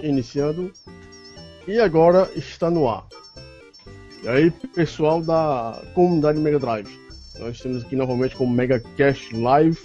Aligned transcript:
Iniciando. 0.00 0.72
E 1.66 1.78
agora 1.78 2.30
está 2.36 2.70
no 2.70 2.88
ar. 2.88 3.06
E 4.22 4.28
aí, 4.28 4.50
pessoal 4.50 5.22
da 5.22 5.82
comunidade 5.94 6.38
Mega 6.38 6.58
Drive. 6.58 6.88
Nós 7.38 7.56
estamos 7.56 7.84
aqui 7.84 7.96
novamente 7.96 8.36
com 8.36 8.46
Mega 8.46 8.80
Cash 8.96 9.32
Live. 9.32 9.78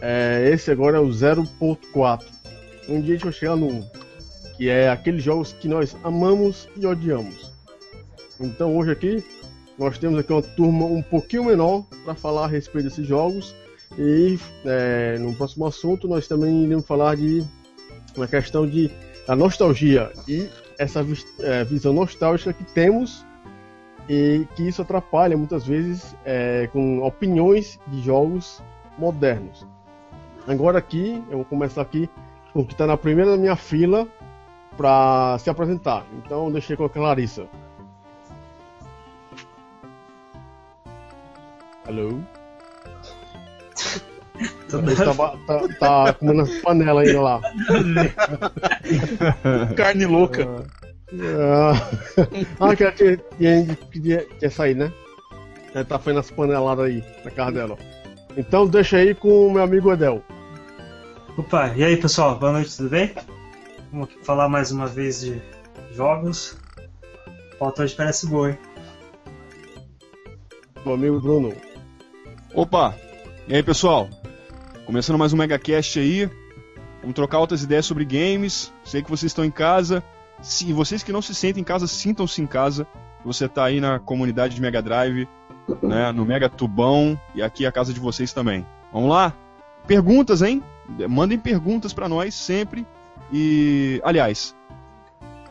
É, 0.00 0.50
esse 0.52 0.70
agora 0.70 0.98
é 0.98 1.00
o 1.00 1.08
0.4. 1.08 2.24
Um 2.88 3.00
dia 3.00 3.14
a 3.14 3.16
gente 3.16 3.24
vai 3.24 3.32
chegar 3.32 3.56
no 3.56 3.68
1, 3.68 3.90
que 4.56 4.68
é 4.68 4.90
aqueles 4.90 5.22
jogos 5.22 5.52
que 5.52 5.66
nós 5.66 5.96
amamos 6.04 6.68
e 6.76 6.86
odiamos. 6.86 7.52
Então 8.38 8.76
hoje 8.76 8.92
aqui 8.92 9.24
nós 9.78 9.98
temos 9.98 10.18
aqui 10.18 10.32
uma 10.32 10.42
turma 10.42 10.84
um 10.84 11.02
pouquinho 11.02 11.44
menor 11.44 11.84
para 12.04 12.14
falar 12.14 12.44
a 12.44 12.48
respeito 12.48 12.84
desses 12.84 13.06
jogos 13.06 13.54
e 13.98 14.38
é, 14.64 15.18
no 15.18 15.34
próximo 15.34 15.66
assunto 15.66 16.06
nós 16.06 16.28
também 16.28 16.64
iremos 16.64 16.86
falar 16.86 17.16
de 17.16 17.44
uma 18.16 18.26
questão 18.26 18.66
de 18.66 18.90
a 19.28 19.34
nostalgia 19.34 20.12
e 20.28 20.48
essa 20.78 21.04
é, 21.40 21.64
visão 21.64 21.92
nostálgica 21.92 22.52
que 22.52 22.64
temos 22.64 23.24
e 24.08 24.46
que 24.54 24.68
isso 24.68 24.82
atrapalha 24.82 25.36
muitas 25.36 25.66
vezes 25.66 26.14
é, 26.24 26.68
com 26.72 27.02
opiniões 27.02 27.80
de 27.88 28.02
jogos 28.02 28.62
modernos. 28.96 29.66
Agora 30.46 30.78
aqui, 30.78 31.22
eu 31.28 31.38
vou 31.38 31.44
começar 31.44 31.82
aqui 31.82 32.08
com 32.52 32.60
o 32.60 32.64
que 32.64 32.72
está 32.72 32.86
na 32.86 32.96
primeira 32.96 33.32
da 33.32 33.36
minha 33.36 33.56
fila 33.56 34.06
para 34.76 35.36
se 35.38 35.50
apresentar. 35.50 36.06
Então 36.18 36.52
deixei 36.52 36.76
com 36.76 36.84
a 36.84 36.90
Clarissa. 36.90 37.46
Alô? 41.86 42.20
Tá, 44.68 44.78
tá, 45.46 45.68
tá 45.78 46.12
comendo 46.14 46.42
as 46.42 46.50
panelas 46.58 47.06
ainda 47.06 47.20
lá. 47.20 47.40
Carne 49.76 50.06
louca. 50.06 50.66
Ah, 51.12 51.72
ah 52.58 52.74
que 52.74 52.82
ela 52.82 52.92
tinha, 52.92 53.16
tinha, 53.38 53.78
tinha, 53.92 54.26
tinha 54.38 54.50
saído, 54.50 54.80
né? 54.80 54.92
Ela 55.72 55.84
tá 55.84 55.98
fazendo 55.98 56.20
as 56.20 56.30
paneladas 56.30 56.86
aí 56.86 57.04
na 57.24 57.30
casa 57.30 57.52
dela. 57.52 57.78
Então 58.36 58.66
deixa 58.66 58.96
aí 58.96 59.14
com 59.14 59.46
o 59.46 59.52
meu 59.52 59.62
amigo 59.62 59.92
Edel. 59.92 60.22
Opa, 61.36 61.72
e 61.76 61.84
aí 61.84 61.96
pessoal, 61.96 62.38
boa 62.38 62.52
noite, 62.52 62.76
tudo 62.76 62.90
bem? 62.90 63.14
Vamos 63.92 64.08
falar 64.22 64.48
mais 64.48 64.72
uma 64.72 64.86
vez 64.86 65.20
de 65.20 65.40
jogos. 65.94 66.58
A 67.52 67.56
pauta 67.56 67.82
hoje 67.82 67.94
parece 67.94 68.26
boa, 68.26 68.50
hein? 68.50 68.58
Meu 70.84 70.94
amigo 70.94 71.20
Bruno. 71.20 71.54
Opa, 72.54 72.96
e 73.46 73.54
aí 73.54 73.62
pessoal? 73.62 74.08
Começando 74.86 75.18
mais 75.18 75.32
um 75.32 75.36
MegaCast 75.36 75.98
aí. 75.98 76.30
Vamos 77.00 77.16
trocar 77.16 77.40
outras 77.40 77.60
ideias 77.60 77.84
sobre 77.84 78.04
games. 78.04 78.72
Sei 78.84 79.02
que 79.02 79.10
vocês 79.10 79.30
estão 79.30 79.44
em 79.44 79.50
casa. 79.50 80.00
Se 80.40 80.72
vocês 80.72 81.02
que 81.02 81.10
não 81.10 81.20
se 81.20 81.34
sentem 81.34 81.60
em 81.60 81.64
casa, 81.64 81.88
sintam-se 81.88 82.40
em 82.40 82.46
casa. 82.46 82.86
Você 83.24 83.46
está 83.46 83.64
aí 83.64 83.80
na 83.80 83.98
comunidade 83.98 84.54
de 84.54 84.60
Mega 84.60 84.80
Drive, 84.80 85.28
né, 85.82 86.12
no 86.12 86.24
Mega 86.24 86.48
Tubão 86.48 87.20
e 87.34 87.42
aqui 87.42 87.64
é 87.64 87.68
a 87.68 87.72
casa 87.72 87.92
de 87.92 87.98
vocês 87.98 88.32
também. 88.32 88.64
Vamos 88.92 89.10
lá? 89.10 89.34
Perguntas, 89.88 90.40
hein? 90.40 90.62
Mandem 91.08 91.36
perguntas 91.36 91.92
para 91.92 92.08
nós 92.08 92.32
sempre. 92.32 92.86
E, 93.32 94.00
aliás, 94.04 94.54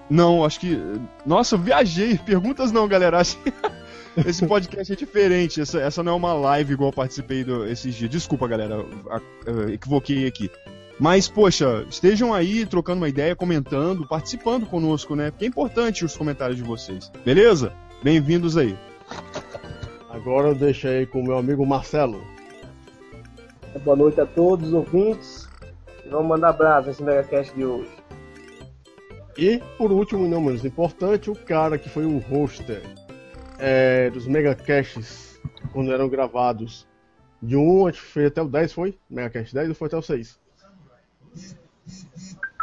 não, 0.10 0.46
acho 0.46 0.62
que. 0.62 0.80
Nossa, 1.26 1.58
viajei. 1.58 2.18
Perguntas 2.18 2.72
não, 2.72 2.88
galera. 2.88 3.22
Esse 4.24 4.46
podcast 4.46 4.94
é 4.94 4.96
diferente. 4.96 5.60
Essa, 5.60 5.80
essa 5.80 6.04
não 6.04 6.14
é 6.14 6.16
uma 6.16 6.34
live 6.34 6.74
igual 6.74 6.90
eu 6.90 6.94
participei 6.94 7.44
do, 7.44 7.66
esses 7.66 7.94
dias. 7.96 8.10
Desculpa, 8.10 8.48
galera. 8.48 8.86
equivoquei 9.74 10.26
aqui. 10.26 10.50
Mas, 10.98 11.28
poxa, 11.28 11.86
estejam 11.90 12.34
aí 12.34 12.66
trocando 12.66 13.02
uma 13.02 13.10
ideia, 13.10 13.36
comentando, 13.36 14.08
participando 14.08 14.66
conosco, 14.66 15.16
né? 15.16 15.32
Porque 15.32 15.44
é 15.44 15.48
importante 15.48 16.06
os 16.06 16.16
comentários 16.16 16.58
de 16.58 16.64
vocês. 16.64 17.12
Beleza? 17.26 17.74
Bem-vindos 18.02 18.56
aí. 18.56 18.78
Agora 20.10 20.50
eu 20.50 20.56
deixo 20.56 20.88
aí 20.88 21.06
com 21.06 21.20
o 21.20 21.24
meu 21.24 21.38
amigo 21.38 21.66
Marcelo. 21.66 22.24
Boa 23.84 23.98
noite 23.98 24.22
a 24.22 24.26
todos 24.26 24.70
os 24.70 24.74
ouvintes. 24.74 25.50
E 26.06 26.10
vamos 26.10 26.28
mandar 26.28 26.54
brasa 26.54 26.88
nesse 26.88 27.04
megacast 27.04 27.54
de 27.54 27.66
hoje. 27.66 27.90
E, 29.38 29.62
por 29.78 29.92
último, 29.92 30.26
não 30.30 30.40
menos 30.40 30.64
importante, 30.64 31.30
o 31.30 31.36
cara 31.36 31.78
que 31.78 31.90
foi 31.90 32.06
o 32.06 32.20
hoster 32.20 32.82
é, 33.60 34.10
dos 34.10 34.28
megacasts 34.28 35.40
quando 35.72 35.92
eram 35.92 36.08
gravados 36.10 36.88
de 37.42 37.56
1, 37.56 37.88
acho 37.88 38.02
que 38.02 38.08
foi 38.08 38.26
até 38.26 38.42
o 38.42 38.48
10, 38.48 38.74
foi? 38.74 38.98
Megacast 39.10 39.54
10 39.54 39.70
ou 39.70 39.76
foi 39.76 39.88
até 39.88 39.98
o 39.98 40.02
6? 40.02 40.40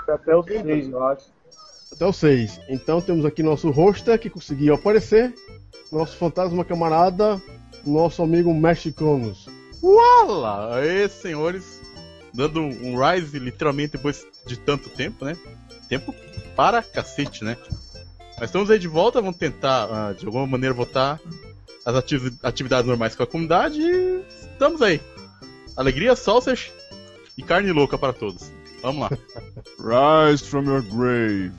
Até 0.09 0.35
o 0.35 0.43
6, 0.43 0.89
eu 0.89 1.05
acho. 1.05 1.33
Até 1.93 2.07
o 2.07 2.13
6. 2.13 2.61
Então 2.69 3.01
temos 3.01 3.25
aqui 3.25 3.43
nosso 3.43 3.71
roster 3.71 4.19
que 4.19 4.31
conseguiu 4.31 4.75
aparecer, 4.75 5.35
nosso 5.91 6.17
fantasma 6.17 6.65
camarada, 6.65 7.41
nosso 7.87 8.23
amigo 8.23 8.53
Mexicanos. 8.53 9.47
Uala! 9.83 10.77
Aí, 10.77 11.09
senhores, 11.09 11.81
dando 12.33 12.61
um 12.61 12.97
rise 12.97 13.39
literalmente 13.39 13.93
depois 13.93 14.27
de 14.47 14.59
tanto 14.59 14.89
tempo, 14.91 15.25
né? 15.25 15.37
Tempo 15.89 16.15
para 16.57 16.83
cacete, 16.83 17.45
né? 17.45 17.57
Mas 18.43 18.49
estamos 18.49 18.71
aí 18.73 18.79
de 18.81 18.89
volta, 18.89 19.21
vamos 19.21 19.37
tentar, 19.37 19.87
uh, 19.87 20.15
de 20.17 20.27
alguma 20.27 20.49
maneira, 20.49 20.75
voltar 20.75 21.21
às 21.87 21.95
ativ 21.95 22.37
atividades 22.43 22.89
normais 22.89 23.15
com 23.15 23.23
a 23.23 23.27
comunidade 23.27 23.81
e 23.81 24.25
estamos 24.51 24.83
aí. 24.83 25.01
Alegria, 25.77 26.17
salsas 26.17 26.73
e 27.39 27.43
carne 27.45 27.71
louca 27.71 27.97
para 27.97 28.13
todos. 28.13 28.51
Vamos 28.83 29.03
lá. 29.03 29.11
Rise 30.29 30.43
from 30.43 30.65
your 30.65 30.83
grave. 30.83 31.53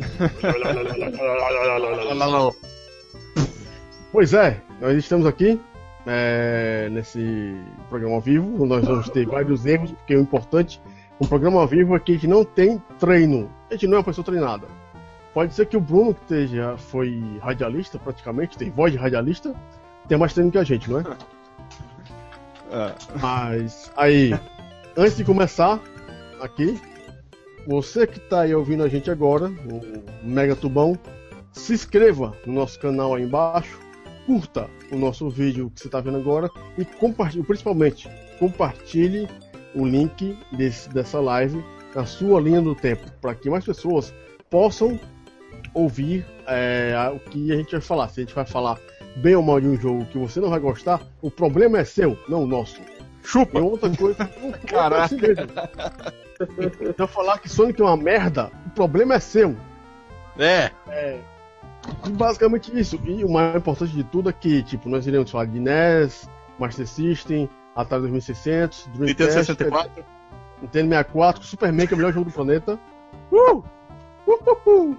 pois 4.10 4.32
é, 4.32 4.62
nós 4.80 4.96
estamos 4.96 5.26
aqui 5.26 5.60
é, 6.06 6.88
nesse 6.92 7.54
programa 7.90 8.14
ao 8.14 8.22
vivo. 8.22 8.64
Nós 8.64 8.86
vamos 8.86 9.10
ter 9.10 9.26
vários 9.26 9.66
erros, 9.66 9.90
porque 9.90 10.16
o 10.16 10.22
importante, 10.22 10.80
um 11.20 11.26
programa 11.26 11.60
ao 11.60 11.68
vivo 11.68 11.94
é 11.94 12.00
que 12.00 12.12
a 12.12 12.14
gente 12.14 12.26
não 12.26 12.42
tem 12.42 12.82
treino. 12.98 13.52
A 13.68 13.74
gente 13.74 13.86
não 13.86 13.96
é 13.96 13.98
uma 13.98 14.04
pessoa 14.04 14.24
treinada. 14.24 14.66
Pode 15.36 15.52
ser 15.52 15.66
que 15.66 15.76
o 15.76 15.80
Bruno, 15.82 16.14
que 16.14 16.22
esteja, 16.22 16.78
foi 16.78 17.22
radialista 17.42 17.98
praticamente, 17.98 18.56
tem 18.56 18.70
voz 18.70 18.90
de 18.90 18.96
radialista, 18.96 19.54
tem 20.08 20.16
mais 20.16 20.32
treino 20.32 20.50
que 20.50 20.56
a 20.56 20.64
gente, 20.64 20.90
não 20.90 21.00
é? 21.00 21.02
é. 22.70 22.94
Mas 23.20 23.92
aí, 23.98 24.32
antes 24.96 25.18
de 25.18 25.24
começar, 25.26 25.78
aqui. 26.40 26.80
Você 27.66 28.06
que 28.06 28.16
está 28.16 28.40
aí 28.40 28.54
ouvindo 28.54 28.82
a 28.82 28.88
gente 28.88 29.10
agora, 29.10 29.48
o 29.50 30.26
Mega 30.26 30.56
Tubão, 30.56 30.98
se 31.52 31.74
inscreva 31.74 32.34
no 32.46 32.54
nosso 32.54 32.80
canal 32.80 33.14
aí 33.14 33.24
embaixo, 33.24 33.78
curta 34.24 34.70
o 34.90 34.96
nosso 34.96 35.28
vídeo 35.28 35.70
que 35.74 35.80
você 35.80 35.88
está 35.88 36.00
vendo 36.00 36.16
agora 36.16 36.48
e 36.78 36.84
compartilhe, 36.86 37.44
principalmente, 37.44 38.08
compartilhe 38.38 39.28
o 39.74 39.84
link 39.84 40.34
desse, 40.52 40.88
dessa 40.88 41.20
live 41.20 41.62
na 41.94 42.06
sua 42.06 42.40
linha 42.40 42.62
do 42.62 42.74
tempo, 42.74 43.04
para 43.20 43.34
que 43.34 43.50
mais 43.50 43.66
pessoas 43.66 44.14
possam 44.48 44.98
ouvir 45.76 46.26
é, 46.46 46.94
o 47.14 47.20
que 47.20 47.52
a 47.52 47.56
gente 47.56 47.72
vai 47.72 47.80
falar. 47.80 48.08
Se 48.08 48.20
a 48.20 48.24
gente 48.24 48.34
vai 48.34 48.46
falar 48.46 48.78
bem 49.16 49.36
ou 49.36 49.42
mal 49.42 49.60
de 49.60 49.68
um 49.68 49.76
jogo 49.76 50.06
que 50.06 50.18
você 50.18 50.40
não 50.40 50.50
vai 50.50 50.58
gostar, 50.58 51.00
o 51.20 51.30
problema 51.30 51.78
é 51.78 51.84
seu, 51.84 52.18
não 52.28 52.44
o 52.44 52.46
nosso. 52.46 52.80
Chupa! 53.22 53.58
E 53.58 53.62
outra 53.62 53.90
coisa. 53.94 54.24
Caraca! 54.66 55.16
Então 56.80 57.06
falar 57.06 57.38
que 57.38 57.48
Sonic 57.48 57.80
é 57.80 57.84
uma 57.84 57.96
merda, 57.96 58.50
o 58.66 58.70
problema 58.70 59.14
é 59.14 59.20
seu. 59.20 59.56
É. 60.38 60.70
É. 60.88 61.18
Basicamente 62.10 62.76
isso. 62.78 63.00
E 63.04 63.24
o 63.24 63.30
mais 63.30 63.56
importante 63.56 63.92
de 63.92 64.04
tudo 64.04 64.30
é 64.30 64.32
que, 64.32 64.62
tipo, 64.62 64.88
nós 64.88 65.06
iremos 65.06 65.30
falar 65.30 65.46
de 65.46 65.60
NES, 65.60 66.28
Master 66.58 66.86
System, 66.86 67.48
Atari 67.74 68.02
2600, 68.02 68.86
Dreamcast, 68.94 69.00
Nintendo 69.00 69.32
64, 69.32 70.04
Nintendo 70.62 70.88
64, 70.88 71.44
Superman, 71.44 71.86
que 71.86 71.94
é 71.94 71.96
o 71.96 71.98
melhor 71.98 72.12
jogo 72.12 72.30
do 72.30 72.34
planeta. 72.34 72.78
Uh! 73.30 73.62
Uh, 74.26 74.32
uh, 74.66 74.70
uh! 74.70 74.96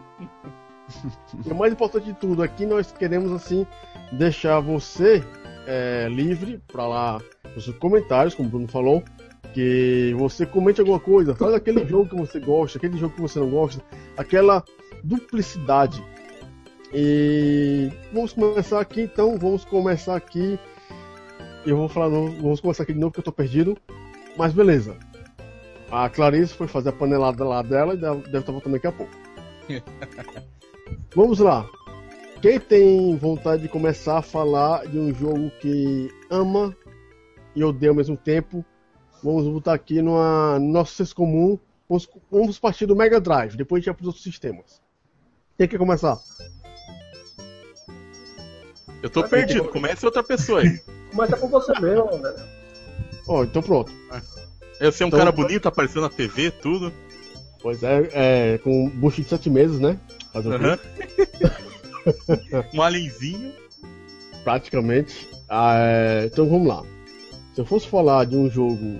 E 1.45 1.51
o 1.51 1.55
mais 1.55 1.73
importante 1.73 2.05
de 2.05 2.13
tudo, 2.13 2.41
aqui 2.41 2.65
nós 2.65 2.91
queremos 2.91 3.31
assim 3.31 3.65
deixar 4.11 4.59
você 4.59 5.23
é, 5.67 6.07
livre 6.09 6.61
para 6.67 6.87
lá 6.87 7.21
nos 7.55 7.67
comentários, 7.77 8.33
como 8.33 8.47
o 8.47 8.51
Bruno 8.51 8.67
falou, 8.67 9.03
que 9.53 10.13
você 10.17 10.45
comente 10.45 10.79
alguma 10.79 10.99
coisa, 10.99 11.35
fala 11.35 11.57
aquele 11.57 11.85
jogo 11.85 12.09
que 12.09 12.15
você 12.15 12.39
gosta, 12.39 12.77
aquele 12.77 12.97
jogo 12.97 13.15
que 13.15 13.21
você 13.21 13.39
não 13.39 13.49
gosta, 13.49 13.83
aquela 14.15 14.63
duplicidade. 15.03 16.03
E 16.93 17.91
vamos 18.13 18.33
começar 18.33 18.79
aqui 18.79 19.01
então, 19.01 19.37
vamos 19.37 19.65
começar 19.65 20.15
aqui. 20.15 20.57
Eu 21.65 21.75
vou 21.75 21.89
falar, 21.89 22.07
vamos 22.07 22.61
começar 22.61 22.83
aqui 22.83 22.93
de 22.93 22.99
novo 22.99 23.11
que 23.11 23.19
eu 23.19 23.23
tô 23.23 23.31
perdido. 23.31 23.77
Mas 24.37 24.53
beleza. 24.53 24.95
A 25.91 26.09
Clarice 26.09 26.53
foi 26.53 26.67
fazer 26.67 26.89
a 26.89 26.93
panelada 26.93 27.43
lá 27.43 27.61
dela 27.61 27.93
e 27.93 27.97
deve 27.97 28.37
estar 28.37 28.51
voltando 28.51 28.73
daqui 28.73 28.87
a 28.87 28.91
pouco. 28.91 29.11
vamos 31.15 31.39
lá. 31.39 31.67
Quem 32.41 32.59
tem 32.59 33.15
vontade 33.17 33.63
de 33.63 33.69
começar 33.69 34.19
a 34.19 34.21
falar 34.21 34.85
de 34.87 34.97
um 34.99 35.13
jogo 35.13 35.49
que 35.59 36.09
ama 36.29 36.75
e 37.55 37.63
odeia 37.63 37.89
ao 37.91 37.95
mesmo 37.95 38.15
tempo, 38.15 38.63
vamos 39.23 39.47
botar 39.47 39.73
aqui 39.73 40.01
no 40.01 40.15
nosso 40.59 40.93
senso 40.93 41.15
comum 41.15 41.57
Vamos, 41.89 42.09
vamos 42.29 42.59
partir 42.59 42.85
do 42.85 42.95
Mega 42.95 43.19
Drive, 43.19 43.55
depois 43.55 43.79
a 43.79 43.81
gente 43.81 43.85
vai 43.87 43.95
para 43.95 44.01
os 44.01 44.07
outros 44.07 44.23
sistemas. 44.23 44.81
Quem 45.57 45.67
quer 45.67 45.77
começar? 45.77 46.17
Eu 49.01 49.09
tô 49.09 49.23
perdido, 49.23 49.69
comece 49.69 50.05
outra 50.05 50.23
pessoa 50.23 50.61
aí. 50.61 50.79
Começa 51.11 51.37
com 51.37 51.47
você 51.47 51.71
mesmo, 51.79 52.21
velho. 52.21 52.35
Ó, 53.27 53.43
então 53.43 53.61
pronto. 53.61 53.91
Eu 54.79 54.91
sei 54.91 55.05
um 55.05 55.07
Então- 55.07 55.19
cara 55.19 55.31
bonito, 55.31 55.67
aparecendo 55.67 56.01
na 56.01 56.09
TV, 56.09 56.51
tudo. 56.51 56.91
Pois 57.61 57.81
é, 57.81 58.09
é 58.13 58.57
com 58.57 58.89
bucho 58.89 59.21
de 59.21 59.29
sete 59.29 59.49
meses, 59.49 59.79
né? 59.79 59.97
Fazer? 60.37 60.53
Aham. 60.53 60.79
um 62.73 62.81
alienzinho. 62.81 63.53
praticamente. 64.43 65.29
Ah, 65.49 65.75
é, 65.77 66.25
então 66.25 66.47
vamos 66.47 66.67
lá. 66.67 66.83
Se 67.53 67.61
eu 67.61 67.65
fosse 67.65 67.87
falar 67.87 68.25
de 68.25 68.35
um 68.35 68.49
jogo 68.49 68.99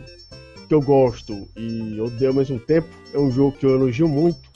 que 0.67 0.73
eu 0.73 0.81
gosto 0.81 1.47
e 1.55 1.99
odeio 1.99 2.31
ao 2.31 2.35
mesmo 2.35 2.59
tempo, 2.59 2.87
é 3.13 3.19
um 3.19 3.31
jogo 3.31 3.57
que 3.57 3.65
eu 3.65 3.75
elogio 3.75 4.07
muito 4.07 4.49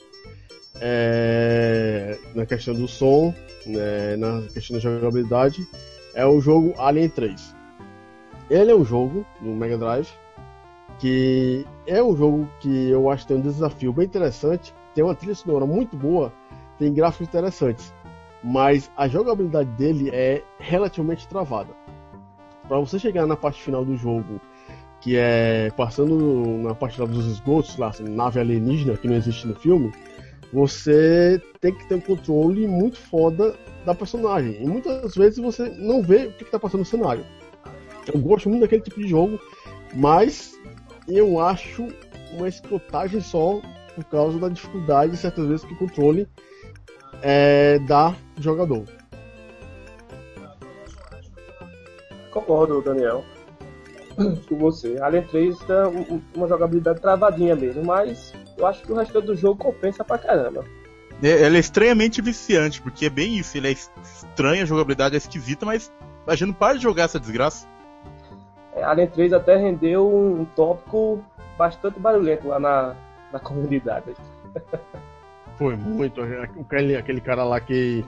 é, 0.80 2.18
na 2.34 2.44
questão 2.44 2.74
do 2.74 2.88
som, 2.88 3.32
né, 3.64 4.16
na 4.16 4.42
questão 4.52 4.76
da 4.76 4.80
jogabilidade, 4.80 5.66
é 6.14 6.26
o 6.26 6.40
jogo 6.40 6.74
Alien 6.78 7.08
3. 7.08 7.54
Ele 8.50 8.72
é 8.72 8.74
um 8.74 8.84
jogo 8.84 9.24
no 9.40 9.54
Mega 9.54 9.78
Drive 9.78 10.08
que 11.02 11.66
é 11.84 12.00
um 12.00 12.16
jogo 12.16 12.48
que 12.60 12.90
eu 12.90 13.10
acho 13.10 13.24
que 13.24 13.28
tem 13.28 13.36
um 13.36 13.40
desafio 13.40 13.92
bem 13.92 14.04
interessante, 14.04 14.72
tem 14.94 15.02
uma 15.02 15.16
trilha 15.16 15.34
sonora 15.34 15.66
muito 15.66 15.96
boa, 15.96 16.32
tem 16.78 16.92
gráficos 16.92 17.28
interessantes 17.28 17.92
mas 18.42 18.90
a 18.96 19.06
jogabilidade 19.06 19.70
dele 19.70 20.10
é 20.12 20.42
relativamente 20.58 21.28
travada. 21.28 21.70
Para 22.66 22.78
você 22.80 22.98
chegar 22.98 23.26
na 23.26 23.36
parte 23.36 23.62
final 23.62 23.84
do 23.84 23.96
jogo, 23.96 24.40
que 25.00 25.16
é 25.16 25.70
passando 25.76 26.46
na 26.62 26.74
parte 26.74 27.00
lá 27.00 27.06
dos 27.06 27.26
esgotos, 27.26 27.76
lá, 27.76 27.88
assim, 27.88 28.04
nave 28.04 28.40
alienígena, 28.40 28.96
que 28.96 29.06
não 29.06 29.16
existe 29.16 29.46
no 29.46 29.54
filme, 29.54 29.92
você 30.52 31.40
tem 31.60 31.74
que 31.74 31.86
ter 31.86 31.94
um 31.94 32.00
controle 32.00 32.66
muito 32.66 32.98
foda 32.98 33.54
da 33.84 33.94
personagem. 33.94 34.62
E 34.62 34.66
muitas 34.66 35.14
vezes 35.14 35.38
você 35.38 35.68
não 35.70 36.02
vê 36.02 36.26
o 36.26 36.32
que 36.32 36.44
está 36.44 36.58
passando 36.58 36.80
no 36.80 36.86
cenário. 36.86 37.24
Eu 38.12 38.20
gosto 38.20 38.48
muito 38.48 38.62
daquele 38.62 38.82
tipo 38.82 39.00
de 39.00 39.08
jogo, 39.08 39.38
mas 39.94 40.58
eu 41.08 41.40
acho 41.40 41.88
uma 42.32 42.48
escrotagem 42.48 43.20
só 43.20 43.60
por 43.94 44.04
causa 44.04 44.38
da 44.38 44.48
dificuldade, 44.48 45.16
certas 45.16 45.46
vezes, 45.46 45.64
que 45.64 45.74
o 45.74 45.78
controle 45.78 46.26
é, 47.22 47.78
da 47.80 48.14
jogador. 48.38 48.84
Concordo, 52.30 52.80
Daniel. 52.82 53.24
Com 54.48 54.58
você. 54.58 54.98
Alien 55.00 55.22
3 55.26 55.58
tem 55.60 55.76
um- 55.76 56.22
uma 56.34 56.46
jogabilidade 56.48 57.00
travadinha 57.00 57.54
mesmo, 57.56 57.84
mas 57.84 58.32
eu 58.58 58.66
acho 58.66 58.82
que 58.82 58.92
o 58.92 58.94
resto 58.96 59.20
do 59.22 59.34
jogo 59.34 59.62
compensa 59.64 60.04
pra 60.04 60.18
caramba. 60.18 60.64
É, 61.22 61.42
Ela 61.44 61.56
é 61.56 61.60
estranhamente 61.60 62.20
viciante, 62.20 62.82
porque 62.82 63.06
é 63.06 63.10
bem 63.10 63.36
isso. 63.38 63.56
Ele 63.56 63.68
é 63.68 63.72
es- 63.72 63.90
estranho, 64.02 64.62
a 64.62 64.66
jogabilidade 64.66 65.14
é 65.14 65.18
esquisita, 65.18 65.64
mas 65.64 65.90
a 66.26 66.34
gente 66.34 66.48
não 66.48 66.54
para 66.54 66.76
de 66.76 66.82
jogar 66.82 67.04
essa 67.04 67.20
desgraça. 67.20 67.66
É, 68.74 68.82
Alien 68.82 69.08
3 69.08 69.32
até 69.32 69.56
rendeu 69.56 70.08
um 70.08 70.44
tópico 70.56 71.22
bastante 71.56 71.98
barulhento 72.00 72.48
lá 72.48 72.58
na, 72.58 72.94
na 73.32 73.38
comunidade. 73.38 74.14
Foi 75.62 75.76
muito. 75.76 76.20
Aquele, 76.20 76.96
aquele 76.96 77.20
cara 77.20 77.44
lá 77.44 77.60
que, 77.60 78.04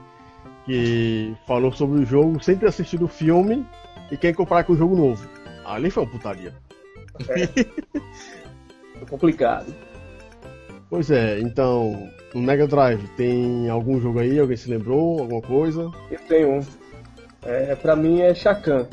que 0.65 1.35
falou 1.47 1.73
sobre 1.73 2.01
o 2.01 2.06
jogo 2.06 2.43
sem 2.43 2.56
ter 2.56 2.67
assistido 2.67 3.05
o 3.05 3.09
filme 3.09 3.65
e 4.11 4.17
quer 4.17 4.35
comparar 4.35 4.65
com 4.65 4.73
o 4.73 4.77
jogo 4.77 4.97
novo. 4.97 5.29
Ali 5.65 5.91
foi 5.91 6.03
uma 6.05 6.11
putaria. 6.11 6.53
Foi 8.99 9.06
complicado. 9.09 9.75
Pois 10.91 11.11
é, 11.11 11.41
então, 11.41 12.09
no 12.35 12.41
Mega 12.43 12.67
Drive 12.67 13.06
tem 13.17 13.69
algum 13.69 14.01
jogo 14.01 14.21
aí? 14.21 14.39
Alguém 14.39 14.56
se 14.56 14.71
lembrou? 14.71 15.21
Alguma 15.21 15.41
coisa? 15.43 15.91
Eu 16.11 16.21
tenho 16.29 16.59
um. 16.59 16.61
É, 17.43 17.75
pra 17.75 17.97
mim 17.97 18.21
é 18.21 18.35
Shakan. 18.35 18.87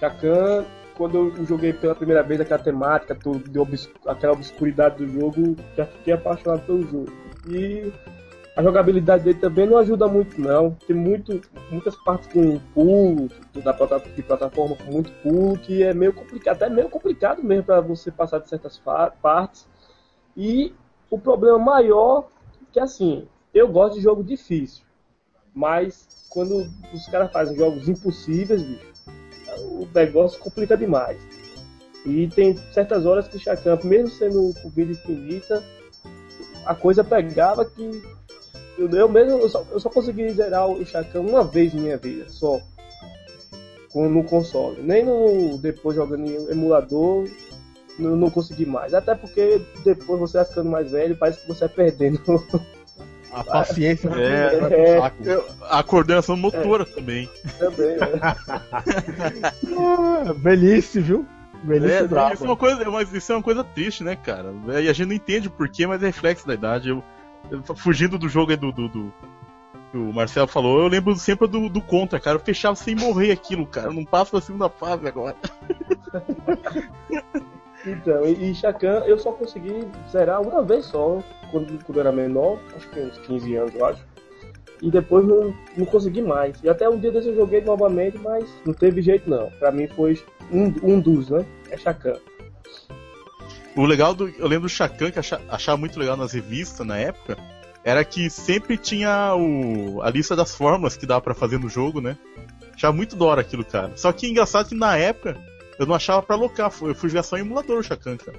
Shakan, 0.00 0.64
quando 0.96 1.32
eu 1.36 1.46
joguei 1.46 1.72
pela 1.72 1.94
primeira 1.94 2.22
vez 2.22 2.40
aquela 2.40 2.62
temática, 2.62 3.14
tudo, 3.14 3.60
obs- 3.60 3.90
aquela 4.06 4.32
obscuridade 4.32 5.04
do 5.04 5.08
jogo, 5.12 5.56
já 5.76 5.84
fiquei 5.86 6.14
apaixonado 6.14 6.62
pelo 6.66 6.82
jogo. 6.82 7.12
E 7.48 7.92
a 8.56 8.62
jogabilidade 8.62 9.24
dele 9.24 9.38
também 9.38 9.66
não 9.66 9.78
ajuda 9.78 10.06
muito 10.06 10.40
não. 10.40 10.76
Tem 10.86 10.94
muito, 10.94 11.40
muitas 11.70 11.96
partes 11.96 12.28
com 12.32 12.58
pulo, 12.74 13.28
da 13.54 13.72
de 13.72 14.22
plataforma 14.22 14.76
com 14.76 14.92
muito 14.92 15.10
pulo, 15.22 15.58
que 15.58 15.82
é 15.82 15.94
meio 15.94 16.12
complicado, 16.12 16.56
até 16.56 16.68
meio 16.68 16.88
complicado 16.88 17.42
mesmo 17.42 17.64
para 17.64 17.80
você 17.80 18.10
passar 18.10 18.38
de 18.38 18.48
certas 18.48 18.80
partes. 19.22 19.66
E 20.36 20.74
o 21.10 21.18
problema 21.18 21.58
maior 21.58 22.28
que 22.72 22.80
assim, 22.80 23.26
eu 23.52 23.68
gosto 23.68 23.96
de 23.96 24.02
jogo 24.02 24.22
difícil. 24.22 24.84
Mas 25.54 26.26
quando 26.30 26.66
os 26.92 27.06
caras 27.06 27.30
fazem 27.30 27.56
jogos 27.56 27.88
impossíveis, 27.88 28.62
bicho, 28.62 28.92
o 29.60 29.86
negócio 29.94 30.40
complica 30.40 30.76
demais. 30.76 31.22
E 32.06 32.26
tem 32.28 32.56
certas 32.72 33.04
horas 33.06 33.28
que 33.28 33.36
o 33.36 33.40
Chacan, 33.40 33.78
mesmo 33.84 34.08
sendo 34.08 34.52
com 34.60 34.70
vida 34.70 34.92
infinita, 34.92 35.62
a 36.66 36.74
coisa 36.74 37.02
pegava 37.04 37.64
que 37.64 38.02
eu, 38.78 38.88
eu 38.90 39.08
mesmo 39.08 39.38
eu 39.38 39.48
só, 39.48 39.64
eu 39.70 39.78
só 39.80 39.88
consegui 39.90 40.30
zerar 40.30 40.66
o 40.68 40.84
Chacan 40.84 41.20
uma 41.20 41.44
vez 41.44 41.72
na 41.74 41.80
minha 41.80 41.96
vida, 41.96 42.24
só. 42.28 42.60
Com, 43.92 44.08
no 44.08 44.24
console. 44.24 44.80
Nem 44.82 45.04
no 45.04 45.58
depois 45.58 45.94
jogando 45.96 46.24
em 46.24 46.50
emulador, 46.50 47.28
não, 47.98 48.16
não 48.16 48.30
consegui 48.30 48.64
mais. 48.64 48.94
Até 48.94 49.14
porque 49.14 49.60
depois 49.84 50.18
você 50.18 50.38
vai 50.38 50.46
ficando 50.46 50.70
mais 50.70 50.90
velho, 50.90 51.14
parece 51.16 51.40
que 51.42 51.48
você 51.48 51.66
vai 51.66 51.68
perdendo. 51.68 52.20
A 53.30 53.42
paciência 53.44 54.10
É, 54.10 54.98
é. 54.98 55.12
Eu- 55.24 55.44
a 55.62 55.82
coordenação 55.82 56.36
motora 56.36 56.84
também. 56.84 57.28
também, 57.58 57.96
né? 57.96 58.08
Ah, 59.78 60.32
velhice, 60.36 61.00
viu? 61.00 61.26
Velhice 61.62 61.92
É, 61.94 62.06
brava. 62.08 62.34
isso, 62.34 62.44
é 62.44 62.46
uma 62.46 62.56
coisa, 62.56 62.90
mas 62.90 63.12
isso 63.12 63.32
é 63.32 63.36
uma 63.36 63.42
coisa 63.42 63.62
triste, 63.62 64.02
né, 64.02 64.16
cara? 64.16 64.52
E 64.82 64.88
a 64.88 64.92
gente 64.92 65.06
não 65.06 65.14
entende 65.14 65.48
o 65.48 65.50
porquê, 65.50 65.86
mas 65.86 66.02
é 66.02 66.06
reflexo 66.06 66.46
da 66.46 66.54
idade. 66.54 66.88
Eu, 66.88 67.02
eu 67.50 67.62
fugindo 67.76 68.18
do 68.18 68.28
jogo 68.28 68.50
aí 68.50 68.56
do, 68.56 68.72
do, 68.72 68.88
do- 68.88 69.12
que 69.90 69.98
o 69.98 70.12
Marcelo 70.12 70.48
falou, 70.48 70.80
eu 70.80 70.88
lembro 70.88 71.14
sempre 71.16 71.46
do, 71.46 71.68
do 71.68 71.80
Contra, 71.82 72.18
cara. 72.18 72.36
Eu 72.36 72.40
fechava 72.40 72.74
sem 72.74 72.94
morrer 72.96 73.30
aquilo, 73.30 73.66
cara. 73.66 73.88
Eu 73.88 73.92
não 73.92 74.04
passo 74.04 74.32
da 74.32 74.40
segunda 74.40 74.68
fase 74.68 75.06
agora. 75.06 75.36
Então, 77.84 78.24
e, 78.24 78.50
e 78.50 78.54
Chacan 78.54 79.02
eu 79.06 79.18
só 79.18 79.32
consegui 79.32 79.88
zerar 80.08 80.40
uma 80.40 80.62
vez 80.62 80.84
só, 80.86 81.20
quando, 81.50 81.82
quando 81.84 81.96
eu 81.96 82.00
era 82.02 82.12
menor, 82.12 82.60
acho 82.76 82.88
que 82.90 83.00
uns 83.00 83.18
15 83.18 83.56
anos, 83.56 83.74
eu 83.74 83.84
acho. 83.84 84.04
E 84.80 84.88
depois 84.90 85.26
não, 85.26 85.52
não 85.76 85.84
consegui 85.86 86.22
mais. 86.22 86.62
E 86.62 86.68
até 86.68 86.88
um 86.88 86.96
dia 86.98 87.10
desse 87.10 87.28
eu 87.28 87.34
joguei 87.34 87.60
novamente, 87.60 88.18
mas 88.18 88.48
não 88.64 88.72
teve 88.72 89.02
jeito 89.02 89.28
não. 89.28 89.50
Pra 89.58 89.72
mim 89.72 89.88
foi 89.88 90.16
um, 90.52 90.72
um 90.82 91.00
dos, 91.00 91.30
né? 91.30 91.44
É 91.70 91.76
Chacan. 91.76 92.16
O 93.74 93.84
legal 93.86 94.14
do. 94.14 94.28
Eu 94.28 94.46
lembro 94.46 94.68
do 94.68 94.68
Chacan, 94.68 95.10
que 95.10 95.18
eu 95.18 95.20
acha- 95.20 95.40
achava 95.48 95.78
muito 95.78 95.98
legal 95.98 96.16
nas 96.16 96.32
revistas 96.32 96.86
na 96.86 96.98
época, 96.98 97.36
era 97.82 98.04
que 98.04 98.28
sempre 98.28 98.76
tinha 98.76 99.34
o, 99.34 100.02
a 100.02 100.10
lista 100.10 100.36
das 100.36 100.54
fórmulas 100.54 100.96
que 100.96 101.06
dava 101.06 101.20
pra 101.22 101.34
fazer 101.34 101.58
no 101.58 101.68
jogo, 101.68 102.00
né? 102.00 102.16
Achava 102.74 102.92
muito 102.94 103.16
da 103.16 103.24
hora 103.24 103.40
aquilo, 103.40 103.64
cara. 103.64 103.92
Só 103.96 104.12
que 104.12 104.28
engraçado 104.28 104.68
que 104.68 104.74
na 104.74 104.96
época 104.96 105.36
eu 105.78 105.86
não 105.86 105.94
achava 105.94 106.22
pra 106.22 106.36
alocar, 106.36 106.70
eu 106.82 106.94
fui 106.94 107.08
jogar 107.08 107.22
só 107.22 107.36
em 107.36 107.40
emulador 107.40 107.78
o 107.78 107.82
Chacan, 107.82 108.16
cara. 108.16 108.38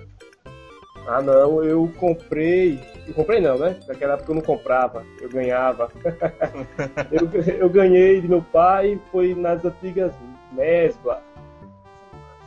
Ah 1.08 1.22
não, 1.22 1.63
eu 1.63 1.91
comprei. 2.00 2.79
Eu 3.08 3.13
comprei 3.13 3.41
não, 3.41 3.58
né? 3.58 3.77
Naquela 3.88 4.13
época 4.13 4.32
eu 4.32 4.36
não 4.36 4.41
comprava, 4.41 5.03
eu 5.20 5.29
ganhava. 5.29 5.91
eu, 7.12 7.53
eu 7.60 7.70
ganhei 7.70 8.22
de 8.22 8.27
meu 8.27 8.41
pai, 8.41 9.00
foi 9.12 9.36
nas 9.36 9.65
antigas 9.65 10.13
Mesbla. 10.53 11.22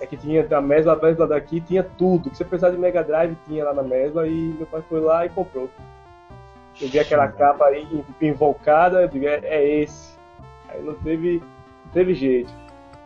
É 0.01 0.07
que 0.07 0.17
tinha 0.17 0.47
da 0.47 0.61
Mesbla, 0.61 0.93
a 0.93 0.97
Mesbla 0.97 1.27
daqui 1.27 1.61
tinha 1.61 1.83
tudo. 1.83 2.31
Que 2.31 2.37
você 2.37 2.45
precisava 2.45 2.75
de 2.75 2.81
Mega 2.81 3.03
Drive 3.03 3.37
tinha 3.47 3.65
lá 3.65 3.73
na 3.73 3.83
Mesbla 3.83 4.27
e 4.29 4.55
meu 4.57 4.67
pai 4.67 4.83
foi 4.89 5.01
lá 5.01 5.25
e 5.25 5.31
comprou. 5.31 5.71
Eu 6.81 6.89
vi 6.89 6.99
aquela 6.99 7.29
capa 7.29 7.65
aí 7.67 7.87
invocada, 8.21 9.03
eu 9.03 9.09
digo, 9.09 9.27
é, 9.27 9.41
é 9.43 9.81
esse. 9.83 10.15
Aí 10.69 10.83
não 10.83 10.95
teve, 10.95 11.43
não 11.85 11.93
teve 11.93 12.15
jeito. 12.15 12.53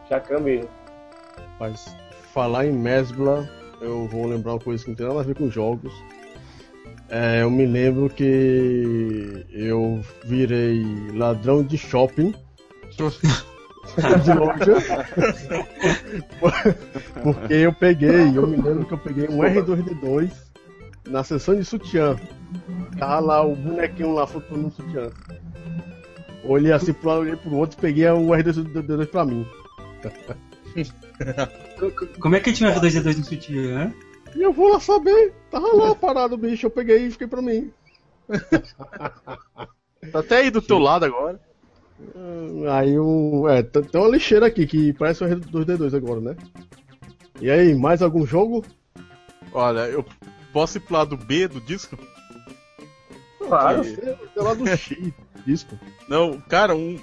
Chacan 0.08 0.40
mesmo. 0.40 0.68
Mas 1.58 1.96
falar 2.32 2.66
em 2.66 2.72
Mesbla, 2.72 3.48
eu 3.80 4.06
vou 4.08 4.26
lembrar 4.26 4.54
uma 4.54 4.60
coisa 4.60 4.82
que 4.82 4.90
não 4.90 4.96
tem 4.96 5.06
nada 5.06 5.20
a 5.20 5.22
ver 5.22 5.36
com 5.36 5.48
jogos. 5.48 5.92
É, 7.08 7.42
eu 7.42 7.50
me 7.50 7.66
lembro 7.66 8.08
que 8.08 9.46
eu 9.50 10.00
virei 10.24 10.84
ladrão 11.12 11.62
de 11.62 11.76
shopping. 11.76 12.34
de 14.24 14.32
loja. 14.34 14.74
Porque 17.22 17.54
eu 17.54 17.72
peguei, 17.72 18.36
eu 18.36 18.46
me 18.46 18.56
lembro 18.56 18.84
que 18.86 18.94
eu 18.94 18.98
peguei 18.98 19.28
um 19.28 19.38
R2D2 19.42 20.30
na 21.08 21.24
sessão 21.24 21.54
de 21.54 21.64
sutiã. 21.64 22.16
Tava 22.98 23.20
lá 23.20 23.42
o 23.44 23.54
bonequinho 23.56 24.12
lá 24.14 24.26
flutuando 24.26 24.64
no 24.64 24.70
sutiã. 24.70 25.10
Olhei 26.44 26.72
assim 26.72 26.92
pro 26.92 27.08
lado, 27.10 27.20
olhei 27.22 27.36
pro 27.36 27.54
outro 27.56 27.78
e 27.78 27.80
peguei 27.80 28.08
o 28.08 28.28
R2D2 28.28 29.06
pra 29.06 29.24
mim. 29.24 29.46
Co- 31.78 31.90
co- 31.92 32.06
Como 32.20 32.36
é 32.36 32.40
que 32.40 32.52
tinha 32.52 32.70
o 32.70 32.72
R2D2 32.72 33.18
no 33.18 33.24
sutiã? 33.24 33.92
E 34.34 34.42
eu 34.42 34.52
vou 34.52 34.68
lá 34.72 34.78
saber. 34.80 35.32
Tava 35.50 35.74
lá 35.74 35.94
parado 35.94 36.34
o 36.34 36.38
bicho, 36.38 36.66
eu 36.66 36.70
peguei 36.70 37.06
e 37.06 37.10
fiquei 37.10 37.26
pra 37.26 37.42
mim. 37.42 37.72
Tá 40.12 40.20
até 40.20 40.36
aí 40.38 40.50
do 40.50 40.62
teu 40.62 40.78
lado 40.78 41.04
agora. 41.04 41.40
Aí 42.72 42.98
um. 42.98 43.48
É, 43.48 43.62
tem 43.62 44.00
uma 44.00 44.08
lixeira 44.08 44.46
aqui 44.46 44.66
que 44.66 44.92
parece 44.94 45.24
um 45.24 45.38
dos 45.38 45.64
D2 45.64 45.94
agora, 45.96 46.20
né? 46.20 46.36
E 47.40 47.50
aí, 47.50 47.74
mais 47.74 48.02
algum 48.02 48.26
jogo? 48.26 48.64
Olha, 49.52 49.80
eu 49.88 50.04
posso 50.52 50.78
ir 50.78 50.80
pro 50.80 50.94
lado 50.94 51.16
B 51.16 51.48
do 51.48 51.60
disco? 51.60 51.98
Claro. 53.38 53.82
Que- 53.82 53.96
Tem 53.96 54.42
lá 54.42 54.54
do 54.54 54.66
X, 54.66 55.12
disco. 55.46 55.78
Não, 56.08 56.38
cara, 56.40 56.74
um. 56.74 56.98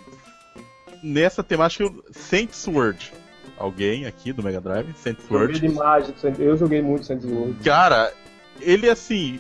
Nessa 1.04 1.44
temática, 1.44 1.84
eu- 1.84 2.04
Saints 2.12 2.68
Word. 2.68 3.14
Alguém 3.58 4.06
aqui 4.06 4.32
do 4.32 4.44
Mega 4.44 4.62
Drive, 4.62 4.94
Saints 4.96 5.26
Joguei 5.28 5.48
Word. 5.48 5.60
demais, 5.60 6.14
eu 6.40 6.56
joguei 6.58 6.82
muito 6.82 7.06
Saints 7.06 7.26
World. 7.26 7.56
Cara, 7.64 8.14
ele 8.62 8.90
assim. 8.90 9.40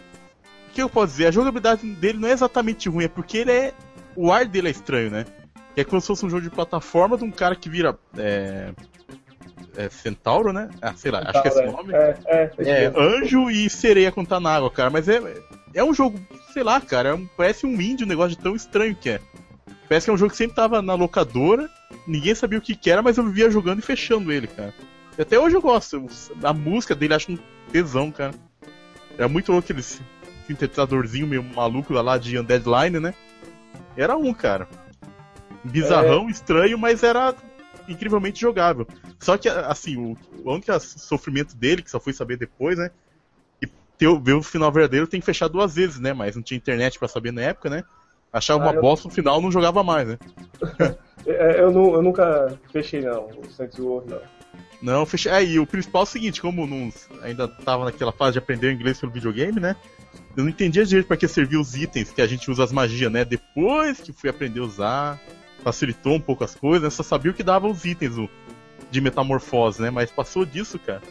O 0.69 0.73
que 0.73 0.81
eu 0.81 0.89
posso 0.89 1.13
dizer? 1.13 1.27
A 1.27 1.31
jogabilidade 1.31 1.87
dele 1.95 2.19
não 2.19 2.27
é 2.27 2.31
exatamente 2.31 2.89
ruim, 2.89 3.05
é 3.05 3.07
porque 3.07 3.37
ele 3.39 3.51
é. 3.51 3.73
O 4.15 4.31
ar 4.31 4.45
dele 4.45 4.67
é 4.67 4.71
estranho, 4.71 5.11
né? 5.11 5.25
É 5.77 5.83
como 5.83 6.01
se 6.01 6.07
fosse 6.07 6.25
um 6.25 6.29
jogo 6.29 6.41
de 6.41 6.49
plataforma 6.49 7.17
de 7.17 7.23
um 7.23 7.31
cara 7.31 7.55
que 7.55 7.69
vira. 7.69 7.97
É. 8.17 8.71
É 9.75 9.89
Centauro, 9.89 10.51
né? 10.51 10.69
Ah, 10.81 10.95
sei 10.95 11.11
lá, 11.11 11.21
acho 11.23 11.39
que 11.43 11.47
é 11.49 11.51
esse 11.51 11.65
nome. 11.65 11.93
É, 11.93 12.19
é, 12.25 12.51
É, 12.57 12.93
anjo 12.97 13.51
e 13.51 13.69
sereia 13.69 14.11
na 14.41 14.55
água, 14.55 14.71
cara. 14.71 14.89
Mas 14.89 15.07
é, 15.07 15.21
é 15.71 15.83
um 15.83 15.93
jogo, 15.93 16.19
sei 16.51 16.63
lá, 16.63 16.81
cara. 16.81 17.09
é 17.09 17.13
um- 17.13 17.27
parece 17.37 17.67
um 17.67 17.79
indie, 17.79 18.03
um 18.03 18.07
negócio 18.07 18.35
de 18.35 18.41
tão 18.41 18.55
estranho 18.55 18.95
que 18.95 19.07
é. 19.11 19.21
Parece 19.87 20.05
que 20.07 20.09
é 20.09 20.13
um 20.13 20.17
jogo 20.17 20.31
que 20.31 20.37
sempre 20.37 20.55
tava 20.55 20.81
na 20.81 20.95
locadora, 20.95 21.69
ninguém 22.07 22.33
sabia 22.33 22.57
o 22.57 22.61
que, 22.61 22.75
que 22.75 22.89
era, 22.89 23.03
mas 23.03 23.17
eu 23.19 23.23
vivia 23.23 23.51
jogando 23.51 23.77
e 23.79 23.83
fechando 23.83 24.31
ele, 24.31 24.47
cara. 24.47 24.73
E 25.15 25.21
até 25.21 25.39
hoje 25.39 25.55
eu 25.55 25.61
gosto. 25.61 26.03
A 26.43 26.53
música 26.53 26.95
dele 26.95 27.13
acho 27.13 27.31
um 27.31 27.37
tesão, 27.71 28.11
cara. 28.11 28.33
Era 29.15 29.27
muito 29.29 29.51
louco 29.51 29.63
aquele 29.65 29.83
sintetizadorzinho 30.47 31.27
meio 31.27 31.43
maluco 31.43 31.93
lá 31.93 32.17
de 32.17 32.37
Undead 32.39 32.65
Line, 32.65 32.99
né? 32.99 33.13
Era 33.95 34.17
um, 34.17 34.33
cara. 34.33 34.67
Bizarrão, 35.71 36.29
estranho, 36.29 36.77
mas 36.77 37.03
era 37.03 37.35
incrivelmente 37.87 38.39
jogável. 38.41 38.87
Só 39.19 39.37
que, 39.37 39.47
assim, 39.49 39.97
o, 39.97 40.17
o 40.43 40.51
único 40.53 40.79
sofrimento 40.79 41.55
dele, 41.55 41.81
que 41.81 41.91
só 41.91 41.99
fui 41.99 42.13
saber 42.13 42.37
depois, 42.37 42.77
né? 42.77 42.89
E 43.61 43.67
ter, 43.97 44.19
ver 44.21 44.33
o 44.33 44.43
final 44.43 44.71
verdadeiro 44.71 45.07
tem 45.07 45.19
que 45.19 45.25
fechar 45.25 45.47
duas 45.47 45.75
vezes, 45.75 45.99
né? 45.99 46.13
Mas 46.13 46.35
não 46.35 46.43
tinha 46.43 46.57
internet 46.57 46.99
pra 46.99 47.07
saber 47.07 47.31
na 47.31 47.41
época, 47.41 47.69
né? 47.69 47.83
Achava 48.31 48.63
uma 48.63 48.71
Ah, 48.71 48.75
eu- 48.75 48.81
bosta 48.81 49.07
no 49.07 49.13
final, 49.13 49.41
não 49.41 49.51
jogava 49.51 49.83
mais, 49.83 50.07
né? 50.07 50.17
É, 51.25 51.59
eu, 51.59 51.73
eu 51.73 52.01
nunca 52.01 52.57
fechei 52.71 53.01
não, 53.01 53.25
o 53.25 53.51
Saints 53.51 53.77
World 53.79 54.09
não. 54.09 54.21
Não, 54.81 55.05
fechei. 55.05 55.29
É, 55.29 55.43
e 55.43 55.59
o 55.59 55.67
principal 55.67 56.03
é 56.03 56.03
o 56.03 56.05
seguinte, 56.07 56.39
como 56.39 56.65
não, 56.65 56.89
ainda 57.21 57.49
tava 57.49 57.83
naquela 57.83 58.13
fase 58.13 58.33
de 58.33 58.37
aprender 58.39 58.71
inglês 58.71 58.97
pelo 58.97 59.11
videogame, 59.11 59.59
né? 59.59 59.75
Eu 60.37 60.43
não 60.43 60.49
entendia 60.49 60.85
direito 60.85 61.07
pra 61.07 61.17
que 61.17 61.27
serviam 61.27 61.61
os 61.61 61.75
itens 61.75 62.11
que 62.11 62.21
a 62.21 62.27
gente 62.27 62.49
usa 62.49 62.63
as 62.63 62.71
magias, 62.71 63.11
né? 63.11 63.25
Depois 63.25 63.99
que 63.99 64.13
fui 64.13 64.29
aprender 64.29 64.61
a 64.61 64.63
usar, 64.63 65.19
facilitou 65.71 66.13
um 66.13 66.19
pouco 66.21 66.45
as 66.45 66.55
coisas, 66.55 66.83
né? 66.83 66.89
Só 66.89 67.03
sabia 67.03 67.29
o 67.29 67.33
que 67.33 67.43
dava 67.43 67.67
os 67.67 67.83
itens 67.83 68.17
o, 68.17 68.29
de 68.89 69.01
metamorfose, 69.01 69.81
né? 69.81 69.89
Mas 69.89 70.09
passou 70.09 70.45
disso, 70.45 70.79
cara. 70.79 71.01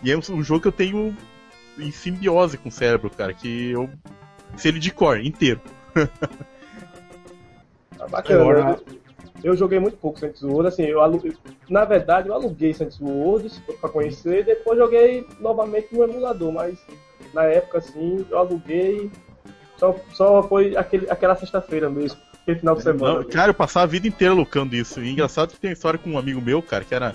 E 0.00 0.12
é 0.12 0.16
um, 0.16 0.20
um 0.30 0.42
jogo 0.44 0.60
que 0.62 0.68
eu 0.68 0.72
tenho 0.72 1.16
em 1.76 1.90
simbiose 1.90 2.56
com 2.56 2.68
o 2.68 2.72
cérebro, 2.72 3.10
cara, 3.10 3.34
que 3.34 3.72
eu 3.72 3.90
sei 4.56 4.70
ele 4.70 4.78
de 4.78 4.92
cor, 4.92 5.18
inteiro. 5.18 5.60
Tá 7.98 8.06
bacana. 8.06 8.40
Agora- 8.42 8.80
Eu, 9.42 9.56
joguei 9.56 9.80
muito 9.80 9.96
pouco 9.96 10.20
Saints 10.20 10.42
World, 10.42 10.68
assim, 10.68 10.84
eu 10.84 11.00
alu- 11.00 11.34
na 11.68 11.84
verdade 11.84 12.28
eu 12.28 12.34
aluguei 12.34 12.72
Saints 12.72 13.00
World 13.00 13.50
pra 13.80 13.88
conhecer, 13.90 14.44
depois 14.44 14.78
joguei 14.78 15.26
novamente 15.40 15.88
no 15.92 16.04
emulador, 16.04 16.52
mas 16.52 16.78
na 17.34 17.44
época 17.44 17.78
assim, 17.78 18.24
eu 18.30 18.38
aluguei, 18.38 19.10
só, 19.78 19.96
só 20.12 20.42
foi 20.44 20.76
aquele, 20.76 21.10
aquela 21.10 21.34
sexta-feira 21.34 21.88
mesmo, 21.90 22.20
aquele 22.50 22.60
final 22.60 22.76
de 22.76 22.82
semana. 22.82 23.14
Não, 23.14 23.24
cara, 23.24 23.50
eu 23.50 23.54
passava 23.54 23.84
a 23.84 23.88
vida 23.88 24.06
inteira 24.06 24.34
lucando 24.34 24.74
isso. 24.74 25.00
E 25.00 25.10
engraçado 25.10 25.52
que 25.52 25.60
tem 25.60 25.70
uma 25.70 25.74
história 25.74 25.98
com 25.98 26.10
um 26.10 26.18
amigo 26.18 26.40
meu, 26.40 26.62
cara, 26.62 26.84
que 26.84 26.94
era. 26.94 27.14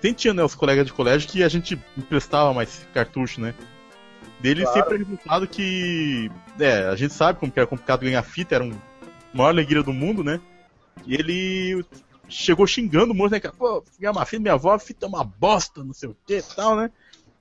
Tem 0.00 0.12
tinha, 0.14 0.32
né, 0.32 0.42
os 0.42 0.54
colegas 0.54 0.86
de 0.86 0.92
colégio 0.92 1.28
que 1.28 1.42
a 1.42 1.48
gente 1.48 1.78
emprestava 1.96 2.54
mais 2.54 2.86
cartucho, 2.94 3.40
né? 3.40 3.54
Dele 4.40 4.62
Claro. 4.62 4.78
sempre 4.78 4.94
é 4.94 4.98
resultado 4.98 5.46
que. 5.46 6.30
É, 6.58 6.86
a 6.86 6.96
gente 6.96 7.12
sabe 7.12 7.38
como 7.38 7.52
que 7.52 7.58
era 7.58 7.66
complicado 7.66 8.00
ganhar 8.00 8.22
fita, 8.22 8.54
era 8.54 8.64
um 8.64 8.72
maior 9.34 9.50
alegria 9.50 9.82
do 9.82 9.92
mundo, 9.92 10.24
né? 10.24 10.40
E 11.06 11.14
ele 11.14 11.84
chegou 12.28 12.66
xingando 12.66 13.12
o 13.12 13.14
moço, 13.14 13.32
né, 13.32 13.40
cara? 13.40 13.54
Pô, 13.56 13.84
ganhar 13.98 14.12
uma 14.12 14.24
fita, 14.24 14.40
minha 14.40 14.54
avó, 14.54 14.72
a 14.72 14.78
fita 14.78 15.04
é 15.04 15.08
uma 15.08 15.24
bosta, 15.24 15.84
não 15.84 15.92
sei 15.92 16.08
o 16.08 16.16
que 16.26 16.38
e 16.38 16.42
tal, 16.42 16.76
né? 16.76 16.90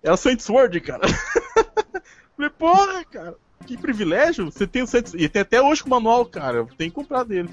Era 0.03 0.17
Saints 0.17 0.50
Word, 0.50 0.79
cara. 0.81 1.01
Falei, 2.36 2.50
porra, 2.51 3.05
cara, 3.05 3.36
que 3.66 3.78
privilégio. 3.78 4.46
Você 4.51 4.66
tem 4.66 4.82
o 4.82 4.88
Saints... 4.88 5.13
E 5.13 5.28
tem 5.30 5.42
até 5.42 5.62
hoje 5.62 5.82
com 5.84 5.88
o 5.88 5.92
manual, 5.92 6.25
cara. 6.25 6.66
Tenho 6.78 6.89
que 6.92 6.96
comprar 6.96 7.24
dele. 7.24 7.50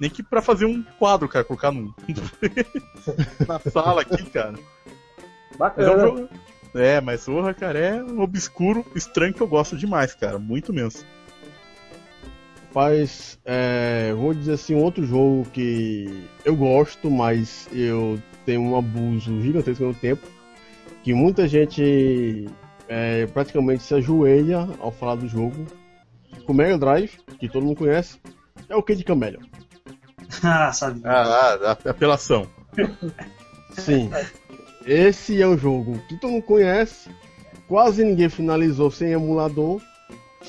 Nem 0.00 0.10
que 0.10 0.22
pra 0.22 0.42
fazer 0.42 0.66
um 0.66 0.82
quadro, 0.98 1.28
cara, 1.28 1.44
colocar 1.44 1.72
no... 1.72 1.94
na 3.48 3.58
sala 3.70 4.02
aqui, 4.02 4.24
cara. 4.30 4.54
Mas 5.58 5.78
é, 5.78 5.82
um 5.82 5.96
Bacana. 5.96 5.98
jogo- 6.00 6.28
é, 6.74 7.00
mas 7.00 7.24
porra, 7.24 7.54
cara, 7.54 7.78
é 7.78 8.02
um 8.04 8.20
obscuro 8.20 8.84
estranho 8.94 9.32
que 9.32 9.40
eu 9.40 9.46
gosto 9.48 9.76
demais, 9.76 10.14
cara. 10.14 10.38
Muito 10.38 10.72
mesmo. 10.72 11.02
Rapaz, 12.68 13.38
é, 13.46 14.12
vou 14.14 14.34
dizer 14.34 14.52
assim, 14.52 14.74
um 14.74 14.82
outro 14.82 15.06
jogo 15.06 15.46
que 15.50 16.24
eu 16.44 16.54
gosto, 16.54 17.10
mas 17.10 17.66
eu 17.72 18.20
tenho 18.44 18.60
um 18.60 18.76
abuso 18.76 19.40
gigantesco 19.40 19.84
no 19.84 19.94
tempo, 19.94 20.26
que 21.02 21.14
muita 21.14 21.48
gente 21.48 22.46
é, 22.88 23.26
praticamente 23.26 23.82
se 23.82 23.94
ajoelha 23.94 24.68
ao 24.80 24.90
falar 24.90 25.16
do 25.16 25.28
jogo, 25.28 25.66
com 26.44 26.52
Mega 26.52 26.78
Drive, 26.78 27.18
que 27.38 27.48
todo 27.48 27.66
mundo 27.66 27.78
conhece, 27.78 28.18
é 28.68 28.76
o 28.76 28.82
Kid 28.82 29.02
Camelion. 29.04 29.42
ah, 30.42 30.72
sabe. 30.72 31.00
Ah, 31.04 31.58
ah, 31.62 31.90
apelação. 31.90 32.46
Sim, 33.72 34.10
esse 34.86 35.40
é 35.40 35.46
um 35.46 35.58
jogo 35.58 35.98
que 36.08 36.16
todo 36.16 36.30
mundo 36.30 36.44
conhece, 36.44 37.10
quase 37.68 38.04
ninguém 38.04 38.28
finalizou 38.28 38.90
sem 38.90 39.12
emulador, 39.12 39.80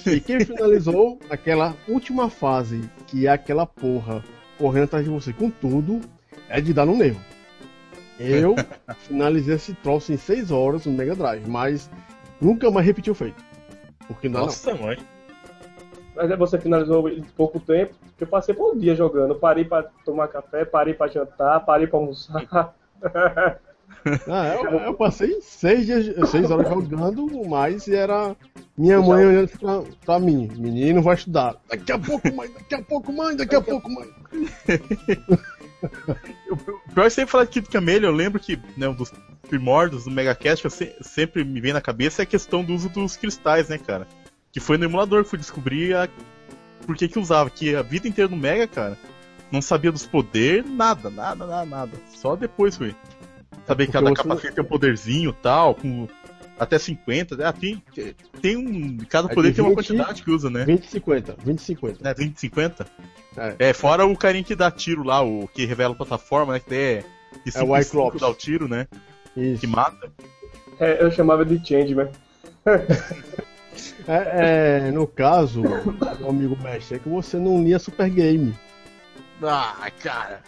e 0.05 0.19
quem 0.19 0.39
finalizou 0.45 1.19
aquela 1.29 1.75
última 1.87 2.29
fase, 2.29 2.89
que 3.07 3.27
é 3.27 3.31
aquela 3.31 3.65
porra 3.65 4.23
correndo 4.57 4.85
atrás 4.85 5.05
de 5.05 5.11
você 5.11 5.33
com 5.33 5.49
tudo, 5.49 6.01
é 6.49 6.61
de 6.61 6.73
dar 6.73 6.85
no 6.85 6.95
nervo. 6.95 7.19
Eu 8.19 8.55
finalizei 9.07 9.55
esse 9.55 9.73
troço 9.75 10.11
em 10.11 10.17
6 10.17 10.49
horas 10.51 10.85
no 10.85 10.93
Mega 10.93 11.15
Drive, 11.15 11.47
mas 11.47 11.89
nunca 12.41 12.69
mais 12.71 12.85
repeti 12.85 13.11
o 13.11 13.15
feito. 13.15 13.43
Porque 14.07 14.29
não, 14.29 14.41
dá, 14.41 14.45
Nossa, 14.45 14.73
mãe. 14.75 14.97
Mas 16.15 16.31
aí 16.31 16.37
você 16.37 16.59
finalizou 16.59 17.07
em 17.09 17.21
pouco 17.21 17.59
tempo, 17.59 17.93
porque 18.05 18.23
eu 18.23 18.27
passei 18.27 18.55
por 18.55 18.73
um 18.73 18.77
dia 18.77 18.95
jogando. 18.95 19.31
Eu 19.31 19.39
parei 19.39 19.63
pra 19.63 19.83
tomar 20.03 20.27
café, 20.27 20.65
parei 20.65 20.93
pra 20.93 21.07
jantar, 21.07 21.63
parei 21.63 21.85
pra 21.87 21.99
almoçar. 21.99 22.45
não. 22.51 23.67
Ah, 24.27 24.55
eu, 24.55 24.79
eu 24.79 24.93
passei 24.93 25.41
6 25.41 25.85
dias, 25.85 26.29
seis 26.29 26.49
horas 26.49 26.67
jogando, 26.69 27.45
mas 27.45 27.87
era 27.87 28.35
minha 28.77 29.01
mãe 29.01 29.25
olhando 29.25 29.49
pra, 29.59 29.83
pra 30.05 30.19
mim. 30.19 30.49
Menino 30.55 31.01
vai 31.01 31.15
estudar. 31.15 31.55
Daqui 31.69 31.91
a 31.91 31.99
pouco, 31.99 32.33
mãe, 32.33 32.49
daqui 32.49 32.75
a 32.75 32.81
pouco, 32.81 33.11
mãe, 33.11 33.35
daqui 33.35 33.55
a 33.55 33.61
pouco, 33.61 33.89
mãe. 33.89 34.07
O 36.49 36.57
pior 36.93 37.05
é 37.05 37.09
sempre 37.09 37.31
falar 37.31 37.43
de 37.43 37.51
Kid 37.51 37.69
Camelion, 37.69 38.09
eu 38.09 38.15
lembro 38.15 38.39
que 38.39 38.59
né, 38.75 38.87
um 38.87 38.93
dos 38.93 39.11
primórdios 39.47 40.05
do 40.05 40.11
Megacast 40.11 40.61
que 40.61 40.67
eu 40.67 40.71
se- 40.71 40.95
sempre 41.01 41.43
me 41.43 41.61
vem 41.61 41.73
na 41.73 41.81
cabeça 41.81 42.21
é 42.21 42.23
a 42.23 42.25
questão 42.25 42.63
do 42.63 42.73
uso 42.73 42.89
dos 42.89 43.15
cristais, 43.15 43.69
né, 43.69 43.77
cara? 43.77 44.07
Que 44.51 44.59
foi 44.59 44.77
no 44.77 44.85
emulador 44.85 45.23
que 45.23 45.29
fui 45.29 45.39
descobrir 45.39 45.95
a... 45.95 46.09
por 46.85 46.95
que 46.95 47.07
que 47.07 47.19
usava. 47.19 47.49
Que 47.49 47.75
a 47.75 47.81
vida 47.81 48.07
inteira 48.07 48.29
no 48.29 48.37
Mega, 48.37 48.67
cara, 48.67 48.97
não 49.51 49.61
sabia 49.61 49.91
dos 49.91 50.05
poderes, 50.05 50.69
nada, 50.69 51.09
nada, 51.09 51.45
nada, 51.45 51.65
nada. 51.65 51.91
Só 52.15 52.35
depois 52.35 52.75
fui. 52.75 52.95
Saber 53.65 53.85
que 53.87 53.91
cada 53.91 54.13
capacete 54.13 54.55
tem 54.55 54.63
um 54.63 54.67
poderzinho 54.67 55.29
e 55.31 55.43
tal, 55.43 55.75
com 55.75 56.07
até 56.59 56.77
50. 56.79 57.47
Ah, 57.47 57.53
tem, 57.53 57.81
tem 58.41 58.57
um. 58.57 58.97
Cada 59.09 59.31
É 59.31 59.33
poder 59.33 59.49
de 59.49 59.55
tem 59.55 59.63
uma 59.63 59.69
20, 59.69 59.77
quantidade 59.77 60.23
que 60.23 60.31
usa, 60.31 60.49
né? 60.49 60.65
20 60.65 60.85
e 60.85 60.89
50, 60.89 61.35
20 61.43 61.59
e 61.59 61.61
50. 61.61 62.09
É 62.09 62.13
20, 62.13 62.39
50? 62.39 62.87
É. 63.37 63.55
É, 63.59 63.73
fora 63.73 64.05
o 64.05 64.17
carinha 64.17 64.43
que 64.43 64.55
dá 64.55 64.71
tiro 64.71 65.03
lá, 65.03 65.21
o 65.21 65.47
que 65.47 65.65
revela 65.65 65.93
a 65.93 65.97
plataforma, 65.97 66.53
né? 66.53 66.59
Que 66.59 66.75
é. 66.75 67.03
Que 67.43 67.57
É 67.57 67.63
o 67.63 67.83
Cyclops. 67.83 68.21
dá 68.21 68.29
o 68.29 68.33
tiro, 68.33 68.67
né? 68.67 68.87
Isso. 69.35 69.61
Que 69.61 69.67
mata. 69.67 70.11
É, 70.79 71.03
eu 71.03 71.11
chamava 71.11 71.45
de 71.45 71.65
Changeman. 71.65 72.09
É, 74.07 74.87
é, 74.87 74.91
no 74.91 75.05
caso, 75.05 75.61
meu 75.61 76.29
amigo 76.29 76.57
mestre, 76.63 76.95
é 76.95 76.99
que 76.99 77.09
você 77.09 77.37
não 77.37 77.63
lia 77.63 77.77
Super 77.77 78.09
Game. 78.09 78.55
Ah, 79.43 79.89
cara. 80.01 80.41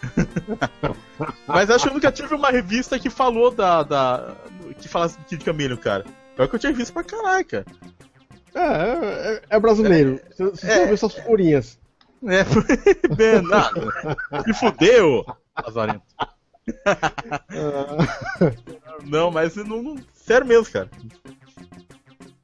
Mas 1.46 1.70
acho 1.70 1.84
que 1.84 1.90
eu 1.90 1.94
nunca 1.94 2.10
tive 2.10 2.34
uma 2.34 2.50
revista 2.50 2.98
que 2.98 3.08
falou 3.10 3.50
da. 3.50 3.82
da 3.82 4.34
que 4.80 4.88
falasse 4.88 5.18
do 5.18 5.24
Kid 5.24 5.44
Camelion, 5.44 5.76
cara. 5.76 6.04
Pior 6.34 6.48
que 6.48 6.54
eu 6.56 6.58
tinha 6.58 6.72
visto 6.72 6.92
pra 6.92 7.04
caralho, 7.04 7.44
cara. 7.44 7.64
É, 8.54 8.62
é, 9.34 9.42
é 9.50 9.60
brasileiro. 9.60 10.20
Você, 10.30 10.44
você 10.44 10.66
É. 10.70 10.86
vê 10.86 10.94
essas 10.94 11.14
furinhas. 11.14 11.78
É, 12.26 12.44
bem, 13.14 13.40
nada. 13.42 13.80
Me 14.46 14.52
fudeu, 14.54 15.24
Lazarento. 15.64 16.02
Ah, 16.86 18.52
Não, 19.04 19.30
mas 19.30 19.56
não, 19.56 19.82
não- 19.82 19.96
Sério 20.14 20.46
mesmo, 20.46 20.72
cara. 20.72 20.88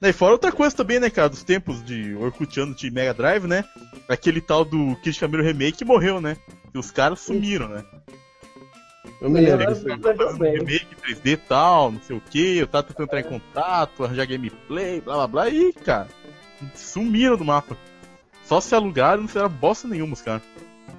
E 0.00 0.12
fora 0.12 0.32
outra 0.32 0.52
coisa 0.52 0.76
também, 0.76 1.00
né, 1.00 1.08
cara, 1.08 1.28
dos 1.28 1.42
tempos 1.42 1.82
de 1.84 2.14
Orkutiano 2.16 2.74
de 2.74 2.90
Mega 2.90 3.14
Drive, 3.14 3.46
né? 3.46 3.64
Aquele 4.08 4.40
tal 4.40 4.64
do 4.64 4.94
Kid 4.96 5.18
Camilo 5.18 5.42
Remake 5.42 5.84
morreu, 5.84 6.20
né? 6.20 6.36
E 6.74 6.78
os 6.78 6.90
caras 6.90 7.20
sumiram, 7.20 7.68
né? 7.68 7.84
Eu 9.20 9.30
me 9.30 9.40
lembro. 9.40 9.68
Aí. 9.68 9.74
lembro 9.74 10.42
remake 10.42 10.96
3D 10.96 11.26
e 11.32 11.36
tal, 11.36 11.92
não 11.92 12.00
sei 12.02 12.16
o 12.16 12.20
que, 12.20 12.58
eu 12.58 12.66
tava 12.66 12.84
tentando 12.84 13.04
entrar 13.04 13.20
em 13.20 13.24
contato, 13.24 14.04
arranjar 14.04 14.26
gameplay, 14.26 15.00
blá 15.00 15.14
blá 15.14 15.26
blá, 15.26 15.48
e, 15.48 15.72
cara, 15.72 16.08
sumiram 16.74 17.36
do 17.36 17.44
mapa. 17.44 17.76
Só 18.44 18.60
se 18.60 18.74
alugaram, 18.74 19.22
não 19.22 19.28
fizeram 19.28 19.48
bosta 19.48 19.88
nenhuma, 19.88 20.12
os 20.12 20.22
caras. 20.22 20.42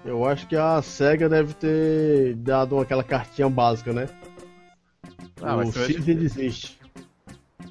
Eu 0.04 0.26
acho 0.26 0.48
que 0.48 0.56
a 0.56 0.82
SEGA 0.82 1.30
deve 1.30 1.54
ter 1.54 2.36
dado 2.36 2.80
aquela 2.80 3.04
cartinha 3.04 3.50
básica, 3.50 3.94
né? 3.94 4.10
Ah, 5.42 5.58
o 5.58 5.72
Citizen 5.72 6.16
desiste. 6.16 6.77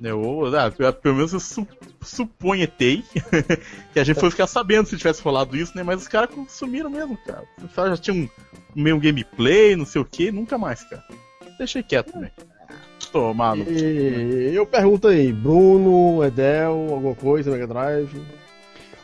Eu, 0.03 0.45
ah, 0.57 0.71
pe- 0.71 0.93
pelo 1.01 1.15
menos 1.17 1.33
eu 1.33 1.41
su 1.41 1.67
suponhetei 2.03 3.03
que 3.93 3.99
a 3.99 4.05
gente 4.05 4.19
fosse 4.21 4.33
ficar 4.33 4.47
sabendo 4.47 4.87
se 4.89 4.97
tivesse 4.97 5.23
rolado 5.23 5.57
isso, 5.57 5.77
né? 5.77 5.83
Mas 5.83 6.03
os 6.03 6.09
caras 6.09 6.31
sumiram 6.49 6.91
mesmo, 6.91 7.17
cara. 7.27 7.45
Os 7.63 7.73
caras 7.73 7.93
já 7.93 7.97
tinham 7.97 8.29
um 8.77 8.83
meio 8.83 8.99
gameplay, 9.01 9.75
não 9.77 9.87
sei 9.87 10.01
o 10.01 10.05
que, 10.05 10.31
nunca 10.31 10.59
mais, 10.59 10.83
cara. 10.85 11.03
Deixei 11.59 11.83
quieto 11.83 12.13
também. 12.13 12.31
Tomar 13.13 13.57
no. 13.57 13.65
E 13.71 14.55
eu 14.55 14.67
pergunto 14.67 15.09
aí, 15.09 15.33
Bruno, 15.33 16.23
Edel, 16.25 16.89
alguma 16.91 17.15
coisa, 17.15 17.51
Mega 17.51 17.67
Drive? 17.67 18.21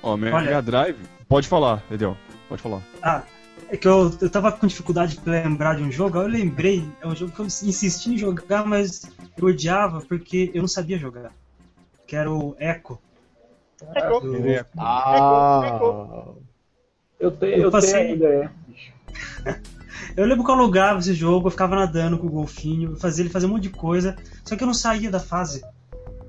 Ó, 0.03 0.17
Mega 0.17 0.37
Olha- 0.37 0.61
Drive. 0.63 0.97
Pode 1.29 1.49
falar, 1.49 1.83
Edel. 1.91 2.17
Pode 2.49 2.61
falar. 2.61 2.83
Ah, 3.03 3.23
é 3.73 3.77
que 3.77 3.89
eu, 3.89 4.17
eu 4.21 4.31
tava 4.31 4.53
com 4.53 4.67
dificuldade 4.67 5.17
pra 5.17 5.33
lembrar 5.43 5.77
de 5.77 5.83
um 5.83 5.91
jogo, 5.91 6.19
aí 6.19 6.25
eu 6.25 6.29
lembrei, 6.31 6.85
é 7.01 7.07
um 7.07 7.17
jogo 7.17 7.33
que 7.33 7.41
eu 7.41 7.47
insisti 7.47 8.11
em 8.13 8.19
jogar, 8.19 8.67
mas 8.67 9.11
eu 9.37 9.47
odiava 9.49 10.01
porque 10.03 10.51
eu 10.55 10.61
não 10.61 10.69
sabia 10.69 10.99
jogar. 10.99 11.33
Que 12.07 12.15
era 12.15 12.31
o 12.31 12.55
Echo. 12.59 12.99
Do- 14.21 14.47
É, 14.47 14.65
Ah, 14.79 16.35
Eu 17.19 17.31
tenho, 17.31 17.53
Eu 17.55 17.63
eu 17.63 17.71
passei- 17.71 17.93
tenho 17.93 18.13
ainda, 18.13 18.27
é. 18.29 18.51
Eu 20.17 20.27
lembro 20.27 20.45
que 20.45 20.51
eu 20.51 20.55
alugava 20.55 20.99
esse 20.99 21.15
jogo, 21.15 21.47
eu 21.47 21.51
ficava 21.51 21.77
nadando 21.77 22.19
com 22.19 22.27
o 22.27 22.31
golfinho, 22.31 22.91
eu 22.93 22.97
fazia 22.97 23.23
ele 23.23 23.31
fazer 23.33 23.47
um 23.47 23.51
monte 23.51 23.65
de 23.65 23.71
coisa, 23.71 24.17
só 24.45 24.57
que 24.57 24.63
eu 24.63 24.67
não 24.67 24.75
saía 24.75 25.11
da 25.11 25.21
fase. 25.21 25.63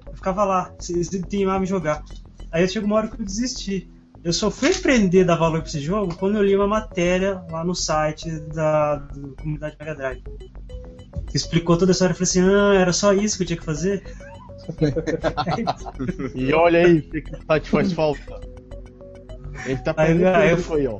Eu 0.08 0.16
ficava 0.16 0.44
lá, 0.46 0.74
se 0.80 1.24
teimava 1.24 1.60
me 1.60 1.66
jogar. 1.66 2.04
Aí 2.52 2.68
chegou 2.68 2.88
uma 2.88 2.96
hora 2.98 3.08
que 3.08 3.20
eu 3.22 3.26
desisti. 3.26 3.90
Eu 4.24 4.32
só 4.32 4.50
fui 4.50 4.70
aprender 4.70 5.24
a 5.24 5.26
dar 5.26 5.36
valor 5.36 5.60
pra 5.60 5.68
esse 5.68 5.82
jogo 5.82 6.16
quando 6.16 6.38
eu 6.38 6.44
li 6.44 6.56
uma 6.56 6.68
matéria 6.68 7.44
lá 7.52 7.64
no 7.64 7.76
site 7.76 8.30
da, 8.54 8.96
da 8.96 9.36
comunidade 9.38 9.76
Mega 9.78 9.96
Drive. 9.96 10.24
Que 11.28 11.36
explicou 11.36 11.78
toda 11.78 11.92
a 11.92 11.94
história. 11.94 12.14
Eu 12.14 12.16
falei 12.16 12.30
assim: 12.30 12.42
ah, 12.42 12.74
era 12.80 12.94
só 12.94 13.12
isso 13.12 13.38
que 13.38 13.44
eu 13.44 13.48
tinha 13.48 13.60
que 13.60 13.66
fazer? 13.66 14.04
e 16.34 16.54
olha 16.54 16.86
aí, 16.86 17.00
o 17.00 17.10
que 17.10 17.22
que 17.22 17.46
tá 17.46 17.60
te 17.60 17.70
faz 17.70 17.92
falta? 17.92 18.40
Ele 19.66 19.78
tá 19.80 19.94
Aí, 19.98 20.08
perdendo 20.08 20.28
aí, 20.28 20.80
aí, 20.80 20.88
ó. 20.88 21.00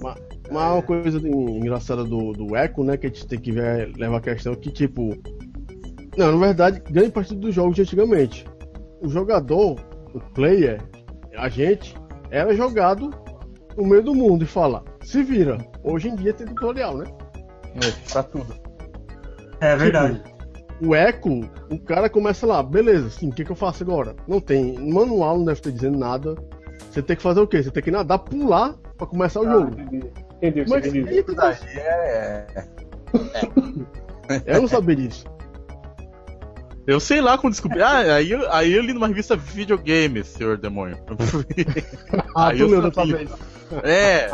Mas, 0.00 0.16
mas 0.50 0.72
uma 0.72 0.82
coisa 0.82 1.18
engraçada 1.18 2.04
do, 2.04 2.32
do 2.32 2.56
Echo, 2.56 2.82
né, 2.82 2.96
que 2.96 3.06
a 3.06 3.08
gente 3.08 3.26
tem 3.26 3.38
que 3.38 3.52
ver, 3.52 3.92
levar 3.96 4.18
a 4.18 4.20
questão 4.20 4.54
que, 4.54 4.70
tipo... 4.70 5.16
Não, 6.16 6.32
na 6.32 6.46
verdade, 6.46 6.82
grande 6.90 7.10
parte 7.10 7.34
dos 7.34 7.54
jogos 7.54 7.76
de 7.76 7.82
antigamente, 7.82 8.44
o 9.00 9.08
jogador, 9.08 9.76
o 10.14 10.20
player, 10.34 10.80
a 11.36 11.48
gente, 11.48 11.94
era 12.30 12.54
jogado 12.54 13.10
no 13.76 13.86
meio 13.86 14.02
do 14.02 14.14
mundo 14.14 14.44
e 14.44 14.46
fala, 14.46 14.84
se 15.02 15.22
vira. 15.22 15.58
Hoje 15.82 16.08
em 16.08 16.14
dia 16.16 16.32
tem 16.32 16.46
tutorial, 16.46 16.96
né? 16.98 17.04
É, 17.76 18.12
pra 18.12 18.22
tudo. 18.22 18.54
É 19.60 19.76
verdade. 19.76 20.22
o 20.80 20.94
Echo, 20.94 21.40
o 21.70 21.78
cara 21.80 22.08
começa 22.08 22.46
lá, 22.46 22.62
beleza, 22.62 23.10
sim, 23.10 23.28
o 23.28 23.32
que, 23.32 23.44
que 23.44 23.52
eu 23.52 23.56
faço 23.56 23.82
agora? 23.82 24.14
Não 24.26 24.40
tem 24.40 24.78
manual, 24.78 25.38
não 25.38 25.44
deve 25.44 25.60
ter 25.60 25.72
dizendo 25.72 25.98
nada. 25.98 26.34
Você 26.90 27.02
tem 27.02 27.16
que 27.16 27.22
fazer 27.22 27.40
o 27.40 27.46
quê? 27.46 27.62
Você 27.62 27.70
tem 27.70 27.82
que 27.82 27.90
nadar, 27.90 28.18
pular 28.20 28.74
pra 28.96 29.06
começar 29.06 29.40
o 29.40 29.46
Ah, 29.48 29.52
jogo. 29.52 29.72
entendi. 29.80 30.10
Entendi 30.40 30.64
Mas 30.70 30.82
quer 30.82 30.92
dizer. 30.92 31.08
aí, 31.08 31.24
É. 31.78 32.46
eu 34.46 34.60
não 34.62 34.68
sabia 34.68 34.96
disso. 34.96 35.24
Eu 36.88 36.98
sei 36.98 37.20
lá 37.20 37.36
quando 37.36 37.52
descobri. 37.52 37.82
Ah, 37.82 38.14
aí, 38.14 38.30
eu- 38.30 38.50
aí 38.50 38.72
eu 38.72 38.82
li 38.82 38.94
numa 38.94 39.06
revista 39.08 39.36
videogame, 39.36 40.24
senhor 40.24 40.56
demônio. 40.56 40.96
Ah, 42.34 42.48
Aí 42.48 42.56
tu 42.56 42.62
eu 42.62 42.68
leu 42.68 42.80
dessa 42.82 42.94
sabia. 42.94 43.16
vez. 43.18 43.30
É, 43.84 44.30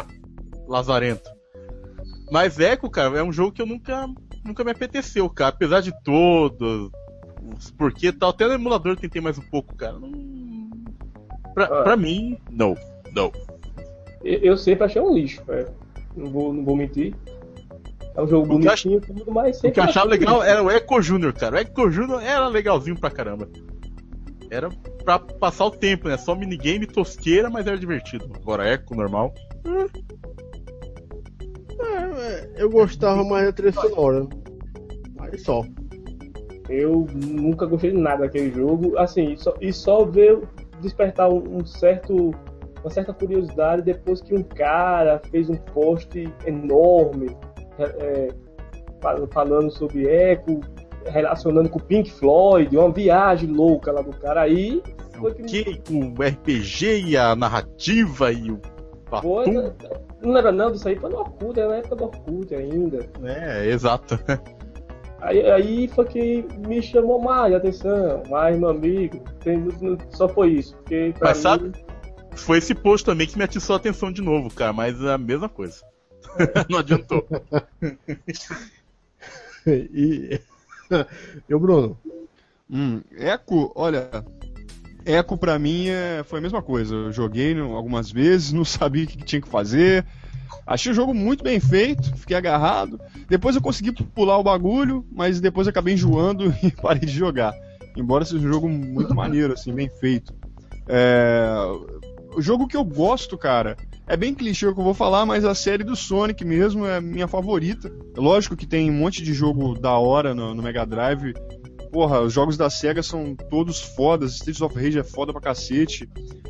Lazarento. 0.68 1.28
Mas 2.30 2.58
Echo, 2.60 2.88
cara, 2.88 3.18
é 3.18 3.22
um 3.24 3.32
jogo 3.32 3.50
que 3.52 3.60
eu 3.60 3.66
nunca, 3.66 4.06
nunca 4.44 4.62
me 4.62 4.70
apeteceu, 4.70 5.28
cara. 5.28 5.48
Apesar 5.50 5.80
de 5.80 5.92
todos 6.04 6.90
os 7.56 7.70
porquê 7.72 8.06
e 8.08 8.12
tal, 8.12 8.30
até 8.30 8.46
no 8.46 8.54
emulador 8.54 8.92
eu 8.92 8.96
tentei 8.96 9.20
mais 9.20 9.36
um 9.36 9.42
pouco, 9.50 9.74
cara. 9.74 9.98
Não... 9.98 10.70
Pra, 11.54 11.64
Ah. 11.64 11.82
pra 11.82 11.96
mim, 11.96 12.38
não. 12.50 12.76
Não. 13.12 13.32
Eu 14.22 14.38
eu 14.40 14.56
sempre 14.56 14.84
achei 14.84 15.02
um 15.02 15.12
lixo, 15.12 15.42
velho. 15.44 15.68
Não 16.16 16.30
vou, 16.30 16.52
não 16.52 16.64
vou 16.64 16.76
mentir. 16.76 17.14
É 18.16 18.22
um 18.22 18.28
jogo 18.28 18.44
O 18.44 18.58
bonitinho, 18.58 19.00
tudo, 19.00 19.24
mas 19.32 19.56
O 19.56 19.60
sempre 19.60 19.72
que 19.72 19.80
eu 19.80 19.84
achava 19.84 20.06
um 20.06 20.10
legal 20.10 20.42
era 20.42 20.62
o 20.62 20.70
Echo 20.70 21.02
Júnior, 21.02 21.32
cara. 21.32 21.56
O 21.56 21.58
Echo 21.58 21.90
Júnior 21.90 22.22
era 22.22 22.46
legalzinho 22.46 22.98
pra 22.98 23.10
caramba. 23.10 23.48
Era 24.50 24.68
pra 25.04 25.18
passar 25.18 25.66
o 25.66 25.70
tempo, 25.70 26.08
né? 26.08 26.16
Só 26.16 26.34
minigame 26.34 26.86
tosqueira, 26.86 27.50
mas 27.50 27.66
era 27.66 27.76
divertido. 27.76 28.30
Agora 28.36 28.72
Echo 28.72 28.94
normal. 28.94 29.34
É, 31.80 32.62
eu 32.62 32.70
gostava 32.70 33.24
mais 33.24 33.46
da 33.46 33.52
trilha 33.52 33.72
sonora. 33.72 34.26
Aí 35.18 35.38
só. 35.38 35.64
Eu 36.68 37.06
nunca 37.12 37.66
gostei 37.66 37.90
de 37.90 37.98
nada 37.98 38.22
daquele 38.22 38.52
jogo. 38.52 38.96
Assim, 38.96 39.32
e 39.32 39.36
só, 39.36 39.54
e 39.60 39.72
só 39.72 40.04
veio 40.04 40.48
despertar 40.80 41.28
um, 41.28 41.58
um 41.58 41.66
certo, 41.66 42.30
uma 42.80 42.90
certa 42.90 43.12
curiosidade 43.12 43.82
depois 43.82 44.20
que 44.20 44.34
um 44.34 44.42
cara 44.42 45.20
fez 45.30 45.50
um 45.50 45.56
post 45.56 46.32
enorme 46.46 47.36
é, 47.78 47.82
é, 47.84 48.28
fal- 49.00 49.26
falando 49.32 49.70
sobre 49.70 50.06
Echo, 50.06 50.60
relacionando 51.06 51.68
com 51.68 51.78
o 51.78 51.82
Pink 51.82 52.10
Floyd, 52.12 52.76
uma 52.76 52.90
viagem 52.90 53.50
louca 53.50 53.92
lá 53.92 54.02
do 54.02 54.10
cara. 54.18 54.42
Aí 54.42 54.82
foi 55.18 55.34
que 55.34 55.42
Que 55.64 55.78
com 55.80 56.14
o 56.18 56.22
RPG 56.22 57.02
e 57.08 57.16
a 57.16 57.34
narrativa 57.36 58.32
e 58.32 58.50
o 58.50 58.60
foi, 59.20 59.44
Batum. 59.46 59.52
né? 59.62 59.72
Não 60.22 60.32
lembra 60.32 60.50
não 60.52 60.72
disso 60.72 60.88
aí? 60.88 60.96
Foi 60.96 61.10
no 61.10 61.18
Orkut, 61.18 61.58
era 61.60 61.68
na 61.68 61.76
época 61.76 61.96
do 61.96 62.04
Orkut 62.04 62.54
ainda. 62.54 63.06
É, 63.22 63.66
exato. 63.68 64.18
Aí, 65.20 65.50
aí 65.50 65.88
foi 65.88 66.04
que 66.06 66.46
me 66.66 66.82
chamou 66.82 67.18
mais 67.20 67.54
a 67.54 67.56
atenção, 67.56 68.22
mais 68.28 68.58
meu 68.58 68.68
amigo. 68.70 69.20
Tem- 69.40 69.58
não- 69.80 69.96
só 70.10 70.28
foi 70.28 70.50
isso. 70.50 70.76
Porque 70.76 71.14
Mas 71.20 71.36
mim, 71.38 71.42
sabe- 71.42 71.72
Foi 72.36 72.58
esse 72.58 72.74
post 72.74 73.06
também 73.06 73.26
que 73.26 73.38
me 73.38 73.44
atiçou 73.44 73.74
a 73.74 73.76
atenção 73.78 74.10
de 74.12 74.20
novo, 74.20 74.52
cara, 74.52 74.72
mas 74.72 75.00
é 75.02 75.12
a 75.12 75.18
mesma 75.18 75.48
coisa. 75.48 75.76
Não 76.68 76.78
adiantou. 76.78 77.26
E. 79.66 80.38
E 81.48 81.54
o 81.54 81.58
Bruno? 81.58 81.98
Hum, 82.70 83.00
Echo, 83.16 83.72
olha. 83.74 84.10
Echo 85.06 85.36
pra 85.36 85.58
mim 85.58 85.88
é, 85.88 86.22
foi 86.24 86.38
a 86.38 86.42
mesma 86.42 86.60
coisa. 86.62 86.94
Eu 86.94 87.12
joguei 87.12 87.58
algumas 87.58 88.10
vezes, 88.10 88.52
não 88.52 88.64
sabia 88.64 89.04
o 89.04 89.06
que 89.06 89.16
tinha 89.24 89.40
que 89.40 89.48
fazer. 89.48 90.04
Achei 90.66 90.92
o 90.92 90.94
jogo 90.94 91.12
muito 91.14 91.42
bem 91.42 91.60
feito, 91.60 92.14
fiquei 92.16 92.36
agarrado. 92.36 93.00
Depois 93.28 93.54
eu 93.56 93.62
consegui 93.62 93.92
pular 93.92 94.38
o 94.38 94.42
bagulho, 94.42 95.04
mas 95.10 95.40
depois 95.40 95.66
eu 95.66 95.70
acabei 95.70 95.94
enjoando 95.94 96.54
e 96.62 96.70
parei 96.70 97.00
de 97.06 97.12
jogar. 97.12 97.54
Embora 97.96 98.24
seja 98.24 98.46
um 98.46 98.52
jogo 98.52 98.68
muito 98.68 99.14
maneiro, 99.14 99.52
assim, 99.54 99.72
bem 99.72 99.88
feito. 99.88 100.34
É, 100.88 101.54
O 102.36 102.42
jogo 102.42 102.66
que 102.66 102.76
eu 102.76 102.84
gosto, 102.84 103.38
cara, 103.38 103.76
é 104.06 104.16
bem 104.16 104.34
clichê 104.34 104.66
o 104.66 104.74
que 104.74 104.80
eu 104.80 104.84
vou 104.84 104.94
falar, 104.94 105.24
mas 105.26 105.44
a 105.44 105.54
série 105.54 105.82
do 105.84 105.96
Sonic 105.96 106.44
mesmo 106.44 106.86
é 106.86 107.00
minha 107.00 107.26
favorita. 107.28 107.90
Lógico 108.16 108.56
que 108.56 108.66
tem 108.66 108.90
um 108.90 108.94
monte 108.94 109.22
de 109.22 109.32
jogo 109.32 109.74
da 109.78 109.92
hora 109.98 110.34
no, 110.34 110.54
no 110.54 110.62
Mega 110.62 110.84
Drive. 110.84 111.32
Porra, 111.92 112.20
os 112.20 112.32
jogos 112.32 112.56
da 112.56 112.68
SEGA 112.68 113.02
são 113.02 113.36
todos 113.36 113.80
fodas. 113.80 114.34
Streets 114.34 114.60
of 114.60 114.74
Rage 114.74 114.98
é 114.98 115.04
foda 115.04 115.32
pra 115.32 115.40
cacete. 115.40 116.08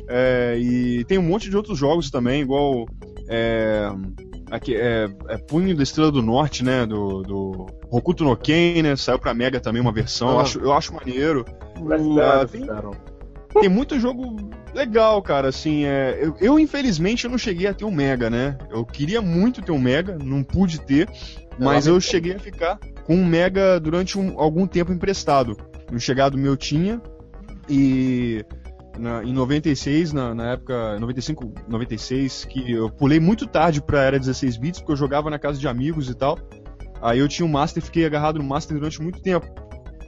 É, 0.09 0.57
e 0.59 1.03
tem 1.05 1.17
um 1.17 1.23
monte 1.23 1.49
de 1.49 1.55
outros 1.55 1.77
jogos 1.77 2.09
também, 2.09 2.41
igual. 2.41 2.85
É, 3.29 3.89
aqui, 4.51 4.75
é, 4.75 5.07
é 5.29 5.37
Punho 5.37 5.75
da 5.75 5.83
Estrela 5.83 6.11
do 6.11 6.21
Norte, 6.21 6.63
né? 6.63 6.85
Do, 6.85 7.21
do 7.21 7.65
Hokuto 7.91 8.23
no 8.23 8.35
Ken, 8.35 8.81
né? 8.81 8.95
Saiu 8.95 9.19
pra 9.19 9.33
Mega 9.35 9.59
também 9.59 9.81
uma 9.81 9.91
versão. 9.91 10.29
Eu, 10.31 10.39
Ah. 10.39 10.41
acho, 10.41 10.59
eu 10.59 10.73
acho 10.73 10.93
maneiro. 10.93 11.45
Breath 11.79 12.01
Ah, 12.19 12.41
of 12.43 12.51
the 12.51 12.57
tem- 12.57 12.69
Wild, 12.69 12.97
tem 13.59 13.69
muito 13.69 13.99
jogo 13.99 14.49
legal, 14.73 15.21
cara. 15.21 15.49
Assim, 15.49 15.85
é, 15.85 16.19
eu, 16.21 16.35
eu, 16.39 16.59
infelizmente 16.59 17.25
eu 17.25 17.31
não 17.31 17.37
cheguei 17.37 17.67
a 17.67 17.73
ter 17.73 17.85
um 17.85 17.91
Mega, 17.91 18.29
né? 18.29 18.57
Eu 18.69 18.85
queria 18.85 19.21
muito 19.21 19.61
ter 19.61 19.71
um 19.71 19.79
Mega, 19.79 20.17
não 20.23 20.43
pude 20.43 20.79
ter, 20.81 21.09
mas 21.59 21.87
eu 21.87 21.99
cheguei 22.01 22.35
a 22.35 22.39
ficar 22.39 22.79
com 23.05 23.15
um 23.15 23.25
Mega 23.25 23.79
durante 23.79 24.17
um- 24.19 24.39
algum 24.39 24.65
tempo 24.67 24.91
emprestado. 24.91 25.55
Um 25.91 25.99
chegado 25.99 26.37
meu 26.37 26.57
tinha 26.57 27.01
e 27.69 28.43
na- 28.97 29.23
em 29.23 29.33
96, 29.33 30.13
na, 30.13 30.33
na 30.33 30.51
época 30.53 30.99
95, 30.99 31.51
96, 31.67 32.45
que 32.45 32.71
eu 32.71 32.89
pulei 32.89 33.19
muito 33.19 33.45
tarde 33.47 33.81
pra 33.81 34.01
era 34.03 34.19
16 34.19 34.57
bits 34.57 34.79
porque 34.79 34.93
eu 34.93 34.97
jogava 34.97 35.29
na 35.29 35.37
casa 35.39 35.59
de 35.59 35.67
amigos 35.67 36.09
e 36.09 36.15
tal. 36.15 36.37
Aí 37.01 37.19
eu 37.19 37.27
tinha 37.27 37.45
um 37.45 37.49
Master, 37.49 37.83
fiquei 37.83 38.05
agarrado 38.05 38.39
no 38.39 38.45
Master 38.45 38.77
durante 38.77 39.01
muito 39.01 39.21
tempo. 39.21 39.45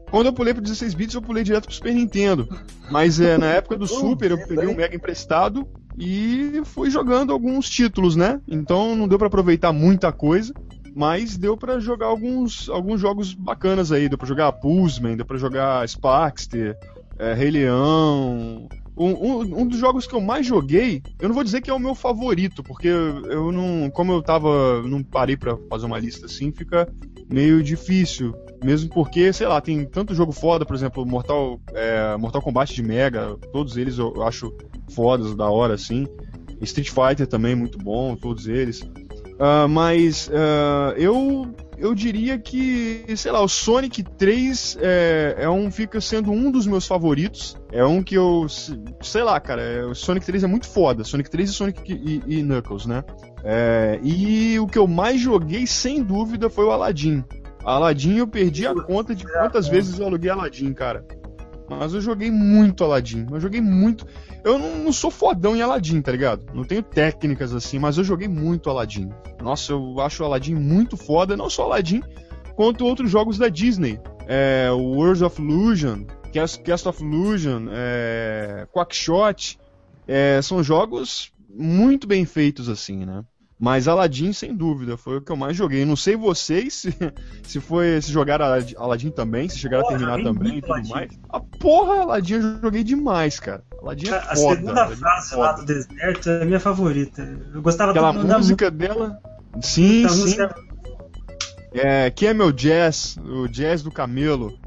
Quando 0.10 0.28
eu 0.28 0.34
pulei 0.34 0.54
pro 0.54 0.64
16 0.64 0.94
bits, 0.94 1.16
eu 1.16 1.22
pulei 1.22 1.44
direto 1.44 1.66
pro 1.66 1.74
Super 1.74 1.94
Nintendo. 1.94 2.48
Mas 2.90 3.20
é, 3.20 3.38
na 3.38 3.48
época 3.48 3.78
do 3.78 3.86
Super, 3.88 4.32
eu 4.32 4.48
peguei 4.48 4.68
um 4.68 4.76
Mega 4.76 4.96
emprestado 4.96 5.68
e 5.98 6.62
fui 6.66 6.90
jogando 6.90 7.34
alguns 7.34 7.70
títulos, 7.70 8.16
né? 8.16 8.40
Então 8.48 8.96
não 8.96 9.08
deu 9.08 9.18
para 9.18 9.28
aproveitar 9.28 9.74
muita 9.74 10.12
coisa, 10.12 10.54
mas 10.96 11.38
deu 11.38 11.58
para 11.58 11.80
jogar 11.80 12.08
alguns, 12.08 12.70
alguns 12.70 13.02
jogos 13.02 13.34
bacanas 13.34 13.92
aí. 13.92 14.08
Deu 14.08 14.18
para 14.18 14.28
jogar 14.28 14.52
Pulseman, 14.54 15.18
deu 15.18 15.26
para 15.26 15.38
jogar 15.38 15.88
Sparkster, 15.88 16.78
é, 17.20 17.34
Rei 17.34 17.52
Leão. 17.52 18.70
Um, 18.96 19.12
um, 19.12 19.62
um, 19.62 19.68
dos 19.68 19.78
jogos 19.78 20.08
que 20.08 20.16
eu 20.16 20.22
mais 20.22 20.46
joguei, 20.46 21.04
eu 21.20 21.28
não 21.28 21.36
vou 21.36 21.44
dizer 21.44 21.62
que 21.62 21.70
é 21.70 21.74
o 21.74 21.80
meu 21.80 21.94
favorito, 21.94 22.64
porque 22.64 22.88
eu 22.88 23.52
não. 23.52 23.92
Como 23.92 24.12
eu 24.12 24.24
tava. 24.24 24.82
não 24.84 25.04
parei 25.04 25.38
para 25.38 25.56
fazer 25.70 25.86
uma 25.86 26.00
lista 26.00 26.26
assim, 26.26 26.52
fica 26.52 26.92
meio 27.30 27.62
difícil. 27.62 28.34
Mesmo 28.64 28.90
porque, 28.90 29.32
sei 29.32 29.48
lá, 29.48 29.62
tem 29.62 29.86
tanto 29.86 30.16
jogo 30.16 30.32
foda, 30.32 30.66
por 30.66 30.76
exemplo, 30.76 31.06
Mortal, 31.06 31.60
é, 31.74 32.18
Mortal 32.18 32.42
Kombat 32.42 32.74
de 32.74 32.82
Mega, 32.82 33.38
todos 33.52 33.78
eles 33.78 33.98
eu 33.98 34.24
acho 34.24 34.52
fodas, 34.92 35.36
da 35.36 35.50
hora, 35.50 35.76
assim. 35.76 36.08
Street 36.62 36.90
Fighter 36.90 37.28
também, 37.28 37.56
muito 37.56 37.78
bom, 37.78 38.16
todos 38.16 38.48
eles. 38.48 38.82
Uh, 38.82 39.70
mas 39.70 40.28
uh, 40.30 40.98
eu 40.98 41.54
eu 41.78 41.94
diria 41.94 42.40
que, 42.40 43.06
sei 43.16 43.32
lá, 43.32 43.40
o 43.40 43.48
Sonic 43.48 44.02
3 44.02 44.80
é, 44.82 45.36
é, 45.42 45.50
um 45.50 45.70
fica 45.70 46.02
sendo 46.02 46.32
um 46.32 46.50
dos 46.50 46.66
meus 46.66 46.88
favoritos. 46.88 47.56
É 47.72 47.86
um 47.86 48.02
que 48.02 48.16
eu, 48.16 48.48
sei 49.02 49.22
lá, 49.22 49.40
cara, 49.40 49.62
é, 49.62 49.86
o 49.86 49.94
Sonic 49.94 50.26
3 50.26 50.44
é 50.44 50.48
muito 50.48 50.68
foda. 50.68 51.04
Sonic 51.04 51.30
3 51.30 51.50
e 51.50 51.54
Sonic 51.54 51.94
e, 51.94 52.24
e 52.26 52.42
Knuckles, 52.42 52.88
né? 52.88 53.04
É, 53.44 54.00
e 54.02 54.60
o 54.60 54.66
que 54.66 54.80
eu 54.80 54.88
mais 54.88 55.22
joguei, 55.22 55.68
sem 55.68 56.02
dúvida, 56.02 56.50
foi 56.50 56.66
o 56.66 56.72
Aladdin. 56.72 57.24
Aladdin 57.76 58.16
eu 58.16 58.28
perdi 58.28 58.66
a 58.66 58.74
conta 58.74 59.14
de 59.14 59.26
quantas 59.26 59.68
vezes 59.68 60.00
eu 60.00 60.06
aluguei 60.06 60.30
Aladdin, 60.30 60.74
cara. 60.74 61.06
Mas 61.70 61.94
eu 61.94 62.00
joguei 62.00 62.32
muito 62.32 62.82
Aladdin. 62.82 63.28
Eu 63.30 63.42
joguei 63.42 63.60
muito. 63.60 64.08
Eu 64.42 64.58
não, 64.58 64.78
não, 64.78 64.94
sou 64.94 65.12
fodão 65.12 65.54
em 65.54 65.62
Aladdin, 65.62 66.02
tá 66.02 66.14
ligado? 66.14 66.46
Não 66.54 66.64
tenho 66.64 66.82
técnicas 66.82 67.54
assim, 67.54 67.78
mas 67.78 67.98
eu 67.98 68.06
joguei 68.06 68.30
muito 68.30 68.70
Aladdin. 68.70 69.10
Nossa, 69.42 69.74
eu 69.74 70.00
acho 70.00 70.24
Aladdin 70.24 70.56
muito 70.56 70.96
foda. 70.96 71.36
Não 71.36 71.50
só 71.50 71.64
Aladdin, 71.64 72.02
quanto 72.56 72.86
outros 72.86 73.12
jogos 73.12 73.38
da 73.38 73.50
Disney. 73.50 74.00
É, 74.28 74.70
World 74.72 75.26
of 75.26 75.42
Illusion, 75.42 76.06
Cast, 76.32 76.62
Cast 76.62 76.88
of 76.88 77.04
Illusion, 77.04 77.68
é, 77.70 78.66
Quackshot. 78.72 79.60
É, 80.08 80.42
são 80.42 80.64
jogos 80.64 81.34
muito 81.50 82.08
bem 82.08 82.24
feitos 82.24 82.70
assim, 82.70 83.06
né? 83.06 83.26
Mas 83.60 83.88
Aladdin, 83.88 84.34
sem 84.34 84.56
dúvida, 84.56 84.96
foi 84.98 85.18
o 85.18 85.22
que 85.22 85.32
eu 85.32 85.36
mais 85.36 85.58
joguei. 85.58 85.84
Não 85.84 85.96
sei 85.96 86.16
vocês 86.16 86.76
se, 86.76 86.96
se 87.44 87.60
foi 87.60 88.00
se 88.02 88.12
jogaram 88.12 88.46
Aladdin 88.78 89.10
também, 89.10 89.50
se 89.50 89.58
chegaram 89.58 89.84
porra, 89.84 89.96
a 89.96 90.00
terminar 90.00 90.24
também 90.24 90.58
e 90.58 90.62
tudo 90.62 90.74
Aladdin. 90.74 90.92
mais. 90.92 91.20
A 91.30 91.40
porra, 91.40 92.02
Aladdin 92.02 92.34
eu 92.36 92.62
joguei 92.62 92.84
demais, 92.84 93.40
cara. 93.40 93.64
Aladdin 93.82 94.10
é 94.10 94.16
a, 94.16 94.22
foda. 94.22 94.32
A 94.32 94.56
segunda 94.56 94.84
Aladdin 94.84 95.02
fase 95.02 95.34
é 95.34 95.38
lá 95.38 95.52
do 95.54 95.66
deserto 95.66 96.30
é 96.30 96.42
a 96.44 96.46
minha 96.46 96.60
favorita. 96.60 97.40
Eu 97.54 97.62
gostava 97.62 97.92
Aquela 97.92 98.14
música 98.14 98.70
da... 98.70 98.88
dela. 98.88 99.20
Sim, 99.62 100.08
sim. 100.08 100.22
Música... 100.22 100.56
É, 101.74 102.12
que 102.12 102.28
é 102.28 102.34
meu 102.34 102.52
jazz, 102.52 103.18
o 103.18 103.48
jazz 103.48 103.82
do 103.82 103.92
camelo. 103.92 104.58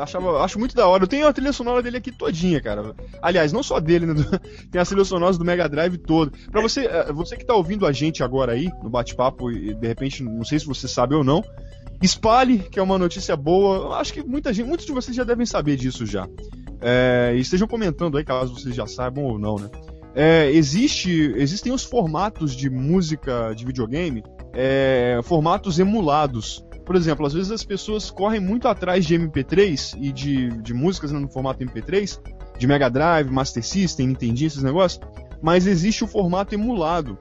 Achava, 0.00 0.42
acho 0.42 0.58
muito 0.58 0.74
da 0.74 0.86
hora. 0.86 1.04
Eu 1.04 1.08
tenho 1.08 1.26
a 1.26 1.32
trilha 1.32 1.52
sonora 1.52 1.82
dele 1.82 1.96
aqui 1.96 2.12
todinha, 2.12 2.60
cara. 2.60 2.94
Aliás, 3.20 3.52
não 3.52 3.62
só 3.62 3.80
dele, 3.80 4.06
né? 4.06 4.14
Tem 4.70 4.80
as 4.80 4.88
trilhas 4.88 5.08
sonoras 5.08 5.38
do 5.38 5.44
Mega 5.44 5.68
Drive 5.68 5.98
todo. 5.98 6.32
Pra 6.50 6.60
você, 6.60 6.86
eh, 6.86 7.12
você 7.12 7.36
que 7.36 7.44
tá 7.44 7.54
ouvindo 7.54 7.86
a 7.86 7.92
gente 7.92 8.22
agora 8.22 8.52
aí, 8.52 8.70
no 8.82 8.90
bate-papo, 8.90 9.50
e 9.50 9.74
de 9.74 9.86
repente, 9.86 10.22
não 10.22 10.44
sei 10.44 10.58
se 10.58 10.66
você 10.66 10.86
sabe 10.86 11.14
ou 11.14 11.24
não, 11.24 11.42
espalhe, 12.02 12.58
que 12.58 12.78
é 12.78 12.82
uma 12.82 12.98
notícia 12.98 13.36
boa. 13.36 13.96
Acho 13.96 14.12
que 14.12 14.22
muita 14.22 14.52
gente, 14.52 14.66
muitos 14.66 14.86
de 14.86 14.92
vocês 14.92 15.16
já 15.16 15.24
devem 15.24 15.46
saber 15.46 15.76
disso 15.76 16.04
já. 16.04 16.28
É, 16.80 17.34
estejam 17.36 17.68
comentando 17.68 18.18
aí, 18.18 18.24
caso 18.24 18.54
vocês 18.54 18.74
já 18.74 18.86
saibam 18.86 19.24
ou 19.24 19.38
não, 19.38 19.56
né? 19.56 19.70
É, 20.14 20.50
existe, 20.50 21.32
existem 21.36 21.72
os 21.72 21.84
formatos 21.84 22.54
de 22.54 22.68
música 22.68 23.54
de 23.54 23.64
videogame, 23.64 24.22
é, 24.52 25.20
formatos 25.22 25.78
emulados. 25.78 26.64
Por 26.84 26.96
exemplo, 26.96 27.24
às 27.24 27.32
vezes 27.32 27.50
as 27.50 27.64
pessoas 27.64 28.10
correm 28.10 28.40
muito 28.40 28.66
atrás 28.66 29.04
de 29.04 29.18
MP3 29.18 29.96
e 30.00 30.12
de, 30.12 30.48
de 30.60 30.74
músicas 30.74 31.12
né, 31.12 31.18
no 31.18 31.28
formato 31.28 31.64
MP3, 31.64 32.18
de 32.58 32.66
Mega 32.66 32.88
Drive, 32.88 33.30
Master 33.30 33.64
System, 33.64 34.08
Nintendo, 34.08 34.44
esses 34.44 34.62
negócios, 34.62 35.00
mas 35.40 35.66
existe 35.66 36.04
o 36.04 36.06
formato 36.06 36.54
emulado. 36.54 37.18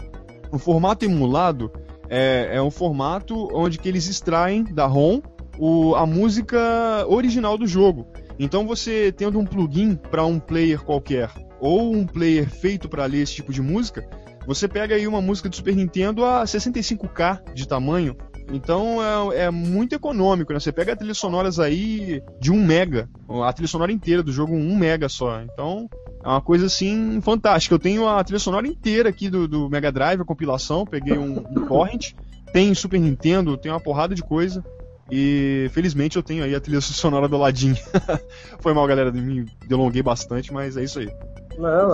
O 0.52 0.58
formato 0.58 1.06
emulado 1.06 1.72
é, 2.10 2.50
é 2.54 2.62
um 2.62 2.72
formato 2.72 3.50
onde 3.54 3.78
que 3.78 3.88
eles 3.88 4.08
extraem 4.08 4.64
da 4.64 4.86
ROM 4.86 5.22
o, 5.58 5.96
a 5.96 6.06
música 6.06 7.06
original 7.08 7.58
do 7.58 7.68
jogo. 7.68 8.08
Então 8.40 8.66
você 8.66 9.12
tendo 9.12 9.40
um 9.40 9.46
plugin 9.46 9.96
para 9.96 10.26
um 10.26 10.40
player 10.40 10.82
qualquer 10.84 11.30
ou 11.60 11.94
um 11.94 12.06
player 12.06 12.50
feito 12.50 12.90
para 12.90 13.06
ler 13.06 13.22
esse 13.22 13.36
tipo 13.36 13.54
de 13.54 13.62
música, 13.62 14.08
você 14.48 14.68
pega 14.68 14.96
aí 14.96 15.08
uma 15.08 15.22
música 15.22 15.48
do 15.48 15.56
Super 15.56 15.76
Nintendo 15.76 16.26
a 16.26 16.44
65K 16.44 17.54
de 17.54 17.68
tamanho 17.68 18.18
então 18.54 19.32
é, 19.32 19.44
é, 19.44 19.52
muito 19.52 19.94
econômico, 19.94 20.54
né? 20.54 20.60
Você 20.60 20.72
pega 20.72 20.96
trilhas 20.96 21.18
sonoras 21.18 21.60
aí 21.60 22.22
de 22.40 22.52
1 22.52 22.56
mega, 22.66 23.10
a 23.44 23.54
trilha 23.54 23.68
sonora 23.68 23.92
inteira 23.92 24.22
do 24.22 24.32
jogo 24.32 24.54
1 24.54 24.76
mega 24.76 25.08
só. 25.10 25.42
Então 25.42 25.90
é 26.24 26.28
uma 26.28 26.42
coisa 26.42 26.66
assim 26.66 27.20
fantástica. 27.22 27.76
Eu 27.76 27.80
tenho 27.80 28.08
a 28.08 28.24
trilha 28.24 28.40
sonora 28.40 28.68
inteira 28.68 29.10
aqui 29.10 29.30
do, 29.30 29.48
do 29.48 29.70
Mega 29.70 29.92
Drive, 29.92 30.22
a 30.22 30.26
compilação, 30.26 30.86
peguei 30.86 31.18
um, 31.18 31.40
um 31.40 31.66
torrent, 31.68 32.14
tem 32.54 32.74
Super 32.74 33.00
Nintendo, 33.00 33.58
tem 33.58 33.72
uma 33.72 33.80
porrada 33.80 34.14
de 34.14 34.22
coisa. 34.22 34.64
E 35.10 35.68
felizmente 35.72 36.16
eu 36.16 36.24
tenho 36.24 36.44
aí 36.44 36.56
a 36.56 36.62
trilha 36.62 36.80
sonora 36.82 37.28
do 37.28 37.36
Aladdin. 37.36 37.76
Foi 38.60 38.74
mal, 38.74 38.88
galera, 38.88 39.12
me 39.12 39.46
delonguei 39.68 40.02
bastante, 40.02 40.54
mas 40.54 40.78
é 40.78 40.84
isso 40.84 41.00
aí. 41.00 41.10
Não, 41.58 41.94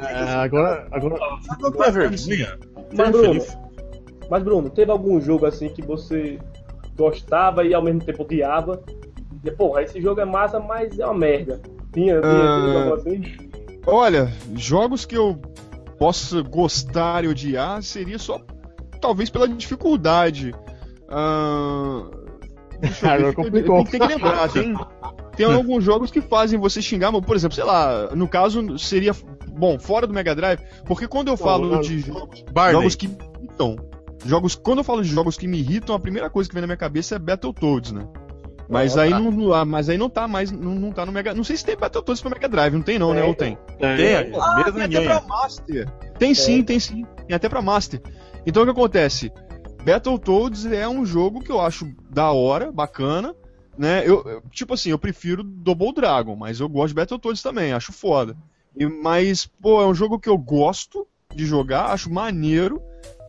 é, 0.00 0.34
agora. 0.34 0.88
agora... 0.90 1.16
Mas, 2.92 3.10
Bruno, 3.10 3.67
mas, 4.30 4.42
Bruno, 4.42 4.68
teve 4.70 4.90
algum 4.90 5.20
jogo 5.20 5.46
assim 5.46 5.68
que 5.68 5.82
você 5.82 6.38
gostava 6.96 7.64
e 7.64 7.72
ao 7.72 7.82
mesmo 7.82 8.00
tempo 8.00 8.22
odiava? 8.22 8.82
E, 9.44 9.50
porra, 9.50 9.82
esse 9.82 10.00
jogo 10.00 10.20
é 10.20 10.24
massa, 10.24 10.58
mas 10.58 10.98
é 10.98 11.04
uma 11.04 11.14
merda. 11.14 11.60
Tinha, 11.92 12.20
tinha, 12.20 12.90
uh... 12.90 12.94
assim? 12.94 13.22
Olha, 13.86 14.32
jogos 14.54 15.06
que 15.06 15.16
eu 15.16 15.40
possa 15.98 16.42
gostar 16.42 17.24
e 17.24 17.28
odiar 17.28 17.82
seria 17.82 18.18
só 18.18 18.40
talvez 19.00 19.30
pela 19.30 19.48
dificuldade. 19.48 20.52
Uh... 21.04 22.10
Cara, 23.00 23.32
complicou. 23.34 23.84
Tem, 23.84 23.92
tem 23.92 24.00
que 24.00 24.14
lembrar, 24.14 24.48
tem, 24.52 24.76
tem 25.36 25.46
alguns 25.46 25.82
jogos 25.82 26.10
que 26.10 26.20
fazem 26.20 26.58
você 26.58 26.82
xingar, 26.82 27.12
por 27.12 27.34
exemplo, 27.34 27.54
sei 27.54 27.64
lá, 27.64 28.10
no 28.14 28.28
caso 28.28 28.78
seria 28.78 29.12
bom, 29.56 29.78
fora 29.78 30.06
do 30.06 30.12
Mega 30.12 30.34
Drive, 30.34 30.60
porque 30.84 31.08
quando 31.08 31.28
eu 31.28 31.36
falo 31.36 31.68
não, 31.68 31.80
de 31.80 32.00
jogos, 32.00 32.44
jogos 32.70 32.94
que 32.94 33.08
então, 33.40 33.76
Jogos, 34.24 34.54
quando 34.54 34.78
eu 34.78 34.84
falo 34.84 35.02
de 35.02 35.08
jogos 35.08 35.36
que 35.36 35.46
me 35.46 35.58
irritam, 35.58 35.94
a 35.94 36.00
primeira 36.00 36.28
coisa 36.28 36.48
que 36.48 36.54
vem 36.54 36.60
na 36.60 36.66
minha 36.66 36.76
cabeça 36.76 37.14
é 37.14 37.18
Battletoads, 37.18 37.92
né? 37.92 38.06
Mas 38.68 38.98
aí 38.98 39.10
não, 39.10 39.54
ah, 39.54 39.64
mas 39.64 39.88
aí 39.88 39.96
não 39.96 40.10
tá 40.10 40.28
mais, 40.28 40.52
não, 40.52 40.74
não 40.74 40.92
tá 40.92 41.06
no 41.06 41.10
Mega, 41.10 41.32
não 41.32 41.42
sei 41.42 41.56
se 41.56 41.64
tem 41.64 41.76
Battletoads 41.76 42.20
pro 42.20 42.30
Mega 42.30 42.48
Drive, 42.48 42.74
não 42.74 42.82
tem 42.82 42.98
não, 42.98 43.14
né? 43.14 43.24
Ou 43.24 43.34
tem? 43.34 43.56
Tem, 43.78 43.96
tem 43.96 44.16
ah, 44.38 44.56
mesmo 44.56 44.72
tem 44.74 44.82
até 44.82 45.04
pra 45.04 45.20
Master. 45.22 45.90
Tem 46.18 46.34
sim, 46.34 46.62
tem 46.62 46.78
sim, 46.78 47.06
tem 47.26 47.34
até 47.34 47.48
pra 47.48 47.62
Master. 47.62 48.02
Então 48.44 48.62
o 48.62 48.66
que 48.66 48.72
acontece? 48.72 49.32
Battletoads 49.84 50.66
é 50.66 50.86
um 50.86 51.06
jogo 51.06 51.40
que 51.40 51.50
eu 51.50 51.60
acho 51.60 51.90
da 52.10 52.30
hora, 52.30 52.70
bacana, 52.70 53.34
né? 53.78 54.02
Eu, 54.04 54.22
eu, 54.26 54.42
tipo 54.50 54.74
assim, 54.74 54.90
eu 54.90 54.98
prefiro 54.98 55.42
Double 55.42 55.94
Dragon, 55.94 56.36
mas 56.36 56.60
eu 56.60 56.68
gosto 56.68 56.88
de 56.88 56.94
Battletoads 56.94 57.42
também, 57.42 57.72
acho 57.72 57.90
foda. 57.90 58.36
E, 58.76 58.86
mas, 58.86 59.46
pô, 59.46 59.80
é 59.80 59.86
um 59.86 59.94
jogo 59.94 60.18
que 60.18 60.28
eu 60.28 60.36
gosto 60.36 61.06
de 61.34 61.46
jogar, 61.46 61.86
acho 61.86 62.12
maneiro, 62.12 62.82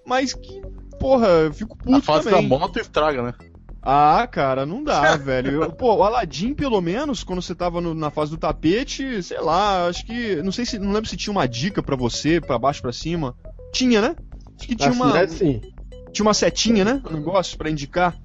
mas 0.10 0.34
que, 0.34 0.60
porra, 1.00 1.28
eu 1.28 1.54
fico 1.54 1.78
puto 1.78 1.96
A 1.96 2.02
fase 2.02 2.30
também. 2.30 2.50
da 2.50 2.58
moto 2.58 2.80
estraga, 2.80 3.22
né? 3.22 3.34
Ah, 3.82 4.28
cara, 4.30 4.66
não 4.66 4.84
dá, 4.84 5.16
velho. 5.18 5.64
Eu, 5.64 5.72
pô, 5.72 5.96
o 5.96 6.04
Aladdin, 6.04 6.56
pelo 6.56 6.82
menos, 6.82 7.24
quando 7.24 7.44
você 7.44 7.54
tava 7.54 7.80
no, 7.80 7.94
na 7.94 8.10
fase 8.10 8.32
do 8.32 8.38
tapete, 8.38 9.22
sei 9.22 9.40
lá, 9.40 9.86
acho 9.86 10.04
que. 10.06 10.38
Não 10.38 10.52
sei 10.52 10.66
se. 10.66 10.80
Não 10.80 10.92
lembro 10.92 11.08
se 11.08 11.16
tinha 11.16 11.32
uma 11.32 11.48
dica 11.48 11.84
para 11.84 11.96
você, 11.96 12.42
para 12.42 12.58
baixo 12.58 12.82
para 12.82 12.92
cima. 12.92 13.36
Tinha, 13.72 14.02
né? 14.02 14.16
Acho 14.58 14.68
que 14.68 14.76
tinha 14.76 14.92
uma. 14.92 15.18
É, 15.18 15.28
sim. 15.28 15.62
Tinha 16.12 16.26
uma 16.26 16.34
setinha, 16.34 16.84
né? 16.84 17.02
Um 17.10 17.14
negócio 17.14 17.56
para 17.56 17.70
indicar 17.70 18.18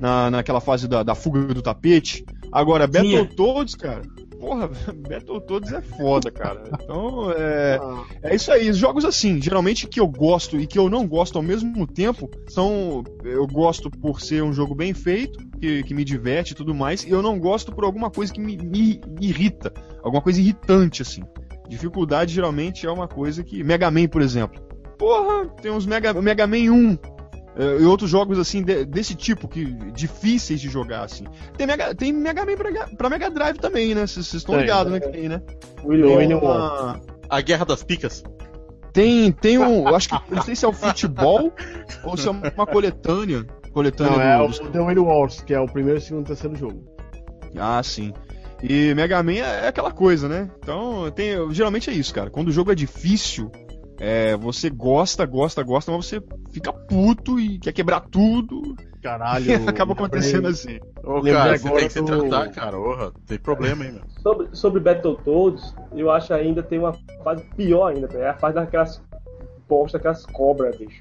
na, 0.00 0.30
naquela 0.30 0.60
fase 0.60 0.88
da, 0.88 1.02
da 1.02 1.14
fuga 1.14 1.54
do 1.54 1.60
tapete. 1.60 2.24
Agora, 2.50 2.86
Battletoads, 2.86 3.74
cara 3.74 4.02
porra, 4.40 4.68
Battletoads 5.08 5.72
é 5.72 5.80
foda, 5.82 6.30
cara. 6.30 6.64
Então, 6.82 7.30
é, 7.32 7.78
ah. 7.80 8.04
é 8.22 8.34
isso 8.34 8.50
aí. 8.50 8.72
Jogos 8.72 9.04
assim, 9.04 9.40
geralmente 9.40 9.86
que 9.86 10.00
eu 10.00 10.08
gosto 10.08 10.58
e 10.58 10.66
que 10.66 10.78
eu 10.78 10.88
não 10.88 11.06
gosto 11.06 11.36
ao 11.36 11.42
mesmo 11.42 11.86
tempo, 11.86 12.28
são. 12.48 13.04
Eu 13.22 13.46
gosto 13.46 13.90
por 13.90 14.20
ser 14.20 14.42
um 14.42 14.52
jogo 14.52 14.74
bem 14.74 14.94
feito, 14.94 15.38
que, 15.60 15.82
que 15.84 15.94
me 15.94 16.04
diverte 16.04 16.52
e 16.52 16.56
tudo 16.56 16.74
mais, 16.74 17.04
e 17.04 17.10
eu 17.10 17.22
não 17.22 17.38
gosto 17.38 17.72
por 17.72 17.84
alguma 17.84 18.10
coisa 18.10 18.32
que 18.32 18.40
me, 18.40 18.56
me, 18.56 19.00
me 19.06 19.26
irrita. 19.26 19.72
Alguma 20.02 20.22
coisa 20.22 20.40
irritante, 20.40 21.02
assim. 21.02 21.22
Dificuldade 21.68 22.34
geralmente 22.34 22.86
é 22.86 22.90
uma 22.90 23.06
coisa 23.06 23.44
que. 23.44 23.62
Mega 23.62 23.90
Man, 23.90 24.08
por 24.08 24.22
exemplo. 24.22 24.60
Porra, 24.98 25.46
tem 25.62 25.70
uns 25.70 25.86
Mega, 25.86 26.12
Mega 26.14 26.46
Man 26.46 26.70
1. 26.72 27.19
É, 27.62 27.82
e 27.82 27.84
outros 27.84 28.08
jogos 28.08 28.38
assim 28.38 28.62
de- 28.62 28.84
desse 28.86 29.14
tipo, 29.14 29.46
que 29.46 29.64
difíceis 29.92 30.60
de 30.60 30.68
jogar 30.68 31.02
assim. 31.04 31.24
Tem 31.58 31.66
Mega, 31.66 31.94
tem 31.94 32.12
Mega 32.12 32.44
Man 32.46 32.56
pra, 32.56 32.86
pra 32.96 33.10
Mega 33.10 33.30
Drive 33.30 33.58
também, 33.58 33.94
né? 33.94 34.06
Vocês 34.06 34.32
estão 34.32 34.54
ligados, 34.58 34.92
né? 34.92 35.00
Que 35.00 35.08
tem, 35.10 35.28
né? 35.28 35.42
William 35.84 36.16
Tem 36.18 36.34
uma- 36.34 37.00
A 37.28 37.40
Guerra 37.40 37.64
das 37.66 37.82
Picas. 37.82 38.24
tem, 38.92 39.30
tem 39.30 39.58
um. 39.58 39.86
Eu 39.88 39.94
acho 39.94 40.08
que. 40.08 40.34
Não 40.34 40.42
sei 40.42 40.56
se 40.56 40.64
é 40.64 40.68
o 40.68 40.72
futebol 40.72 41.52
ou 42.02 42.16
se 42.16 42.26
é 42.26 42.30
uma 42.30 42.66
coletânea. 42.66 43.44
Coletânea 43.72 44.12
Não, 44.16 44.20
é 44.20 44.42
o 44.42 44.50
The 44.70 44.80
Wind 44.80 44.98
Wars, 44.98 45.40
que 45.42 45.54
é 45.54 45.60
o 45.60 45.66
primeiro, 45.66 46.00
segundo 46.00 46.24
e 46.24 46.26
terceiro 46.28 46.56
jogo. 46.56 46.82
Ah, 47.56 47.80
sim. 47.84 48.12
E 48.62 48.92
Mega 48.94 49.22
Man 49.22 49.34
é 49.34 49.68
aquela 49.68 49.90
coisa, 49.92 50.28
né? 50.28 50.50
Então, 50.60 51.10
tem, 51.12 51.34
geralmente 51.52 51.88
é 51.88 51.92
isso, 51.92 52.12
cara. 52.12 52.30
Quando 52.30 52.48
o 52.48 52.52
jogo 52.52 52.72
é 52.72 52.74
difícil, 52.74 53.50
é, 54.00 54.36
você 54.36 54.68
gosta, 54.70 55.24
gosta, 55.26 55.62
gosta, 55.62 55.92
mas 55.92 56.06
você 56.06 56.20
fica 56.50 56.72
puto 56.72 57.38
e 57.38 57.58
quer 57.58 57.72
quebrar 57.72 58.00
tudo. 58.00 58.74
Caralho. 59.02 59.44
E 59.50 59.52
acaba 59.54 59.92
lembrei- 59.92 60.06
acontecendo 60.06 60.48
assim. 60.48 60.78
Ô, 61.04 61.22
cara, 61.22 61.56
você 61.56 61.70
tem 61.70 61.86
que 61.86 61.92
se 61.92 62.00
do- 62.02 62.28
tratar, 62.28 62.50
cara. 62.50 62.76
Porra, 62.76 63.12
tem 63.26 63.38
problema, 63.38 63.84
hein, 63.84 63.92
meu. 63.92 64.02
Sobre, 64.22 64.48
sobre 64.52 64.80
Battletoads, 64.80 65.74
eu 65.94 66.10
acho 66.10 66.34
ainda 66.34 66.62
tem 66.62 66.78
uma 66.78 66.92
fase 67.24 67.44
pior 67.56 67.86
ainda, 67.94 68.06
velho. 68.08 68.24
É 68.24 68.30
a 68.30 68.34
fase 68.38 68.54
daquelas 68.56 69.02
bosta, 69.68 69.98
aquelas 69.98 70.26
cobras, 70.26 70.76
bicho. 70.76 71.00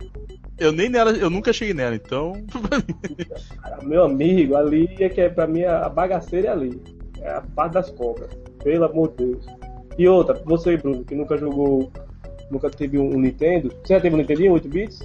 Eu 0.57 0.71
nem 0.71 0.89
nela, 0.89 1.11
eu 1.11 1.29
nunca 1.29 1.51
cheguei 1.51 1.73
nela, 1.73 1.95
então. 1.95 2.33
Cara, 3.61 3.83
meu 3.83 4.03
amigo, 4.03 4.55
ali 4.55 4.87
é 4.99 5.09
que 5.09 5.21
é 5.21 5.29
pra 5.29 5.47
mim 5.47 5.63
a 5.63 5.87
bagaceira 5.89 6.49
é 6.49 6.51
ali. 6.51 6.81
É 7.21 7.31
a 7.31 7.41
fase 7.55 7.73
das 7.73 7.89
cobras. 7.91 8.29
Pelo 8.63 8.85
amor 8.85 9.09
de 9.17 9.25
Deus. 9.25 9.45
E 9.97 10.07
outra, 10.07 10.35
você, 10.45 10.77
Bruno, 10.77 11.03
que 11.03 11.15
nunca 11.15 11.37
jogou. 11.37 11.91
Nunca 12.51 12.69
teve 12.69 12.97
um 12.97 13.19
Nintendo. 13.19 13.71
Você 13.83 13.93
já 13.93 14.01
teve 14.01 14.15
um 14.15 14.19
Nintendo 14.19 14.51
8 14.51 14.67
bits? 14.67 14.99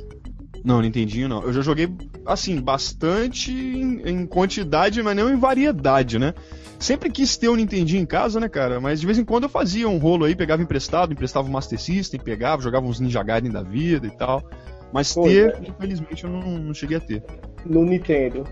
Não, 0.65 0.81
Nintendinho 0.81 1.29
não. 1.29 1.43
Eu 1.43 1.53
já 1.53 1.61
joguei, 1.61 1.87
assim, 2.25 2.59
bastante 2.59 3.53
em, 3.53 4.01
em 4.09 4.27
quantidade, 4.27 5.03
mas 5.03 5.15
não 5.15 5.31
em 5.31 5.37
variedade, 5.37 6.19
né? 6.19 6.33
Sempre 6.79 7.11
quis 7.11 7.37
ter 7.37 7.51
um 7.51 7.57
Nintendinho 7.57 8.03
em 8.03 8.07
casa, 8.07 8.41
né, 8.41 8.49
cara? 8.49 8.81
Mas 8.81 8.99
de 9.01 9.07
vez 9.07 9.19
em 9.19 9.25
quando 9.25 9.45
eu 9.45 9.49
fazia 9.51 9.87
um 9.89 9.99
rolo 9.99 10.25
aí, 10.25 10.35
pegava 10.35 10.63
emprestado, 10.63 11.13
emprestava 11.13 11.47
o 11.47 11.53
Master 11.53 11.79
System, 11.79 12.19
pegava, 12.19 12.63
jogava 12.63 12.87
uns 12.87 12.99
Ninja 12.99 13.23
Gaiden 13.23 13.53
da 13.53 13.63
vida 13.63 14.07
e 14.07 14.11
tal. 14.11 14.43
Mas 14.91 15.13
Pois 15.13 15.33
ter, 15.33 15.55
é. 15.55 15.69
infelizmente, 15.69 16.25
eu 16.25 16.31
não, 16.31 16.41
não 16.43 16.75
cheguei 16.75 16.97
a 16.97 17.01
ter. 17.01 17.23
No 17.67 17.85
Nintendo. 17.85 18.45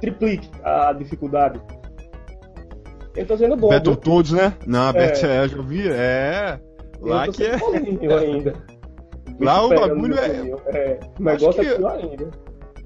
Triplique 0.00 0.48
a 0.62 0.92
dificuldade. 0.92 1.60
Eu 3.16 3.26
tô 3.26 3.36
sendo 3.36 3.56
bom. 3.56 3.70
viu? 3.70 3.78
Battletoads, 3.78 4.32
né? 4.32 4.52
Não, 4.66 4.90
É. 4.90 4.92
Battle, 4.92 5.30
é, 5.30 5.44
eu 5.44 5.48
já 5.48 5.62
vi, 5.62 5.88
é. 5.88 6.60
Lá 7.08 7.28
que 7.28 7.42
é. 7.44 7.54
ainda. 8.18 8.54
Lá 9.40 9.62
o 9.64 9.68
bagulho 9.68 10.18
é- 10.18 10.50
é. 10.66 11.00
O 11.18 11.22
negócio 11.22 11.60
que- 11.62 11.68
é 11.68 11.74
pior 11.76 11.98
ainda. 11.98 12.30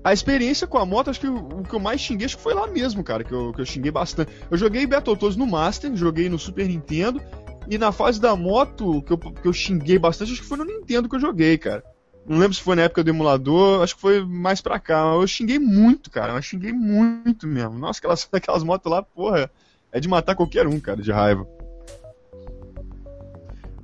A 0.03 0.13
experiência 0.15 0.67
com 0.67 0.79
a 0.79 0.87
moto, 0.87 1.11
acho 1.11 1.21
que 1.21 1.29
o, 1.29 1.37
o 1.37 1.63
que 1.63 1.75
eu 1.75 1.79
mais 1.79 2.01
xinguei 2.01 2.25
acho 2.25 2.37
que 2.39 2.43
foi 2.43 2.55
lá 2.55 2.67
mesmo, 2.67 3.05
cara, 3.05 3.23
que 3.23 3.33
eu, 3.33 3.53
que 3.53 3.61
eu 3.61 3.67
xinguei 3.67 3.91
bastante. 3.91 4.33
Eu 4.51 4.57
joguei 4.57 4.87
Battletoads 4.87 5.37
no 5.37 5.47
Master, 5.47 5.95
joguei 5.95 6.29
no 6.31 6.39
Super 6.39 6.67
Nintendo, 6.67 7.21
e 7.69 7.77
na 7.77 7.93
fase 7.93 8.19
da 8.19 8.35
moto, 8.35 9.03
que 9.03 9.13
eu, 9.13 9.19
que 9.19 9.47
eu 9.47 9.53
xinguei 9.53 9.99
bastante, 9.99 10.33
acho 10.33 10.41
que 10.41 10.49
foi 10.49 10.57
no 10.57 10.65
Nintendo 10.65 11.07
que 11.09 11.17
eu 11.17 11.21
joguei, 11.21 11.59
cara. 11.59 11.85
Não 12.27 12.39
lembro 12.39 12.55
se 12.55 12.63
foi 12.63 12.77
na 12.77 12.83
época 12.83 13.05
do 13.05 13.11
emulador, 13.11 13.83
acho 13.83 13.95
que 13.95 14.01
foi 14.01 14.25
mais 14.25 14.61
pra 14.63 14.79
cá. 14.79 15.03
Eu 15.15 15.27
xinguei 15.27 15.59
muito, 15.59 16.11
cara, 16.11 16.33
eu 16.33 16.43
xinguei 16.43 16.73
muito 16.73 17.47
mesmo. 17.47 17.79
Nossa, 17.79 17.99
aquelas, 17.99 18.27
aquelas 18.33 18.63
motos 18.63 18.91
lá, 18.91 19.03
porra, 19.03 19.51
é 19.93 20.01
de 20.01 20.09
matar 20.09 20.35
qualquer 20.35 20.67
um, 20.67 20.81
cara, 20.81 21.03
de 21.03 21.13
raiva. 21.13 21.47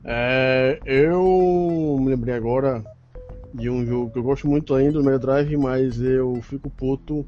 É, 0.06 0.78
eu 0.84 1.96
me 2.00 2.10
lembrei 2.10 2.34
agora 2.34 2.84
de 3.52 3.68
um 3.68 3.84
jogo 3.84 4.10
que 4.12 4.18
eu 4.18 4.22
gosto 4.22 4.46
muito 4.46 4.74
ainda 4.74 4.92
do 4.92 5.04
Mega 5.04 5.18
Drive, 5.18 5.56
mas 5.56 6.00
eu 6.00 6.40
fico 6.42 6.70
puto. 6.70 7.26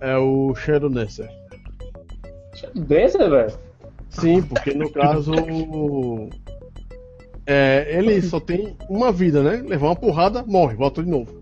É 0.00 0.16
o 0.16 0.54
Shadow 0.54 0.88
Dancer. 0.88 1.28
Dancer, 2.74 3.28
velho? 3.28 3.52
Sim, 4.10 4.42
porque 4.42 4.72
no 4.72 4.90
caso. 4.90 5.32
É, 7.46 7.86
ele 7.96 8.20
só 8.22 8.38
tem 8.38 8.76
uma 8.88 9.10
vida, 9.10 9.42
né? 9.42 9.62
Levar 9.66 9.88
uma 9.88 9.96
porrada, 9.96 10.44
morre, 10.46 10.76
volta 10.76 11.02
de 11.02 11.10
novo. 11.10 11.38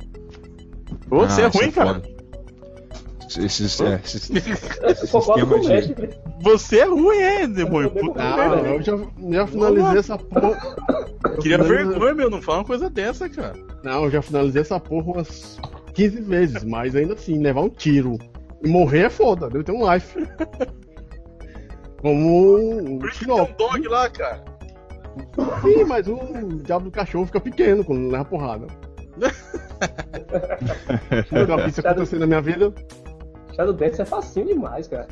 Ô, 1.11 1.21
você 1.21 1.43
é 1.43 1.45
Ah, 1.45 1.49
isso 1.49 1.59
ruim, 1.59 1.71
cara. 1.73 1.95
foda. 1.95 2.16
Esses, 3.29 3.81
é, 3.81 4.01
esses, 4.05 4.31
o 5.13 5.21
Sistema 5.21 5.59
de-. 5.61 6.11
Você 6.41 6.79
é 6.79 6.85
ruim, 6.85 7.17
é, 7.19 7.47
demônio. 7.47 7.91
Eu 7.95 8.01
Puta. 8.07 8.23
Não, 8.23 8.67
eu 8.67 8.83
já, 8.83 8.97
já 9.31 9.47
finalizei 9.47 9.99
essa 9.99 10.17
porra. 10.19 10.77
Eu 11.25 11.37
Queria 11.39 11.59
finalizei- 11.59 11.85
vergonha, 11.87 12.15
meu. 12.15 12.31
Não 12.31 12.41
fala 12.41 12.59
uma 12.59 12.65
coisa 12.65 12.89
dessa, 12.89 13.29
cara. 13.29 13.55
Não, 13.83 14.05
eu 14.05 14.11
já 14.11 14.23
finalizei 14.23 14.63
essa 14.63 14.79
porra 14.79 15.13
umas 15.13 15.59
15 15.95 16.21
vezes, 16.23 16.63
mas 16.65 16.95
ainda 16.95 17.15
assim, 17.15 17.39
levar 17.43 17.63
um 17.63 17.69
tiro 17.69 18.17
e 18.63 18.69
morrer 18.69 19.07
é 19.07 19.11
foda, 19.11 19.49
deve 19.51 19.65
ter 19.65 19.73
um 19.73 19.93
life. 19.93 20.17
Como 22.01 22.57
um 22.57 22.99
Por 22.99 23.09
isso 23.09 23.19
que 23.21 23.25
tem 23.25 23.35
um 23.35 23.53
dog 23.59 23.89
lá, 23.89 24.09
cara. 24.11 24.45
Sim, 25.63 25.85
mas 25.85 26.07
o 26.07 26.19
diabo 26.63 26.85
do 26.85 26.91
cachorro 26.91 27.27
fica 27.27 27.41
pequeno 27.41 27.83
quando 27.85 28.11
leva 28.11 28.25
porrada. 28.25 28.67
Nunca 31.33 31.57
vi 31.57 31.71
isso 31.71 31.81
acontecer 31.81 32.19
na 32.19 32.27
minha 32.27 32.41
vida? 32.43 32.73
Shadow 33.57 33.73
Dancer 33.73 34.03
é 34.03 34.05
facinho 34.05 34.47
demais, 34.47 34.87
cara. 34.87 35.09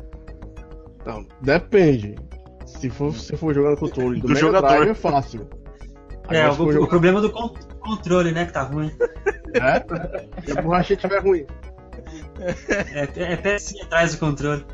Não, 1.05 1.25
depende. 1.41 2.15
Se 2.65 2.89
for, 2.89 3.13
se 3.13 3.35
for 3.35 3.53
jogar 3.53 3.71
no 3.71 3.77
controle 3.77 4.19
do, 4.21 4.27
Do 4.27 4.35
jogador. 4.35 4.67
Drive 4.67 4.89
é 4.89 4.93
fácil. 4.93 5.49
É, 6.29 6.41
Agora, 6.43 6.61
o, 6.63 6.65
o 6.67 6.71
jogar- 6.73 6.87
problema 6.89 7.21
do 7.21 7.31
con- 7.31 7.53
controle, 7.79 8.31
né, 8.31 8.45
que 8.45 8.53
tá 8.53 8.63
ruim. 8.63 8.91
É? 9.53 10.41
Se 10.45 10.57
a 10.57 10.61
borracha 10.61 10.93
estiver 10.93 11.21
ruim. 11.21 11.45
É, 12.39 13.33
é 13.33 13.37
pecinha 13.37 13.83
atrás 13.85 14.13
do 14.15 14.19
controle. 14.19 14.65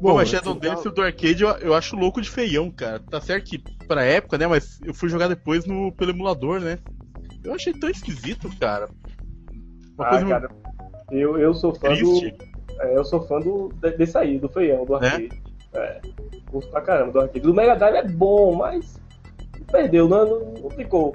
Bom, 0.00 0.14
mas 0.14 0.28
então- 0.32 0.54
Shadow 0.54 0.54
Dancer 0.54 0.92
do 0.92 1.02
arcade 1.02 1.42
eu, 1.42 1.50
eu 1.58 1.74
acho 1.74 1.94
louco 1.96 2.20
de 2.22 2.30
feião, 2.30 2.70
cara. 2.70 3.00
Tá 3.00 3.20
certo 3.20 3.44
que 3.50 3.62
pra 3.86 4.02
época, 4.04 4.38
né? 4.38 4.46
Mas 4.46 4.80
eu 4.84 4.94
fui 4.94 5.08
jogar 5.08 5.28
depois 5.28 5.66
no, 5.66 5.92
pelo 5.92 6.10
emulador, 6.12 6.60
né? 6.60 6.78
Eu 7.44 7.52
achei 7.54 7.72
tão 7.72 7.90
esquisito, 7.90 8.48
cara. 8.58 8.88
Uma 9.98 10.06
Ah, 10.06 10.10
coisa 10.10 10.26
cara, 10.26 10.48
eu, 11.10 11.38
eu 11.38 11.52
sou 11.54 11.74
fã 11.74 11.88
triste. 11.88 12.30
do. 12.30 12.82
é, 12.82 12.96
eu 12.96 13.04
sou 13.04 13.20
fã 13.26 13.38
do, 13.40 13.70
de- 13.80 13.96
desse 13.96 14.16
aí, 14.18 14.38
do 14.38 14.48
feião, 14.48 14.84
do 14.84 14.94
arcade. 14.94 15.28
É. 15.74 16.00
Gosto 16.50 16.70
pra 16.70 16.80
caramba 16.80 17.12
do 17.12 17.20
arcade. 17.20 17.40
Do 17.40 17.54
Mega 17.54 17.76
Drive 17.76 17.94
é 17.96 18.08
bom, 18.08 18.54
mas. 18.56 19.00
Perdeu, 19.70 20.08
não, 20.08 20.24
não, 20.26 20.54
não 20.62 20.70
ficou. 20.70 21.12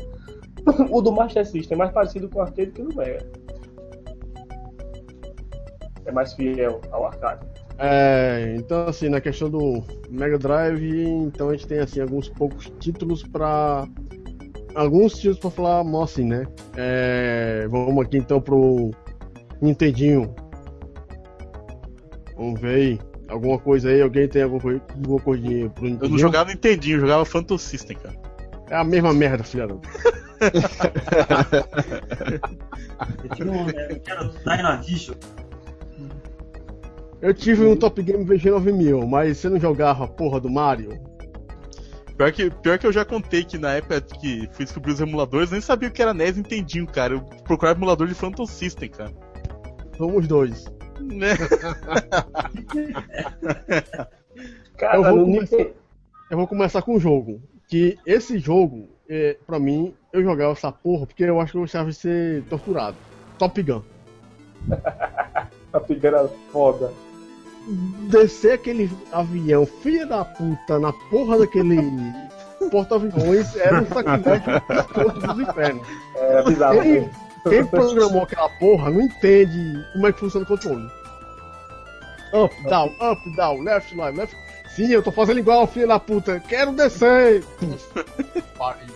O 0.90 1.02
do 1.02 1.12
Master 1.12 1.46
System 1.46 1.76
é 1.76 1.78
mais 1.78 1.92
parecido 1.92 2.28
com 2.30 2.40
o 2.40 2.42
arcade 2.42 2.72
que 2.72 2.82
o 2.82 2.90
do 2.90 2.96
Mega. 2.96 3.20
É 6.06 6.12
mais 6.12 6.34
fiel 6.34 6.82
ao 6.92 7.06
arcade. 7.06 7.46
É, 7.78 8.56
então 8.58 8.88
assim, 8.88 9.10
na 9.10 9.20
questão 9.20 9.50
do 9.50 9.84
Mega 10.10 10.38
Drive, 10.38 11.04
então 11.08 11.50
a 11.50 11.52
gente 11.52 11.68
tem 11.68 11.80
assim 11.80 12.00
alguns 12.00 12.30
poucos 12.30 12.72
títulos 12.80 13.22
pra. 13.24 13.88
Alguns 14.74 15.14
títulos 15.16 15.40
pra 15.40 15.50
falar 15.50 15.84
mal 15.84 16.04
assim, 16.04 16.26
né? 16.26 16.46
É, 16.78 17.68
vamos 17.70 18.06
aqui 18.06 18.18
então 18.18 18.40
pro 18.42 18.92
Nintendinho. 19.62 20.34
Vamos 22.36 22.60
ver 22.60 22.76
aí. 22.76 23.00
Alguma 23.28 23.58
coisa 23.58 23.90
aí, 23.90 24.02
alguém 24.02 24.28
tem 24.28 24.44
alguma, 24.44 24.62
coi- 24.62 24.82
alguma 24.94 25.20
coisinha 25.20 25.70
pro 25.70 25.86
Eu 25.86 25.90
Nintendinho? 25.92 26.12
não 26.12 26.20
jogava 26.20 26.50
Nintendinho, 26.52 26.98
eu 26.98 27.02
jogava 27.02 27.26
Phantom 27.26 27.58
System, 27.58 27.98
cara. 27.98 28.16
É 28.70 28.76
a 28.76 28.84
mesma 28.84 29.14
merda, 29.14 29.44
filha 29.44 29.68
da. 29.68 29.76
Eu 33.24 33.30
um, 33.52 33.70
eu 33.70 34.30
Dynavision. 34.44 35.16
Eu 37.22 37.34
tive 37.34 37.66
um 37.66 37.76
Top 37.76 38.02
Game 38.04 38.24
VG9000, 38.26 39.08
mas 39.08 39.38
você 39.38 39.50
não 39.50 39.60
jogava 39.60 40.04
a 40.04 40.08
porra 40.08 40.40
do 40.40 40.50
Mario? 40.50 41.00
Pior 42.18 42.32
que, 42.32 42.50
pior 42.50 42.78
que 42.78 42.88
eu 42.88 42.94
já 42.94 43.04
contei 43.04 43.44
que 43.44 43.58
na 43.58 43.74
época 43.74 44.00
que 44.02 44.48
fui 44.54 44.64
descobrir 44.66 44.92
os 44.94 45.02
emuladores, 45.02 45.50
eu 45.50 45.54
nem 45.54 45.62
sabia 45.62 45.90
o 45.90 45.92
que 45.92 46.02
era 46.02 46.14
NES 46.14 46.36
e 46.36 46.38
Nintendinho, 46.38 46.88
cara. 46.88 47.14
Eu 47.16 47.22
procurava 47.44 47.78
emulador 47.78 48.08
de 48.08 48.14
Phantom 48.14 48.46
System, 48.46 48.90
cara. 48.90 49.12
Somos 49.98 50.28
dois. 50.28 50.66
Né? 51.00 51.36
Cara, 54.78 54.98
Eu 54.98 55.04
vou 55.04 55.26
começar-. 55.26 55.68
Eu 56.30 56.38
vou 56.38 56.48
começar 56.48 56.82
com 56.82 56.96
um 56.96 57.00
jogo. 57.00 57.42
Que 57.68 57.98
esse 58.06 58.38
jogo, 58.38 58.88
é, 59.10 59.38
pra 59.46 59.60
mim, 59.60 59.94
eu 60.14 60.24
jogava 60.24 60.52
essa 60.52 60.72
porra 60.72 61.06
porque 61.08 61.24
eu 61.24 61.40
acho 61.42 61.52
que 61.52 61.58
eu 61.58 61.62
gostava 61.62 61.90
de 61.90 61.96
ser 61.96 62.44
torturado. 62.44 62.96
Top 63.38 63.62
Gun. 63.62 63.82
Tá 65.76 65.82
pegando 65.82 66.32
foda. 66.54 66.94
Descer 68.10 68.54
aquele 68.54 68.90
avião, 69.12 69.66
filha 69.66 70.06
da 70.06 70.24
puta, 70.24 70.80
na 70.80 70.94
porra 71.10 71.40
daquele 71.40 71.82
porta-aviões 72.72 73.54
era 73.58 73.82
um 73.82 73.86
sacrilégio 73.88 74.62
dos 75.20 75.40
infernos. 75.40 75.88
Era 76.16 76.44
bizarro. 76.44 76.82
Quem, 76.82 77.10
quem 77.50 77.66
programou 77.66 78.24
aquela 78.24 78.50
porra 78.50 78.90
não 78.90 79.02
entende 79.02 79.86
como 79.94 80.08
é 80.08 80.14
que 80.14 80.20
funciona 80.20 80.44
o 80.44 80.48
controle. 80.48 80.90
Up, 82.34 82.64
down, 82.64 82.94
up, 83.00 83.36
down, 83.36 83.62
left, 83.64 83.96
right, 83.96 84.18
left. 84.18 84.36
Sim, 84.76 84.88
eu 84.88 85.02
tô 85.02 85.12
fazendo 85.12 85.40
igual, 85.40 85.66
filha 85.68 85.88
da 85.88 86.00
puta. 86.00 86.40
Quero 86.40 86.74
descer. 86.74 87.44
Pariu. 88.58 88.96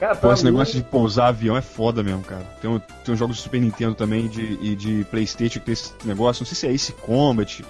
Cara, 0.00 0.16
Pô, 0.16 0.32
esse 0.32 0.44
mim, 0.44 0.50
negócio 0.50 0.74
de 0.74 0.82
pousar 0.82 1.28
avião 1.28 1.56
é 1.56 1.60
foda 1.60 2.02
mesmo, 2.02 2.22
cara. 2.22 2.42
Tem, 2.60 2.70
um, 2.70 2.78
tem 2.78 3.14
uns 3.14 3.18
jogos 3.18 3.36
do 3.36 3.42
Super 3.42 3.60
Nintendo 3.60 3.94
também 3.94 4.28
de, 4.28 4.58
e 4.60 4.74
de 4.74 5.04
Playstation 5.10 5.60
que 5.60 5.66
tem 5.66 5.74
esse 5.74 5.92
negócio. 6.04 6.42
Não 6.42 6.46
sei 6.46 6.56
se 6.56 6.66
é 6.66 6.72
Ace 6.72 6.92
Combat 6.92 7.62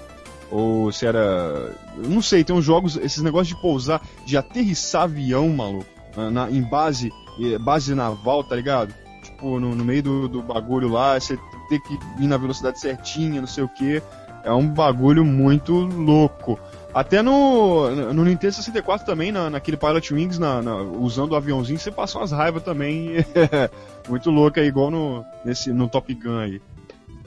ou 0.51 0.93
se 0.93 1.07
era. 1.07 1.75
eu 1.99 2.09
Não 2.09 2.23
sei, 2.23 2.45
tem 2.45 2.55
uns 2.55 2.65
jogos, 2.65 2.97
esses 2.97 3.23
negócios 3.23 3.49
de 3.49 3.61
pousar, 3.61 4.01
de 4.25 4.37
aterrissar 4.37 5.03
avião, 5.03 5.49
maluco. 5.49 6.00
Na- 6.17 6.51
em 6.51 6.63
base, 6.63 7.13
base 7.61 7.95
naval, 7.95 8.43
tá 8.45 8.57
ligado? 8.57 8.93
Tipo, 9.23 9.59
no, 9.61 9.75
no 9.75 9.85
meio 9.85 10.03
do, 10.03 10.29
do 10.29 10.43
bagulho 10.43 10.89
lá, 10.89 11.19
você 11.19 11.39
ter 11.69 11.81
que 11.81 11.99
ir 12.19 12.27
na 12.27 12.37
velocidade 12.37 12.81
certinha, 12.81 13.41
não 13.41 13.49
sei 13.49 13.65
o 13.65 13.69
que. 13.69 14.03
É 14.43 14.53
um 14.53 14.67
bagulho 14.67 15.25
muito 15.25 15.73
louco. 15.75 16.59
Até 16.93 17.23
no, 17.23 17.89
no 18.13 18.25
Nintendo 18.25 18.55
64 18.55 19.07
também, 19.07 19.31
na, 19.31 19.49
naquele 19.51 19.77
Pilot 19.77 20.13
Wings, 20.15 20.39
na, 20.39 20.61
na- 20.63 20.77
usando 20.83 21.33
o 21.33 21.37
aviãozinho, 21.37 21.79
você 21.79 21.91
passa 21.91 22.19
umas 22.19 22.33
raivas 22.33 22.63
também. 22.63 23.25
muito 24.09 24.31
louca, 24.31 24.61
igual 24.63 24.91
no, 24.91 25.25
nesse, 25.45 25.73
no 25.73 25.89
Top 25.89 26.13
Gun 26.15 26.39
aí. 26.39 26.61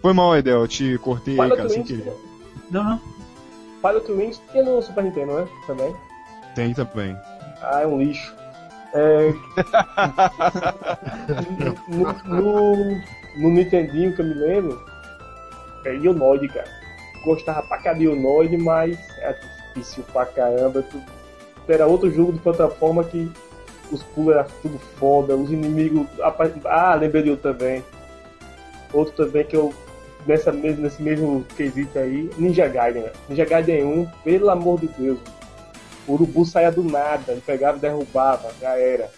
Foi 0.01 0.11
mal, 0.11 0.35
Edel, 0.35 0.61
eu 0.61 0.67
te 0.67 0.97
cortei 0.97 1.35
aí, 1.39 1.39
Pilot 1.39 1.55
cara, 1.57 1.69
sem 1.69 1.77
Wings, 1.83 1.87
querer. 1.97 2.13
Não, 2.71 2.83
não. 2.83 3.01
Pilot 3.81 4.11
Wings 4.11 4.41
tinha 4.51 4.63
no 4.63 4.81
Super 4.81 5.03
Nintendo, 5.03 5.33
né? 5.35 5.47
Também. 5.65 5.95
Tem 6.55 6.73
também. 6.73 7.15
Ah, 7.61 7.81
é 7.83 7.87
um 7.87 7.99
lixo. 7.99 8.35
É... 8.93 9.33
no, 11.89 12.41
no, 12.41 13.01
no 13.37 13.49
Nintendinho 13.49 14.15
que 14.15 14.21
eu 14.21 14.25
me 14.25 14.33
lembro, 14.33 14.83
é 15.85 15.95
Ionoid, 15.95 16.47
cara. 16.49 16.67
Gostava 17.25 17.63
pra 17.63 17.77
cá 17.79 17.93
de 17.93 18.03
Ionoid, 18.03 18.57
mas 18.57 18.97
é 19.19 19.35
difícil 19.73 20.03
pra 20.11 20.25
caramba. 20.25 20.83
Era 21.67 21.87
outro 21.87 22.11
jogo 22.11 22.33
de 22.33 22.39
plataforma 22.39 23.03
que 23.03 23.31
os 23.91 24.03
pulos 24.03 24.35
eram 24.35 24.45
tudo 24.61 24.79
foda, 24.99 25.35
os 25.35 25.51
inimigos. 25.51 26.07
Ah, 26.65 26.95
lembrei 26.95 27.23
de 27.23 27.29
outro 27.31 27.53
também. 27.53 27.83
Outro 28.91 29.25
também 29.25 29.43
que 29.45 29.55
eu. 29.55 29.73
Nessa 30.25 30.53
mesmo, 30.53 30.83
nesse 30.83 31.01
mesmo 31.01 31.45
quesito 31.57 31.99
aí, 31.99 32.29
Ninja 32.37 32.65
Gaiden. 32.69 33.03
né? 33.03 33.11
Ninja 33.27 33.43
Gaiden 33.43 33.83
1, 33.83 34.05
pelo 34.23 34.49
amor 34.49 34.79
de 34.79 34.87
Deus. 34.87 35.19
O 36.07 36.13
urubu 36.13 36.45
saía 36.45 36.71
do 36.71 36.83
nada, 36.83 37.31
ele 37.31 37.41
pegava 37.41 37.77
e 37.77 37.81
derrubava, 37.81 38.51
já 38.61 38.77
era. 38.77 39.09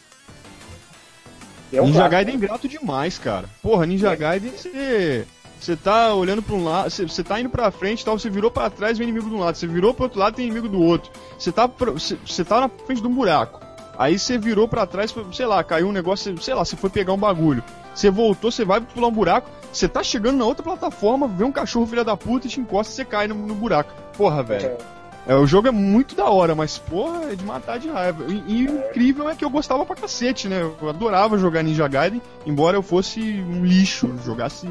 É 1.73 1.81
um 1.81 1.85
Ninja 1.85 1.99
clássico, 1.99 2.11
Gaiden 2.11 2.33
é 2.33 2.37
ingrato 2.37 2.67
demais, 2.67 3.17
cara. 3.17 3.49
Porra, 3.61 3.85
Ninja 3.85 4.15
Gaiden, 4.15 4.51
você. 4.51 5.25
Você 5.59 5.75
tá 5.75 6.13
olhando 6.13 6.41
pra 6.43 6.53
um 6.53 6.63
lado, 6.63 6.89
você- 6.91 7.23
tá 7.23 7.39
indo 7.39 7.49
pra 7.49 7.71
frente 7.71 8.01
e 8.01 8.05
tal, 8.05 8.19
você 8.19 8.29
virou 8.29 8.51
pra 8.51 8.69
trás 8.69 8.97
vem 8.97 9.07
inimigo 9.07 9.29
de 9.29 9.35
um 9.35 9.39
lado, 9.39 9.55
você 9.57 9.65
virou 9.65 9.93
pro 9.93 10.03
outro 10.03 10.19
lado 10.19 10.35
tem 10.35 10.45
inimigo 10.45 10.69
do 10.69 10.79
outro. 10.81 11.09
Você 11.39 11.51
tá, 11.51 11.65
você 11.67 12.43
tá 12.43 12.59
na 12.61 12.69
frente 12.69 13.01
de 13.01 13.07
um 13.07 13.13
buraco. 13.13 13.61
Aí 13.97 14.19
você 14.19 14.37
virou 14.37 14.67
pra 14.67 14.85
trás, 14.85 15.15
sei 15.33 15.45
lá, 15.45 15.63
caiu 15.63 15.87
um 15.87 15.91
negócio, 15.91 16.39
sei 16.41 16.53
lá, 16.53 16.63
você 16.63 16.75
foi 16.75 16.89
pegar 16.89 17.13
um 17.13 17.17
bagulho. 17.17 17.63
Você 17.95 18.09
voltou, 18.11 18.51
você 18.51 18.65
vai 18.65 18.81
pular 18.81 19.07
um 19.07 19.11
buraco, 19.11 19.49
você 19.71 19.87
tá 19.87 20.03
chegando 20.03 20.37
na 20.37 20.45
outra 20.45 20.61
plataforma, 20.61 21.27
vê 21.27 21.45
um 21.45 21.51
cachorro 21.51 21.87
filha 21.87 22.03
da 22.03 22.15
puta 22.17 22.45
e 22.45 22.49
te 22.49 22.59
encosta 22.59 22.91
e 22.91 22.95
você 22.97 23.05
cai 23.05 23.27
no, 23.27 23.33
no 23.35 23.55
buraco. 23.55 23.91
Porra, 24.17 24.43
velho. 24.43 24.67
É. 24.67 24.77
É, 25.27 25.35
o 25.35 25.47
jogo 25.47 25.67
é 25.67 25.71
muito 25.71 26.13
da 26.15 26.25
hora, 26.29 26.53
mas, 26.53 26.77
porra, 26.77 27.31
é 27.31 27.35
de 27.35 27.43
matar 27.43 27.79
de 27.79 27.87
raiva. 27.89 28.25
E, 28.27 28.43
e 28.63 28.67
o 28.67 28.77
incrível 28.89 29.27
é 29.27 29.35
que 29.35 29.43
eu 29.43 29.49
gostava 29.49 29.83
pra 29.83 29.95
cacete, 29.95 30.47
né? 30.47 30.61
Eu 30.61 30.87
adorava 30.89 31.35
jogar 31.37 31.63
Ninja 31.63 31.87
Gaiden, 31.87 32.21
embora 32.45 32.77
eu 32.77 32.83
fosse 32.83 33.19
um 33.19 33.65
lixo, 33.65 34.13
jogasse 34.23 34.67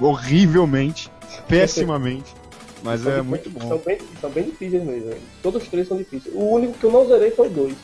horrivelmente, 0.00 1.08
pessimamente. 1.48 2.34
Mas 2.82 3.02
São 3.02 3.12
é 3.12 3.22
muito 3.22 3.48
São 3.60 3.68
bom. 3.68 3.82
bem, 3.86 3.98
são 4.20 4.30
bem 4.30 4.42
difíceis 4.44 4.82
mesmo. 4.82 5.08
velho. 5.10 5.20
Todos 5.40 5.62
os 5.62 5.68
três 5.68 5.86
são 5.86 5.96
difíceis. 5.96 6.34
O 6.34 6.46
único 6.50 6.72
que 6.74 6.84
eu 6.84 6.90
não 6.90 7.06
zerei 7.06 7.30
foi 7.30 7.46
o 7.46 7.50
2. 7.50 7.74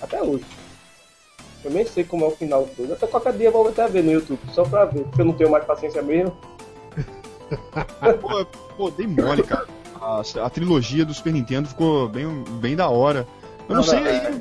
Até 0.00 0.22
hoje. 0.22 0.44
Eu 1.62 1.70
nem 1.70 1.84
sei 1.84 2.02
como 2.02 2.24
é 2.24 2.28
o 2.28 2.30
final 2.30 2.64
do 2.64 2.72
2. 2.74 2.92
Até 2.92 3.06
qualquer 3.06 3.34
dia 3.34 3.48
eu 3.48 3.52
vou 3.52 3.68
até 3.68 3.86
ver 3.86 4.02
no 4.02 4.12
YouTube, 4.12 4.40
só 4.52 4.64
pra 4.64 4.86
ver, 4.86 5.02
porque 5.04 5.20
eu 5.20 5.26
não 5.26 5.34
tenho 5.34 5.50
mais 5.50 5.64
paciência 5.66 6.00
mesmo. 6.00 6.34
Pô, 8.20 8.44
pô, 8.76 8.90
dei 8.90 9.06
mole, 9.06 9.42
cara. 9.42 9.66
A, 10.02 10.22
a 10.46 10.50
trilogia 10.50 11.04
do 11.04 11.14
Super 11.14 11.32
Nintendo 11.32 11.68
ficou 11.68 12.08
bem, 12.08 12.26
bem 12.60 12.74
da 12.74 12.88
hora. 12.88 13.26
Eu 13.68 13.76
não, 13.76 13.82
sei 13.82 13.98
aí 14.00 14.16
é, 14.26 14.30
o 14.30 14.38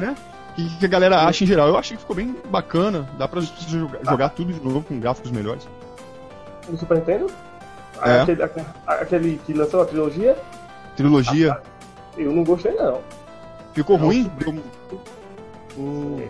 não- 0.00 0.14
que, 0.56 0.78
que 0.78 0.86
a 0.86 0.88
galera 0.88 1.20
acha 1.26 1.44
em 1.44 1.46
geral. 1.46 1.68
Eu 1.68 1.76
achei 1.76 1.96
que 1.96 2.00
ficou 2.02 2.16
bem 2.16 2.34
bacana. 2.50 3.08
Dá 3.18 3.28
pra 3.28 3.40
jogar, 3.40 3.98
jogar 4.04 4.28
tudo 4.30 4.52
de 4.52 4.60
novo 4.60 4.82
com 4.82 4.98
gráficos 4.98 5.30
melhores. 5.30 5.68
No 6.68 6.78
Super 6.78 6.98
Nintendo? 6.98 7.26
É. 8.02 8.20
Aquele, 8.22 8.42
aque- 8.42 8.64
aquele 8.86 9.40
que 9.46 9.52
lançou 9.52 9.82
a 9.82 9.84
trilogia, 9.84 10.36
Trilogia 10.96 11.60
eu 12.16 12.32
não 12.32 12.42
gostei 12.44 12.72
não. 12.74 13.00
ficou 13.74 13.98
Não, 13.98 14.06
ruim? 14.06 14.24
Super- 14.24 14.62
O- 15.76 16.20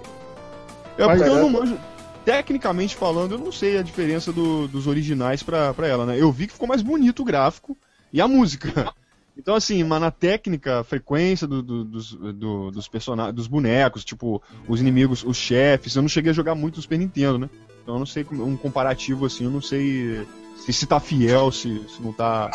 É 0.99 1.05
porque 1.07 1.23
eu 1.29 1.37
é- 1.37 1.41
não 1.41 1.51
manjo. 1.51 1.79
Tecnicamente 2.25 2.95
falando, 2.95 3.33
eu 3.33 3.39
não 3.39 3.51
sei 3.51 3.79
a 3.79 3.83
diferença 3.83 4.33
do- 4.33 4.69
dos 4.69 4.87
originais 4.87 5.43
pra, 5.43 5.75
pra 5.75 5.89
ela, 5.89 6.07
né? 6.07 6.17
Eu 6.21 6.31
vi 6.31 6.47
que 6.47 6.53
ficou 6.53 6.69
mais 6.69 6.81
bonito 6.83 7.23
o 7.23 7.25
gráfico 7.25 7.77
e 8.13 8.21
a 8.21 8.29
música. 8.29 8.93
Então, 9.35 9.55
assim, 9.55 9.83
mas 9.83 9.99
na 9.99 10.11
técnica, 10.11 10.81
a 10.81 10.85
frequência 10.85 11.47
do- 11.47 11.63
do- 11.63 11.85
dos, 11.87 12.13
do- 12.13 12.71
dos 12.71 12.87
personagens, 12.87 13.35
dos 13.35 13.47
bonecos, 13.47 14.05
tipo, 14.05 14.43
os 14.69 14.79
inimigos, 14.79 15.25
os 15.25 15.39
chefes, 15.39 15.97
eu 15.97 16.03
não 16.03 16.09
cheguei 16.09 16.31
a 16.31 16.35
jogar 16.35 16.55
muito 16.55 16.77
no 16.77 16.83
Super 16.83 16.99
Nintendo, 16.99 17.39
né? 17.39 17.51
Então 17.83 17.95
eu 17.95 17.99
não 17.99 18.05
sei, 18.05 18.27
um 18.31 18.59
comparativo 18.59 19.25
assim, 19.25 19.45
eu 19.45 19.51
não 19.51 19.63
sei 19.63 20.27
se, 20.57 20.71
se 20.75 20.87
tá 20.87 21.01
fiel, 21.01 21.51
se, 21.51 21.83
se 21.89 22.03
não 22.03 22.13
tá 22.13 22.51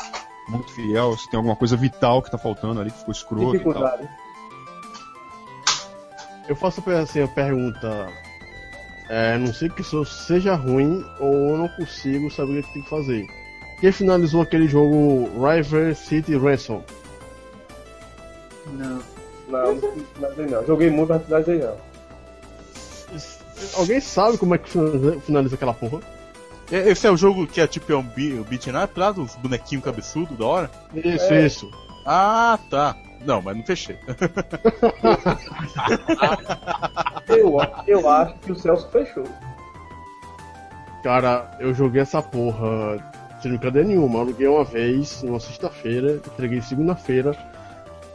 muito 0.48 0.72
fiel, 0.72 1.17
se 1.17 1.28
tem 1.32 1.38
alguma 1.38 1.56
coisa 1.56 1.76
vital 1.76 2.22
que 2.22 2.30
tá 2.30 2.38
faltando 2.38 2.80
ali, 2.80 2.91
que 2.91 3.00
ficou 3.00 3.12
escroto. 3.12 3.58
Eu 6.48 6.56
faço 6.56 6.88
assim, 6.91 7.22
a 7.24 7.28
pergunta. 7.28 8.08
É, 9.10 9.36
não 9.38 9.52
sei 9.52 9.67
que 9.70 9.82
isso 9.82 10.06
seja 10.06 10.54
ruim 10.54 11.04
ou 11.20 11.34
eu 11.54 11.58
não 11.58 11.67
consigo 11.70 12.30
saber 12.30 12.60
o 12.60 12.63
que 12.63 12.74
tem 12.74 12.84
que 12.84 12.89
fazer. 12.89 13.26
Quem 13.80 13.92
finalizou 13.92 14.42
aquele 14.42 14.68
jogo 14.68 15.30
River 15.46 15.96
City 15.96 16.36
Ransom? 16.36 16.82
Não. 18.74 19.00
Não, 19.48 19.76
não 19.76 19.92
finalizei 20.16 20.46
não. 20.48 20.66
Joguei 20.66 20.90
muito, 20.90 21.10
mas 21.10 21.24
finalizei 21.24 21.60
não. 21.60 21.76
Alguém 23.76 24.00
sabe 24.00 24.38
como 24.38 24.54
é 24.56 24.58
que 24.58 24.70
finaliza, 24.70 25.20
finaliza 25.22 25.56
aquela 25.56 25.74
porra? 25.74 26.00
E- 26.72 26.76
Esse 26.76 27.08
é 27.08 27.12
o 27.12 27.18
jogo 27.18 27.48
que 27.48 27.62
é 27.62 27.68
tipo 27.68 27.92
é 27.92 27.96
um 27.96 28.00
um 28.00 28.44
beat'em 28.44 28.76
up 28.84 29.00
lá, 29.00 29.12
dos 29.12 29.36
bonequinhos 29.36 29.84
cabeçudo, 29.86 30.36
da 30.36 30.46
hora? 30.46 30.72
Isso, 30.94 31.34
É. 31.34 31.46
isso. 31.46 31.72
Ah, 32.06 32.60
tá. 32.70 32.96
Não, 33.26 33.42
mas 33.42 33.56
não 33.58 33.63
fechei. 33.63 33.98
Eu, 37.28 37.58
eu 37.88 38.10
acho 38.10 38.36
que 38.40 38.52
o 38.52 38.56
Celso 38.56 38.88
fechou. 38.90 39.24
Cara, 41.04 41.52
eu 41.60 41.74
joguei 41.74 42.02
essa 42.02 42.22
porra 42.22 42.98
sem 43.48 43.58
brincadeira 43.58 43.88
nenhuma. 43.88 44.16
Eu 44.16 44.22
aluguei 44.22 44.48
uma 44.48 44.64
vez, 44.64 45.24
numa 45.24 45.40
sexta-feira, 45.40 46.16
entreguei 46.26 46.62
segunda-feira, 46.62 47.36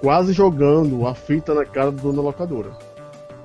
quase 0.01 0.33
jogando 0.33 1.07
a 1.07 1.15
fita 1.15 1.55
na 1.55 1.65
cara 1.65 1.91
do 1.91 2.01
dono 2.01 2.17
da 2.17 2.23
locadora. 2.23 2.71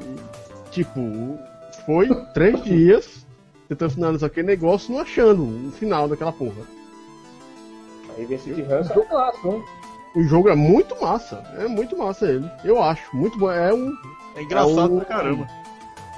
E, 0.01 0.69
tipo, 0.71 1.37
foi 1.85 2.07
três 2.33 2.61
dias 2.63 3.25
tentando 3.69 3.91
finalizar 3.91 4.27
aquele 4.27 4.47
negócio, 4.47 4.93
não 4.93 5.01
achando 5.01 5.43
o 5.43 5.71
final 5.71 6.07
daquela 6.07 6.31
porra. 6.31 6.61
Aí 8.17 8.25
vem 8.25 8.37
City 8.37 8.61
Ransom 8.61 8.93
é 8.93 8.97
um 8.99 9.07
clássico, 9.07 9.51
né? 9.51 9.63
O 10.15 10.23
jogo 10.23 10.49
é 10.49 10.55
muito 10.55 10.99
massa, 11.01 11.43
é 11.59 11.67
muito 11.67 11.95
massa 11.97 12.25
ele, 12.25 12.49
eu 12.63 12.81
acho, 12.81 13.15
muito 13.15 13.37
bom. 13.37 13.51
É 13.51 13.71
um, 13.73 13.93
É 14.35 14.41
engraçado 14.41 14.79
É 14.79 14.83
um- 14.85 14.95
pra 14.97 15.05
caramba. 15.05 15.47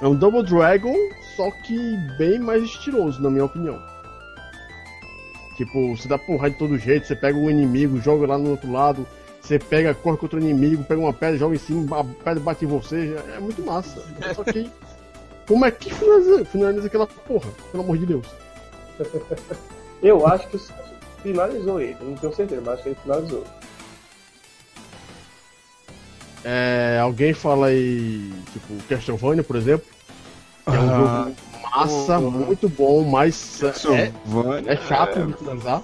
é 0.00 0.06
um 0.06 0.14
Double 0.14 0.42
Dragon, 0.44 0.94
só 1.36 1.50
que 1.50 1.76
bem 2.16 2.38
mais 2.38 2.62
estiloso, 2.62 3.20
na 3.20 3.28
minha 3.28 3.44
opinião. 3.44 3.78
Tipo, 5.60 5.94
você 5.94 6.08
dá 6.08 6.16
porrada 6.16 6.52
de 6.52 6.56
todo 6.56 6.78
jeito, 6.78 7.06
você 7.06 7.14
pega 7.14 7.36
um 7.36 7.50
inimigo, 7.50 8.00
joga 8.00 8.26
lá 8.26 8.38
no 8.38 8.52
outro 8.52 8.72
lado, 8.72 9.06
você 9.42 9.58
pega, 9.58 9.92
corre 9.92 10.16
contra 10.16 10.38
o 10.38 10.42
inimigo, 10.42 10.82
pega 10.84 10.98
uma 10.98 11.12
pedra, 11.12 11.36
joga 11.36 11.54
em 11.54 11.58
cima, 11.58 12.00
a 12.00 12.02
pedra 12.02 12.42
bate 12.42 12.64
em 12.64 12.68
você, 12.68 13.14
é 13.36 13.38
muito 13.38 13.62
massa. 13.62 14.02
Só 14.34 14.42
que, 14.42 14.70
como 15.46 15.66
é 15.66 15.70
que 15.70 15.92
finaliza, 15.92 16.44
finaliza 16.46 16.86
aquela 16.86 17.06
porra? 17.06 17.50
Pelo 17.70 17.82
amor 17.82 17.98
de 17.98 18.06
Deus. 18.06 18.26
Eu 20.02 20.26
acho 20.26 20.48
que 20.48 20.56
o 20.56 20.60
finalizou 21.22 21.78
ele. 21.78 21.98
Não 22.00 22.14
tenho 22.14 22.34
certeza, 22.34 22.62
mas 22.64 22.74
acho 22.76 22.82
que 22.84 22.88
ele 22.88 22.98
finalizou. 23.02 23.44
É, 26.42 26.98
alguém 27.02 27.34
fala 27.34 27.66
aí, 27.66 28.32
tipo, 28.50 28.82
Castlevania, 28.88 29.42
por 29.42 29.56
exemplo, 29.56 29.86
que 30.64 30.74
é 30.74 30.80
um 30.80 30.90
Ah, 30.90 31.24
jogo 31.24 31.36
massa, 31.74 32.18
porra. 32.20 32.30
muito 32.38 32.68
bom, 32.68 33.04
mas 33.04 33.62
é, 33.62 33.66
Castlevania 33.66 34.72
é 34.72 34.76
chato 34.76 35.26
de 35.26 35.32
finalizar. 35.34 35.82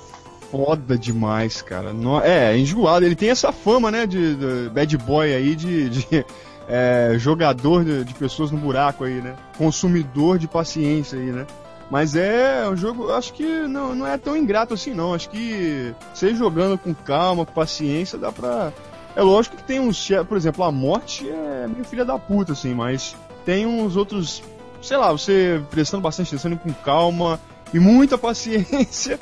foda 0.51 0.97
demais, 0.99 1.62
cara. 1.62 1.93
No- 1.93 2.20
é, 2.20 2.53
é 2.55 2.59
enjoado. 2.59 3.05
Ele 3.05 3.14
tem 3.16 3.30
essa 3.30 3.53
fama, 3.53 3.91
né, 3.91 4.07
de, 4.07 4.34
de 4.34 4.68
bad 4.70 4.97
boy 4.99 5.34
aí, 5.34 5.55
de, 5.55 5.89
de, 5.91 6.24
é, 6.68 7.14
jogador 7.18 7.84
de, 7.84 8.05
de 8.05 8.14
pessoas 8.14 8.51
no 8.51 8.59
buraco 8.59 9.05
aí, 9.05 9.20
né? 9.20 9.34
Consumidor 9.59 10.39
de 10.39 10.49
paciência 10.49 11.18
aí, 11.18 11.26
né? 11.32 11.47
Mas 11.89 12.16
é 12.16 12.68
um 12.68 12.76
jogo, 12.76 13.12
acho 13.12 13.32
que 13.32 13.45
não, 13.45 13.95
não 13.95 14.05
é 14.07 14.18
tão 14.18 14.37
ingrato 14.37 14.74
assim, 14.74 14.93
não. 14.93 15.14
Acho 15.14 15.30
que 15.30 15.95
você 16.12 16.34
jogando 16.34 16.76
com 16.76 16.93
calma, 16.93 17.47
com 17.47 17.53
paciência, 17.53 18.18
dá 18.18 18.32
pra. 18.32 18.72
É 19.14 19.22
lógico 19.22 19.57
que 19.57 19.62
tem 19.62 19.78
uns. 19.78 20.09
Por 20.28 20.37
exemplo, 20.37 20.64
a 20.64 20.72
morte 20.72 21.28
é 21.30 21.66
meio 21.68 21.84
filha 21.84 22.05
da 22.05 22.18
puta, 22.18 22.53
assim, 22.55 22.74
mas 22.74 23.14
tem 23.45 23.64
uns 23.66 23.95
outros, 23.97 24.43
sei 24.83 24.97
lá, 24.97 25.12
você 25.12 25.62
prestando 25.70 26.03
bastante 26.03 26.29
atenção 26.29 26.53
indo 26.53 26.61
com 26.61 26.72
calma 26.72 27.41
e 27.72 27.79
muita 27.79 28.16
paciência. 28.18 29.18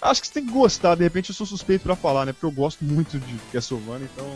Acho 0.00 0.20
que 0.20 0.28
você 0.28 0.34
tem 0.34 0.46
que 0.46 0.52
gostar, 0.52 0.94
de 0.94 1.02
repente 1.02 1.30
eu 1.30 1.34
sou 1.34 1.46
suspeito 1.46 1.84
pra 1.84 1.94
falar, 1.94 2.24
né? 2.24 2.32
Porque 2.32 2.46
eu 2.46 2.50
gosto 2.50 2.84
muito 2.84 3.18
de 3.18 3.34
Castlevania, 3.52 4.08
então. 4.12 4.26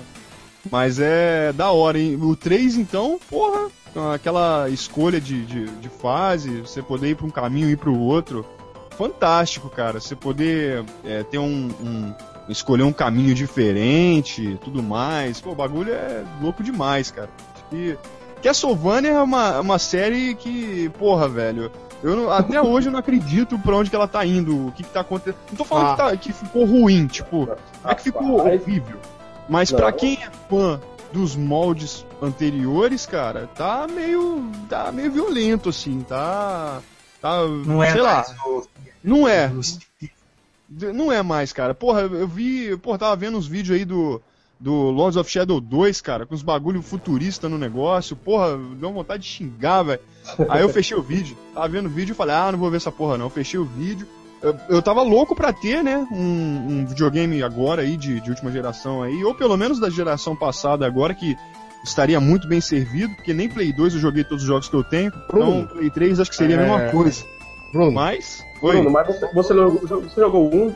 Mas 0.70 0.98
é 0.98 1.52
da 1.52 1.70
hora, 1.70 1.98
hein? 1.98 2.18
O 2.20 2.36
3, 2.36 2.76
então, 2.76 3.18
porra, 3.30 3.70
aquela 4.14 4.68
escolha 4.68 5.20
de, 5.20 5.44
de, 5.44 5.66
de 5.66 5.88
fase, 5.88 6.60
você 6.60 6.82
poder 6.82 7.10
ir 7.10 7.16
pra 7.16 7.26
um 7.26 7.30
caminho 7.30 7.68
e 7.68 7.72
ir 7.72 7.76
pro 7.76 7.98
outro. 7.98 8.46
Fantástico, 8.96 9.68
cara. 9.68 10.00
Você 10.00 10.14
poder 10.14 10.84
é, 11.04 11.22
ter 11.24 11.38
um, 11.38 11.68
um. 11.82 12.14
escolher 12.48 12.84
um 12.84 12.92
caminho 12.92 13.34
diferente 13.34 14.58
tudo 14.64 14.82
mais. 14.82 15.40
Pô, 15.40 15.50
o 15.50 15.54
bagulho 15.54 15.92
é 15.92 16.24
louco 16.40 16.62
demais, 16.62 17.10
cara. 17.10 17.30
Que. 17.70 17.96
Castlevania 18.44 19.10
é 19.12 19.20
uma, 19.22 19.60
uma 19.60 19.78
série 19.78 20.34
que, 20.34 20.88
porra, 20.98 21.28
velho. 21.28 21.72
Eu 22.02 22.14
não- 22.16 22.30
até 22.30 22.60
hoje 22.62 22.88
eu 22.88 22.92
não 22.92 22.98
acredito 22.98 23.58
pra 23.58 23.74
onde 23.76 23.88
que 23.90 23.96
ela 23.96 24.06
tá 24.06 24.24
indo, 24.24 24.68
o 24.68 24.72
que 24.72 24.82
que 24.82 24.90
tá 24.90 25.00
acontecendo. 25.00 25.36
Não 25.50 25.56
tô 25.56 25.64
falando 25.64 25.86
Ah. 25.86 25.90
que, 25.92 25.96
tá- 25.96 26.16
que 26.16 26.32
ficou 26.32 26.64
ruim, 26.64 27.06
tipo, 27.06 27.48
não 27.82 27.90
é 27.90 27.94
que 27.94 28.02
ficou 28.02 28.36
Rapaz, 28.38 28.60
horrível. 28.62 28.98
Mas 29.48 29.70
Não. 29.70 29.78
pra 29.78 29.90
quem 29.92 30.14
é 30.22 30.30
fã 30.48 30.80
dos 31.12 31.34
moldes 31.36 32.04
anteriores, 32.20 33.06
cara, 33.06 33.48
tá 33.54 33.86
meio. 33.90 34.50
tá 34.68 34.90
meio 34.92 35.10
violento, 35.12 35.68
assim, 35.70 36.00
tá. 36.08 36.80
Tá. 37.20 37.42
Não 37.46 37.82
é 37.82 37.92
sei 37.92 38.00
lá. 38.02 38.14
mais 38.16 38.30
o- 38.46 38.66
Não 39.02 39.26
é. 39.28 39.50
Não 40.68 41.12
é 41.12 41.22
mais, 41.22 41.52
cara. 41.52 41.74
Porra, 41.74 42.00
eu 42.02 42.26
vi. 42.26 42.76
Porra, 42.78 42.98
tava 42.98 43.16
vendo 43.16 43.36
uns 43.38 43.46
vídeos 43.46 43.76
aí 43.78 43.84
do. 43.84 44.20
Do 44.64 44.90
Lords 44.90 45.18
of 45.18 45.30
Shadow 45.30 45.60
2, 45.60 46.00
cara, 46.00 46.24
com 46.24 46.34
os 46.34 46.40
bagulho 46.40 46.80
futurista 46.80 47.50
no 47.50 47.58
negócio. 47.58 48.16
Porra, 48.16 48.56
deu 48.56 48.90
vontade 48.90 49.22
de 49.22 49.28
xingar, 49.28 49.82
velho. 49.82 50.00
Aí 50.48 50.62
eu 50.62 50.70
fechei 50.70 50.96
o 50.96 51.02
vídeo. 51.02 51.36
Tava 51.52 51.68
vendo 51.68 51.84
o 51.84 51.90
vídeo 51.90 52.14
e 52.14 52.16
falei, 52.16 52.34
ah, 52.34 52.50
não 52.50 52.58
vou 52.58 52.70
ver 52.70 52.78
essa 52.78 52.90
porra 52.90 53.18
não. 53.18 53.26
Eu 53.26 53.30
fechei 53.30 53.60
o 53.60 53.64
vídeo. 53.66 54.06
Eu, 54.40 54.56
eu 54.70 54.80
tava 54.80 55.02
louco 55.02 55.36
pra 55.36 55.52
ter, 55.52 55.84
né, 55.84 56.06
um, 56.10 56.16
um 56.80 56.86
videogame 56.86 57.42
agora 57.42 57.82
aí, 57.82 57.94
de, 57.94 58.20
de 58.20 58.30
última 58.30 58.50
geração 58.50 59.02
aí, 59.02 59.22
ou 59.22 59.34
pelo 59.34 59.54
menos 59.54 59.78
da 59.78 59.90
geração 59.90 60.34
passada 60.34 60.86
agora, 60.86 61.14
que 61.14 61.36
estaria 61.84 62.18
muito 62.18 62.48
bem 62.48 62.60
servido, 62.62 63.14
porque 63.16 63.34
nem 63.34 63.50
Play 63.50 63.70
2 63.70 63.94
eu 63.94 64.00
joguei 64.00 64.24
todos 64.24 64.44
os 64.44 64.48
jogos 64.48 64.66
que 64.66 64.76
eu 64.76 64.82
tenho. 64.82 65.08
Então, 65.08 65.26
Bruno, 65.28 65.68
Play 65.68 65.90
3 65.90 66.20
acho 66.20 66.30
que 66.30 66.36
seria 66.36 66.56
a 66.56 66.60
mesma 66.60 66.82
é, 66.84 66.90
coisa. 66.90 67.22
Bruno, 67.70 67.92
Mas. 67.92 68.42
Bruno, 68.62 68.90
mas 68.90 69.06
você, 69.06 69.30
você, 69.34 69.54
jogou- 69.54 70.00
você 70.00 70.20
jogou 70.20 70.54
um? 70.54 70.74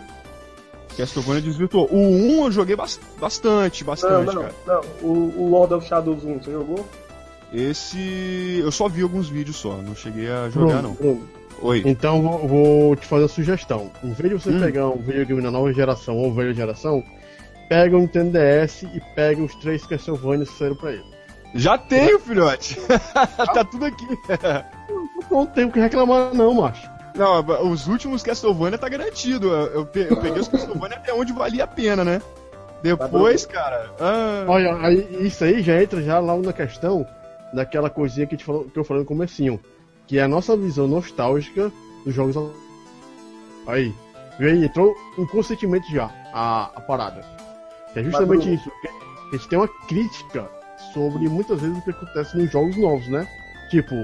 Castlevania 0.98 1.40
desvirtuou. 1.42 1.86
O 1.90 1.96
1 1.96 2.44
eu 2.46 2.52
joguei 2.52 2.76
bas- 2.76 3.00
bastante, 3.20 3.82
Não, 3.82 3.86
bastante, 3.90 4.34
não, 4.34 4.42
cara. 4.42 4.54
não. 4.66 4.80
O, 5.02 5.32
o 5.38 5.50
Lord 5.50 5.72
of 5.74 5.86
Shadows 5.88 6.24
1, 6.24 6.42
você 6.42 6.50
jogou? 6.52 6.86
Esse. 7.52 8.60
Eu 8.62 8.70
só 8.70 8.88
vi 8.88 9.02
alguns 9.02 9.28
vídeos 9.28 9.56
só, 9.56 9.76
não 9.76 9.94
cheguei 9.94 10.28
a 10.30 10.50
jogar 10.50 10.80
Bruno, 10.80 10.82
não. 10.82 10.92
Bruno, 10.94 11.28
Oi. 11.62 11.82
Então 11.86 12.22
vou, 12.22 12.46
vou 12.46 12.96
te 12.96 13.06
fazer 13.06 13.22
uma 13.22 13.28
sugestão. 13.28 13.90
Em 14.04 14.12
vez 14.12 14.28
de 14.30 14.34
você 14.42 14.50
Hum. 14.50 14.60
pegar 14.60 14.88
um 14.88 14.98
videogame 14.98 15.40
da 15.42 15.50
nova 15.50 15.72
geração 15.72 16.16
ou 16.16 16.32
velha 16.32 16.52
geração, 16.54 17.02
pega 17.68 17.96
o 17.96 18.00
Nintendo 18.00 18.32
DS 18.38 18.82
e 18.82 19.00
pega 19.16 19.42
os 19.42 19.54
três 19.56 19.84
Castlevania 19.86 20.44
que 20.46 20.52
saíram 20.52 20.76
pra 20.76 20.92
ele. 20.92 21.04
Já 21.54 21.78
tenho, 21.78 22.18
filhote! 22.20 22.76
tá 23.54 23.64
tudo 23.64 23.86
aqui. 23.86 24.06
Não 25.30 25.46
tem 25.46 25.64
o 25.64 25.72
que 25.72 25.80
reclamar 25.80 26.34
não, 26.34 26.52
macho. 26.54 26.88
Não, 27.18 27.70
os 27.70 27.86
últimos 27.88 28.22
Castlevania 28.22 28.78
tá 28.78 28.88
garantido. 28.88 29.52
Eu, 29.52 29.84
pe- 29.84 30.06
eu 30.08 30.16
peguei 30.16 30.40
os 30.40 30.48
Castlevania 30.48 30.96
até 30.96 31.12
onde 31.12 31.32
valia 31.32 31.64
a 31.64 31.66
pena, 31.66 32.04
né? 32.04 32.22
Depois, 32.82 33.44
cara. 33.44 33.90
ah, 33.98 34.44
Olha, 34.46 34.76
aí, 34.76 35.26
isso 35.26 35.42
aí 35.42 35.62
já 35.62 35.82
entra 35.82 36.00
já 36.00 36.20
lá 36.20 36.36
na 36.36 36.52
questão 36.52 37.04
daquela 37.52 37.90
coisinha 37.90 38.26
que, 38.26 38.34
a 38.34 38.38
gente 38.38 38.44
falou- 38.46 38.64
que 38.66 38.78
eu 38.78 38.84
falei 38.84 39.02
no 39.02 39.06
comecinho, 39.08 39.58
que 40.06 40.16
é 40.18 40.22
a 40.22 40.28
nossa 40.28 40.56
visão 40.56 40.86
nostálgica 40.86 41.72
dos 42.04 42.14
jogos. 42.14 42.36
Aí, 43.66 43.92
veio 44.38 44.52
aí, 44.52 44.64
entrou 44.64 44.94
inconscientemente 45.18 45.92
já 45.92 46.08
a, 46.32 46.70
a 46.76 46.80
parada. 46.80 47.22
Que 47.92 47.98
é 47.98 48.02
justamente 48.04 48.54
isso. 48.54 48.70
A 49.28 49.36
gente 49.36 49.48
tem 49.48 49.58
uma 49.58 49.68
crítica 49.88 50.48
sobre 50.94 51.28
muitas 51.28 51.60
vezes 51.60 51.76
o 51.78 51.82
que 51.82 51.90
acontece 51.90 52.36
nos 52.38 52.50
jogos 52.50 52.76
novos, 52.76 53.08
né? 53.08 53.26
Tipo, 53.70 53.94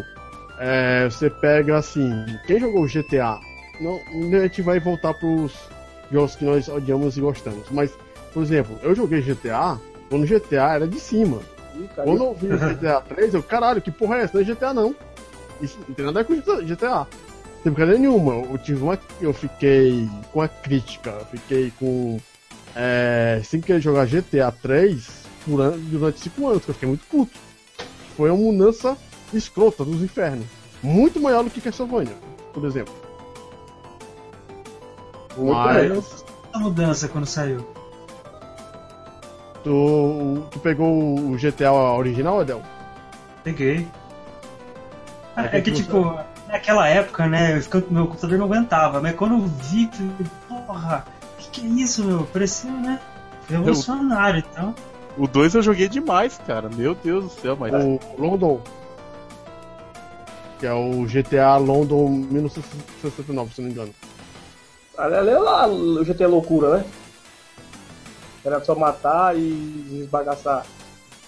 é, 0.59 1.05
você 1.09 1.29
pega 1.31 1.77
assim, 1.79 2.11
quem 2.47 2.61
jogou 2.61 2.87
GTA, 2.87 3.39
não, 3.81 4.01
a 4.39 4.43
gente 4.43 4.63
vai 4.63 4.79
voltar 4.81 5.15
pros 5.15 5.53
jogos 6.11 6.37
que 6.37 6.45
nós 6.45 6.69
odiamos 6.69 7.17
e 7.17 7.21
gostamos, 7.21 7.69
mas 7.71 7.93
por 8.33 8.43
exemplo, 8.43 8.79
eu 8.83 8.95
joguei 8.95 9.21
GTA 9.21 9.79
quando 10.11 10.27
GTA 10.27 10.75
era 10.75 10.89
de 10.89 10.99
cima. 10.99 11.41
Ih, 11.77 11.89
cara, 11.95 12.09
Quando 12.09 12.25
eu 12.25 12.35
vi 12.35 12.47
o 12.49 12.59
GTA 12.59 13.01
3, 13.01 13.35
eu, 13.35 13.43
caralho, 13.43 13.81
que 13.81 13.91
porra 13.91 14.17
é 14.19 14.23
essa? 14.23 14.35
Não 14.37 14.43
é 14.43 14.45
GTA 14.45 14.75
não. 14.75 14.95
Isso 15.61 15.79
não 15.89 15.95
tem 15.95 16.05
nada 16.05 16.21
a 16.21 16.23
ver 16.23 16.43
com 16.43 16.63
GTA. 16.65 17.07
Tem 17.63 17.73
brincadeira 17.73 17.99
nenhuma. 17.99 18.35
Eu 18.35 18.59
tive 18.59 18.83
uma. 18.83 18.99
Eu 19.21 19.33
fiquei 19.33 20.09
com 20.33 20.41
a 20.41 20.49
crítica, 20.49 21.11
eu 21.11 21.27
fiquei 21.27 21.73
com. 21.79 22.19
É, 22.77 23.41
sem 23.45 23.61
querer 23.61 23.81
jogar 23.81 24.07
GTA 24.07 24.53
3 24.53 25.07
por 25.47 25.61
an- 25.61 25.79
durante 25.79 26.19
5 26.21 26.49
anos, 26.49 26.65
que 26.65 26.71
eu 26.71 26.75
fiquei 26.75 26.89
muito 26.89 27.07
puto. 27.07 27.33
Foi 28.17 28.31
uma 28.31 28.39
mudança 28.53 28.97
escrota 29.37 29.85
dos 29.85 30.03
infernos. 30.03 30.47
Muito 30.83 31.21
maior 31.21 31.43
do 31.43 31.51
que 31.51 31.61
Castlevania, 31.61 32.15
por 32.53 32.65
exemplo. 32.65 32.95
Mas 35.37 36.25
A 36.53 36.59
mudança 36.59 37.09
quando 37.09 37.27
saiu. 37.27 37.67
tu, 39.63 40.43
tu 40.51 40.59
pegou 40.61 41.19
o 41.19 41.37
GTA 41.37 41.73
original, 41.73 42.41
Adel? 42.41 42.63
Peguei. 43.43 43.87
É 45.37 45.59
É, 45.59 45.61
que 45.61 45.73
tipo, 45.73 46.17
naquela 46.49 46.87
época, 46.87 47.27
né, 47.27 47.61
meu 47.91 48.07
computador 48.07 48.39
não 48.39 48.47
aguentava, 48.47 49.01
mas 49.01 49.15
quando 49.17 49.35
eu 49.35 49.41
vi, 49.41 49.91
porra, 50.49 51.05
que 51.39 51.49
que 51.51 51.67
é 51.67 51.71
isso, 51.83 52.05
meu? 52.05 52.25
Parecia, 52.27 52.71
né, 52.71 53.01
revolucionário, 53.49 54.45
então. 54.51 54.75
O 55.17 55.27
2 55.27 55.55
eu 55.55 55.63
joguei 55.63 55.89
demais, 55.89 56.41
cara. 56.47 56.69
Meu 56.69 56.95
Deus 56.95 57.25
do 57.25 57.31
céu, 57.41 57.57
mas. 57.59 57.73
o 57.73 58.01
London. 58.19 58.61
Que 60.65 60.69
é 60.69 60.73
o 60.73 61.05
GTA 61.05 61.59
London 61.59 62.09
1969, 62.09 63.55
se 63.55 63.61
não 63.61 63.69
me 63.69 63.75
engano. 63.75 63.95
Ali 64.97 65.29
é 65.29 65.39
lá 65.39 65.69
o 65.69 66.03
GT 66.03 66.27
Loucura, 66.27 66.79
né? 66.79 66.85
Era 68.43 68.65
só 68.65 68.75
matar 68.75 69.37
e 69.37 70.01
esbagaçar. 70.01 70.65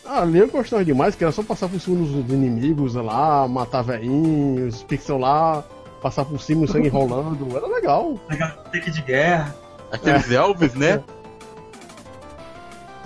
Ah, 0.07 0.23
ali 0.23 0.39
eu 0.39 0.49
gostava 0.49 0.83
demais, 0.83 1.15
que 1.15 1.23
era 1.23 1.35
só 1.35 1.43
passar 1.43 1.69
por 1.69 1.79
cima 1.79 1.99
dos 1.99 2.33
inimigos 2.33 2.95
lá, 2.95 3.47
matar 3.47 3.83
velhinhos, 3.83 4.83
pixel 4.85 5.19
lá, 5.19 5.63
passar 6.01 6.25
por 6.25 6.41
cima 6.41 6.65
o 6.65 6.67
sangue 6.69 6.89
rolando. 6.89 7.55
Era 7.55 7.67
legal. 7.67 8.19
Legal, 8.31 8.53
take 8.73 8.91
de 8.91 9.03
guerra. 9.03 9.55
Aqueles 9.93 10.31
Elvis, 10.31 10.73
né? 10.73 11.05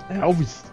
É 0.09 0.19
Elvis. 0.19 0.63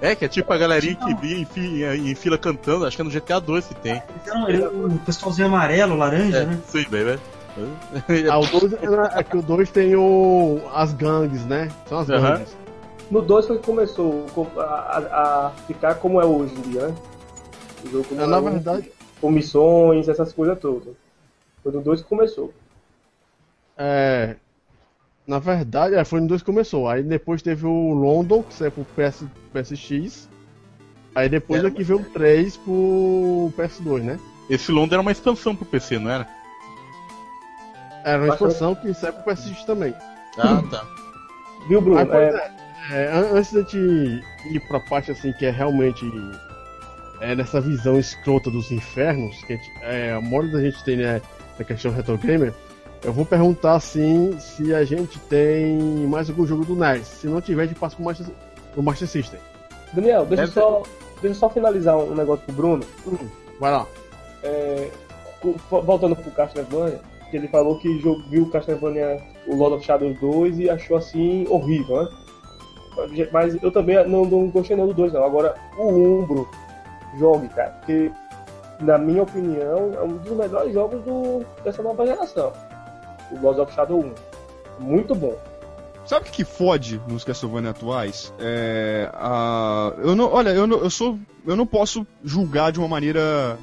É, 0.00 0.14
que 0.14 0.24
é 0.24 0.28
tipo 0.28 0.50
a 0.52 0.56
galerinha 0.58 0.94
que 0.96 1.14
via 1.14 1.36
em, 1.38 1.44
fi- 1.44 1.84
em 1.84 2.14
fila 2.14 2.38
cantando, 2.38 2.86
acho 2.86 2.96
que 2.96 3.02
é 3.02 3.04
no 3.04 3.10
GTA 3.10 3.38
2 3.38 3.66
que 3.66 3.74
tem. 3.74 4.02
Então, 4.22 4.48
ele, 4.48 4.64
o 4.64 4.98
pessoalzinho 5.04 5.48
amarelo, 5.48 5.96
laranja, 5.96 6.38
É, 6.38 6.46
né? 6.46 6.58
sim, 6.66 6.86
bem, 6.88 7.04
velho. 7.04 7.20
Ah, 8.30 8.38
o 8.38 8.46
2 8.46 8.72
é 9.14 9.22
que 9.22 9.36
o 9.36 9.42
2 9.42 9.70
tem 9.70 9.94
o. 9.96 10.60
as 10.74 10.92
gangues, 10.94 11.44
né? 11.44 11.68
São 11.86 11.98
as 11.98 12.08
Aham. 12.08 12.32
gangues. 12.32 12.56
No 13.10 13.20
2 13.20 13.46
foi 13.46 13.58
que 13.58 13.64
começou 13.64 14.24
a, 14.56 14.98
a- 14.98 15.50
ficar 15.66 15.96
como 15.96 16.20
é 16.20 16.24
hoje 16.24 16.54
em 16.54 16.60
dia, 16.70 16.88
né? 16.88 16.94
O 17.84 17.90
jogo 17.90 18.04
como 18.04 18.20
É, 18.20 18.24
é 18.24 18.26
na 18.26 18.38
hoje, 18.38 18.50
verdade, 18.50 18.92
com 19.20 19.30
missões, 19.30 20.08
essas 20.08 20.32
coisas 20.32 20.58
todas. 20.58 20.94
Foi 21.62 21.72
no 21.72 21.80
2 21.82 22.00
que 22.00 22.08
começou. 22.08 22.54
é. 23.76 24.36
Na 25.30 25.38
verdade, 25.38 25.94
é, 25.94 26.04
foi 26.04 26.20
no 26.20 26.26
2 26.26 26.42
que 26.42 26.46
começou. 26.46 26.88
Aí 26.88 27.04
depois 27.04 27.40
teve 27.40 27.64
o 27.64 27.92
London, 27.94 28.42
que 28.42 28.52
saiu 28.52 28.72
pro 28.72 28.84
PS, 28.84 29.24
PSX. 29.52 30.28
Aí 31.14 31.28
depois 31.28 31.62
É, 31.62 31.68
aqui 31.68 31.84
veio 31.84 32.00
o 32.00 32.04
3 32.04 32.56
pro 32.56 33.52
PS2, 33.56 34.02
né? 34.02 34.18
Esse 34.48 34.72
Londres 34.72 34.94
era 34.94 35.02
uma 35.02 35.12
expansão 35.12 35.54
pro 35.54 35.64
PC, 35.64 36.00
não 36.00 36.10
era? 36.10 36.26
Era 38.04 38.24
uma 38.24 38.34
expansão 38.34 38.74
que 38.74 38.92
saiu 38.92 39.12
pro 39.12 39.32
PSX 39.32 39.62
também. 39.64 39.94
Ah, 40.36 40.60
tá. 40.68 40.84
Viu, 41.68 41.80
Bruno? 41.80 42.00
Aí, 42.00 42.08
É, 42.10 42.52
é, 42.90 43.02
é, 43.04 43.12
an- 43.12 43.30
antes 43.36 43.52
da 43.52 43.60
gente 43.60 43.78
ir 43.78 44.60
pra 44.66 44.80
parte 44.80 45.12
assim 45.12 45.32
que 45.34 45.46
é 45.46 45.50
realmente 45.52 46.04
é, 47.20 47.36
nessa 47.36 47.60
visão 47.60 48.00
escrota 48.00 48.50
dos 48.50 48.72
infernos, 48.72 49.36
que 49.44 49.52
a, 49.52 49.56
gente, 49.56 49.70
é, 49.82 50.12
a 50.12 50.20
maioria 50.20 50.50
da 50.52 50.60
gente 50.60 50.82
tem 50.82 50.96
né, 50.96 51.22
na 51.56 51.64
questão 51.64 51.92
retro 51.92 52.18
gamer, 52.18 52.52
eu 53.02 53.12
vou 53.12 53.24
perguntar 53.24 53.74
assim 53.74 54.38
se 54.38 54.74
a 54.74 54.84
gente 54.84 55.18
tem 55.20 55.76
mais 56.06 56.28
algum 56.28 56.46
jogo 56.46 56.64
do 56.64 56.74
NES. 56.76 57.06
Se 57.06 57.26
não 57.26 57.40
tiver, 57.40 57.62
a 57.62 57.66
gente 57.66 57.78
passa 57.78 57.96
pro 57.96 58.04
Master, 58.04 58.26
pro 58.72 58.82
Master 58.82 59.08
System. 59.08 59.40
Daniel, 59.92 60.24
deixa 60.26 60.42
eu 60.44 60.46
Deve- 60.48 60.60
só, 60.60 60.82
deixa 61.22 61.38
só 61.40 61.50
finalizar 61.50 61.96
um 61.96 62.14
negócio 62.14 62.44
pro 62.46 62.54
Bruno. 62.54 62.84
Vai 63.58 63.72
lá. 63.72 63.86
Co- 65.40 65.80
Voltando 65.82 66.14
pro 66.16 66.30
Castlevania, 66.30 67.00
que 67.30 67.36
ele 67.36 67.48
falou 67.48 67.78
que 67.78 67.88
viu 68.28 68.42
o 68.42 68.50
Castlevania, 68.50 69.20
o 69.46 69.54
Lord 69.56 69.76
of 69.76 69.84
Shadows 69.84 70.18
2 70.20 70.58
e 70.58 70.68
achou 70.70 70.96
assim 70.96 71.46
horrível, 71.48 72.02
né? 72.02 72.08
Mas 73.32 73.60
eu 73.62 73.70
também 73.72 73.96
não, 74.06 74.24
não 74.24 74.48
gostei 74.50 74.76
não 74.76 74.86
do 74.86 74.92
2 74.94 75.12
não. 75.12 75.24
Agora, 75.24 75.54
o 75.78 75.88
1, 75.88 76.26
Bruno, 76.26 76.48
jogue, 77.18 77.48
cara. 77.48 77.70
Porque, 77.70 78.10
na 78.80 78.98
minha 78.98 79.22
opinião, 79.22 79.92
é 79.94 80.02
um 80.02 80.16
dos 80.18 80.36
melhores 80.36 80.74
jogos 80.74 81.02
do, 81.04 81.44
dessa 81.64 81.82
nova 81.82 82.04
geração. 82.06 82.52
O 83.30 83.36
Ghost 83.38 83.60
of 83.60 83.74
Shadow 83.74 84.00
1. 84.80 84.84
Muito 84.84 85.14
bom. 85.14 85.36
Sabe 86.06 86.22
o 86.22 86.24
que, 86.30 86.38
que 86.38 86.44
fode 86.44 87.00
nos 87.06 87.22
Castlevania 87.22 87.70
atuais? 87.70 88.32
É, 88.38 89.08
a, 89.14 89.92
eu 89.98 90.16
não, 90.16 90.32
olha, 90.32 90.48
eu 90.50 90.66
não, 90.66 90.78
eu 90.78 90.90
sou, 90.90 91.18
eu 91.46 91.54
não 91.54 91.66
posso 91.66 92.04
julgar 92.24 92.72
de 92.72 92.78
uma 92.80 92.88
maneira 92.88 93.56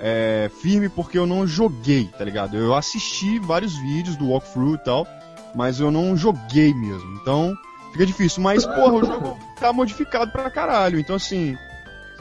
é, 0.00 0.50
firme 0.60 0.88
porque 0.90 1.16
eu 1.18 1.26
não 1.26 1.46
joguei, 1.46 2.10
tá 2.18 2.24
ligado? 2.24 2.56
Eu 2.56 2.74
assisti 2.74 3.38
vários 3.38 3.74
vídeos 3.78 4.16
do 4.16 4.28
walkthrough 4.28 4.74
e 4.74 4.78
tal, 4.78 5.06
mas 5.54 5.80
eu 5.80 5.90
não 5.90 6.16
joguei 6.16 6.74
mesmo. 6.74 7.18
Então 7.22 7.54
fica 7.92 8.04
difícil. 8.04 8.42
Mas 8.42 8.66
porra, 8.66 8.92
o 8.92 9.04
jogo 9.04 9.38
tá 9.58 9.72
modificado 9.72 10.30
pra 10.32 10.50
caralho. 10.50 10.98
Então 10.98 11.16
assim, 11.16 11.56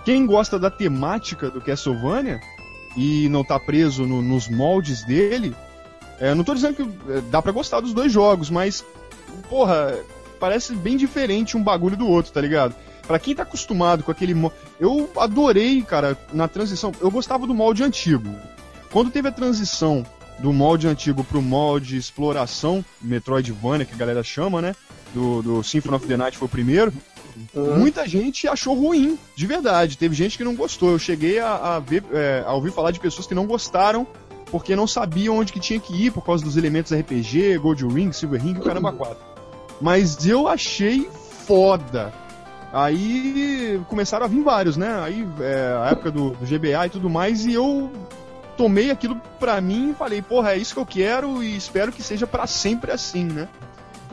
quem 0.05 0.25
gosta 0.25 0.57
da 0.57 0.69
temática 0.71 1.49
do 1.49 1.59
Castlevania 1.59 2.39
e 2.95 3.27
não 3.27 3.43
tá 3.43 3.59
preso 3.59 4.05
no- 4.05 4.21
nos 4.21 4.47
moldes 4.47 5.03
dele, 5.03 5.53
é, 6.19 6.33
não 6.33 6.43
tô 6.43 6.53
dizendo 6.53 6.75
que 6.75 6.83
é, 7.11 7.21
dá 7.29 7.41
pra 7.41 7.51
gostar 7.51 7.79
dos 7.81 7.93
dois 7.93 8.11
jogos, 8.11 8.49
mas 8.49 8.83
porra, 9.49 9.95
parece 10.39 10.73
bem 10.75 10.97
diferente 10.97 11.57
um 11.57 11.63
bagulho 11.63 11.97
do 11.97 12.07
outro, 12.07 12.31
tá 12.31 12.41
ligado? 12.41 12.75
Pra 13.07 13.19
quem 13.19 13.35
tá 13.35 13.43
acostumado 13.43 14.03
com 14.03 14.11
aquele 14.11 14.33
mo- 14.33 14.51
eu 14.79 15.09
adorei, 15.17 15.81
cara, 15.83 16.17
na 16.33 16.47
transição, 16.47 16.91
eu 16.99 17.11
gostava 17.11 17.45
do 17.45 17.53
molde 17.53 17.83
antigo. 17.83 18.29
Quando 18.91 19.11
teve 19.11 19.27
a 19.27 19.31
transição 19.31 20.05
do 20.39 20.51
molde 20.51 20.87
antigo 20.87 21.23
pro 21.23 21.41
molde 21.41 21.97
exploração, 21.97 22.83
Metroidvania, 23.01 23.85
que 23.85 23.93
a 23.93 23.97
galera 23.97 24.23
chama, 24.23 24.61
né? 24.61 24.75
Do, 25.13 25.41
do 25.41 25.63
Symphony 25.63 25.95
of 25.95 26.07
the 26.07 26.17
Night 26.17 26.37
foi 26.37 26.47
o 26.47 26.49
primeiro. 26.49 26.91
Muita 27.77 28.07
gente 28.07 28.47
achou 28.47 28.73
ruim, 28.75 29.19
de 29.35 29.45
verdade. 29.45 29.97
Teve 29.97 30.15
gente 30.15 30.37
que 30.37 30.43
não 30.43 30.55
gostou. 30.55 30.91
Eu 30.91 30.99
cheguei 30.99 31.39
a, 31.39 31.75
a 31.75 31.79
ver, 31.79 32.03
é, 32.11 32.43
a 32.45 32.53
ouvir 32.53 32.71
falar 32.71 32.91
de 32.91 32.99
pessoas 32.99 33.27
que 33.27 33.35
não 33.35 33.45
gostaram 33.45 34.07
porque 34.51 34.75
não 34.75 34.87
sabiam 34.87 35.37
onde 35.37 35.51
que 35.51 35.59
tinha 35.59 35.79
que 35.79 36.05
ir 36.05 36.11
por 36.11 36.23
causa 36.23 36.43
dos 36.43 36.57
elementos 36.57 36.93
RPG, 36.93 37.57
Gold 37.57 37.85
Ring, 37.87 38.11
Silver 38.11 38.41
Ring, 38.41 38.55
e 38.55 38.59
o 38.59 38.63
caramba 38.63 38.93
4. 38.93 39.17
Mas 39.81 40.25
eu 40.25 40.47
achei 40.47 41.09
foda. 41.45 42.13
Aí 42.71 43.81
começaram 43.87 44.25
a 44.25 44.27
vir 44.27 44.43
vários, 44.43 44.75
né? 44.75 44.99
Aí 45.01 45.27
é, 45.39 45.77
a 45.81 45.91
época 45.91 46.11
do, 46.11 46.31
do 46.31 46.45
GBA 46.45 46.87
e 46.87 46.89
tudo 46.89 47.09
mais, 47.09 47.45
e 47.45 47.53
eu 47.53 47.91
tomei 48.57 48.91
aquilo 48.91 49.15
pra 49.39 49.59
mim 49.61 49.91
e 49.91 49.93
falei, 49.93 50.21
porra, 50.21 50.53
é 50.53 50.57
isso 50.57 50.73
que 50.73 50.79
eu 50.79 50.85
quero 50.85 51.43
e 51.43 51.55
espero 51.55 51.91
que 51.91 52.03
seja 52.03 52.25
pra 52.25 52.47
sempre 52.47 52.91
assim, 52.91 53.25
né? 53.25 53.47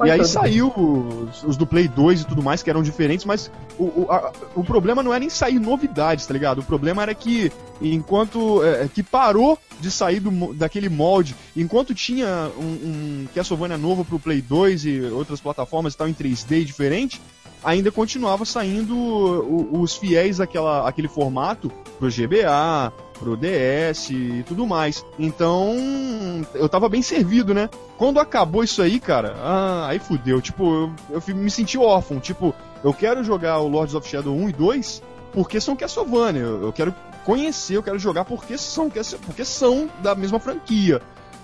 E 0.06 0.10
aí 0.10 0.24
saiu 0.24 0.68
os, 0.68 1.42
os 1.44 1.56
do 1.56 1.66
Play 1.66 1.88
2 1.88 2.22
e 2.22 2.26
tudo 2.26 2.42
mais, 2.42 2.62
que 2.62 2.70
eram 2.70 2.82
diferentes, 2.82 3.24
mas 3.24 3.50
o, 3.78 3.84
o, 3.84 4.06
a- 4.10 4.32
o 4.54 4.62
problema 4.64 5.02
não 5.02 5.12
era 5.14 5.24
em 5.24 5.30
sair 5.30 5.58
novidades, 5.58 6.26
tá 6.26 6.32
ligado? 6.32 6.58
O 6.60 6.64
problema 6.64 7.02
era 7.02 7.14
que, 7.14 7.50
enquanto. 7.80 8.62
é, 8.64 8.88
que 8.92 9.02
parou 9.02 9.58
de 9.80 9.90
sair 9.90 10.20
do, 10.20 10.54
daquele 10.54 10.88
molde, 10.88 11.34
enquanto 11.56 11.94
tinha 11.94 12.50
um, 12.58 12.62
um 12.62 13.28
Castlevania 13.34 13.76
novo 13.78 14.04
pro 14.04 14.18
Play 14.18 14.40
2 14.40 14.84
e 14.86 15.00
outras 15.12 15.40
plataformas 15.40 15.94
e 15.94 15.96
tal 15.96 16.08
em 16.08 16.14
3D 16.14 16.64
diferente, 16.64 17.20
ainda 17.64 17.90
continuava 17.90 18.44
saindo 18.44 18.96
os 19.72 19.96
fiéis 19.96 20.40
àquela, 20.40 20.88
àquele 20.88 21.08
formato 21.08 21.70
pro 21.98 22.08
GBA, 22.08 22.92
pro 23.18 23.36
DS 23.36 24.10
e 24.10 24.44
tudo 24.46 24.66
mais. 24.66 25.04
Então, 25.18 25.76
eu 26.54 26.68
tava 26.68 26.88
bem 26.88 27.02
servido, 27.02 27.54
né? 27.54 27.70
Quando 27.96 28.18
acabou 28.18 28.64
isso 28.64 28.82
aí, 28.82 28.98
cara, 28.98 29.36
ah, 29.38 29.86
aí 29.88 29.98
fudeu. 29.98 30.40
Tipo, 30.40 30.90
eu, 31.10 31.22
eu 31.28 31.36
me 31.36 31.50
senti 31.50 31.78
órfão. 31.78 32.18
Tipo, 32.18 32.54
eu 32.82 32.92
quero 32.92 33.22
jogar 33.22 33.58
o 33.60 33.68
Lords 33.68 33.94
of 33.94 34.08
Shadow 34.08 34.34
1 34.34 34.48
e 34.48 34.52
2 34.52 35.02
porque 35.32 35.60
são 35.60 35.76
Castlevania. 35.76 36.42
Eu, 36.42 36.62
eu 36.62 36.72
quero 36.72 36.94
conhecer, 37.24 37.76
eu 37.76 37.82
quero 37.82 37.98
jogar 37.98 38.24
porque 38.24 38.58
são, 38.58 38.90
porque 38.90 39.44
são 39.44 39.88
da 40.02 40.14
mesma 40.14 40.38
franquia. 40.38 41.00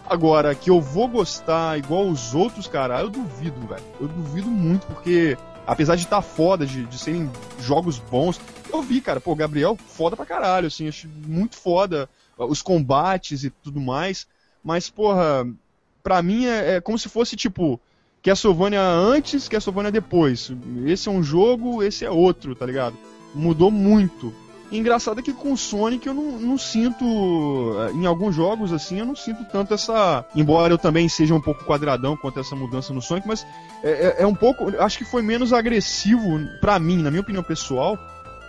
Agora, 0.08 0.54
que 0.54 0.70
eu 0.70 0.80
vou 0.80 1.06
gostar 1.06 1.78
igual 1.78 2.06
os 2.06 2.34
outros, 2.34 2.66
cara, 2.66 3.00
eu 3.00 3.10
duvido, 3.10 3.60
velho. 3.66 3.82
Eu 4.00 4.08
duvido 4.08 4.48
muito, 4.48 4.86
porque 4.86 5.36
apesar 5.68 5.96
de 5.96 6.04
estar 6.04 6.22
foda, 6.22 6.64
de, 6.64 6.86
de 6.86 6.98
serem 6.98 7.30
jogos 7.60 7.98
bons, 7.98 8.40
eu 8.72 8.80
vi, 8.80 9.02
cara, 9.02 9.20
pô, 9.20 9.34
Gabriel, 9.34 9.76
foda 9.76 10.16
pra 10.16 10.24
caralho, 10.24 10.66
assim, 10.66 10.88
achei 10.88 11.10
muito 11.26 11.56
foda 11.56 12.08
os 12.38 12.62
combates 12.62 13.44
e 13.44 13.50
tudo 13.50 13.78
mais. 13.78 14.26
Mas, 14.64 14.88
porra, 14.88 15.46
pra 16.02 16.22
mim 16.22 16.46
é, 16.46 16.76
é 16.76 16.80
como 16.80 16.98
se 16.98 17.08
fosse, 17.10 17.36
tipo, 17.36 17.78
Castlevania 18.22 18.82
antes, 18.82 19.46
Castlevania 19.46 19.92
depois. 19.92 20.50
Esse 20.86 21.08
é 21.08 21.12
um 21.12 21.22
jogo, 21.22 21.82
esse 21.82 22.02
é 22.02 22.10
outro, 22.10 22.54
tá 22.54 22.64
ligado? 22.64 22.96
Mudou 23.34 23.70
muito. 23.70 24.34
Engraçado 24.70 25.20
é 25.20 25.22
que 25.22 25.32
com 25.32 25.52
o 25.52 25.56
Sonic 25.56 26.06
eu 26.06 26.12
não, 26.12 26.32
não 26.38 26.58
sinto. 26.58 27.04
eh, 27.88 27.92
Em 27.92 28.04
alguns 28.04 28.34
jogos, 28.34 28.70
assim, 28.72 28.98
eu 28.98 29.06
não 29.06 29.16
sinto 29.16 29.44
tanto 29.50 29.72
essa. 29.72 30.24
Embora 30.36 30.72
eu 30.74 30.78
também 30.78 31.08
seja 31.08 31.34
um 31.34 31.40
pouco 31.40 31.64
quadradão 31.64 32.16
quanto 32.16 32.38
essa 32.38 32.54
mudança 32.54 32.92
no 32.92 33.00
Sonic, 33.00 33.26
mas 33.26 33.46
é, 33.82 33.90
é- 34.18 34.22
é 34.22 34.26
um 34.26 34.34
pouco. 34.34 34.70
Acho 34.78 34.98
que 34.98 35.04
foi 35.06 35.22
menos 35.22 35.52
agressivo, 35.54 36.38
pra 36.60 36.78
mim, 36.78 36.98
na 36.98 37.10
minha 37.10 37.22
opinião 37.22 37.42
pessoal, 37.42 37.96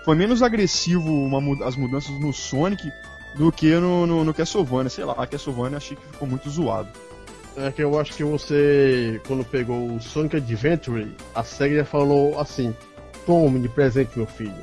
foi 0.03 0.13
menos 0.15 0.41
agressivo 0.43 1.09
uma 1.09 1.39
as 1.65 1.77
mudanças 1.77 2.11
no 2.19 2.33
Sonic 2.33 2.91
do 3.37 3.49
que 3.51 3.73
no, 3.75 4.05
no, 4.05 4.25
no 4.25 4.33
Castlevania. 4.33 4.89
Sei 4.89 5.05
lá, 5.05 5.13
a 5.17 5.25
Castlevania 5.25 5.77
achei 5.77 5.95
que 5.95 6.03
ficou 6.11 6.27
muito 6.27 6.49
zoado. 6.49 6.89
É 7.55 7.71
que 7.71 7.81
eu 7.81 7.97
acho 7.99 8.13
que 8.13 8.23
você, 8.25 9.21
quando 9.25 9.43
pegou 9.45 9.95
o 9.95 10.01
Sonic 10.01 10.35
Adventure, 10.35 11.07
a 11.33 11.43
SEGA 11.43 11.77
já 11.77 11.85
falou 11.85 12.37
assim: 12.39 12.75
tome 13.25 13.59
de 13.59 13.69
presente, 13.69 14.11
meu 14.17 14.27
filho. 14.27 14.53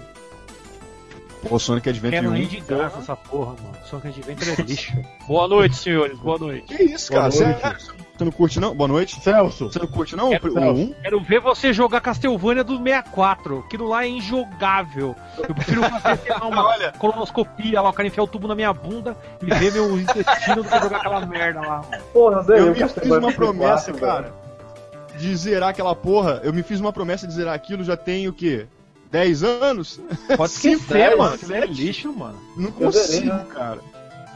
O 1.50 1.58
Sonic 1.58 1.88
Adventure 1.88 2.20
Quero 2.22 2.30
1. 2.32 2.34
rir 2.36 2.46
de 2.46 2.60
graça 2.60 2.98
essa 2.98 3.16
porra, 3.16 3.54
mano. 3.62 3.76
Sonic 3.84 4.08
Adventure 4.08 4.50
é 4.50 4.62
lixo. 4.62 4.92
Boa 5.26 5.46
noite, 5.48 5.76
senhores. 5.76 6.18
Boa 6.18 6.38
noite. 6.38 6.74
Que 6.74 6.82
isso, 6.82 7.10
cara? 7.12 7.22
Noite. 7.24 7.36
Sério? 7.38 7.96
Você 8.16 8.24
não 8.24 8.32
curte, 8.32 8.58
não? 8.60 8.74
Boa 8.74 8.88
noite. 8.88 9.20
Celso, 9.20 9.66
Você 9.70 9.78
não 9.78 9.86
curte, 9.86 10.16
não? 10.16 10.30
Quero- 10.30 10.54
O 10.54 10.72
1? 10.74 10.94
Quero 11.02 11.20
ver 11.20 11.38
você 11.40 11.72
jogar 11.72 12.00
Castlevania 12.00 12.64
do 12.64 12.78
64. 12.78 13.58
Aquilo 13.66 13.86
lá 13.88 14.04
é 14.04 14.08
injogável. 14.08 15.14
Eu 15.38 15.54
prefiro 15.54 15.82
fazer 15.82 16.22
sei 16.22 16.32
lá, 16.32 16.46
uma 16.46 16.64
Olha. 16.66 16.92
colonoscopia 16.92 17.80
lá, 17.80 17.90
o 17.90 17.92
cara 17.92 18.08
enfiar 18.08 18.22
o 18.22 18.26
tubo 18.26 18.48
na 18.48 18.54
minha 18.54 18.72
bunda 18.72 19.14
e 19.42 19.46
ver 19.54 19.70
meu 19.72 19.98
intestino 20.00 20.62
do 20.62 20.64
que 20.68 20.78
jogar 20.80 20.96
aquela 20.98 21.26
merda 21.26 21.60
lá. 21.60 21.82
Porra, 22.12 22.42
Zé, 22.42 22.54
Eu 22.54 22.66
eu 22.68 22.74
me 22.74 22.88
fiz 22.88 23.10
uma 23.10 23.32
promessa, 23.32 23.92
64, 23.92 24.00
cara, 24.00 24.34
de 25.18 25.36
zerar 25.36 25.68
aquela 25.68 25.94
porra. 25.94 26.40
Eu 26.42 26.52
me 26.54 26.62
fiz 26.62 26.80
uma 26.80 26.92
promessa 26.94 27.26
de 27.26 27.34
zerar 27.34 27.54
aquilo 27.54 27.84
já 27.84 27.96
tem 27.98 28.26
o 28.28 28.32
quê? 28.32 28.66
10 29.10 29.42
anos? 29.44 30.00
Pode 30.36 30.52
esquecer, 30.52 30.78
velho, 30.86 31.18
mano. 31.18 31.34
Aquilo 31.34 31.54
é 31.54 31.66
lixo, 31.66 32.12
mano. 32.12 32.38
Não 32.56 32.70
consigo, 32.72 33.26
né? 33.26 33.46
cara. 33.52 33.80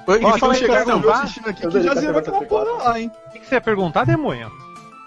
E 0.09 0.25
Ó, 0.25 0.55
chegar 0.55 0.87
no 0.87 0.99
meu 0.99 1.13
assistindo 1.13 1.49
aqui 1.51 1.65
Eu 1.65 1.71
que 1.71 1.83
já 1.83 1.95
zerou 1.95 2.19
aquela 2.19 2.43
porra 2.43 2.65
lá, 2.65 3.01
hein? 3.01 3.13
O 3.29 3.31
que, 3.31 3.39
que 3.41 3.47
você 3.47 3.57
ia 3.57 3.61
perguntar, 3.61 4.05
Demonha? 4.05 4.51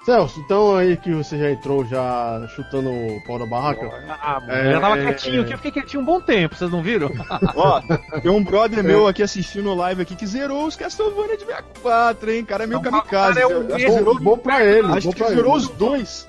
Celso, 0.05 0.37
então 0.41 0.75
aí 0.75 0.97
que 0.97 1.13
você 1.13 1.37
já 1.37 1.49
entrou 1.49 1.85
já 1.85 2.45
chutando 2.53 2.89
o 2.89 3.23
pau 3.25 3.39
da 3.39 3.45
barraca. 3.45 3.89
Ah, 4.21 4.37
mano, 4.41 4.51
É, 4.51 4.67
eu 4.67 4.71
já 4.73 4.81
tava 4.81 4.99
é, 4.99 5.05
quietinho 5.05 5.41
aqui, 5.41 5.53
eu 5.53 5.57
fiquei 5.57 5.71
quietinho 5.71 6.03
um 6.03 6.05
bom 6.05 6.19
tempo, 6.19 6.55
vocês 6.55 6.69
não 6.69 6.83
viram? 6.83 7.09
Ó, 7.55 7.81
tem 8.21 8.29
um 8.29 8.43
brother 8.43 8.83
meu 8.83 9.07
aqui 9.07 9.23
assistindo 9.23 9.73
live 9.73 10.01
aqui 10.01 10.13
que 10.13 10.27
zerou 10.27 10.65
os 10.65 10.75
Castlevania 10.75 11.37
de 11.37 11.45
64, 11.45 12.31
hein? 12.31 12.43
Cara, 12.43 12.65
é 12.65 12.67
meio 12.67 12.79
Então, 12.79 12.91
kamikaze. 12.91 13.35
cara, 13.35 13.39
é 13.39 13.47
um 13.47 13.79
zerou, 13.79 14.19
Bom 14.19 14.37
pra 14.37 14.61
ele, 14.65 14.87
acho 14.91 15.07
bom 15.07 15.13
que 15.13 15.19
pra 15.19 15.29
zerou 15.29 15.55
ele. 15.55 15.63
os 15.65 15.69
dois. 15.69 16.27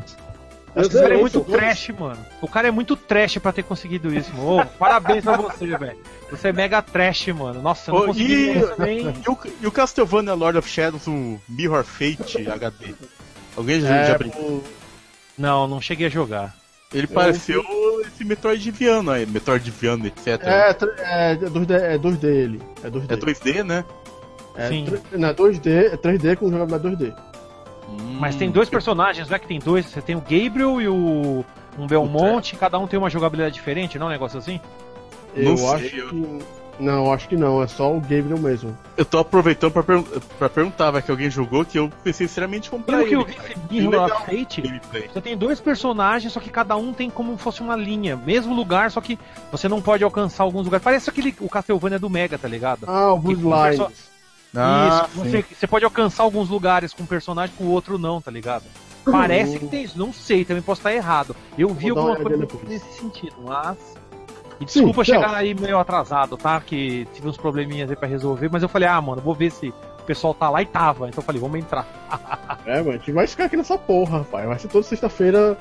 Eu 0.75 0.81
Acho 0.83 0.91
que 0.91 0.97
O 0.97 1.01
cara 1.01 1.15
é 1.15 1.19
muito 1.21 1.41
trash, 1.41 1.89
mano. 1.99 2.27
O 2.43 2.49
cara 2.49 2.69
é 2.69 2.71
muito 2.71 2.97
trash 2.97 3.39
pra 3.39 3.53
ter 3.53 3.63
conseguido 3.63 4.13
isso, 4.15 4.33
mano. 4.35 4.61
Ô, 4.63 4.67
parabéns 4.79 5.23
pra 5.25 5.37
você, 5.37 5.67
velho. 5.77 5.99
Você 6.31 6.49
é 6.49 6.53
mega 6.53 6.83
trash, 6.83 7.29
mano. 7.29 7.63
Nossa, 7.63 7.91
eu 7.91 7.95
não 7.95 8.03
Ô, 8.03 8.07
consegui 8.07 8.33
e- 8.35 8.59
isso. 8.59 8.75
E 9.27 9.31
o, 9.31 9.39
e 9.63 9.67
o 9.67 9.73
Castlevania 9.73 10.35
Lord 10.35 10.59
of 10.59 10.69
Shadows, 10.69 11.07
o 11.07 11.41
Mirror 11.49 11.85
Fate 11.85 12.49
HD? 12.49 12.95
Alguém 13.57 13.81
já, 13.81 13.95
É, 13.95 14.07
já 14.09 14.19
brincou? 14.19 14.65
Não, 15.39 15.67
não 15.69 15.81
cheguei 15.81 16.07
a 16.09 16.11
jogar. 16.11 16.55
Ele 16.93 17.07
pareceu 17.09 17.63
esse 18.07 18.25
Metroidviano 18.25 19.11
aí, 19.11 19.27
Metroidviano, 19.27 20.07
etc. 20.07 20.41
é, 20.43 20.73
tr- 20.73 20.87
é, 20.99 21.37
2D, 21.37 21.71
é 21.73 21.99
2D 21.99 22.25
ele. 22.25 22.63
É 22.85 22.91
2D. 22.91 23.13
É 23.13 23.17
2D, 23.17 23.63
né? 23.65 23.85
É, 24.57 24.69
Sim. 24.69 24.85
tr- 24.87 25.17
não, 25.19 25.29
é 25.29 25.35
2D, 25.35 25.67
é 25.93 25.97
3D 25.97 26.37
com 26.37 26.49
jogabilidade 26.51 26.97
2D. 26.97 27.17
Mas 28.19 28.35
Hum. 28.35 28.39
tem 28.39 28.51
dois 28.51 28.69
personagens, 28.69 29.29
não 29.29 29.37
é 29.37 29.39
que 29.39 29.47
tem 29.47 29.59
dois? 29.59 29.87
Você 29.87 30.01
tem 30.01 30.17
o 30.17 30.21
Gabriel 30.21 30.81
e 30.81 30.89
o 30.89 31.45
um 31.79 31.87
Belmonte, 31.87 32.57
cada 32.57 32.79
um 32.79 32.87
tem 32.87 32.99
uma 32.99 33.11
jogabilidade 33.11 33.55
diferente, 33.55 33.99
não 33.99 34.07
é 34.07 34.11
um 34.11 34.13
negócio 34.13 34.39
assim? 34.39 34.61
Não 35.37 35.51
Eu 35.53 35.57
sei, 35.57 35.69
acho 35.87 35.97
eu- 35.97 36.09
que. 36.09 36.39
Não, 36.81 37.13
acho 37.13 37.29
que 37.29 37.37
não, 37.37 37.63
é 37.63 37.69
só 37.69 37.93
o 37.97 38.01
Gabriel 38.01 38.37
mesmo. 38.37 38.77
Eu 38.97 39.05
tô 39.05 39.19
aproveitando 39.19 39.71
pra, 39.71 39.85
pergun- 39.85 40.07
pra 40.37 40.49
perguntar, 40.49 40.91
vai 40.91 41.01
que 41.03 41.09
alguém 41.11 41.31
jogou, 41.31 41.65
que 41.65 41.79
eu 41.79 41.89
pensei 42.03 42.27
seriamente 42.27 42.67
em 42.67 42.71
comprar 42.73 42.97
Pelo 42.99 43.09
que 43.09 43.15
ele. 43.15 43.23
eu 43.23 43.27
vi 43.27 43.33
esse 43.53 43.61
Mirror 43.89 43.91
legal. 44.03 44.19
of 44.19 44.27
Fate, 44.27 44.61
Gameplay. 44.61 45.09
você 45.13 45.21
tem 45.21 45.37
dois 45.37 45.61
personagens, 45.61 46.33
só 46.33 46.41
que 46.41 46.51
cada 46.51 46.75
um 46.77 46.93
tem 46.93 47.09
como 47.09 47.37
fosse 47.37 47.61
uma 47.61 47.77
linha. 47.77 48.17
Mesmo 48.17 48.53
lugar, 48.53 48.91
só 48.91 49.01
que 49.01 49.17
você 49.53 49.69
não 49.69 49.81
pode 49.81 50.03
alcançar 50.03 50.43
alguns 50.43 50.65
lugares. 50.65 50.83
Parece 50.83 51.09
aquele 51.09 51.33
o 51.39 51.49
Castlevania 51.49 51.99
do 51.99 52.11
Mega, 52.11 52.37
tá 52.37 52.49
ligado? 52.49 52.87
Ah, 52.89 53.13
o 53.13 53.21
Que 53.23 53.37
Bloodline. 53.37 53.77
perso- 53.79 53.93
Ah, 54.57 55.07
isso, 55.09 55.19
você, 55.25 55.45
você 55.55 55.67
pode 55.67 55.85
alcançar 55.85 56.23
alguns 56.23 56.49
lugares 56.49 56.93
com 56.93 57.03
um 57.03 57.07
personagem, 57.07 57.55
com 57.57 57.65
o 57.65 57.71
outro 57.71 57.99
não, 57.99 58.21
tá 58.21 58.31
ligado? 58.31 58.65
Parece 59.11 59.59
que 59.59 59.67
tem 59.67 59.83
isso, 59.83 59.99
não 59.99 60.13
sei, 60.13 60.45
também 60.45 60.63
posso 60.63 60.81
estar 60.81 60.95
errado. 60.95 61.37
Eu 61.59 61.69
vi 61.69 61.91
Vou 61.91 62.03
uma 62.03 62.11
alguma 62.17 62.47
coisa 62.47 62.65
nesse 62.67 62.93
sentido, 62.99 63.37
mas 63.45 63.77
E 64.61 64.65
desculpa 64.65 65.05
Sim, 65.05 65.13
chegar 65.13 65.29
não. 65.29 65.35
aí 65.35 65.53
meio 65.55 65.79
atrasado, 65.79 66.37
tá? 66.37 66.61
Que 66.61 67.07
tive 67.13 67.29
uns 67.29 67.37
probleminhas 67.37 67.91
aí 67.91 67.97
pra 67.97 68.09
resolver, 68.09 68.49
mas 68.51 68.63
eu 68.63 68.69
falei, 68.69 68.89
ah, 68.89 69.01
mano, 69.01 69.21
vou 69.21 69.35
ver 69.35 69.51
se 69.51 69.69
o 69.69 70.03
pessoal 70.07 70.33
tá 70.33 70.49
lá 70.49 70.63
e 70.63 70.67
tava. 70.67 71.09
Então 71.09 71.21
eu 71.21 71.25
falei, 71.25 71.41
vamos 71.41 71.59
entrar. 71.59 71.87
É, 72.67 72.79
mano, 72.79 72.93
a 72.93 72.97
gente 72.97 73.13
vai 73.13 73.27
ficar 73.27 73.45
aqui 73.45 73.59
nessa 73.59 73.77
porra, 73.77 74.19
rapaz. 74.21 74.47
Vai 74.49 74.59
ser 74.59 74.69
toda 74.69 74.83
sexta-feira 74.87 75.59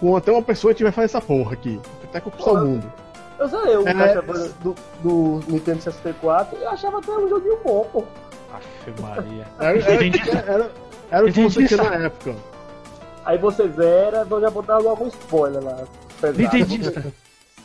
com 0.00 0.16
até 0.16 0.32
uma 0.32 0.40
pessoa 0.40 0.72
que 0.72 0.82
vai 0.82 0.90
fazer 0.90 1.04
essa 1.04 1.20
porra 1.20 1.52
aqui. 1.52 1.78
Até 2.02 2.18
conquistar 2.18 2.52
o 2.52 2.64
mundo. 2.66 2.90
Eu 3.38 3.46
zerei 3.48 3.76
o 3.76 3.86
É. 3.86 3.92
Castlevania 3.92 4.52
do, 4.62 4.74
do 5.02 5.40
Nintendo 5.48 5.82
64 5.82 6.58
e 6.58 6.62
eu 6.62 6.70
achava 6.70 6.98
até 6.98 7.12
um 7.12 7.28
joguinho 7.28 7.58
bom, 7.62 7.86
pô. 7.92 8.04
Aff, 8.56 9.02
Maria. 9.02 9.46
Era, 9.58 9.78
era, 9.78 10.52
era, 10.52 10.70
era 11.10 11.26
o 11.26 11.32
que 11.32 11.42
você 11.42 11.66
tinha 11.66 11.82
isso. 11.82 11.90
na 11.90 12.06
época. 12.06 12.34
Aí 13.24 13.38
você 13.38 13.68
zera, 13.68 14.24
vou 14.24 14.40
já 14.40 14.50
botar 14.50 14.78
logo 14.78 15.04
um 15.04 15.08
spoiler 15.08 15.62
lá. 15.62 15.84
Nintendista. 16.36 17.00
Você, 17.00 17.12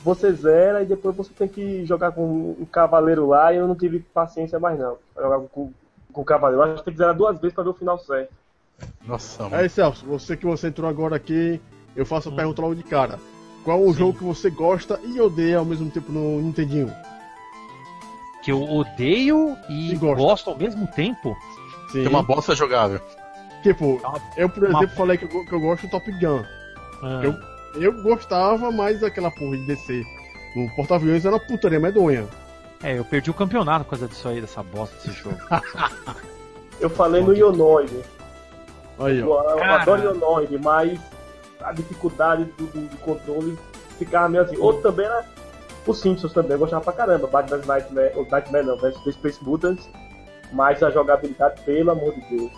você 0.03 0.33
zera 0.33 0.81
e 0.81 0.85
depois 0.85 1.15
você 1.15 1.31
tem 1.37 1.47
que 1.47 1.85
jogar 1.85 2.11
com 2.11 2.55
um 2.59 2.65
cavaleiro 2.65 3.27
lá 3.27 3.53
e 3.53 3.57
eu 3.57 3.67
não 3.67 3.75
tive 3.75 3.99
paciência 3.99 4.59
mais 4.59 4.79
não. 4.79 4.97
pra 5.13 5.23
Jogar 5.23 5.39
com, 5.49 5.71
com 6.11 6.21
o 6.21 6.25
cavaleiro. 6.25 6.63
Eu 6.63 6.73
acho 6.73 6.77
que 6.77 6.85
tem 6.85 6.93
que 6.93 6.97
zerar 6.97 7.15
duas 7.15 7.39
vezes 7.39 7.53
pra 7.53 7.63
ver 7.63 7.69
o 7.69 7.75
final 7.75 7.99
certo. 7.99 8.33
Nossa, 9.05 9.43
mano. 9.43 9.55
Aí, 9.55 9.69
Celso, 9.69 10.05
você 10.05 10.35
que 10.35 10.45
você 10.45 10.67
entrou 10.67 10.89
agora 10.89 11.15
aqui, 11.15 11.61
eu 11.95 12.05
faço 12.05 12.29
a 12.29 12.31
pergunta 12.31 12.61
logo 12.61 12.75
de 12.75 12.83
cara. 12.83 13.19
Qual 13.63 13.79
o 13.79 13.93
jogo 13.93 14.17
que 14.17 14.23
você 14.23 14.49
gosta 14.49 14.99
e 15.03 15.21
odeia 15.21 15.59
ao 15.59 15.65
mesmo 15.65 15.89
tempo 15.91 16.11
no 16.11 16.41
Nintendinho? 16.41 16.91
Que 18.41 18.51
eu 18.51 18.61
odeio 18.63 19.55
e 19.69 19.91
E 19.93 19.95
gosta. 19.95 20.15
gosto 20.23 20.49
ao 20.49 20.57
mesmo 20.57 20.87
tempo. 20.87 21.35
Sim. 21.91 21.99
Tem 22.03 22.07
uma 22.07 22.23
bosta 22.23 22.55
jogável. 22.55 22.99
Tipo, 23.63 23.97
Uma- 23.97 24.19
eu, 24.37 24.49
por 24.49 24.63
uma- 24.67 24.79
exemplo, 24.79 24.95
falei 24.95 25.17
que 25.17 25.25
eu, 25.25 25.45
que 25.45 25.53
eu 25.53 25.59
gosto 25.59 25.83
do 25.85 25.91
Top 25.91 26.11
Gun. 26.11 26.43
Ah, 27.03 27.21
Eu- 27.23 27.51
Eu 27.81 28.03
gostava 28.03 28.69
mais 28.69 28.99
daquela 28.99 29.31
porra 29.31 29.55
de 29.57 29.65
descer. 29.65 30.03
No 30.57 30.69
porta-aviões 30.75 31.23
era 31.23 31.33
uma 31.35 31.39
putaria 31.39 31.79
medonha. 31.79 32.27
É, 32.83 32.97
eu 32.99 33.05
perdi 33.05 33.29
o 33.31 33.33
campeonato 33.33 33.85
por 33.85 33.91
causa 33.91 34.09
disso 34.09 34.27
aí, 34.27 34.41
dessa 34.41 34.61
bosta 34.61 34.93
desse 34.97 35.11
jogo. 35.21 35.37
Eu 36.81 36.89
falei 36.89 37.21
no 37.21 37.33
Ionoid. 37.33 37.93
Aí, 38.99 39.19
Eu, 39.19 39.31
ó. 39.31 39.41
eu 39.51 39.57
Cara. 39.57 39.81
adoro 39.83 40.01
Ionoid, 40.03 40.57
mas 40.57 40.99
a 41.61 41.71
dificuldade 41.71 42.43
do, 42.57 42.65
do- 42.65 42.87
do 42.89 42.97
controle 42.97 43.57
ficava 43.97 44.27
meio 44.27 44.43
assim. 44.43 44.57
Outro 44.57 44.81
também 44.81 45.05
era 45.05 45.23
o 45.87 45.93
Simpsons 45.93 46.33
também, 46.33 46.51
eu 46.53 46.59
gostava 46.59 46.83
pra 46.83 46.93
caramba. 46.93 47.27
Batman 47.27 47.57
Nightmare, 47.65 48.11
ou 48.15 48.27
Nightmare 48.29 48.65
não, 48.65 48.77
versus 48.77 49.03
The 49.03 49.11
Space 49.11 49.43
Mutants. 49.43 49.89
Mas 50.53 50.83
a 50.83 50.89
jogabilidade, 50.91 51.61
pelo 51.61 51.91
amor 51.91 52.13
de 52.13 52.21
Deus. 52.37 52.51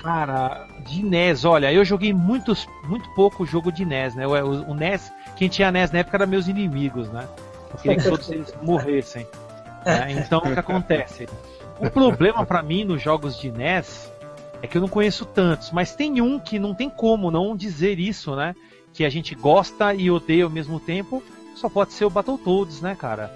Cara, 0.00 0.66
de 0.86 1.02
NES, 1.02 1.44
olha, 1.44 1.72
eu 1.72 1.84
joguei 1.84 2.12
muitos, 2.12 2.66
muito 2.84 3.08
pouco 3.14 3.44
jogo 3.44 3.72
de 3.72 3.84
NES, 3.84 4.14
né? 4.14 4.26
O, 4.26 4.30
o- 4.30 4.70
o 4.70 4.74
NES, 4.74 5.12
quem 5.36 5.48
tinha 5.48 5.70
NES 5.72 5.90
na 5.90 5.98
época 6.00 6.16
eram 6.16 6.26
meus 6.26 6.46
inimigos, 6.48 7.08
né? 7.10 7.26
Eu 7.72 7.78
queria 7.78 7.96
que 7.98 8.08
todos 8.08 8.30
eles 8.30 8.54
morressem. 8.62 9.26
né? 9.84 10.12
Então, 10.12 10.38
o 10.38 10.42
que 10.52 10.58
acontece? 10.58 11.28
O 11.80 11.90
problema 11.90 12.46
pra 12.46 12.62
mim 12.62 12.84
nos 12.84 13.02
jogos 13.02 13.36
de 13.38 13.50
NES 13.50 14.12
é 14.62 14.66
que 14.66 14.76
eu 14.78 14.80
não 14.80 14.88
conheço 14.88 15.24
tantos, 15.26 15.70
mas 15.72 15.94
tem 15.94 16.20
um 16.20 16.38
que 16.38 16.58
não 16.58 16.72
tem 16.74 16.88
como 16.88 17.30
não 17.30 17.56
dizer 17.56 17.98
isso, 17.98 18.34
né? 18.36 18.54
Que 18.92 19.04
a 19.04 19.08
gente 19.10 19.34
gosta 19.34 19.92
e 19.92 20.08
odeia 20.10 20.44
ao 20.44 20.50
mesmo 20.50 20.78
tempo, 20.78 21.20
só 21.54 21.68
pode 21.68 21.92
ser 21.92 22.04
o 22.04 22.10
Battletoads, 22.10 22.80
né, 22.80 22.94
cara? 22.94 23.30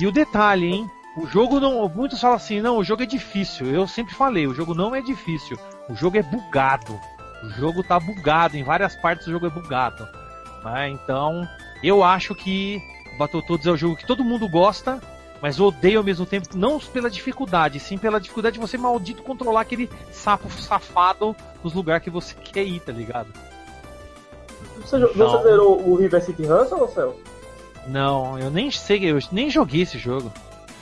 E 0.00 0.06
o 0.06 0.12
detalhe, 0.12 0.66
hein? 0.66 0.90
O 1.16 1.26
jogo 1.26 1.60
não. 1.60 1.88
Muitos 1.88 2.20
falam 2.20 2.36
assim, 2.36 2.60
não, 2.60 2.78
o 2.78 2.84
jogo 2.84 3.02
é 3.02 3.06
difícil. 3.06 3.66
Eu 3.66 3.86
sempre 3.86 4.14
falei, 4.14 4.46
o 4.46 4.54
jogo 4.54 4.74
não 4.74 4.94
é 4.94 5.00
difícil. 5.00 5.56
O 5.88 5.94
jogo 5.94 6.16
é 6.16 6.22
bugado. 6.22 6.98
O 7.42 7.50
jogo 7.50 7.82
tá 7.82 8.00
bugado. 8.00 8.56
Em 8.56 8.64
várias 8.64 8.96
partes 8.96 9.26
o 9.26 9.30
jogo 9.30 9.46
é 9.46 9.50
bugado. 9.50 10.08
né? 10.64 10.88
Então, 10.88 11.46
eu 11.82 12.02
acho 12.02 12.34
que 12.34 12.80
Battletoads 13.18 13.66
é 13.66 13.70
o 13.70 13.76
jogo 13.76 13.96
que 13.96 14.06
todo 14.06 14.24
mundo 14.24 14.48
gosta, 14.48 15.00
mas 15.40 15.60
odeia 15.60 15.98
ao 15.98 16.04
mesmo 16.04 16.26
tempo, 16.26 16.48
não 16.56 16.80
pela 16.80 17.10
dificuldade, 17.10 17.78
sim 17.78 17.98
pela 17.98 18.18
dificuldade 18.20 18.54
de 18.54 18.60
você 18.60 18.76
maldito 18.78 19.22
controlar 19.22 19.60
aquele 19.60 19.88
sapo 20.10 20.50
safado 20.50 21.36
nos 21.62 21.74
lugares 21.74 22.02
que 22.02 22.10
você 22.10 22.34
quer 22.42 22.64
ir, 22.64 22.80
tá 22.80 22.90
ligado? 22.92 23.28
Você, 24.78 24.98
Não. 24.98 25.12
você 25.12 25.42
zerou 25.44 25.88
o 25.88 25.94
River 25.94 26.24
City 26.24 26.44
Ransom, 26.44 26.76
ou 26.78 26.88
Celso? 26.88 27.18
Não, 27.86 28.38
eu 28.38 28.50
nem 28.50 28.70
sei, 28.70 29.10
eu 29.10 29.18
nem 29.30 29.50
joguei 29.50 29.82
esse 29.82 29.98
jogo. 29.98 30.32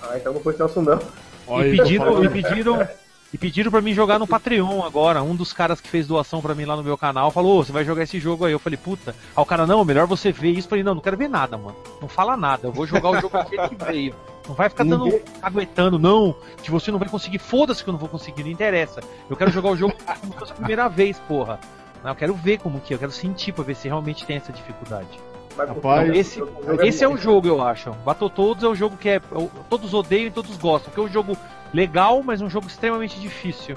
Ah, 0.03 0.17
então 0.17 0.33
não 0.33 0.41
foi 0.41 0.55
Celso 0.55 0.83
não. 0.83 1.01
Olha 1.47 1.69
E 1.69 1.77
pediram, 1.77 2.25
e 2.25 2.29
pediram, 2.29 2.89
e 3.33 3.39
pediram 3.39 3.71
pra 3.71 3.81
mim 3.81 3.95
jogar 3.95 4.19
no 4.19 4.27
Patreon 4.27 4.85
agora. 4.85 5.23
Um 5.23 5.35
dos 5.35 5.53
caras 5.53 5.81
que 5.81 5.89
fez 5.89 6.07
doação 6.07 6.41
pra 6.41 6.55
mim 6.55 6.65
lá 6.65 6.77
no 6.77 6.83
meu 6.83 6.99
canal 6.99 7.31
falou: 7.31 7.59
"Ô, 7.59 7.65
você 7.65 7.73
vai 7.73 7.85
jogar 7.85 8.03
esse 8.03 8.21
jogo 8.21 8.45
aí. 8.45 8.53
Eu 8.53 8.59
falei, 8.59 8.77
puta. 8.77 9.13
Aí 9.35 9.43
o 9.43 9.47
cara, 9.47 9.67
não, 9.67 9.85
melhor 9.85 10.07
você 10.07 10.31
ver 10.31 10.51
isso. 10.51 10.67
Eu 10.67 10.71
falei, 10.71 10.85
não, 10.85 10.95
não 10.95 11.01
quero 11.01 11.17
ver 11.17 11.29
nada, 11.29 11.57
mano. 11.57 11.77
Não 12.01 12.09
fala 12.09 12.37
nada. 12.37 12.69
Eu 12.69 12.73
vou 12.73 12.87
jogar 12.87 13.11
o 13.11 13.21
jogo 13.21 13.43
do 13.43 13.49
jeito 13.49 13.69
que 13.71 13.85
veio. 13.85 14.15
Não 14.47 14.55
vai 14.55 14.69
ficar 14.69 14.85
dando, 14.85 15.21
aguentando, 15.41 15.99
não. 15.99 16.35
Que 16.63 16.71
você 16.71 16.91
não 16.91 16.99
vai 16.99 17.09
conseguir. 17.09 17.39
Foda-se 17.39 17.83
que 17.83 17.89
eu 17.89 17.93
não 17.93 18.01
vou 18.01 18.09
conseguir, 18.09 18.43
não 18.43 18.51
interessa. 18.51 19.01
Eu 19.31 19.37
quero 19.37 19.51
jogar 19.51 19.71
o 19.71 19.77
jogo 19.77 19.95
como 20.21 20.33
se 20.33 20.39
fosse 20.39 20.53
a 20.53 20.57
primeira 20.57 20.89
vez, 20.89 21.19
porra. 21.21 21.59
Não, 22.03 22.11
Eu 22.11 22.17
quero 22.17 22.35
ver 22.35 22.59
como 22.59 22.81
que 22.81 22.93
é, 22.93 22.97
eu 22.97 22.99
quero 22.99 23.13
sentir 23.13 23.53
pra 23.53 23.63
ver 23.63 23.77
se 23.77 23.87
realmente 23.87 24.27
tem 24.27 24.37
essa 24.37 24.53
dificuldade. 24.53 25.09
Rapaz, 25.57 26.09
esse- 26.17 26.43
Esse 26.83 27.05
é 27.05 27.09
o 27.09 27.17
jogo, 27.17 27.47
eu 27.47 27.63
acho. 27.63 27.91
Battletoads 28.05 28.65
é 28.65 28.69
o 28.69 28.75
jogo 28.75 28.97
que 28.97 29.09
é. 29.09 29.21
Todos 29.69 29.93
odeiam 29.95 30.27
e 30.27 30.31
todos 30.31 30.57
gostam. 30.57 30.91
Porque 30.91 31.01
é 31.01 31.05
um 31.11 31.13
jogo 31.13 31.37
legal, 31.75 32.23
mas 32.23 32.41
um 32.41 32.49
jogo 32.51 32.67
extremamente 32.67 33.21
difícil. 33.21 33.77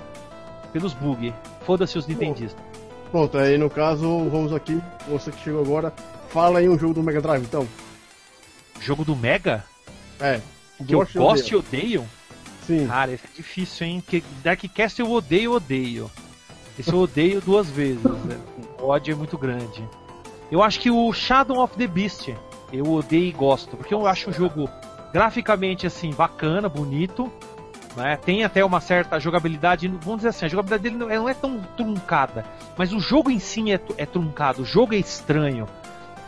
Pelos 0.71 0.93
bugs. 0.93 1.33
Foda-se 1.65 1.97
os 1.97 2.07
Nintendistas. 2.07 2.63
Pronto, 3.11 3.37
aí 3.37 3.57
no 3.57 3.69
caso, 3.69 4.01
vamos 4.29 4.51
aqui. 4.53 4.81
Você 5.07 5.31
que 5.31 5.41
chegou 5.43 5.61
agora, 5.61 5.93
fala 6.29 6.59
aí 6.59 6.67
um 6.67 6.77
jogo 6.77 6.93
do 6.93 7.03
Mega 7.03 7.21
Drive, 7.21 7.43
então. 7.43 7.67
Jogo 8.79 9.05
do 9.05 9.15
Mega? 9.15 9.63
É. 10.19 10.41
Que 10.85 10.93
eu 10.93 11.07
Gosto 11.13 11.51
e 11.51 11.55
odeio. 11.55 12.05
Sim. 12.67 12.87
Cara, 12.87 13.11
esse 13.13 13.23
é 13.25 13.29
difícil, 13.35 13.87
hein? 13.87 14.01
Porque 14.01 14.23
Darkcast 14.43 14.99
eu 14.99 15.09
odeio, 15.11 15.53
odeio. 15.53 16.11
Esse 16.77 16.91
eu 16.91 16.99
odeio 16.99 17.39
duas 17.39 17.69
vezes. 17.69 18.03
né? 18.03 18.37
O 18.81 18.87
ódio 18.87 19.13
é 19.13 19.15
muito 19.15 19.37
grande. 19.37 19.81
Eu 20.51 20.61
acho 20.63 20.79
que 20.79 20.91
o 20.91 21.11
Shadow 21.13 21.61
of 21.61 21.75
the 21.77 21.87
Beast 21.87 22.29
eu 22.71 22.91
odeio 22.91 23.25
e 23.25 23.31
gosto. 23.31 23.75
Porque 23.77 23.93
eu 23.93 24.05
acho 24.07 24.29
o 24.29 24.33
jogo 24.33 24.69
graficamente 25.13 25.87
assim, 25.87 26.11
bacana, 26.13 26.67
bonito. 26.69 27.31
Né? 27.95 28.17
Tem 28.17 28.43
até 28.43 28.63
uma 28.63 28.81
certa 28.81 29.19
jogabilidade. 29.19 29.87
Vamos 29.87 30.17
dizer 30.17 30.29
assim, 30.29 30.45
a 30.45 30.49
jogabilidade 30.49 30.83
dele 30.83 30.97
não 30.97 31.09
é, 31.27 31.31
é 31.31 31.33
tão 31.33 31.59
truncada. 31.77 32.45
Mas 32.77 32.91
o 32.91 32.99
jogo 32.99 33.31
em 33.31 33.39
si 33.39 33.71
é, 33.71 33.79
é 33.97 34.05
truncado. 34.05 34.63
O 34.63 34.65
jogo 34.65 34.93
é 34.93 34.97
estranho. 34.97 35.67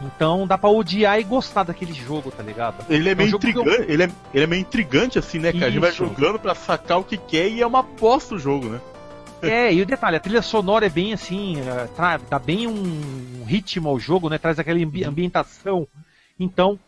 Então 0.01 0.45
dá 0.45 0.57
pra 0.57 0.69
odiar 0.69 1.19
e 1.19 1.23
gostar 1.23 1.63
daquele 1.63 1.91
jogo, 1.91 2.29
tá 2.31 2.43
ligado? 2.43 2.85
Ele 2.87 3.09
é 3.09 3.15
meio 3.15 3.29
jogo 3.31 3.41
que 3.41 3.47
eu- 3.47 3.61
intrigante, 3.63 3.91
ele, 3.91 4.03
é, 4.03 4.09
ele 4.33 4.43
é 4.43 4.47
meio 4.47 4.61
intrigante 4.61 5.17
assim, 5.17 5.39
né, 5.39 5.51
cara? 5.51 5.65
A 5.65 5.69
gente 5.71 5.79
vai 5.81 5.89
Isso. 5.89 6.05
jogando 6.05 6.37
pra 6.37 6.53
sacar 6.53 6.99
o 6.99 7.03
que 7.03 7.17
quer 7.17 7.49
e 7.49 7.61
é 7.63 7.65
uma 7.67 7.79
aposta 7.79 8.35
o 8.35 8.39
jogo, 8.39 8.67
né? 8.67 8.79
É, 9.41 9.73
e 9.73 9.81
o 9.81 9.85
detalhe, 9.85 10.17
a 10.17 10.19
trilha 10.19 10.41
sonora 10.41 10.85
é 10.85 10.89
bem 10.89 11.13
assim, 11.13 11.59
é, 11.61 11.85
tra- 11.95 12.17
dá 12.29 12.39
bem 12.39 12.65
um 12.67 13.43
ritmo 13.45 13.89
ao 13.89 13.99
jogo, 13.99 14.29
né? 14.29 14.37
Traz 14.37 14.57
aquela 14.59 14.79
ambi- 14.79 15.03
ambientação. 15.03 15.87
Então, 16.39 16.79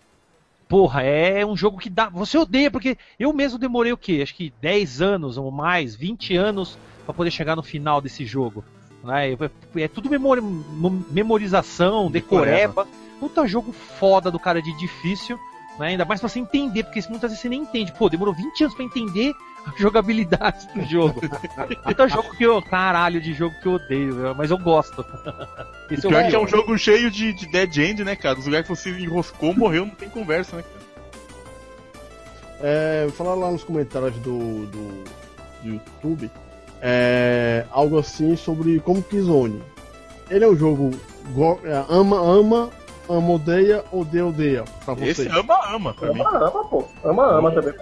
porra, 0.67 1.03
é 1.03 1.45
um 1.45 1.55
jogo 1.55 1.77
que 1.77 1.89
dá. 1.89 2.09
Você 2.09 2.37
odeia, 2.37 2.71
porque 2.71 2.97
eu 3.19 3.31
mesmo 3.33 3.57
demorei 3.59 3.91
o 3.91 3.97
quê? 3.97 4.19
Acho 4.23 4.35
que 4.35 4.51
10 4.61 5.01
anos 5.01 5.37
ou 5.37 5.51
mais, 5.51 5.95
20 5.95 6.35
anos 6.35 6.77
pra 7.05 7.13
poder 7.13 7.31
chegar 7.31 7.55
no 7.55 7.63
final 7.63 8.01
desse 8.01 8.25
jogo. 8.25 8.63
Né? 9.03 9.35
É 9.77 9.87
tudo 9.87 10.09
memori- 10.09 10.41
mo- 10.41 11.05
memorização, 11.11 12.09
decoreba. 12.11 12.87
Puta 13.19 13.45
jogo 13.47 13.71
foda 13.73 14.31
do 14.31 14.39
cara 14.39 14.61
de 14.61 14.75
difícil. 14.77 15.37
Né? 15.77 15.87
Ainda 15.89 16.03
mais 16.05 16.19
pra 16.19 16.27
você 16.29 16.39
entender, 16.39 16.83
porque 16.83 16.99
muitas 17.09 17.29
vezes 17.31 17.39
você 17.41 17.49
nem 17.49 17.61
entende. 17.61 17.91
Pô, 17.93 18.09
demorou 18.09 18.33
20 18.33 18.63
anos 18.63 18.75
pra 18.75 18.83
entender 18.83 19.33
jogabilidade 19.77 20.67
do 20.73 20.83
jogo. 20.85 21.21
Puta 21.83 22.07
jogo 22.07 22.35
que 22.35 22.43
eu. 22.43 22.61
Caralho, 22.61 23.19
de 23.21 23.33
jogo 23.33 23.55
que 23.61 23.67
eu 23.67 23.73
odeio, 23.73 24.35
mas 24.35 24.51
eu 24.51 24.57
gosto. 24.57 25.05
Esse 25.91 26.07
Pior 26.07 26.21
eu 26.23 26.29
que 26.29 26.35
é 26.35 26.39
um 26.39 26.47
jogo 26.47 26.77
cheio 26.77 27.09
de, 27.11 27.33
de 27.33 27.47
dead 27.47 27.77
end, 27.77 28.03
né, 28.03 28.15
cara? 28.15 28.37
Os 28.39 28.45
lugares 28.45 28.67
que 28.67 28.75
você 28.75 28.89
enroscou, 28.91 29.53
morreu, 29.53 29.85
não 29.85 29.95
tem 29.95 30.09
conversa, 30.09 30.55
né, 30.57 30.63
cara? 30.63 30.79
É, 32.61 33.07
falar 33.15 33.35
lá 33.35 33.49
nos 33.51 33.63
comentários 33.63 34.15
do, 34.17 34.65
do, 34.65 35.03
do 35.63 35.69
YouTube 35.69 36.29
é, 36.81 37.65
algo 37.71 37.97
assim 37.97 38.35
sobre 38.35 38.79
como 38.81 39.01
Killzone. 39.01 39.61
Ele 40.29 40.43
é 40.43 40.47
um 40.47 40.55
jogo 40.55 40.91
go- 41.33 41.59
é, 41.63 41.83
ama, 41.89 42.19
ama, 42.19 42.69
ama, 43.09 43.31
odeia, 43.33 43.83
odeia, 43.91 44.25
odeia 44.25 44.63
pra 44.85 44.93
você. 44.93 45.09
Esse 45.23 45.27
ama, 45.29 45.57
ama, 45.73 45.93
pra 45.93 46.13
mim. 46.13 46.19
Ama, 46.21 46.37
ama, 46.37 46.63
pô. 46.65 46.85
Ama, 47.03 47.25
ama 47.37 47.51
também. 47.51 47.73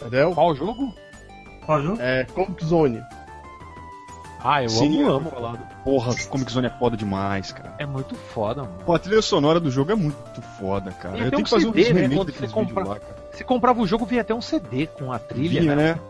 Entendeu? 0.00 0.32
Qual 0.34 0.54
jogo? 0.54 0.94
Qual 1.66 1.82
jogo? 1.82 1.98
É 2.00 2.24
Comic 2.24 2.64
Zone. 2.64 3.02
Ah, 4.42 4.62
eu 4.62 4.70
Sim, 4.70 5.00
amo, 5.02 5.08
eu 5.10 5.16
amo. 5.16 5.30
falado. 5.30 5.58
Porra, 5.84 6.14
Comic 6.30 6.50
Zone 6.50 6.66
é 6.66 6.70
foda 6.70 6.96
demais, 6.96 7.52
cara. 7.52 7.74
É 7.78 7.84
muito 7.84 8.14
foda, 8.14 8.62
mano. 8.62 8.74
Pô, 8.86 8.94
a 8.94 8.98
trilha 8.98 9.20
sonora 9.20 9.60
do 9.60 9.70
jogo 9.70 9.92
é 9.92 9.94
muito 9.94 10.40
foda, 10.58 10.90
cara. 10.92 11.18
Eu 11.18 11.28
tenho 11.30 11.40
um 11.42 11.44
que 11.44 11.50
fazer 11.50 11.66
um 11.66 11.72
CD, 11.74 11.92
né, 11.92 12.00
remake 12.02 12.24
daqueles 12.26 12.50
você 12.50 12.54
compra- 12.54 12.74
vídeos 12.82 12.88
lá, 12.88 13.00
cara. 13.00 13.16
Você 13.32 13.44
comprava 13.44 13.80
o 13.82 13.86
jogo, 13.86 14.06
vinha 14.06 14.22
até 14.22 14.34
um 14.34 14.40
CD 14.40 14.86
com 14.86 15.12
a 15.12 15.18
trilha. 15.18 15.60
Vinha, 15.60 15.76
né? 15.76 15.92
né? 15.94 16.00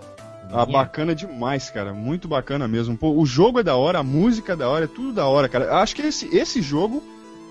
Ah, 0.53 0.65
bacana 0.65 1.13
demais, 1.15 1.71
cara. 1.71 1.93
Muito 1.93 2.29
bacana 2.29 2.69
mesmo. 2.69 2.97
Pô, 2.97 3.11
o 3.13 3.27
jogo 3.27 3.59
é 3.61 3.63
da 3.65 3.77
hora, 3.77 3.99
a 3.99 4.03
música 4.05 4.53
é 4.53 4.57
da 4.57 4.69
hora, 4.69 4.85
é 4.85 4.89
tudo 4.89 5.13
da 5.13 5.27
hora, 5.27 5.49
cara. 5.49 5.77
Acho 5.81 5.95
que 5.97 6.03
esse, 6.03 6.27
esse 6.37 6.63
jogo 6.63 7.03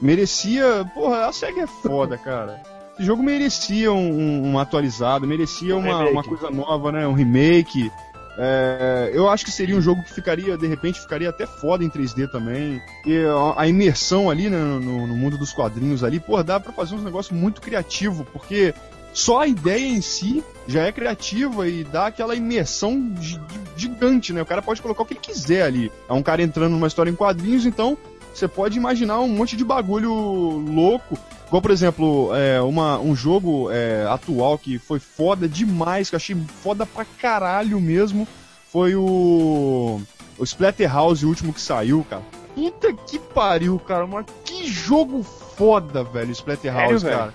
merecia. 0.01 0.89
Porra, 0.93 1.25
a 1.27 1.31
SEGA 1.33 1.61
é 1.63 1.67
foda, 1.67 2.17
cara. 2.23 2.61
Esse 2.99 3.05
jogo 3.07 3.23
merecia 3.23 3.93
um, 3.93 4.51
um 4.51 4.59
atualizado, 4.59 5.25
merecia 5.25 5.73
Um 5.73 5.79
uma, 5.79 6.09
uma 6.09 6.23
coisa 6.23 6.51
nova, 6.51 6.91
né? 6.91 7.07
Um 7.07 7.13
remake. 7.13 7.89
É, 8.37 9.09
eu 9.13 9.29
acho 9.29 9.45
que 9.45 9.51
seria 9.51 9.73
um 9.75 9.81
jogo 9.81 10.03
que 10.03 10.13
ficaria, 10.13 10.57
de 10.57 10.67
repente, 10.67 10.99
ficaria 10.99 11.29
até 11.29 11.45
foda 11.47 11.81
em 11.81 11.89
3D 11.89 12.29
também. 12.29 12.81
E 13.05 13.17
a, 13.55 13.65
imersão 13.69 14.29
ali 14.29 14.49
né, 14.49 14.57
no, 14.57 15.07
no 15.07 15.15
mundo 15.15 15.37
dos 15.37 15.53
quadrinhos 15.53 16.03
ali, 16.03 16.19
pô, 16.19 16.43
dá 16.43 16.59
pra 16.59 16.73
fazer 16.73 16.95
uns 16.95 17.03
negócios 17.03 17.37
muito 17.37 17.61
criativo, 17.61 18.25
porque 18.33 18.73
só 19.13 19.39
a 19.41 19.47
ideia 19.47 19.87
em 19.87 20.01
si 20.01 20.43
já 20.67 20.83
é 20.83 20.91
criativa 20.91 21.69
e 21.69 21.85
dá 21.85 22.07
aquela 22.07 22.35
imersão 22.35 23.13
gi- 23.21 23.39
gigante, 23.77 24.33
né? 24.33 24.41
O 24.41 24.45
cara 24.45 24.61
pode 24.61 24.81
colocar 24.81 25.03
o 25.03 25.05
que 25.05 25.13
ele 25.13 25.21
quiser 25.21 25.61
ali. 25.63 25.89
É 26.09 26.11
um 26.13 26.21
cara 26.21 26.41
entrando 26.43 26.71
numa 26.73 26.87
história 26.87 27.09
em 27.09 27.15
quadrinhos, 27.15 27.65
então 27.65 27.97
você 28.33 28.47
pode 28.47 28.77
imaginar 28.77 29.19
um 29.19 29.27
monte 29.29 29.55
de 29.57 29.63
bagulho 29.65 30.11
louco. 30.13 31.17
Igual, 31.47 31.61
por 31.61 31.71
exemplo, 31.71 32.29
é, 32.35 32.61
uma, 32.61 32.99
um 32.99 33.15
jogo 33.15 33.71
é, 33.71 34.05
atual 34.07 34.57
que 34.57 34.77
foi 34.77 34.99
foda 34.99 35.47
demais, 35.47 36.09
que 36.09 36.15
eu 36.15 36.17
achei 36.17 36.35
foda 36.61 36.85
pra 36.85 37.03
caralho 37.19 37.79
mesmo, 37.81 38.27
foi 38.71 38.95
o. 38.95 39.99
O 40.37 40.43
Splatterhouse, 40.43 41.25
o 41.25 41.27
último 41.29 41.51
que 41.51 41.59
saiu, 41.59 42.05
cara. 42.09 42.21
Puta 42.55 42.93
que 42.93 43.19
pariu, 43.19 43.77
cara. 43.79 44.07
Mas 44.07 44.25
que 44.45 44.65
jogo 44.67 45.21
foda, 45.23 46.03
velho, 46.03 46.31
Splatterhouse, 46.31 47.01
Sério, 47.01 47.17
cara. 47.17 47.33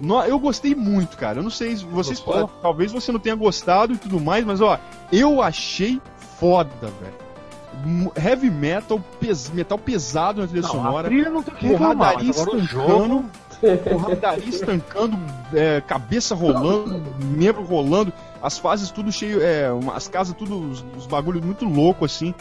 No- 0.00 0.22
eu 0.22 0.38
gostei 0.38 0.74
muito, 0.74 1.16
cara. 1.18 1.40
Eu 1.40 1.42
não 1.42 1.50
sei 1.50 1.76
se 1.76 1.84
vocês. 1.84 2.18
Gostou? 2.20 2.48
Talvez 2.62 2.92
você 2.92 3.12
não 3.12 3.20
tenha 3.20 3.34
gostado 3.34 3.92
e 3.92 3.98
tudo 3.98 4.18
mais, 4.20 4.44
mas 4.44 4.60
ó, 4.62 4.78
eu 5.12 5.42
achei 5.42 6.00
foda, 6.38 6.70
velho. 7.00 7.25
Heavy 8.16 8.50
metal, 8.50 9.00
pes- 9.20 9.50
metal 9.50 9.78
pesado 9.78 10.40
na 10.40 10.46
trilha 10.46 10.62
Não, 10.62 10.68
a 10.68 10.72
sonora. 10.72 11.08
trilha 11.08 11.30
não 11.30 11.42
tem 11.42 11.54
que 11.54 11.66
reclamar, 11.66 12.10
agora 12.10 12.24
o 12.26 12.30
estancando, 12.30 12.66
jogo... 12.66 13.28
porradaria 13.90 14.48
estancando, 14.48 15.18
é, 15.54 15.80
cabeça 15.80 16.34
rolando, 16.34 17.02
membro 17.24 17.62
rolando, 17.64 18.12
as 18.42 18.58
fases 18.58 18.90
tudo 18.90 19.10
cheio, 19.12 19.40
é, 19.42 19.66
as 19.94 20.08
casas 20.08 20.34
tudo, 20.36 20.58
os, 20.70 20.84
os 20.96 21.06
bagulhos 21.06 21.44
muito 21.44 21.64
louco 21.64 22.04
assim. 22.04 22.34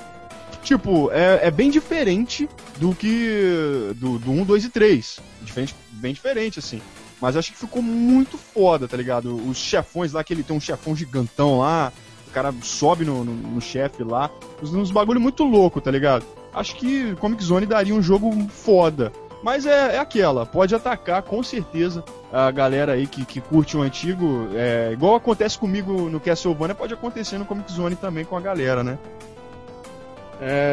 Tipo, 0.64 1.12
é, 1.12 1.42
é 1.48 1.52
bem 1.52 1.70
diferente 1.70 2.50
do 2.78 2.96
que 2.96 3.92
do, 3.98 4.18
do 4.18 4.32
1, 4.32 4.46
2 4.46 4.66
e 4.66 4.70
3. 4.70 5.20
Diferente, 5.44 5.76
bem 5.92 6.12
diferente, 6.12 6.58
assim. 6.58 6.82
Mas 7.22 7.38
acho 7.38 7.52
que 7.52 7.58
ficou 7.58 7.82
muito 7.82 8.38
foda, 8.38 8.88
tá 8.88 8.98
ligado? 8.98 9.36
Os 9.48 9.58
chefões 9.58 10.12
lá, 10.12 10.24
que 10.24 10.34
ele 10.34 10.44
tem 10.44 10.56
um 10.56 10.60
chefão 10.60 10.96
gigantão 10.96 11.60
lá, 11.60 11.94
cara 12.36 12.54
sobe 12.62 13.06
no, 13.06 13.24
no, 13.24 13.34
no 13.34 13.62
chefe 13.62 14.04
lá, 14.04 14.30
uns, 14.62 14.92
bagulho 14.92 15.22
muito 15.22 15.44
louco, 15.44 15.80
tá 15.80 15.90
ligado? 15.90 16.26
Acho 16.54 16.76
que 16.76 17.16
Comic 17.16 17.42
Zone 17.42 17.66
daria 17.66 17.96
um 17.96 18.02
jogo 18.02 18.32
foda. 18.50 19.12
Mas 19.42 19.66
é, 19.66 19.96
é 19.96 20.00
aquela, 20.00 20.46
pode 20.46 20.74
atacar 20.76 21.22
com 21.22 21.42
certeza 21.42 22.04
a 22.34 22.50
galera 22.52 22.94
aí 22.94 23.08
que, 23.08 23.24
que 23.24 23.40
curte 23.40 23.78
o 23.78 23.82
antigo. 23.82 24.50
É, 24.54 24.90
igual 24.92 25.16
acontece 25.16 25.58
comigo 25.58 26.10
no 26.10 26.20
Castlevania, 26.20 26.76
pode 26.76 26.94
acontecer 26.94 27.38
no 27.38 27.46
Comic 27.46 27.72
Zone 27.72 27.96
também 27.96 28.26
com 28.26 28.36
a 28.36 28.42
galera, 28.42 28.84
né? 28.84 28.98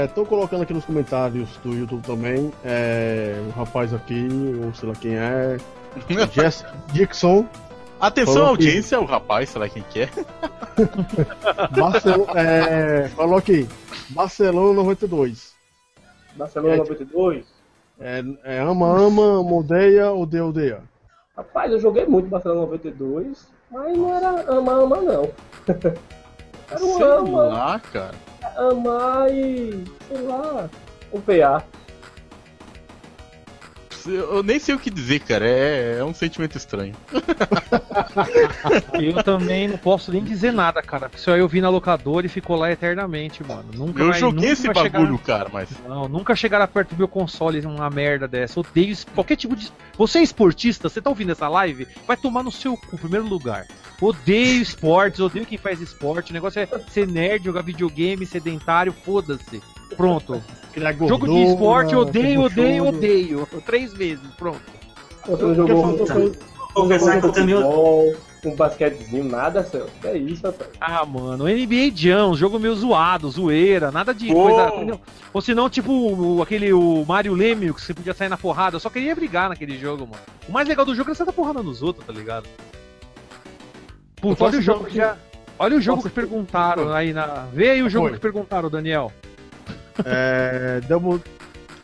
Estão 0.04 0.24
colocando 0.24 0.62
aqui 0.62 0.72
nos 0.72 0.84
comentários 0.84 1.48
do 1.62 1.72
YouTube 1.72 2.02
também. 2.02 2.50
é, 2.64 3.40
o 3.46 3.50
rapaz 3.50 3.94
aqui, 3.94 4.26
ou 4.64 4.74
sei 4.74 4.88
lá 4.88 4.94
quem 4.96 5.14
é. 5.14 5.58
Jess 6.32 6.64
Dixon. 6.92 7.46
Atenção, 8.02 8.34
Falou 8.34 8.56
que- 8.58 8.66
audiência, 8.66 9.00
o 9.00 9.04
rapaz, 9.04 9.48
sei 9.50 9.60
lá 9.60 9.68
quem 9.68 9.82
que 9.84 10.00
é. 10.00 10.08
Barcelo- 11.78 12.26
é, 12.36 13.08
falou 13.10 13.36
aqui. 13.38 13.68
Barcelona 14.10 14.72
92. 14.74 15.52
Barcelona 16.34 16.74
É, 16.74 16.78
92. 16.78 17.46
É, 18.00 18.24
é 18.44 18.58
ama, 18.58 18.86
ama, 18.98 19.22
ama, 19.40 19.54
odeia, 19.54 20.10
odeia, 20.12 20.44
odeia. 20.44 20.80
Rapaz, 21.36 21.70
eu 21.70 21.78
joguei 21.78 22.04
muito 22.04 22.28
Barcelona 22.28 22.62
92, 22.62 23.46
mas 23.70 23.96
não 23.96 24.14
era 24.14 24.44
ama, 24.52 24.72
ama, 24.72 24.96
não. 25.00 25.30
Era 26.70 26.82
um 26.84 26.94
Sei 26.96 27.06
ama, 27.06 27.42
lá, 27.44 27.78
cara. 27.80 28.14
amar 28.56 29.30
e, 29.30 29.84
sei 30.08 30.22
lá, 30.22 30.68
um 31.12 31.20
PA. 31.20 31.62
Eu 34.06 34.42
nem 34.42 34.58
sei 34.58 34.74
o 34.74 34.78
que 34.78 34.90
dizer, 34.90 35.20
cara. 35.20 35.46
É, 35.46 35.98
é 36.00 36.04
um 36.04 36.14
sentimento 36.14 36.56
estranho. 36.56 36.94
Eu 38.94 39.22
também 39.22 39.68
não 39.68 39.78
posso 39.78 40.12
nem 40.12 40.22
dizer 40.22 40.52
nada, 40.52 40.82
cara. 40.82 41.08
Porque 41.08 41.22
só 41.22 41.36
eu 41.36 41.48
vi 41.48 41.60
na 41.60 41.68
locadora 41.68 42.26
e 42.26 42.28
ficou 42.28 42.56
lá 42.56 42.70
eternamente, 42.70 43.42
mano. 43.46 43.64
Nunca 43.74 44.02
Eu 44.02 44.08
vai- 44.10 44.18
joguei 44.20 44.40
nunca 44.40 44.52
esse 44.52 44.72
bagulho, 44.72 45.18
chegar- 45.18 45.38
cara, 45.38 45.50
mas. 45.52 45.68
Não, 45.86 46.08
nunca 46.08 46.34
chegaram 46.34 46.66
perto 46.66 46.90
do 46.94 46.98
meu 46.98 47.08
console 47.08 47.60
uma 47.66 47.90
merda 47.90 48.26
dessa. 48.28 48.60
Odeio 48.60 48.90
es- 48.92 49.04
qualquer 49.04 49.36
tipo 49.36 49.54
de. 49.56 49.70
Você 49.96 50.18
é 50.18 50.22
esportista, 50.22 50.88
você 50.88 51.00
tá 51.00 51.10
ouvindo 51.10 51.32
essa 51.32 51.48
live? 51.48 51.86
Vai 52.06 52.16
tomar 52.16 52.42
no 52.42 52.50
seu 52.52 52.76
cu, 52.76 52.94
em 52.94 52.98
primeiro 52.98 53.26
lugar. 53.26 53.66
Odeio 54.02 54.60
esportes, 54.62 55.20
odeio 55.20 55.46
quem 55.46 55.56
faz 55.58 55.80
esporte. 55.80 56.30
O 56.30 56.34
negócio 56.34 56.60
é 56.60 56.66
ser 56.90 57.06
nerd, 57.06 57.44
jogar 57.44 57.62
videogame, 57.62 58.26
sedentário, 58.26 58.92
foda-se. 58.92 59.62
Pronto. 59.96 60.42
Jogo 61.06 61.28
de 61.28 61.42
esporte, 61.44 61.94
odeio, 61.94 62.40
odeio, 62.42 62.84
buchudo. 62.84 62.96
odeio. 62.98 63.48
Três 63.64 63.92
vezes, 63.92 64.26
pronto. 64.38 64.60
Você 65.26 65.54
jogou 65.54 65.82
falta- 65.98 66.18
um 66.18 66.32
Confessar 66.74 67.20
que 67.20 67.26
eu 67.26 67.32
também 67.32 67.54
futebol, 67.54 68.14
um 68.46 68.56
basquetezinho, 68.56 69.24
nada, 69.24 69.62
Celso. 69.62 69.92
É 70.04 70.16
isso, 70.16 70.42
rapaz. 70.46 70.70
Ah, 70.80 71.04
mano, 71.04 71.46
NBA 71.46 71.92
Jam, 71.94 72.34
jogo 72.34 72.58
meio 72.58 72.74
zoado, 72.74 73.28
zoeira, 73.30 73.90
nada 73.92 74.14
de 74.14 74.32
coisa. 74.32 74.68
entendeu? 74.74 75.00
Ou 75.34 75.40
se 75.42 75.54
não, 75.54 75.68
tipo, 75.68 75.92
o- 75.92 76.40
aquele 76.42 76.72
o 76.72 77.04
Mario 77.06 77.34
Lemieux, 77.34 77.74
que 77.76 77.82
você 77.82 77.92
podia 77.92 78.14
sair 78.14 78.30
na 78.30 78.38
porrada. 78.38 78.76
Eu 78.76 78.80
só 78.80 78.88
queria 78.88 79.14
brigar 79.14 79.50
naquele 79.50 79.78
jogo, 79.78 80.06
mano. 80.06 80.22
O 80.48 80.52
mais 80.52 80.66
legal 80.66 80.86
do 80.86 80.94
jogo 80.94 81.10
é 81.10 81.14
você 81.14 81.24
dar 81.26 81.32
porrada 81.32 81.62
nos 81.62 81.82
outros, 81.82 82.06
tá 82.06 82.12
ligado? 82.12 82.48
Puta, 84.22 84.44
olha 84.44 84.58
o 84.58 84.62
jogo 84.62 84.84
que 84.84 84.96
já. 84.96 85.16
Olha 85.58 85.76
o 85.76 85.80
jogo 85.80 86.02
que 86.02 86.08
perguntaram 86.08 86.92
aí 86.94 87.12
na. 87.12 87.46
Vê 87.52 87.70
aí 87.70 87.82
o 87.82 87.90
jogo 87.90 88.06
Foi. 88.06 88.14
que 88.14 88.20
perguntaram, 88.20 88.70
Daniel. 88.70 89.12
É. 90.04 90.80
Double. 90.88 91.20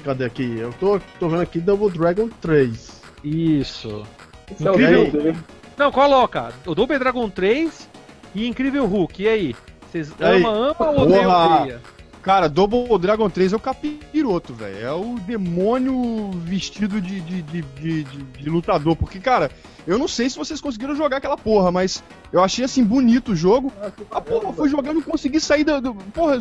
Cadê 0.05 0.25
aqui? 0.25 0.57
Eu 0.59 0.73
tô, 0.75 1.01
tô 1.19 1.29
vendo 1.29 1.43
aqui 1.43 1.59
Double 1.59 1.91
Dragon 1.91 2.29
3. 2.41 3.03
Isso. 3.25 4.07
Isso 4.53 4.67
é 4.67 4.71
o 4.71 4.75
Incrível. 4.75 5.11
dele. 5.11 5.39
Não, 5.77 5.91
coloca. 5.91 6.53
O 6.65 6.75
Double 6.75 6.99
Dragon 6.99 7.29
3 7.29 7.89
e 8.35 8.47
Incrível 8.47 8.87
Hulk. 8.87 9.23
E 9.23 9.29
aí? 9.29 9.57
Vocês 9.91 10.13
ama, 10.21 10.51
ama 10.51 10.91
ou 10.91 11.01
odeia? 11.03 11.81
Cara, 12.29 12.47
Double 12.47 12.99
Dragon 12.99 13.31
3 13.31 13.55
é 13.55 13.57
o 13.57 13.59
capiroto, 13.59 14.53
velho. 14.53 14.85
É 14.85 14.93
o 14.93 15.19
demônio 15.21 16.31
vestido 16.45 17.01
de, 17.01 17.23
de, 17.23 17.41
de, 17.41 18.05
de, 18.05 18.51
lutador. 18.51 18.95
Porque, 18.97 19.19
cara, 19.19 19.51
eu 19.87 19.97
não 19.97 20.07
sei 20.07 20.29
se 20.29 20.37
vocês 20.37 20.61
conseguiram 20.61 20.95
jogar 20.95 21.17
aquela 21.17 21.39
porra, 21.39 21.73
mas 21.73 22.05
eu 22.31 22.45
achei 22.45 22.67
assim 22.67 22.85
bonito 22.85 23.33
o 23.33 23.35
jogo. 23.35 23.73
A 24.11 24.21
porra 24.21 24.53
foi 24.53 24.69
jogando 24.69 25.01
e 25.01 25.03
consegui 25.03 25.41
sair 25.41 25.65
da. 25.65 25.81
do- 25.81 25.95
porra, 25.95 26.39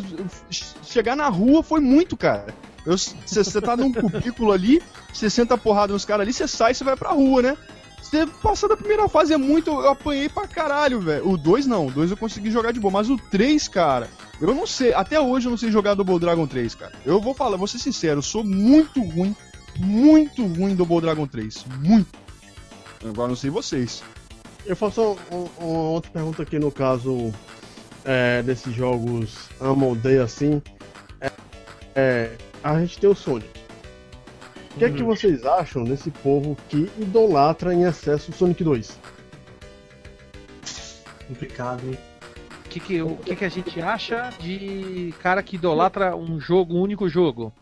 chegar 0.82 1.16
na 1.16 1.30
rua 1.30 1.62
foi 1.62 1.80
muito, 1.80 2.18
cara. 2.18 2.54
Você 2.84 3.58
tá 3.58 3.74
num 3.74 3.90
cubículo 3.90 4.52
ali, 4.52 4.82
você 5.10 5.30
senta 5.30 5.54
a 5.54 5.58
porrada 5.58 5.94
nos 5.94 6.04
caras 6.04 6.24
ali, 6.24 6.34
você 6.34 6.46
sai 6.46 6.72
e 6.72 6.74
você 6.74 6.84
vai 6.84 6.96
pra 6.96 7.12
rua, 7.12 7.40
né? 7.40 7.56
Você 8.10 8.26
passa 8.42 8.66
da 8.66 8.76
primeira 8.76 9.06
fase 9.08 9.34
é 9.34 9.36
muito. 9.36 9.70
Eu 9.70 9.90
apanhei 9.90 10.28
pra 10.28 10.46
caralho, 10.48 11.00
velho. 11.00 11.28
O 11.28 11.36
2 11.36 11.66
não, 11.66 11.86
o 11.88 11.90
2 11.90 12.10
eu 12.10 12.16
consegui 12.16 12.50
jogar 12.50 12.72
de 12.72 12.80
boa, 12.80 12.90
mas 12.92 13.10
o 13.10 13.18
3, 13.18 13.68
cara, 13.68 14.08
eu 14.40 14.54
não 14.54 14.66
sei. 14.66 14.94
Até 14.94 15.20
hoje 15.20 15.46
eu 15.46 15.50
não 15.50 15.58
sei 15.58 15.70
jogar 15.70 15.94
Double 15.94 16.18
Dragon 16.18 16.46
3, 16.46 16.74
cara. 16.74 16.92
Eu 17.04 17.20
vou 17.20 17.34
falar, 17.34 17.56
vou 17.58 17.66
ser 17.66 17.78
sincero, 17.78 18.18
eu 18.18 18.22
sou 18.22 18.42
muito 18.42 19.02
ruim, 19.02 19.36
muito 19.76 20.42
ruim 20.46 20.72
em 20.72 20.74
Double 20.76 21.00
Dragon 21.02 21.26
3. 21.26 21.64
Muito. 21.80 22.08
Agora 23.04 23.28
não 23.28 23.36
sei 23.36 23.50
vocês. 23.50 24.02
Eu 24.64 24.74
faço 24.74 25.16
um- 25.30 25.46
uma 25.58 25.90
outra 25.90 26.10
pergunta 26.10 26.42
aqui 26.42 26.58
no 26.58 26.70
caso 26.72 27.32
é, 28.04 28.42
desses 28.42 28.74
jogos 28.74 29.34
ama, 29.60 29.86
odeia 29.86 30.24
assim. 30.24 30.62
É, 31.20 31.30
é, 31.94 32.30
a 32.64 32.80
gente 32.80 32.98
tem 32.98 33.10
o 33.10 33.14
Sonic. 33.14 33.48
O 34.74 34.78
que 34.78 34.84
é 34.84 34.90
que 34.90 35.02
vocês 35.02 35.44
acham 35.44 35.82
desse 35.82 36.10
povo 36.10 36.56
que 36.68 36.88
idolatra 36.98 37.74
em 37.74 37.82
excesso 37.82 38.30
o 38.30 38.34
Sonic 38.34 38.62
2? 38.62 38.98
Complicado, 41.26 41.82
hein? 41.86 41.98
O 42.64 42.68
que, 42.68 42.80
que, 42.80 43.02
o 43.02 43.16
que, 43.16 43.34
que 43.36 43.44
a 43.44 43.48
gente 43.48 43.80
acha 43.80 44.30
de 44.38 45.12
cara 45.22 45.42
que 45.42 45.56
idolatra 45.56 46.14
um 46.14 46.38
jogo, 46.38 46.74
um 46.74 46.82
único 46.82 47.08
jogo? 47.08 47.52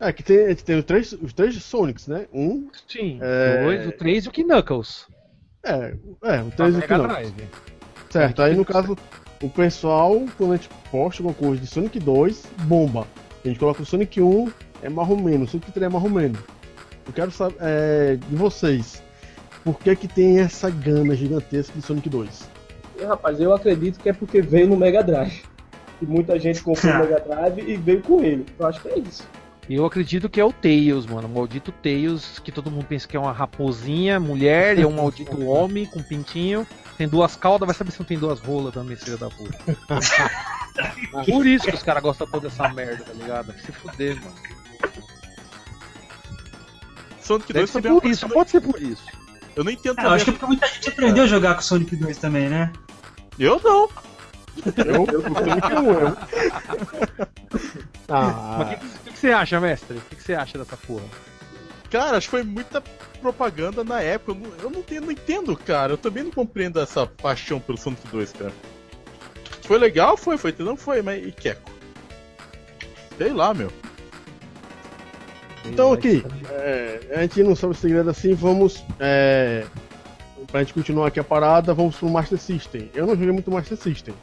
É, 0.00 0.12
que 0.12 0.22
tem, 0.22 0.54
tem 0.56 0.78
os 0.78 0.84
três, 0.84 1.12
os 1.12 1.32
três 1.32 1.54
Sonics, 1.62 2.08
né? 2.08 2.26
Um. 2.32 2.68
Sim, 2.88 3.18
É. 3.22 3.60
o 3.62 3.64
2, 3.66 3.88
o 3.88 3.92
3 3.92 4.24
e 4.24 4.28
o 4.28 4.32
Knuckles. 4.32 5.06
É, 5.62 5.94
é 6.22 6.42
o 6.42 6.50
três 6.50 6.74
e 6.74 6.78
o 6.78 6.82
final. 6.82 7.06
Drive. 7.06 7.34
Certo, 8.10 8.42
aí 8.42 8.54
no 8.54 8.64
caso, 8.64 8.96
o 9.42 9.48
pessoal, 9.48 10.24
quando 10.36 10.52
a 10.52 10.56
gente 10.56 10.68
posta 10.90 11.22
alguma 11.22 11.34
coisa 11.34 11.60
de 11.60 11.66
Sonic 11.66 11.98
2, 11.98 12.46
bomba. 12.62 13.06
A 13.44 13.48
gente 13.48 13.58
coloca 13.60 13.82
o 13.82 13.86
Sonic 13.86 14.20
1, 14.20 14.52
é 14.84 14.90
marromeno, 14.90 15.44
o 15.44 15.48
Sonic 15.48 15.72
3 15.72 15.86
é 15.86 15.88
marromeno. 15.88 16.38
Eu 17.06 17.12
quero 17.12 17.30
saber 17.30 17.56
é, 17.60 18.16
de 18.16 18.36
vocês, 18.36 19.02
por 19.64 19.78
que 19.78 19.96
que 19.96 20.06
tem 20.06 20.40
essa 20.40 20.70
gana 20.70 21.16
gigantesca 21.16 21.72
de 21.74 21.82
Sonic 21.82 22.08
2? 22.08 22.50
E, 23.00 23.04
rapaz, 23.04 23.40
eu 23.40 23.54
acredito 23.54 23.98
que 23.98 24.10
é 24.10 24.12
porque 24.12 24.42
veio 24.42 24.68
no 24.68 24.76
Mega 24.76 25.02
Drive. 25.02 25.42
E 26.02 26.06
muita 26.06 26.38
gente 26.38 26.62
comprou 26.62 26.92
o 26.94 26.98
Mega 26.98 27.20
Drive 27.20 27.58
e 27.66 27.76
veio 27.76 28.02
com 28.02 28.22
ele. 28.22 28.44
Eu 28.58 28.66
acho 28.66 28.80
que 28.82 28.88
é 28.88 28.98
isso. 28.98 29.26
E 29.66 29.74
eu 29.74 29.86
acredito 29.86 30.28
que 30.28 30.38
é 30.38 30.44
o 30.44 30.52
Tails, 30.52 31.06
mano. 31.06 31.26
O 31.26 31.30
maldito 31.30 31.72
Tails, 31.72 32.38
que 32.38 32.52
todo 32.52 32.70
mundo 32.70 32.84
pensa 32.84 33.08
que 33.08 33.16
é 33.16 33.20
uma 33.20 33.32
raposinha, 33.32 34.20
mulher, 34.20 34.78
e 34.78 34.82
é 34.82 34.86
um 34.86 34.92
maldito 34.96 35.42
homem 35.46 35.86
com 35.86 36.02
pintinho. 36.02 36.66
Tem 36.98 37.08
duas 37.08 37.34
caudas, 37.34 37.66
vai 37.66 37.74
saber 37.74 37.90
se 37.90 37.98
não 37.98 38.06
tem 38.06 38.18
duas 38.18 38.38
rolas 38.40 38.74
também, 38.74 38.96
filha 38.96 39.16
da 39.16 39.30
puta. 39.30 39.58
Por 41.24 41.46
isso 41.46 41.64
que 41.64 41.74
os 41.74 41.82
caras 41.82 42.02
gostam 42.02 42.26
toda 42.26 42.48
dessa 42.48 42.68
merda, 42.68 43.02
tá 43.04 43.12
ligado? 43.14 43.54
Se 43.60 43.72
fuder, 43.72 44.16
mano. 44.16 44.63
Sonic 47.20 47.52
Deve 47.52 47.60
2 47.66 47.70
ser 47.70 47.82
também 47.82 48.00
é 48.02 48.08
isso, 48.12 48.28
pode 48.28 48.50
ser 48.50 48.60
por 48.60 48.80
isso. 48.80 49.02
Eu 49.56 49.64
não 49.64 49.70
entendo 49.72 49.98
Ah, 49.98 50.04
eu 50.04 50.10
acho 50.10 50.24
que 50.24 50.30
é 50.30 50.32
porque 50.34 50.46
muita 50.46 50.66
gente 50.66 50.88
aprendeu 50.90 51.24
a 51.24 51.26
jogar 51.26 51.54
com 51.54 51.60
o 51.60 51.64
Sonic 51.64 51.96
2 51.96 52.18
também, 52.18 52.48
né? 52.48 52.72
Eu 53.38 53.60
não. 53.64 53.88
Eu, 54.76 55.06
eu 55.12 55.22
eu, 55.86 56.00
eu. 56.00 56.16
Ah, 58.08 58.56
Mas 58.58 58.66
o 58.66 58.70
que, 58.70 58.76
que, 59.04 59.10
que 59.12 59.18
você 59.18 59.32
acha, 59.32 59.60
mestre? 59.60 59.96
O 59.96 60.00
que, 60.02 60.16
que 60.16 60.22
você 60.22 60.34
acha 60.34 60.58
dessa 60.58 60.76
porra? 60.76 61.04
Cara, 61.90 62.16
acho 62.18 62.26
que 62.26 62.30
foi 62.32 62.42
muita 62.42 62.80
propaganda 63.20 63.82
na 63.82 64.00
época. 64.00 64.32
Eu 64.32 64.34
não, 64.36 64.56
eu 64.64 64.70
não, 64.70 64.82
tenho- 64.82 65.00
não 65.02 65.10
entendo, 65.10 65.56
cara. 65.56 65.92
Eu 65.94 65.98
também 65.98 66.22
não 66.24 66.30
compreendo 66.30 66.80
essa 66.80 67.06
paixão 67.06 67.58
pelo 67.58 67.78
Sonic 67.78 68.06
2, 68.08 68.32
cara. 68.32 68.52
Foi 69.62 69.78
legal? 69.78 70.16
Foi, 70.16 70.36
foi, 70.36 70.54
não 70.58 70.76
foi, 70.76 71.00
mas 71.00 71.24
e 71.26 71.32
Queco? 71.32 71.70
Sei 73.16 73.32
lá, 73.32 73.54
meu. 73.54 73.72
Então 75.64 75.92
aqui, 75.92 76.24
é, 76.50 77.00
a 77.14 77.22
gente 77.22 77.42
não 77.42 77.56
sabe 77.56 77.72
o 77.72 77.76
segredo 77.76 78.10
assim, 78.10 78.34
vamos. 78.34 78.84
É, 79.00 79.64
pra 80.50 80.60
gente 80.60 80.74
continuar 80.74 81.08
aqui 81.08 81.18
a 81.18 81.24
parada, 81.24 81.74
vamos 81.74 81.96
pro 81.96 82.08
Master 82.08 82.38
System. 82.38 82.90
Eu 82.94 83.06
não 83.06 83.14
joguei 83.14 83.32
muito 83.32 83.50
Master 83.50 83.76
System. 83.76 84.14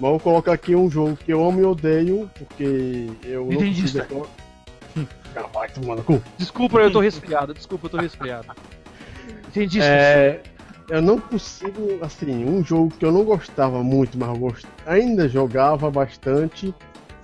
Mas 0.00 0.10
vou 0.10 0.20
colocar 0.20 0.52
aqui 0.52 0.74
um 0.74 0.90
jogo 0.90 1.16
que 1.16 1.32
eu 1.32 1.44
amo 1.46 1.60
e 1.60 1.64
odeio, 1.64 2.30
porque 2.38 3.08
eu 3.24 3.46
não 3.46 3.56
consigo. 3.56 4.28
Tomar 5.74 5.96
no 5.96 6.02
cu. 6.02 6.22
Desculpa, 6.36 6.78
eu 6.80 6.90
tô 6.90 7.00
resfriado. 7.00 7.54
Desculpa, 7.54 7.86
eu 7.86 7.90
tô 7.90 7.96
resfriado. 7.98 8.48
Entendi. 9.48 9.80
É, 9.80 10.40
eu 10.88 11.02
não 11.02 11.18
consigo, 11.18 11.98
assim, 12.02 12.44
um 12.44 12.64
jogo 12.64 12.90
que 12.90 13.04
eu 13.04 13.12
não 13.12 13.24
gostava 13.24 13.82
muito, 13.82 14.18
mas 14.18 14.38
gost... 14.38 14.66
ainda 14.86 15.28
jogava 15.28 15.90
bastante, 15.90 16.74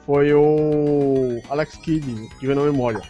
foi 0.04 0.32
o 0.34 1.40
Alex 1.48 1.76
Kidd, 1.76 2.28
que 2.38 2.46
veio 2.46 2.58
na 2.58 2.64
memória. 2.64 3.00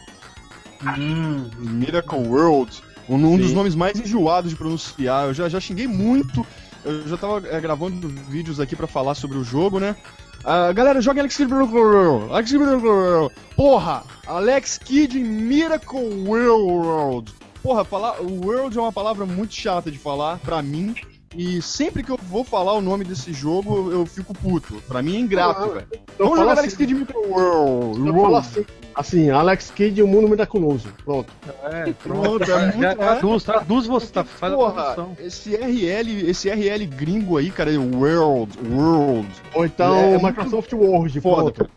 Hum. 0.99 1.51
Miracle 1.59 2.19
World, 2.19 2.83
um, 3.09 3.15
um 3.15 3.37
dos 3.37 3.53
nomes 3.53 3.75
mais 3.75 3.99
enjoados 3.99 4.51
de 4.51 4.57
pronunciar. 4.57 5.27
Eu 5.27 5.35
já, 5.35 5.49
já 5.49 5.61
xinguei 5.61 5.87
muito. 5.87 6.47
Eu 6.85 7.09
já 7.09 7.17
tava 7.17 7.47
é, 7.49 7.61
gravando 7.61 8.09
vídeos 8.29 8.61
aqui 8.61 8.77
pra 8.77 8.87
falar 8.87 9.15
sobre 9.15 9.39
o 9.39 9.45
jogo, 9.45 9.81
né? 9.81 9.97
Ah, 10.45 10.71
galera, 10.73 11.01
joga 11.01 11.21
Alex 11.21 11.37
Kidd 11.39 11.51
Miracle 11.51 11.79
World. 11.79 12.33
Alex 12.33 12.51
Kidd 12.51 12.65
Miracle 12.65 12.89
World. 12.89 13.35
Porra! 13.57 14.05
Alex 14.27 14.79
Kidd 14.79 15.19
Miracle 15.19 16.25
World. 16.27 17.33
Porra, 17.63 17.83
falar 17.83 18.21
World 18.21 18.77
é 18.77 18.81
uma 18.81 18.93
palavra 18.93 19.25
muito 19.25 19.55
chata 19.55 19.91
de 19.91 19.97
falar 19.97 20.39
pra 20.41 20.61
mim. 20.61 20.95
E 21.37 21.61
sempre 21.61 22.03
que 22.03 22.11
eu 22.11 22.19
vou 22.31 22.45
falar 22.45 22.75
o 22.75 22.81
nome 22.81 23.05
desse 23.05 23.33
jogo, 23.33 23.91
eu 23.91 24.07
fico 24.07 24.33
puto. 24.33 24.75
Pra 24.87 25.03
mim 25.03 25.17
é 25.17 25.19
ingrato, 25.21 25.63
Ah, 25.65 25.67
velho. 25.67 25.87
Eu 26.19 26.27
Vamos 26.27 26.39
jogar 26.39 26.53
assim, 26.53 26.61
Alex 26.61 26.77
Kidd 26.77 26.95
Miracle 26.95 27.27
World. 27.29 28.07
eu 28.07 28.15
falo 28.15 28.37
assim, 28.37 28.65
assim, 28.95 29.31
Alex 29.31 29.71
Kidd 29.75 29.99
e 29.99 30.03
o 30.03 30.07
Mundo 30.07 30.29
Miraculoso. 30.29 30.89
Pronto. 31.05 31.33
É, 31.65 31.93
Pronto, 32.03 32.43
é 32.51 32.67
muito. 32.73 32.85
É. 32.85 32.95
traduz, 32.95 33.43
traduz 33.45 33.87
você, 33.87 34.13
tá, 34.13 34.23
faz 34.25 34.53
a 34.53 34.57
Porra, 34.57 34.73
tradução. 34.75 35.17
esse 35.19 35.57
RL, 35.57 36.31
esse 36.31 36.49
RL 36.49 36.87
gringo 36.87 37.37
aí, 37.37 37.51
cara, 37.51 37.73
é 37.75 37.77
World, 37.79 38.57
World. 38.71 39.29
Ou 39.55 39.65
então 39.67 39.95
É, 39.97 40.15
é 40.15 40.19
Microsoft 40.23 40.73
Word. 40.73 41.21
Foda, 41.21 41.51
Pronto. 41.51 41.71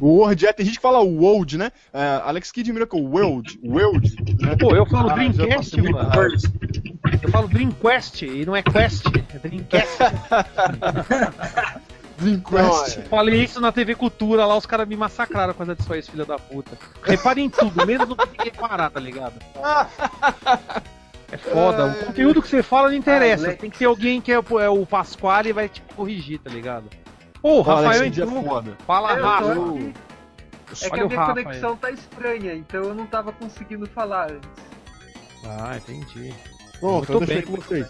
World, 0.00 0.46
é, 0.46 0.52
tem 0.52 0.66
gente 0.66 0.76
que 0.76 0.82
fala 0.82 0.98
World, 1.00 1.56
né? 1.58 1.70
É, 1.92 2.20
Alex 2.24 2.50
Kidd 2.50 2.72
Miracle 2.72 3.00
World, 3.00 3.58
World. 3.64 4.16
Né? 4.40 4.56
Pô, 4.56 4.74
eu 4.74 4.84
falo 4.86 5.10
Ah, 5.10 5.14
Dreamcast, 5.14 5.80
mano. 5.80 6.10
Eu 7.22 7.28
falo 7.30 7.48
Dreamquest 7.48 8.22
e 8.22 8.44
não 8.44 8.56
é 8.56 8.62
Quest, 8.62 9.06
é 9.06 9.38
Dreamcast. 9.38 9.98
Dreamcast. 12.18 12.98
Não, 12.98 13.02
é. 13.04 13.08
Falei 13.08 13.42
isso 13.44 13.60
na 13.60 13.70
TV 13.70 13.94
Cultura 13.94 14.44
lá, 14.44 14.56
os 14.56 14.66
caras 14.66 14.88
me 14.88 14.96
massacraram 14.96 15.54
com 15.54 15.62
essa 15.62 15.74
disso 15.76 15.92
aí, 15.92 16.02
filho 16.02 16.26
da 16.26 16.38
puta. 16.38 16.76
Reparem 17.02 17.46
em 17.46 17.50
tudo, 17.50 17.86
menos 17.86 18.08
no 18.08 18.16
que 18.16 18.26
tem 18.28 18.36
que 18.38 18.44
reparar, 18.56 18.90
tá 18.90 18.98
ligado? 19.00 19.34
É 21.30 21.36
foda, 21.36 21.86
o 21.86 22.06
conteúdo 22.06 22.40
que 22.42 22.48
você 22.48 22.62
fala 22.62 22.88
não 22.88 22.96
interessa. 22.96 23.52
Tem 23.52 23.70
que 23.70 23.78
ter 23.78 23.84
alguém 23.84 24.20
que 24.20 24.32
é, 24.32 24.38
o- 24.40 24.58
é 24.60 24.68
o 24.68 24.84
Pasquale 24.86 25.50
e 25.50 25.52
vai 25.52 25.68
te 25.68 25.82
corrigir, 25.94 26.38
tá 26.40 26.50
ligado? 26.50 26.84
Ô, 27.48 27.58
o 27.58 27.62
Rafael 27.62 28.02
é 28.02 28.06
entrou. 28.06 28.42
foda. 28.44 28.76
Fala, 28.86 29.12
É, 29.14 29.18
eu 29.18 29.22
Rafa. 29.24 29.52
aqui. 29.52 29.94
É 30.82 30.90
que 30.90 31.00
a 31.00 31.06
minha 31.06 31.18
Rafa 31.18 31.32
conexão 31.42 31.76
tá 31.76 31.90
estranha, 31.90 32.54
então 32.54 32.82
eu 32.84 32.94
não 32.94 33.06
tava 33.06 33.32
conseguindo 33.32 33.86
falar 33.86 34.30
antes. 34.30 34.50
Ah, 35.46 35.76
entendi. 35.78 36.34
Pronto, 36.78 37.10
Muito 37.10 37.12
eu 37.12 37.18
deixei 37.20 37.36
bem. 37.42 37.46
com 37.46 37.56
vocês. 37.56 37.86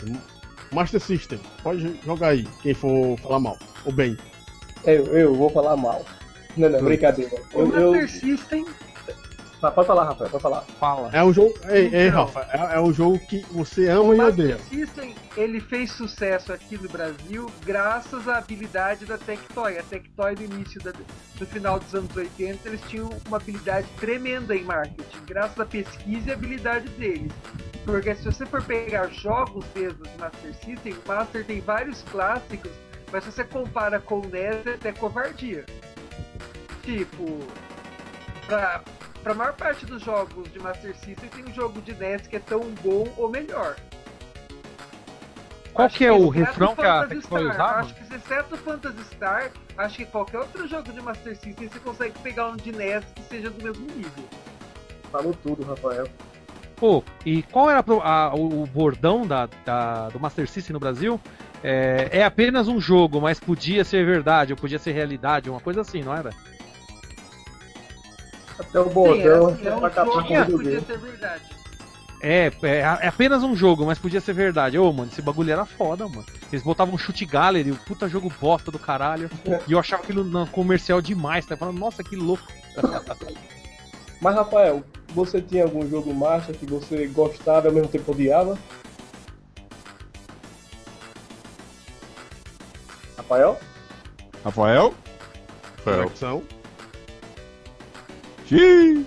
Master 0.72 1.00
System. 1.00 1.40
Pode 1.62 1.98
jogar 2.04 2.28
aí, 2.28 2.46
quem 2.62 2.72
for 2.72 3.18
falar 3.18 3.40
mal. 3.40 3.58
Ou 3.84 3.92
bem. 3.92 4.16
Eu, 4.84 5.06
eu 5.06 5.34
vou 5.34 5.50
falar 5.50 5.76
mal. 5.76 6.04
Não, 6.56 6.68
não, 6.68 6.84
brincadeira. 6.84 7.34
O 7.52 7.60
Eu, 7.60 7.74
eu... 7.74 7.90
Master 7.92 8.08
System, 8.10 8.64
Ah, 9.60 9.70
Pode 9.72 9.88
falar, 9.88 10.04
Rafael, 10.04 10.30
pode 10.30 10.42
falar. 10.42 10.60
Fala. 10.78 11.10
É 11.12 11.22
um 11.22 11.32
jogo. 11.32 11.52
Ei, 11.68 11.92
ei. 11.92 12.08
Rafa, 12.08 12.46
é, 12.52 12.76
é 12.76 12.80
um 12.80 12.92
jogo 12.92 13.18
que 13.18 13.40
você 13.50 13.88
ama 13.88 14.10
o 14.10 14.14
e 14.14 14.20
odeia. 14.20 14.56
Master 14.56 14.78
System, 14.78 15.14
ele 15.36 15.60
fez 15.60 15.90
sucesso 15.90 16.52
aqui 16.52 16.76
no 16.76 16.88
Brasil 16.88 17.50
graças 17.66 18.28
à 18.28 18.38
habilidade 18.38 19.04
da 19.04 19.18
Tectoy. 19.18 19.78
A 19.78 19.82
Tectoy 19.82 20.36
no 20.36 20.44
início, 20.44 20.80
da, 20.80 20.92
no 21.40 21.46
final 21.46 21.80
dos 21.80 21.92
anos 21.94 22.14
80, 22.14 22.68
eles 22.68 22.80
tinham 22.88 23.10
uma 23.26 23.36
habilidade 23.38 23.88
tremenda 23.98 24.54
em 24.54 24.62
marketing, 24.62 25.24
graças 25.26 25.58
à 25.58 25.66
pesquisa 25.66 26.30
e 26.30 26.32
habilidade 26.32 26.88
deles. 26.90 27.32
Porque 27.84 28.14
se 28.14 28.24
você 28.24 28.46
for 28.46 28.62
pegar 28.62 29.08
jogos 29.08 29.64
mesmo 29.74 30.04
de 30.04 30.18
Master 30.18 30.54
System, 30.64 30.92
o 30.92 31.08
Master 31.08 31.44
tem 31.44 31.60
vários 31.60 32.02
clássicos, 32.02 32.70
mas 33.10 33.24
se 33.24 33.32
você 33.32 33.42
compara 33.42 33.98
com 33.98 34.20
o 34.20 34.26
NES, 34.28 34.66
é 34.66 34.74
até 34.74 34.92
covardia. 34.92 35.64
Tipo, 36.82 37.38
pra, 38.46 38.82
pra 39.22 39.34
maior 39.34 39.52
parte 39.54 39.84
dos 39.86 40.02
jogos 40.02 40.50
de 40.52 40.58
Master 40.58 40.94
System, 40.96 41.28
tem 41.28 41.44
um 41.44 41.52
jogo 41.54 41.80
de 41.82 41.94
NES 41.94 42.26
que 42.26 42.36
é 42.36 42.40
tão 42.40 42.60
bom 42.82 43.06
ou 43.16 43.28
melhor. 43.28 43.76
Qual 45.72 45.86
Acho 45.86 45.96
que 45.98 46.04
é 46.04 46.12
o 46.12 46.28
refrão 46.28 46.74
que 46.74 46.84
a 46.84 47.06
Tectoy 47.06 47.22
Star, 47.22 47.42
usava? 47.54 47.80
Acho 47.80 47.94
que 47.94 48.14
exceto 48.14 48.56
Phantasy 48.56 49.04
Star, 49.12 49.50
acho 49.76 49.96
que 49.96 50.06
qualquer 50.06 50.38
outro 50.38 50.66
jogo 50.66 50.92
de 50.92 51.00
Master 51.00 51.36
System 51.36 51.68
você 51.68 51.78
consegue 51.78 52.18
pegar 52.18 52.48
um 52.48 52.56
de 52.56 52.72
NES 52.72 53.04
que 53.14 53.22
seja 53.22 53.50
do 53.50 53.62
mesmo 53.62 53.86
nível. 53.86 54.24
Falou 55.12 55.34
tudo, 55.42 55.62
Rafael. 55.64 56.08
Pô, 56.76 57.02
e 57.24 57.42
qual 57.44 57.70
era 57.70 57.84
a 58.02 58.34
o 58.34 58.62
o 58.62 58.66
bordão 58.66 59.26
da, 59.26 59.48
da- 59.64 60.08
do 60.08 60.18
Master 60.20 60.48
System 60.48 60.74
no 60.74 60.80
Brasil? 60.80 61.20
É, 61.62 62.08
é 62.12 62.24
apenas 62.24 62.68
um 62.68 62.80
jogo, 62.80 63.20
mas 63.20 63.40
podia 63.40 63.84
ser 63.84 64.04
verdade, 64.04 64.52
ou 64.52 64.56
podia 64.58 64.78
ser 64.78 64.92
realidade, 64.92 65.50
uma 65.50 65.60
coisa 65.60 65.80
assim, 65.80 66.02
não 66.02 66.14
era? 66.14 66.30
Até 68.58 68.80
o 68.80 68.84
Sim, 68.84 68.90
é, 68.90 68.92
bordão 68.92 69.46
assim, 69.48 69.66
é 69.66 69.74
um 69.74 69.84
acabar 69.84 70.10
com 70.10 70.18
o 70.18 70.22
videogame. 70.22 70.86
É, 72.20 72.50
é, 72.62 72.78
é 72.78 73.06
apenas 73.06 73.44
um 73.44 73.54
jogo, 73.54 73.86
mas 73.86 73.98
podia 73.98 74.20
ser 74.20 74.32
verdade. 74.32 74.76
Ô, 74.76 74.92
mano, 74.92 75.10
esse 75.12 75.22
bagulho 75.22 75.52
era 75.52 75.64
foda, 75.64 76.08
mano. 76.08 76.26
Eles 76.52 76.64
botavam 76.64 76.94
um 76.94 76.98
chute 76.98 77.24
gallery, 77.24 77.70
o 77.70 77.76
puta 77.76 78.08
jogo 78.08 78.32
bosta 78.40 78.70
do 78.70 78.78
caralho. 78.78 79.30
E 79.68 79.72
eu 79.72 79.78
achava 79.78 80.02
aquilo 80.02 80.46
comercial 80.48 81.00
demais, 81.00 81.46
tá 81.46 81.56
falando, 81.56 81.78
nossa, 81.78 82.02
que 82.02 82.16
louco. 82.16 82.42
Mas, 84.20 84.34
Rafael, 84.34 84.82
você 85.14 85.40
tinha 85.40 85.62
algum 85.62 85.88
jogo 85.88 86.12
Master 86.12 86.56
que 86.56 86.66
você 86.66 87.06
gostava 87.06 87.66
e 87.66 87.68
ao 87.68 87.74
mesmo 87.74 87.88
tempo 87.88 88.10
odiava? 88.10 88.58
Rafael? 93.16 93.60
Rafael? 94.44 94.94
Conexão. 95.84 96.42
Xiii. 98.48 99.06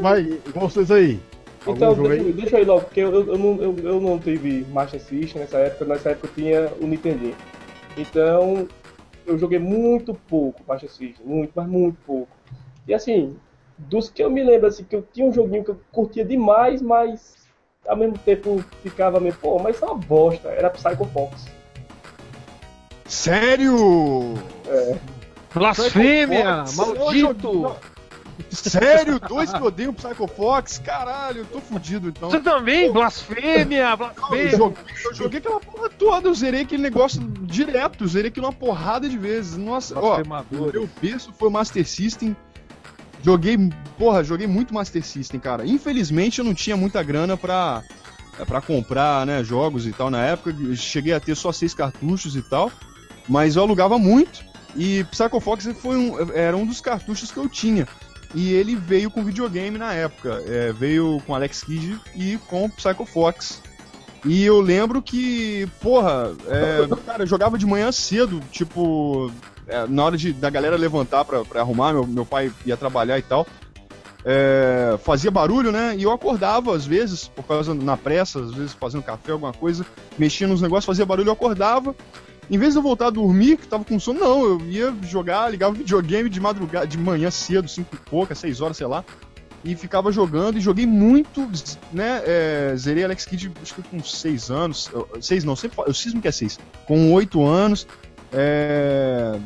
Vai, 0.00 0.20
igual 0.46 0.68
vocês 0.68 0.90
aí. 0.90 1.18
Então, 1.66 1.94
deixa, 1.94 2.12
aí? 2.12 2.32
deixa 2.32 2.56
eu 2.56 2.62
ir 2.62 2.66
logo, 2.66 2.82
porque 2.82 3.00
eu, 3.00 3.12
eu, 3.12 3.26
eu 3.32 3.38
não, 3.38 3.62
eu, 3.62 3.76
eu 3.78 4.00
não 4.00 4.18
tive 4.18 4.64
Master 4.70 5.00
System 5.00 5.42
nessa 5.42 5.58
época, 5.58 5.84
nessa 5.84 6.10
época 6.10 6.28
eu 6.28 6.34
tinha 6.34 6.72
o 6.80 6.86
Nintendo. 6.86 7.34
Então, 7.96 8.68
eu 9.26 9.38
joguei 9.38 9.58
muito 9.58 10.14
pouco 10.14 10.62
Master 10.66 10.90
System, 10.90 11.26
muito, 11.26 11.52
mas 11.54 11.66
muito 11.66 11.98
pouco. 12.06 12.28
E 12.86 12.94
assim, 12.94 13.36
dos 13.76 14.08
que 14.08 14.22
eu 14.22 14.30
me 14.30 14.42
lembro, 14.42 14.66
assim, 14.68 14.84
que 14.84 14.96
eu 14.96 15.06
tinha 15.12 15.26
um 15.26 15.32
joguinho 15.32 15.64
que 15.64 15.70
eu 15.70 15.80
curtia 15.92 16.24
demais, 16.24 16.80
mas 16.80 17.36
ao 17.86 17.96
mesmo 17.96 18.18
tempo 18.18 18.62
ficava 18.82 19.18
meio, 19.18 19.34
pô, 19.34 19.58
mas 19.58 19.76
isso 19.76 19.84
é 19.84 19.88
uma 19.88 19.96
bosta, 19.96 20.48
era 20.48 20.70
Psycho 20.70 21.04
Fox. 21.06 21.46
Sério? 23.06 24.34
Blasfêmia! 25.54 26.66
Fox, 26.66 26.76
Maldito! 26.76 27.76
Sério? 28.50 29.18
Dois 29.20 29.52
que 29.52 29.62
odeiam 29.62 29.92
Psycho 29.92 30.26
Fox? 30.28 30.78
Caralho, 30.78 31.40
eu 31.40 31.46
tô 31.46 31.60
fudido 31.60 32.08
então. 32.08 32.30
Você 32.30 32.40
também? 32.40 32.92
Blasfêmia! 32.92 33.90
Eu 33.90 33.96
Blasfêmia! 33.96 34.50
joguei, 34.50 34.84
eu 35.04 35.14
joguei 35.14 35.38
aquela 35.40 35.60
porra 35.60 35.88
toda, 35.90 36.28
eu 36.28 36.34
zerei 36.34 36.62
aquele 36.62 36.82
negócio 36.82 37.20
direto, 37.42 38.04
eu 38.04 38.08
zerei 38.08 38.28
aquilo 38.30 38.46
uma 38.46 38.52
porrada 38.52 39.08
de 39.08 39.18
vezes. 39.18 39.56
Nossa, 39.56 39.98
ó, 39.98 40.20
o 40.20 40.72
meu 40.72 40.88
berço 41.00 41.32
foi 41.32 41.48
o 41.48 41.50
Master 41.50 41.86
System. 41.86 42.36
Joguei, 43.22 43.56
porra, 43.98 44.22
joguei 44.22 44.46
muito 44.46 44.72
Master 44.72 45.04
System, 45.04 45.40
cara. 45.40 45.66
Infelizmente 45.66 46.38
eu 46.38 46.44
não 46.44 46.54
tinha 46.54 46.76
muita 46.76 47.02
grana 47.02 47.36
pra, 47.36 47.82
pra 48.46 48.60
comprar, 48.60 49.26
né, 49.26 49.42
jogos 49.42 49.86
e 49.86 49.92
tal 49.92 50.10
na 50.10 50.24
época. 50.24 50.54
Eu 50.58 50.76
cheguei 50.76 51.12
a 51.12 51.20
ter 51.20 51.34
só 51.34 51.50
seis 51.50 51.74
cartuchos 51.74 52.36
e 52.36 52.42
tal. 52.42 52.70
Mas 53.28 53.56
eu 53.56 53.62
alugava 53.62 53.98
muito. 53.98 54.46
E 54.76 55.04
Psycho 55.04 55.40
Fox 55.40 55.68
foi 55.80 55.96
um, 55.96 56.32
era 56.32 56.56
um 56.56 56.64
dos 56.64 56.80
cartuchos 56.80 57.30
que 57.30 57.38
eu 57.38 57.48
tinha. 57.48 57.88
E 58.34 58.52
ele 58.52 58.76
veio 58.76 59.10
com 59.10 59.24
videogame 59.24 59.78
na 59.78 59.92
época. 59.92 60.42
É, 60.46 60.72
veio 60.72 61.22
com 61.26 61.34
Alex 61.34 61.62
Kidd 61.62 61.98
e 62.14 62.38
com 62.46 62.68
Psycho 62.68 63.04
Fox. 63.04 63.62
E 64.24 64.44
eu 64.44 64.60
lembro 64.60 65.00
que, 65.00 65.68
porra, 65.80 66.32
é, 66.48 66.86
cara, 67.06 67.22
eu 67.22 67.26
jogava 67.26 67.56
de 67.56 67.64
manhã 67.64 67.90
cedo, 67.92 68.40
tipo, 68.50 69.30
é, 69.66 69.86
na 69.86 70.04
hora 70.04 70.16
de, 70.16 70.32
da 70.32 70.50
galera 70.50 70.76
levantar 70.76 71.24
pra, 71.24 71.44
pra 71.44 71.60
arrumar, 71.60 71.92
meu, 71.92 72.06
meu 72.06 72.26
pai 72.26 72.52
ia 72.66 72.76
trabalhar 72.76 73.18
e 73.18 73.22
tal. 73.22 73.46
É, 74.24 74.98
fazia 75.04 75.30
barulho, 75.30 75.70
né? 75.70 75.94
E 75.96 76.02
eu 76.02 76.10
acordava 76.10 76.74
às 76.74 76.84
vezes, 76.84 77.28
por 77.28 77.44
causa 77.44 77.72
na 77.72 77.96
pressa, 77.96 78.40
às 78.40 78.52
vezes 78.52 78.72
fazendo 78.72 79.02
café, 79.02 79.32
alguma 79.32 79.52
coisa, 79.52 79.86
mexia 80.18 80.46
nos 80.46 80.60
negócios, 80.60 80.84
fazia 80.84 81.06
barulho, 81.06 81.28
eu 81.28 81.32
acordava. 81.32 81.94
Em 82.50 82.56
vez 82.58 82.72
de 82.72 82.78
eu 82.78 82.82
voltar 82.82 83.08
a 83.08 83.10
dormir, 83.10 83.58
que 83.58 83.66
tava 83.66 83.84
com 83.84 83.98
sono, 84.00 84.20
não, 84.20 84.44
eu 84.44 84.60
ia 84.62 84.94
jogar, 85.02 85.50
ligava 85.50 85.74
videogame 85.74 86.30
de 86.30 86.40
madrugada, 86.40 86.86
de 86.86 86.96
manhã 86.96 87.30
cedo, 87.30 87.68
cinco 87.68 87.94
e 87.94 88.10
pouca, 88.10 88.34
seis 88.34 88.60
horas, 88.60 88.76
sei 88.76 88.86
lá 88.86 89.04
e 89.64 89.74
ficava 89.74 90.12
jogando 90.12 90.56
e 90.56 90.60
joguei 90.60 90.86
muito, 90.86 91.48
né? 91.92 92.22
É, 92.24 92.74
zerei 92.76 93.04
Alex 93.04 93.24
Kidd 93.24 93.52
acho 93.60 93.74
que 93.74 93.82
com 93.82 94.02
6 94.02 94.50
anos. 94.50 94.90
6 95.20 95.44
não, 95.44 95.56
sempre 95.56 95.78
eu 95.86 95.94
cismo 95.94 96.22
que 96.22 96.28
é 96.28 96.32
6. 96.32 96.58
Com 96.86 97.12
8 97.12 97.44
anos. 97.44 97.86
É, 98.32 99.38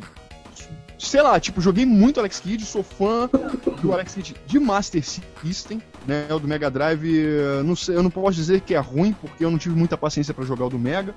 sei 0.98 1.22
lá, 1.22 1.38
tipo, 1.40 1.60
joguei 1.60 1.86
muito 1.86 2.20
Alex 2.20 2.40
Kidd, 2.40 2.64
sou 2.64 2.82
fã 2.82 3.28
do 3.80 3.92
Alex 3.92 4.14
Kidd 4.14 4.36
de 4.46 4.58
Master 4.60 5.02
System, 5.04 5.80
né? 6.06 6.26
O 6.30 6.38
do 6.38 6.46
Mega 6.46 6.70
Drive, 6.70 7.26
não 7.64 7.74
sei, 7.74 7.96
eu 7.96 8.02
não 8.02 8.10
posso 8.10 8.36
dizer 8.36 8.60
que 8.60 8.74
é 8.74 8.78
ruim, 8.78 9.12
porque 9.12 9.44
eu 9.44 9.50
não 9.50 9.58
tive 9.58 9.74
muita 9.74 9.96
paciência 9.96 10.34
para 10.34 10.44
jogar 10.44 10.66
o 10.66 10.70
do 10.70 10.78
Mega. 10.78 11.14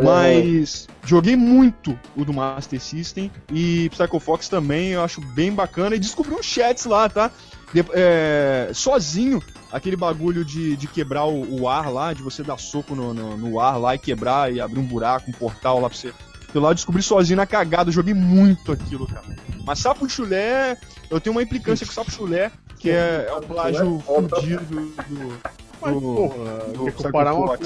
Mas 0.00 0.88
joguei 1.04 1.36
muito 1.36 1.98
o 2.16 2.24
do 2.24 2.32
Master 2.32 2.80
System 2.80 3.30
e 3.50 3.90
Psycho 3.90 4.20
Fox 4.20 4.48
também, 4.48 4.90
eu 4.90 5.02
acho 5.02 5.20
bem 5.20 5.52
bacana. 5.52 5.96
E 5.96 5.98
descobri 5.98 6.34
uns 6.34 6.46
chats 6.46 6.86
lá, 6.86 7.08
tá? 7.08 7.30
De, 7.74 7.84
é, 7.92 8.70
sozinho, 8.72 9.42
aquele 9.70 9.96
bagulho 9.96 10.44
de, 10.44 10.76
de 10.76 10.86
quebrar 10.86 11.24
o, 11.24 11.60
o, 11.60 11.68
ar 11.68 11.90
lá, 11.90 12.12
de 12.12 12.22
você 12.22 12.42
dar 12.42 12.58
soco 12.58 12.94
no, 12.94 13.12
no, 13.12 13.36
no, 13.36 13.60
ar 13.60 13.76
lá 13.78 13.94
e 13.94 13.98
quebrar 13.98 14.52
e 14.52 14.60
abrir 14.60 14.78
um 14.78 14.86
buraco, 14.86 15.30
um 15.30 15.34
portal 15.34 15.80
lá 15.80 15.88
pra 15.88 15.98
você. 15.98 16.12
Eu 16.54 16.60
lá 16.60 16.72
descobri 16.72 17.02
sozinho 17.02 17.38
na 17.38 17.46
cagada, 17.46 17.88
eu 17.88 17.94
joguei 17.94 18.12
muito 18.12 18.72
aquilo, 18.72 19.06
cara. 19.06 19.24
Mas 19.64 19.78
Sapo 19.78 20.08
Chulé, 20.08 20.76
eu 21.10 21.18
tenho 21.18 21.34
uma 21.34 21.42
implicância 21.42 21.86
com 21.86 21.92
Sapo 21.92 22.10
Chulé, 22.10 22.50
que 22.78 22.90
é, 22.90 23.26
é 23.28 23.34
um 23.34 23.40
plágio 23.40 24.00
fudido 24.00 24.64
do, 24.66 24.80
do, 24.80 25.40
Mas, 25.82 26.00
porra, 26.00 26.54
do 26.72 26.92
comparar 26.92 27.34
uma, 27.34 27.58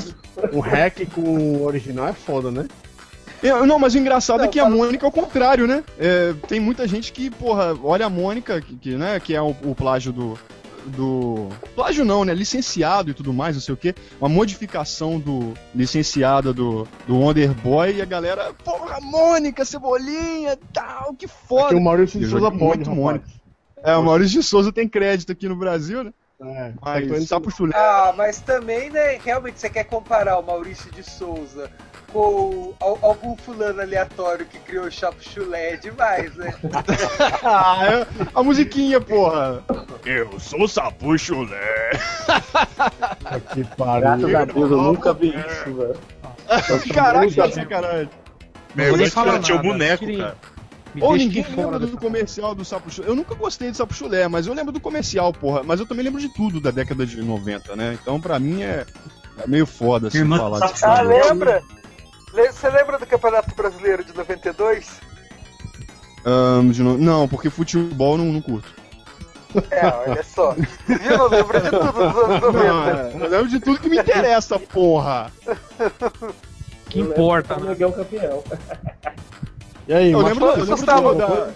um 0.52 0.60
hack 0.60 1.06
com 1.14 1.20
o 1.20 1.64
original 1.64 2.08
é 2.08 2.12
foda, 2.12 2.50
né? 2.50 2.66
Eu, 3.42 3.66
não, 3.66 3.78
mas 3.78 3.94
o 3.94 3.98
engraçado 3.98 4.38
não, 4.38 4.46
é 4.46 4.48
que 4.48 4.58
a 4.58 4.68
Mônica 4.68 5.04
é 5.04 5.08
o 5.08 5.12
contrário, 5.12 5.66
né? 5.66 5.84
É, 5.98 6.34
tem 6.48 6.58
muita 6.58 6.88
gente 6.88 7.12
que, 7.12 7.30
porra, 7.30 7.76
olha 7.82 8.06
a 8.06 8.10
Mônica, 8.10 8.60
que, 8.60 8.76
que 8.76 8.96
né, 8.96 9.20
que 9.20 9.34
é 9.34 9.42
o, 9.42 9.54
o 9.64 9.74
plágio 9.74 10.12
do, 10.12 10.38
do. 10.86 11.48
Plágio 11.74 12.04
não, 12.04 12.24
né? 12.24 12.32
Licenciado 12.32 13.10
e 13.10 13.14
tudo 13.14 13.32
mais, 13.32 13.54
não 13.54 13.60
sei 13.60 13.74
o 13.74 13.76
quê. 13.76 13.94
Uma 14.18 14.28
modificação 14.28 15.18
do 15.18 15.52
licenciada 15.74 16.52
do, 16.52 16.88
do 17.06 17.16
Wonder 17.16 17.52
Boy 17.52 17.96
e 17.96 18.02
a 18.02 18.06
galera, 18.06 18.54
porra, 18.64 19.00
Mônica, 19.00 19.64
Cebolinha 19.64 20.58
tal, 20.72 21.14
que 21.14 21.28
foda. 21.28 21.66
Aqui 21.66 21.74
o 21.74 21.80
Maurício 21.80 22.18
de 22.18 22.26
Souza 22.26 22.50
pode, 22.50 22.78
muito 22.78 22.90
Mônica. 22.90 23.26
É, 23.82 23.94
o 23.96 24.02
Maurício 24.02 24.40
de 24.40 24.46
Souza 24.46 24.72
tem 24.72 24.88
crédito 24.88 25.32
aqui 25.32 25.48
no 25.48 25.56
Brasil, 25.56 26.04
né? 26.04 26.12
É, 26.38 26.72
mas, 26.82 27.28
tá 27.30 27.40
ah, 27.74 28.14
mas 28.14 28.40
também, 28.40 28.90
né? 28.90 29.18
Realmente 29.24 29.58
você 29.58 29.70
quer 29.70 29.84
comparar 29.84 30.38
o 30.38 30.42
Maurício 30.42 30.90
de 30.92 31.02
Souza 31.02 31.70
com 32.12 32.74
algum 32.78 33.34
fulano 33.36 33.80
aleatório 33.80 34.44
que 34.44 34.58
criou 34.58 34.84
o 34.84 34.90
Chapo 34.90 35.22
Chulé 35.22 35.76
demais, 35.76 36.34
né? 36.36 36.54
ah, 37.42 38.06
a 38.34 38.42
musiquinha, 38.42 39.00
porra. 39.00 39.64
Eu 40.04 40.38
sou 40.38 40.68
Sapo 40.68 41.16
Chulé. 41.16 41.90
que 43.54 43.64
pariu. 43.76 44.00
Graças 44.00 44.34
a 44.34 44.44
Deus, 44.44 44.70
eu 44.70 44.82
nunca 44.82 45.14
vi 45.14 45.28
isso, 45.28 45.74
velho. 45.74 45.96
Caraca, 46.92 47.50
sacanagem. 47.50 48.10
Meu, 48.74 48.94
eu 48.94 49.40
tinha 49.40 49.56
o 49.56 49.62
boneco, 49.62 50.04
cara. 50.18 50.36
Ou 51.00 51.16
ninguém 51.16 51.44
lembra 51.56 51.78
do 51.78 51.96
comercial 51.98 52.54
do 52.54 52.64
Sapo 52.64 52.90
Chulé. 52.90 53.08
Eu 53.08 53.16
nunca 53.16 53.34
gostei 53.34 53.70
de 53.70 53.76
Sapo 53.76 53.94
Chulé, 53.94 54.28
mas 54.28 54.46
eu 54.46 54.54
lembro 54.54 54.72
do 54.72 54.80
comercial, 54.80 55.32
porra. 55.32 55.62
Mas 55.62 55.80
eu 55.80 55.86
também 55.86 56.04
lembro 56.04 56.20
de 56.20 56.28
tudo 56.28 56.60
da 56.60 56.70
década 56.70 57.06
de 57.06 57.20
90, 57.22 57.76
né? 57.76 57.98
Então, 58.00 58.20
pra 58.20 58.38
mim, 58.38 58.62
é, 58.62 58.86
é 59.38 59.46
meio 59.46 59.66
foda 59.66 60.08
assim, 60.08 60.26
falar 60.28 60.66
disso. 60.70 60.86
Ah, 60.86 61.02
lembra? 61.02 61.62
Você 62.32 62.68
lembra 62.68 62.98
do 62.98 63.06
Campeonato 63.06 63.54
Brasileiro 63.54 64.04
de 64.04 64.14
92? 64.14 65.00
Um, 66.26 66.70
de 66.70 66.82
no... 66.82 66.98
Não, 66.98 67.28
porque 67.28 67.48
futebol 67.48 68.18
não, 68.18 68.26
não 68.26 68.42
curto. 68.42 68.74
É, 69.70 69.86
olha 69.86 70.22
só. 70.22 70.54
Eu 70.88 71.18
não 71.18 71.28
lembro 71.28 71.60
de 71.60 71.70
tudo 71.70 71.92
dos 71.92 72.24
anos 72.24 72.40
90. 72.42 72.52
Não, 72.52 72.88
é, 72.88 73.12
eu 73.14 73.30
lembro 73.30 73.48
de 73.48 73.60
tudo 73.60 73.80
que 73.80 73.88
me 73.88 73.98
interessa, 73.98 74.58
porra. 74.58 75.30
Que 76.90 77.00
importa, 77.00 77.56
né? 77.56 77.76
É 77.78 77.86
o 77.86 77.92
campeão. 77.92 78.44
E 79.88 79.94
aí, 79.94 80.12
eu 80.12 80.20
lembro, 80.20 80.46
eu 80.46 80.64
lembro, 80.64 80.76
do, 80.76 81.14
da, 81.14 81.52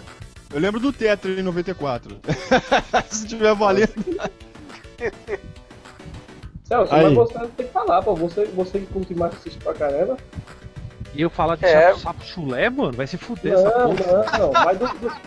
eu 0.52 0.60
lembro 0.60 0.80
do 0.80 0.92
Tetra 0.92 1.30
em 1.30 1.42
94. 1.42 2.18
Se 3.10 3.26
tiver 3.26 3.54
valendo. 3.54 3.92
Celso, 6.64 6.92
mas 6.92 7.14
você 7.14 7.38
tem 7.56 7.66
que 7.66 7.72
falar, 7.72 8.02
pô. 8.02 8.14
Você, 8.14 8.44
você 8.46 8.78
que 8.78 8.86
curte 8.86 9.14
mais 9.14 9.34
assiste 9.34 9.58
pra 9.58 9.74
caramba. 9.74 10.16
E 11.12 11.22
eu 11.22 11.30
falar 11.30 11.56
de 11.56 11.64
é. 11.64 11.88
sapo, 11.88 11.98
sapo, 11.98 12.24
chulé, 12.24 12.70
mano, 12.70 12.92
vai 12.92 13.06
se 13.06 13.16
fuder 13.16 13.52
não, 13.52 13.66
essa 13.66 13.70
porra. 13.70 14.38
Não, 14.38 14.38
não, 14.38 14.52
mas 14.52 14.78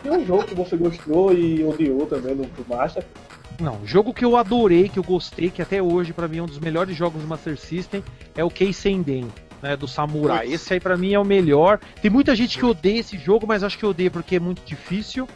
tem 0.02 0.12
um 0.14 0.26
jogo 0.26 0.44
que 0.46 0.56
você 0.56 0.78
gostou 0.78 1.34
e 1.34 1.64
odiou 1.66 2.06
também 2.06 2.36
no 2.36 2.48
Master. 2.70 3.04
Não, 3.60 3.86
jogo 3.86 4.14
que 4.14 4.24
eu 4.24 4.38
adorei, 4.38 4.88
que 4.88 4.98
eu 4.98 5.04
gostei, 5.04 5.50
que 5.50 5.62
até 5.62 5.82
hoje 5.82 6.14
para 6.14 6.28
mim 6.28 6.38
é 6.38 6.44
um 6.44 6.48
dos 6.48 6.60
melhores 6.60 6.96
jogos 6.96 7.22
do 7.22 7.28
Master 7.28 7.58
System, 7.58 8.04
é 8.36 8.44
o 8.44 8.50
Keisenden, 8.50 9.28
né, 9.64 9.78
do 9.78 9.88
Samurai. 9.88 10.52
Esse 10.52 10.74
aí 10.74 10.80
para 10.80 10.98
mim 10.98 11.14
é 11.14 11.20
o 11.20 11.24
melhor. 11.24 11.80
Tem 12.02 12.12
muita 12.12 12.36
gente 12.36 12.60
que 12.60 12.66
odeia 12.66 13.00
esse 13.00 13.18
jogo, 13.18 13.48
mas 13.48 13.64
acho 13.64 13.78
que 13.78 13.86
odeia 13.86 14.12
porque 14.12 14.36
é 14.36 14.40
muito 14.40 14.62
difícil, 14.66 15.28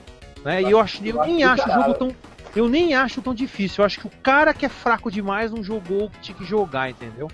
né? 0.44 0.62
E 0.62 0.70
eu 0.70 0.80
acho, 0.82 1.04
eu 1.04 1.26
nem 1.26 1.46
acho 1.46 1.68
o 1.68 1.74
jogo 1.74 1.94
tão 1.94 2.16
eu 2.56 2.68
nem 2.68 2.94
acho 2.94 3.22
tão 3.22 3.34
difícil. 3.34 3.82
Eu 3.82 3.86
acho 3.86 4.00
que 4.00 4.08
o 4.08 4.12
cara 4.22 4.54
que 4.54 4.66
é 4.66 4.70
fraco 4.70 5.10
demais 5.10 5.52
não 5.52 5.64
jogou 5.64 6.06
o 6.06 6.10
que 6.10 6.20
tinha 6.20 6.38
que 6.38 6.44
jogar, 6.44 6.90
entendeu? 6.90 7.30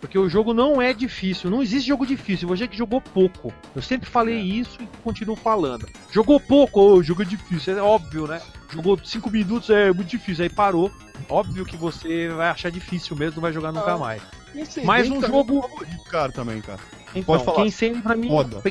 Porque 0.00 0.18
o 0.18 0.28
jogo 0.28 0.52
não 0.52 0.82
é 0.82 0.92
difícil, 0.92 1.48
não 1.48 1.62
existe 1.62 1.86
jogo 1.86 2.04
difícil, 2.04 2.48
você 2.48 2.66
que 2.66 2.76
jogou 2.76 3.00
pouco. 3.00 3.52
Eu 3.76 3.80
sempre 3.80 4.10
falei 4.10 4.36
é. 4.36 4.42
isso 4.42 4.82
e 4.82 4.86
continuo 5.04 5.36
falando. 5.36 5.86
Jogou 6.10 6.40
pouco, 6.40 6.80
oh, 6.80 6.96
o 6.96 7.02
jogo 7.04 7.22
é 7.22 7.24
difícil, 7.24 7.78
é 7.78 7.82
óbvio, 7.82 8.26
né? 8.26 8.40
Jogou 8.68 8.98
5 8.98 9.30
minutos, 9.30 9.70
é 9.70 9.92
muito 9.92 10.08
difícil, 10.08 10.42
aí 10.42 10.50
parou. 10.50 10.90
Óbvio 11.28 11.64
que 11.64 11.76
você 11.76 12.28
vai 12.30 12.48
achar 12.48 12.70
difícil 12.70 13.14
mesmo, 13.14 13.36
não 13.36 13.42
vai 13.42 13.52
jogar 13.52 13.70
nunca 13.70 13.92
ah, 13.92 13.98
mais. 13.98 14.41
Mas 14.84 15.10
um 15.10 15.20
jogo. 15.20 15.68
cara, 16.10 16.32
também, 16.32 16.60
cara. 16.60 16.80
Então, 17.14 17.22
Pode 17.22 17.44
falar. 17.44 17.70
Sende 17.70 18.00
pra 18.00 18.16
mim, 18.16 18.28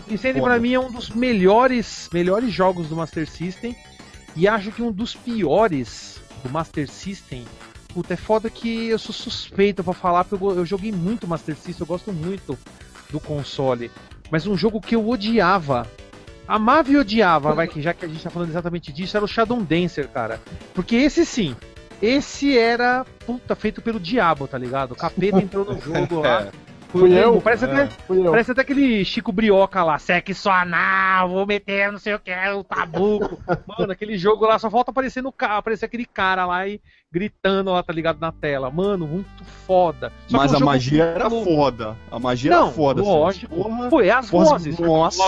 Quem 0.07 0.17
Sende 0.17 0.41
pra 0.41 0.59
mim 0.59 0.73
é 0.73 0.79
um 0.79 0.91
dos 0.91 1.09
melhores, 1.09 2.09
melhores 2.11 2.51
jogos 2.51 2.87
do 2.87 2.95
Master 2.95 3.29
System. 3.29 3.75
E 4.35 4.47
acho 4.47 4.71
que 4.71 4.81
um 4.81 4.91
dos 4.91 5.15
piores 5.15 6.19
do 6.43 6.49
Master 6.49 6.89
System 6.89 7.45
Puta, 7.93 8.13
é 8.13 8.17
foda 8.17 8.49
que 8.49 8.87
eu 8.87 8.97
sou 8.97 9.13
suspeito 9.13 9.83
para 9.83 9.93
falar, 9.93 10.23
porque 10.23 10.43
eu, 10.43 10.55
eu 10.57 10.65
joguei 10.65 10.91
muito 10.91 11.27
Master 11.27 11.55
System, 11.55 11.75
eu 11.81 11.85
gosto 11.85 12.13
muito 12.13 12.57
do 13.09 13.19
console. 13.19 13.91
Mas 14.29 14.47
um 14.47 14.57
jogo 14.57 14.79
que 14.79 14.95
eu 14.95 15.07
odiava, 15.07 15.85
amava 16.47 16.89
e 16.89 16.97
odiava, 16.97 17.53
vai 17.53 17.67
que 17.67 17.81
já 17.81 17.93
que 17.93 18.05
a 18.05 18.07
gente 18.07 18.23
tá 18.23 18.29
falando 18.29 18.49
exatamente 18.49 18.93
disso, 18.93 19.17
era 19.17 19.25
o 19.25 19.27
Shadow 19.27 19.61
Dancer, 19.61 20.07
cara. 20.07 20.39
Porque 20.73 20.95
esse 20.95 21.25
sim, 21.25 21.55
esse 22.01 22.57
era, 22.57 23.05
puta, 23.31 23.55
feito 23.55 23.81
pelo 23.81 23.99
diabo, 23.99 24.47
tá 24.47 24.57
ligado? 24.57 24.91
O 24.91 24.95
capeta 24.95 25.39
entrou 25.41 25.65
no 25.65 25.79
jogo 25.79 26.21
lá. 26.21 26.43
É. 26.43 26.71
Fui 26.89 27.17
eu? 27.17 27.39
Parece, 27.41 27.63
é, 27.63 27.71
até, 27.71 27.89
parece 28.29 28.51
até 28.51 28.61
aquele 28.61 29.05
Chico 29.05 29.31
Brioca 29.31 29.81
lá, 29.81 29.97
sexo 29.97 30.49
anal, 30.49 31.29
vou 31.29 31.45
meter 31.45 31.89
não 31.89 31.97
sei 31.97 32.13
o 32.13 32.19
que, 32.19 32.33
o 32.53 32.65
tabuco. 32.65 33.41
Mano, 33.65 33.93
aquele 33.93 34.17
jogo 34.17 34.45
lá 34.45 34.59
só 34.59 34.69
falta 34.69 34.91
aparecer 34.91 35.23
no 35.23 35.31
carro, 35.31 35.59
aparecer 35.59 35.85
aquele 35.85 36.05
cara 36.05 36.45
lá 36.45 36.67
e 36.67 36.81
gritando 37.09 37.71
lá, 37.71 37.81
tá 37.81 37.93
ligado, 37.93 38.19
na 38.19 38.33
tela. 38.33 38.69
Mano, 38.69 39.07
muito 39.07 39.45
foda. 39.65 40.11
Só 40.27 40.35
Mas 40.35 40.53
a 40.53 40.59
magia 40.59 41.05
era 41.05 41.29
foda. 41.29 41.95
A 42.11 42.19
magia 42.19 42.51
não, 42.51 42.63
era 42.65 42.71
foda. 42.73 43.01
Lógico. 43.01 43.89
Pô, 43.89 44.01
é 44.01 44.11
as 44.11 44.29
vozes. 44.29 44.77
Nossa. 44.77 45.23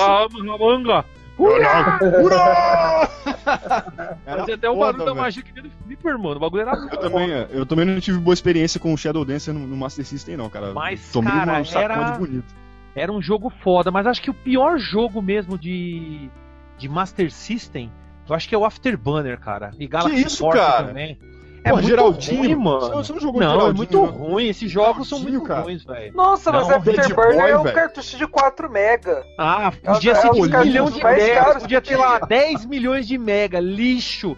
manga. 0.60 1.06
Ura! 1.38 2.00
Ura! 2.22 3.10
Fazia 4.26 4.56
até 4.56 4.70
o 4.70 4.78
barulho 4.78 5.06
da 5.06 5.16
magia 5.16 5.42
que 5.42 5.52
veio 5.52 5.66
do 5.66 5.72
Flipper, 5.84 6.18
mano. 6.18 6.36
O 6.36 6.40
bagulho 6.40 6.62
era 6.62 6.74
eu 6.74 6.98
também, 6.98 7.32
é, 7.32 7.48
eu 7.52 7.66
também 7.66 7.86
não 7.86 8.00
tive 8.00 8.20
boa 8.20 8.34
experiência 8.34 8.80
com 8.80 8.94
o 8.94 8.98
Shadow 8.98 9.26
Dancer 9.26 9.54
no, 9.54 9.62
no 9.62 9.76
Master 9.76 10.06
System, 10.06 10.38
não, 10.38 10.50
cara. 10.50 10.74
Mas, 10.74 11.12
Tomei 11.12 11.32
cara, 11.32 11.62
um 11.62 11.78
era... 11.78 12.12
de 12.12 12.20
bonito. 12.20 12.56
Era 12.96 13.12
um 13.12 13.22
jogo 13.22 13.50
foda, 13.50 13.90
mas 13.90 14.06
acho 14.06 14.22
que 14.22 14.30
o 14.30 14.34
pior 14.34 14.78
jogo 14.78 15.22
mesmo 15.22 15.58
de, 15.58 16.30
de 16.78 16.88
Master 16.88 17.32
System 17.32 17.92
Eu 18.30 18.36
acho 18.36 18.48
que 18.48 18.54
é 18.54 18.58
o 18.58 18.66
Afterburner, 18.66 19.40
cara. 19.40 19.72
E 19.80 19.88
Galaxy 19.88 20.16
Que 20.16 20.28
isso, 20.28 20.38
Force 20.38 20.60
cara? 20.60 20.88
também. 20.88 21.18
É 21.66 21.70
Pô, 21.70 21.76
muito 21.78 21.88
Geraldinho, 21.88 22.40
ruim, 22.40 22.56
mano. 22.56 22.80
você 22.82 22.90
não- 22.92 23.04
você 23.04 23.14
não 23.14 23.20
jogou 23.22 23.42
não, 23.42 23.48
é 23.48 23.52
Geraldinho, 23.54 23.78
muito 23.78 24.02
né? 24.02 24.12
ruim. 24.28 24.46
Esses 24.48 24.70
jogos 24.72 25.08
são 25.08 25.20
muito 25.20 25.42
cara. 25.44 25.62
ruins, 25.62 25.84
velho. 25.86 26.14
Nossa, 26.14 26.52
mas 26.52 26.68
Não, 26.68 26.76
Afterburner 26.78 27.16
Bad 27.16 27.40
é 27.50 27.54
um 27.54 27.58
Boy, 27.58 27.64
velho. 27.64 27.76
cartucho 27.76 28.18
de 28.18 28.28
4 28.28 28.70
mega. 28.70 29.26
Ah, 29.38 29.72
É 29.84 29.94
podia 29.94 30.12
é 30.12 30.16
ser 30.16 30.28
um 30.30 30.34
de 30.34 30.40
um 30.42 30.60
milhão 30.64 30.86
de 30.90 31.04
mega, 31.04 31.60
podia 31.60 31.82
que 31.82 31.90
ter 31.90 31.96
lá 31.98 32.18
tinha. 32.18 32.28
10 32.28 32.66
milhões 32.66 33.08
de 33.08 33.18
mega, 33.18 33.60
lixo. 33.60 34.36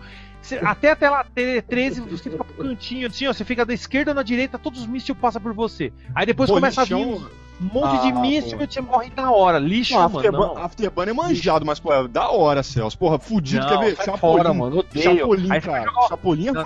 Até 0.63 0.91
a 0.91 0.95
tela 0.95 1.23
T- 1.33 1.63
13, 1.63 2.01
você 2.07 2.29
fica 2.29 2.43
pro 2.43 2.63
cantinho, 2.63 3.07
assim, 3.07 3.25
ó, 3.27 3.33
você 3.33 3.43
fica 3.43 3.65
da 3.65 3.73
esquerda 3.73 4.11
ou 4.11 4.15
na 4.15 4.21
direita, 4.21 4.59
todos 4.59 4.81
os 4.81 4.85
mísseis 4.85 5.17
passam 5.17 5.41
por 5.41 5.53
você. 5.53 5.91
Aí 6.13 6.27
depois 6.27 6.47
Pô, 6.47 6.55
começa 6.57 6.83
a 6.83 6.85
vir 6.85 6.93
um 6.93 7.19
monte 7.59 8.01
de 8.03 8.09
Ah, 8.11 8.19
míssil 8.19 8.57
pô. 8.59 8.63
e 8.63 8.67
você 8.71 8.81
morre 8.81 9.11
na 9.17 9.31
hora. 9.31 9.57
Lixo, 9.57 9.95
Não, 9.95 10.07
mano. 10.07 10.57
Afterburn, 10.59 11.09
é 11.09 11.13
manjado, 11.15 11.65
mas, 11.65 11.79
pô, 11.79 11.91
é 11.91 12.07
da 12.07 12.29
hora, 12.29 12.61
Celso. 12.61 12.95
Porra, 12.95 13.17
fudido, 13.17 13.65
Não, 13.65 13.69
quer 13.79 13.85
ver? 13.85 13.95
Chapolin. 13.95 14.17
fora, 14.19 14.53
mano, 14.53 14.77
odeio. 14.79 15.17
Chapolin, 15.17 15.51
Aí 15.51 15.61
cara. 15.61 15.83
jogar- 15.85 16.07
Chapolin 16.09 16.47
é 16.49 16.51
Não. 16.51 16.65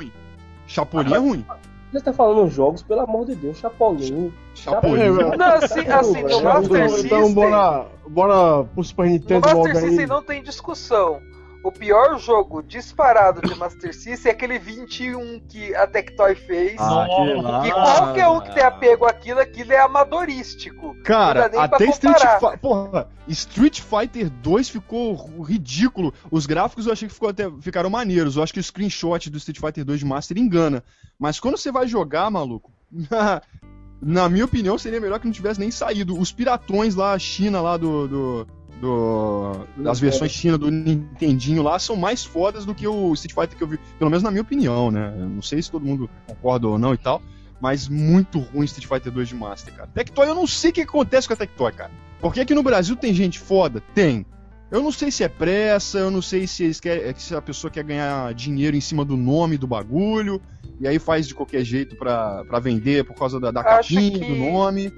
Chapolin 0.69 1.13
é 1.13 1.17
ruim. 1.17 1.45
Você 1.91 2.01
tá 2.01 2.13
falando 2.13 2.47
jogos, 2.51 2.83
pelo 2.83 3.01
amor 3.01 3.25
de 3.25 3.33
Deus, 3.35 3.57
Chapolin. 3.57 4.31
Chapolin. 4.53 5.01
É, 5.01 5.11
velho. 5.11 5.37
Não, 5.37 5.45
assim, 5.55 5.79
assim 5.79 6.21
no 6.21 6.29
Então, 6.29 6.43
Master 6.43 6.75
Então, 6.77 6.89
System. 6.89 7.05
então 7.07 7.33
bora, 7.33 7.85
bora 8.07 8.63
pro 8.65 8.83
Super 8.83 9.07
Nintendo 9.07 9.47
logo 9.47 9.63
Master 9.63 9.81
System 9.81 9.99
aí. 10.01 10.05
não 10.05 10.21
tem 10.21 10.43
discussão. 10.43 11.19
O 11.61 11.71
pior 11.71 12.17
jogo 12.17 12.63
disparado 12.63 13.41
de 13.41 13.53
Master 13.55 13.93
System 13.93 14.31
é 14.31 14.33
aquele 14.33 14.57
21 14.57 15.41
que 15.41 15.75
a 15.75 15.85
Tectoy 15.85 16.33
fez. 16.33 16.79
Ah, 16.79 17.03
aquele 17.03 17.41
lá. 17.41 17.67
E 17.67 17.71
qualquer 17.71 18.27
um 18.29 18.39
que 18.39 18.53
tenha 18.53 18.71
pego 18.71 19.05
aquilo, 19.05 19.41
aquilo 19.41 19.73
é 19.73 19.79
amadorístico. 19.79 20.95
Cara, 21.03 21.45
até 21.45 21.85
Street. 21.85 22.17
Fighter. 22.17 22.59
Porra, 22.59 23.09
Street 23.27 23.81
Fighter 23.81 24.29
2 24.29 24.69
ficou 24.69 25.15
ridículo. 25.43 26.13
Os 26.31 26.45
gráficos 26.45 26.85
eu 26.85 26.93
achei 26.93 27.09
que 27.09 27.13
ficou 27.13 27.29
até, 27.29 27.51
ficaram 27.59 27.89
maneiros. 27.89 28.37
Eu 28.37 28.43
acho 28.43 28.53
que 28.53 28.59
o 28.59 28.63
screenshot 28.63 29.29
do 29.29 29.37
Street 29.37 29.59
Fighter 29.59 29.83
2 29.83 29.99
de 29.99 30.05
Master 30.05 30.37
engana. 30.37 30.81
Mas 31.19 31.41
quando 31.41 31.57
você 31.57 31.71
vai 31.71 31.87
jogar, 31.87 32.31
maluco. 32.31 32.71
Na 34.01 34.29
minha 34.29 34.45
opinião, 34.45 34.77
seria 34.77 35.01
melhor 35.01 35.19
que 35.19 35.25
não 35.25 35.33
tivesse 35.33 35.59
nem 35.59 35.69
saído. 35.69 36.17
Os 36.17 36.31
piratões 36.31 36.95
lá, 36.95 37.11
a 37.11 37.19
China 37.19 37.59
lá 37.59 37.75
do. 37.75 38.07
do, 38.07 38.47
do- 38.79 39.65
das 39.77 39.99
versões 39.99 40.31
China 40.31 40.57
do 40.57 40.71
Nintendinho 40.71 41.61
lá 41.61 41.77
são 41.79 41.95
mais 41.95 42.23
fodas 42.23 42.65
do 42.65 42.73
que 42.73 42.87
o 42.87 43.13
Street 43.13 43.33
Fighter 43.33 43.57
que 43.57 43.63
eu 43.63 43.67
vi. 43.67 43.79
Pelo 43.97 44.09
menos 44.09 44.23
na 44.23 44.31
minha 44.31 44.41
opinião, 44.41 44.89
né? 44.91 45.13
Não 45.17 45.41
sei 45.41 45.61
se 45.61 45.69
todo 45.71 45.85
mundo 45.85 46.09
concorda 46.27 46.67
ou 46.67 46.77
não 46.79 46.93
e 46.93 46.97
tal. 46.97 47.21
Mas 47.61 47.89
muito 47.89 48.39
ruim 48.39 48.63
Street 48.65 48.87
Fighter 48.87 49.11
2 49.11 49.27
de 49.27 49.35
Master, 49.35 49.73
cara. 49.73 49.89
Tectoy, 49.93 50.27
eu 50.29 50.35
não 50.35 50.47
sei 50.47 50.69
o 50.69 50.73
que 50.73 50.81
acontece 50.81 51.27
com 51.27 51.33
a 51.33 51.37
Tectoy, 51.37 51.71
cara. 51.73 51.91
Porque 52.21 52.39
aqui 52.39 52.53
no 52.55 52.63
Brasil 52.63 52.95
tem 52.95 53.13
gente 53.13 53.37
foda? 53.37 53.83
Tem. 53.93 54.25
Eu 54.71 54.81
não 54.81 54.91
sei 54.91 55.09
se 55.11 55.23
é 55.23 55.27
pressa, 55.27 55.97
eu 55.97 56.11
não 56.11 56.21
sei 56.21 56.45
se, 56.47 56.63
eles 56.63 56.79
querem- 56.79 57.13
se 57.17 57.35
a 57.35 57.41
pessoa 57.41 57.69
quer 57.71 57.83
ganhar 57.83 58.33
dinheiro 58.33 58.77
em 58.77 58.81
cima 58.81 59.03
do 59.03 59.17
nome 59.17 59.57
do 59.57 59.65
bagulho, 59.67 60.39
e 60.79 60.87
aí 60.87 60.99
faz 60.99 61.27
de 61.27 61.33
qualquer 61.35 61.63
jeito 61.65 61.97
pra, 61.97 62.45
pra 62.45 62.59
vender 62.59 63.03
por 63.03 63.15
causa 63.15 63.39
da, 63.39 63.51
da 63.51 63.63
capinha, 63.63 64.19
que- 64.19 64.25
do 64.25 64.35
nome. 64.35 64.93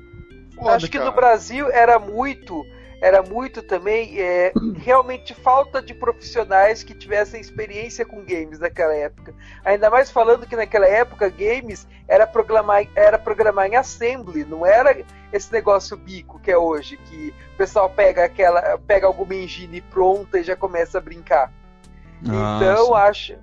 Foda, 0.55 0.75
Acho 0.75 0.85
que 0.87 0.97
cara. 0.99 1.09
no 1.09 1.15
Brasil 1.15 1.67
era 1.71 1.97
muito, 1.97 2.63
era 3.01 3.23
muito 3.23 3.63
também 3.63 4.21
é, 4.21 4.53
realmente 4.77 5.33
falta 5.33 5.81
de 5.81 5.91
profissionais 5.91 6.83
que 6.83 6.93
tivessem 6.93 7.41
experiência 7.41 8.05
com 8.05 8.23
games 8.23 8.59
naquela 8.59 8.95
época. 8.95 9.33
Ainda 9.65 9.89
mais 9.89 10.11
falando 10.11 10.45
que 10.45 10.55
naquela 10.55 10.85
época 10.85 11.27
games 11.27 11.87
era 12.07 12.27
programar, 12.27 12.85
era 12.95 13.17
programar 13.17 13.67
em 13.67 13.75
assembly, 13.75 14.45
não 14.45 14.63
era 14.63 15.03
esse 15.33 15.51
negócio 15.51 15.97
bico 15.97 16.39
que 16.39 16.51
é 16.51 16.57
hoje, 16.57 16.95
que 16.97 17.33
o 17.55 17.57
pessoal 17.57 17.89
pega 17.89 18.23
aquela, 18.23 18.77
pega 18.85 19.07
alguma 19.07 19.33
engine 19.33 19.81
pronta 19.81 20.39
e 20.39 20.43
já 20.43 20.55
começa 20.55 20.99
a 20.99 21.01
brincar. 21.01 21.51
Ah, 22.29 22.59
Então 22.61 22.93
acho 22.93 23.35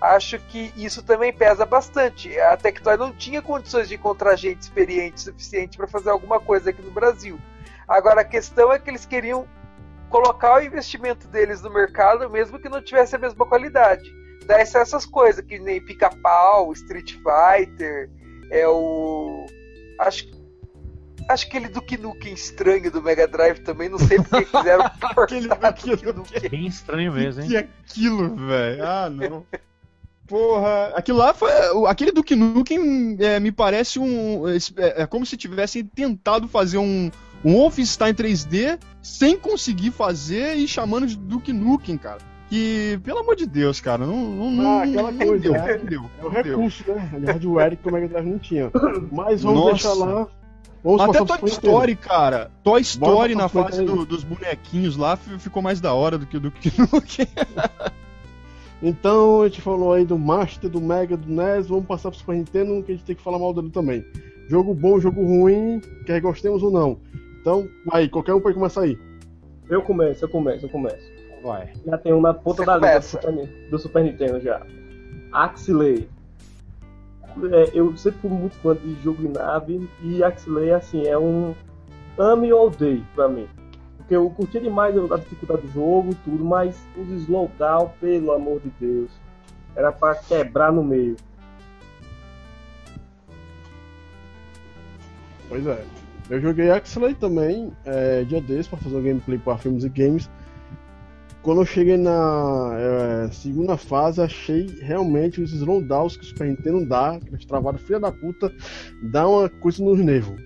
acho 0.00 0.38
que 0.38 0.72
isso 0.76 1.02
também 1.02 1.32
pesa 1.32 1.66
bastante. 1.66 2.38
A 2.38 2.56
Tectoy 2.56 2.96
não 2.96 3.12
tinha 3.12 3.42
condições 3.42 3.88
de 3.88 3.96
encontrar 3.96 4.34
gente 4.36 4.62
experiente 4.62 5.20
suficiente 5.20 5.76
para 5.76 5.86
fazer 5.86 6.10
alguma 6.10 6.40
coisa 6.40 6.70
aqui 6.70 6.80
no 6.80 6.90
Brasil. 6.90 7.38
Agora 7.90 8.20
a 8.20 8.24
questão 8.24 8.72
é 8.72 8.78
que 8.78 8.88
eles 8.88 9.04
queriam 9.04 9.48
colocar 10.08 10.60
o 10.60 10.64
investimento 10.64 11.26
deles 11.26 11.60
no 11.60 11.70
mercado, 11.70 12.30
mesmo 12.30 12.60
que 12.60 12.68
não 12.68 12.80
tivesse 12.80 13.16
a 13.16 13.18
mesma 13.18 13.44
qualidade. 13.44 14.08
Dar 14.46 14.60
essas 14.60 15.04
coisas 15.04 15.44
que 15.44 15.58
nem 15.58 15.84
Pica-Pau, 15.84 16.72
Street 16.72 17.14
Fighter, 17.14 18.08
é 18.48 18.66
o 18.68 19.44
acho 19.98 20.40
Acho 21.28 21.48
que 21.48 21.56
aquele 21.56 21.72
Duke 21.72 21.96
Nukem 21.96 22.32
estranho 22.32 22.90
do 22.90 23.00
Mega 23.00 23.28
Drive 23.28 23.60
também, 23.60 23.88
não 23.88 23.98
sei 23.98 24.18
porque 24.18 24.46
quiseram 24.50 24.84
Aquele 25.16 25.48
Duke 25.96 26.12
Nukem. 26.12 26.50
Bem 26.50 26.66
estranho 26.66 27.12
mesmo, 27.12 27.42
hein? 27.42 27.48
Que 27.48 27.56
aquilo, 27.56 28.34
velho? 28.34 28.84
Ah, 28.84 29.08
não. 29.08 29.46
Porra, 30.26 30.92
aquilo 30.94 31.18
lá 31.18 31.32
foi. 31.32 31.50
Aquele 31.86 32.10
Duke 32.10 32.34
Nukem 32.34 33.16
é, 33.20 33.38
me 33.38 33.52
parece 33.52 34.00
um. 34.00 34.48
É, 34.48 35.02
é 35.02 35.06
como 35.06 35.24
se 35.24 35.36
tivessem 35.36 35.84
tentado 35.84 36.48
fazer 36.48 36.78
um, 36.78 37.10
um 37.44 37.54
Wolfenstein 37.54 38.12
3D 38.14 38.78
sem 39.02 39.38
conseguir 39.38 39.90
fazer 39.90 40.54
e 40.56 40.66
chamando 40.68 41.06
de 41.06 41.16
Duke 41.16 41.52
Nukem, 41.52 41.96
cara. 41.96 42.18
Que, 42.48 42.98
pelo 43.04 43.20
amor 43.20 43.36
de 43.36 43.46
Deus, 43.46 43.80
cara, 43.80 44.04
não. 44.04 44.50
não, 44.50 44.68
Ah, 44.68 44.82
aquela 44.82 45.12
não 45.12 45.26
coisa, 45.26 45.42
deu, 45.42 45.52
né? 45.52 45.78
deu, 45.78 46.02
É 46.20 46.24
o 46.24 46.30
deu. 46.30 46.42
recurso, 46.42 46.84
né? 46.88 47.10
É 47.22 47.26
hardware 47.30 47.76
que 47.76 47.88
o 47.88 47.92
Mega 47.92 48.08
Drive 48.08 48.26
não 48.26 48.38
tinha. 48.40 48.70
Mas 49.12 49.42
vamos 49.42 49.60
Nossa. 49.60 49.72
deixar 49.72 49.92
lá. 49.94 50.26
Vamos 50.82 51.00
Até 51.02 51.24
Toy 51.24 51.48
Story, 51.50 51.94
cara. 51.94 52.50
Toy 52.64 52.80
Story 52.80 53.34
na 53.36 53.48
fase 53.48 53.84
do- 53.84 54.04
dos 54.04 54.24
bonequinhos 54.24 54.96
lá 54.96 55.16
ficou 55.16 55.62
mais 55.62 55.80
da 55.80 55.92
hora 55.94 56.18
do 56.18 56.26
que 56.26 56.38
o 56.38 56.40
Duke 56.40 56.72
Nukem. 56.80 57.28
Então 58.82 59.42
a 59.42 59.48
gente 59.48 59.60
falou 59.60 59.92
aí 59.92 60.04
do 60.04 60.18
Master, 60.18 60.70
do 60.70 60.80
Mega, 60.80 61.16
do 61.16 61.28
NES, 61.30 61.68
vamos 61.68 61.84
passar 61.86 62.10
pro 62.10 62.18
Super 62.18 62.34
Nintendo, 62.36 62.82
que 62.82 62.92
a 62.92 62.94
gente 62.94 63.04
tem 63.04 63.14
que 63.14 63.22
falar 63.22 63.38
mal 63.38 63.52
dele 63.52 63.70
também. 63.70 64.04
Jogo 64.48 64.74
bom, 64.74 64.98
jogo 64.98 65.22
ruim, 65.22 65.80
quer 66.06 66.20
gostemos 66.20 66.62
ou 66.62 66.70
não. 66.70 66.98
Então, 67.40 67.68
aí, 67.90 68.08
qualquer 68.08 68.34
um 68.34 68.40
pode 68.40 68.54
começar 68.54 68.82
aí. 68.82 68.98
Eu 69.68 69.82
começo, 69.82 70.24
eu 70.24 70.28
começo, 70.28 70.66
eu 70.66 70.70
começo. 70.70 71.10
Vai. 71.42 71.72
Já 71.86 71.96
tem 71.96 72.12
um 72.12 72.20
na 72.20 72.34
ponta 72.34 72.62
Você 72.62 72.66
da 72.66 72.74
língua 72.76 72.98
do. 72.98 73.02
Super, 73.04 73.32
Ni- 73.32 73.46
do 73.70 73.78
Super 73.78 74.04
Nintendo 74.04 74.40
já. 74.40 74.60
Axley. 75.32 76.08
É, 77.52 77.70
eu 77.72 77.96
sempre 77.96 78.20
fui 78.20 78.30
muito 78.30 78.56
fã 78.56 78.74
de 78.74 78.94
jogo 79.02 79.22
de 79.22 79.28
nave 79.28 79.88
e 80.02 80.22
Axley, 80.22 80.72
assim, 80.72 81.06
é 81.06 81.16
um 81.16 81.54
ame 82.18 82.52
ou 82.52 82.66
odeie 82.66 83.02
pra 83.14 83.28
mim. 83.28 83.46
Porque 83.96 84.16
eu 84.16 84.28
curti 84.30 84.58
demais 84.58 84.94
a 84.98 85.16
dificuldade 85.16 85.62
do 85.62 85.72
jogo 85.72 86.10
e 86.10 86.14
tudo, 86.16 86.44
mas 86.44 86.76
os 86.96 87.08
slowdown, 87.22 87.92
pelo 88.00 88.32
amor 88.32 88.60
de 88.60 88.70
Deus, 88.80 89.10
era 89.76 89.92
pra 89.92 90.16
quebrar 90.16 90.72
no 90.72 90.82
meio. 90.82 91.16
Pois 95.48 95.66
é. 95.66 95.84
Eu 96.30 96.40
joguei 96.40 96.70
Axley 96.70 97.14
também, 97.16 97.72
é, 97.84 98.22
dia 98.22 98.40
desses, 98.40 98.68
pra 98.68 98.78
fazer 98.78 98.96
um 98.96 99.02
gameplay 99.02 99.36
para 99.36 99.58
filmes 99.58 99.82
e 99.82 99.88
games. 99.88 100.30
Quando 101.42 101.62
eu 101.62 101.66
cheguei 101.66 101.96
na 101.96 102.70
é, 102.78 103.32
segunda 103.32 103.76
fase, 103.76 104.20
achei 104.20 104.66
realmente 104.80 105.40
os 105.40 105.52
slowdowns 105.52 106.16
que 106.16 106.22
o 106.22 106.26
Super 106.26 106.46
Nintendo 106.46 106.86
dá, 106.86 107.14
aqueles 107.14 107.44
travados 107.44 107.82
filha 107.82 107.98
da 107.98 108.12
puta, 108.12 108.52
dá 109.10 109.26
uma 109.26 109.48
coisa 109.48 109.82
nos 109.82 109.98
nervos. 109.98 110.40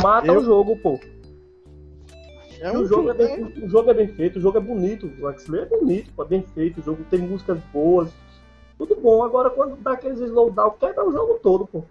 Mata 0.00 0.28
Eu- 0.28 0.40
o 0.40 0.44
jogo, 0.44 0.76
pô. 0.76 1.00
É 2.60 2.70
o, 2.76 2.86
jogo 2.86 3.10
é 3.10 3.14
bem, 3.14 3.44
o 3.64 3.68
jogo 3.68 3.90
é 3.90 3.94
bem 3.94 4.08
feito, 4.08 4.38
o 4.38 4.40
jogo 4.40 4.58
é 4.58 4.60
bonito. 4.60 5.10
O 5.20 5.26
Axley 5.26 5.60
é 5.60 5.66
bonito, 5.66 6.10
pô, 6.14 6.22
é 6.22 6.26
bem 6.26 6.42
feito. 6.54 6.80
O 6.80 6.82
jogo 6.82 7.04
tem 7.10 7.20
músicas 7.20 7.58
boas, 7.72 8.10
tudo 8.78 8.96
bom. 8.96 9.22
Agora, 9.22 9.50
quando 9.50 9.76
dá 9.76 9.92
aqueles 9.92 10.20
slowdown, 10.20 10.70
quebra 10.78 11.06
o 11.06 11.12
jogo 11.12 11.38
todo, 11.42 11.66
pô. 11.66 11.84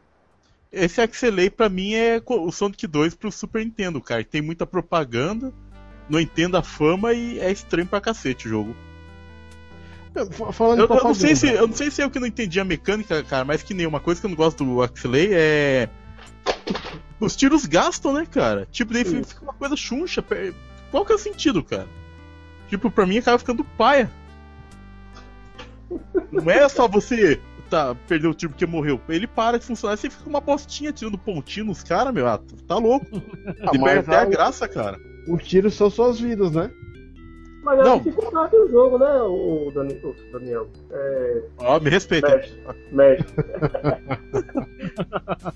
Esse 0.76 1.00
Axelay 1.02 1.50
pra 1.50 1.70
mim 1.70 1.94
é 1.94 2.22
o 2.26 2.52
Sonic 2.52 2.86
2 2.86 3.16
pro 3.16 3.32
Super 3.32 3.64
Nintendo, 3.64 4.02
cara. 4.02 4.24
Tem 4.26 4.42
muita 4.42 4.66
propaganda, 4.66 5.54
não 6.10 6.20
entendo 6.20 6.58
a 6.58 6.62
fama 6.62 7.14
e 7.14 7.40
é 7.40 7.50
estranho 7.52 7.88
pra 7.88 8.02
cacete 8.02 8.46
o 8.48 8.50
jogo. 8.50 8.76
Fa- 10.32 10.52
Falando 10.52 10.80
Eu, 10.82 10.88
eu 10.90 11.04
não 11.04 11.14
sei 11.14 11.36
se, 11.36 11.48
eu 11.48 11.68
não 11.68 11.76
sei 11.76 11.90
se 11.90 12.02
é 12.02 12.06
eu 12.06 12.10
que 12.10 12.20
não 12.20 12.28
entendi 12.28 12.60
a 12.60 12.66
mecânica, 12.66 13.24
cara, 13.24 13.46
mas 13.46 13.64
que 13.64 13.74
nem 13.74 13.86
uma 13.88 14.00
coisa 14.02 14.20
que 14.20 14.26
eu 14.26 14.30
não 14.30 14.36
gosto 14.38 14.64
do 14.66 14.82
Axelay 14.82 15.30
é. 15.32 15.90
Os 17.20 17.36
tiros 17.36 17.66
gastam, 17.66 18.12
né, 18.14 18.26
cara? 18.30 18.68
Tipo, 18.70 18.92
daí 18.94 19.06
Sim. 19.06 19.24
fica 19.24 19.42
uma 19.44 19.54
coisa 19.54 19.76
chuncha. 19.78 20.24
Qual 20.92 21.06
que 21.06 21.12
é 21.14 21.16
o 21.16 21.20
sentido, 21.20 21.64
cara? 21.64 21.88
Tipo, 22.70 22.92
pra 22.92 23.06
mim 23.06 23.18
acaba 23.18 23.40
ficando 23.40 23.64
paia. 23.64 24.12
Não 26.32 26.50
é 26.52 26.68
só 26.68 26.88
você 26.88 27.40
tá, 27.70 27.96
perder 28.08 28.28
o 28.28 28.34
tiro 28.34 28.52
porque 28.52 28.66
morreu. 28.66 29.00
Ele 29.10 29.28
para 29.28 29.58
de 29.60 29.66
funcionar 29.66 29.96
e 29.96 29.98
você 29.98 30.10
fica 30.10 30.30
uma 30.30 30.42
bostinha 30.42 30.92
tirando 30.92 31.18
pontinho 31.18 31.66
nos 31.68 31.84
caras, 31.84 32.14
meu. 32.14 32.28
Ah, 32.28 32.40
tá 32.68 32.76
louco. 32.78 33.06
Ah, 33.68 33.72
E 33.74 33.78
mas 33.78 33.94
perde 33.94 34.10
até 34.12 34.18
a 34.20 34.26
graça, 34.26 34.68
cara. 34.68 34.98
Os 35.28 35.44
tiros 35.44 35.74
são 35.74 35.90
suas 35.90 36.20
vidas, 36.20 36.52
né? 36.52 36.70
Mas 37.64 37.80
é 37.80 37.84
Não. 37.84 37.94
a 37.96 37.98
dificuldade 37.98 38.52
do 38.52 38.70
jogo, 38.70 39.00
né, 39.00 39.12
o 39.24 39.72
Dani- 39.74 40.00
o 40.04 40.16
Daniel? 40.32 40.68
É, 40.92 41.42
Ó, 41.58 41.80
me 41.80 41.90
respeita. 41.90 42.28
mestre. 42.30 42.62
mestre. 42.92 43.34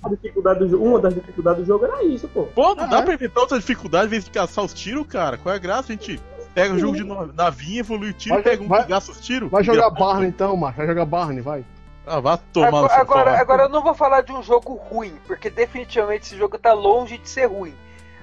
a 0.03 0.09
dificuldade 0.09 0.59
do 0.59 0.69
jogo, 0.69 0.85
uma 0.85 0.99
das 0.99 1.13
dificuldades 1.13 1.61
do 1.63 1.67
jogo 1.67 1.85
era 1.85 2.03
isso, 2.03 2.27
pô. 2.29 2.43
Pô, 2.45 2.73
não 2.75 2.83
Ah, 2.85 2.87
dá 2.87 2.97
é? 2.99 3.01
pra 3.03 3.13
inventar 3.13 3.41
outra 3.43 3.59
dificuldade 3.59 4.07
em 4.07 4.09
vez 4.09 4.25
de 4.25 4.31
caçar 4.31 4.65
os 4.65 4.73
tiros, 4.73 5.05
cara. 5.07 5.37
Qual 5.37 5.53
é 5.53 5.57
a 5.57 5.61
graça? 5.61 5.91
A 5.91 5.95
gente 5.95 6.19
pega 6.55 6.73
o 6.73 6.79
jogo 6.79 6.95
de 6.97 7.03
navinha, 7.35 7.81
evolui 7.81 8.09
o 8.09 8.13
tiro, 8.13 8.35
Vai- 8.35 8.43
pega 8.43 8.63
um 8.63 8.67
vai- 8.67 8.83
que 8.83 8.89
gasta 8.89 9.11
os 9.11 9.19
tiros. 9.19 9.49
Vai 9.51 9.63
jogar 9.63 9.89
Barney 9.91 10.29
então, 10.29 10.55
macho. 10.57 10.77
Vai 10.77 10.87
jogar 10.87 11.05
Barney, 11.05 11.41
vai. 11.41 11.63
Ah, 12.11 12.19
vai 12.19 12.39
tomar 12.51 12.67
Agora, 12.69 12.93
agora, 12.95 13.39
agora 13.39 13.63
eu 13.63 13.69
não 13.69 13.83
vou 13.83 13.93
falar 13.93 14.21
de 14.21 14.31
um 14.31 14.41
jogo 14.41 14.73
ruim, 14.73 15.13
porque 15.27 15.49
definitivamente 15.49 16.23
esse 16.25 16.35
jogo 16.37 16.57
tá 16.57 16.73
longe 16.73 17.17
de 17.19 17.29
ser 17.29 17.45
ruim. 17.45 17.75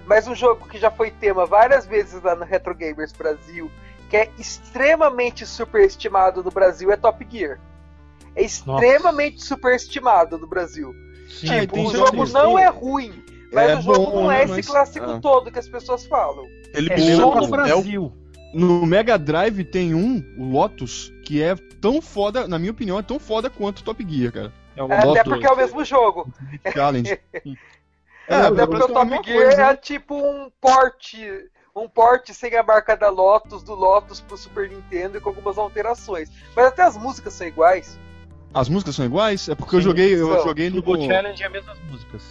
Mas 0.05 0.27
um 0.27 0.35
jogo 0.35 0.67
que 0.69 0.77
já 0.77 0.91
foi 0.91 1.11
tema 1.11 1.47
várias 1.47 1.87
vezes 1.87 2.21
lá 2.23 2.35
no 2.35 2.45
Retro 2.45 2.75
Gamers 2.75 3.13
Brasil, 3.13 3.71
que 4.11 4.17
é 4.17 4.29
extremamente 4.39 5.47
superestimado 5.47 6.43
no 6.43 6.51
Brasil, 6.51 6.91
é 6.91 6.97
Top 6.97 7.25
Gear. 7.31 7.61
É 8.35 8.43
extremamente 8.43 9.43
superestimado 9.45 10.37
no 10.37 10.47
Brasil. 10.47 10.93
Sim, 11.29 11.61
tipo, 11.61 11.81
o 11.81 11.91
jogo 11.93 12.27
não 12.27 12.59
é 12.59 12.69
ruim, 12.69 13.25
mas 13.53 13.71
É 13.71 13.77
o 13.77 13.83
jogo 13.83 14.11
bom, 14.11 14.23
não 14.25 14.33
é 14.33 14.39
né, 14.39 14.45
esse 14.45 14.53
mas- 14.55 14.67
clássico 14.67 15.11
ah. 15.11 15.19
todo 15.21 15.51
que 15.51 15.59
as 15.59 15.69
pessoas 15.69 16.05
falam. 16.07 16.45
Ele 16.75 16.93
é 16.93 16.97
lembra 16.97 17.17
só 17.17 17.35
no 17.35 17.41
é 17.41 17.47
o- 17.47 17.49
Brasil. 17.49 18.13
No 18.57 18.87
Mega 18.87 19.19
Drive 19.19 19.65
tem 19.65 19.95
um, 19.95 20.25
o 20.39 20.51
Lotus, 20.51 21.13
que 21.23 21.43
é 21.43 21.55
tão 21.81 22.01
foda, 22.01 22.49
na 22.49 22.59
minha 22.59 22.71
opinião, 22.73 22.99
é 22.99 23.03
tão 23.03 23.19
foda 23.19 23.51
quanto 23.51 23.81
o 23.81 23.85
Top 23.85 24.05
Gear, 24.09 24.33
cara. 24.33 24.53
É 24.75 24.83
o 24.83 24.91
É, 24.91 24.97
até 24.97 25.05
Lotus. 25.07 25.23
porque 25.25 25.47
é 25.47 25.51
o 25.53 25.57
mesmo 25.57 25.85
jogo. 25.85 26.33
Challenge. 26.73 27.19
É, 28.29 28.35
até 28.35 28.67
porque 28.67 28.83
o 28.85 28.89
Top 28.89 29.09
Gear 29.11 29.23
coisa, 29.23 29.63
é 29.63 29.67
né? 29.67 29.77
tipo 29.77 30.15
um 30.17 30.51
porte. 30.61 31.19
Um 31.75 31.87
porte 31.87 32.33
sem 32.33 32.57
a 32.57 32.63
marca 32.63 32.97
da 32.97 33.11
Lotus, 33.11 33.63
do 33.63 33.75
Lotus 33.75 34.19
pro 34.23 34.35
Super 34.39 34.71
Nintendo 34.71 35.19
e 35.19 35.21
com 35.21 35.29
algumas 35.29 35.59
alterações. 35.59 36.31
Mas 36.55 36.67
até 36.67 36.83
as 36.83 36.97
músicas 36.97 37.35
são 37.35 37.47
iguais. 37.47 37.99
As 38.55 38.71
músicas 38.71 38.95
são 38.97 39.05
iguais? 39.05 39.47
É 39.51 39.55
porque 39.55 39.77
eu 39.77 39.81
Sim, 39.81 39.85
joguei, 39.89 40.15
eu 40.15 40.33
são. 40.37 40.45
joguei 40.45 40.71
no 40.71 40.81
Turbo 40.81 41.05
Challenge 41.05 41.43
é 41.43 41.47
as 41.47 41.53
mesmas 41.53 41.79
músicas. 41.91 42.23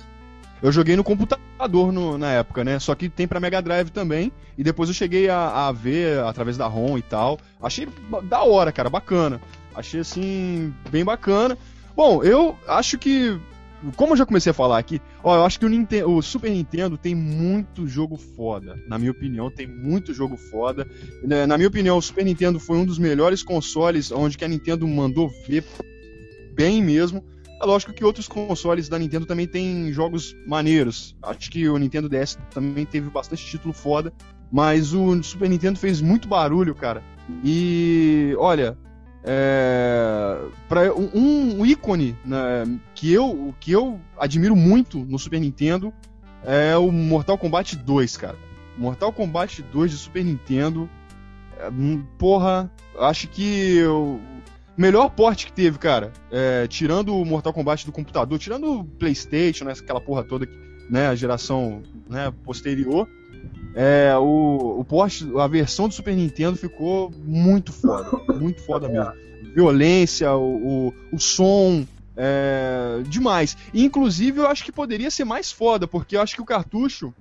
Eu 0.65 0.71
joguei 0.71 0.95
no 0.95 1.03
computador 1.03 1.91
no- 1.91 2.17
na 2.17 2.31
época, 2.31 2.63
né? 2.63 2.79
Só 2.79 2.93
que 2.95 3.07
tem 3.09 3.27
pra 3.27 3.39
Mega 3.39 3.61
Drive 3.61 3.89
também. 3.89 4.31
E 4.57 4.63
depois 4.63 4.89
eu 4.89 4.95
cheguei 4.95 5.29
a, 5.29 5.67
a 5.67 5.71
ver 5.71 6.19
através 6.19 6.57
da 6.57 6.67
ROM 6.67 6.97
e 6.97 7.01
tal. 7.01 7.39
Achei 7.61 7.87
da 8.23 8.43
hora, 8.43 8.71
cara, 8.71 8.89
bacana. 8.89 9.41
Achei 9.75 9.99
assim 9.99 10.73
bem 10.89 11.03
bacana. 11.03 11.57
Bom, 11.95 12.23
eu 12.23 12.57
acho 12.67 12.97
que 12.97 13.39
como 13.95 14.13
eu 14.13 14.17
já 14.17 14.25
comecei 14.25 14.49
a 14.49 14.53
falar 14.53 14.79
aqui, 14.79 14.99
ó, 15.23 15.35
eu 15.35 15.43
acho 15.45 15.59
que 15.59 15.65
o, 15.65 15.69
Ninten- 15.69 16.03
o 16.05 16.19
Super 16.21 16.49
Nintendo 16.49 16.97
tem 16.97 17.13
muito 17.13 17.85
jogo 17.87 18.17
foda. 18.17 18.79
Na 18.87 18.97
minha 18.97 19.11
opinião, 19.11 19.51
tem 19.51 19.67
muito 19.67 20.13
jogo 20.13 20.35
foda. 20.37 20.87
Na 21.47 21.55
minha 21.57 21.67
opinião, 21.67 21.97
o 21.97 22.01
Super 22.01 22.25
Nintendo 22.25 22.59
foi 22.59 22.77
um 22.77 22.85
dos 22.85 22.97
melhores 22.97 23.43
consoles 23.43 24.11
onde 24.11 24.37
que 24.37 24.45
a 24.45 24.47
Nintendo 24.47 24.87
mandou 24.87 25.29
ver 25.47 25.63
bem 26.53 26.81
mesmo. 26.81 27.23
É 27.61 27.65
lógico 27.65 27.93
que 27.93 28.03
outros 28.03 28.27
consoles 28.27 28.89
da 28.89 28.99
Nintendo 28.99 29.25
também 29.25 29.47
tem 29.47 29.91
jogos 29.91 30.35
maneiros. 30.45 31.15
Acho 31.21 31.49
que 31.49 31.67
o 31.69 31.77
Nintendo 31.77 32.09
DS 32.09 32.37
também 32.51 32.85
teve 32.85 33.09
bastante 33.09 33.45
título 33.45 33.73
foda. 33.73 34.13
Mas 34.51 34.93
o 34.93 35.21
Super 35.23 35.49
Nintendo 35.49 35.79
fez 35.79 36.01
muito 36.01 36.27
barulho, 36.27 36.75
cara. 36.75 37.03
E 37.43 38.35
olha, 38.37 38.77
é, 39.23 40.39
pra, 40.69 40.93
um, 40.93 41.61
um 41.61 41.65
ícone 41.65 42.15
né, 42.23 42.79
que, 42.93 43.11
eu, 43.11 43.55
que 43.59 43.71
eu 43.71 43.99
admiro 44.17 44.55
muito 44.55 44.99
no 44.99 45.17
Super 45.17 45.39
Nintendo 45.39 45.91
é 46.43 46.77
o 46.77 46.91
Mortal 46.91 47.37
Kombat 47.37 47.75
2, 47.75 48.17
cara. 48.17 48.37
Mortal 48.77 49.11
Kombat 49.11 49.63
2 49.63 49.91
de 49.91 49.97
Super 49.97 50.23
Nintendo. 50.23 50.89
é, 51.59 51.69
hum, 51.69 52.05
porra, 52.19 52.71
acho 52.99 53.27
que 53.27 53.79
melhor 54.77 55.09
porte 55.09 55.45
que 55.45 55.53
teve, 55.53 55.77
cara. 55.77 56.11
é, 56.31 56.67
tirando 56.67 57.15
o 57.15 57.25
Mortal 57.25 57.53
Kombat 57.53 57.85
do 57.85 57.91
computador, 57.91 58.37
tirando 58.37 58.79
o 58.79 58.85
PlayStation, 58.85 59.65
né, 59.65 59.73
aquela 59.73 60.01
porra 60.01 60.23
toda, 60.23 60.47
né, 60.89 61.07
a 61.07 61.15
geração 61.15 61.81
né, 62.09 62.31
posterior. 62.43 63.07
É, 63.75 64.15
o, 64.17 64.79
o 64.79 64.85
porte, 64.85 65.29
a 65.37 65.47
versão 65.47 65.87
do 65.87 65.93
Super 65.93 66.15
Nintendo 66.15 66.57
ficou 66.57 67.11
muito 67.23 67.73
foda. 67.73 68.09
Muito 68.39 68.61
foda 68.61 68.87
mesmo. 68.87 69.11
Violência, 69.53 70.33
o, 70.33 70.87
o, 70.87 70.93
o 71.11 71.19
som. 71.19 71.85
É, 72.17 73.01
demais. 73.09 73.57
Inclusive, 73.73 74.39
eu 74.39 74.47
acho 74.47 74.63
que 74.63 74.71
poderia 74.71 75.11
ser 75.11 75.25
mais 75.25 75.51
foda, 75.51 75.85
porque 75.85 76.15
eu 76.15 76.21
acho 76.21 76.33
que 76.33 76.41
o 76.41 76.45
cartucho 76.45 77.13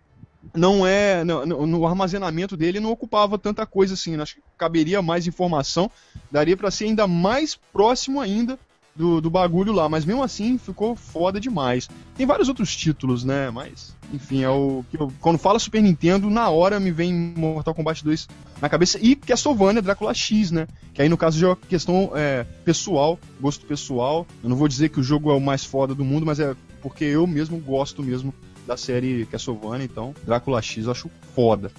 não 0.55 0.87
é. 0.87 1.23
No, 1.25 1.87
armazenamento 1.87 2.57
dele 2.57 2.81
não 2.81 2.91
ocupava 2.91 3.39
tanta 3.39 3.65
coisa 3.67 3.95
assim. 3.95 4.17
né? 4.17 4.23
Acho 4.23 4.37
que 4.37 4.43
caberia 4.59 5.01
mais 5.01 5.27
informação. 5.27 5.91
Daria 6.31 6.57
pra 6.57 6.71
ser 6.71 6.85
ainda 6.87 7.07
mais 7.07 7.55
próximo 7.73 8.21
ainda 8.21 8.59
do, 8.95 9.21
do 9.21 9.31
bagulho 9.31 9.73
lá. 9.73 9.89
Mas 9.89 10.05
mesmo 10.05 10.23
assim 10.23 10.59
ficou 10.59 10.95
foda 10.95 11.41
demais. 11.41 11.89
Tem 12.17 12.27
vários 12.27 12.49
outros 12.49 12.75
títulos, 12.77 13.25
né? 13.25 13.51
Mas, 13.51 13.95
enfim, 14.13 14.43
é 14.43 14.49
o. 14.51 14.85
que 14.91 15.01
eu- 15.01 15.13
quando 15.21 15.39
fala 15.39 15.59
Super 15.59 15.83
Nintendo, 15.83 16.31
na 16.31 16.49
hora 16.49 16.79
me 16.79 16.91
vem 16.91 17.13
Mortal 17.13 17.75
Kombat 17.75 18.05
2 18.05 18.29
na 18.61 18.69
cabeça. 18.69 18.99
E 19.01 19.17
Castlevania 19.17 19.83
Drácula 19.83 20.15
X, 20.15 20.51
né? 20.51 20.67
Que 20.93 21.03
aí 21.03 21.09
no 21.09 21.17
caso 21.17 21.39
já 21.39 21.47
é 21.47 21.51
uma 21.51 21.57
questão 21.57 22.13
é, 22.15 22.45
pessoal, 22.65 23.19
gosto 23.41 23.67
pessoal. 23.67 24.27
Eu 24.43 24.49
não 24.49 24.57
vou 24.57 24.69
dizer 24.69 24.89
que 24.91 25.01
o 25.01 25.03
jogo 25.03 25.31
é 25.31 25.35
o 25.35 25.41
mais 25.41 25.65
foda 25.65 25.95
do 25.95 26.05
mundo, 26.05 26.25
mas 26.25 26.39
é 26.39 26.55
porque 26.81 27.05
eu 27.05 27.27
mesmo 27.27 27.57
gosto 27.59 28.03
mesmo 28.03 28.33
da 28.67 28.77
série 28.77 29.27
Castlevania, 29.27 29.85
então 29.85 30.15
Drácula 30.25 30.61
X 30.63 30.85
eu 30.87 30.91
acho 30.93 31.11
foda. 31.35 31.71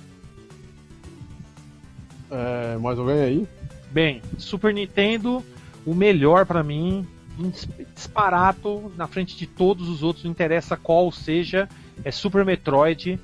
É, 2.29 2.77
mais 2.77 2.97
alguém 2.97 3.19
aí? 3.21 3.47
Bem, 3.91 4.21
Super 4.37 4.73
Nintendo, 4.73 5.43
o 5.85 5.93
melhor 5.93 6.45
pra 6.45 6.63
mim, 6.63 7.07
dis- 7.37 7.67
disparado 7.93 8.91
na 8.97 9.07
frente 9.07 9.37
de 9.37 9.47
todos 9.47 9.87
os 9.87 10.03
outros, 10.03 10.25
não 10.25 10.31
interessa 10.31 10.75
qual 10.75 11.11
seja, 11.11 11.69
é 12.03 12.11
Super 12.11 12.43
Metroid, 12.43 13.19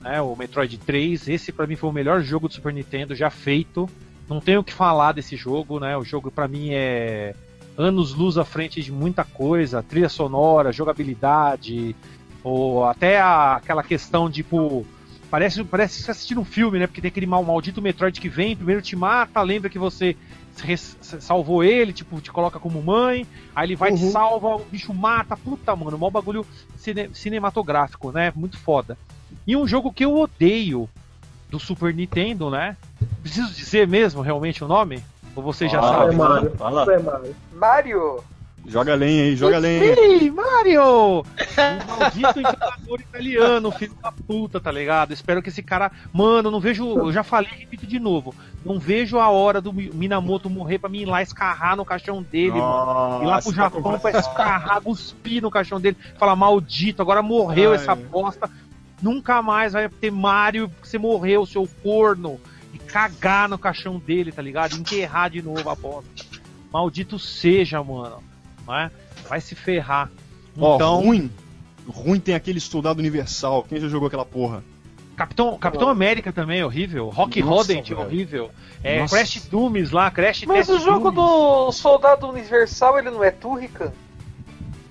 né, 0.00 0.20
o 0.20 0.34
Metroid 0.34 0.78
3. 0.78 1.28
Esse 1.28 1.52
pra 1.52 1.66
mim 1.66 1.76
foi 1.76 1.90
o 1.90 1.92
melhor 1.92 2.22
jogo 2.22 2.48
do 2.48 2.54
Super 2.54 2.72
Nintendo 2.72 3.14
já 3.14 3.30
feito. 3.30 3.88
Não 4.28 4.40
tenho 4.40 4.60
o 4.60 4.64
que 4.64 4.72
falar 4.72 5.12
desse 5.12 5.36
jogo, 5.36 5.78
né? 5.78 5.96
O 5.96 6.02
jogo 6.02 6.32
pra 6.32 6.48
mim 6.48 6.70
é 6.72 7.32
anos 7.78 8.12
luz 8.12 8.36
à 8.36 8.44
frente 8.44 8.82
de 8.82 8.90
muita 8.90 9.22
coisa, 9.22 9.82
trilha 9.82 10.08
sonora, 10.08 10.72
jogabilidade, 10.72 11.94
ou 12.46 12.84
até 12.84 13.20
a- 13.20 13.56
aquela 13.56 13.82
questão 13.82 14.30
tipo 14.30 14.86
Parece, 15.28 15.64
parece 15.64 15.94
que 15.96 16.00
você 16.02 16.06
tá 16.06 16.12
assistindo 16.12 16.40
um 16.40 16.44
filme, 16.44 16.78
né? 16.78 16.86
Porque 16.86 17.00
tem 17.00 17.08
aquele 17.08 17.26
mal, 17.26 17.42
maldito 17.42 17.82
Metroid 17.82 18.20
que 18.20 18.28
vem, 18.28 18.54
primeiro 18.54 18.80
te 18.80 18.94
mata, 18.94 19.42
lembra 19.42 19.68
que 19.68 19.76
você 19.78 20.16
salvou 21.20 21.64
ele, 21.64 21.92
tipo, 21.92 22.20
te 22.20 22.30
coloca 22.30 22.60
como 22.60 22.80
mãe, 22.80 23.26
aí 23.54 23.66
ele 23.66 23.74
vai 23.74 23.92
te 23.92 24.04
Uhum. 24.04 24.12
salva, 24.12 24.54
o 24.54 24.64
bicho 24.64 24.94
mata, 24.94 25.36
puta, 25.36 25.74
mano, 25.74 25.98
mó 25.98 26.08
bagulho 26.10 26.46
cine- 26.76 27.10
cinematográfico, 27.12 28.12
né? 28.12 28.32
Muito 28.36 28.56
foda. 28.56 28.96
E 29.44 29.56
um 29.56 29.66
jogo 29.66 29.92
que 29.92 30.04
eu 30.04 30.16
odeio 30.16 30.88
do 31.50 31.58
Super 31.58 31.92
Nintendo, 31.92 32.48
né? 32.48 32.76
Preciso 33.20 33.52
dizer 33.52 33.88
mesmo 33.88 34.22
realmente 34.22 34.62
o 34.62 34.68
nome? 34.68 35.02
Ou 35.34 35.42
você 35.42 35.68
já 35.68 35.80
Ah, 35.80 35.82
sabe? 35.82 36.14
Mario. 36.14 36.50
Fala. 36.52 36.86
Mario. 36.86 37.36
Mario! 37.52 38.24
Joga 38.68 38.94
lenha 38.94 39.24
aí, 39.24 39.36
joga 39.36 39.58
lenha 39.58 39.94
aí. 39.94 40.18
Sim, 40.18 40.30
Mario! 40.30 41.24
Um 41.56 41.98
maldito 41.98 42.40
encanador 42.40 43.00
italiano, 43.00 43.70
filho 43.70 43.94
da 44.02 44.12
puta, 44.12 44.60
tá 44.60 44.70
ligado? 44.70 45.12
Espero 45.12 45.40
que 45.42 45.48
esse 45.48 45.62
cara. 45.62 45.90
Mano, 46.12 46.48
eu 46.48 46.52
não 46.52 46.60
vejo. 46.60 46.84
Eu 46.98 47.12
já 47.12 47.22
falei 47.22 47.50
e 47.54 47.60
repito 47.60 47.86
de 47.86 47.98
novo. 47.98 48.34
Não 48.64 48.78
vejo 48.78 49.18
a 49.18 49.30
hora 49.30 49.60
do 49.60 49.72
Mi- 49.72 49.90
Minamoto 49.94 50.50
morrer 50.50 50.78
pra 50.78 50.90
mim 50.90 51.00
ir 51.02 51.06
lá 51.06 51.22
escarrar 51.22 51.76
no 51.76 51.84
caixão 51.84 52.22
dele, 52.22 52.58
mano. 52.60 53.22
Ir 53.22 53.26
lá 53.26 53.40
pro 53.40 53.50
Nossa, 53.50 53.54
Japão 53.54 53.98
pra 53.98 54.10
escarrar, 54.18 54.80
cuspir 54.82 55.40
no 55.40 55.50
caixão 55.50 55.80
dele. 55.80 55.96
Falar, 56.18 56.36
maldito, 56.36 57.00
agora 57.00 57.22
morreu 57.22 57.70
Ai. 57.70 57.76
essa 57.76 57.94
bosta. 57.94 58.50
Nunca 59.00 59.40
mais 59.40 59.72
vai 59.72 59.88
ter 59.88 60.10
Mario 60.10 60.68
porque 60.68 60.88
você 60.88 60.98
morreu, 60.98 61.46
seu 61.46 61.66
corno. 61.82 62.38
E 62.74 62.78
cagar 62.78 63.48
no 63.48 63.56
caixão 63.56 63.98
dele, 63.98 64.30
tá 64.32 64.42
ligado? 64.42 64.74
Enterrar 64.76 65.30
de 65.30 65.40
novo 65.40 65.70
a 65.70 65.74
bosta. 65.74 66.10
Maldito 66.72 67.18
seja, 67.18 67.82
mano. 67.82 68.22
Não 68.66 68.74
é? 68.76 68.90
Vai 69.28 69.40
se 69.40 69.54
ferrar. 69.54 70.10
Ó, 70.58 70.76
Então, 70.76 71.00
ruim. 71.00 71.30
Ruim 71.86 72.18
tem 72.18 72.34
aquele 72.34 72.58
soldado 72.60 72.98
universal. 72.98 73.64
Quem 73.68 73.80
já 73.80 73.88
jogou 73.88 74.08
aquela 74.08 74.24
porra? 74.24 74.62
Capitão, 75.16 75.56
Capitão 75.56 75.88
América 75.88 76.30
também 76.32 76.60
é 76.60 76.66
horrível. 76.66 77.08
Rock 77.08 77.40
Rodent 77.40 77.90
é 77.90 77.94
horrível. 77.94 78.50
É, 78.84 78.98
Nossa. 79.00 79.16
Crash 79.16 79.48
Dooms 79.50 79.90
lá, 79.90 80.10
Crash 80.10 80.44
Mas 80.46 80.66
Test 80.66 80.78
o 80.78 80.84
jogo 80.84 81.10
Dummies. 81.10 81.14
do 81.14 81.72
Soldado 81.72 82.26
Universal, 82.28 82.98
ele 82.98 83.10
não 83.10 83.24
é 83.24 83.30
Turrican? 83.30 83.92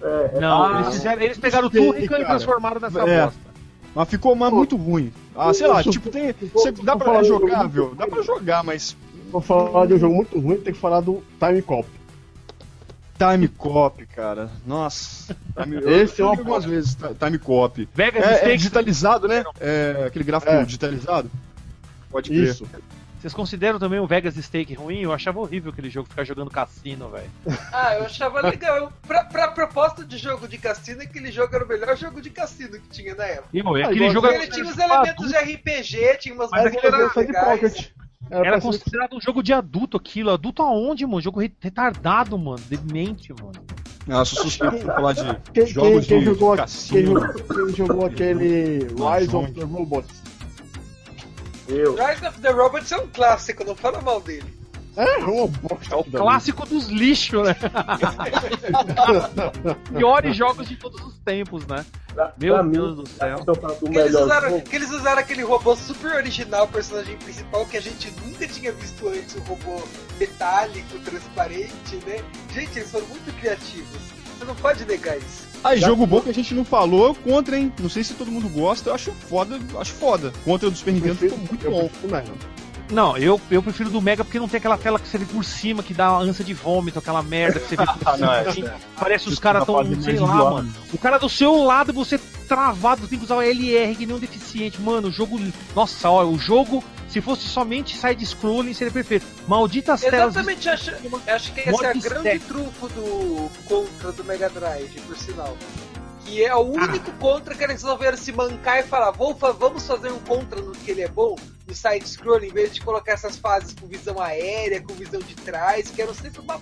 É, 0.02 0.32
é 0.34 0.40
Não, 0.40 0.64
Ah, 0.64 0.82
eles, 0.82 0.96
fizeram, 0.96 1.22
eles 1.22 1.38
pegaram 1.38 1.68
o 1.68 1.70
Turrican 1.70 2.20
e 2.20 2.26
transformaram 2.26 2.80
nessa 2.82 3.00
É. 3.02 3.26
bosta. 3.26 3.40
Mas 3.94 4.10
ficou 4.10 4.36
mas 4.36 4.52
muito 4.52 4.76
ruim. 4.76 5.14
Ah, 5.36 5.54
sei 5.54 5.68
lá, 5.68 5.84
tipo, 5.84 6.10
tem. 6.10 6.34
Você, 6.54 6.72
dá 6.72 6.96
pra 6.98 7.24
jogável? 7.24 7.86
muito 7.86 7.96
Dá 7.96 8.08
pra 8.08 8.22
jogar, 8.24 8.64
mas. 8.64 8.96
Vou 9.32 9.42
falar 9.42 9.86
de 9.86 9.94
um 9.94 10.00
jogo 10.00 10.16
muito 10.16 10.40
ruim, 10.40 10.58
tem 10.58 10.74
que 10.74 10.80
falar 10.80 11.02
do 11.02 11.24
Time 11.40 11.62
Cop. 11.62 11.88
Time 13.18 13.48
Cop, 13.48 14.06
cara. 14.08 14.50
Nossa. 14.66 15.36
Time, 15.62 15.78
Esse 15.86 16.22
eu 16.22 16.28
é 16.28 16.30
algumas 16.30 16.66
vezes 16.66 16.96
Ti- 16.96 17.16
Time 17.18 17.38
Cop. 17.40 17.88
Vegas 17.94 18.24
É, 18.26 18.52
é 18.52 18.56
digitalizado, 18.58 19.28
né? 19.28 19.44
É 19.60 20.04
aquele 20.08 20.26
gráfico 20.26 20.52
É. 20.52 20.64
digitalizado. 20.66 21.32
Pode 22.12 22.30
crer. 22.30 22.44
Isso. 22.50 22.68
vocês 23.20 23.34
consideram 23.34 23.80
também 23.80 24.00
o 24.00 24.06
Vegas 24.06 24.36
Stake 24.36 24.74
ruim? 24.76 25.02
Eu 25.02 25.12
achava 25.14 25.40
horrível 25.40 25.72
aquele 25.72 25.90
jogo, 25.90 26.08
ficar 26.08 26.24
jogando 26.24 26.52
cassino, 26.52 27.10
velho. 27.10 27.30
Ah, 27.74 27.96
eu 27.96 28.06
achava 28.06 28.42
legal. 28.42 28.92
Pra, 29.08 29.24
pra 29.24 29.48
proposta 29.50 30.04
de 30.06 30.18
jogo 30.18 30.48
de 30.48 30.58
cassino, 30.58 31.02
aquele 31.02 31.32
jogo 31.32 31.56
era 31.56 31.64
o 31.66 31.68
melhor 31.68 31.96
jogo 31.98 32.22
de 32.22 32.30
cassino 32.30 32.72
que 32.80 32.88
tinha 32.90 33.16
na 33.16 33.26
época. 33.26 33.50
E, 33.54 33.64
meu, 33.64 33.78
e 33.78 33.82
Ah, 33.82 33.86
aquele 33.88 34.06
igual 34.08 34.14
jogo 34.14 34.28
Ele 34.28 34.48
tinha 34.48 34.66
os 34.66 34.78
elementos 34.78 35.28
de 35.30 35.36
RPG, 35.38 36.18
tinha 36.20 36.36
umas 36.36 36.50
Mas 36.52 36.66
aquele 36.68 36.88
era 36.88 37.12
legais. 37.16 37.46
pocket. 37.62 37.88
Era, 38.30 38.48
Era 38.48 38.62
considerado 38.62 39.16
um 39.16 39.22
jogo 39.22 39.44
de 39.44 39.54
adulto 39.54 39.98
aquilo. 39.98 40.32
Adulto 40.32 40.62
aonde, 40.64 41.06
mano? 41.06 41.22
Jogo 41.22 41.40
re- 41.40 41.54
retardado, 41.60 42.38
mano. 42.38 42.60
Demente, 42.68 43.32
mano. 43.34 43.54
Ah, 44.08 44.24
sou 44.26 44.44
suspeito 44.44 44.78
pra 44.86 44.96
falar 44.96 45.14
de 45.14 45.24
Quem, 45.24 45.36
quem, 45.54 45.68
jogos 45.68 46.06
quem 46.06 46.20
de, 46.20 46.26
jogou, 46.26 46.52
de 46.52 46.56
quem, 46.58 46.64
cassino. 46.66 47.20
jogou, 47.20 47.44
quem 47.66 47.76
jogou 47.76 48.06
aquele 48.06 48.80
Rise 48.80 49.36
of 49.36 49.52
the 49.54 49.64
Robots? 49.64 50.24
Eu. 51.68 51.96
Rise 51.96 52.26
of 52.28 52.40
the 52.40 52.52
Robots 52.52 52.92
é 52.92 52.98
um 52.98 53.08
clássico, 53.08 53.64
não 53.64 53.76
fala 53.76 54.02
mal 54.02 54.22
dele. 54.22 54.46
É. 54.98 55.22
É 55.22 55.96
o 55.96 56.04
clássico 56.04 56.66
dos 56.66 56.88
lixos, 56.88 57.48
né? 57.48 57.56
Piores 59.96 60.36
jogos 60.36 60.68
de 60.68 60.76
todos 60.78 61.00
os 61.02 61.18
tempos, 61.20 61.66
né? 61.68 61.86
Pra, 62.14 62.34
Meu 62.40 62.54
pra 62.54 62.64
Deus 62.64 62.98
mim, 62.98 63.04
do 63.04 63.10
céu. 63.10 63.40
Que 63.92 63.98
eles, 63.98 64.16
usaram, 64.16 64.62
que 64.62 64.76
eles 64.76 64.92
usaram 64.92 65.20
aquele 65.20 65.44
robô 65.44 65.76
super 65.76 66.16
original, 66.16 66.68
personagem 66.68 67.18
principal, 67.18 67.66
que 67.66 67.78
a 67.78 67.82
gente 67.82 68.14
nunca 68.26 68.48
tinha 68.48 68.72
visto 68.72 69.08
antes, 69.10 69.36
um 69.36 69.42
robô 69.42 69.82
metálico, 70.18 70.98
transparente, 71.00 71.96
né? 72.06 72.20
Gente, 72.54 72.80
eles 72.80 72.92
foram 72.92 73.06
muito 73.08 73.34
criativos. 73.40 74.00
Você 74.38 74.46
não 74.46 74.56
pode 74.56 74.86
negar 74.86 75.18
isso. 75.18 75.46
Ah, 75.64 75.76
e 75.76 75.80
jogo 75.80 76.06
bom 76.06 76.22
que 76.22 76.30
a 76.30 76.34
gente 76.34 76.54
não 76.54 76.64
falou, 76.64 77.16
Contra, 77.16 77.58
hein? 77.58 77.74
Não 77.80 77.90
sei 77.90 78.04
se 78.04 78.14
todo 78.14 78.32
mundo 78.32 78.48
gosta, 78.50 78.90
eu 78.90 78.94
acho 78.94 79.12
foda, 79.12 79.60
acho 79.80 79.94
foda. 79.94 80.32
Contra 80.44 80.70
do 80.70 80.78
Super 80.78 80.94
Nintendo 80.94 81.16
ficou 81.16 81.38
muito 81.38 81.66
eu 81.66 81.72
bom. 81.72 81.90
prefiro. 81.90 82.55
Não, 82.92 83.18
eu, 83.18 83.40
eu 83.50 83.64
prefiro 83.64 83.90
do 83.90 84.02
Mega 84.02 84.24
porque 84.24 84.40
não 84.40 84.48
tem 84.48 84.58
aquela 84.60 84.78
tela 84.78 85.00
que 85.00 85.08
você 85.08 85.18
vê 85.18 85.26
por 85.26 85.44
cima 85.44 85.82
que 85.82 85.94
dá 85.94 86.10
ânsia 86.18 86.46
de 86.46 86.54
vômito, 86.54 87.00
aquela 87.00 87.24
merda 87.24 87.60
que 87.60 87.68
você 87.68 87.76
vê 87.76 87.86
por 87.86 87.98
cima. 87.98 88.18
não, 88.18 88.34
é. 88.34 88.48
assim. 88.48 88.64
Parece 89.00 89.28
os 89.28 89.34
Isso 89.34 89.42
caras 89.42 89.66
tão, 89.66 89.84
sei 90.02 90.20
lá, 90.20 90.26
enjoado. 90.26 90.56
mano. 90.56 90.74
O 90.94 90.98
cara 90.98 91.18
do 91.18 91.30
seu 91.30 91.64
lado 91.64 91.92
você 91.92 92.20
travado, 92.48 93.08
tem 93.08 93.18
que 93.18 93.26
usar 93.26 93.36
o 93.36 93.42
LR 93.42 93.96
que 93.96 94.06
nem 94.06 94.16
um 94.16 94.20
deficiente. 94.20 94.80
Mano, 94.82 95.10
o 95.10 95.12
jogo. 95.12 95.40
Nossa, 95.76 96.10
ó, 96.10 96.24
o 96.24 96.38
jogo, 96.38 96.84
se 97.10 97.22
fosse 97.22 97.48
somente 97.48 97.98
side-scrolling, 97.98 98.74
seria 98.74 98.94
perfeito. 98.94 99.26
Malditas 99.48 100.02
telas. 100.02 100.36
Exatamente, 100.36 100.70
acho, 100.70 100.92
acho 101.28 101.54
que 101.54 101.60
esse 101.62 101.86
é 101.86 101.92
o 101.92 102.00
grande 102.00 102.40
trunfo 102.40 102.88
do 102.90 103.50
Contra 103.66 104.12
do 104.12 104.24
Mega 104.24 104.50
Drive, 104.50 105.02
por 105.02 105.18
sinal. 105.18 105.58
Que 106.26 106.44
é 106.44 106.54
o 106.56 106.60
único 106.62 107.12
Contra 107.14 107.56
que 107.56 107.64
eles 107.64 107.82
resolveram 107.82 108.18
se 108.18 108.32
mancar 108.32 108.80
e 108.80 108.84
falar: 108.84 109.12
"Vou 109.12 109.36
fa- 109.36 109.52
vamos 109.52 109.86
fazer 109.86 110.12
um 110.12 110.20
Contra 110.20 110.60
no 110.62 110.72
que 110.72 110.92
ele 110.92 111.02
é 111.04 111.08
bom, 111.08 111.36
no 111.68 111.74
side-scrolling, 111.74 112.48
em 112.48 112.52
vez 112.54 112.74
de 112.74 112.82
colocar 112.82 113.14
essas 113.14 113.38
fases 113.38 113.74
com 113.80 113.88
visão 113.88 114.20
aérea, 114.20 114.82
com 114.82 114.94
visão 114.96 115.20
de 115.22 115.36
trás, 115.36 115.90
que 115.92 116.02
eram 116.02 116.14
sempre 116.14 116.42
uma 116.42 116.60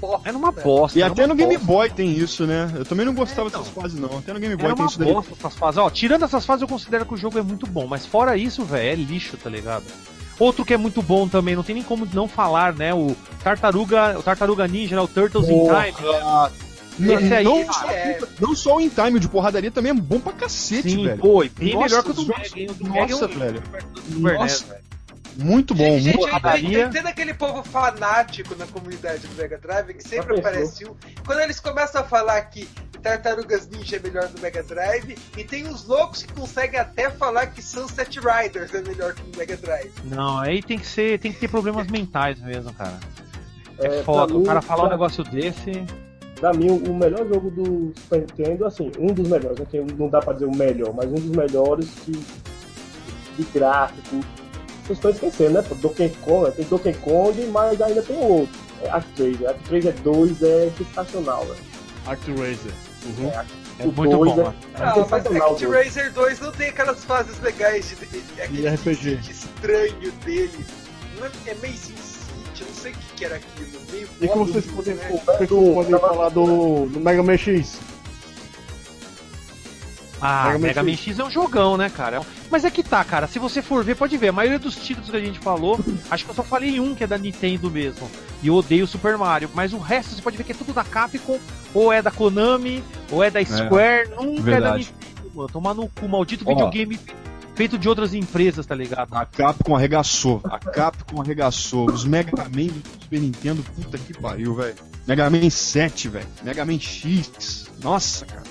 bosta. 0.00 0.28
Era 0.28 0.36
uma 0.36 0.52
bosta. 0.52 0.98
E 0.98 1.02
até 1.02 1.26
no 1.26 1.34
Game 1.34 1.54
bosta. 1.56 1.66
Boy 1.72 1.90
tem 1.90 2.10
isso, 2.12 2.46
né? 2.46 2.70
Eu 2.76 2.84
também 2.84 3.06
não 3.06 3.14
gostava 3.14 3.44
É, 3.44 3.48
então. 3.48 3.62
dessas 3.62 3.74
fases, 3.74 3.98
não. 3.98 4.18
Até 4.18 4.32
no 4.34 4.38
Game 4.40 4.54
Boy 4.54 4.66
tem 4.74 4.82
uma 4.84 4.88
isso 4.90 4.98
daí. 4.98 5.10
bosta 5.12 5.32
essas 5.38 5.54
fases. 5.54 5.78
Ó, 5.78 5.88
tirando 5.88 6.24
essas 6.26 6.44
fases, 6.44 6.60
eu 6.62 6.68
considero 6.68 7.06
que 7.06 7.14
o 7.14 7.16
jogo 7.16 7.38
é 7.38 7.42
muito 7.42 7.66
bom. 7.66 7.86
Mas 7.86 8.04
fora 8.04 8.36
isso, 8.36 8.62
velho, 8.62 8.88
é 8.90 8.94
lixo, 8.94 9.38
tá 9.38 9.48
ligado? 9.48 9.84
Outro 10.38 10.66
que 10.66 10.74
é 10.74 10.76
muito 10.76 11.00
bom 11.00 11.26
também, 11.26 11.56
não 11.56 11.62
tem 11.62 11.74
nem 11.76 11.82
como 11.82 12.06
não 12.12 12.28
falar, 12.28 12.74
né? 12.74 12.92
O 12.92 13.16
Tartaruga, 13.42 14.18
o 14.18 14.22
Tartaruga 14.22 14.68
Ninja, 14.68 14.94
né? 14.96 15.00
O 15.00 15.08
Turtles 15.08 15.48
in 15.48 15.64
Time. 15.64 15.92
Porra. 15.92 16.52
Esse 16.98 17.34
aí, 17.34 17.44
não, 17.44 17.58
é- 17.60 18.18
não 18.40 18.54
só 18.56 18.76
o 18.76 18.80
in 18.80 18.88
time 18.88 19.20
de 19.20 19.28
porradaria 19.28 19.70
também 19.70 19.90
é 19.90 19.94
bom 19.94 20.18
pra 20.18 20.32
cacete, 20.32 20.90
Sim, 20.90 21.04
velho. 21.04 21.18
pô, 21.18 21.44
e 21.44 21.48
bem 21.50 21.74
Nossa, 21.74 21.84
melhor 21.86 22.02
que 22.04 22.10
o 22.10 22.14
do 22.14 22.26
Mega 22.26 22.46
é 22.56 23.06
Nossa, 23.12 23.24
um 23.26 23.28
velho. 23.28 23.62
Nossa. 24.10 24.86
Muito 25.38 25.74
bom, 25.74 25.84
Gente, 25.84 25.92
muito 25.92 26.04
gente, 26.04 26.14
eu 26.22 26.26
porradaria. 26.28 26.84
entendo 26.86 27.06
aquele 27.08 27.34
povo 27.34 27.62
fanático 27.62 28.54
na 28.56 28.66
comunidade 28.66 29.26
do 29.26 29.34
Mega 29.34 29.58
Drive 29.58 29.92
que 29.92 30.02
sempre 30.02 30.34
Já 30.34 30.40
aparece 30.40 30.86
um. 30.88 30.94
Quando 31.26 31.40
eles 31.40 31.60
começam 31.60 32.00
a 32.00 32.04
falar 32.04 32.40
que 32.46 32.66
Tartarugas 33.02 33.68
Ninja 33.68 33.96
é 33.96 33.98
melhor 34.00 34.26
do 34.28 34.40
Mega 34.40 34.62
Drive, 34.62 35.16
e 35.36 35.44
tem 35.44 35.68
os 35.68 35.86
loucos 35.86 36.22
que 36.22 36.32
conseguem 36.32 36.80
até 36.80 37.10
falar 37.10 37.48
que 37.48 37.62
Sunset 37.62 38.18
Riders 38.18 38.72
é 38.74 38.80
melhor 38.80 39.12
que 39.14 39.20
o 39.22 39.38
Mega 39.38 39.56
Drive. 39.58 39.92
Não, 40.04 40.38
aí 40.38 40.62
tem 40.62 40.78
que 40.78 40.86
ser, 40.86 41.18
tem 41.20 41.30
que 41.32 41.38
ter 41.38 41.48
problemas 41.48 41.86
mentais 41.86 42.40
mesmo, 42.40 42.72
cara. 42.72 42.98
É, 43.78 43.98
É, 43.98 44.02
foda. 44.02 44.34
O 44.34 44.42
cara 44.42 44.62
falar 44.62 44.86
um 44.86 44.90
negócio 44.90 45.22
desse. 45.22 45.84
Pra 46.38 46.52
mim, 46.52 46.68
o 46.70 46.92
melhor 46.94 47.26
jogo 47.26 47.50
do 47.50 47.92
Super 47.98 48.20
Nintendo, 48.20 48.66
assim, 48.66 48.92
um 48.98 49.06
dos 49.06 49.26
melhores, 49.26 49.58
né, 49.58 49.66
que 49.70 49.80
não 49.80 50.08
dá 50.08 50.20
pra 50.20 50.34
dizer 50.34 50.44
o 50.44 50.54
melhor, 50.54 50.92
mas 50.94 51.06
um 51.10 51.14
dos 51.14 51.24
melhores 51.36 51.88
que, 52.04 52.12
de 52.12 53.44
gráfico. 53.54 54.20
Vocês 54.84 54.98
estão 54.98 55.10
esquecendo, 55.10 55.54
né? 55.54 55.64
Donkey 55.80 56.10
Kong, 56.22 56.44
né? 56.44 56.50
tem 56.52 56.64
Donkey 56.66 56.92
Kong, 56.94 57.46
mas 57.46 57.80
ainda 57.80 58.02
tem 58.02 58.16
outro. 58.18 58.54
É 58.82 58.90
Actraiser. 58.90 59.48
Actraiser 59.50 59.94
2 60.02 60.42
é 60.42 60.70
sensacional, 60.76 61.44
velho. 61.46 61.58
ActRaiser. 62.06 62.72
Uhum. 63.04 63.30
É 63.78 63.84
O 63.86 63.92
muito 63.92 64.16
bom, 64.16 64.26
é- 64.40 64.44
né? 64.44 64.54
é 64.74 64.82
Ah, 64.82 65.06
mas 65.10 65.26
Act. 65.26 65.66
Racer 65.66 66.12
2 66.12 66.40
não 66.40 66.52
tem 66.52 66.68
aquelas 66.68 67.04
fases 67.04 67.40
legais 67.40 67.88
de, 67.88 67.96
de, 67.96 68.20
de, 68.20 68.40
aquele 68.42 68.68
RPG. 68.68 69.18
Estranho 69.28 70.12
dele. 70.24 70.66
Não 71.18 71.26
é, 71.26 71.30
é 71.46 71.54
meio 71.54 71.74
Eu 72.60 72.66
não 72.66 72.74
sei 72.74 72.92
o 72.92 72.94
que, 72.94 73.14
que 73.16 73.24
era 73.24 73.36
aquilo. 73.36 73.80
Meio 73.90 74.08
E 74.20 74.28
como 74.28 74.46
vocês 74.46 74.64
óbvio, 74.66 74.76
podem, 74.76 74.94
né? 74.94 75.08
vocês 75.26 75.50
podem 75.50 75.98
falar 76.00 76.28
do, 76.30 76.86
do 76.86 77.00
Mega 77.00 77.22
Man 77.22 77.36
X? 77.36 77.78
Ah, 80.20 80.44
Mega 80.46 80.58
Man 80.58 80.66
Mega 80.66 80.82
Man 80.82 80.90
X. 80.92 81.00
X 81.00 81.18
é 81.18 81.24
um 81.24 81.30
jogão, 81.30 81.76
né, 81.76 81.90
cara? 81.90 82.22
Mas 82.50 82.64
é 82.64 82.70
que 82.70 82.82
tá, 82.82 83.04
cara. 83.04 83.26
Se 83.26 83.38
você 83.38 83.60
for 83.60 83.84
ver, 83.84 83.96
pode 83.96 84.16
ver. 84.16 84.28
A 84.28 84.32
maioria 84.32 84.58
dos 84.58 84.76
títulos 84.76 85.10
que 85.10 85.16
a 85.16 85.20
gente 85.20 85.38
falou, 85.38 85.78
acho 86.10 86.24
que 86.24 86.30
eu 86.30 86.34
só 86.34 86.42
falei 86.42 86.80
um 86.80 86.94
que 86.94 87.04
é 87.04 87.06
da 87.06 87.18
Nintendo 87.18 87.70
mesmo. 87.70 88.10
E 88.42 88.48
eu 88.48 88.54
odeio 88.54 88.84
o 88.84 88.88
Super 88.88 89.18
Mario. 89.18 89.50
Mas 89.54 89.72
o 89.72 89.78
resto 89.78 90.14
você 90.14 90.22
pode 90.22 90.36
ver 90.36 90.44
que 90.44 90.52
é 90.52 90.54
tudo 90.54 90.72
da 90.72 90.84
Capcom, 90.84 91.38
ou 91.74 91.92
é 91.92 92.00
da 92.00 92.10
Konami, 92.10 92.82
ou 93.10 93.22
é 93.22 93.30
da 93.30 93.44
Square. 93.44 94.10
nunca 94.10 94.40
é 94.50 94.60
da 94.60 94.70
verdade. 94.70 94.94
Nintendo, 95.02 95.30
mano. 95.34 95.48
Tomar 95.48 95.74
no 95.74 95.88
cu, 95.88 96.08
maldito 96.08 96.44
videogame 96.44 96.98
feito 97.56 97.76
de 97.78 97.88
outras 97.88 98.14
empresas, 98.14 98.64
tá 98.66 98.74
ligado? 98.74 99.12
A 99.14 99.24
Capcom 99.26 99.74
arregaçou. 99.74 100.40
A 100.44 100.58
Capcom 100.58 101.20
arregaçou. 101.20 101.90
Os 101.90 102.04
Mega 102.04 102.44
Man 102.44 102.66
do 102.68 102.82
Super 103.02 103.20
Nintendo, 103.20 103.64
puta 103.74 103.98
que 103.98 104.12
pariu, 104.14 104.54
velho. 104.54 104.74
Mega 105.06 105.28
Man 105.30 105.48
7, 105.50 106.08
velho. 106.08 106.26
Mega 106.42 106.64
Man 106.64 106.78
X. 106.78 107.66
Nossa, 107.82 108.26
cara. 108.26 108.42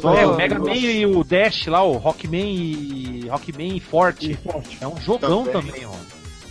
Só- 0.00 0.14
É, 0.16 0.26
o 0.26 0.36
Mega 0.36 0.58
nossa. 0.58 0.70
Man 0.70 0.76
e 0.76 1.06
o 1.06 1.22
Dash 1.22 1.66
lá, 1.66 1.82
o 1.84 1.92
Rockman 1.98 2.52
e. 2.54 3.26
Rockman 3.28 3.78
Forte. 3.80 4.32
E 4.32 4.34
forte. 4.34 4.78
É 4.80 4.88
um 4.88 4.96
jogão 4.96 5.44
Também. 5.44 5.70
também, 5.72 5.86
mano. 5.86 5.98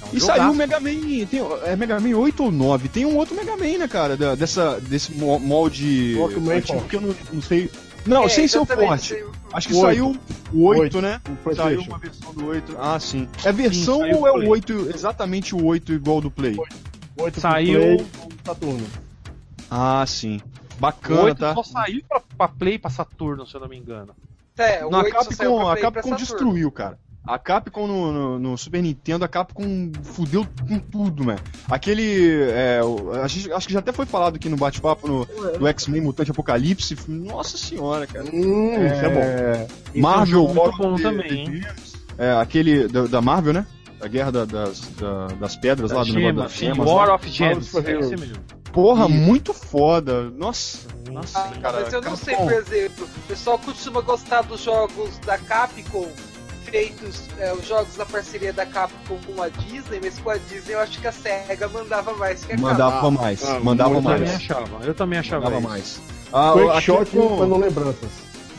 É 0.01 0.05
um 0.05 0.07
E 0.15 0.19
jogaço. 0.19 0.25
saiu 0.39 0.51
o 0.51 0.55
Mega 0.55 0.79
Man. 0.79 1.25
Tem, 1.29 1.41
é 1.65 1.75
Mega 1.75 1.99
Man 1.99 2.15
8 2.15 2.43
ou 2.43 2.51
9? 2.51 2.87
Tem 2.89 3.05
um 3.05 3.17
outro 3.17 3.35
Mega 3.35 3.57
Man, 3.57 3.77
né, 3.79 3.87
cara? 3.87 4.15
da- 4.15 4.35
dessa, 4.35 4.79
desse 4.81 5.11
mo- 5.13 5.39
molde. 5.39 6.15
Rockman 6.17 6.57
antigo 6.57 6.73
forte. 6.79 6.89
que 6.89 6.95
eu 6.95 7.01
não, 7.01 7.15
não 7.33 7.41
sei. 7.41 7.69
Não, 8.05 8.23
É, 8.25 8.29
sem 8.29 8.47
ser 8.47 8.59
o 8.59 8.65
forte. 8.65 9.23
Acho 9.53 9.67
que 9.67 9.73
O 9.73 9.81
saiu 9.81 10.17
o 10.51 10.63
8, 10.65 10.81
Oito. 10.81 11.01
né? 11.01 11.21
O 11.45 11.55
Saiu 11.55 11.81
uma 11.81 11.97
versão 11.97 12.33
do 12.33 12.45
8. 12.47 12.75
Ah, 12.79 12.99
sim. 12.99 13.27
É 13.45 13.51
versão 13.51 13.99
saiu 13.99 14.19
ou 14.19 14.27
é 14.27 14.31
o 14.31 14.49
8, 14.49 14.89
exatamente 14.93 15.55
o 15.55 15.63
8 15.65 15.93
igual 15.93 16.19
do 16.19 16.29
Play? 16.31 16.57
8 17.17 17.39
Saiu- 17.39 17.79
Play, 17.79 18.05
Saturno. 18.43 18.85
Ah, 19.69 20.03
sim. 20.07 20.41
O 20.77 20.79
Bacana, 20.81 21.21
8 21.21 21.37
tá? 21.39 21.53
só 21.53 21.63
saiu 21.63 22.01
pra, 22.07 22.21
pra 22.37 22.47
Play 22.47 22.73
e 22.75 22.79
pra 22.79 22.89
Saturno, 22.89 23.45
se 23.45 23.55
eu 23.55 23.61
não 23.61 23.67
me 23.69 23.77
engano. 23.77 24.13
É, 24.57 24.83
o 24.85 24.89
Não, 24.89 24.99
a 24.99 25.03
8 25.03 25.13
só 25.15 25.31
saiu 25.31 25.51
Capcom, 25.51 25.57
pra 25.57 25.71
a 25.71 25.71
Play 25.73 25.81
pra 25.81 25.91
Capcom 26.01 26.15
destruiu, 26.15 26.71
cara. 26.71 26.99
A 27.25 27.39
Capcom 27.39 27.87
no, 27.87 28.11
no- 28.11 28.39
no 28.39 28.57
Super 28.57 28.81
Nintendo, 28.83 29.23
a 29.23 29.29
Capcom 29.29 29.91
fudeu 30.03 30.45
com 30.67 30.77
tudo, 30.77 31.23
mano. 31.23 31.39
Aquele. 31.69 32.41
é, 32.51 32.81
gente- 33.27 33.51
acho 33.51 33.65
que 33.67 33.73
já 33.73 33.79
até 33.79 33.93
foi 33.93 34.05
falado 34.05 34.35
aqui 34.35 34.49
no 34.49 34.57
bate-papo 34.57 35.07
no, 35.07 35.25
do 35.57 35.65
X-Men 35.67 36.01
Mutante 36.01 36.31
Apocalipse. 36.31 36.97
Nossa 37.07 37.57
senhora, 37.57 38.05
cara. 38.05 38.25
Hum, 38.25 38.73
isso 38.85 39.05
é 39.05 39.09
bom. 39.09 39.19
É, 39.21 39.67
Marvel 39.95 40.39
é 40.39 40.49
um 40.49 40.53
muito 40.53 40.77
bom 40.77 40.95
the- 40.95 41.01
também? 41.03 41.45
Gems. 41.61 41.93
É, 42.17 42.31
aquele 42.33 42.87
da, 42.89 43.03
da 43.07 43.21
Marvel, 43.21 43.53
né? 43.53 43.65
A 44.01 44.07
guerra 44.09 44.31
da- 44.33 44.45
das, 44.45 44.81
da- 44.99 45.27
das 45.27 45.55
pedras 45.55 45.91
lá, 45.91 46.03
do 46.03 46.11
negócio 46.13 46.33
Gema, 46.33 46.49
sim, 46.49 46.65
gemas. 46.75 46.89
War 46.89 47.07
lá. 47.07 47.15
of 47.15 47.29
Gems. 47.29 47.73
É 47.73 47.79
esse 47.79 47.89
Heroes. 47.89 48.09
mesmo. 48.19 48.35
Porra, 48.73 49.05
Isso. 49.07 49.13
muito 49.17 49.53
foda. 49.53 50.29
Nossa, 50.31 50.79
nossa, 51.09 51.39
Ah, 51.39 51.53
cara. 51.61 51.81
mas 51.83 51.93
eu 51.93 52.01
não 52.01 52.17
sei, 52.17 52.33
Capcom. 52.35 52.49
por 52.51 52.57
exemplo, 52.57 53.05
o 53.05 53.27
pessoal 53.29 53.57
costuma 53.59 54.01
gostar 54.01 54.41
dos 54.41 54.61
jogos 54.61 55.17
da 55.19 55.37
Capcom 55.37 56.09
feitos, 56.77 57.21
é, 57.37 57.53
os 57.53 57.67
jogos 57.67 57.95
da 57.95 58.03
parceria 58.03 58.51
da 58.51 58.65
Capcom 58.65 59.19
com 59.27 59.43
a 59.43 59.47
Disney, 59.47 59.99
mas 60.03 60.17
com 60.17 60.31
a 60.31 60.37
Disney 60.37 60.73
eu 60.73 60.79
acho 60.79 60.99
que 60.99 61.05
a 61.05 61.11
SEGA 61.11 61.67
mandava 61.69 62.13
mais 62.15 62.43
que 62.43 62.53
a 62.53 62.57
Mandava 62.57 63.07
Ah, 63.07 63.11
mais, 63.11 63.43
ah, 63.43 63.59
mandava 63.59 63.93
Eu 63.93 64.01
mais. 64.01 64.19
também 64.19 64.35
achava, 64.35 64.83
eu 64.85 64.93
também 64.95 65.19
achava 65.19 65.45
Mandava 65.45 65.61
mais. 65.69 66.01
Ah, 66.33 66.53
Quick 66.55 66.69
a 66.71 66.81
Shot 66.81 66.97
Capcom- 67.11 67.37
mandou 67.37 67.59
lembranças. 67.59 68.09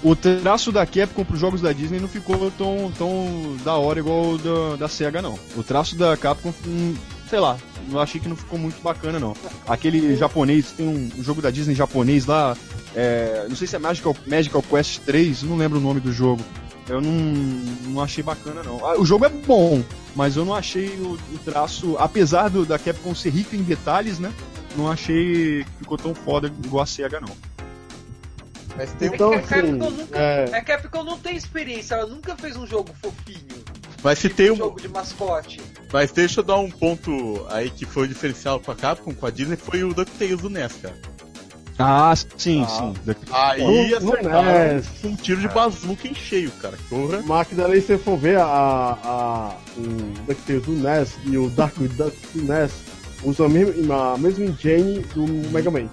o 0.00 0.14
traço 0.14 0.70
da 0.70 0.86
Capcom 0.86 1.24
pros 1.24 1.40
jogos 1.40 1.60
da 1.60 1.72
Disney 1.72 1.98
não 1.98 2.06
ficou 2.06 2.52
tão, 2.52 2.92
tão 2.96 3.56
da 3.64 3.74
hora 3.74 3.98
igual 3.98 4.30
o 4.34 4.38
da, 4.38 4.76
da 4.76 4.88
SEGA, 4.88 5.20
não. 5.20 5.36
O 5.56 5.64
traço 5.64 5.96
da 5.96 6.16
Capcom, 6.16 6.54
hum, 6.68 6.94
sei 7.28 7.40
lá, 7.40 7.56
eu 7.90 7.98
achei 7.98 8.20
que 8.20 8.28
não 8.28 8.36
ficou 8.36 8.60
muito 8.60 8.80
bacana, 8.80 9.18
não. 9.18 9.34
Aquele 9.66 10.14
japonês, 10.14 10.66
tem 10.70 10.86
um, 10.86 11.10
um 11.18 11.24
jogo 11.24 11.42
da 11.42 11.50
Disney 11.50 11.74
japonês 11.74 12.26
lá, 12.26 12.56
é, 12.94 13.44
não 13.48 13.56
sei 13.56 13.66
se 13.66 13.74
é 13.74 13.78
Magical, 13.80 14.16
Magical 14.24 14.62
Quest 14.62 15.00
3, 15.00 15.42
não 15.42 15.56
lembro 15.56 15.78
o 15.80 15.82
nome 15.82 15.98
do 15.98 16.12
jogo. 16.12 16.44
Eu 16.88 17.00
não, 17.00 17.12
não 17.12 18.02
achei 18.02 18.22
bacana, 18.22 18.62
não. 18.62 18.84
Ah, 18.86 18.98
O 18.98 19.04
jogo 19.06 19.24
é 19.24 19.28
bom, 19.30 19.82
mas 20.14 20.36
eu 20.36 20.44
não 20.44 20.54
achei 20.54 20.88
o, 21.00 21.12
o 21.14 21.38
traço, 21.44 21.96
apesar 21.98 22.48
do, 22.50 22.66
da 22.66 22.78
Capcom 22.78 23.14
ser 23.14 23.30
rica 23.30 23.56
em 23.56 23.62
detalhes, 23.62 24.18
né? 24.18 24.32
Não 24.76 24.90
achei 24.90 25.64
que 25.64 25.70
ficou 25.78 25.96
tão 25.96 26.14
foda 26.14 26.52
igual 26.64 26.82
a 26.82 26.86
SEGA, 26.86 27.20
não. 27.20 27.34
Mas 28.76 28.92
tem 28.94 29.08
um. 29.10 29.14
Então, 29.14 29.32
É 29.32 29.38
que 29.38 29.54
a 29.54 29.58
assim, 29.58 29.68
Capcom 29.78 29.90
nunca- 29.90 30.18
é, 30.18 30.44
A 30.56 30.62
Capcom 30.64 31.04
não 31.04 31.18
tem 31.18 31.36
experiência, 31.36 31.94
ela 31.94 32.06
nunca 32.06 32.36
fez 32.36 32.56
um 32.56 32.66
jogo 32.66 32.90
fofinho. 33.00 33.64
Mas 34.02 34.18
se 34.18 34.28
tem 34.28 34.50
um. 34.50 34.56
jogo 34.56 34.80
de 34.80 34.88
mascote. 34.88 35.60
Mas 35.92 36.10
deixa 36.12 36.40
eu 36.40 36.44
dar 36.44 36.56
um 36.58 36.70
ponto 36.70 37.46
aí 37.48 37.70
que 37.70 37.86
foi 37.86 38.04
o 38.04 38.08
diferencial 38.08 38.60
com 38.60 38.70
a 38.70 38.74
Capcom, 38.74 39.14
com 39.14 39.26
a 39.26 39.30
Disney, 39.30 39.56
foi 39.56 39.84
o 39.84 39.94
DuckTales 39.94 40.40
do 40.42 40.50
NES, 40.50 40.72
cara. 40.82 40.94
Ah, 41.78 42.14
sim, 42.36 42.62
Ah. 42.62 42.66
sim. 42.68 42.94
Aí 43.32 43.90
no 44.00 44.12
acertaram 44.12 44.74
NES. 44.74 44.86
um 45.04 45.16
tiro 45.16 45.40
de 45.40 45.48
bazuca 45.48 46.06
em 46.06 46.14
cheio, 46.14 46.50
cara. 46.62 46.76
Porra. 46.88 47.20
Máquina 47.22 47.64
ali, 47.64 47.80
se 47.80 47.88
você 47.88 47.98
for 47.98 48.16
ver 48.16 48.38
a, 48.38 48.44
a, 48.44 49.54
o 49.76 49.82
DuckTales 50.26 50.64
do 50.64 50.72
NES 50.72 51.14
e 51.24 51.36
o 51.36 51.48
Dark 51.50 51.74
Duck 51.76 52.16
do 52.34 52.42
NES, 52.42 52.70
usam 53.24 53.46
a 53.46 53.48
mesma, 53.48 54.14
a 54.14 54.18
mesma 54.18 54.44
engine 54.44 55.00
do 55.14 55.26
Mega 55.50 55.70
Man. 55.70 55.88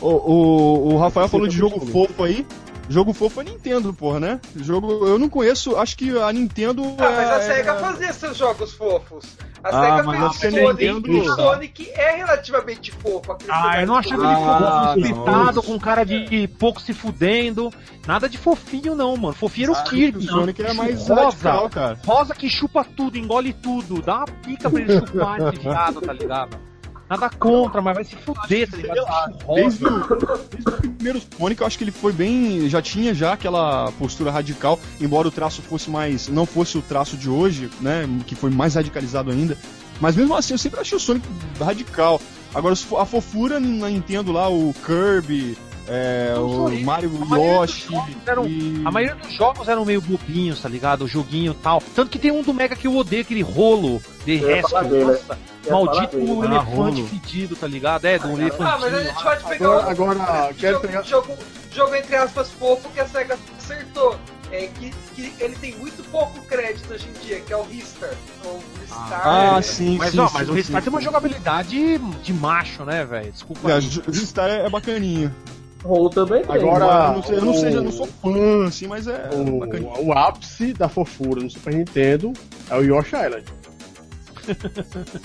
O, 0.00 0.08
o, 0.08 0.94
o 0.94 0.98
Rafael 0.98 1.28
falou 1.28 1.46
de 1.46 1.54
tá 1.54 1.60
jogo 1.60 1.76
muito 1.78 1.92
fofo 1.92 2.24
aí. 2.24 2.44
Jogo 2.88 3.12
fofo 3.14 3.40
é 3.40 3.44
Nintendo, 3.44 3.92
porra, 3.94 4.20
né? 4.20 4.40
Jogo. 4.56 5.06
Eu 5.06 5.18
não 5.18 5.28
conheço, 5.28 5.76
acho 5.76 5.96
que 5.96 6.16
a 6.18 6.30
Nintendo. 6.32 6.82
Ah, 6.98 7.10
mas 7.16 7.30
a 7.30 7.36
é- 7.36 7.40
SEGA 7.56 7.74
fazia 7.76 8.12
seus 8.12 8.36
jogos 8.36 8.72
fofos. 8.74 9.24
A 9.62 9.68
Ah, 9.68 9.80
SEGA 9.96 10.02
mas 10.02 10.36
fez 10.36 10.52
o 10.52 10.56
Sonic, 10.58 10.84
Nintendo- 10.92 11.08
e 11.12 11.20
o 11.20 11.34
Sonic 11.34 11.90
é 11.94 12.16
relativamente 12.16 12.92
fofo. 12.92 13.38
Ah, 13.48 13.80
eu 13.80 13.86
não 13.86 13.96
achava 13.96 14.22
ele 14.22 14.32
Ah, 14.32 14.36
fofo, 14.36 14.60
não. 14.60 15.02
gritado, 15.02 15.62
com 15.62 15.78
cara 15.80 16.04
de 16.04 16.46
pouco 16.58 16.78
se 16.82 16.92
fudendo. 16.92 17.72
Nada 18.06 18.28
de 18.28 18.36
fofinho, 18.36 18.94
não, 18.94 19.16
mano. 19.16 19.34
Fofinho 19.34 19.72
era 19.72 19.80
o 19.80 19.84
Kirby. 19.84 20.18
O 20.26 20.28
Sonic 20.28 20.62
é 20.62 20.74
mais 20.74 21.08
Rosa. 21.08 21.14
radical, 21.24 21.70
cara. 21.70 21.98
Rosa 22.04 22.34
que 22.34 22.50
chupa 22.50 22.84
tudo, 22.84 23.16
engole 23.16 23.54
tudo. 23.54 24.02
Dá 24.02 24.16
uma 24.18 24.26
pica 24.26 24.68
pra 24.68 24.80
ele 24.82 24.92
chupar 25.00 25.40
esse 25.40 25.58
viado, 25.62 26.00
tá 26.02 26.12
ligado? 26.12 26.58
Nada 27.08 27.28
contra, 27.28 27.82
mas 27.82 27.94
vai 27.94 28.04
se 28.04 28.16
fuder, 28.16 28.70
tá 28.70 28.76
ligado? 28.76 29.34
Bicho 29.34 29.54
Desde 29.54 29.86
o, 29.86 30.16
desde 30.50 30.68
o 30.68 30.72
primeiro 30.72 31.20
Sonic, 31.36 31.60
eu 31.60 31.66
acho 31.66 31.76
que 31.76 31.84
ele 31.84 31.90
foi 31.90 32.12
bem. 32.12 32.68
Já 32.68 32.80
tinha 32.80 33.14
já 33.14 33.34
aquela 33.34 33.92
postura 33.92 34.30
radical, 34.30 34.78
embora 35.00 35.28
o 35.28 35.30
traço 35.30 35.60
fosse 35.60 35.90
mais. 35.90 36.28
não 36.28 36.46
fosse 36.46 36.78
o 36.78 36.82
traço 36.82 37.16
de 37.16 37.28
hoje, 37.28 37.70
né? 37.80 38.08
Que 38.26 38.34
foi 38.34 38.50
mais 38.50 38.74
radicalizado 38.74 39.30
ainda. 39.30 39.56
Mas 40.00 40.16
mesmo 40.16 40.34
assim, 40.34 40.54
eu 40.54 40.58
sempre 40.58 40.80
achei 40.80 40.96
o 40.96 41.00
Sonic 41.00 41.26
radical. 41.60 42.20
Agora, 42.54 42.74
a 42.74 43.04
fofura 43.04 43.60
na 43.60 43.88
Nintendo 43.88 44.32
lá, 44.32 44.48
o 44.48 44.74
Kirby, 44.86 45.56
é, 45.86 46.34
o 46.38 46.68
Mario 46.84 47.10
a 47.20 47.24
maioria 47.26 47.60
dos 47.60 47.70
Yoshi. 47.70 47.92
jogos 47.92 48.14
eram- 48.26 48.46
e... 48.46 48.82
A 48.84 48.90
maioria 48.90 49.14
dos 49.16 49.32
jogos 49.34 49.68
eram 49.68 49.84
meio 49.84 50.00
bobinhos, 50.00 50.60
tá 50.60 50.68
ligado? 50.68 51.02
O 51.04 51.08
joguinho 51.08 51.52
e 51.52 51.56
tal. 51.56 51.82
Tanto 51.94 52.10
que 52.10 52.18
tem 52.18 52.30
um 52.30 52.42
do 52.42 52.54
Mega 52.54 52.74
que 52.74 52.86
eu 52.86 52.96
odeio, 52.96 53.22
aquele 53.22 53.42
rolo 53.42 54.00
de 54.24 54.38
dele, 54.38 54.62
Nossa, 54.62 54.68
falar 54.68 54.88
maldito 55.70 56.16
dele. 56.16 56.32
elefante 56.46 57.02
Ah, 57.02 57.08
fedido, 57.08 57.56
tá 57.56 57.66
ligado? 57.66 58.04
É, 58.06 58.18
do 58.18 58.28
Ah, 58.28 58.78
mas 58.80 58.94
a 58.94 59.02
gente 59.02 59.22
pode 59.22 59.44
pegar 59.44 59.66
Agora, 59.66 59.86
um 59.86 59.90
agora 60.22 60.54
quero 60.54 60.72
jogo, 60.74 60.86
pegar. 60.88 61.02
jogo, 61.02 61.36
jogo 61.72 61.94
entre 61.94 62.16
aspas 62.16 62.50
fofo 62.50 62.88
que 62.90 63.00
a 63.00 63.06
SEGA 63.06 63.38
acertou. 63.58 64.16
É 64.52 64.68
que, 64.68 64.90
que 65.16 65.32
ele 65.42 65.56
tem 65.56 65.74
muito 65.78 66.02
pouco 66.10 66.38
crédito 66.46 66.92
hoje 66.92 67.08
em 67.08 67.26
dia, 67.26 67.40
que 67.40 67.52
é 67.52 67.56
o 67.56 67.62
Ristar. 67.64 68.10
O 68.44 68.60
Ristar. 68.80 69.20
Ah, 69.24 69.56
é- 69.58 69.62
sim, 69.62 69.96
Mas, 69.98 70.12
sim, 70.12 70.18
ó, 70.20 70.28
sim, 70.28 70.34
mas 70.34 70.48
o 70.48 70.50
sim, 70.52 70.56
Restart 70.56 70.84
sim. 70.84 70.90
tem 70.90 70.96
uma 70.98 71.02
jogabilidade 71.02 71.98
de 72.22 72.32
macho, 72.32 72.84
né, 72.84 73.04
velho? 73.04 73.32
Desculpa. 73.32 73.70
É, 73.70 73.74
aí. 73.74 74.02
o 74.06 74.10
Ristar 74.12 74.48
é, 74.48 74.64
é 74.66 74.70
bacaninha. 74.70 75.34
Rolo 75.84 76.08
também 76.10 76.42
tem. 76.42 76.56
Agora- 76.56 76.84
eu 76.84 77.12
não, 77.14 77.22
sei, 77.22 77.36
eu 77.36 77.44
não, 77.44 77.54
sei, 77.54 77.76
eu 77.76 77.82
não 77.82 77.92
sou 77.92 78.06
fã, 78.06 78.66
assim, 78.66 78.86
mas 78.86 79.06
é. 79.06 79.28
O, 79.34 80.06
o 80.06 80.12
ápice 80.12 80.72
da 80.72 80.88
fofura 80.88 81.42
no 81.42 81.50
Super 81.50 81.74
Nintendo 81.74 82.32
é 82.70 82.76
o 82.76 82.82
Yoshi 82.82 83.14
Island. 83.14 83.44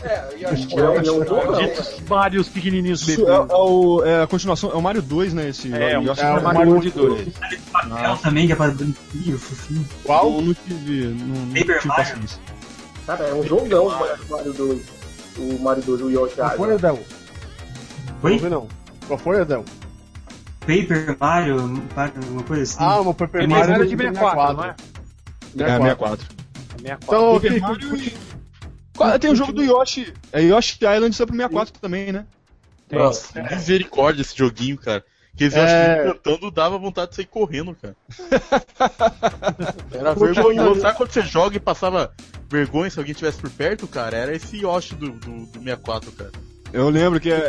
É, 0.03 0.29
eu 0.39 0.49
acho 0.49 0.67
que 0.67 0.79
É, 0.79 0.81
é, 0.81 0.83
é 0.85 0.89
um 0.89 1.03
jogo. 1.05 1.51
Malditos 1.51 2.01
Vários 2.05 2.47
pequenininhos 2.47 3.03
bebês. 3.05 3.27
é, 3.27 3.31
é 3.31 3.35
o, 3.55 4.03
é 4.05 4.23
a 4.23 4.27
continuação, 4.27 4.71
é 4.71 4.75
o 4.75 4.81
Mario 4.81 5.01
2, 5.01 5.33
né? 5.33 5.49
Esse, 5.49 5.73
É, 5.73 5.97
o 5.99 6.03
Yoshi 6.03 6.21
é 6.21 6.29
o 6.31 6.41
Mario 6.43 6.69
World 6.71 6.89
2. 6.91 7.25
2. 7.25 7.37
Papel 7.71 8.17
também, 8.17 8.47
que 8.47 8.53
é 8.53 8.55
para 8.55 8.71
bonitinho, 8.71 9.37
fofinho. 9.37 9.85
Qual? 10.05 10.31
Não, 10.31 10.41
não 10.41 10.53
tive, 10.53 11.07
não, 11.07 11.35
não 11.35 11.47
Paper 11.47 11.75
tive 11.79 11.87
Mario. 11.87 12.05
paciência. 12.05 12.39
Cara, 13.05 13.25
é 13.25 13.33
um 13.33 13.43
jogão 13.43 13.87
o 13.87 14.29
Mario 14.29 14.53
2. 14.53 14.81
O 15.37 15.59
Mario 15.61 15.83
2, 15.83 16.01
o 16.01 16.09
Yoshi 16.09 16.35
Qual 16.35 16.49
foi, 16.51 16.67
Island. 16.75 16.85
Adel? 16.85 16.99
Oi? 18.23 18.39
Não 18.41 18.49
não. 18.49 18.67
Qual 19.07 19.19
foi, 19.19 19.41
Adel? 19.41 19.65
Paper 20.69 21.17
Mario, 21.19 21.57
uma 22.29 22.43
coisa 22.43 22.61
assim. 22.61 22.77
Ah, 22.79 23.01
uma 23.01 23.11
Paper 23.11 23.41
É 23.41 23.47
Mario 23.47 23.69
Mario 23.71 23.87
de 23.87 23.97
64, 23.97 24.53
não 24.55 24.63
é? 24.63 24.67
É, 24.69 25.77
64. 25.77 26.27
64. 26.77 26.97
Então, 27.01 27.33
Paper 27.33 27.61
Mario 27.61 29.19
Tem 29.19 29.31
o 29.31 29.35
jogo 29.35 29.51
do 29.51 29.63
Yoshi. 29.63 30.13
É 30.31 30.43
Yoshi 30.43 30.77
Island 30.85 31.15
só 31.15 31.25
pro 31.25 31.35
64 31.35 31.73
também, 31.79 32.11
né? 32.11 32.27
Nossa. 32.91 33.41
Misericórdia 33.41 34.21
esse 34.21 34.37
joguinho, 34.37 34.77
cara. 34.77 35.03
Que 35.35 35.45
eles 35.45 35.55
É. 35.55 36.03
Yoshi 36.05 36.13
cantando 36.13 36.51
dava 36.51 36.77
vontade 36.77 37.09
de 37.11 37.15
sair 37.15 37.25
correndo, 37.25 37.75
cara. 37.75 37.95
Era 39.91 40.13
vergonhoso. 40.13 40.81
Sabe 40.81 40.97
quando 40.97 41.11
você 41.11 41.23
joga 41.23 41.57
e 41.57 41.59
passava 41.59 42.13
vergonha 42.47 42.91
se 42.91 42.99
alguém 42.99 43.13
estivesse 43.13 43.39
por 43.39 43.49
perto, 43.49 43.87
cara? 43.87 44.15
Era 44.15 44.35
esse 44.35 44.57
Yoshi 44.57 44.93
do, 44.93 45.09
do, 45.13 45.47
do 45.47 45.59
64, 45.63 46.11
cara. 46.11 46.31
Eu 46.71 46.89
lembro 46.89 47.19
que 47.19 47.31
era, 47.31 47.45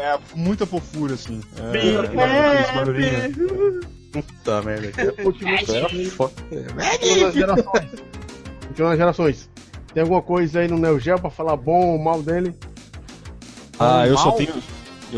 era 0.00 0.20
muita 0.34 0.64
fofura, 0.66 1.14
assim. 1.14 1.40
É, 1.58 1.96
aqueles 1.98 2.74
barulhinhos. 2.74 3.86
Puta 4.12 4.62
merda. 4.62 5.12
Continua 5.22 5.52
Era 5.68 6.10
foda. 6.10 6.32
Continua 6.98 7.24
nas 7.26 7.34
gerações. 7.34 7.90
Continua 8.68 8.88
nas 8.90 8.98
gerações. 8.98 9.50
Tem 9.94 10.02
alguma 10.02 10.22
coisa 10.22 10.60
aí 10.60 10.68
no 10.68 10.78
Neo 10.78 10.98
Geo 10.98 11.18
pra 11.20 11.30
falar 11.30 11.56
bom 11.56 11.88
ou 11.92 11.98
mal 11.98 12.22
dele? 12.22 12.54
Ah, 13.78 14.06
eu 14.06 14.16
só 14.16 14.26
Mal? 14.28 14.36
tenho 14.36 14.52
Tem, 14.52 14.62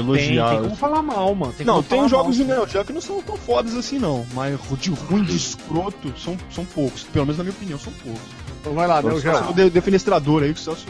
elogiar. 0.01 0.51
tem 0.51 0.63
como 0.63 0.77
falar 0.77 1.03
mal, 1.03 1.33
mano. 1.35 1.53
Tem 1.53 1.65
Não, 1.67 1.83
tem 1.83 2.09
jogos 2.09 2.37
mal. 2.39 2.47
de 2.47 2.53
Neo 2.53 2.69
Geo 2.69 2.85
que 2.85 2.93
não 2.93 3.01
são 3.01 3.23
tão 3.23 3.37
fodas 3.37 3.77
assim, 3.77 3.99
não. 3.99 4.27
Mas 4.33 4.59
de 4.81 4.91
ruim, 4.91 5.23
de 5.23 5.37
escroto, 5.37 6.13
são, 6.19 6.37
são 6.51 6.65
poucos. 6.65 7.05
Pelo 7.05 7.27
menos 7.27 7.39
na 7.39 7.45
minha 7.45 7.55
opinião, 7.55 7.79
são 7.79 7.93
poucos. 7.93 8.21
Então 8.61 8.75
vai 8.75 8.87
lá, 8.89 9.01
Neo 9.03 9.21
Geo. 9.21 9.53
de- 9.53 9.71
defenestrador 9.71 10.43
aí, 10.43 10.53
que 10.55 10.61
o 10.61 10.63
Celso... 10.63 10.87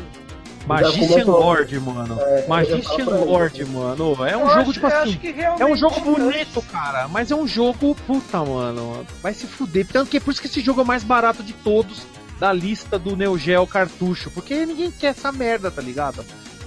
Magician 0.67 1.25
Lord, 1.25 1.81
mano. 1.81 2.19
É, 2.21 2.47
Magician 2.47 3.05
Lord, 3.05 3.65
mano. 3.67 4.27
É 4.27 4.37
um 4.37 4.41
eu 4.43 4.49
jogo, 4.49 4.61
acho- 4.61 4.73
tipo 4.73 4.87
assim. 4.87 5.17
que 5.17 5.29
É 5.41 5.67
um 5.67 5.77
jogo 5.77 6.01
bonito, 6.01 6.63
cara, 6.63 7.07
mas 7.09 7.31
é 7.31 7.35
um 7.35 7.47
jogo, 7.47 7.95
puta, 8.07 8.39
mano, 8.45 9.07
vai 9.23 9.35
se 9.35 9.47
fuder. 9.47 9.87
Tanto 9.87 10.11
que 10.11 10.17
é 10.17 10.21
por 10.21 10.31
isso 10.33 10.41
que 10.41 10.47
esse 10.47 10.61
jogo 10.61 10.81
é 10.81 10.85
o 10.85 10.87
mais 10.87 11.05
barato 11.05 11.43
de 11.43 11.53
todos 11.53 12.03
da 12.41 12.53
lista 12.53 12.99
do 12.99 13.17
Neo 13.17 13.39
Geo 13.39 13.67
cartucho, 13.67 14.31
porque 14.31 14.67
ninguém 14.67 14.91
quer 14.91 15.09
essa 15.09 15.31
merda, 15.31 15.71
tá 15.71 15.81
ligado? 15.81 16.25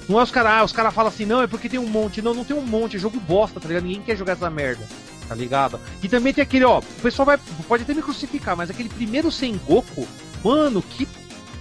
Não 0.07 0.19
é 0.19 0.24
os 0.24 0.32
caras, 0.32 0.52
ah, 0.53 0.64
os 0.64 0.72
caras 0.72 0.94
falam 0.94 1.10
assim, 1.11 1.26
não, 1.26 1.41
é 1.41 1.48
porque 1.48 1.68
tem 1.68 1.80
um 1.80 1.86
monte. 1.88 2.22
Não, 2.22 2.34
não 2.34 2.45
tem 2.45 2.56
um 2.56 2.61
monte, 2.65 2.95
é 2.95 2.99
jogo 2.99 3.19
bosta, 3.19 3.60
tá 3.60 3.68
ligado? 3.68 3.84
Ninguém 3.84 4.02
quer 4.02 4.15
jogar 4.15 4.34
essa 4.34 4.49
merda, 4.49 4.88
tá 5.28 5.36
ligado? 5.36 5.80
E 6.02 6.07
também 6.07 6.34
tem 6.34 6.41
aquele, 6.41 6.64
ó, 6.64 6.80
o 6.80 7.02
pessoal 7.02 7.26
vai, 7.26 7.38
pode 7.68 7.84
até 7.84 7.94
me 7.94 8.02
crucificar, 8.02 8.56
mas 8.56 8.69
aquele 8.69 8.88
primeiro 8.88 9.30
Sengoku, 9.30 10.07
mano, 10.41 10.82
que 10.82 11.06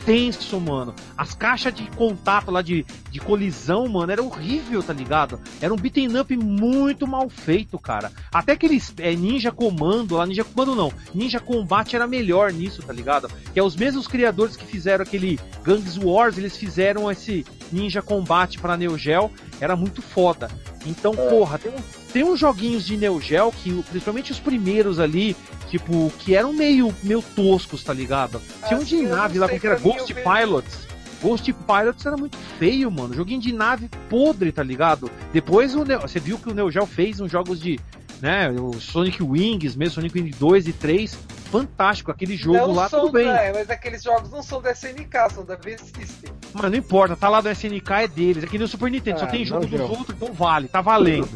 tenso, 0.06 0.60
mano. 0.60 0.94
As 1.18 1.34
caixas 1.34 1.74
de 1.74 1.84
contato 1.90 2.50
lá 2.52 2.62
de, 2.62 2.86
de 3.10 3.18
colisão, 3.18 3.88
mano, 3.88 4.12
era 4.12 4.22
horrível, 4.22 4.80
tá 4.80 4.92
ligado? 4.92 5.40
Era 5.60 5.74
um 5.74 5.76
beaten 5.76 6.16
up 6.18 6.34
muito 6.36 7.08
mal 7.08 7.28
feito, 7.28 7.76
cara. 7.76 8.12
Até 8.32 8.52
aqueles 8.52 8.94
é, 8.98 9.14
Ninja 9.16 9.50
Comando, 9.50 10.16
lá 10.16 10.24
Ninja 10.24 10.44
Comando 10.44 10.76
não, 10.76 10.92
Ninja 11.12 11.40
Combate 11.40 11.96
era 11.96 12.06
melhor 12.06 12.52
nisso, 12.52 12.82
tá 12.82 12.92
ligado? 12.92 13.28
Que 13.52 13.58
é 13.58 13.62
os 13.62 13.74
mesmos 13.74 14.06
criadores 14.06 14.56
que 14.56 14.64
fizeram 14.64 15.02
aquele 15.02 15.40
Gangs 15.64 15.98
Wars, 15.98 16.38
eles 16.38 16.56
fizeram 16.56 17.10
esse 17.10 17.44
Ninja 17.72 18.00
Combate 18.00 18.60
pra 18.60 18.76
Neo 18.76 18.96
Geo, 18.96 19.30
era 19.60 19.74
muito 19.74 20.00
foda. 20.00 20.48
Então, 20.86 21.16
porra, 21.16 21.58
tem, 21.58 21.72
um, 21.72 22.05
tem 22.16 22.24
uns 22.24 22.40
joguinhos 22.40 22.86
de 22.86 22.96
Neo 22.96 23.20
Geo 23.20 23.52
que, 23.52 23.70
principalmente 23.90 24.32
os 24.32 24.40
primeiros 24.40 24.98
ali, 24.98 25.36
tipo, 25.68 26.10
que 26.18 26.34
eram 26.34 26.50
meio, 26.50 26.90
meio 27.02 27.20
toscos, 27.20 27.84
tá 27.84 27.92
ligado? 27.92 28.40
Tinha 28.66 28.78
um 28.78 28.82
Assim, 28.82 29.02
de 29.04 29.06
nave 29.10 29.38
lá, 29.38 29.46
sei, 29.46 29.58
que 29.58 29.66
era 29.66 29.78
Ghost 29.78 30.14
Pilots. 30.14 30.86
Ghost 31.20 31.52
Pilots 31.52 32.06
era 32.06 32.16
muito 32.16 32.38
feio, 32.58 32.90
mano. 32.90 33.12
Joguinho 33.12 33.38
de 33.38 33.52
nave 33.52 33.90
podre, 34.08 34.50
tá 34.50 34.62
ligado? 34.62 35.10
Depois 35.30 35.74
o 35.74 35.84
Neo- 35.84 36.00
você 36.00 36.18
viu 36.18 36.38
que 36.38 36.48
o 36.48 36.54
Neo 36.54 36.70
Geo 36.70 36.86
fez 36.86 37.20
uns 37.20 37.30
jogos 37.30 37.60
de, 37.60 37.78
né, 38.22 38.48
o 38.50 38.80
Sonic 38.80 39.22
Wings, 39.22 39.76
mesmo 39.76 39.96
Sonic 39.96 40.18
Wings 40.18 40.38
2 40.38 40.68
e 40.68 40.72
3, 40.72 41.18
fantástico. 41.52 42.10
Aquele 42.10 42.34
jogo 42.34 42.56
não 42.56 42.72
lá, 42.72 42.88
são, 42.88 43.00
tudo 43.00 43.12
bem. 43.12 43.28
É, 43.28 43.52
mas 43.52 43.68
aqueles 43.68 44.02
jogos 44.02 44.30
não 44.30 44.42
são 44.42 44.62
da 44.62 44.70
SNK, 44.72 45.34
são 45.34 45.44
da 45.44 45.56
V-System. 45.56 46.32
Mas 46.54 46.70
não 46.70 46.78
importa, 46.78 47.14
tá 47.14 47.28
lá 47.28 47.42
do 47.42 47.50
SNK, 47.50 47.90
é 48.04 48.08
deles. 48.08 48.42
Aqui 48.42 48.58
no 48.58 48.66
Super 48.66 48.90
Nintendo 48.90 49.18
só 49.18 49.26
Ah, 49.26 49.28
tem 49.28 49.44
jogo 49.44 49.66
não, 49.66 49.68
dos 49.68 49.80
outros, 49.90 50.16
então 50.16 50.32
vale, 50.32 50.66
tá 50.66 50.80
valendo. 50.80 51.28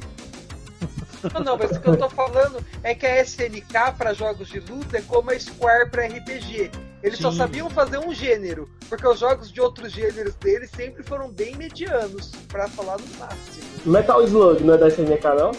Não, 1.35 1.41
não, 1.43 1.59
mas 1.59 1.71
o 1.77 1.81
que 1.81 1.89
eu 1.89 1.97
tô 1.99 2.09
falando 2.09 2.65
é 2.83 2.95
que 2.95 3.05
a 3.07 3.21
SNK 3.23 3.93
para 3.99 4.15
jogos 4.15 4.49
de 4.49 4.61
luta 4.61 4.99
é 4.99 5.03
como 5.03 5.31
a 5.31 5.39
Square 5.39 5.91
para 5.91 6.07
RPG. 6.07 6.71
Eles 7.03 7.19
só 7.19 7.31
Sim. 7.31 7.37
sabiam 7.39 7.69
fazer 7.71 7.99
um 7.99 8.13
gênero, 8.15 8.69
porque 8.89 9.07
os 9.07 9.19
jogos 9.19 9.51
de 9.53 9.61
outros 9.61 9.93
gêneros 9.93 10.35
deles 10.37 10.71
sempre 10.75 11.03
foram 11.03 11.31
bem 11.31 11.55
medianos, 11.57 12.31
pra 12.49 12.69
falar 12.69 12.97
no 12.99 13.07
máximo. 13.19 13.65
Metal 13.87 14.23
Slug 14.25 14.63
não 14.65 14.75
é 14.75 14.79
da 14.79 14.89
SNK, 14.89 15.25
não? 15.39 15.53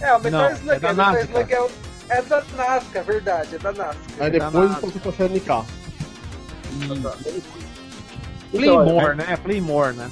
É, 0.00 0.14
o 0.14 0.20
Metal 0.20 0.40
Não, 0.42 0.50
Slug, 0.52 0.70
é 0.76 0.78
da 0.80 0.88
o 0.92 0.94
Metal 0.96 1.12
NASCAR. 1.12 1.24
Slug 1.30 1.52
é, 1.52 1.60
o- 1.62 1.70
é 2.08 2.22
da 2.22 2.44
NASCAR, 2.56 3.04
verdade, 3.04 3.54
é 3.54 3.58
da 3.58 3.72
NASCAR. 3.72 3.96
Aí 4.20 4.30
depois 4.30 4.52
Danado. 4.52 4.80
passou 4.80 5.00
pra 5.00 5.10
SNK. 5.26 5.66
Então, 6.82 7.12
Playmore, 8.50 8.90
olha, 9.06 9.14
né? 9.14 9.36
Playmore, 9.42 9.94
né? 9.96 10.10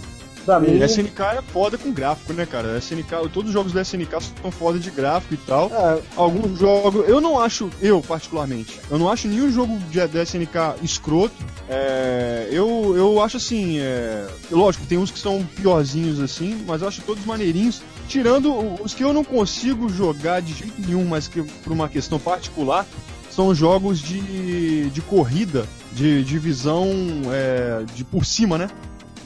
Pra 0.51 0.61
mim. 0.61 0.79
E 0.79 0.85
SNK 0.85 1.23
é 1.39 1.43
foda 1.43 1.79
com 1.79 1.93
gráfico, 1.93 2.33
né, 2.33 2.45
cara? 2.45 2.79
SNK, 2.79 3.29
todos 3.33 3.51
os 3.51 3.53
jogos 3.53 3.73
da 3.73 3.83
SNK 3.83 4.11
são 4.43 4.51
foda 4.51 4.79
de 4.79 4.91
gráfico 4.91 5.35
e 5.35 5.37
tal. 5.37 5.71
É, 5.73 6.01
Alguns 6.17 6.59
jogos, 6.59 7.09
eu 7.09 7.21
não 7.21 7.39
acho, 7.39 7.71
eu 7.81 8.01
particularmente, 8.01 8.81
eu 8.91 8.99
não 8.99 9.09
acho 9.09 9.29
nenhum 9.29 9.51
jogo 9.53 9.79
de, 9.91 10.05
da 10.07 10.23
SNK 10.23 10.83
escroto. 10.83 11.35
É, 11.69 12.49
eu, 12.51 12.95
eu 12.97 13.23
acho 13.23 13.37
assim, 13.37 13.79
é, 13.79 14.27
lógico, 14.51 14.87
tem 14.87 14.99
uns 14.99 15.11
que 15.11 15.19
são 15.19 15.47
piorzinhos 15.57 16.19
assim, 16.19 16.65
mas 16.67 16.83
eu 16.83 16.89
acho 16.89 17.03
todos 17.03 17.25
maneirinhos. 17.25 17.83
Tirando 18.09 18.53
os 18.83 18.93
que 18.93 19.05
eu 19.05 19.13
não 19.13 19.23
consigo 19.23 19.89
jogar 19.89 20.43
de 20.43 20.53
jeito 20.53 20.75
nenhum, 20.79 21.05
mas 21.05 21.29
que 21.29 21.43
por 21.43 21.73
uma 21.73 21.89
questão 21.89 22.19
particular, 22.19 22.85
são 23.31 23.55
jogos 23.55 24.01
de, 24.01 24.91
de 24.91 25.01
corrida, 25.03 25.65
de, 25.93 26.25
de 26.25 26.39
visão 26.39 26.89
é, 27.33 27.85
de 27.95 28.03
por 28.03 28.25
cima, 28.25 28.59
né? 28.59 28.69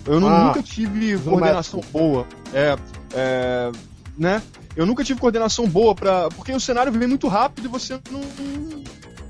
Eu 0.07 0.21
não- 0.21 0.29
Ah, 0.29 0.45
nunca 0.47 0.63
tive 0.63 1.19
coordenação 1.19 1.81
boa. 1.93 2.27
É, 2.53 2.77
é, 3.15 3.73
né? 4.19 4.43
Eu 4.77 4.85
nunca 4.87 5.03
tive 5.05 5.21
coordenação 5.21 5.67
boa 5.69 5.95
pra. 5.95 6.29
Porque 6.31 6.53
o 6.53 6.61
cenário 6.61 6.93
vem 6.93 7.09
muito 7.09 7.29
rápido 7.29 7.65
e 7.67 7.69
você 7.69 7.99
não. 8.11 8.21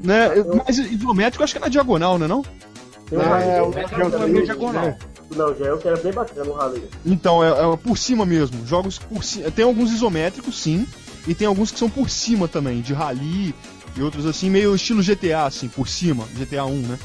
Né? 0.00 0.28
Mas 0.66 0.78
isométrico 0.78 1.42
eu 1.42 1.44
acho 1.44 1.54
que 1.54 1.58
é 1.58 1.60
na 1.60 1.68
diagonal, 1.68 2.18
né? 2.18 2.26
Não? 2.26 2.42
Tem 3.08 3.18
um 3.18 3.22
É, 3.22 3.62
o 3.62 3.70
também, 3.70 4.10
também, 4.10 4.44
diagonal. 4.44 4.82
né? 4.84 4.98
Não, 5.34 5.54
já 5.56 5.64
eu 5.66 5.78
que 5.78 5.88
era 5.88 5.96
bem 5.96 6.12
bacana 6.12 6.50
o 6.50 6.54
Rally. 6.54 6.84
Então, 7.04 7.42
é, 7.42 7.48
é 7.72 7.76
por 7.76 7.96
cima 7.96 8.24
mesmo. 8.26 8.66
Jogos 8.66 8.98
por 8.98 9.24
cima. 9.24 9.50
Tem 9.50 9.64
alguns 9.64 9.90
isométricos, 9.92 10.60
sim. 10.60 10.86
E 11.26 11.34
tem 11.34 11.46
alguns 11.46 11.70
que 11.72 11.78
são 11.78 11.88
por 11.88 12.10
cima 12.10 12.46
também, 12.46 12.82
de 12.82 12.92
rally 12.92 13.54
e 13.96 14.02
outros 14.02 14.26
assim, 14.26 14.50
meio 14.50 14.74
estilo 14.74 15.02
GTA, 15.02 15.46
assim, 15.46 15.68
por 15.68 15.88
cima, 15.88 16.24
GTA 16.36 16.66
1, 16.66 16.82
né? 16.82 16.98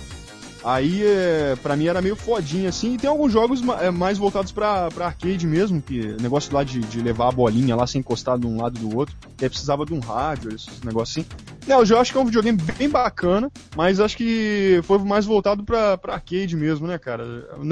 Aí, 0.63 1.03
é, 1.05 1.55
pra 1.61 1.75
mim, 1.75 1.87
era 1.87 2.01
meio 2.01 2.15
fodinho, 2.15 2.67
assim. 2.67 2.93
E 2.93 2.97
tem 2.97 3.09
alguns 3.09 3.31
jogos 3.31 3.61
é, 3.81 3.89
mais 3.89 4.17
voltados 4.17 4.51
pra, 4.51 4.89
pra 4.89 5.07
arcade 5.07 5.47
mesmo, 5.47 5.81
que 5.81 6.15
negócio 6.21 6.53
lá 6.53 6.63
de, 6.63 6.79
de 6.79 7.01
levar 7.01 7.29
a 7.29 7.31
bolinha 7.31 7.75
lá 7.75 7.87
sem 7.87 7.99
encostar 7.99 8.37
de 8.37 8.45
um 8.45 8.61
lado 8.61 8.79
do 8.79 8.95
outro. 8.97 9.15
E 9.39 9.45
aí 9.45 9.49
precisava 9.49 9.85
de 9.85 9.93
um 9.93 9.99
rádio, 9.99 10.53
esses 10.53 10.81
negócios 10.81 11.25
assim. 11.25 11.49
Não, 11.67 11.83
eu 11.83 11.99
acho 11.99 12.11
que 12.11 12.17
é 12.17 12.21
um 12.21 12.25
videogame 12.25 12.57
bem 12.77 12.89
bacana, 12.89 13.51
mas 13.75 13.99
acho 13.99 14.17
que 14.17 14.81
foi 14.83 14.97
mais 14.99 15.25
voltado 15.25 15.63
pra, 15.63 15.97
pra 15.97 16.15
arcade 16.15 16.55
mesmo, 16.55 16.87
né, 16.87 16.97
cara? 16.97 17.23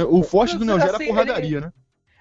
O 0.09 0.23
forte 0.23 0.57
do 0.57 0.63
Neo 0.63 0.79
Geo 0.79 0.89
era 0.89 0.99
porradaria, 0.99 1.61
né? 1.61 1.71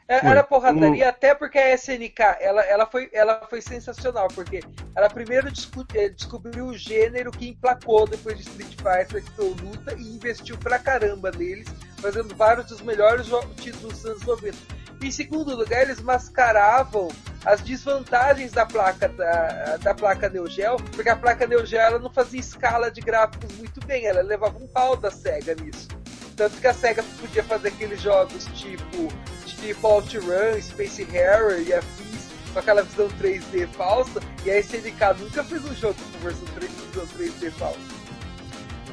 É. 0.09 0.25
Era 0.25 0.45
porradaria, 0.45 1.09
até 1.09 1.35
porque 1.35 1.59
a 1.59 1.75
SNK 1.75 2.21
ela, 2.41 2.63
ela, 2.63 2.87
foi, 2.87 3.11
ela 3.13 3.45
foi 3.51 3.61
sensacional, 3.61 4.29
porque 4.29 4.61
ela 4.95 5.11
primeiro 5.11 5.49
eh, 5.95 6.09
descobriu 6.11 6.67
o 6.67 6.79
gênero 6.79 7.33
que 7.33 7.49
emplacou 7.49 8.07
depois 8.07 8.39
de 8.39 8.43
Street 8.43 8.77
Fighter, 8.77 9.25
que 9.25 9.31
foi 9.33 9.49
Luta, 9.61 9.95
e 9.95 10.15
investiu 10.15 10.57
pra 10.59 10.79
caramba 10.79 11.33
neles, 11.33 11.67
fazendo 12.01 12.37
vários 12.37 12.67
dos 12.67 12.81
melhores 12.83 13.27
títulos 13.57 13.95
dos 13.95 14.07
anos 14.07 14.23
90. 14.23 14.57
Em 15.03 15.11
segundo 15.11 15.55
lugar, 15.57 15.83
eles 15.83 16.01
mascaravam 16.01 17.09
as 17.45 17.61
desvantagens 17.61 18.53
da 18.53 18.65
placa 18.65 19.09
da, 19.09 19.77
da 19.79 19.95
placa 19.95 20.29
Neo 20.29 20.47
Geo, 20.47 20.77
porque 20.77 21.09
a 21.09 21.17
placa 21.17 21.47
Neo 21.47 21.67
Geo 21.67 21.81
ela 21.81 21.99
não 21.99 22.11
fazia 22.11 22.41
escala 22.41 22.91
de 22.91 23.01
gráficos 23.01 23.53
muito 23.57 23.85
bem, 23.87 24.07
ela 24.07 24.23
levava 24.23 24.57
um 24.57 24.69
pau 24.69 24.97
da 24.97 25.11
SEGA 25.11 25.55
nisso. 25.57 25.89
Tanto 26.37 26.61
que 26.61 26.67
a 26.67 26.75
SEGA 26.75 27.03
podia 27.21 27.43
fazer 27.43 27.69
aqueles 27.69 28.01
jogos 28.01 28.45
tipo 28.55 29.09
tipo 29.61 29.87
OutRun, 29.89 30.61
Space 30.61 31.03
Harrier 31.05 31.67
e 31.67 31.75
afins, 31.75 32.27
com 32.53 32.59
aquela 32.59 32.83
visão 32.83 33.09
3D 33.21 33.67
falsa, 33.77 34.21
e 34.45 34.51
a 34.51 34.59
SNK 34.61 35.15
nunca 35.21 35.45
fez 35.45 35.65
um 35.65 35.75
jogo 35.75 35.95
com 36.13 36.19
versão 36.21 36.45
3, 36.55 36.71
visão 36.93 37.07
3D 37.19 37.51
falsa. 37.53 37.79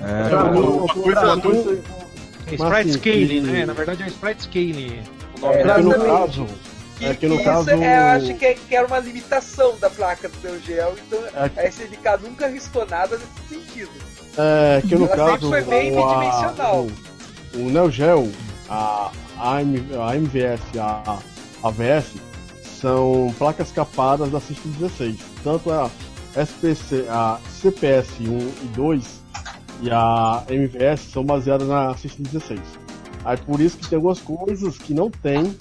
É, 0.02 0.30
Pra 0.30 0.44
mim, 0.46 0.60
uma 0.60 0.88
coisa- 0.94 1.22
uma 1.34 1.42
coisa- 1.42 1.84
É 2.46 2.56
Sprite 2.56 2.90
assim, 2.90 2.92
Scaling, 2.92 3.38
e- 3.38 3.42
né? 3.42 3.66
Na 3.66 3.74
verdade 3.74 4.04
é 4.04 4.08
Sprite 4.08 4.44
Scaling. 4.44 5.04
É, 5.44 5.62
é 5.62 5.74
que 5.76 5.82
no 5.82 6.06
caso. 6.06 6.48
Que, 6.98 7.06
É 7.06 7.16
que 7.16 7.28
no 7.28 7.38
que 7.38 7.44
caso- 7.44 7.62
isso 7.72 7.84
é, 7.84 7.98
eu 7.98 8.04
acho 8.18 8.34
que, 8.36 8.46
é- 8.46 8.54
que 8.54 8.76
era 8.76 8.86
uma 8.86 9.00
limitação 9.00 9.78
da 9.80 9.90
placa 9.90 10.30
do 10.30 10.36
Neo 10.48 10.60
Geo, 10.62 10.96
então 11.08 11.20
É 11.34 11.52
a 11.62 11.68
SNK 11.68 12.18
nunca 12.22 12.46
arriscou 12.46 12.86
nada 12.86 13.18
nesse 13.18 13.62
sentido. 13.62 13.92
É, 14.38 14.82
que 14.82 14.96
no 14.96 15.06
Ela 15.06 15.16
caso. 15.16 15.32
sempre 15.32 15.48
foi 15.50 15.62
bem 15.64 15.92
bidimensional. 15.96 16.88
O, 17.56 17.58
o 17.60 17.70
Neo 17.70 17.90
Geo, 17.92 18.32
a, 18.70 19.12
a, 19.44 19.62
M, 19.62 19.78
a 20.00 20.16
MVS 20.16 20.62
e 20.74 20.80
a, 20.80 21.20
a 21.62 21.70
VS 21.70 22.14
são 22.64 23.34
placas 23.38 23.72
capadas 23.72 24.32
da 24.32 24.40
System 24.40 24.72
16. 24.72 25.18
Tanto 25.44 25.70
a 25.70 25.92
SPC, 26.36 27.06
a 27.10 27.38
CPS 27.50 28.22
1 28.22 28.26
e 28.26 28.68
2 28.74 29.22
e 29.82 29.92
a 29.92 30.44
MVS 30.50 31.02
são 31.02 31.26
baseadas 31.26 31.68
na 31.68 31.96
System 31.98 32.26
16. 32.32 32.62
Aí 33.26 33.38
por 33.38 33.60
isso 33.60 33.78
que 33.78 33.88
tem 33.88 33.98
algumas 33.98 34.20
coisas 34.20 34.78
que 34.78 34.94
não 34.94 35.12
tem, 35.12 35.56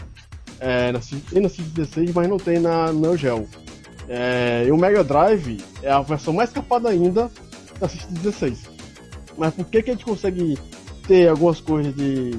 é, 0.61 0.93
na, 0.93 1.01
tem 1.01 1.43
na 1.43 1.49
System 1.49 1.73
16, 1.75 2.15
mas 2.15 2.29
não 2.29 2.39
tem 2.39 2.61
na 2.61 2.93
Neo 2.93 3.17
Geo. 3.17 3.49
É, 4.09 4.65
e 4.67 4.71
o 4.71 4.77
Mega 4.77 5.03
Drive 5.03 5.61
é 5.83 5.91
a 5.91 6.01
versão 6.03 6.33
mais 6.33 6.51
capada 6.51 6.89
ainda 6.89 7.29
da 7.81 7.89
System 7.89 8.15
16. 8.15 8.71
Mas 9.37 9.55
por 9.55 9.65
que, 9.65 9.83
que 9.83 9.91
a 9.91 9.95
gente 9.95 10.05
consegue 10.05 10.57
ter 11.07 11.29
algumas 11.29 11.61
coisas 11.61 11.95
de 11.97 12.31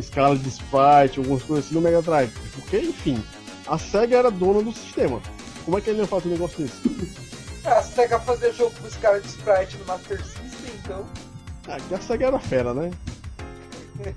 escala 0.00 0.36
de 0.36 0.48
sprite, 0.48 1.18
algumas 1.18 1.42
coisas 1.42 1.66
assim 1.66 1.74
no 1.74 1.80
Mega 1.80 2.02
Drive? 2.02 2.32
Porque, 2.54 2.78
enfim, 2.78 3.22
a 3.66 3.78
SEGA 3.78 4.18
era 4.18 4.30
dona 4.30 4.62
do 4.62 4.72
sistema. 4.72 5.20
Como 5.64 5.78
é 5.78 5.80
que 5.80 5.90
ele 5.90 6.00
não 6.00 6.06
faz 6.06 6.26
um 6.26 6.30
negócio 6.30 6.62
desse? 6.62 7.22
A 7.64 7.80
SEGA 7.80 8.18
fazia 8.18 8.52
jogo 8.52 8.72
com 8.80 8.88
escala 8.88 9.20
de 9.20 9.28
sprite 9.28 9.76
no 9.76 9.84
Master 9.86 10.18
System, 10.18 10.74
então. 10.82 11.06
Ah, 11.68 11.76
que 11.76 11.94
a 11.94 12.00
SEGA 12.00 12.26
era 12.26 12.38
fera, 12.40 12.74
né? 12.74 12.90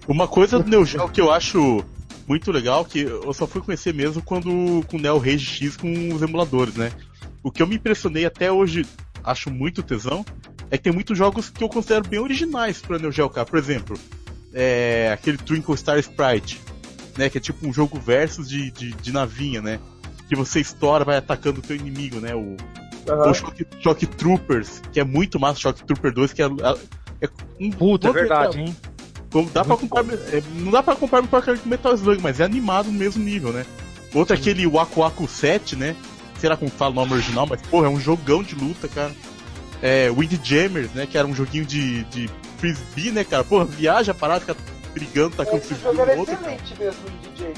Uma 0.07 0.27
coisa 0.27 0.57
do 0.57 0.67
Neo 0.67 0.83
Geo 0.83 1.07
que 1.09 1.21
eu 1.21 1.31
acho 1.31 1.85
muito 2.27 2.51
legal, 2.51 2.83
que 2.83 3.01
eu 3.01 3.31
só 3.33 3.45
fui 3.45 3.61
conhecer 3.61 3.93
mesmo 3.93 4.21
quando 4.21 4.83
com 4.87 4.97
o 4.97 4.99
Neo 4.99 5.19
Rage 5.19 5.45
X 5.45 5.77
com 5.77 6.13
os 6.13 6.21
emuladores, 6.21 6.73
né? 6.75 6.91
O 7.43 7.51
que 7.51 7.61
eu 7.61 7.67
me 7.67 7.75
impressionei 7.75 8.25
até 8.25 8.51
hoje, 8.51 8.83
acho 9.23 9.51
muito 9.51 9.83
tesão, 9.83 10.25
é 10.71 10.77
que 10.77 10.85
tem 10.85 10.93
muitos 10.93 11.15
jogos 11.15 11.49
que 11.49 11.63
eu 11.63 11.69
considero 11.69 12.07
bem 12.07 12.19
originais 12.19 12.81
pra 12.81 12.97
Neo 12.97 13.11
Geo, 13.11 13.29
cara. 13.29 13.45
Por 13.45 13.59
exemplo, 13.59 13.95
é, 14.55 15.11
aquele 15.13 15.37
Twinkle 15.37 15.77
Star 15.77 15.99
Sprite, 15.99 16.61
né? 17.17 17.29
Que 17.29 17.37
é 17.37 17.41
tipo 17.41 17.67
um 17.67 17.73
jogo 17.73 17.99
versus 17.99 18.47
de, 18.49 18.71
de, 18.71 18.93
de 18.93 19.11
navinha, 19.11 19.61
né? 19.61 19.79
Que 20.29 20.35
você 20.35 20.61
estoura, 20.61 21.03
vai 21.03 21.17
atacando 21.17 21.59
o 21.59 21.61
teu 21.61 21.75
inimigo, 21.75 22.19
né? 22.19 22.33
O, 22.33 22.55
Aham. 23.07 23.29
o 23.29 23.33
Shock, 23.33 23.67
Shock 23.81 24.07
Troopers, 24.07 24.81
que 24.91 24.99
é 24.99 25.03
muito 25.03 25.39
massa, 25.39 25.59
Shock 25.59 25.83
Trooper 25.83 26.13
2, 26.13 26.33
que 26.33 26.41
é, 26.41 26.45
é 26.45 27.29
um 27.59 27.69
Puta, 27.69 28.07
é 28.07 28.11
verdade, 28.13 28.61
hein? 28.61 28.75
como 29.35 29.49
dá 29.49 29.65
pra 29.65 29.75
comparar, 29.75 30.13
é, 30.13 30.41
não 30.55 30.71
dá 30.71 30.81
pra 30.81 30.95
comparar 30.95 31.27
com 31.27 31.35
aquele 31.35 31.59
Metal 31.65 31.93
Slug, 31.93 32.21
mas 32.21 32.39
é 32.39 32.45
animado 32.45 32.85
no 32.85 32.93
mesmo 32.93 33.21
nível, 33.21 33.51
né? 33.51 33.65
Outro 34.13 34.33
é 34.33 34.39
aquele 34.39 34.65
Waku 34.65 35.01
Waku 35.01 35.27
7, 35.27 35.75
né? 35.75 35.93
Será 36.39 36.55
como 36.55 36.71
fala 36.71 36.91
o 36.91 36.95
nome 36.95 37.13
original, 37.13 37.45
mas 37.45 37.61
porra, 37.63 37.87
é 37.87 37.89
um 37.89 37.99
jogão 37.99 38.41
de 38.41 38.55
luta, 38.55 38.87
cara. 38.87 39.11
É, 39.81 40.09
Windjammers, 40.09 40.91
né? 40.93 41.05
Que 41.05 41.17
era 41.17 41.27
um 41.27 41.35
joguinho 41.35 41.65
de, 41.65 42.05
de 42.05 42.29
frisbee, 42.57 43.11
né, 43.11 43.23
cara? 43.23 43.43
Porra, 43.43 43.65
viaja 43.65 44.11
a 44.11 44.15
parada, 44.15 44.41
fica 44.41 44.55
brigando, 44.93 45.35
tacando 45.35 45.57
Esse 45.57 45.67
frisbee 45.67 45.83
jogo 45.83 45.95
no 45.97 46.11
era 46.11 46.19
outro. 46.19 46.37
cara. 46.37 46.53
excelente 46.53 46.79
mesmo 46.79 47.01
em 47.07 47.29
DJ. 47.29 47.53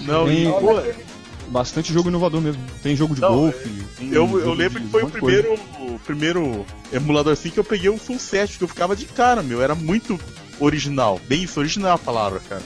Não, 0.00 0.30
e, 0.30 0.44
pô, 0.46 1.06
Bastante 1.48 1.92
jogo 1.92 2.08
inovador 2.08 2.40
mesmo. 2.40 2.60
Tem 2.82 2.96
jogo 2.96 3.14
de 3.14 3.20
Não, 3.20 3.34
golfe. 3.34 3.68
tem 3.96 4.08
eu, 4.08 4.26
jogo 4.26 4.40
eu 4.40 4.52
lembro 4.52 4.80
de 4.80 4.86
que 4.86 4.90
foi 4.90 5.04
o 5.04 5.08
primeiro, 5.08 5.54
o 5.78 5.98
primeiro 6.04 6.66
emulador 6.92 7.32
assim 7.32 7.50
que 7.50 7.58
eu 7.58 7.64
peguei 7.64 7.88
um 7.88 7.98
full 7.98 8.18
set, 8.18 8.58
que 8.58 8.64
eu 8.64 8.68
ficava 8.68 8.96
de 8.96 9.04
cara, 9.06 9.42
meu. 9.42 9.62
Era 9.62 9.74
muito 9.74 10.18
original. 10.58 11.20
Bem 11.28 11.44
isso, 11.44 11.60
original 11.60 11.94
a 11.94 11.98
palavra, 11.98 12.40
cara. 12.48 12.62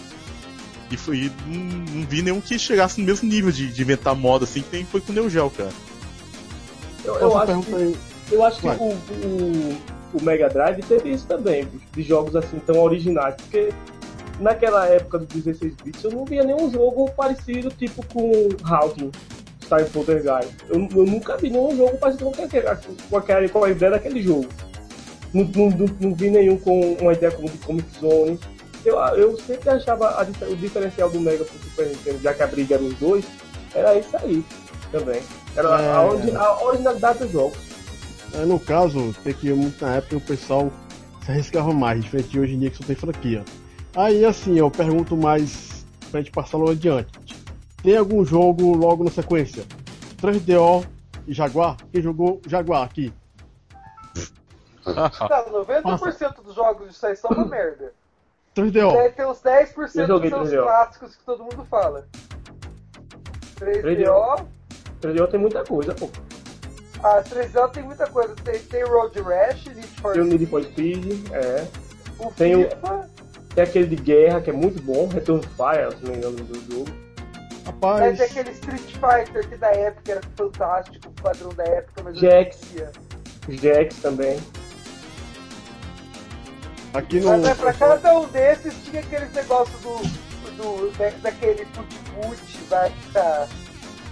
E 0.90 0.96
foi, 0.96 1.18
e 1.18 1.32
não, 1.46 1.60
não 2.00 2.06
vi 2.06 2.22
nenhum 2.22 2.40
que 2.40 2.58
chegasse 2.58 3.00
no 3.00 3.06
mesmo 3.06 3.28
nível 3.28 3.52
de, 3.52 3.70
de 3.70 3.82
inventar 3.82 4.14
moda 4.16 4.44
assim 4.44 4.62
que 4.62 4.84
foi 4.84 5.00
com 5.00 5.12
o 5.12 5.14
Neo 5.14 5.28
Geo, 5.28 5.50
cara. 5.50 5.70
Eu, 7.04 7.16
eu 7.16 7.36
acho 7.36 7.62
que, 7.62 8.34
eu 8.34 8.44
acho 8.44 8.60
que 8.60 8.66
o, 8.66 8.72
o, 8.72 9.82
o 10.14 10.22
Mega 10.22 10.48
Drive 10.48 10.80
teve 10.82 11.10
isso 11.12 11.26
também, 11.26 11.66
de 11.92 12.02
jogos 12.02 12.34
assim 12.36 12.58
tão 12.66 12.80
originais, 12.82 13.34
porque 13.36 13.70
naquela 14.40 14.86
época 14.86 15.18
dos 15.18 15.42
16 15.42 15.74
bits 15.84 16.04
eu 16.04 16.10
não 16.10 16.24
via 16.24 16.42
nenhum 16.42 16.70
jogo 16.70 17.10
parecido 17.12 17.70
tipo 17.70 18.04
com 18.12 18.48
Hawking, 18.64 19.10
Star 19.62 19.84
Poltergeist. 19.86 20.52
Eu, 20.68 20.76
eu 20.96 21.04
nunca 21.06 21.36
vi 21.36 21.50
nenhum 21.50 21.76
jogo 21.76 21.96
parecido 21.98 22.30
com, 22.30 22.42
aquele, 22.42 22.64
com, 23.08 23.16
aquela, 23.16 23.48
com 23.48 23.64
a 23.64 23.70
ideia 23.70 23.92
daquele 23.92 24.22
jogo. 24.22 24.46
Não, 25.32 25.44
não, 25.44 25.70
não, 25.70 25.86
não 26.00 26.14
vi 26.14 26.28
nenhum 26.30 26.56
com 26.58 26.94
uma 26.94 27.12
ideia 27.12 27.30
como 27.30 27.48
de 27.48 27.58
Comic 27.58 27.88
Zone. 28.00 28.38
Eu, 28.84 28.96
eu 28.98 29.36
sempre 29.38 29.68
achava 29.70 30.08
a 30.08 30.26
o 30.48 30.56
diferencial 30.56 31.08
do 31.10 31.20
Mega 31.20 31.44
pro 31.44 31.58
Super 31.58 31.86
Nintendo, 31.86 32.18
já 32.22 32.34
que 32.34 32.42
a 32.42 32.46
briga 32.46 32.74
era 32.76 32.82
os 32.82 32.94
dois, 32.94 33.24
era 33.74 33.94
isso 33.96 34.16
aí 34.16 34.42
também. 34.90 35.20
Era 35.54 35.68
É. 35.80 35.92
a, 35.92 36.02
origi- 36.02 36.34
a 36.34 36.64
originalidade 36.64 37.18
dos 37.20 37.30
jogos. 37.30 37.58
É, 38.34 38.44
no 38.44 38.58
caso, 38.60 39.12
tem 39.24 39.34
que 39.34 39.52
muito 39.52 39.84
na 39.84 39.96
época 39.96 40.16
o 40.16 40.20
pessoal 40.20 40.70
se 41.24 41.30
arriscava 41.30 41.72
mais, 41.72 42.02
diferente 42.02 42.28
de 42.28 42.40
hoje 42.40 42.54
em 42.54 42.58
dia 42.58 42.70
que 42.70 42.76
só 42.76 42.84
tem 42.84 42.96
franquia. 42.96 43.44
Aí 43.94 44.24
assim, 44.24 44.56
eu 44.56 44.70
pergunto 44.70 45.16
mais 45.16 45.84
pra 46.10 46.20
gente 46.20 46.30
passar 46.30 46.56
logo 46.56 46.72
adiante. 46.72 47.10
Tem 47.82 47.96
algum 47.96 48.24
jogo 48.24 48.74
logo 48.76 49.04
na 49.04 49.10
sequência? 49.10 49.64
3DO 50.18 50.86
e 51.26 51.32
Jaguar? 51.32 51.76
Quem 51.92 52.02
jogou 52.02 52.40
Jaguar 52.46 52.84
aqui? 52.84 53.12
Tá, 54.82 55.44
90% 55.50 56.42
dos 56.42 56.54
jogos 56.54 56.88
de 56.88 56.94
sair 56.94 57.14
são 57.14 57.30
uma 57.30 57.44
merda. 57.44 57.92
3DO. 58.56 58.92
Deve 58.92 59.10
ter 59.10 59.26
uns 59.26 59.40
10% 59.40 60.08
Eu 60.08 60.18
dos 60.18 60.28
seus 60.28 60.48
3DO. 60.50 60.62
clássicos 60.62 61.16
que 61.16 61.24
todo 61.24 61.44
mundo 61.44 61.64
fala. 61.70 62.08
3DO. 63.56 64.46
3DO 65.00 65.26
tem 65.28 65.38
muita 65.38 65.62
coisa, 65.64 65.94
pô. 65.94 66.10
Ah, 67.02 67.22
3DO 67.22 67.68
tem 67.70 67.82
muita 67.82 68.06
coisa. 68.06 68.34
Tem, 68.36 68.58
tem 68.60 68.84
Road 68.84 69.18
Rash, 69.22 69.64
Need 69.66 69.86
for 70.00 70.12
Tem 70.12 70.22
o 70.22 70.24
Need 70.26 70.46
for 70.46 70.62
Speed, 70.62 71.26
é. 71.32 71.66
o 72.18 72.30
tem 72.32 72.56
o- 72.56 72.68
FIFA. 72.70 73.10
Tem 73.54 73.64
aquele 73.64 73.96
de 73.96 73.96
guerra 73.96 74.40
que 74.40 74.50
é 74.50 74.52
muito 74.52 74.80
bom, 74.82 75.08
Return 75.08 75.40
to 75.40 75.48
Fire, 75.50 75.90
se 75.96 76.04
não 76.04 76.12
me 76.12 76.18
engano 76.18 76.36
do 76.36 76.54
jogo. 76.72 76.90
Rapaz, 77.66 78.00
Mas 78.00 78.20
é 78.20 78.24
aquele 78.24 78.50
Street 78.52 78.80
Fighter 78.94 79.48
que 79.48 79.56
da 79.56 79.68
época 79.68 80.12
era 80.12 80.20
fantástico, 80.36 81.08
o 81.08 81.22
padrão 81.22 81.48
da 81.54 81.64
época, 81.64 82.02
mas 82.04 82.18
Jax. 82.18 82.58
Jax 83.48 83.96
também. 83.96 84.38
aqui 86.94 87.20
no. 87.20 87.28
Mas 87.28 87.44
é, 87.44 87.54
pra 87.54 87.72
cada 87.72 88.18
um 88.18 88.26
desses 88.28 88.74
tinha 88.84 89.00
aqueles 89.00 89.32
negócios 89.32 89.80
do, 89.80 89.96
do, 90.56 90.90
da, 90.96 91.10
daquele 91.22 91.64
put-put, 91.66 92.40
vai 92.68 92.92
tá. 93.12 93.48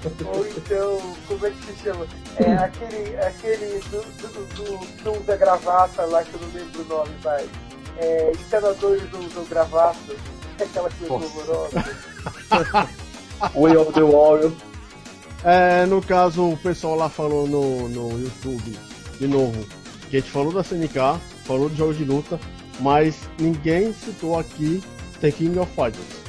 Ou 0.04 0.46
então, 0.46 1.16
como 1.26 1.46
é 1.46 1.50
que 1.50 1.66
se 1.66 1.82
chama? 1.82 2.06
É 2.36 2.52
aquele, 2.54 3.16
aquele 3.16 3.80
do, 3.90 4.00
do, 4.00 4.54
do, 4.54 4.86
que 4.86 5.08
usa 5.08 5.36
gravata 5.36 6.04
lá, 6.04 6.22
que 6.22 6.34
eu 6.34 6.40
não 6.40 6.48
lembro 6.54 6.82
o 6.82 6.84
nome, 6.84 7.10
vai. 7.22 7.48
É, 7.98 8.32
encanadores 8.32 9.10
não 9.12 9.20
usam 9.20 9.44
gravata, 9.46 9.98
aquela 10.60 10.90
coisa 10.90 11.12
horrorosa. 11.12 11.84
Way 13.54 13.76
of 13.76 13.92
the 13.92 14.02
Warrior. 14.02 14.52
É, 15.44 15.86
no 15.86 16.02
caso, 16.02 16.50
o 16.50 16.56
pessoal 16.56 16.96
lá 16.96 17.08
falou 17.08 17.46
no, 17.46 17.88
no 17.88 18.20
YouTube, 18.20 18.78
de 19.18 19.26
novo, 19.26 19.64
que 20.10 20.16
a 20.16 20.20
gente 20.20 20.30
falou 20.30 20.52
da 20.52 20.62
SNK, 20.62 21.20
falou 21.44 21.68
de 21.68 21.76
jogos 21.76 21.96
de 21.96 22.04
luta, 22.04 22.40
mas 22.80 23.16
ninguém 23.38 23.92
citou 23.92 24.38
aqui 24.38 24.82
The 25.20 25.30
King 25.30 25.58
of 25.58 25.70
Fighters. 25.74 26.27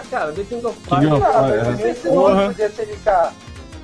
Ah, 0.00 0.04
cara, 0.10 0.32
The 0.32 0.44
King 0.44 0.64
of 0.66 0.78
King 0.80 1.06
of- 1.06 1.20
Fighters. 1.20 1.34
Ah, 1.36 1.82
é. 1.86 1.90
esse 1.90 2.08
nome 2.08 2.46
podia 2.48 2.70
ser 2.70 2.82
SNK. 2.88 3.32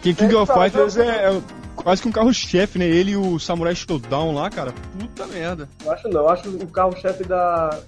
Que 0.03 0.15
King 0.15 0.35
of 0.35 0.53
Fighters 0.53 0.97
é, 0.97 1.07
é 1.31 1.41
quase 1.75 2.01
que 2.03 2.09
um 2.09 2.13
carro-chefe, 2.13 2.79
né? 2.79 2.87
Ele 2.87 3.13
e 3.13 3.17
o 3.17 3.39
Samurai 3.39 3.75
Showdown 3.75 4.35
lá, 4.35 4.49
cara. 4.51 4.73
Puta 4.99 5.27
merda. 5.27 5.69
Eu 5.85 5.93
acho 5.93 6.09
não, 6.09 6.21
eu 6.23 6.29
acho 6.29 6.49
o 6.49 6.67
carro-chefe 6.69 7.25
da, 7.25 7.79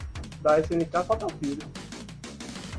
da 0.42 0.58
SNK 0.60 0.90
Fatal 0.90 1.28
Fury. 1.42 1.58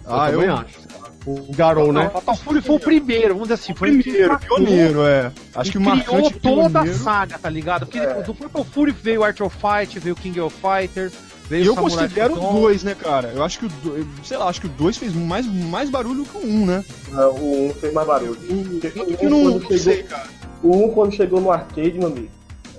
Ah, 0.05 0.29
também 0.31 0.47
eu 0.47 0.55
acho. 0.55 0.89
O 1.25 1.53
Garou, 1.53 1.91
né? 1.93 2.09
Fatal 2.09 2.35
Fury 2.35 2.61
foi 2.61 2.75
o 2.77 2.79
primeiro, 2.79 3.33
vamos 3.35 3.49
dizer 3.49 3.55
assim, 3.55 3.75
foi 3.75 3.91
Primeiro, 4.01 4.33
o 4.33 4.39
pioneiro, 4.39 5.05
é. 5.05 5.31
Acho 5.53 5.71
que 5.71 5.77
o 5.77 5.81
criou 5.81 5.95
marcante 5.95 6.39
toda 6.39 6.69
pioneiro. 6.69 6.95
a 6.95 7.03
saga, 7.03 7.37
tá 7.37 7.49
ligado? 7.49 7.85
Porque 7.85 7.99
É. 7.99 8.21
do 8.21 8.33
Fatal 8.33 8.63
Fury 8.63 8.91
veio 8.91 9.23
Art 9.23 9.39
of 9.41 9.55
Fight, 9.57 9.99
veio 9.99 10.15
King 10.15 10.39
of 10.39 10.55
Fighters, 10.59 11.13
veio 11.49 11.65
Eu 11.65 11.75
Samurai 11.75 11.97
considero 11.97 12.35
o 12.35 12.61
2, 12.61 12.83
né, 12.83 12.95
cara? 12.95 13.31
Eu 13.33 13.43
acho 13.43 13.59
que 13.59 13.65
o 13.65 13.69
2, 13.69 14.05
sei 14.23 14.37
lá, 14.37 14.47
acho 14.47 14.61
que 14.61 14.67
o 14.67 14.69
2 14.69 14.97
fez 14.97 15.13
mais, 15.13 15.47
mais 15.47 15.89
barulho 15.89 16.23
que 16.23 16.37
o 16.37 16.45
1, 16.45 16.49
um, 16.49 16.65
né? 16.65 16.85
Não, 17.11 17.31
o 17.31 17.69
1 17.69 17.73
fez 17.73 17.93
mais 17.93 18.07
barulho. 18.07 18.33
O 18.33 19.15
que 19.17 19.25
1 19.25 19.29
não, 19.29 19.41
quando 19.41 19.53
não 19.53 19.61
chegou, 19.61 19.77
sei, 19.79 20.03
cara. 20.03 20.27
o 20.63 20.85
1 20.85 20.91
quando 20.91 21.13
chegou 21.13 21.41
no 21.41 21.51
arcade, 21.51 21.97
meu 21.97 22.07
amigo, 22.07 22.29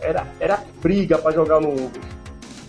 era, 0.01 0.27
era 0.39 0.65
briga 0.81 1.19
pra 1.19 1.33
jogar 1.33 1.61
no 1.61 1.69
1. 1.71 1.75
bicho. 1.75 2.21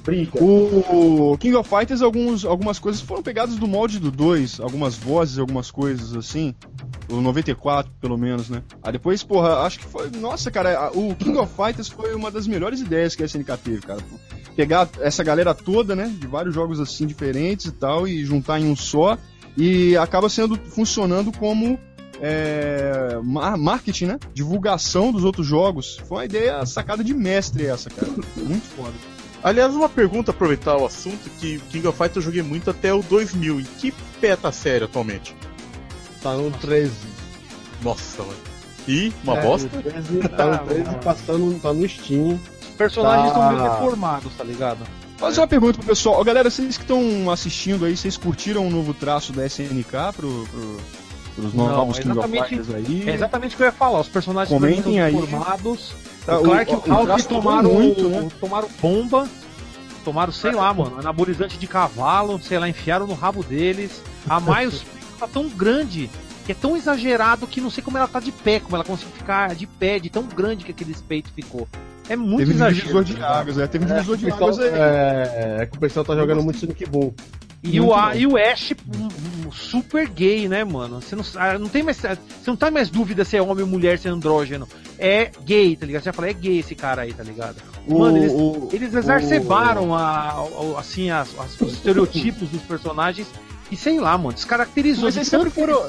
Briga. 0.03 0.43
O 0.43 1.37
King 1.39 1.55
of 1.55 1.69
Fighters, 1.69 2.01
alguns, 2.01 2.43
algumas 2.43 2.79
coisas 2.79 2.99
foram 3.01 3.21
pegadas 3.21 3.55
do 3.55 3.67
molde 3.67 3.99
do 3.99 4.09
2, 4.09 4.59
algumas 4.59 4.95
vozes, 4.95 5.37
algumas 5.37 5.69
coisas 5.69 6.15
assim. 6.15 6.55
O 7.07 7.21
94, 7.21 7.91
pelo 8.01 8.17
menos, 8.17 8.49
né? 8.49 8.63
Aí 8.81 8.93
depois, 8.93 9.21
porra, 9.21 9.59
acho 9.59 9.77
que 9.77 9.85
foi. 9.85 10.09
Nossa, 10.09 10.49
cara, 10.49 10.89
o 10.95 11.13
King 11.13 11.37
of 11.37 11.53
Fighters 11.55 11.87
foi 11.87 12.15
uma 12.15 12.31
das 12.31 12.47
melhores 12.47 12.79
ideias 12.79 13.15
que 13.15 13.21
a 13.21 13.27
SNK 13.27 13.57
teve, 13.63 13.81
cara. 13.81 14.01
Pegar 14.55 14.89
essa 14.99 15.23
galera 15.23 15.53
toda, 15.53 15.95
né? 15.95 16.13
De 16.19 16.27
vários 16.27 16.53
jogos 16.53 16.79
assim 16.79 17.05
diferentes 17.07 17.67
e 17.67 17.71
tal, 17.71 18.07
e 18.07 18.23
juntar 18.25 18.59
em 18.59 18.65
um 18.69 18.75
só. 18.75 19.17
E 19.57 19.95
acaba 19.97 20.29
sendo 20.29 20.55
funcionando 20.57 21.31
como 21.37 21.77
é, 22.21 23.19
mar- 23.23 23.57
marketing, 23.57 24.05
né? 24.05 24.19
Divulgação 24.33 25.11
dos 25.11 25.23
outros 25.23 25.47
jogos. 25.47 25.97
Foi 26.07 26.17
uma 26.19 26.25
ideia 26.25 26.65
sacada 26.65 27.03
de 27.03 27.13
mestre 27.13 27.65
essa, 27.65 27.89
cara. 27.89 28.11
Muito 28.37 28.63
foda. 28.75 28.93
Aliás, 29.43 29.73
uma 29.73 29.89
pergunta, 29.89 30.29
aproveitar 30.31 30.77
o 30.77 30.85
assunto, 30.85 31.29
que 31.39 31.59
King 31.71 31.87
of 31.87 31.97
Fighters 31.97 32.17
eu 32.17 32.21
joguei 32.21 32.43
muito 32.43 32.69
até 32.69 32.93
o 32.93 33.01
2000. 33.01 33.59
Em 33.61 33.63
que 33.63 33.91
pé 34.19 34.35
tá 34.35 34.51
sério 34.51 34.85
atualmente? 34.85 35.35
Tá 36.21 36.33
no 36.33 36.51
13. 36.51 36.91
Nossa, 37.81 38.21
mano. 38.21 38.35
E? 38.87 39.11
Uma 39.23 39.37
É, 39.37 39.41
bosta? 39.41 39.69
no 39.75 39.81
13 39.81 40.19
tá 40.29 40.45
no 40.45 40.67
13 40.67 40.83
passando, 41.03 41.59
tá 41.59 41.73
no 41.73 41.89
Steam. 41.89 42.39
Os 42.87 42.93
personagens 42.93 43.31
Tá. 43.33 43.39
estão 43.39 43.53
meio 43.57 43.69
deformados, 43.71 44.33
tá 44.37 44.43
ligado? 44.43 44.79
Fazer 45.17 45.39
uma 45.39 45.47
pergunta 45.47 45.77
pro 45.77 45.87
pessoal. 45.87 46.23
Galera, 46.23 46.49
vocês 46.49 46.77
que 46.77 46.83
estão 46.83 47.29
assistindo 47.29 47.85
aí, 47.85 47.95
vocês 47.95 48.17
curtiram 48.17 48.67
o 48.67 48.71
novo 48.71 48.93
traço 48.93 49.31
da 49.31 49.45
SNK 49.45 49.91
pro, 50.15 50.47
pro, 50.47 50.77
pros 51.35 51.53
Não, 51.53 51.67
novos 51.69 51.99
of 51.99 52.09
exatamente- 52.09 52.61
aí? 52.73 53.03
É 53.07 53.13
exatamente 53.13 53.53
o 53.53 53.57
que 53.57 53.63
eu 53.63 53.67
ia 53.67 53.71
falar. 53.71 53.99
Os 53.99 54.07
personagens 54.07 54.49
Comentem 54.53 54.97
estão 54.97 55.21
deformados. 55.21 55.93
Tá, 56.25 56.39
o 56.39 56.43
Clark 56.43 56.71
e 56.71 56.75
o- 56.75 56.77
o 56.77 57.05
Hulk 57.05 57.23
tomaram, 57.27 57.71
muito, 57.73 58.09
né? 58.09 58.29
tomaram 58.39 58.69
bomba. 58.81 59.27
Tomaram, 60.03 60.31
sei 60.33 60.51
lá, 60.51 60.73
mano, 60.73 60.97
anabolizante 60.99 61.57
de 61.59 61.67
cavalo, 61.67 62.39
sei 62.41 62.57
lá, 62.57 62.67
enfiaram 62.67 63.05
no 63.05 63.13
rabo 63.13 63.43
deles. 63.43 64.01
A 64.27 64.39
Miles 64.41 64.83
tá 65.19 65.27
tão 65.27 65.47
grande, 65.47 66.09
que 66.47 66.51
é 66.51 66.55
tão 66.55 66.75
exagerado 66.75 67.45
que 67.45 67.61
não 67.61 67.69
sei 67.69 67.83
como 67.83 67.97
ela 67.97 68.07
tá 68.07 68.19
de 68.19 68.31
pé, 68.31 68.59
como 68.59 68.75
ela 68.75 68.83
consegue 68.83 69.11
ficar 69.11 69.53
de 69.53 69.67
pé, 69.67 69.99
de 69.99 70.09
tão 70.09 70.23
grande 70.23 70.65
que 70.65 70.71
aquele 70.71 70.95
peito 71.07 71.29
ficou. 71.35 71.67
É 72.11 72.15
muito 72.15 72.37
Teve 72.39 72.51
um 72.51 72.55
exagero. 72.55 72.81
divisor 72.81 73.03
de 73.03 73.23
águas, 73.23 73.57
é. 73.57 73.67
Teve 73.67 73.85
um 73.85 73.87
divisor 73.87 74.17
de 74.17 74.25
O 74.27 74.33
águas 74.33 74.59
aí. 74.59 74.69
é, 74.73 75.57
é 75.61 75.65
que 75.65 75.77
o 75.77 75.79
pessoal 75.79 76.05
tá 76.05 76.15
jogando 76.15 76.43
muito 76.43 76.59
Sonic 76.59 76.85
Boom. 76.85 77.13
E 77.63 77.79
o, 77.79 77.93
A- 77.93 78.09
bom. 78.09 78.15
e 78.15 78.25
o 78.27 78.37
Ash 78.37 78.73
um- 78.97 79.47
um 79.47 79.51
super 79.51 80.07
gay, 80.09 80.47
né, 80.49 80.63
mano? 80.63 80.99
Você 80.99 81.15
não, 81.15 81.23
ah, 81.35 81.59
não 81.59 81.69
tem 81.69 81.83
mais. 81.83 81.97
Você 81.97 82.17
não 82.47 82.55
tá 82.55 82.71
mais 82.71 82.89
dúvida 82.89 83.23
se 83.23 83.37
é 83.37 83.41
homem 83.41 83.63
ou 83.63 83.69
mulher, 83.69 83.99
se 83.99 84.07
é 84.07 84.11
andrógeno. 84.11 84.67
É 84.97 85.29
gay, 85.45 85.75
tá 85.75 85.85
ligado? 85.85 86.01
Você 86.01 86.05
já 86.09 86.13
falou, 86.13 86.29
é 86.29 86.33
gay 86.33 86.57
esse 86.59 86.73
cara 86.73 87.03
aí, 87.03 87.13
tá 87.13 87.21
ligado? 87.23 87.57
O- 87.87 87.99
Mano, 87.99 88.17
eles, 88.17 88.31
o- 88.33 88.67
eles 88.73 88.93
exacerbaram 88.95 89.93
a, 89.93 90.01
a- 90.31 90.79
assim, 90.79 91.11
as, 91.11 91.29
as- 91.39 91.61
os 91.61 91.73
estereotipos 91.73 92.49
dos 92.49 92.61
personagens 92.63 93.27
e 93.71 93.75
sei 93.77 93.99
lá, 93.99 94.17
mano, 94.17 94.33
descaracterizou. 94.33 95.05
Mas 95.05 95.15
eles 95.15 95.27
sempre 95.27 95.51
foram. 95.51 95.83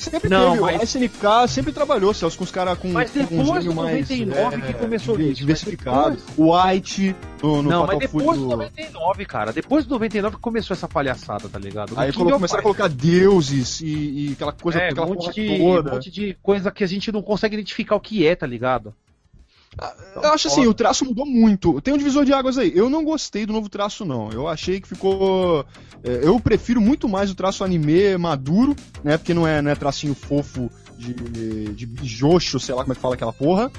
Sempre 0.00 0.28
Não, 0.30 0.52
teve. 0.52 0.60
mas- 0.62 0.80
A 0.80 0.84
SNK 0.84 1.48
sempre 1.48 1.72
trabalhou, 1.72 2.14
Celso, 2.14 2.38
com 2.38 2.44
os 2.44 2.50
caras 2.50 2.78
com, 2.78 2.88
Mas 2.88 3.10
com 3.10 3.18
um 3.18 3.22
depois 3.22 3.46
gênio 3.46 3.62
do 3.64 3.74
mais 3.74 4.08
99 4.08 4.60
que 4.62 4.72
começou 4.74 5.16
diver- 5.16 5.30
isso, 5.32 5.40
diversificado. 5.40 6.10
mas 6.26 6.38
O 6.38 6.52
White 6.56 7.16
no, 7.42 7.62
no 7.62 7.70
Não, 7.70 7.80
mas 7.86 7.94
Fatal 7.94 8.08
Fury 8.08 8.22
depois 8.22 8.38
do- 8.38 8.44
do 8.44 8.50
99, 8.50 9.24
cara. 9.26 9.52
Depois 9.52 9.84
do 9.84 9.90
99 9.90 10.36
que 10.36 10.42
começou 10.42 10.74
essa 10.74 10.88
palhaçada, 10.88 11.48
tá 11.48 11.58
ligado? 11.58 11.92
Aí 11.96 12.12
colo- 12.12 12.26
of 12.26 12.34
começaram 12.34 12.60
a 12.60 12.62
colocar 12.62 12.88
deuses 12.88 13.80
e, 13.80 13.86
e 13.86 14.32
aquela 14.32 14.52
coisa, 14.52 14.78
É, 14.78 14.88
aquela 14.90 15.06
um 15.06 15.10
monte, 15.14 15.32
de, 15.34 15.58
toda. 15.58 15.90
um 15.90 15.94
monte 15.94 16.10
de 16.10 16.36
coisa 16.42 16.70
que 16.70 16.82
a 16.82 16.86
gente 16.88 17.12
não 17.12 17.20
consegue 17.22 17.54
identificar 17.54 17.94
o 17.96 18.00
que 18.00 18.26
é, 18.26 18.34
tá 18.34 18.46
ligado? 18.46 18.94
Eu 20.16 20.32
acho 20.32 20.48
assim, 20.48 20.66
o 20.66 20.74
traço 20.74 21.04
mudou 21.04 21.24
muito. 21.24 21.80
Tem 21.80 21.94
um 21.94 21.98
divisor 21.98 22.24
de 22.24 22.32
águas 22.32 22.58
aí. 22.58 22.72
Eu 22.74 22.90
não 22.90 23.04
gostei 23.04 23.46
do 23.46 23.52
novo 23.52 23.68
traço, 23.68 24.04
não. 24.04 24.30
Eu 24.30 24.48
achei 24.48 24.80
que 24.80 24.88
ficou. 24.88 25.64
é, 26.02 26.20
Eu 26.22 26.38
prefiro 26.40 26.80
muito 26.80 27.08
mais 27.08 27.30
o 27.30 27.34
traço 27.34 27.62
anime 27.64 28.16
maduro, 28.18 28.74
né? 29.04 29.16
Porque 29.16 29.32
não 29.32 29.46
é, 29.46 29.62
não 29.62 29.70
é 29.70 29.74
tracinho 29.74 30.14
fofo 30.14 30.70
de, 30.98 31.14
de 31.72 31.86
bijoxo, 31.86 32.58
sei 32.58 32.74
lá 32.74 32.82
como 32.82 32.92
é 32.92 32.96
que 32.96 33.00
fala 33.00 33.14
aquela 33.14 33.32
porra. 33.32 33.70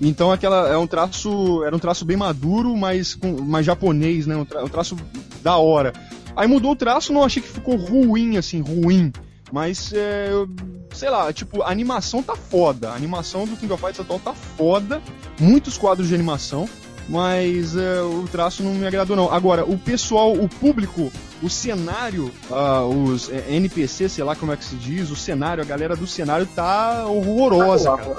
Então 0.00 0.30
aquela 0.32 0.68
é 0.68 0.76
um 0.78 0.86
traço. 0.86 1.62
Era 1.64 1.74
um 1.74 1.80
traço 1.80 2.04
bem 2.04 2.16
maduro, 2.16 2.74
mas 2.76 3.14
com 3.14 3.42
mais 3.42 3.66
japonês, 3.66 4.26
né? 4.26 4.36
Um, 4.36 4.44
tra- 4.44 4.64
um 4.64 4.68
traço 4.68 4.96
da 5.42 5.56
hora. 5.56 5.92
Aí 6.36 6.46
mudou 6.46 6.72
o 6.72 6.76
traço, 6.76 7.12
não 7.12 7.24
achei 7.24 7.42
que 7.42 7.48
ficou 7.48 7.76
ruim, 7.76 8.36
assim, 8.38 8.60
ruim. 8.60 9.12
Mas, 9.52 9.92
é, 9.92 10.28
eu- 10.30 10.48
sei 10.94 11.10
lá, 11.10 11.32
tipo, 11.32 11.62
a 11.62 11.70
animação 11.70 12.22
tá 12.22 12.34
foda. 12.36 12.90
A 12.90 12.94
animação 12.94 13.46
do 13.46 13.56
King 13.56 13.72
of 13.72 13.80
Fighters 13.82 14.00
atual 14.00 14.20
tá 14.20 14.32
foda. 14.34 15.00
Muitos 15.38 15.76
quadros 15.78 16.08
de 16.08 16.14
animação. 16.14 16.68
Mas 17.08 17.76
é, 17.76 18.00
o 18.02 18.24
traço 18.30 18.62
não 18.62 18.72
me 18.72 18.86
agradou, 18.86 19.16
não. 19.16 19.32
Agora, 19.32 19.64
o 19.64 19.76
pessoal, 19.76 20.32
o 20.32 20.48
público, 20.48 21.10
o 21.42 21.50
cenário, 21.50 22.30
ah, 22.52 22.84
os 22.84 23.28
é, 23.30 23.46
NPC, 23.50 24.08
sei 24.08 24.22
lá 24.22 24.36
como 24.36 24.52
é 24.52 24.56
que 24.56 24.64
se 24.64 24.76
diz, 24.76 25.10
o 25.10 25.16
cenário, 25.16 25.60
a 25.60 25.66
galera 25.66 25.96
do 25.96 26.06
cenário 26.06 26.46
tá 26.54 27.04
horrorosa, 27.08 27.96
cara. 27.96 28.14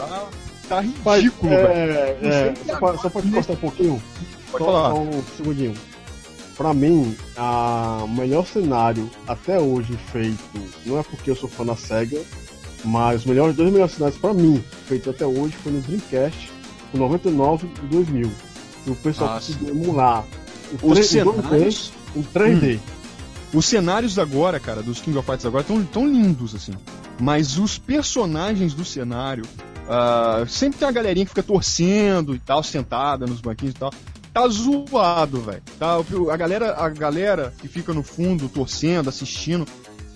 Tá, 0.68 0.84
tá 1.04 1.16
ridículo, 1.16 1.54
é, 1.54 1.88
velho. 1.88 2.28
é, 2.28 2.54
só, 2.66 2.76
pra, 2.80 2.98
só 2.98 3.10
pra 3.10 3.22
te 3.22 3.32
cortar 3.32 3.54
um 3.54 3.56
pouquinho, 3.56 4.04
Pode 4.52 4.64
só, 4.66 4.72
falar. 4.72 4.94
um 4.96 5.24
segundinho. 5.38 5.74
Pra 6.62 6.76
mim, 6.76 7.18
o 8.04 8.08
melhor 8.08 8.46
cenário 8.46 9.10
até 9.28 9.60
hoje 9.60 9.98
feito, 10.12 10.38
não 10.86 11.00
é 11.00 11.02
porque 11.02 11.32
eu 11.32 11.36
sou 11.36 11.50
fã 11.50 11.66
da 11.66 11.76
SEGA, 11.76 12.22
mas 12.86 13.22
os 13.22 13.26
melhores, 13.26 13.56
dois 13.56 13.72
melhores 13.72 13.96
cenários 13.96 14.20
pra 14.22 14.32
mim, 14.32 14.64
feito 14.88 15.10
até 15.10 15.26
hoje, 15.26 15.56
foi 15.64 15.72
no 15.72 15.82
Dreamcast, 15.82 16.52
com 16.92 17.00
99 17.00 17.68
e 17.84 17.88
2000. 17.88 18.32
E 18.86 18.90
o 18.92 18.96
pessoal 18.96 19.32
Ah, 19.32 19.34
conseguiu 19.38 19.70
emular 19.70 20.24
o 20.84 20.92
Os 20.92 21.00
3D 21.00 21.04
cenários, 21.04 21.94
em 22.16 22.22
3D. 22.22 22.80
os 23.56 23.66
cenários 23.66 24.20
agora, 24.20 24.60
cara, 24.60 24.84
dos 24.84 25.02
King 25.02 25.18
of 25.18 25.26
Fighters 25.26 25.48
agora 25.48 25.62
estão 25.64 25.84
tão 25.84 26.08
lindos, 26.08 26.54
assim. 26.54 26.74
Mas 27.20 27.58
os 27.58 27.80
personagens 27.80 28.76
do 28.76 28.86
cenário, 28.86 29.46
ah, 29.90 30.44
sempre 30.48 30.78
tem 30.78 30.88
uma 30.88 30.92
galerinha 30.94 31.26
que 31.26 31.30
fica 31.30 31.42
torcendo 31.42 32.36
e 32.36 32.40
tal, 32.40 32.62
sentada 32.62 33.26
nos 33.26 33.42
banquinhos 33.42 33.74
e 33.74 33.80
tal. 33.80 33.92
Tá 34.34 34.48
zoado, 34.48 35.42
velho. 35.42 35.64
Tá, 35.78 35.98
a 36.32 36.38
galera, 36.38 36.76
a 36.76 36.90
galera 36.90 37.54
que 37.60 37.68
fica 37.68 37.94
no 37.94 38.04
fundo 38.04 38.50
torcendo, 38.50 39.10
assistindo, 39.10 39.66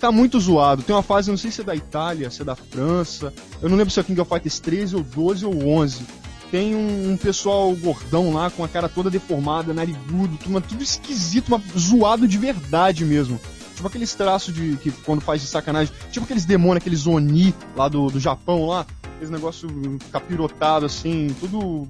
tá 0.00 0.10
muito 0.10 0.38
zoado. 0.38 0.82
Tem 0.82 0.94
uma 0.94 1.02
fase, 1.02 1.30
não 1.30 1.36
sei 1.36 1.50
se 1.50 1.60
é 1.60 1.64
da 1.64 1.74
Itália, 1.74 2.30
se 2.30 2.42
é 2.42 2.44
da 2.44 2.56
França. 2.56 3.32
Eu 3.60 3.68
não 3.68 3.76
lembro 3.76 3.92
se 3.92 4.00
é 4.00 4.02
King 4.02 4.20
of 4.20 4.28
Fighters 4.28 4.58
13 4.60 4.96
ou 4.96 5.02
12 5.02 5.46
ou 5.46 5.68
11. 5.68 6.04
Tem 6.50 6.74
um, 6.74 7.12
um 7.12 7.16
pessoal 7.16 7.74
gordão 7.74 8.32
lá 8.32 8.50
com 8.50 8.62
a 8.62 8.68
cara 8.68 8.88
toda 8.88 9.10
deformada, 9.10 9.74
narigudo, 9.74 10.36
tudo, 10.36 10.60
tudo 10.60 10.82
esquisito, 10.82 11.50
mas 11.50 11.62
zoado 11.76 12.28
de 12.28 12.38
verdade 12.38 13.04
mesmo. 13.04 13.40
Tipo 13.74 13.88
aqueles 13.88 14.14
traços 14.14 14.54
de 14.54 14.76
que 14.78 14.90
quando 14.90 15.20
faz 15.20 15.42
de 15.42 15.48
sacanagem, 15.48 15.92
tipo 16.10 16.24
aqueles 16.24 16.46
demônios, 16.46 16.78
aqueles 16.78 17.06
Oni 17.06 17.54
lá 17.76 17.88
do, 17.88 18.08
do 18.08 18.18
Japão 18.18 18.66
lá, 18.66 18.86
aqueles 19.02 19.28
negócio 19.28 19.68
capirotado 20.10 20.86
assim, 20.86 21.34
tudo 21.40 21.86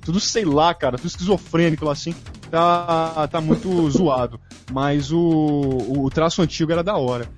tudo 0.00 0.20
sei 0.20 0.44
lá, 0.44 0.72
cara, 0.74 0.96
tudo 0.96 1.08
esquizofrênico 1.08 1.84
lá 1.84 1.92
assim. 1.92 2.14
Tá 2.50 3.28
tá 3.28 3.40
muito 3.40 3.68
zoado, 3.90 4.40
mas 4.72 5.12
o, 5.12 5.18
o, 5.18 6.10
traço 6.10 6.42
antigo 6.42 6.72
era 6.72 6.82
da 6.82 6.96
hora. 6.96 7.28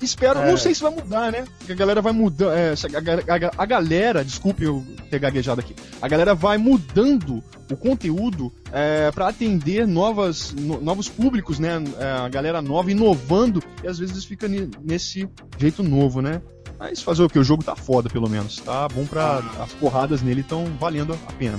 Espero, 0.00 0.38
é. 0.38 0.50
não 0.50 0.56
sei 0.56 0.74
se 0.74 0.82
vai 0.82 0.92
mudar, 0.92 1.32
né? 1.32 1.44
Porque 1.58 1.72
a 1.72 1.74
galera 1.74 2.00
vai 2.00 2.12
mudando. 2.12 2.52
É, 2.52 2.72
a, 2.72 3.34
a, 3.34 3.62
a, 3.62 3.66
galera, 3.66 4.24
desculpe 4.24 4.62
eu 4.62 4.84
ter 5.10 5.18
gaguejado 5.18 5.60
aqui, 5.60 5.74
a 6.00 6.06
galera 6.06 6.34
vai 6.34 6.56
mudando 6.56 7.42
o 7.70 7.76
conteúdo 7.76 8.52
é, 8.72 9.10
para 9.10 9.28
atender 9.28 9.86
novas, 9.86 10.52
no, 10.52 10.80
novos 10.80 11.08
públicos, 11.08 11.58
né? 11.58 11.82
É, 11.98 12.10
a 12.12 12.28
galera 12.28 12.62
nova 12.62 12.90
inovando 12.90 13.62
e 13.82 13.88
às 13.88 13.98
vezes 13.98 14.24
fica 14.24 14.46
nesse 14.82 15.28
jeito 15.58 15.82
novo, 15.82 16.22
né? 16.22 16.40
Mas 16.78 17.02
fazer 17.02 17.24
o 17.24 17.28
que? 17.28 17.38
O 17.38 17.44
jogo 17.44 17.64
tá 17.64 17.74
foda, 17.74 18.08
pelo 18.08 18.30
menos. 18.30 18.58
Tá 18.58 18.88
bom 18.88 19.04
pra. 19.04 19.38
As 19.60 19.72
porradas 19.72 20.22
nele 20.22 20.42
estão 20.42 20.64
valendo 20.78 21.18
a 21.26 21.32
pena. 21.32 21.58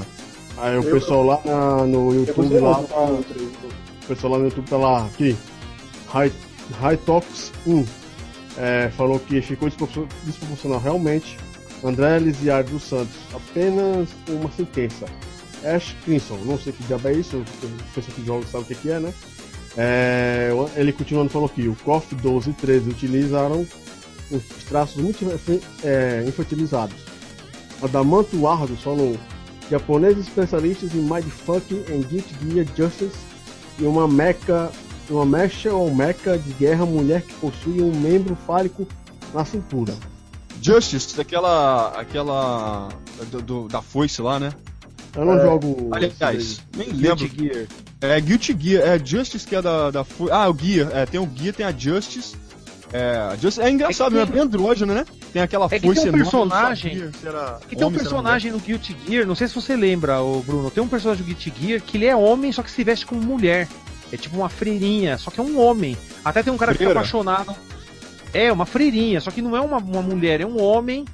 Aí 0.62 0.78
o 0.78 0.84
pessoal 0.84 1.24
lá 1.24 1.40
na, 1.46 1.86
no 1.86 2.14
YouTube 2.14 2.60
lá. 2.60 2.84
Tá, 2.84 3.06
o 3.06 4.08
pessoal 4.08 4.34
lá 4.34 4.40
no 4.40 4.46
YouTube 4.46 4.68
tá 4.68 4.78
lá, 4.78 5.06
aqui. 5.06 5.36
High, 6.08 6.32
High 6.82 6.98
Talks 6.98 7.52
1 7.66 7.86
é, 8.58 8.90
falou 8.96 9.20
que 9.20 9.42
ficou 9.42 9.70
desproporcional 9.70 10.80
realmente. 10.80 11.38
André 11.84 12.18
Elisiário 12.18 12.70
dos 12.72 12.84
Santos, 12.84 13.16
apenas 13.34 14.10
uma 14.28 14.52
sentença. 14.52 15.06
Ash 15.64 15.96
Crimson, 16.04 16.38
não 16.46 16.60
sei 16.60 16.74
que 16.74 16.84
diabo 16.84 17.08
é 17.08 17.14
isso, 17.14 17.44
pessoa 17.94 18.16
que 18.16 18.26
joga 18.26 18.46
sabe 18.48 18.64
o 18.64 18.76
que, 18.76 18.90
é, 18.90 19.00
né? 19.00 19.14
É, 19.78 20.50
ele 20.76 20.92
continuando 20.92 21.30
falou 21.30 21.48
que 21.48 21.68
o 21.68 21.76
KOF 21.76 22.16
12 22.16 22.50
e 22.50 22.54
13 22.54 22.90
utilizaram 22.90 23.66
os 24.32 24.64
traços 24.66 25.02
muito 25.02 25.26
é, 25.84 26.24
infantilizados. 26.28 26.98
Adamanto 27.82 28.46
Ardo 28.46 28.76
falou 28.76 29.16
japoneses 29.70 30.28
especialistas 30.28 30.94
em 30.94 31.02
Mindfuck 31.02 31.74
em 31.74 32.02
Guilty 32.02 32.36
Gear 32.44 32.66
Justice 32.76 33.18
e 33.78 33.84
uma 33.84 34.08
mecha 34.08 34.72
uma 35.10 35.26
mecha 35.26 35.74
ou 35.74 35.94
meca 35.94 36.38
de 36.38 36.54
guerra 36.54 36.86
mulher 36.86 37.22
que 37.22 37.34
possui 37.36 37.82
um 37.82 37.92
membro 37.96 38.36
fálico 38.36 38.88
na 39.34 39.44
cintura. 39.46 39.94
Justice, 40.62 41.20
aquela. 41.20 41.90
aquela. 42.00 42.90
Do, 43.32 43.42
do, 43.42 43.68
da 43.68 43.82
foice 43.82 44.22
lá, 44.22 44.40
né? 44.40 44.52
Eu 45.16 45.26
não 45.26 45.40
é, 45.40 45.42
jogo. 45.42 45.90
Aliás, 45.92 46.62
nem 46.76 46.90
lembro. 46.90 47.28
Guilty 47.28 47.54
Gear. 47.54 47.68
É, 48.02 48.22
Guilty 48.22 48.58
Gear, 48.60 48.88
é 48.88 49.00
Justice 49.04 49.48
que 49.48 49.56
é 49.56 49.62
da, 49.62 49.92
da 49.92 50.04
foice. 50.04 50.32
Ah, 50.32 50.50
o 50.50 50.58
Gear, 50.58 50.90
é, 50.94 51.06
tem 51.06 51.20
o 51.20 51.30
Gear, 51.36 51.56
tem 51.56 51.66
a 51.66 51.72
Justice. 51.72 52.36
É, 52.92 53.36
Justice, 53.40 53.62
é 53.62 53.70
engraçado, 53.70 54.18
é, 54.18 54.26
que... 54.26 54.32
é 54.32 54.34
bem 54.34 54.42
andrógeno, 54.42 54.94
né? 54.94 55.06
Tem 55.32 55.42
aquela 55.42 55.66
é 55.66 55.80
foice 55.80 56.02
tem 56.02 56.10
um 56.10 56.14
personagem. 56.14 57.12
que 57.68 57.76
tem 57.76 57.86
um 57.86 57.92
personagem 57.92 58.52
no 58.52 58.60
Guilty 58.60 58.96
Gear, 59.08 59.28
não 59.28 59.36
sei 59.36 59.48
se 59.48 59.56
você 59.56 59.76
lembra, 59.76 60.22
o 60.22 60.42
Bruno, 60.42 60.72
tem 60.72 60.84
um 60.84 60.88
personagem 60.88 61.22
no 61.22 61.28
Guilty 61.28 61.54
Gear 61.60 61.82
que 61.82 61.98
ele 61.98 62.08
é 62.08 62.16
homem, 62.16 62.52
só 62.52 62.64
que 62.64 62.72
se 62.72 62.84
veste 62.84 63.06
como 63.06 63.22
mulher. 63.22 63.68
É 64.12 64.18
tipo 64.18 64.38
uma 64.38 64.50
freirinha, 64.50 65.18
só 65.20 65.30
que 65.30 65.40
é 65.40 65.44
um 65.44 65.60
homem. 65.60 65.96
Até 66.26 66.42
tem 66.42 66.52
um 66.52 66.58
cara 66.58 66.74
Freira. 66.74 66.94
que 66.94 67.08
fica 67.08 67.22
apaixonado. 67.22 67.56
É, 68.34 68.52
uma 68.52 68.66
freirinha, 68.66 69.22
só 69.22 69.30
que 69.30 69.42
não 69.42 69.56
é 69.56 69.62
uma, 69.62 69.78
uma 69.78 70.02
mulher, 70.02 70.42
é 70.42 70.46
um 70.46 70.62
homem. 70.62 71.06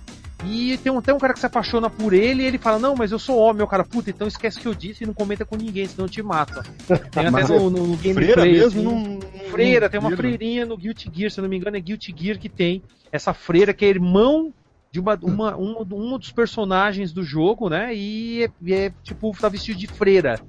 E 0.43 0.77
tem 0.77 0.95
até 0.95 1.13
um 1.13 1.17
cara 1.17 1.33
que 1.33 1.39
se 1.39 1.45
apaixona 1.45 1.89
por 1.89 2.13
ele 2.13 2.43
e 2.43 2.45
ele 2.45 2.57
fala, 2.57 2.77
não, 2.77 2.95
mas 2.95 3.11
eu 3.11 3.19
sou 3.19 3.37
homem. 3.37 3.63
O 3.63 3.67
cara, 3.67 3.83
puta, 3.83 4.09
então 4.09 4.27
esquece 4.27 4.59
que 4.59 4.67
eu 4.67 4.75
disse 4.75 5.03
e 5.03 5.07
não 5.07 5.13
comenta 5.13 5.45
com 5.45 5.55
ninguém, 5.55 5.87
senão 5.87 6.05
eu 6.05 6.09
te 6.09 6.21
mata. 6.21 6.63
Tem 7.11 7.27
até 7.27 7.43
no, 7.43 7.69
no, 7.69 7.87
no 7.87 7.97
gameplay. 7.97 8.13
Freira 8.13 8.45
mesmo? 8.45 8.89
Assim. 8.89 9.19
freira, 9.49 9.89
tem 9.89 9.99
uma 9.99 10.15
freirinha 10.15 10.65
no 10.65 10.77
Guilty 10.77 11.09
Gear, 11.13 11.31
se 11.31 11.39
eu 11.39 11.43
não 11.43 11.49
me 11.49 11.57
engano 11.57 11.77
é 11.77 11.79
Guilty 11.79 12.13
Gear 12.17 12.37
que 12.37 12.49
tem 12.49 12.83
essa 13.11 13.33
freira 13.33 13.73
que 13.73 13.85
é 13.85 13.89
irmão 13.89 14.53
de 14.91 14.99
uma, 14.99 15.19
uma, 15.21 15.57
um, 15.57 15.85
um 15.91 16.17
dos 16.17 16.31
personagens 16.31 17.11
do 17.11 17.23
jogo, 17.23 17.69
né? 17.69 17.93
E 17.93 18.43
é, 18.43 18.71
é 18.71 18.93
tipo, 19.03 19.35
tá 19.39 19.49
vestido 19.49 19.77
de 19.77 19.87
freira. 19.87 20.39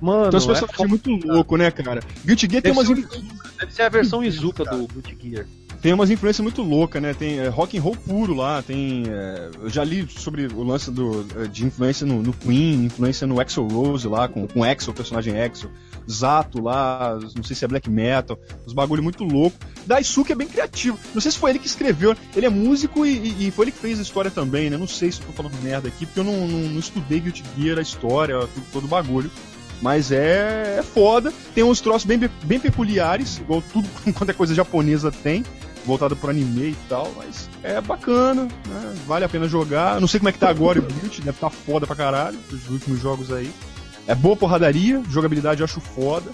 Mano, 0.00 0.28
então, 0.28 0.38
esse 0.38 0.46
personagem 0.46 0.82
é, 0.82 0.84
é 0.84 0.88
muito 0.88 1.10
louco, 1.26 1.56
né, 1.56 1.70
cara? 1.70 2.00
Guilty 2.24 2.48
Gear 2.50 2.62
tem 2.62 2.72
umas. 2.72 2.88
Deve 2.88 3.72
ser 3.72 3.82
a 3.82 3.88
versão 3.88 4.22
Izuka 4.22 4.64
do 4.64 4.86
Guilty 4.86 5.16
Gear. 5.20 5.46
Tem 5.80 5.92
umas 5.92 6.10
influências 6.10 6.42
muito 6.42 6.60
loucas, 6.60 7.00
né? 7.00 7.14
Tem 7.14 7.38
é, 7.38 7.48
rock 7.48 7.78
and 7.78 7.82
roll 7.82 7.96
puro 7.96 8.34
lá, 8.34 8.62
tem. 8.62 9.04
É, 9.08 9.50
eu 9.62 9.70
já 9.70 9.84
li 9.84 10.08
sobre 10.10 10.46
o 10.46 10.62
lance 10.64 10.90
do, 10.90 11.24
é, 11.36 11.46
de 11.46 11.64
influência 11.64 12.04
no, 12.04 12.20
no 12.20 12.32
Queen, 12.32 12.86
influência 12.86 13.26
no 13.26 13.40
Exo 13.40 13.62
Rose 13.62 14.06
lá, 14.08 14.26
com, 14.26 14.46
com 14.46 14.66
Exo, 14.66 14.90
o 14.90 14.94
personagem 14.94 15.36
Exo. 15.36 15.70
Zato 16.10 16.60
lá, 16.60 17.18
não 17.36 17.42
sei 17.44 17.54
se 17.54 17.64
é 17.64 17.68
black 17.68 17.88
metal, 17.90 18.38
uns 18.66 18.72
bagulho 18.72 19.02
muito 19.02 19.24
louco. 19.24 19.56
Daisuke 19.86 20.32
é 20.32 20.34
bem 20.34 20.48
criativo. 20.48 20.98
Não 21.14 21.20
sei 21.20 21.30
se 21.30 21.38
foi 21.38 21.50
ele 21.50 21.58
que 21.58 21.66
escreveu, 21.66 22.16
ele 22.34 22.46
é 22.46 22.50
músico 22.50 23.06
e, 23.06 23.46
e, 23.46 23.50
foi 23.50 23.66
ele 23.66 23.72
que 23.72 23.78
fez 23.78 23.98
a 23.98 24.02
história 24.02 24.30
também, 24.30 24.70
né? 24.70 24.76
Não 24.76 24.88
sei 24.88 25.12
se 25.12 25.20
eu 25.20 25.26
tô 25.26 25.32
falando 25.32 25.62
merda 25.62 25.88
aqui, 25.88 26.06
porque 26.06 26.20
eu 26.20 26.24
não, 26.24 26.48
não, 26.48 26.60
não 26.70 26.78
estudei 26.80 27.20
Guilty 27.20 27.44
Gear, 27.56 27.78
a 27.78 27.82
história, 27.82 28.38
tudo, 28.40 28.66
todo 28.72 28.84
o 28.84 28.88
bagulho. 28.88 29.30
Mas 29.80 30.10
é, 30.10 30.76
é 30.78 30.82
foda. 30.82 31.32
Tem 31.54 31.62
uns 31.62 31.80
troços 31.80 32.04
bem, 32.04 32.18
bem 32.44 32.58
peculiares, 32.58 33.38
igual 33.38 33.62
tudo 33.72 33.88
quanto 34.14 34.30
é 34.30 34.34
coisa 34.34 34.54
japonesa 34.54 35.12
tem, 35.12 35.44
voltado 35.88 36.14
pro 36.14 36.30
anime 36.30 36.70
e 36.70 36.76
tal, 36.88 37.10
mas 37.16 37.48
é 37.62 37.80
bacana, 37.80 38.44
né? 38.44 38.94
Vale 39.06 39.24
a 39.24 39.28
pena 39.28 39.48
jogar. 39.48 39.98
Não 40.00 40.06
sei 40.06 40.20
como 40.20 40.28
é 40.28 40.32
que 40.32 40.38
tá 40.38 40.50
agora 40.50 40.78
o 40.78 40.82
Build, 40.82 41.22
deve 41.22 41.38
tá 41.38 41.48
foda 41.48 41.86
pra 41.86 41.96
caralho, 41.96 42.38
os 42.52 42.68
últimos 42.68 43.00
jogos 43.00 43.32
aí. 43.32 43.50
É 44.06 44.14
boa 44.14 44.36
porradaria, 44.36 45.02
jogabilidade 45.10 45.60
eu 45.60 45.64
acho 45.64 45.80
foda. 45.80 46.30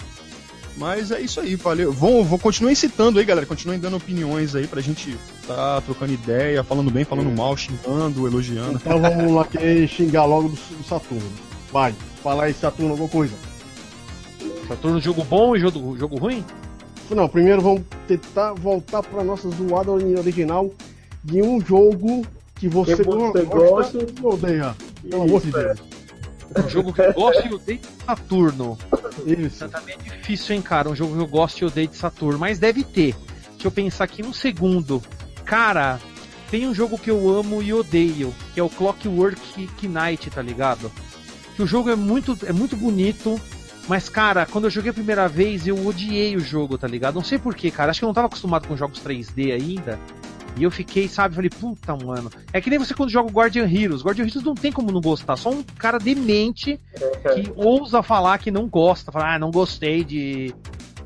Mas 0.77 1.09
é 1.09 1.21
isso 1.21 1.39
aí, 1.39 1.55
valeu. 1.55 1.93
Vou, 1.93 2.23
vou 2.25 2.37
continuar 2.37 2.73
incitando 2.73 3.17
aí, 3.17 3.23
galera. 3.23 3.47
Continuem 3.47 3.79
dando 3.79 3.95
opiniões 3.95 4.55
aí 4.55 4.67
pra 4.67 4.81
gente 4.81 5.17
tá 5.47 5.79
trocando 5.81 6.11
ideia, 6.11 6.63
falando 6.65 6.91
bem, 6.91 7.05
falando 7.05 7.31
mal, 7.31 7.55
xingando, 7.55 8.27
elogiando. 8.27 8.73
Então 8.75 9.01
vamos 9.01 9.31
lá 9.31 9.45
que 9.45 9.87
xingar 9.87 10.25
logo 10.25 10.49
do, 10.49 10.55
do 10.55 10.83
Saturno. 10.83 11.31
Vai 11.71 11.95
falar 12.21 12.49
em 12.49 12.53
Saturno 12.53 12.91
alguma 12.91 13.09
coisa. 13.09 13.33
Saturno 14.67 14.99
jogo 14.99 15.23
bom 15.23 15.55
e 15.55 15.59
jogo, 15.61 15.97
jogo 15.97 16.17
ruim? 16.17 16.43
Não, 17.09 17.29
primeiro 17.29 17.61
vamos 17.61 17.83
tentar 18.07 18.53
voltar 18.53 19.03
para 19.03 19.23
nossa 19.23 19.49
zoada 19.49 19.91
original 19.91 20.71
de 21.23 21.41
um 21.41 21.59
jogo 21.61 22.25
que 22.55 22.67
você, 22.67 22.95
que 22.95 23.03
você 23.03 23.43
gosta 23.43 23.97
e 23.97 24.25
odeia. 24.25 24.75
Pelo 25.07 25.23
amor 25.23 25.41
de 25.41 25.51
Deus. 25.51 25.79
Um 26.57 26.69
jogo 26.69 26.93
que 26.93 27.01
eu 27.01 27.13
gosto 27.13 27.47
e 27.47 27.53
odeio 27.53 27.79
de 27.79 28.05
Saturno. 28.05 28.77
Isso. 29.25 29.67
Também 29.69 29.95
é 29.95 30.17
difícil, 30.17 30.55
hein, 30.55 30.61
cara? 30.61 30.89
Um 30.89 30.95
jogo 30.95 31.15
que 31.15 31.21
eu 31.21 31.27
gosto 31.27 31.61
e 31.61 31.65
odeio 31.65 31.87
de 31.87 31.97
Saturno. 31.97 32.39
Mas 32.39 32.59
deve 32.59 32.83
ter. 32.83 33.15
Deixa 33.51 33.67
eu 33.67 33.71
pensar 33.71 34.05
aqui 34.05 34.23
um 34.23 34.33
segundo. 34.33 35.01
Cara, 35.43 35.99
tem 36.49 36.67
um 36.67 36.73
jogo 36.73 36.97
que 36.97 37.11
eu 37.11 37.29
amo 37.29 37.61
e 37.61 37.73
odeio, 37.73 38.33
que 38.53 38.59
é 38.59 38.63
o 38.63 38.69
Clockwork 38.69 39.69
Knight, 39.87 40.29
tá 40.29 40.41
ligado? 40.41 40.91
que 41.55 41.63
o 41.63 41.67
jogo 41.67 41.89
é 41.89 41.95
muito, 41.95 42.37
é 42.45 42.51
muito 42.51 42.75
bonito, 42.75 43.39
mas, 43.87 44.09
cara, 44.09 44.45
quando 44.45 44.65
eu 44.65 44.69
joguei 44.69 44.89
a 44.89 44.93
primeira 44.93 45.27
vez, 45.27 45.67
eu 45.67 45.85
odiei 45.85 46.35
o 46.35 46.39
jogo, 46.39 46.77
tá 46.77 46.87
ligado? 46.87 47.15
Não 47.15 47.23
sei 47.23 47.37
porquê, 47.37 47.69
cara. 47.69 47.91
Acho 47.91 47.99
que 47.99 48.05
eu 48.05 48.07
não 48.07 48.13
tava 48.13 48.27
acostumado 48.27 48.67
com 48.67 48.75
jogos 48.75 48.99
3D 48.99 49.53
ainda. 49.53 49.99
E 50.57 50.63
eu 50.63 50.71
fiquei, 50.71 51.07
sabe, 51.07 51.35
falei, 51.35 51.49
puta, 51.49 51.95
mano. 51.95 52.31
É 52.53 52.61
que 52.61 52.69
nem 52.69 52.79
você 52.79 52.93
quando 52.93 53.09
joga 53.09 53.29
o 53.29 53.31
Guardian 53.31 53.65
Heroes. 53.65 54.01
Guardian 54.01 54.25
Heroes 54.25 54.43
não 54.43 54.55
tem 54.55 54.71
como 54.71 54.91
não 54.91 55.01
gostar. 55.01 55.35
Só 55.35 55.51
um 55.51 55.61
cara 55.77 55.97
demente 55.97 56.79
que 57.33 57.51
ousa 57.55 58.01
falar 58.01 58.37
que 58.37 58.49
não 58.49 58.67
gosta. 58.67 59.11
Falar, 59.11 59.35
ah, 59.35 59.39
não 59.39 59.51
gostei 59.51 60.03
de, 60.03 60.53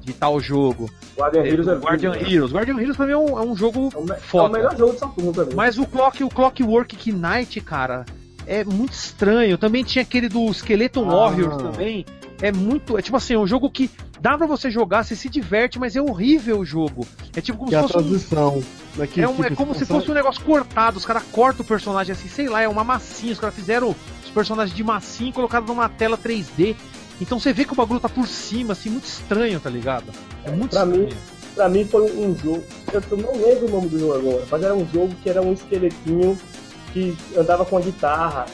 de 0.01 0.13
tal 0.13 0.39
jogo. 0.39 0.89
Guardian 1.17 1.43
Heroes 1.43 1.67
é 1.67 1.75
Guardian 1.75 2.13
Heroes. 2.15 2.53
Guardian 2.53 2.79
Heroes 2.79 2.95
pra 2.95 3.05
mim 3.07 3.13
é 3.13 3.17
um, 3.17 3.39
é 3.39 3.41
um 3.41 3.55
jogo 3.57 3.89
é 3.91 3.97
o, 3.97 4.19
foda. 4.19 4.45
É 4.45 4.49
o 4.49 4.51
melhor 4.51 4.77
jogo 4.77 4.93
de 4.93 4.99
Saturno 4.99 5.33
também. 5.33 5.55
Mas 5.55 5.79
o 5.79 5.85
Clock, 5.85 6.23
o 6.23 6.29
Clockwork 6.29 7.11
Knight, 7.11 7.59
cara, 7.61 8.05
é 8.45 8.63
muito 8.63 8.93
estranho. 8.93 9.57
Também 9.57 9.83
tinha 9.83 10.03
aquele 10.03 10.29
do 10.29 10.49
Skeleton 10.51 11.09
ah. 11.09 11.15
Warriors 11.15 11.57
também. 11.57 12.05
É 12.41 12.51
muito. 12.51 12.97
É 12.97 13.01
tipo 13.01 13.17
assim, 13.17 13.33
é 13.33 13.39
um 13.39 13.47
jogo 13.47 13.69
que 13.69 13.89
dá 14.19 14.37
pra 14.37 14.47
você 14.47 14.71
jogar, 14.71 15.03
você 15.03 15.15
se 15.15 15.29
diverte, 15.29 15.79
mas 15.79 15.95
é 15.95 16.01
horrível 16.01 16.59
o 16.59 16.65
jogo. 16.65 17.05
É 17.35 17.41
tipo 17.41 17.57
como 17.57 17.69
que 17.69 17.75
se 17.75 17.81
fosse. 17.81 17.97
A 17.97 17.99
transição. 17.99 18.57
Um, 18.57 19.21
é, 19.21 19.27
um, 19.27 19.43
é 19.43 19.49
como 19.51 19.75
se 19.75 19.85
fosse 19.85 20.09
um 20.09 20.13
negócio 20.13 20.43
cortado. 20.43 20.97
Os 20.97 21.05
caras 21.05 21.23
cortam 21.31 21.63
o 21.63 21.67
personagem 21.67 22.13
assim, 22.13 22.27
sei 22.27 22.47
lá, 22.47 22.61
é 22.61 22.67
uma 22.67 22.83
massinha. 22.83 23.33
Os 23.33 23.39
caras 23.39 23.55
fizeram 23.55 23.89
os 24.23 24.29
personagens 24.31 24.75
de 24.75 24.83
massinha 24.83 25.29
e 25.29 25.33
colocaram 25.33 25.65
numa 25.65 25.89
tela 25.89 26.17
3D. 26.17 26.75
Então 27.21 27.39
você 27.39 27.51
vê 27.51 27.65
que 27.65 27.73
o 27.73 27.75
bagulho 27.75 27.99
tá 27.99 28.07
por 28.07 28.27
cima, 28.27 28.71
assim, 28.71 28.89
muito 28.89 29.05
estranho, 29.05 29.59
tá 29.59 29.69
ligado? 29.69 30.05
É 30.45 30.51
muito 30.51 30.71
pra 30.71 30.85
estranho. 30.85 31.07
Mim, 31.07 31.15
pra 31.53 31.69
mim 31.69 31.85
foi 31.85 32.11
um 32.11 32.35
jogo. 32.37 32.63
Eu 32.93 33.17
não 33.17 33.33
lembro 33.33 33.67
o 33.67 33.69
nome 33.69 33.89
do 33.89 33.99
jogo 33.99 34.13
agora, 34.15 34.45
mas 34.49 34.63
era 34.63 34.73
um 34.73 34.87
jogo 34.87 35.13
que 35.21 35.29
era 35.29 35.41
um 35.41 35.53
esqueletinho 35.53 36.37
que 36.93 37.15
andava 37.37 37.65
com 37.65 37.77
a 37.77 37.81
guitarra. 37.81 38.45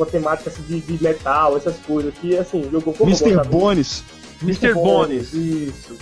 Uma 0.00 0.06
temática 0.06 0.50
assim, 0.50 0.62
de, 0.62 0.80
de 0.80 1.02
metal, 1.02 1.56
essas 1.56 1.76
coisas, 1.78 2.12
que 2.14 2.36
assim, 2.36 2.68
jogou 2.70 2.94
como 2.94 3.10
Mr. 3.10 3.48
Bones. 3.48 4.02
Mr. 4.42 4.72
Bones. 4.74 5.32
Isso. 5.34 5.96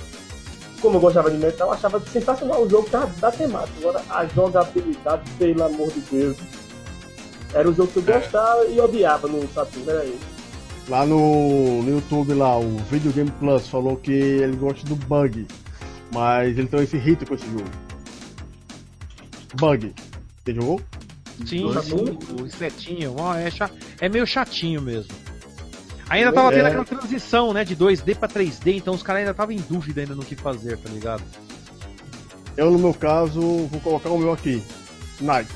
Como 0.80 0.96
eu 0.96 1.00
gostava 1.00 1.30
de 1.30 1.36
metal, 1.36 1.68
eu 1.68 1.74
achava 1.74 2.00
sensacional 2.00 2.62
o 2.62 2.70
jogo 2.70 2.88
da, 2.88 3.04
da 3.06 3.32
temática. 3.32 3.78
Agora, 3.80 4.02
a 4.08 4.26
jogabilidade, 4.26 5.28
pelo 5.38 5.64
amor 5.64 5.88
de 5.90 6.00
Deus. 6.00 6.36
Era 7.52 7.68
o 7.68 7.74
jogo 7.74 7.90
que 7.90 7.98
eu 7.98 8.02
gostava 8.02 8.64
e 8.66 8.78
odiava 8.78 9.26
no 9.26 9.48
Saturno, 9.52 9.90
era 9.90 10.04
isso. 10.04 10.38
Lá 10.88 11.04
no, 11.04 11.82
no 11.82 11.90
YouTube, 11.90 12.34
lá, 12.34 12.58
o 12.58 12.76
Video 12.90 13.12
Game 13.12 13.30
Plus 13.32 13.66
falou 13.68 13.96
que 13.96 14.12
ele 14.12 14.56
gosta 14.56 14.86
do 14.86 14.94
bug, 14.94 15.46
mas 16.12 16.56
ele 16.56 16.68
também 16.68 16.86
se 16.86 16.96
irrita 16.96 17.26
com 17.26 17.34
esse 17.34 17.46
jogo. 17.46 17.68
Bug. 19.54 19.94
Você 20.44 20.54
jogou? 20.54 20.80
Sim, 21.46 21.72
Tá 21.72 21.82
sim, 21.82 21.94
o 22.40 22.46
insetinho. 22.46 23.14
ó, 23.18 23.34
é, 23.34 23.50
cha- 23.50 23.70
é 24.00 24.08
meio 24.08 24.26
chatinho 24.26 24.82
mesmo. 24.82 25.10
Ainda 26.08 26.32
tava 26.32 26.50
tendo 26.50 26.64
É. 26.64 26.68
aquela 26.68 26.84
transição, 26.84 27.52
né, 27.52 27.64
de 27.64 27.76
2D 27.76 28.14
pra 28.14 28.28
3D, 28.28 28.76
então 28.76 28.94
os 28.94 29.02
caras 29.02 29.20
ainda 29.20 29.30
estavam 29.32 29.54
em 29.54 29.58
dúvida 29.60 30.00
ainda 30.00 30.14
no 30.14 30.24
que 30.24 30.34
fazer, 30.34 30.76
tá 30.78 30.88
ligado? 30.90 31.22
Eu, 32.56 32.70
no 32.70 32.78
meu 32.78 32.94
caso, 32.94 33.40
vou 33.40 33.80
colocar 33.80 34.08
o 34.10 34.18
meu 34.18 34.32
aqui. 34.32 34.62
Night. 35.20 35.50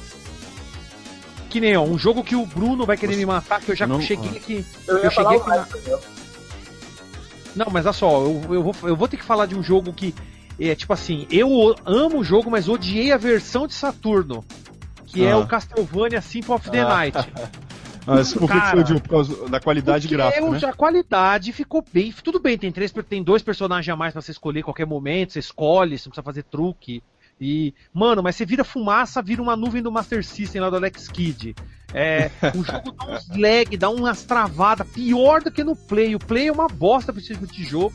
Que 1.51 1.61
nem, 1.61 1.77
ó, 1.77 1.83
um 1.83 1.99
jogo 1.99 2.23
que 2.23 2.37
o 2.37 2.47
Bruno 2.47 2.87
vai 2.87 2.97
querer 2.97 3.17
me 3.17 3.27
matar, 3.27 3.61
que 3.61 3.71
eu 3.73 3.77
já 3.77 3.87
Não- 3.87 4.01
cheguei 4.01 4.31
ah. 4.35 4.37
aqui. 4.37 4.65
Eu 4.87 4.99
Eu 4.99 5.11
cheguei 5.11 5.37
o 5.37 5.41
aqui 5.41 5.51
na-? 5.51 5.99
Não, 7.55 7.67
mas 7.71 7.85
olha 7.85 7.93
só, 7.93 8.21
eu, 8.23 8.41
eu, 8.51 8.63
vou, 8.63 8.75
eu 8.85 8.97
vou 8.97 9.09
ter 9.09 9.17
que 9.17 9.25
falar 9.25 9.47
de 9.47 9.55
um 9.55 9.63
jogo 9.63 9.93
que 9.93 10.15
é 10.59 10.75
tipo 10.75 10.93
assim, 10.93 11.27
eu 11.31 11.51
o- 11.51 11.75
amo 11.85 12.21
o 12.21 12.25
jogo, 12.25 12.51
mas 12.51 12.69
odiei 12.69 13.13
a 13.13 13.17
versão 13.19 13.67
de 13.67 13.75
Saturno. 13.75 14.45
Que 15.13 15.25
é 15.25 15.33
Ah. 15.33 15.39
o 15.39 15.47
Castlevania 15.47 16.21
Symphony 16.21 16.57
of 16.57 16.71
the 16.71 16.81
Ah. 16.81 16.89
Night. 16.89 17.19
Mas 18.05 18.35
por 18.35 18.51
que 18.51 18.83
de- 18.83 19.01
por 19.01 19.09
causa 19.09 19.49
da 19.49 19.61
qualidade 19.61 20.09
gráfica, 20.09 20.45
eu- 20.45 20.51
né? 20.51 20.59
a 20.65 20.73
qualidade 20.73 21.53
ficou 21.53 21.85
bem. 21.93 22.13
Tudo 22.25 22.41
bem, 22.41 22.59
tem 22.59 22.73
três, 22.73 22.93
tem 23.09 23.23
dois 23.23 23.43
personagens 23.43 23.93
a 23.93 23.97
mais 23.97 24.13
pra 24.13 24.21
você 24.21 24.33
escolher 24.33 24.61
a 24.61 24.65
qualquer 24.65 24.87
momento, 24.87 25.33
você 25.33 25.39
escolhe, 25.39 25.97
você 25.99 26.09
não 26.09 26.11
precisa 26.11 26.23
fazer 26.25 26.43
truque. 26.43 27.03
E, 27.41 27.73
mano, 27.95 28.23
mas 28.23 28.37
você 28.37 28.45
vira 28.45 28.65
fumaça, 28.65 29.23
vira 29.23 29.41
uma 29.43 29.55
nuvem 29.57 29.83
do 29.83 29.91
Master 29.93 30.25
System 30.25 30.61
lá 30.61 30.71
do 30.71 30.77
Alex 30.77 31.09
Kidd. 31.09 31.55
É, 31.95 32.31
o 32.55 32.63
jogo 32.65 32.93
dá 32.93 33.07
uns 33.15 33.29
lag, 33.37 33.77
dá 33.77 33.91
umas 33.91 34.23
travadas, 34.23 34.87
pior 34.89 35.43
do 35.43 35.51
que 35.51 35.63
no 35.63 35.77
Play. 35.77 36.15
O 36.15 36.19
Play 36.19 36.49
é 36.49 36.53
uma 36.53 36.69
bosta 36.69 37.13
pra 37.13 37.21
esse 37.21 37.35
tipo 37.35 37.47
de 37.47 37.63
jogo. 37.65 37.95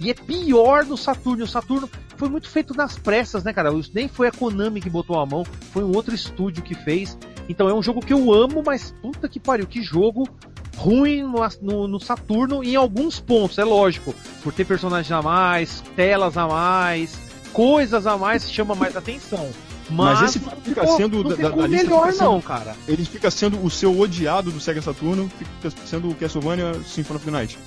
E 0.00 0.10
é 0.10 0.14
pior 0.14 0.84
no 0.84 0.96
Saturno. 0.96 1.44
O 1.44 1.48
Saturno 1.48 1.88
foi 2.16 2.28
muito 2.28 2.48
feito 2.48 2.72
nas 2.74 2.96
pressas, 2.98 3.42
né, 3.42 3.52
cara? 3.52 3.70
Nem 3.92 4.06
foi 4.06 4.28
a 4.28 4.32
Konami 4.32 4.80
que 4.80 4.88
botou 4.90 5.18
a 5.18 5.26
mão, 5.26 5.44
foi 5.72 5.82
um 5.82 5.94
outro 5.96 6.14
estúdio 6.14 6.62
que 6.62 6.74
fez. 6.74 7.18
Então 7.48 7.68
é 7.68 7.74
um 7.74 7.82
jogo 7.82 8.00
que 8.04 8.12
eu 8.12 8.32
amo, 8.32 8.62
mas 8.64 8.94
puta 9.02 9.28
que 9.28 9.40
pariu, 9.40 9.66
que 9.66 9.82
jogo 9.82 10.28
ruim 10.76 11.22
no, 11.24 11.40
no- 11.62 11.88
no 11.88 11.98
Saturno 11.98 12.62
em 12.62 12.76
alguns 12.76 13.18
pontos, 13.18 13.58
é 13.58 13.64
lógico. 13.64 14.14
Por 14.42 14.52
ter 14.52 14.64
personagens 14.64 15.10
a 15.10 15.20
mais, 15.22 15.82
telas 15.96 16.36
a 16.36 16.46
mais, 16.46 17.18
coisas 17.52 18.06
a 18.06 18.16
mais 18.16 18.48
chama 18.52 18.74
mais 18.76 18.96
atenção. 18.96 19.48
Mas, 19.90 20.20
Mas 20.20 20.30
esse 20.30 20.38
fica 20.38 20.56
ficou- 20.82 20.96
sendo 20.96 21.22
não 21.24 21.30
da- 21.30 21.48
da 21.48 21.66
lista, 21.66 21.84
melhor 21.84 22.12
sendo- 22.12 22.24
não, 22.24 22.40
cara. 22.42 22.76
Ele 22.86 23.04
fica 23.04 23.30
sendo 23.30 23.64
o 23.64 23.70
seu 23.70 23.98
odiado 23.98 24.50
do 24.50 24.60
Sega 24.60 24.82
Saturno, 24.82 25.30
fica 25.38 25.74
sendo 25.86 26.10
o 26.10 26.14
Castlevania 26.14 26.74
Symphony 26.86 27.16
of 27.16 27.24
the 27.24 27.30
Night. 27.30 27.58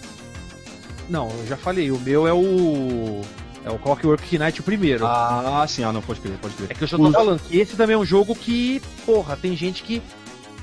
Não, 1.10 1.30
eu 1.30 1.48
já 1.48 1.58
falei, 1.58 1.92
o 1.92 2.00
meu 2.00 2.28
é 2.28 2.34
o 2.34 3.22
é 3.64 3.70
o 3.70 3.78
Clockwork 3.78 4.38
Knight 4.38 4.60
o 4.60 4.64
primeiro. 4.64 5.06
Ah, 5.06 5.66
sim, 5.68 5.84
ah, 5.84 5.92
não, 5.92 6.02
pode 6.02 6.20
crer, 6.22 6.34
pode 6.42 6.54
crer. 6.56 6.72
É 6.72 6.74
que 6.74 6.84
eu 6.84 6.88
já 6.88 6.98
tô 6.98 7.08
O- 7.08 7.12
falando 7.12 7.40
que 7.42 7.58
esse 7.60 7.76
também 7.76 7.94
é 7.96 7.98
um 7.98 8.06
jogo 8.06 8.34
que, 8.36 8.82
porra, 9.06 9.36
tem 9.36 9.56
gente 9.56 9.84
que 9.84 10.02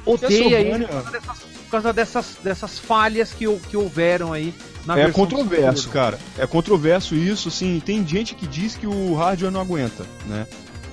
odeia 0.05 0.59
ele 0.60 0.85
Castlevania- 0.86 0.89
por 0.89 0.93
causa 1.02 1.10
dessas, 1.12 1.39
por 1.39 1.70
causa 1.70 1.93
dessas, 1.93 2.36
dessas 2.43 2.78
falhas 2.78 3.32
que, 3.32 3.47
que 3.68 3.76
houveram 3.76 4.32
aí 4.32 4.55
na 4.86 4.98
É 4.98 5.10
controverso, 5.10 5.89
cara. 5.90 6.18
É 6.39 6.47
controverso 6.47 7.14
isso, 7.14 7.48
assim. 7.48 7.80
Tem 7.85 8.05
gente 8.06 8.35
que 8.35 8.47
diz 8.47 8.74
que 8.74 8.86
o 8.86 9.14
hardware 9.14 9.51
não 9.52 9.60
aguenta, 9.60 10.05
né? 10.26 10.47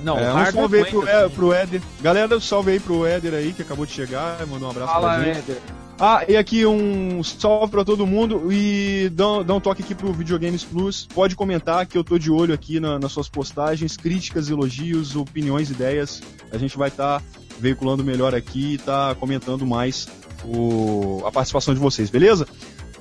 Não, 0.04 0.18
é, 0.20 0.32
o 0.34 0.38
um 0.38 0.46
salve 0.52 0.78
aí 0.78 0.86
pro, 0.86 1.08
é, 1.08 1.30
pro 1.30 1.54
Éder. 1.54 1.82
Galera, 2.02 2.40
salve 2.40 2.72
aí 2.72 2.80
pro 2.80 3.06
Éder 3.06 3.34
aí, 3.34 3.54
que 3.54 3.62
acabou 3.62 3.86
de 3.86 3.92
chegar, 3.92 4.46
mandou 4.48 4.68
um 4.68 4.72
abraço 4.72 4.94
Fala, 4.94 5.16
pra 5.16 5.24
gente. 5.24 5.38
Éder. 5.40 5.58
Ah, 5.98 6.26
e 6.28 6.36
aqui 6.36 6.66
um 6.66 7.24
salve 7.24 7.72
pra 7.72 7.86
todo 7.86 8.06
mundo 8.06 8.52
e 8.52 9.10
dá, 9.14 9.44
dá 9.44 9.54
um 9.54 9.62
toque 9.62 9.82
aqui 9.82 9.96
pro 9.96 10.12
Videogames 10.12 10.64
Plus. 10.64 11.08
Pode 11.14 11.36
comentar 11.38 11.86
que 11.86 11.98
eu 11.98 12.04
tô 12.04 12.20
de 12.20 12.30
olho 12.30 12.54
aqui 12.54 12.82
na- 12.82 13.00
nas 13.00 13.14
suas 13.14 13.30
postagens, 13.30 13.96
críticas, 13.96 14.50
elogios, 14.50 15.16
opiniões, 15.16 15.70
ideias. 15.70 16.22
A 16.52 16.58
gente 16.58 16.78
vai 16.78 16.90
estar 16.90 17.24
veiculando 17.58 18.04
melhor 18.04 18.36
aqui 18.36 18.74
e 18.74 18.78
tá 18.78 19.16
comentando 19.16 19.66
mais 19.66 20.06
o- 20.44 21.24
a 21.26 21.32
participação 21.32 21.74
de 21.74 21.80
vocês, 21.80 22.10
beleza? 22.10 22.46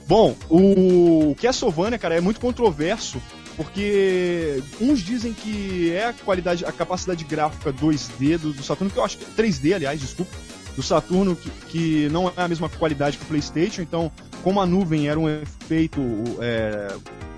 Bom, 0.07 0.37
o 0.49 1.35
Castlevania, 1.41 1.99
cara, 1.99 2.15
é 2.15 2.21
muito 2.21 2.39
controverso 2.39 3.21
porque 3.57 4.63
uns 4.81 5.01
dizem 5.01 5.33
que 5.33 5.91
é 5.93 6.07
a 6.07 6.13
qualidade, 6.13 6.65
a 6.65 6.73
capacidade 6.73 7.25
gráfica 7.25 7.73
2D 7.73 8.39
do, 8.39 8.53
do 8.53 8.63
Saturno, 8.63 8.91
que 8.91 8.99
eu 8.99 9.05
acho 9.05 9.19
que 9.19 9.25
3D, 9.41 9.75
aliás, 9.75 10.01
desculpa, 10.01 10.33
do 10.77 10.83
Saturno, 10.83 11.37
que, 11.37 11.51
que 11.69 12.09
não 12.11 12.29
é 12.29 12.33
a 12.37 12.49
mesma 12.49 12.69
qualidade 12.69 13.17
que 13.17 13.25
o 13.25 13.27
PlayStation. 13.29 13.83
Então, 13.83 14.11
como 14.43 14.61
a 14.61 14.67
nuvem 14.67 15.09
era 15.09 15.19
um 15.19 15.29
efeito 15.29 16.01
é, 16.41 16.95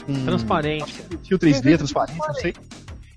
com- 0.06 0.24
Transparente. 0.24 0.92
Fio 1.26 1.38
3D, 1.38 1.76
transparente, 1.78 2.18
não 2.18 2.34
sei. 2.34 2.54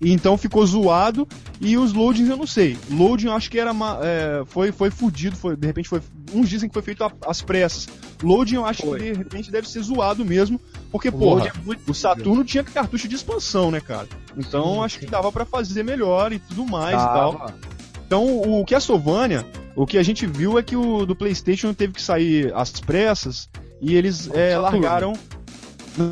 E 0.02 0.14
então 0.14 0.38
ficou 0.38 0.66
zoado 0.66 1.28
e 1.60 1.78
os 1.78 1.92
loadings 1.92 2.30
eu 2.30 2.38
não 2.38 2.48
sei. 2.48 2.78
Loading 2.90 3.28
eu 3.28 3.34
acho 3.34 3.50
que 3.52 3.60
era 3.60 3.74
ma- 3.74 4.00
é, 4.02 4.44
foi 4.46 4.72
foi 4.72 4.90
fudido, 4.90 5.36
foi 5.36 5.58
de 5.58 5.68
repente 5.68 5.90
foi 5.90 6.02
uns 6.34 6.48
dizem 6.50 6.70
que 6.70 6.74
foi 6.74 6.82
feito 6.82 7.04
às 7.26 7.42
pressas. 7.42 7.88
Loading 8.22 8.56
eu 8.56 8.66
acho 8.66 8.84
Foi. 8.84 9.00
que 9.00 9.12
de 9.12 9.18
repente 9.18 9.52
deve 9.52 9.70
ser 9.70 9.82
zoado 9.82 10.26
mesmo, 10.26 10.60
porque 10.91 11.10
O 11.10 11.18
load 11.18 11.48
é 11.48 11.52
o 11.88 11.94
Saturno 11.94 12.44
tinha 12.44 12.64
cartucho 12.64 13.08
de 13.08 13.16
expansão, 13.16 13.72
né, 13.72 13.80
cara? 13.80 14.08
Então 14.38 14.76
Sim, 14.76 14.84
acho 14.84 15.00
sim. 15.00 15.06
que 15.06 15.12
dava 15.12 15.32
pra 15.32 15.46
fazer 15.46 15.84
melhor 15.84 16.34
e 16.34 16.40
tudo 16.40 16.66
mais 16.66 16.96
e 16.96 17.06
tal. 17.06 17.54
Então, 18.06 18.41
o 18.41 18.66
Castlevania, 18.66 19.46
o 19.76 19.86
que 19.86 19.96
a 19.96 20.02
gente 20.02 20.26
viu 20.26 20.58
é 20.58 20.64
que 20.64 20.76
o 20.76 21.06
do 21.06 21.16
PlayStation 21.16 21.76
teve 21.76 21.94
que 21.94 22.02
sair 22.02 22.52
às 22.56 22.72
pressas 22.72 23.48
e 23.80 23.96
eles 23.96 24.28
é, 24.34 24.58
largaram. 24.58 25.14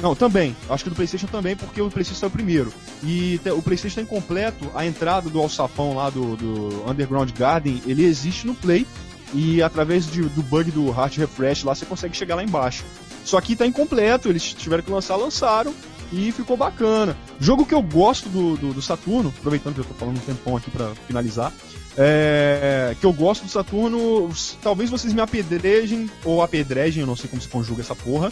Não, 0.01 0.13
também. 0.13 0.55
Acho 0.69 0.83
que 0.83 0.89
do 0.91 0.95
PlayStation 0.95 1.27
também, 1.27 1.55
porque 1.55 1.81
o 1.81 1.89
PlayStation 1.89 2.19
saiu 2.19 2.29
primeiro. 2.29 2.71
E 3.03 3.39
o 3.45 3.61
PlayStation 3.61 3.99
está 3.99 4.01
incompleto. 4.01 4.69
A 4.75 4.85
entrada 4.85 5.27
do 5.27 5.39
alçapão 5.39 5.95
lá 5.95 6.09
do, 6.11 6.35
do 6.35 6.89
Underground 6.89 7.31
Garden, 7.31 7.81
ele 7.87 8.03
existe 8.05 8.45
no 8.45 8.53
Play. 8.53 8.85
E 9.33 9.61
através 9.61 10.09
de- 10.09 10.21
do 10.23 10.41
bug 10.41 10.71
do 10.71 10.87
Heart 10.89 11.17
Refresh 11.17 11.63
lá, 11.63 11.75
você 11.75 11.85
consegue 11.85 12.15
chegar 12.15 12.35
lá 12.35 12.43
embaixo. 12.43 12.83
Só 13.25 13.39
que 13.41 13.55
tá 13.55 13.65
incompleto, 13.67 14.29
eles 14.29 14.53
tiveram 14.53 14.83
que 14.83 14.91
lançar, 14.91 15.15
lançaram. 15.15 15.73
E 16.09 16.31
ficou 16.31 16.55
bacana. 16.55 17.17
Jogo 17.37 17.65
que 17.65 17.73
eu 17.73 17.81
gosto 17.81 18.29
do, 18.29 18.55
do, 18.55 18.73
do 18.75 18.81
Saturno, 18.81 19.33
aproveitando 19.37 19.73
que 19.73 19.81
eu 19.81 19.85
tô 19.85 19.93
falando 19.93 20.15
um 20.15 20.21
tempão 20.21 20.55
aqui 20.55 20.71
pra 20.71 20.91
finalizar. 21.05 21.51
É, 21.97 22.95
que 22.97 23.05
eu 23.05 23.11
gosto 23.11 23.43
do 23.43 23.49
Saturno, 23.51 24.29
talvez 24.61 24.89
vocês 24.89 25.11
me 25.11 25.19
apedrejem, 25.19 26.09
ou 26.23 26.41
apedrejem, 26.41 27.01
eu 27.01 27.07
não 27.07 27.15
sei 27.17 27.29
como 27.29 27.41
se 27.41 27.47
conjuga 27.49 27.81
essa 27.81 27.95
porra, 27.95 28.31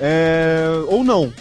é, 0.00 0.64
ou 0.88 1.04
não. 1.04 1.32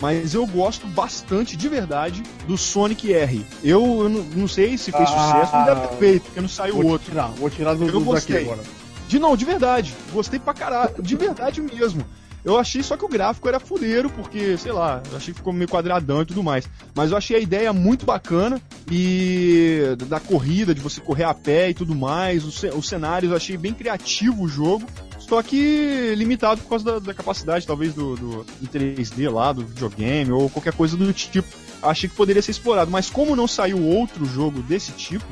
Mas 0.00 0.34
eu 0.34 0.46
gosto 0.46 0.86
bastante, 0.86 1.56
de 1.56 1.68
verdade, 1.68 2.22
do 2.46 2.56
Sonic 2.56 3.12
R. 3.12 3.44
Eu, 3.62 4.02
eu 4.02 4.08
não, 4.08 4.22
não 4.22 4.48
sei 4.48 4.76
se 4.78 4.90
fez 4.92 5.08
Ah. 5.08 5.32
sucesso, 5.32 5.56
não 5.56 5.64
deve 5.64 5.88
ter 5.88 5.96
feito, 5.96 6.22
porque 6.24 6.40
não 6.40 6.48
saiu 6.48 6.74
Vou 6.76 6.86
outro. 6.92 7.10
tirar, 7.10 7.28
vou 7.28 7.50
tirar 7.50 7.74
do, 7.74 7.86
Eu 7.88 8.00
gostei. 8.00 8.42
agora. 8.44 8.62
De 9.08 9.18
não, 9.18 9.36
de 9.36 9.44
verdade. 9.44 9.94
Gostei 10.12 10.38
pra 10.40 10.52
caralho. 10.54 11.00
De 11.02 11.14
verdade 11.16 11.60
mesmo. 11.60 12.04
Eu 12.44 12.56
achei 12.58 12.80
só 12.80 12.96
que 12.96 13.04
o 13.04 13.08
gráfico 13.08 13.48
era 13.48 13.58
fuleiro, 13.58 14.08
porque, 14.08 14.56
sei 14.56 14.70
lá, 14.70 15.02
eu 15.10 15.16
achei 15.16 15.34
que 15.34 15.40
ficou 15.40 15.52
meio 15.52 15.68
quadradão 15.68 16.22
e 16.22 16.26
tudo 16.26 16.44
mais. 16.44 16.68
Mas 16.94 17.10
eu 17.10 17.16
achei 17.16 17.36
a 17.36 17.40
ideia 17.40 17.72
muito 17.72 18.06
bacana 18.06 18.60
e 18.88 19.80
da 20.08 20.20
corrida, 20.20 20.72
de 20.74 20.80
você 20.80 21.00
correr 21.00 21.24
a 21.24 21.34
pé 21.34 21.70
e 21.70 21.74
tudo 21.74 21.94
mais. 21.94 22.44
Os 22.44 22.88
cenários 22.88 23.30
eu 23.32 23.36
achei 23.36 23.56
bem 23.56 23.72
criativo 23.74 24.44
o 24.44 24.48
jogo. 24.48 24.86
Só 25.28 25.42
que 25.42 26.14
limitado 26.16 26.60
por 26.62 26.68
causa 26.68 26.84
da, 26.84 26.98
da 26.98 27.14
capacidade, 27.14 27.66
talvez, 27.66 27.92
do, 27.94 28.14
do 28.16 28.46
em 28.62 28.66
3D 28.66 29.30
lá, 29.30 29.52
do 29.52 29.64
videogame, 29.66 30.30
ou 30.30 30.48
qualquer 30.48 30.72
coisa 30.72 30.96
do 30.96 31.12
tipo. 31.12 31.48
Achei 31.82 32.08
que 32.08 32.14
poderia 32.14 32.40
ser 32.40 32.52
explorado. 32.52 32.90
Mas 32.90 33.10
como 33.10 33.34
não 33.34 33.48
saiu 33.48 33.82
outro 33.82 34.24
jogo 34.24 34.62
desse 34.62 34.92
tipo, 34.92 35.26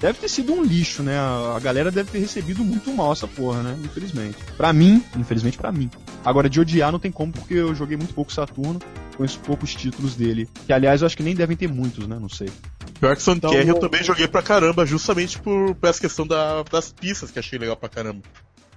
deve 0.00 0.18
ter 0.18 0.28
sido 0.28 0.52
um 0.52 0.62
lixo, 0.62 1.02
né? 1.02 1.18
A 1.18 1.58
galera 1.60 1.90
deve 1.90 2.10
ter 2.10 2.18
recebido 2.20 2.64
muito 2.64 2.92
mal 2.92 3.12
essa 3.12 3.26
porra, 3.26 3.62
né? 3.62 3.76
Infelizmente. 3.84 4.36
Pra 4.56 4.72
mim, 4.72 5.02
infelizmente 5.16 5.58
pra 5.58 5.72
mim. 5.72 5.90
Agora, 6.24 6.48
de 6.48 6.60
odiar 6.60 6.92
não 6.92 6.98
tem 7.00 7.10
como, 7.10 7.32
porque 7.32 7.54
eu 7.54 7.74
joguei 7.74 7.96
muito 7.96 8.14
pouco 8.14 8.32
Saturno, 8.32 8.78
conheço 9.16 9.40
poucos 9.40 9.74
títulos 9.74 10.14
dele. 10.14 10.48
Que, 10.66 10.72
aliás, 10.72 11.02
eu 11.02 11.06
acho 11.06 11.16
que 11.16 11.22
nem 11.22 11.34
devem 11.34 11.56
ter 11.56 11.68
muitos, 11.68 12.06
né? 12.06 12.16
Não 12.20 12.28
sei. 12.28 12.48
Pior 13.00 13.16
que 13.16 13.22
Sonic 13.22 13.44
Então, 13.44 13.58
eu 13.60 13.74
também 13.80 14.04
joguei 14.04 14.28
pra 14.28 14.40
caramba, 14.40 14.86
justamente 14.86 15.36
por, 15.40 15.74
por 15.74 15.88
essa 15.88 16.00
questão 16.00 16.24
da- 16.24 16.62
das 16.62 16.92
pistas 16.92 17.32
que 17.32 17.40
achei 17.40 17.58
legal 17.58 17.76
pra 17.76 17.88
caramba. 17.88 18.20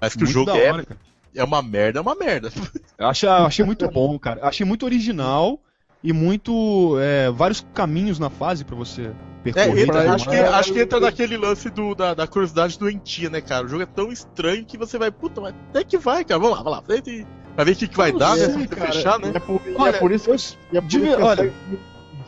Mas 0.01 0.13
que 0.13 0.23
o 0.23 0.25
Muito 0.25 0.33
jogo 0.33 0.51
da 0.51 0.57
é, 0.57 0.71
hora, 0.71 0.83
cara. 0.85 0.99
é 1.35 1.43
uma 1.43 1.61
merda, 1.61 1.99
é 1.99 2.01
uma 2.01 2.15
merda. 2.15 2.51
Eu 2.97 3.07
achei, 3.07 3.27
eu 3.27 3.33
achei 3.45 3.65
muito 3.65 3.89
bom, 3.91 4.17
cara. 4.17 4.39
Eu 4.41 4.47
achei 4.47 4.65
muito 4.65 4.85
original 4.85 5.59
e 6.03 6.13
muito. 6.13 6.97
é, 6.99 7.29
vários 7.31 7.65
caminhos 7.73 8.17
na 8.19 8.29
fase 8.29 8.63
pra 8.63 8.75
você 8.75 9.11
É, 9.43 9.51
percorrer. 9.51 9.83
entra- 9.83 10.01
tudo 10.03 10.13
acho, 10.15 10.29
que, 10.29 10.35
acho 10.37 10.73
que 10.73 10.79
entra 10.81 10.99
naquele 10.99 11.35
lance 11.37 11.69
do, 11.69 11.93
da, 11.93 12.13
da 12.13 12.25
curiosidade 12.27 12.79
doentia, 12.79 13.29
né, 13.29 13.41
cara? 13.41 13.65
O 13.65 13.67
jogo 13.69 13.83
é 13.83 13.85
tão 13.85 14.11
estranho 14.11 14.65
que 14.65 14.77
você 14.77 14.97
vai, 14.97 15.11
puta, 15.11 15.41
mas 15.41 15.53
até 15.69 15.83
que 15.83 15.97
vai, 15.97 16.23
cara. 16.23 16.39
Vamos 16.39 16.55
lá, 16.57 16.63
vamos 16.63 16.79
lá. 16.79 16.83
Frente, 16.85 17.27
pra 17.53 17.63
ver 17.65 17.71
o 17.71 17.75
que, 17.75 17.87
que 17.87 17.97
vai 17.97 18.11
Eu 18.11 18.17
dar, 18.17 18.35
né? 18.37 18.45
sei, 18.45 18.53
Se 18.53 18.59
você 18.59 18.67
cara. 18.75 18.91
fechar, 18.93 19.19
E 19.19 19.25
né? 19.25 19.31
é 19.35 19.39
por, 19.39 19.61
e 19.65 19.75
Olha, 19.75 19.89
é 19.95 19.99
por 19.99 20.11
isso, 20.13 20.29
eu- 20.29 20.35
e 20.71 20.77
é 20.77 20.81
por 20.81 20.87
de 20.87 20.97
isso 20.99 21.17
que 21.17 21.21
olha- 21.23 21.53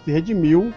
se 0.04 0.12
redimiu 0.12 0.74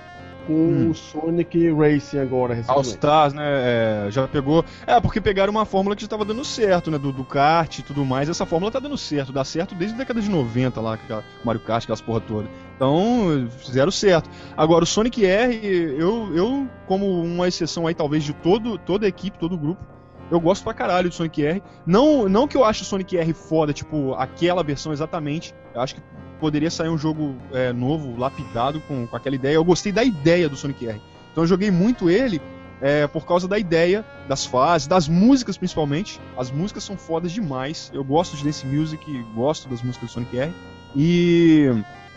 com 0.47 0.53
Hum. 0.53 0.91
o 0.91 0.95
Sonic 0.95 1.71
Racing 1.73 2.19
agora, 2.19 2.53
All 2.53 2.57
recentemente. 2.57 2.89
Stars, 2.89 3.35
né? 3.35 3.43
é, 3.45 4.07
já 4.11 4.27
pegou. 4.29 4.65
É, 4.87 5.01
porque 5.01 5.21
pegaram 5.21 5.51
uma 5.51 5.65
fórmula 5.65 5.95
que 5.95 6.03
já 6.03 6.09
tava 6.09 6.25
dando 6.25 6.45
certo, 6.45 6.91
né? 6.91 6.99
Do, 6.99 7.13
do 7.13 7.25
kart 7.25 7.79
e 7.79 7.83
tudo 7.83 8.05
mais. 8.05 8.29
Essa 8.29 8.45
fórmula 8.47 8.71
tá 8.73 8.79
dando 8.79 8.97
certo, 8.99 9.33
dá 9.33 9.45
certo 9.45 9.75
desde 9.75 9.95
a 9.95 9.99
década 9.99 10.21
de 10.21 10.29
90 10.29 10.81
lá, 10.81 10.97
com 10.97 11.23
Mario 11.45 11.61
Kart, 11.61 11.85
aquelas 11.85 12.01
porra 12.01 12.21
toda. 12.21 12.49
Então, 12.77 13.47
fizeram 13.59 13.91
certo. 13.91 14.31
Agora, 14.57 14.85
o 14.85 14.87
Sonic 14.87 15.25
R, 15.25 15.61
eu, 15.99 16.35
eu 16.35 16.69
como 16.87 17.23
uma 17.23 17.47
exceção 17.47 17.87
aí, 17.87 17.95
talvez, 17.95 18.25
de 18.25 18.33
todo, 18.33 18.79
toda 18.79 19.07
a 19.07 19.09
equipe, 19.09 19.39
todo 19.39 19.55
o 19.55 19.59
grupo, 19.59 19.85
eu 20.31 20.41
gosto 20.41 20.63
pra 20.65 20.73
caralho 20.73 21.09
do 21.09 21.15
Sonic 21.15 21.45
R. 21.45 21.63
Não, 21.85 22.29
não 22.29 22.47
que 22.49 22.57
eu 22.57 22.65
ache 22.65 22.83
o 22.83 22.85
Sonic 22.87 23.19
R 23.19 23.33
foda, 23.35 23.73
tipo, 23.73 24.15
aquela 24.15 24.63
versão 24.63 24.93
exatamente. 24.93 25.55
Eu 25.75 25.81
acho 25.81 25.97
que 25.97 26.03
poderia 26.41 26.71
sair 26.71 26.89
um 26.89 26.99
jogo 26.99 27.37
é, 27.53 27.73
novo, 27.73 28.19
lapidado 28.19 28.81
com, 28.89 29.07
com 29.07 29.17
aquela 29.17 29.37
ideia. 29.37 29.55
Eu 29.55 29.65
gostei 29.65 29.93
da 29.93 30.03
ideia 30.03 30.49
do 30.49 30.57
Sonic 30.57 30.87
R. 30.87 31.01
Então 31.31 31.45
eu 31.45 31.47
joguei 31.47 31.71
muito 31.71 32.11
ele 32.11 32.41
é, 32.81 33.07
por 33.07 33.27
causa 33.27 33.47
da 33.47 33.59
ideia, 33.59 34.05
das 34.27 34.47
fases, 34.47 34.89
das 34.89 35.07
músicas 35.07 35.57
principalmente. 35.57 36.19
As 36.37 36.51
músicas 36.51 36.83
são 36.83 36.97
fodas 36.97 37.31
demais. 37.31 37.91
Eu 37.95 38.03
gosto 38.03 38.37
de 38.37 38.45
Dance 38.45 38.67
Music, 38.67 39.05
gosto 39.35 39.69
das 39.69 39.83
músicas 39.83 40.09
do 40.09 40.13
Sonic 40.13 40.39
R. 40.39 40.53
E 40.97 41.69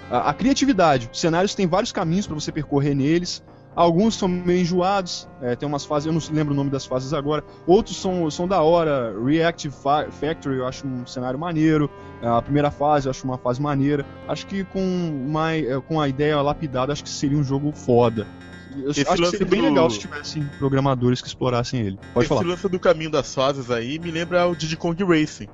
a, 0.09 0.29
a 0.29 0.33
criatividade. 0.33 1.09
Os 1.11 1.19
cenários 1.19 1.53
têm 1.53 1.67
vários 1.67 1.91
caminhos 1.91 2.25
para 2.25 2.35
você 2.35 2.51
percorrer 2.51 2.95
neles. 2.95 3.43
Alguns 3.75 4.15
são 4.15 4.27
meio 4.27 4.61
enjoados, 4.61 5.27
é, 5.41 5.55
tem 5.55 5.67
umas 5.67 5.83
fases, 5.85 6.05
eu 6.05 6.13
não 6.13 6.21
lembro 6.31 6.53
o 6.53 6.55
nome 6.55 6.69
das 6.69 6.85
fases 6.85 7.11
agora. 7.13 7.43
Outros 7.65 7.97
são, 7.97 8.29
são 8.29 8.47
da 8.47 8.61
hora. 8.61 9.13
Reactive 9.25 9.73
Fa- 9.73 10.07
Factory 10.11 10.57
eu 10.57 10.67
acho 10.67 10.85
um 10.85 11.05
cenário 11.07 11.39
maneiro. 11.39 11.89
A 12.21 12.41
primeira 12.41 12.69
fase 12.69 13.07
eu 13.07 13.11
acho 13.11 13.25
uma 13.25 13.37
fase 13.37 13.61
maneira. 13.61 14.05
Acho 14.27 14.45
que 14.45 14.63
com, 14.63 14.79
uma, 15.27 15.53
é, 15.53 15.79
com 15.81 15.99
a 15.99 16.07
ideia 16.07 16.39
lapidada, 16.41 16.93
acho 16.93 17.03
que 17.03 17.09
seria 17.09 17.37
um 17.37 17.43
jogo 17.43 17.71
foda. 17.71 18.27
Eu 18.75 18.91
Esse 18.91 19.01
acho 19.01 19.21
que 19.21 19.29
seria 19.31 19.45
bem 19.45 19.61
do- 19.61 19.67
legal 19.67 19.89
se 19.89 19.99
tivessem 19.99 20.43
programadores 20.57 21.21
que 21.21 21.27
explorassem 21.27 21.79
ele. 21.81 21.99
Pode 22.13 22.25
Esse 22.25 22.29
falar. 22.29 22.41
lance 22.47 22.67
do 22.69 22.79
caminho 22.79 23.09
das 23.11 23.33
fases 23.33 23.69
aí 23.71 23.99
me 23.99 24.09
lembra 24.11 24.47
o 24.47 24.55
Diddy 24.55 24.77
Kong 24.77 25.03
Racing. 25.03 25.47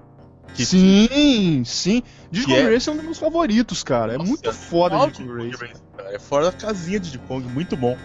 Que- 0.54 0.66
Sim, 0.66 1.64
sim. 1.66 2.04
Disco 2.32 2.52
Que 2.52 2.58
é- 2.58 2.70
Race 2.74 2.90
é 2.90 2.92
um 2.92 2.96
dos 2.96 3.06
meus 3.06 3.18
favoritos, 3.18 3.84
cara. 3.84 4.14
É 4.14 4.18
Nossa, 4.18 4.30
muito 4.30 4.54
foda 4.54 4.96
Qual 4.96 5.08
Disco 5.08 5.24
Diddy 5.24 5.38
Kong 5.58 5.66
Race. 5.68 5.82
Cara? 5.98 6.16
É 6.16 6.20
fora 6.20 6.46
da 6.46 6.52
casinha 6.52 7.00
de 7.00 7.18
Kong, 7.20 7.48
muito 7.48 7.76
bom. 7.78 7.98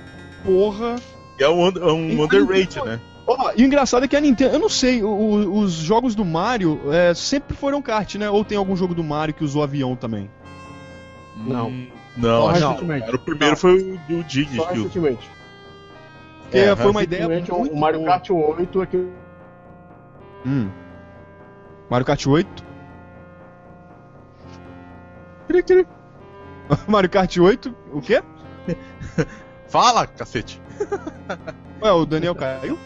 Porra. 0.45 0.97
E 1.39 1.43
é 1.43 1.49
um, 1.49 1.66
é 1.69 1.93
um 1.93 2.09
E- 2.11 2.21
underrated, 2.21 2.81
né? 2.85 3.01
Ó, 3.27 3.53
e 3.57 3.62
o 3.62 3.66
engraçado 3.66 4.05
é 4.05 4.09
que 4.09 4.15
a 4.15 4.21
Nintendo, 4.21 4.55
eu 4.55 4.61
não 4.61 4.69
sei, 4.69 5.03
o- 5.03 5.09
o- 5.09 5.59
os 5.61 5.73
jogos 5.73 6.15
do 6.15 6.25
Mario 6.25 6.81
é, 6.93 7.15
sempre 7.15 7.57
foram 7.57 7.81
kart, 7.81 8.15
né? 8.16 8.29
Ou 8.31 8.45
tem 8.45 8.57
algum 8.59 8.77
jogo 8.77 8.95
do 8.95 9.03
Mario 9.03 9.35
que 9.35 9.43
usou 9.43 9.62
avião 9.62 9.97
também? 9.97 10.31
Não. 11.37 11.69
Hum, 11.69 11.89
Não, 12.16 12.43
Só 12.43 12.51
acho 12.51 12.85
não. 12.85 12.93
Era 12.95 13.16
o 13.16 13.19
primeiro 13.19 13.51
Não. 13.55 13.57
foi 13.57 13.99
o, 14.09 14.19
o 14.21 14.25
Dig. 14.25 14.55
Só 14.55 14.66
que 14.66 14.79
o- 14.79 14.83
recentemente. 14.85 15.31
É, 16.53 16.77
foi 16.77 16.91
uma 16.91 17.03
ideia 17.03 17.29
muito 17.29 17.53
o 17.53 17.77
Mario. 17.77 18.05
Kart 18.05 18.31
8 18.31 18.83
é 18.83 18.87
que 18.87 19.09
Hum. 20.47 20.69
Mario 21.95 22.07
Kart 22.07 22.27
8? 22.27 22.65
Mario 26.89 27.09
Kart 27.09 27.37
8, 27.37 27.73
o 27.93 28.01
quê? 28.01 28.21
Fala, 29.71 30.05
cacete! 30.05 30.61
Ué, 31.81 31.93
o 31.93 32.05
Daniel 32.05 32.35
caiu? 32.35 32.77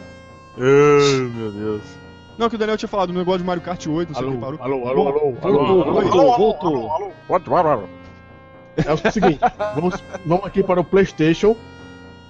Ai, 0.59 1.21
meu 1.35 1.51
Deus. 1.53 1.83
Não, 2.37 2.51
que 2.51 2.57
o 2.57 2.59
Daniel 2.59 2.77
tinha 2.77 2.87
falado 2.87 3.11
no 3.11 3.19
negócio 3.19 3.39
de 3.39 3.47
Mario 3.47 3.63
Kart 3.63 3.87
8, 3.87 4.13
não 4.13 4.15
sei 4.15 4.29
o 4.29 4.31
que 4.31 4.45
Alô, 4.45 4.59
parou. 4.59 4.63
alô, 4.63 4.89
alô, 4.89 5.09
alô, 5.09 5.21
Voltou, 5.33 5.49
alô, 5.49 5.63
alô, 5.63 5.93
voltou, 6.37 6.91
alô, 6.93 7.13
voltou. 7.27 7.57
alô, 7.57 7.69
alô. 7.71 7.89
É 8.77 8.93
o 8.93 9.11
seguinte, 9.11 9.41
vamos, 9.75 10.05
vamos 10.27 10.45
aqui 10.45 10.63
para 10.63 10.83
o 10.83 10.85
PlayStation. 10.85 11.57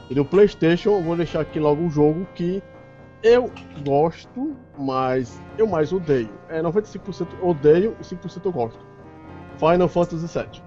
E 0.09 0.15
no 0.15 0.25
PlayStation 0.25 0.91
eu 0.91 1.03
vou 1.03 1.17
deixar 1.17 1.41
aqui 1.41 1.59
logo 1.59 1.83
um 1.83 1.91
jogo 1.91 2.25
que 2.37 2.63
eu 3.23 3.51
gosto, 3.85 4.57
mas 4.79 5.41
eu 5.57 5.67
mais 5.67 5.93
odeio. 5.93 6.31
É 6.49 6.63
95% 6.63 7.29
odeio 7.43 7.97
e 8.01 8.05
5% 8.05 8.45
eu 8.45 8.53
gosto. 8.53 8.79
Final 9.59 9.89
Fantasy 9.89 10.27
VII. 10.39 10.63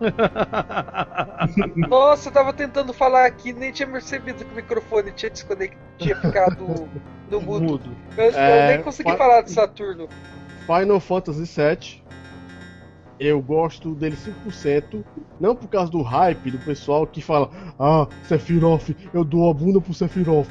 Nossa, 1.88 2.28
eu 2.28 2.32
tava 2.32 2.52
tentando 2.52 2.92
falar 2.92 3.26
aqui, 3.26 3.52
nem 3.52 3.70
tinha 3.72 3.88
percebido 3.88 4.44
que 4.44 4.52
o 4.52 4.56
microfone 4.56 5.12
tinha 5.12 5.30
desconect... 5.30 5.76
tinha 5.98 6.16
ficado 6.16 6.88
no 7.30 7.40
mudo. 7.40 7.64
Mudo. 7.64 7.96
Eu, 8.16 8.24
eu 8.24 8.32
É, 8.38 8.66
nem 8.76 8.82
consegui 8.82 9.10
fa- 9.10 9.18
falar 9.18 9.42
de 9.42 9.52
Saturno. 9.52 10.08
Final 10.66 11.00
Fantasy 11.00 11.42
VII. 11.44 12.00
Eu 13.18 13.42
gosto 13.42 13.94
dele 13.94 14.16
5%, 14.16 15.04
não 15.38 15.54
por 15.54 15.68
causa 15.68 15.92
do 15.92 16.00
hype 16.00 16.50
do 16.50 16.58
pessoal 16.60 17.06
que 17.06 17.20
fala 17.20 17.50
Ah, 17.78 18.06
Sephiroth, 18.22 18.88
eu 19.12 19.22
dou 19.24 19.50
a 19.50 19.52
bunda 19.52 19.78
pro 19.78 19.92
Sephiroth. 19.92 20.48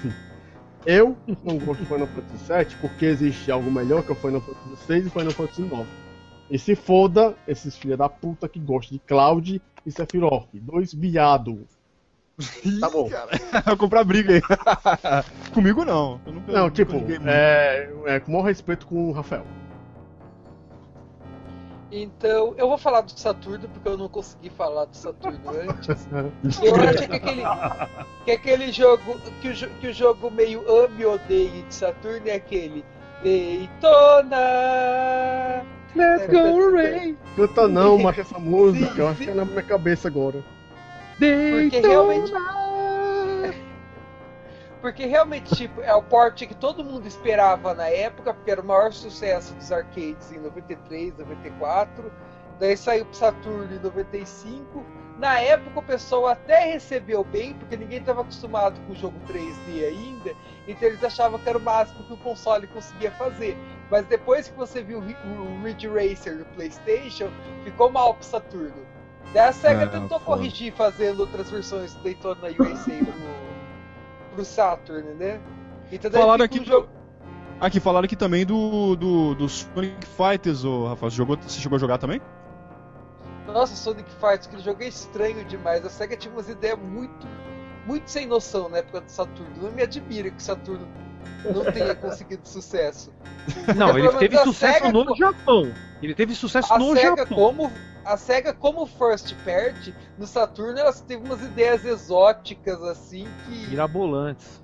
Eu 0.86 1.18
não 1.44 1.58
gosto 1.58 1.82
do 1.82 1.86
Final 1.86 2.08
Fantasy 2.08 2.54
VII 2.54 2.78
porque 2.82 3.06
existe 3.06 3.52
algo 3.52 3.70
melhor 3.70 4.04
que 4.04 4.12
o 4.12 4.16
Final 4.16 4.42
Fantasy 4.42 4.88
VI 4.88 5.08
e 5.08 5.10
Final 5.10 5.32
Fantasy 5.32 5.62
IX. 5.64 5.88
E 6.50 6.58
se 6.58 6.76
foda 6.76 7.36
esses 7.48 7.78
filha 7.78 7.96
da 7.96 8.10
puta 8.10 8.50
que 8.50 8.60
gostam 8.60 8.98
de 8.98 9.00
Cloud 9.06 9.62
e 9.86 9.92
Sephiroth. 9.92 10.48
Dois 10.54 10.94
viado. 10.94 11.68
Tá 12.80 12.90
bom. 12.90 13.10
Vou 13.66 13.78
comprar 13.78 14.04
briga 14.04 14.34
aí. 14.34 14.42
Comigo 15.54 15.84
não. 15.84 16.20
Eu 16.26 16.34
nunca, 16.34 16.52
Não, 16.52 16.64
nunca 16.64 16.76
tipo, 16.76 16.94
é, 17.26 17.90
é 18.06 18.20
com 18.20 18.32
o 18.32 18.34
maior 18.34 18.46
respeito 18.46 18.88
com 18.88 19.10
o 19.10 19.12
Rafael. 19.12 19.46
Então, 21.92 22.54
eu 22.56 22.68
vou 22.68 22.78
falar 22.78 23.02
do 23.02 23.12
Saturno 23.12 23.68
porque 23.68 23.88
eu 23.88 23.98
não 23.98 24.08
consegui 24.08 24.50
falar 24.50 24.86
do 24.86 24.96
Saturno 24.96 25.40
antes. 25.50 26.08
Eu 26.62 26.76
acho 26.76 27.08
que 27.08 27.16
aquele, 27.16 27.42
que 28.26 28.32
aquele 28.32 28.72
jogo, 28.72 29.20
que 29.42 29.50
o, 29.50 29.56
que 29.56 29.88
o 29.88 29.94
jogo 29.94 30.30
meio 30.30 30.62
ame 30.70 31.02
e 31.02 31.06
odeie 31.06 31.64
de 31.64 31.74
Saturno 31.74 32.28
é 32.28 32.34
aquele 32.34 32.86
Daytona. 33.24 34.38
Let's 35.96 36.28
go, 36.28 36.72
Ray! 36.72 37.18
Canta 37.36 37.68
não, 37.68 37.98
mas 38.04 38.20
essa 38.20 38.38
música, 38.38 39.02
eu 39.02 39.08
acho 39.08 39.22
que 39.22 39.30
é 39.30 39.34
na 39.34 39.46
minha 39.46 39.64
cabeça 39.64 40.08
agora. 40.08 40.44
Porque 41.18 41.80
realmente. 41.80 42.32
Porque 44.82 45.06
realmente, 45.06 45.54
tipo, 45.56 45.82
é 45.82 45.94
o 45.94 46.02
porte 46.02 46.48
que 46.48 46.56
todo 46.56 46.84
mundo 46.84 47.06
esperava 47.06 47.74
na 47.74 47.88
época, 47.90 48.34
porque 48.34 48.50
era 48.52 48.62
o 48.62 48.66
maior 48.66 48.94
sucesso 48.94 49.54
dos 49.56 49.72
arcades 49.72 50.32
em 50.32 50.40
93, 50.40 51.18
94. 51.18 52.12
Daí 52.60 52.76
saiu 52.78 53.06
pro 53.06 53.16
Saturno 53.16 53.74
em 53.76 53.80
95. 53.80 54.86
Na 55.18 55.38
época 55.42 55.80
o 55.80 55.84
pessoal 55.84 56.28
até 56.28 56.64
recebeu 56.72 57.26
bem, 57.26 57.54
porque 57.54 57.76
ninguém 57.76 58.00
estava 58.00 58.22
acostumado 58.22 58.80
com 58.88 58.94
o 58.94 58.96
jogo 58.96 59.20
3D 59.28 59.86
ainda, 59.86 60.34
então 60.66 60.88
eles 60.88 61.04
achavam 61.04 61.38
que 61.40 61.50
era 61.50 61.58
o 61.58 61.62
máximo 61.62 62.06
que 62.06 62.14
o 62.14 62.18
console 62.18 62.68
conseguia 62.68 63.12
fazer. 63.12 63.58
Mas 63.92 64.06
depois 64.06 64.48
que 64.48 64.56
você 64.56 64.82
viu 64.82 65.00
o 65.00 65.02
Ri- 65.02 65.18
o 65.26 65.62
Ridge 65.62 65.90
Racer 65.90 66.36
no 66.38 66.46
PlayStation, 66.46 67.30
ficou 67.66 67.90
mal 67.92 68.14
pro 68.14 68.24
Saturno. 68.24 68.86
Daí 69.34 69.44
a 69.50 69.52
SEGA 69.52 69.88
tentou 69.88 70.20
foda. 70.20 70.38
corrigir 70.38 70.72
fazendo 70.74 71.20
outras 71.20 71.52
versões 71.52 71.94
do 71.96 72.04
Daytona 72.04 72.48
USA 72.48 72.92
pro, 73.04 73.14
pro 74.40 74.46
Saturn, 74.46 75.14
né? 75.16 75.42
Então 75.92 76.10
daí 76.10 76.22
Falaram 76.22 76.46
aqui 76.46 76.60
um 76.62 76.66
jogo. 76.66 76.88
Aqui, 77.60 77.80
falaram 77.80 78.06
aqui 78.06 78.16
também 78.16 78.46
do, 78.46 78.96
do, 78.96 79.36
do 79.36 79.50
Sonic 79.50 80.08
Fighters, 80.08 80.64
ô 80.64 80.88
Rafael. 80.88 81.12
Você, 81.12 81.18
jogou, 81.18 81.38
você 81.38 81.60
chegou 81.60 81.76
a 81.76 81.80
jogar 81.80 81.98
também? 81.98 82.22
Nossa, 83.48 83.76
Sonic 83.76 84.10
Fighters, 84.12 84.48
aquele 84.48 84.62
jogo 84.62 84.82
é 84.82 84.88
estranho 84.88 85.44
demais. 85.44 85.86
A 85.86 85.90
SEGA 85.90 86.16
tinha 86.16 86.34
umas 86.34 86.48
ideias 86.48 86.80
muito, 86.80 87.28
muito 87.86 88.10
sem 88.10 88.28
noção 88.28 88.70
na 88.70 88.78
época 88.78 89.02
do 89.02 89.10
Saturno. 89.10 89.52
Não 89.62 89.72
me 89.72 89.82
admira 89.82 90.30
que 90.30 90.38
o 90.38 90.42
Saturno 90.42 90.88
não 91.54 91.72
tenha 91.72 91.96
conseguido 91.96 92.48
sucesso. 92.48 93.12
Não, 93.76 93.98
ele 93.98 94.10
teve 94.14 94.38
sucesso 94.38 94.74
SEGA 94.80 94.92
no 94.92 95.16
Japão. 95.16 95.72
Ele 96.02 96.16
teve 96.16 96.36
sucesso 96.36 96.74
A 96.74 96.80
no 96.80 96.96
SEGA, 96.96 97.18
Japão. 97.18 97.38
como, 97.38 97.72
a 98.06 98.18
SEGA, 98.18 98.54
como 98.54 98.86
first 98.86 99.34
party, 99.44 99.94
no 100.18 100.26
Saturno, 100.26 100.80
ela 100.80 100.94
teve 100.94 101.24
umas 101.24 101.42
ideias 101.42 101.84
exóticas 101.86 102.82
assim 102.84 103.28
que. 103.46 103.68
Mirabolantes. 103.68 104.64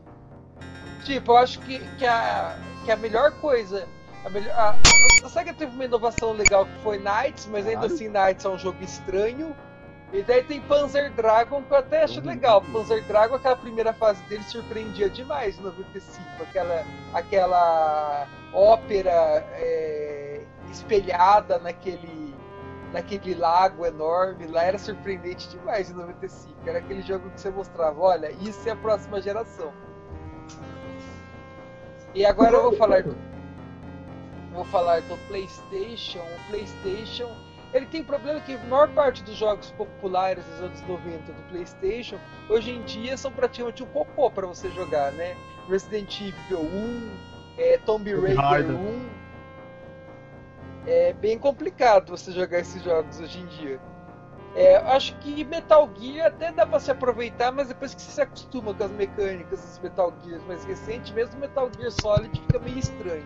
Tipo, 1.03 1.33
eu 1.33 1.37
acho 1.37 1.59
que, 1.59 1.79
que, 1.97 2.05
a, 2.05 2.57
que 2.83 2.91
a 2.91 2.95
melhor 2.95 3.31
coisa. 3.33 3.87
A, 4.25 4.29
melhor, 4.29 4.53
a, 4.55 4.75
a 5.23 5.29
SEGA 5.29 5.53
teve 5.53 5.71
uma 5.73 5.85
inovação 5.85 6.31
legal 6.31 6.65
que 6.65 6.81
foi 6.81 6.97
Knights, 6.97 7.47
mas 7.51 7.65
ainda 7.67 7.81
Caralho. 7.81 7.93
assim 7.93 8.09
Knights 8.09 8.45
é 8.45 8.49
um 8.49 8.57
jogo 8.57 8.83
estranho. 8.83 9.55
E 10.13 10.21
daí 10.23 10.43
tem 10.43 10.61
Panzer 10.61 11.11
Dragon, 11.11 11.61
que 11.63 11.71
eu 11.71 11.77
até 11.77 12.03
acho 12.03 12.21
legal. 12.21 12.61
Panzer 12.61 13.03
Dragon, 13.03 13.35
aquela 13.35 13.55
primeira 13.55 13.91
fase 13.93 14.21
dele 14.23 14.43
surpreendia 14.43 15.09
demais 15.09 15.57
em 15.57 15.61
95. 15.61 16.21
Aquela, 16.41 16.85
aquela 17.13 18.27
ópera 18.53 19.11
é, 19.53 20.41
espelhada 20.71 21.57
naquele, 21.59 22.33
naquele 22.93 23.35
lago 23.35 23.85
enorme 23.85 24.47
lá 24.47 24.63
era 24.63 24.77
surpreendente 24.77 25.49
demais 25.49 25.89
em 25.89 25.93
95. 25.93 26.53
Era 26.65 26.79
aquele 26.79 27.01
jogo 27.01 27.29
que 27.31 27.41
você 27.41 27.49
mostrava, 27.49 27.99
olha, 27.99 28.31
isso 28.41 28.67
é 28.69 28.71
a 28.71 28.75
próxima 28.75 29.21
geração. 29.21 29.73
E 32.13 32.25
agora 32.25 32.55
eu 32.55 32.63
vou 32.63 32.77
falar 32.77 33.03
do, 33.03 33.17
vou 34.53 34.63
falar 34.63 35.01
do 35.01 35.17
PlayStation. 35.27 36.19
O 36.19 36.49
PlayStation 36.49 37.29
ele 37.75 37.85
tem 37.87 38.01
problema 38.01 38.39
que 38.39 38.53
a 38.53 38.57
maior 38.59 38.87
parte 38.89 39.21
dos 39.21 39.35
jogos 39.35 39.69
populares 39.71 40.45
dos 40.45 40.61
anos 40.61 40.81
90 40.87 41.33
do 41.33 41.41
PlayStation 41.49 42.17
hoje 42.49 42.71
em 42.71 42.81
dia 42.83 43.17
são 43.17 43.31
praticamente 43.31 43.83
um 43.83 43.87
cocô 43.87 44.31
para 44.31 44.47
você 44.47 44.69
jogar, 44.71 45.11
né? 45.11 45.35
Resident 45.67 46.21
Evil 46.21 46.61
1, 46.61 47.09
é, 47.57 47.77
Tomb 47.79 48.09
Raider 48.33 48.75
1. 48.75 49.09
É 50.87 51.13
bem 51.13 51.37
complicado 51.37 52.11
você 52.11 52.31
jogar 52.31 52.59
esses 52.59 52.81
jogos 52.81 53.19
hoje 53.19 53.39
em 53.39 53.45
dia. 53.47 53.79
É, 54.55 54.77
acho 54.77 55.17
que 55.17 55.43
Metal 55.43 55.89
Gear 55.99 56.27
até 56.27 56.53
dá 56.53 56.65
para 56.65 56.79
se 56.79 56.89
aproveitar, 56.89 57.51
mas 57.51 57.67
depois 57.67 57.93
que 57.93 58.01
você 58.01 58.11
se 58.11 58.21
acostuma 58.21 58.73
com 58.73 58.85
as 58.85 58.91
mecânicas 58.91 59.59
dos 59.59 59.79
Metal 59.79 60.13
Gears 60.23 60.45
mais 60.45 60.63
recentes, 60.63 61.11
mesmo 61.11 61.37
Metal 61.41 61.69
Gear 61.77 61.91
Solid 61.91 62.39
fica 62.39 62.57
meio 62.59 62.79
estranho. 62.79 63.25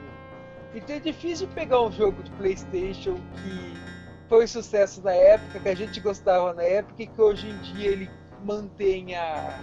Então 0.74 0.96
é 0.96 1.00
difícil 1.00 1.48
pegar 1.50 1.82
um 1.82 1.92
jogo 1.92 2.24
de 2.24 2.32
PlayStation 2.32 3.14
que 3.36 3.99
foi 4.30 4.46
sucesso 4.46 5.02
na 5.02 5.12
época, 5.12 5.60
que 5.60 5.68
a 5.68 5.76
gente 5.76 6.00
gostava 6.00 6.54
na 6.54 6.62
época 6.62 7.02
e 7.02 7.08
que 7.08 7.22
hoje 7.22 7.50
em 7.50 7.58
dia 7.74 7.90
ele 7.90 8.10
mantenha 8.46 9.60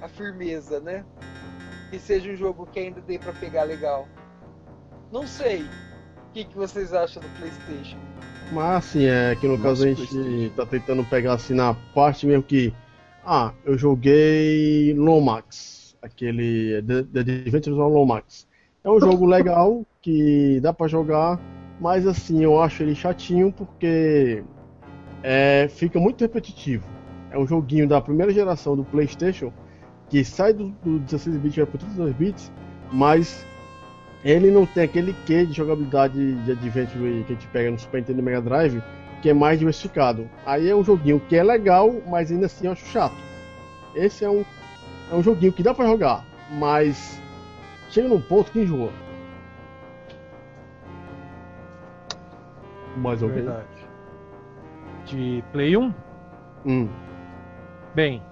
a 0.00 0.08
firmeza, 0.08 0.80
né? 0.80 1.04
Que 1.90 1.98
seja 1.98 2.30
um 2.30 2.36
jogo 2.36 2.64
que 2.66 2.78
ainda 2.78 3.00
dê 3.00 3.18
para 3.18 3.32
pegar 3.32 3.64
legal. 3.64 4.08
Não 5.12 5.26
sei. 5.26 5.62
O 5.62 6.32
que, 6.32 6.44
que 6.44 6.56
vocês 6.56 6.92
acham 6.94 7.22
do 7.22 7.28
PlayStation? 7.38 7.98
Mas 8.52 8.76
assim, 8.76 9.04
é 9.06 9.34
que 9.34 9.46
no 9.46 9.56
Nossa, 9.56 9.68
caso 9.68 9.84
a 9.84 9.88
gente 9.88 10.52
tá 10.56 10.64
tentando 10.64 11.04
pegar 11.04 11.34
assim 11.34 11.54
na 11.54 11.74
parte 11.94 12.26
mesmo 12.26 12.42
que. 12.42 12.72
Ah, 13.26 13.52
eu 13.64 13.76
joguei 13.78 14.92
Lomax, 14.94 15.96
aquele 16.02 16.82
The, 16.82 17.02
The 17.04 17.20
Adventures 17.20 17.78
of 17.78 17.92
Lomax. 17.92 18.46
É 18.82 18.90
um 18.90 19.00
jogo 19.00 19.24
legal 19.24 19.84
que 20.02 20.60
dá 20.60 20.72
pra 20.72 20.86
jogar, 20.86 21.40
mas 21.80 22.06
assim, 22.06 22.42
eu 22.42 22.60
acho 22.60 22.82
ele 22.82 22.94
chatinho 22.94 23.52
porque 23.52 24.42
é, 25.22 25.68
fica 25.68 25.98
muito 25.98 26.20
repetitivo. 26.20 26.86
É 27.30 27.38
um 27.38 27.46
joguinho 27.46 27.88
da 27.88 28.00
primeira 28.00 28.32
geração 28.32 28.76
do 28.76 28.84
PlayStation 28.84 29.52
que 30.08 30.24
sai 30.24 30.52
do, 30.52 30.68
do 30.84 30.98
16 31.00 31.36
bits 31.38 31.56
pro 31.68 31.78
32 31.78 32.14
bits, 32.14 32.52
mas 32.92 33.44
ele 34.24 34.50
não 34.50 34.64
tem 34.64 34.84
aquele 34.84 35.14
quê 35.26 35.44
de 35.44 35.52
jogabilidade 35.52 36.34
de 36.44 36.52
adventure 36.52 37.24
que 37.26 37.32
a 37.32 37.34
gente 37.34 37.48
pega 37.48 37.70
no 37.70 37.78
Super 37.78 37.98
Nintendo 37.98 38.22
Mega 38.22 38.40
Drive, 38.40 38.82
que 39.20 39.30
é 39.30 39.34
mais 39.34 39.58
diversificado. 39.58 40.28
Aí 40.46 40.68
é 40.68 40.74
um 40.74 40.84
joguinho 40.84 41.20
que 41.20 41.36
é 41.36 41.42
legal, 41.42 41.92
mas 42.06 42.30
ainda 42.30 42.46
assim 42.46 42.66
eu 42.66 42.72
acho 42.72 42.86
chato. 42.86 43.16
Esse 43.94 44.24
é 44.24 44.30
um, 44.30 44.44
é 45.10 45.14
um 45.14 45.22
joguinho 45.22 45.52
que 45.52 45.62
dá 45.62 45.74
pra 45.74 45.86
jogar, 45.86 46.24
mas 46.52 47.20
chega 47.90 48.08
num 48.08 48.20
ponto 48.20 48.50
que 48.50 48.60
enjoa. 48.60 48.90
Mais 52.96 53.22
alguém? 53.22 53.42
Verdade. 53.42 53.66
De 55.06 55.42
Play 55.52 55.76
1? 55.76 55.92
Hum. 56.66 56.88
Bem, 57.94 58.22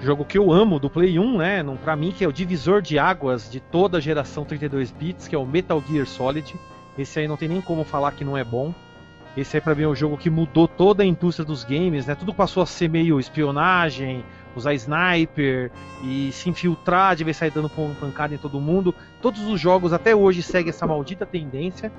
jogo 0.00 0.24
que 0.24 0.38
eu 0.38 0.50
amo 0.50 0.78
do 0.78 0.88
Play 0.90 1.18
1, 1.18 1.36
né? 1.38 1.62
Não, 1.62 1.76
pra 1.76 1.94
mim, 1.94 2.10
que 2.12 2.24
é 2.24 2.28
o 2.28 2.32
divisor 2.32 2.80
de 2.80 2.98
águas 2.98 3.50
de 3.50 3.60
toda 3.60 3.98
a 3.98 4.00
geração 4.00 4.44
32 4.44 4.90
bits, 4.90 5.28
que 5.28 5.34
é 5.34 5.38
o 5.38 5.46
Metal 5.46 5.82
Gear 5.88 6.06
Solid. 6.06 6.54
Esse 6.98 7.20
aí 7.20 7.28
não 7.28 7.36
tem 7.36 7.48
nem 7.48 7.60
como 7.60 7.84
falar 7.84 8.12
que 8.12 8.24
não 8.24 8.36
é 8.36 8.44
bom. 8.44 8.74
Esse 9.36 9.56
aí 9.56 9.60
pra 9.60 9.74
mim 9.74 9.84
é 9.84 9.88
um 9.88 9.94
jogo 9.94 10.18
que 10.18 10.28
mudou 10.28 10.68
toda 10.68 11.02
a 11.02 11.06
indústria 11.06 11.44
dos 11.44 11.64
games, 11.64 12.06
né? 12.06 12.14
Tudo 12.14 12.34
passou 12.34 12.62
a 12.62 12.66
ser 12.66 12.88
meio 12.88 13.18
espionagem, 13.18 14.22
usar 14.54 14.74
sniper 14.74 15.70
e 16.04 16.30
se 16.32 16.50
infiltrar, 16.50 17.16
de 17.16 17.24
vez 17.24 17.38
sair 17.38 17.50
dando 17.50 17.70
pan- 17.70 17.94
pancada 17.98 18.34
em 18.34 18.38
todo 18.38 18.60
mundo. 18.60 18.94
Todos 19.22 19.40
os 19.48 19.58
jogos 19.58 19.92
até 19.94 20.14
hoje 20.14 20.42
seguem 20.42 20.68
essa 20.68 20.86
maldita 20.86 21.24
tendência. 21.24 21.90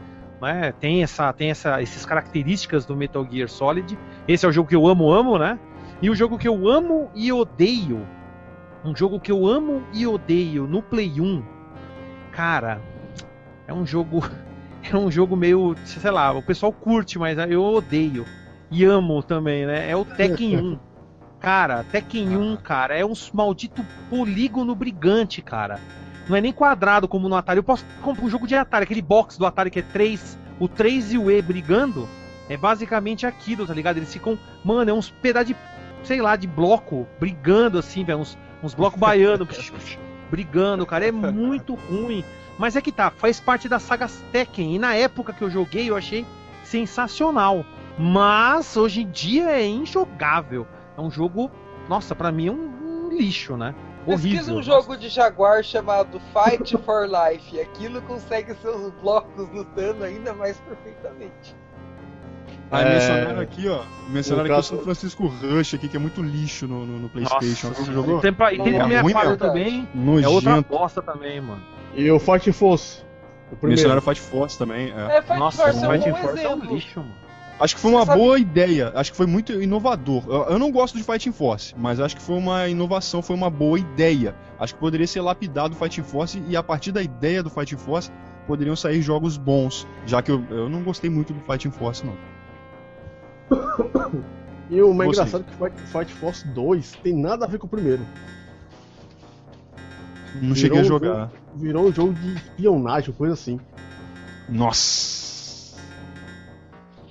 Né? 0.42 0.74
Tem, 0.80 1.04
essa, 1.04 1.32
tem 1.32 1.50
essa, 1.50 1.82
essas 1.82 2.06
características 2.06 2.86
do 2.86 2.96
Metal 2.96 3.26
Gear 3.30 3.48
Solid. 3.48 3.98
Esse 4.28 4.46
é 4.46 4.50
o 4.50 4.52
jogo 4.52 4.70
que 4.70 4.76
eu 4.76 4.88
amo, 4.88 5.12
amo, 5.12 5.38
né? 5.38 5.58
E 6.02 6.10
o 6.10 6.16
jogo 6.16 6.38
que 6.38 6.48
eu 6.48 6.68
amo 6.68 7.10
e 7.16 7.32
odeio, 7.32 8.06
um 8.84 8.96
jogo 8.96 9.20
que 9.20 9.32
eu 9.32 9.48
amo 9.48 9.84
e 9.94 10.06
odeio 10.06 10.68
no 10.68 10.82
Play 10.82 11.22
1, 11.22 11.44
cara, 12.32 12.82
é 13.68 13.74
um 13.74 13.86
jogo, 13.86 14.22
é 14.84 14.98
um 14.98 15.10
jogo 15.10 15.36
meio, 15.36 15.76
sei 15.86 16.12
lá, 16.12 16.34
o 16.34 16.42
pessoal 16.42 16.74
curte, 16.74 17.18
mas 17.18 17.38
eu 17.38 17.64
odeio 17.64 18.26
e 18.70 18.84
amo 18.84 19.24
também, 19.24 19.66
né? 19.66 19.90
É 19.90 19.96
o 19.96 20.04
Tekken 20.04 20.58
1. 20.58 20.80
Cara, 21.40 21.84
Tekken 21.84 22.38
1, 22.38 22.56
cara, 22.56 22.98
é 22.98 23.06
um 23.06 23.12
maldito 23.34 23.86
polígono 24.10 24.74
brigante, 24.74 25.42
cara. 25.42 25.78
Não 26.28 26.36
é 26.36 26.42
nem 26.42 26.54
quadrado 26.54 27.08
como 27.08 27.28
no 27.28 27.36
Atari. 27.36 27.60
Eu 27.60 27.64
posso 27.64 27.86
comprar 28.02 28.26
um 28.26 28.30
jogo 28.30 28.48
de 28.48 28.56
Atari, 28.56 28.84
aquele 28.84 29.02
box 29.02 29.38
do 29.38 29.46
Atari 29.46 29.70
que 29.70 29.80
é 29.80 29.84
3, 29.84 30.38
o 30.60 30.68
3 30.68 31.14
e 31.14 31.18
o 31.18 31.30
E 31.30 31.42
brigando. 31.42 32.08
É 32.50 32.58
basicamente 32.58 33.26
aquilo, 33.26 33.66
tá 33.66 33.74
ligado? 33.74 33.98
Eles 33.98 34.12
ficam, 34.12 34.38
mano, 34.64 34.90
é 34.90 34.94
uns 34.94 35.10
pedaços 35.10 35.48
de, 35.48 35.56
sei 36.04 36.22
lá, 36.22 36.36
de 36.36 36.48
bloco 36.48 37.08
brigando 37.20 37.80
assim, 37.80 38.04
velho, 38.04 38.20
uns, 38.20 38.38
uns 38.62 38.74
blocos 38.74 39.00
baianos 39.00 39.48
brigando, 40.30 40.86
cara. 40.86 41.08
É 41.08 41.12
muito 41.12 41.76
ruim. 41.76 42.24
Mas 42.58 42.76
é 42.76 42.82
que 42.82 42.92
tá, 42.92 43.10
faz 43.10 43.40
parte 43.40 43.68
da 43.68 43.80
saga 43.80 44.08
Tekken. 44.32 44.76
E 44.76 44.80
na 44.80 44.96
época 44.96 45.34
que 45.34 45.42
eu 45.42 45.50
joguei, 45.50 45.90
eu 45.90 45.96
achei 45.96 46.26
sensacional. 46.64 47.66
Mas 47.98 48.76
hoje 48.76 49.02
em 49.02 49.10
dia 49.10 49.50
é 49.52 49.66
injogável. 49.66 50.68
É 50.98 51.02
um 51.02 51.12
jogo, 51.12 51.52
nossa, 51.88 52.16
pra 52.16 52.32
mim 52.32 52.48
é 52.48 52.52
um, 52.52 53.10
um 53.10 53.10
lixo, 53.16 53.56
né? 53.56 53.74
Pesquisa 54.06 54.52
Horrível. 54.52 54.58
um 54.58 54.64
jogo 54.64 54.98
de 54.98 55.10
Jaguar 55.10 55.64
chamado 55.64 56.20
Fight 56.34 56.78
for 56.78 57.08
Life. 57.08 57.60
Aquilo 57.60 58.02
consegue 58.04 58.54
seus 58.56 58.92
blocos 59.02 59.50
lutando 59.52 60.04
ainda 60.04 60.34
mais 60.34 60.58
perfeitamente. 60.62 61.56
Aí 62.72 62.86
É, 62.86 62.94
mencionaram 62.94 63.40
aqui, 63.42 63.68
ó. 63.68 63.84
Mencionaram 64.10 64.48
no 64.50 64.54
aqui 64.56 64.60
o 64.62 64.64
São 64.64 64.78
Francisco 64.80 65.28
Rush 65.28 65.74
aqui, 65.76 65.88
que 65.88 65.96
é 65.96 66.00
muito 66.00 66.22
lixo 66.24 66.68
no, 66.68 66.86
no, 66.86 67.00
no 67.00 67.10
Playstation. 67.10 67.70
Nossa, 67.70 67.84
Você 67.86 67.92
jogou? 67.94 68.18
E 68.18 68.22
tem, 68.22 68.34
pra, 68.34 68.54
e 68.54 68.58
tem 68.62 68.74
É 68.76 68.78
pra 68.78 68.86
ruim 69.02 69.14
64 69.14 69.30
mesmo. 69.30 69.38
também. 69.38 69.88
É 70.24 70.28
outra 70.28 70.50
Nojento. 70.52 70.70
bosta 70.70 71.02
também, 71.02 71.40
mano. 71.42 71.62
E 71.94 72.10
o 72.10 72.20
Fight 72.20 72.52
Force. 72.52 73.04
O 73.52 73.56
primeiro. 73.56 73.70
Mencionaram 73.82 74.02
Fight 74.02 74.20
Force 74.20 74.58
também. 74.58 74.92
é. 74.92 75.18
É, 75.18 75.22
Fight 75.22 75.38
Nossa, 75.40 75.64
Force 75.64 75.80
o 75.86 75.92
é 75.94 75.98
um 75.98 76.00
bom 76.00 76.18
Force 76.18 76.44
é 76.44 76.50
um 76.50 76.54
exemplo. 76.58 76.74
lixo, 76.76 77.00
mano. 77.00 77.23
Acho 77.60 77.76
que 77.76 77.82
foi 77.82 77.92
uma 77.92 78.06
sabe- 78.06 78.20
boa 78.20 78.38
ideia. 78.40 78.92
Acho 78.96 79.12
que 79.12 79.18
foi 79.18 79.26
muito 79.28 79.54
inovador. 79.62 80.24
Eu, 80.28 80.44
eu 80.54 80.60
não 80.60 80.72
gosto 80.72 80.98
de 80.98 81.04
Fighting 81.04 81.32
Force, 81.32 81.74
mas 81.78 82.00
acho 82.00 82.16
que 82.16 82.22
foi 82.22 82.36
uma 82.36 82.68
inovação, 82.68 83.22
foi 83.22 83.36
uma 83.36 83.50
boa 83.50 83.80
ideia. 83.80 84.36
Acho 84.60 84.74
que 84.74 84.80
poderia 84.80 85.08
ser 85.08 85.22
lapidado 85.22 85.74
o 85.74 85.78
Fighting 85.78 86.04
Force 86.04 86.44
e 86.48 86.58
a 86.58 86.64
partir 86.64 86.92
da 86.92 87.02
ideia 87.02 87.42
do 87.44 87.50
Fighting 87.50 87.78
Force 87.78 88.12
poderiam 88.48 88.76
sair 88.76 89.02
jogos 89.02 89.38
bons. 89.38 89.88
Já 90.06 90.22
que 90.22 90.32
eu, 90.32 90.44
eu 90.50 90.68
não 90.70 90.84
gostei 90.84 91.10
muito 91.10 91.32
do 91.34 91.40
Fighting 91.42 91.72
Force, 91.72 92.04
não. 92.06 92.16
E 94.70 94.82
o 94.82 94.94
mais 94.94 95.12
engraçado 95.12 95.46
é 95.62 95.70
que 95.70 95.82
Fight, 95.88 96.12
Force 96.14 96.48
2 96.48 96.94
tem 97.04 97.14
nada 97.14 97.46
a 97.46 97.48
ver 97.48 97.60
com 97.60 97.68
o 97.68 97.70
primeiro. 97.70 98.02
Não 100.42 100.56
cheguei 100.56 100.80
a 100.80 100.82
Virou 100.82 100.98
um 100.98 101.00
jogar. 101.00 101.16
jogo- 101.20 101.32
Virou 101.56 101.88
um 101.88 101.94
jogo 101.94 102.14
de 102.14 102.34
espionagem, 102.34 103.14
coisa 103.14 103.36
assim. 103.36 103.60
Nossa. 104.50 105.33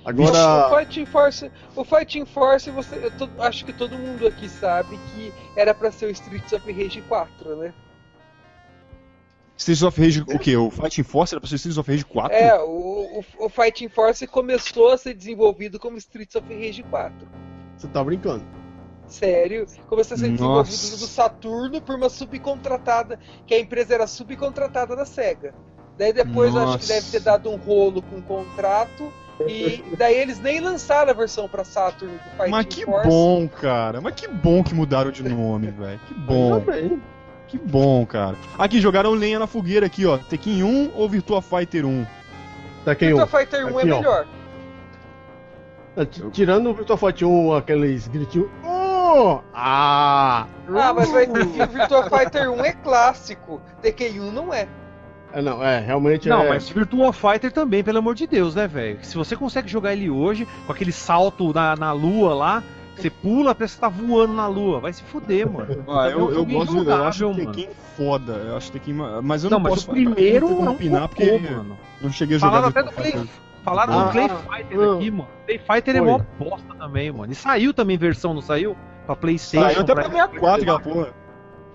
Agora. 0.05 0.67
O 0.67 0.77
Fighting 0.77 1.05
Force, 1.05 1.51
o 1.75 1.83
Fighting 1.85 2.25
Force, 2.25 2.69
você, 2.71 2.95
eu 3.05 3.11
to- 3.11 3.29
acho 3.39 3.63
que 3.65 3.71
todo 3.71 3.97
mundo 3.97 4.27
aqui 4.27 4.49
sabe 4.49 4.97
que 5.13 5.33
era 5.55 5.73
pra 5.73 5.91
ser 5.91 6.07
o 6.07 6.09
Streets 6.09 6.51
of 6.51 6.71
Rage 6.71 7.01
4, 7.03 7.55
né? 7.55 7.73
Streets 9.55 9.83
of 9.83 10.01
Rage, 10.01 10.21
o 10.21 10.39
quê? 10.39 10.57
O 10.57 10.69
Fighting 10.69 11.03
Force 11.03 11.33
era 11.33 11.39
pra 11.39 11.47
ser 11.49 11.55
Streets 11.55 11.77
of 11.77 11.89
Rage 11.89 12.03
4? 12.05 12.35
É, 12.35 12.59
o, 12.61 13.23
o, 13.39 13.45
o 13.45 13.49
Fighting 13.49 13.87
Force 13.87 14.25
começou 14.27 14.91
a 14.91 14.97
ser 14.97 15.13
desenvolvido 15.13 15.79
como 15.79 15.97
Streets 15.97 16.35
of 16.35 16.53
Rage 16.53 16.83
4. 16.83 17.27
Você 17.77 17.87
tá 17.87 18.03
brincando. 18.03 18.43
Sério, 19.07 19.67
começou 19.87 20.15
a 20.15 20.17
ser 20.17 20.27
Nossa. 20.29 20.63
desenvolvido 20.71 21.01
no 21.01 21.07
Saturno 21.07 21.81
por 21.81 21.95
uma 21.95 22.09
subcontratada, 22.09 23.19
que 23.45 23.53
a 23.53 23.59
empresa 23.59 23.93
era 23.93 24.07
subcontratada 24.07 24.95
da 24.95 25.05
SEGA. 25.05 25.53
Daí 25.97 26.11
depois 26.11 26.55
acho 26.55 26.79
que 26.79 26.87
deve 26.87 27.11
ter 27.11 27.19
dado 27.21 27.49
um 27.51 27.55
rolo 27.55 28.01
com 28.01 28.17
o 28.17 28.21
contrato. 28.23 29.13
E 29.47 29.83
daí 29.97 30.15
eles 30.15 30.39
nem 30.39 30.59
lançaram 30.59 31.09
a 31.11 31.13
versão 31.13 31.47
pra 31.49 31.63
Saturn 31.63 32.13
do 32.15 32.23
Fighting 32.37 32.51
Mas 32.51 32.65
que 32.67 32.85
Force. 32.85 33.07
bom, 33.07 33.47
cara. 33.47 33.99
Mas 34.01 34.13
que 34.15 34.27
bom 34.27 34.63
que 34.63 34.73
mudaram 34.73 35.11
de 35.11 35.23
nome, 35.23 35.67
velho. 35.71 35.99
Que 36.07 36.13
bom. 36.13 36.63
Que 37.47 37.57
bom, 37.57 38.05
cara. 38.05 38.35
Aqui, 38.57 38.79
jogaram 38.79 39.11
lenha 39.11 39.37
na 39.39 39.47
fogueira 39.47 39.85
aqui, 39.85 40.05
ó. 40.05 40.17
Tekken 40.17 40.63
1 40.63 40.91
ou 40.95 41.07
Virtua 41.09 41.41
Fighter 41.41 41.85
1? 41.85 42.05
Tekken 42.85 43.13
1. 43.13 43.17
Virtua 43.17 43.39
Fighter 43.39 43.65
1 43.65 43.67
é 43.79 43.81
Aqui, 43.83 43.91
ó. 43.91 43.95
melhor. 43.97 44.27
É, 45.95 46.05
t- 46.05 46.29
Tirando 46.31 46.69
o 46.69 46.73
Virtua 46.73 46.97
Fight 46.97 47.23
1, 47.23 47.53
aqueles 47.53 48.07
gritinhos. 48.07 48.49
Oh! 48.65 49.39
Ah! 49.53 50.47
Ah, 50.69 50.93
mas 50.93 51.11
vai 51.11 51.27
ter 51.27 51.45
que 51.45 51.61
o 51.61 51.67
Virtua 51.67 52.09
Fighter 52.09 52.51
1 52.51 52.65
é 52.65 52.71
clássico. 52.71 53.61
Tekken 53.81 54.19
1 54.21 54.31
não 54.31 54.51
é. 54.53 54.67
É, 55.33 55.41
não, 55.41 55.63
é, 55.63 55.79
realmente 55.79 56.29
Não, 56.29 56.43
é. 56.43 56.49
mas 56.49 56.69
Virtual 56.69 57.11
Fighter 57.11 57.51
também, 57.51 57.83
pelo 57.83 57.97
amor 57.97 58.13
de 58.15 58.27
Deus, 58.27 58.53
né, 58.55 58.67
velho? 58.67 58.99
Se 59.01 59.15
você 59.15 59.35
consegue 59.35 59.67
jogar 59.67 59.93
ele 59.93 60.09
hoje, 60.09 60.47
com 60.65 60.71
aquele 60.71 60.91
salto 60.91 61.51
na, 61.53 61.75
na 61.75 61.91
lua 61.91 62.35
lá, 62.35 62.63
você 62.95 63.09
pula, 63.09 63.55
parece 63.55 63.73
que 63.75 63.81
tá 63.81 63.89
voando 63.89 64.33
na 64.33 64.45
lua. 64.47 64.79
Vai 64.79 64.93
se 64.93 65.01
fuder, 65.03 65.49
mano. 65.49 65.83
Ah, 65.89 66.07
É 66.09 66.13
eu, 66.13 66.31
eu 66.31 66.45
gosto 66.45 66.83
de. 66.83 66.87
Eu 66.89 67.03
acho 67.03 67.25
injogável, 67.25 67.29
o 67.31 67.35
Tekken 67.35 67.69
foda. 67.97 68.33
Eu 68.33 68.57
acho 68.57 68.71
Tekken. 68.71 68.93
Mas 69.23 69.43
eu 69.43 69.49
Não, 69.49 69.57
não, 69.57 69.63
mas 69.63 69.73
posso 69.73 69.89
o 69.89 69.93
primeiro 69.93 70.47
é 70.47 70.49
um 70.51 70.71
opinar 70.71 71.01
cocô, 71.09 71.15
porque 71.15 71.31
mano. 71.49 71.77
eu 71.99 72.03
não 72.05 72.11
cheguei 72.11 72.35
a 72.37 72.39
jogar. 72.39 72.51
Falaram 72.51 72.67
até 72.69 72.83
do 72.83 72.85
Virtua 72.91 73.01
Play, 73.03 73.11
Fighter. 73.13 73.35
falaram 73.63 73.99
Ah, 73.99 74.03
do 74.05 74.11
Play 74.11 74.25
ah, 74.25 74.37
Fighter 74.37 74.79
ah. 74.79 74.93
aqui, 74.95 75.11
mano. 75.11 75.27
Play 75.45 75.57
Fighter 75.59 75.95
é 75.95 75.99
Foi. 75.99 76.07
mó 76.07 76.19
bosta 76.37 76.75
também, 76.75 77.11
mano. 77.11 77.31
E 77.31 77.35
saiu 77.35 77.73
também 77.73 77.97
versão, 77.97 78.33
não 78.35 78.41
saiu? 78.41 78.77
Pra 79.07 79.15
Playstation. 79.15 79.65
Saiu 79.67 79.81
até 79.81 79.93
pra 79.95 80.03
64 80.03 80.61
aquela 80.61 80.79
porra. 80.79 81.22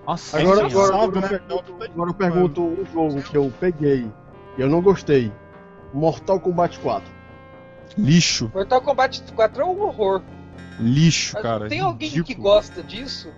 Nossa, 0.08 0.40
Agora, 0.40 0.66
agora, 0.66 0.94
agora, 1.02 1.20
né? 1.20 1.26
eu 1.26 1.28
pergunto- 1.28 1.84
agora 1.84 2.10
eu 2.10 2.14
pergunto 2.14 2.62
um 2.62 2.86
jogo 2.86 3.22
que 3.22 3.36
eu 3.36 3.52
peguei 3.60 4.10
e 4.56 4.60
eu 4.62 4.66
não 4.66 4.80
gostei. 4.80 5.30
Mortal 5.92 6.40
Kombat 6.40 6.78
4. 6.80 7.12
Lixo. 7.98 8.50
Mortal 8.54 8.80
Kombat 8.80 9.22
4 9.34 9.60
é 9.60 9.64
um 9.66 9.80
horror. 9.82 10.22
Lixo, 10.80 11.32
Mas 11.34 11.42
cara. 11.42 11.68
tem 11.68 11.80
alguém 11.80 12.08
que 12.08 12.16
ridículo. 12.20 12.48
gosta 12.48 12.82
disso? 12.82 13.28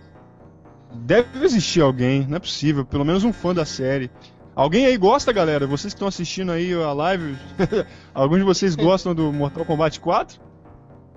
Deve 0.93 1.45
existir 1.45 1.81
alguém, 1.81 2.25
não 2.29 2.37
é 2.37 2.41
possível. 2.41 2.85
Pelo 2.85 3.05
menos 3.05 3.25
um 3.25 3.33
fã 3.33 3.53
da 3.53 3.65
série. 3.65 4.09
Alguém 4.55 4.87
aí 4.87 4.97
gosta, 4.97 5.33
galera? 5.33 5.67
Vocês 5.67 5.93
que 5.93 5.97
estão 5.97 6.07
assistindo 6.09 6.53
aí 6.53 6.73
a 6.73 6.93
live, 6.93 7.37
alguns 8.15 8.39
de 8.39 8.45
vocês 8.45 8.77
gostam 8.77 9.13
do 9.13 9.33
Mortal 9.33 9.65
Kombat 9.65 9.99
4? 9.99 10.41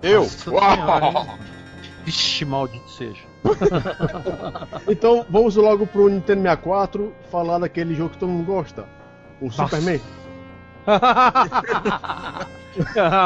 Eu? 0.02 0.22
Nossa? 0.22 1.38
Vixe, 2.04 2.44
maldito 2.44 2.90
seja. 2.90 3.33
Então 4.88 5.26
vamos 5.30 5.56
logo 5.56 5.86
pro 5.86 6.10
Nintendo 6.10 6.42
64 6.42 7.14
falar 7.32 7.60
daquele 7.60 7.96
jogo 7.96 8.12
que 8.12 8.18
todo 8.18 8.30
mundo 8.30 8.46
gosta. 8.46 8.86
O 9.42 9.52
Superman. 9.52 10.00
ah, 10.88 12.46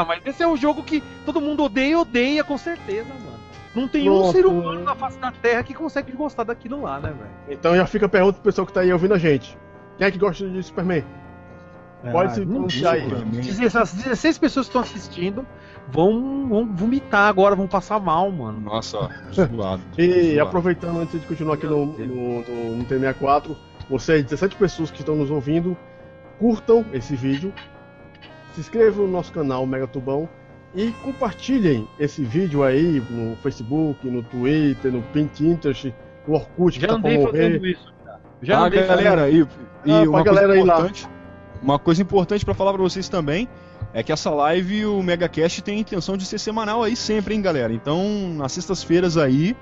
mas 0.06 0.20
esse 0.24 0.42
é 0.42 0.46
um 0.46 0.56
jogo 0.56 0.82
que 0.82 1.02
todo 1.24 1.40
mundo 1.40 1.64
odeia 1.64 1.92
e 1.92 1.96
odeia 1.96 2.44
com 2.44 2.58
certeza, 2.58 3.08
mano. 3.08 3.38
Não 3.74 3.86
tem 3.86 4.08
um 4.08 4.18
Pronto. 4.18 4.32
ser 4.32 4.46
humano 4.46 4.82
na 4.82 4.94
face 4.94 5.18
da 5.18 5.30
Terra 5.30 5.62
que 5.62 5.74
consegue 5.74 6.12
gostar 6.12 6.44
daquilo 6.44 6.82
lá, 6.82 6.98
né, 6.98 7.10
velho? 7.10 7.30
Então 7.48 7.76
já 7.76 7.86
fica 7.86 8.06
a 8.06 8.08
pergunta 8.08 8.34
pro 8.34 8.42
pessoal 8.42 8.66
que 8.66 8.72
tá 8.72 8.80
aí 8.80 8.92
ouvindo 8.92 9.14
a 9.14 9.18
gente. 9.18 9.56
Quem 9.96 10.06
é 10.06 10.10
que 10.10 10.18
gosta 10.18 10.48
de 10.48 10.62
Superman? 10.62 11.04
Pode 12.12 12.34
se 12.34 12.42
Ah, 12.42 12.46
pronunciar 12.46 12.94
aí. 12.94 13.08
Essas 13.64 13.92
16 13.92 14.38
pessoas 14.38 14.66
que 14.66 14.70
estão 14.70 14.82
assistindo 14.82 15.46
vão, 15.90 16.48
vão 16.48 16.66
vomitar 16.66 17.28
agora, 17.28 17.54
vão 17.56 17.66
passar 17.66 17.98
mal, 18.00 18.30
mano. 18.30 18.60
Nossa, 18.60 19.08
zoado. 19.32 19.82
E 19.96 20.34
Zoado. 20.34 20.40
aproveitando 20.40 20.98
antes 21.00 21.20
de 21.20 21.26
continuar 21.26 21.54
aqui 21.54 21.66
no, 21.66 21.86
no, 21.86 22.42
no 22.42 22.76
Nintendo 22.76 23.00
64, 23.00 23.56
vocês, 23.88 24.22
17 24.24 24.56
pessoas 24.56 24.90
que 24.90 25.00
estão 25.00 25.16
nos 25.16 25.30
ouvindo, 25.30 25.76
curtam 26.38 26.84
esse 26.92 27.16
vídeo, 27.16 27.52
se 28.54 28.60
inscrevam 28.60 29.06
no 29.06 29.12
nosso 29.12 29.32
canal 29.32 29.66
Mega 29.66 29.86
Tubão 29.86 30.28
e 30.74 30.90
compartilhem 31.02 31.88
esse 31.98 32.22
vídeo 32.22 32.62
aí 32.62 33.02
no 33.10 33.34
Facebook, 33.36 34.06
no 34.08 34.22
Twitter, 34.22 34.92
no 34.92 35.00
Pinterest, 35.02 35.94
no 36.26 36.34
Orkut, 36.34 36.78
que 36.78 36.86
Já 36.86 36.88
tá 36.88 36.98
pra 37.00 37.10
andei 37.10 37.18
morrer. 37.18 37.30
fazendo 37.50 37.66
isso. 37.66 37.94
cara. 38.04 38.20
Já 38.42 38.58
ah, 38.58 38.66
andei 38.66 38.82
fazendo 38.82 39.04
galera, 39.04 39.30
e, 39.30 39.46
e 39.86 39.90
Ah, 39.92 40.02
uma, 40.02 40.22
galera 40.22 40.48
coisa 40.48 40.64
lá. 40.64 40.74
importante, 40.74 41.08
uma 41.62 41.78
coisa 41.78 42.02
importante 42.02 42.44
pra 42.44 42.52
falar 42.54 42.72
pra 42.74 42.82
vocês 42.82 43.08
também 43.08 43.48
é 43.92 44.02
que 44.02 44.12
essa 44.12 44.30
live, 44.30 44.86
o 44.86 45.02
MegaCast, 45.02 45.62
tem 45.62 45.78
a 45.78 45.80
intenção 45.80 46.16
de 46.16 46.24
ser 46.24 46.38
semanal 46.38 46.82
aí 46.82 46.94
sempre, 46.94 47.34
hein, 47.34 47.42
galera? 47.42 47.72
Então, 47.72 48.34
nas 48.36 48.52
sextas-feiras 48.52 49.16
aí, 49.16 49.56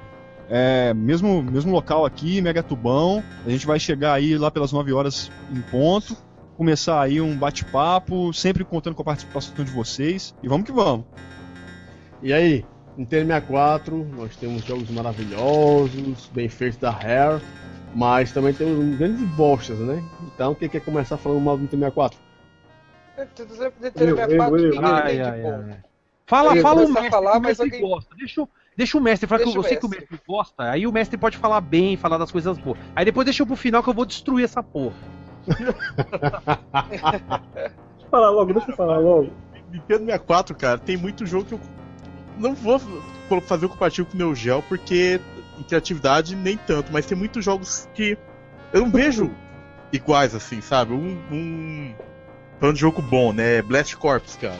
é, 0.48 0.92
mesmo, 0.94 1.42
mesmo 1.42 1.72
local 1.72 2.04
aqui, 2.04 2.40
Mega 2.40 2.62
Tubão, 2.62 3.22
a 3.44 3.50
gente 3.50 3.66
vai 3.66 3.78
chegar 3.78 4.14
aí 4.14 4.36
lá 4.36 4.50
pelas 4.50 4.72
9 4.72 4.92
horas 4.92 5.30
em 5.52 5.60
ponto, 5.62 6.16
começar 6.56 7.00
aí 7.00 7.20
um 7.20 7.36
bate-papo, 7.36 8.32
sempre 8.32 8.64
contando 8.64 8.94
com 8.94 9.02
a 9.02 9.06
participação 9.06 9.64
de 9.64 9.70
vocês, 9.70 10.34
e 10.42 10.48
vamos 10.48 10.66
que 10.66 10.72
vamos. 10.72 11.06
E 12.22 12.32
aí, 12.32 12.64
Nintendo 12.96 13.26
64, 13.26 14.04
nós 14.16 14.34
temos 14.36 14.64
jogos 14.64 14.90
maravilhosos, 14.90 16.30
bem 16.34 16.48
feitos 16.48 16.78
da 16.78 16.90
Rare, 16.90 17.42
mas 17.94 18.32
também 18.32 18.52
temos 18.52 18.96
grandes 18.96 19.22
bostas, 19.30 19.78
né? 19.78 20.02
Então, 20.34 20.54
quem 20.54 20.68
quer 20.68 20.80
começar 20.80 21.16
falando 21.16 21.40
mal 21.40 21.56
do 21.56 21.62
Nintendo 21.62 21.84
64? 21.84 22.25
Eu, 23.16 23.26
64 23.36 24.58
eu, 24.58 24.72
eu. 24.74 24.86
Ai, 24.86 25.20
ai, 25.20 25.42
bom. 25.42 25.64
ai. 25.68 25.78
Fala, 26.26 26.56
Eu 26.56 26.62
fala 26.62 26.84
o 26.84 26.88
mestre, 26.88 27.10
falar, 27.10 27.32
que 27.32 27.38
o 27.38 27.40
mas 27.40 27.58
mestre 27.58 27.64
alguém- 27.76 27.80
gosta. 27.90 28.14
Deixa, 28.16 28.42
o- 28.42 28.48
deixa 28.76 28.98
o 28.98 29.00
mestre 29.00 29.28
falar 29.28 29.38
que 29.38 29.44
Deixa 29.44 29.58
eu 29.58 29.62
o 29.62 29.64
sei 29.64 29.76
que 29.76 29.86
o 29.86 29.88
mestre. 29.88 30.20
gosta. 30.26 30.70
Aí 30.70 30.86
o 30.86 30.92
mestre 30.92 31.16
pode 31.16 31.36
falar 31.36 31.60
bem, 31.60 31.96
falar 31.96 32.18
das 32.18 32.32
coisas 32.32 32.58
boas. 32.58 32.78
Aí 32.96 33.04
depois 33.04 33.24
deixa 33.24 33.42
eu 33.42 33.46
pro 33.46 33.54
final 33.56 33.82
que 33.82 33.88
eu 33.88 33.94
vou 33.94 34.04
destruir 34.04 34.44
essa 34.44 34.62
porra. 34.62 34.94
Deixa 35.46 35.72
eu 38.04 38.10
falar 38.10 38.30
logo, 38.30 38.52
deixa 38.52 38.70
eu 38.70 38.76
falar 38.76 38.98
logo. 38.98 39.30
Nintendo 39.70 40.04
64, 40.06 40.54
cara, 40.56 40.78
tem 40.78 40.96
muito 40.96 41.24
jogo 41.26 41.44
que 41.44 41.54
eu 41.54 41.60
não 42.38 42.54
vou 42.54 42.80
fazer 43.42 43.66
o 43.66 43.68
compartilho 43.68 44.06
com 44.06 44.14
o 44.14 44.16
meu 44.16 44.34
gel, 44.34 44.62
porque 44.68 45.20
em 45.58 45.62
criatividade 45.62 46.34
nem 46.36 46.56
tanto, 46.56 46.92
mas 46.92 47.06
tem 47.06 47.16
muitos 47.16 47.44
jogos 47.44 47.88
que 47.94 48.16
eu 48.72 48.80
não 48.82 48.90
vejo 48.90 49.30
iguais 49.92 50.34
assim, 50.34 50.60
sabe? 50.60 50.92
Um, 50.92 51.18
um 51.30 51.94
falando 52.58 52.74
de 52.74 52.80
jogo 52.80 53.02
bom, 53.02 53.32
né? 53.32 53.62
Blast 53.62 53.96
Corps, 53.96 54.36
cara. 54.40 54.58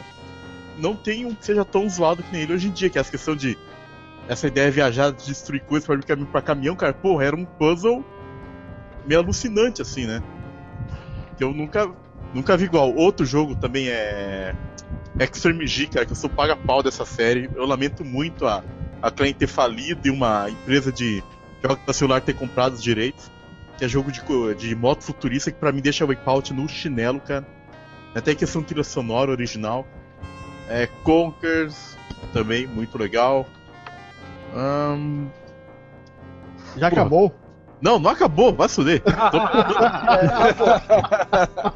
Não 0.78 0.94
tem 0.94 1.24
um 1.24 1.34
que 1.34 1.44
seja 1.44 1.64
tão 1.64 1.88
zoado 1.88 2.22
que 2.22 2.32
nem 2.32 2.42
ele 2.42 2.54
hoje 2.54 2.68
em 2.68 2.72
dia, 2.72 2.90
que 2.90 2.98
é 2.98 3.00
essa 3.00 3.10
questão 3.10 3.34
de 3.34 3.56
essa 4.28 4.46
ideia 4.46 4.68
de 4.68 4.74
viajar, 4.74 5.12
de 5.12 5.24
destruir 5.24 5.62
coisas 5.62 5.86
para 5.86 5.96
ir 5.96 6.04
caminho 6.04 6.26
para 6.26 6.42
caminhão, 6.42 6.76
cara, 6.76 6.92
porra, 6.92 7.24
era 7.24 7.36
um 7.36 7.44
puzzle 7.44 8.04
meio 9.06 9.20
alucinante 9.20 9.80
assim, 9.80 10.06
né? 10.06 10.22
Que 11.36 11.44
eu 11.44 11.52
nunca 11.52 11.90
nunca 12.34 12.56
vi 12.56 12.64
igual. 12.64 12.94
Outro 12.94 13.24
jogo 13.24 13.54
também 13.54 13.88
é 13.88 14.54
Extreme 15.18 15.66
G, 15.66 15.86
cara, 15.86 16.04
que 16.04 16.12
eu 16.12 16.16
sou 16.16 16.28
paga-pau 16.28 16.82
dessa 16.82 17.04
série. 17.04 17.48
Eu 17.54 17.64
lamento 17.64 18.04
muito 18.04 18.46
a, 18.46 18.62
a 19.00 19.10
Klein 19.10 19.32
ter 19.32 19.46
falido 19.46 20.06
e 20.06 20.10
uma 20.10 20.50
empresa 20.50 20.92
de 20.92 21.22
jogos 21.62 21.84
da 21.86 21.92
celular 21.92 22.20
ter 22.20 22.34
comprado 22.34 22.74
os 22.74 22.82
direitos. 22.82 23.30
Que 23.78 23.84
é 23.84 23.88
jogo 23.88 24.10
de, 24.10 24.22
de 24.56 24.74
moto 24.74 25.02
futurista 25.02 25.50
que 25.50 25.58
pra 25.58 25.70
mim 25.70 25.80
deixa 25.80 26.04
Wipeout 26.04 26.52
no 26.52 26.68
chinelo, 26.68 27.20
cara. 27.20 27.46
Até 28.16 28.34
questão 28.34 28.62
de 28.62 28.68
trilha 28.68 28.84
sonora 28.84 29.30
original. 29.30 29.86
É 30.68 30.88
Conkers, 31.04 31.96
também, 32.32 32.66
muito 32.66 32.96
legal. 32.98 33.46
Já 36.76 36.88
Porra. 36.90 37.02
acabou? 37.02 37.34
Não, 37.80 37.98
não 37.98 38.10
acabou, 38.10 38.54
vai 38.54 38.68
fuder. 38.68 39.02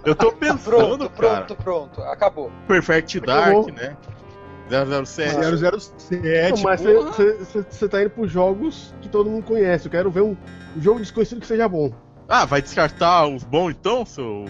Eu 0.04 0.14
tô 0.14 0.32
pensando, 0.32 0.60
Pronto, 0.70 1.10
cara. 1.10 1.42
pronto, 1.44 1.56
pronto. 1.56 2.02
Acabou. 2.04 2.50
Perfect 2.66 3.20
Dark, 3.20 3.48
Acabou. 3.48 3.72
né? 3.72 3.96
007. 5.04 5.34
007, 5.80 6.52
Não, 6.52 6.62
mas 6.62 6.80
você 7.68 7.88
tá 7.88 8.00
indo 8.00 8.10
pros 8.10 8.30
jogos 8.30 8.94
que 9.02 9.08
todo 9.08 9.28
mundo 9.28 9.44
conhece. 9.44 9.86
Eu 9.86 9.90
quero 9.90 10.10
ver 10.10 10.22
um 10.22 10.36
jogo 10.78 11.00
desconhecido 11.00 11.40
que 11.40 11.46
seja 11.46 11.68
bom. 11.68 11.92
Ah, 12.32 12.44
vai 12.44 12.62
descartar 12.62 13.26
os 13.26 13.42
bons 13.42 13.70
então, 13.72 14.06
seu. 14.06 14.44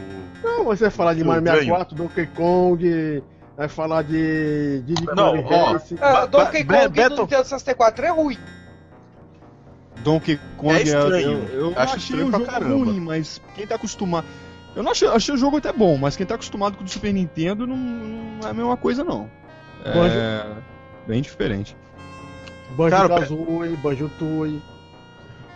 Não, 0.44 0.64
você 0.64 0.82
vai 0.84 0.90
falar 0.90 1.14
de 1.14 1.24
Mario 1.24 1.42
ganho. 1.42 1.58
64, 1.60 1.96
Donkey 1.96 2.26
Kong, 2.26 3.22
vai 3.56 3.68
falar 3.68 4.02
de 4.02 4.82
Diddy 4.82 5.06
Não, 5.16 5.42
ó, 5.42 5.72
Race. 5.72 5.96
Ah, 5.98 6.26
Donkey 6.26 6.62
Kong 6.62 6.88
do 6.90 7.16
Nintendo 7.22 7.44
64 7.46 8.04
é 8.04 8.10
ruim. 8.10 8.36
Donkey 10.04 10.38
Kong 10.58 10.74
É 10.74 10.82
estranho. 10.82 11.48
eu, 11.52 11.70
eu 11.70 11.78
Acho 11.78 11.96
achei 11.96 11.96
estranho 11.98 12.26
o 12.26 12.30
pra 12.30 12.38
jogo 12.38 12.50
caramba. 12.50 12.74
ruim, 12.84 13.00
mas 13.00 13.40
quem 13.54 13.66
tá 13.66 13.76
acostumado. 13.76 14.26
Eu 14.76 14.82
não 14.82 14.92
achei, 14.92 15.08
achei 15.08 15.34
o 15.34 15.38
jogo 15.38 15.56
até 15.56 15.72
bom, 15.72 15.96
mas 15.96 16.16
quem 16.16 16.26
tá 16.26 16.34
acostumado 16.34 16.76
com 16.76 16.82
o 16.82 16.84
do 16.84 16.90
Super 16.90 17.12
Nintendo 17.14 17.66
não, 17.66 17.76
não 17.76 18.46
é 18.46 18.50
a 18.50 18.54
mesma 18.54 18.76
coisa, 18.76 19.02
não. 19.02 19.30
É 19.84 20.44
bem 21.06 21.22
diferente. 21.22 21.74
Banjo 22.76 22.90
Cara, 22.96 23.08
Kazooie, 23.20 23.76
Banjo 23.76 24.10
Tooie. 24.18 24.62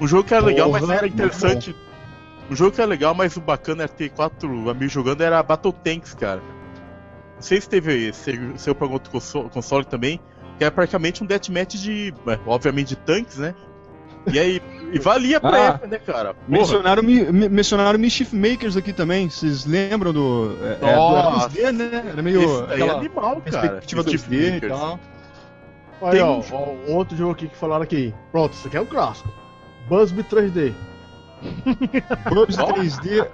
Um 0.01 0.07
jogo 0.09 0.25
que 0.25 0.35
era 0.35 0.45
legal, 0.45 0.71
mas 0.71 0.81
Porra, 0.81 0.95
era 0.97 1.07
interessante. 1.07 1.77
Um 2.51 2.55
jogo 2.57 2.73
que 2.73 2.81
era 2.81 2.89
legal, 2.89 3.15
mas 3.15 3.37
o 3.37 3.41
bacana 3.41 3.85
era 3.85 3.93
ter 3.93 4.11
quatro 4.11 4.69
amigos 4.69 4.93
jogando 4.93 5.23
era 5.23 5.43
Battle 5.43 5.73
Tanks, 5.73 6.15
cara. 6.15 6.43
Não 7.37 7.43
sei 7.43 7.61
se 7.61 7.69
teve 7.69 8.13
se 8.13 8.53
saiu 8.57 8.75
pra 8.75 8.87
outro 8.87 9.11
console, 9.11 9.49
console 9.51 9.85
também, 9.85 10.21
que 10.59 10.65
era 10.65 10.71
praticamente 10.71 11.23
um 11.23 11.27
deathmatch 11.27 11.75
de. 11.75 12.15
é, 12.27 12.39
Obviamente 12.47 12.89
de 12.89 12.97
tanques, 12.97 13.39
né? 13.39 13.55
E 14.33 14.39
aí. 14.39 14.63
E 14.93 14.99
valia 14.99 15.41
pra 15.41 15.51
Ah, 15.57 15.65
época, 15.71 15.87
né, 15.89 15.99
cara? 15.99 16.35
Porra. 16.35 16.47
Mencionaram, 16.49 17.03
me- 17.03 17.49
mencionaram 17.49 17.99
Mischief 17.99 18.33
Makers 18.33 18.77
aqui 18.77 18.93
também. 18.93 19.29
Vocês 19.29 19.65
lembram 19.67 20.13
do. 20.13 20.57
É, 20.63 20.73
é, 20.73 20.77
do 20.77 20.87
era 20.87 20.97
Nossa. 21.31 21.49
2D, 21.49 21.73
né? 21.73 22.05
Era 22.13 22.23
meio. 22.23 22.43
Esse 22.43 22.71
é 22.71 22.75
aquela 22.75 22.93
animal, 22.99 23.43
cara. 23.43 23.43
perspectiva 23.69 24.03
Steve 24.03 24.19
2D 24.51 24.65
e 24.65 24.69
tal. 24.69 25.01
Olha, 26.01 26.13
Tem 26.13 26.23
ó, 26.23 26.37
um- 26.39 26.43
ó, 26.53 26.93
outro 26.93 27.17
jogo 27.17 27.33
aqui 27.33 27.49
que 27.49 27.57
falaram 27.57 27.83
aqui. 27.83 28.15
Pronto, 28.31 28.53
isso 28.53 28.69
aqui 28.69 28.77
é 28.77 28.81
um 28.81 28.87
clássico. 28.87 29.29
Buzzby 29.89 30.23
3D. 30.25 30.73
Burbs 32.29 32.57
3D. 32.57 33.27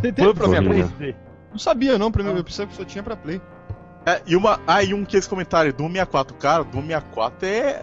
Você 0.00 0.12
tem 0.12 0.34
pra 0.34 0.48
minha 0.48 0.60
Horrível. 0.60 0.88
3D? 0.98 1.14
Não 1.50 1.58
sabia, 1.58 1.98
não. 1.98 2.10
Pra 2.12 2.22
mim, 2.22 2.36
eu 2.36 2.44
pensava 2.44 2.68
que 2.68 2.76
só 2.76 2.84
tinha 2.84 3.02
pra 3.02 3.16
Play. 3.16 3.40
É, 4.06 4.22
e 4.26 4.36
uma. 4.36 4.60
Ah, 4.66 4.82
e 4.82 4.94
um 4.94 5.04
que 5.04 5.16
eles 5.16 5.26
comentaram, 5.26 5.70
Doom 5.72 5.88
64, 5.90 6.34
cara, 6.36 6.64
Doom 6.64 6.82
64 6.86 7.46
é. 7.48 7.82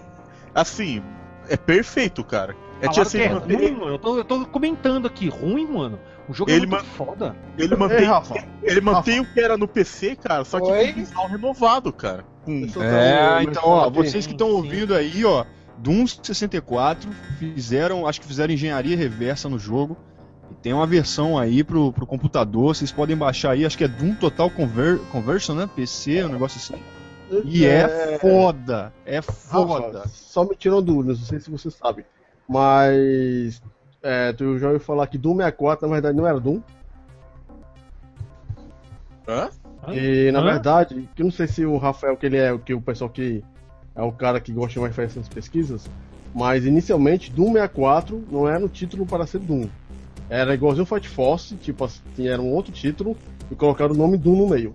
Assim, 0.54 1.02
é 1.50 1.58
perfeito, 1.58 2.24
cara. 2.24 2.56
É 2.82 2.88
tipo 2.88 2.94
Falaram 2.96 3.02
assim, 3.04 3.18
que 3.18 3.24
é 3.24 3.58
tem- 3.58 3.70
ruim, 3.70 3.80
mano. 3.80 3.92
Eu 3.94 4.00
tô, 4.00 4.18
eu 4.18 4.24
tô 4.24 4.46
comentando 4.46 5.06
aqui, 5.08 5.28
ruim, 5.30 5.66
mano. 5.68 6.00
O 6.28 6.34
jogo 6.34 6.50
Ele 6.50 6.66
é 6.66 6.68
muito 6.68 6.72
ma- 6.84 6.84
foda. 6.84 7.36
Ele 7.58 7.76
mantém, 7.76 8.06
Rafa. 8.06 8.36
ele 8.64 8.82
mantém 8.82 9.20
o 9.20 9.26
que 9.34 9.40
era 9.40 9.56
no 9.58 9.68
PC, 9.68 10.16
cara, 10.16 10.44
só 10.44 10.60
que 10.60 10.72
Oi? 10.72 10.88
com 10.88 10.94
visual 11.00 11.28
renovado, 11.28 11.94
cara. 11.94 12.26
Eu 12.48 12.82
É, 12.84 13.38
um- 13.38 13.42
então, 13.42 13.64
ó, 13.66 13.90
vocês 13.90 14.26
que 14.26 14.32
estão 14.34 14.50
ouvindo 14.50 14.94
aí, 14.96 15.24
ó, 15.26 15.46
Doom 15.78 16.06
64 16.08 17.10
fizeram, 17.38 18.08
acho 18.08 18.22
que 18.22 18.28
fizeram 18.28 18.54
engenharia 18.54 18.96
reversa 18.96 19.50
no 19.50 19.60
jogo. 19.60 19.98
E 20.50 20.54
tem 20.56 20.74
uma 20.74 20.86
versão 20.86 21.38
aí 21.38 21.64
pro, 21.64 21.92
pro 21.92 22.06
computador, 22.06 22.76
vocês 22.76 22.92
podem 22.92 23.16
baixar 23.16 23.52
aí, 23.52 23.66
acho 23.66 23.78
que 23.78 23.84
é 23.84 23.88
Doom 23.88 24.16
Total 24.16 24.50
Conver 24.50 25.00
Conversion, 25.12 25.56
né? 25.56 25.70
PC, 25.76 26.24
um 26.24 26.30
negócio 26.30 26.58
assim. 26.58 26.82
E 27.44 27.66
é, 27.66 28.20
foda, 28.20 28.94
é 29.06 29.22
foda. 29.22 30.00
Rafa, 30.00 30.10
só 30.10 30.44
me 30.44 30.56
tirou 30.56 30.82
dúvidas, 30.82 31.20
não 31.20 31.26
sei 31.26 31.40
se 31.40 31.50
você 31.50 31.72
sabe. 31.72 32.06
Mas. 32.48 33.62
É, 34.02 34.32
tu 34.34 34.60
já 34.60 34.68
ouviu 34.68 34.80
falar 34.80 35.08
que 35.08 35.18
Doom 35.18 35.38
64 35.38 35.88
na 35.88 35.94
verdade 35.94 36.16
não 36.16 36.28
era 36.28 36.40
Doom. 36.40 36.62
Hã? 39.28 39.50
E 39.92 40.32
na 40.32 40.40
Hã? 40.40 40.44
verdade, 40.44 41.10
que 41.16 41.24
eu 41.24 41.26
não 41.26 41.32
sei 41.32 41.48
se 41.48 41.66
o 41.66 41.78
Rafael, 41.78 42.16
que 42.16 42.26
ele 42.28 42.38
é 42.38 42.56
que 42.58 42.74
o 42.74 42.82
pessoal 42.82 43.10
que 43.10 43.44
é 43.96 44.02
o 44.02 44.12
cara 44.12 44.40
que 44.40 44.52
gosta 44.52 44.80
mais 44.80 44.92
de 44.92 44.96
fazer 44.96 45.08
essas 45.20 45.30
pesquisas, 45.30 45.90
mas 46.34 46.66
inicialmente 46.66 47.32
Doom 47.32 47.54
64 47.54 48.24
não 48.32 48.48
era 48.48 48.64
o 48.66 48.70
título 48.70 49.06
para 49.06 49.26
ser 49.26 49.40
Doom. 49.40 49.68
Era 50.30 50.54
igualzinho 50.54 50.86
Fight 50.86 51.08
Force, 51.08 51.56
tipo 51.56 51.84
assim, 51.86 52.28
era 52.28 52.42
um 52.42 52.52
outro 52.52 52.72
título 52.72 53.16
e 53.50 53.56
colocaram 53.56 53.94
o 53.94 53.98
nome 53.98 54.18
Doom 54.18 54.36
no 54.38 54.48
meio. 54.50 54.74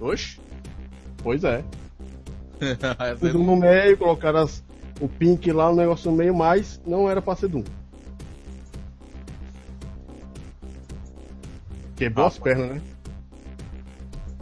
Oxe. 0.00 0.38
Pois 1.22 1.42
é. 1.44 1.64
É- 3.00 3.14
Doom 3.16 3.44
no 3.44 3.56
meio, 3.56 3.96
colocaram 3.98 4.40
as- 4.40 4.62
o 5.00 5.08
Pink 5.08 5.50
lá, 5.50 5.68
o 5.70 5.74
negócio 5.74 6.10
no 6.10 6.16
meio, 6.16 6.34
mas 6.34 6.80
não 6.86 7.10
era 7.10 7.20
para 7.20 7.34
ser 7.36 7.48
Doom. 7.48 7.64
Quebrou 11.96 12.26
as 12.26 12.38
pernas, 12.38 12.70
né? 12.76 12.82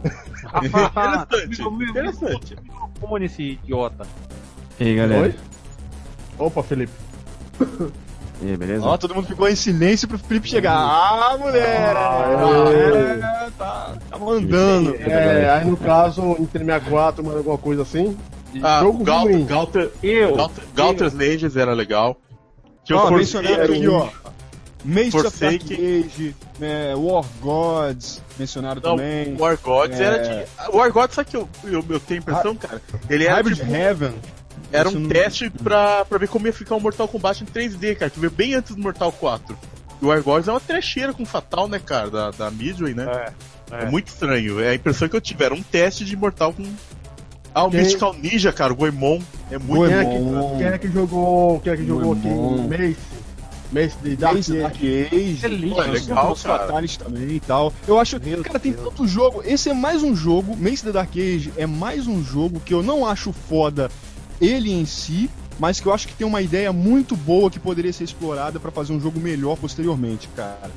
Interessante, 0.63 1.61
interessante. 1.89 2.55
Como 3.01 3.17
nesse 3.17 3.41
idiota. 3.61 4.05
E 4.79 4.83
aí, 4.85 4.95
galera? 4.95 5.23
Oi? 5.23 5.35
Opa, 6.37 6.63
Felipe. 6.63 6.93
E 8.41 8.49
aí, 8.51 8.57
beleza? 8.57 8.85
Ó, 8.85 8.97
todo 8.97 9.13
mundo 9.13 9.27
ficou 9.27 9.47
em 9.49 9.55
silêncio 9.55 10.07
pro 10.07 10.17
Felipe 10.17 10.47
chegar. 10.47 10.73
Ah, 10.75 11.37
mulher! 11.37 11.93
Ah, 11.95 13.45
É, 13.47 13.49
tá, 13.57 13.93
tá 14.09 14.17
mandando. 14.17 14.95
É, 14.95 15.49
aí 15.49 15.65
no 15.69 15.75
caso, 15.77 16.21
entre 16.39 16.63
64, 16.63 17.23
mais 17.23 17.37
alguma 17.37 17.57
coisa 17.57 17.81
assim. 17.83 18.17
Ah, 18.63 18.79
o 18.79 18.85
jogo 18.85 19.03
Gal 19.03 19.23
ruim. 19.23 19.45
Galter, 19.45 19.91
Eu. 20.01 20.35
Galter, 20.35 20.63
Galter's 20.75 21.13
Legends 21.13 21.55
era 21.55 21.73
legal. 21.73 22.17
Tinha 22.83 22.97
Ó, 22.97 23.11
mencionaram 23.11 23.63
aqui, 23.65 23.87
ó. 23.87 24.07
Mace 24.83 25.15
of 25.15 25.39
Dark. 25.39 25.61
Age, 25.71 26.35
né, 26.59 26.95
War 26.95 27.23
Gods, 27.41 28.21
mencionaram 28.41 28.81
Não, 28.83 28.95
também. 28.97 29.33
o 29.35 29.41
War 29.41 29.57
Gods 29.57 29.99
É. 29.99 30.03
era 30.03 30.17
de. 30.19 30.45
O 30.71 30.77
War 30.77 30.91
Gods, 30.91 31.15
sabe 31.15 31.29
que 31.29 31.37
eu, 31.37 31.47
eu, 31.63 31.85
eu 31.89 31.99
tenho 31.99 32.19
a 32.19 32.23
impressão, 32.23 32.55
cara? 32.55 32.81
Ele 33.09 33.25
era, 33.25 33.35
Hybrid 33.35 33.57
tipo, 33.59 33.71
Heaven. 33.73 34.13
era 34.71 34.89
um 34.89 34.93
não- 34.93 35.09
teste 35.09 35.49
pra, 35.49 36.03
pra 36.05 36.17
ver 36.17 36.27
como 36.27 36.47
ia 36.47 36.53
ficar 36.53 36.75
o 36.75 36.79
Mortal 36.79 37.07
Kombat 37.07 37.43
em 37.43 37.47
3D, 37.47 37.95
cara, 37.95 38.09
que 38.11 38.19
veio 38.19 38.31
bem 38.31 38.53
antes 38.55 38.75
do 38.75 38.81
Mortal 38.81 39.11
4. 39.11 39.57
E 40.01 40.05
o 40.05 40.07
War 40.07 40.21
Gods 40.23 40.47
é 40.47 40.51
uma 40.51 40.59
trecheira 40.59 41.13
com 41.13 41.23
Fatal, 41.25 41.67
né, 41.67 41.79
cara, 41.79 42.09
da, 42.09 42.31
da 42.31 42.49
Midway, 42.51 42.93
né? 42.95 43.05
É, 43.71 43.75
É. 43.75 43.83
é. 43.83 43.85
muito 43.89 44.07
estranho. 44.07 44.59
É 44.59 44.69
a 44.69 44.75
impressão 44.75 45.07
que 45.07 45.15
eu 45.15 45.21
tive. 45.21 45.43
Era 45.45 45.53
um 45.53 45.61
teste 45.61 46.03
de 46.03 46.15
Mortal 46.17 46.51
com. 46.53 46.63
Ah, 47.53 47.65
o 47.65 47.69
Quem- 47.69 47.81
Mystical 47.81 48.13
Ninja, 48.13 48.51
cara, 48.53 48.71
o 48.71 48.75
Goemon. 48.75 49.19
É 49.51 49.57
muito 49.59 49.89
Quem 49.89 49.97
é, 49.99 50.03
Goemon. 50.05 50.51
que, 50.51 50.57
quem 50.57 50.67
é 50.67 50.77
que 50.77 50.87
jogou. 50.87 51.59
Quem 51.59 51.73
é 51.73 51.77
que 51.77 51.85
jogou 51.85 52.13
aqui? 52.13 52.21
Goemon. 52.29 52.67
Mace. 52.69 52.97
Mace 53.71 53.95
de 54.03 54.15
Dark 54.15 54.35
Mace 54.35 54.57
Dark 54.59 54.75
Age, 54.75 55.33
Excelente, 55.37 55.69
pô, 55.75 55.81
legal, 55.81 56.31
os 56.33 56.43
cara. 56.43 56.59
Fatalis 56.59 56.97
também 56.97 57.29
e 57.35 57.39
tal. 57.39 57.73
Eu 57.87 57.99
acho, 57.99 58.19
Meu 58.21 58.43
cara, 58.43 58.59
tem 58.59 58.71
Deus. 58.73 58.83
tanto 58.85 59.07
jogo. 59.07 59.41
Esse 59.45 59.69
é 59.69 59.73
mais 59.73 60.03
um 60.03 60.15
jogo, 60.15 60.55
Mace 60.57 60.83
the 60.83 60.91
Dark 60.91 61.11
Age 61.11 61.53
é 61.57 61.65
mais 61.65 62.07
um 62.07 62.23
jogo 62.23 62.59
que 62.59 62.73
eu 62.73 62.83
não 62.83 63.05
acho 63.05 63.31
foda 63.31 63.89
ele 64.41 64.71
em 64.71 64.85
si, 64.85 65.29
mas 65.59 65.79
que 65.79 65.87
eu 65.87 65.93
acho 65.93 66.07
que 66.07 66.13
tem 66.15 66.25
uma 66.27 66.41
ideia 66.41 66.73
muito 66.73 67.15
boa 67.15 67.49
que 67.49 67.59
poderia 67.59 67.93
ser 67.93 68.03
explorada 68.03 68.59
pra 68.59 68.71
fazer 68.71 68.91
um 68.93 68.99
jogo 68.99 69.19
melhor 69.19 69.55
posteriormente, 69.57 70.27
cara. 70.35 70.71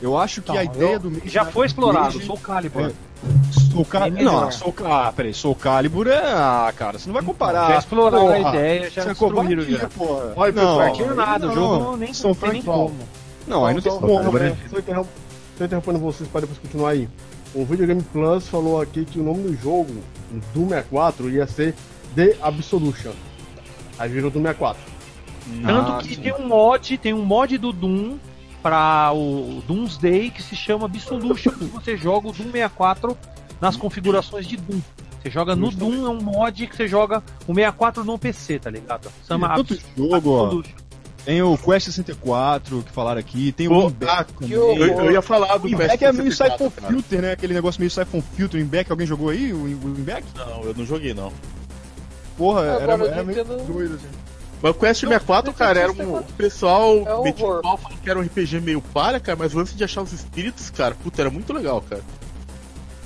Eu 0.00 0.16
acho 0.16 0.42
que 0.42 0.50
Então, 0.50 0.60
a 0.60 0.64
ideia 0.64 0.98
do 0.98 1.10
Mace 1.10 1.28
Já 1.28 1.40
Dark 1.42 1.54
foi 1.54 1.66
explorado, 1.66 2.18
Age- 2.18 2.26
Soul 2.26 2.38
Calibur. 2.38 2.82
É. 2.82 2.92
Soul 3.70 3.84
Calibur. 3.84 4.18
Melhor. 4.18 4.44
Não, 4.44 4.52
Soul 4.52 4.72
Calibur. 4.72 4.96
Ah, 4.98 5.12
peraí, 5.12 5.34
Soul 5.34 5.54
Calibur 5.54 6.06
é. 6.08 6.18
Ah, 6.32 6.72
cara, 6.76 6.98
você 6.98 7.06
não 7.08 7.14
vai 7.14 7.22
comparar. 7.22 7.68
já 7.72 7.78
exploraram 7.78 8.26
porra. 8.26 8.34
a 8.34 8.50
ideia, 8.54 8.90
já 8.90 9.02
é 9.02 9.06
destruíram 9.06 9.62
já. 9.64 9.88
porra. 9.88 10.32
Olha, 10.36 10.52
não, 10.52 10.78
Não 10.78 10.92
tinha 10.92 11.14
nada, 11.14 11.48
o 11.48 11.54
jogo 11.54 11.84
não, 11.84 11.96
nem 11.96 12.12
tem 12.12 12.50
nem 12.52 12.62
como. 12.62 12.94
Não, 13.46 13.64
aí 13.64 13.74
não 13.74 13.80
tem 13.80 13.92
Só- 13.92 13.98
como, 13.98 14.32
né? 14.32 14.56
só 15.58 15.64
interrompendo 15.64 15.98
vocês 15.98 16.28
para 16.28 16.42
depois 16.42 16.58
continuar 16.58 16.90
aí. 16.90 17.08
O 17.54 17.64
Videogame 17.64 18.02
Plus 18.02 18.48
falou 18.48 18.80
aqui 18.80 19.04
que 19.04 19.18
o 19.18 19.22
nome 19.22 19.44
do 19.44 19.56
jogo, 19.56 19.94
do 20.52 20.68
64, 20.68 21.30
ia 21.30 21.46
ser 21.46 21.74
The 22.14 22.36
Absolution. 22.42 23.12
Aí 23.98 24.10
virou 24.10 24.30
do 24.30 24.38
64. 24.40 24.82
Tanto 25.64 25.92
Ah, 25.92 25.98
que 26.02 26.16
sim. 26.16 26.20
tem 26.22 26.34
um 26.34 26.46
mod, 26.48 26.98
tem 26.98 27.14
um 27.14 27.24
mod 27.24 27.56
do 27.56 27.72
Doom 27.72 28.16
para 28.62 29.12
o 29.12 29.62
Doomsday 29.66 30.30
que 30.30 30.42
se 30.42 30.56
chama 30.56 30.86
Absolution, 30.86 31.52
que 31.52 31.64
você 31.72 31.96
joga 31.96 32.28
o 32.28 32.32
Doom 32.32 32.50
64 32.50 33.16
nas 33.60 33.76
configurações 33.76 34.46
de 34.46 34.56
Doom. 34.56 34.80
Você 35.22 35.30
joga 35.30 35.56
no 35.56 35.70
Doom, 35.70 36.06
é 36.06 36.08
um 36.08 36.22
mod 36.22 36.66
que 36.66 36.76
você 36.76 36.86
joga 36.86 37.22
o 37.46 37.54
64 37.54 38.04
no 38.04 38.18
PC, 38.18 38.58
tá 38.58 38.70
ligado? 38.70 39.10
Chama 39.26 39.54
tanto 39.56 39.76
jogo, 39.96 40.30
ó. 40.30 40.62
Tem 41.24 41.42
o 41.42 41.58
Quest 41.58 41.86
64 41.86 42.84
que 42.84 42.92
falaram 42.92 43.18
aqui, 43.18 43.50
tem 43.50 43.66
o 43.66 43.72
horror. 43.72 43.92
Eu, 44.48 44.76
eu 44.76 45.10
ia 45.10 45.20
falar 45.20 45.56
do 45.58 45.64
O 45.64 45.68
Winback 45.68 46.04
é 46.04 46.12
meio 46.12 46.30
64, 46.30 46.70
Siphon. 46.70 46.88
Filter, 46.88 47.22
né? 47.22 47.32
Aquele 47.32 47.54
negócio 47.54 47.80
meio 47.80 47.90
Siphon 47.90 48.22
Filter. 48.22 48.60
O 48.60 48.62
Winback, 48.62 48.90
alguém 48.92 49.06
jogou 49.08 49.30
aí? 49.30 49.52
O 49.52 49.64
Winback? 49.64 50.24
Não, 50.36 50.62
eu 50.62 50.72
não 50.72 50.86
joguei, 50.86 51.12
não. 51.12 51.32
Porra, 52.38 52.60
era, 52.60 52.94
Agora, 52.94 53.10
era 53.10 53.20
eu 53.22 53.26
meio 53.26 53.44
doido 53.44 53.94
assim. 53.96 54.06
Mas 54.62 54.70
o 54.70 54.74
Quest 54.74 55.00
64, 55.00 55.52
cara, 55.52 55.78
era 55.80 55.92
um. 55.92 56.16
O 56.16 56.22
pessoal 56.36 56.96
É 57.06 57.14
um 57.14 57.22
metia 57.22 57.46
pau 57.62 57.76
falando 57.76 58.00
que 58.00 58.08
era 58.10 58.18
um 58.18 58.22
RPG 58.22 58.60
meio 58.60 58.80
para, 58.80 59.20
cara, 59.20 59.36
mas 59.38 59.54
o 59.54 59.58
lance 59.58 59.74
de 59.74 59.84
achar 59.84 60.02
os 60.02 60.12
espíritos, 60.12 60.70
cara, 60.70 60.94
puta, 60.94 61.20
era 61.22 61.30
muito 61.30 61.52
legal, 61.52 61.80
cara. 61.82 62.02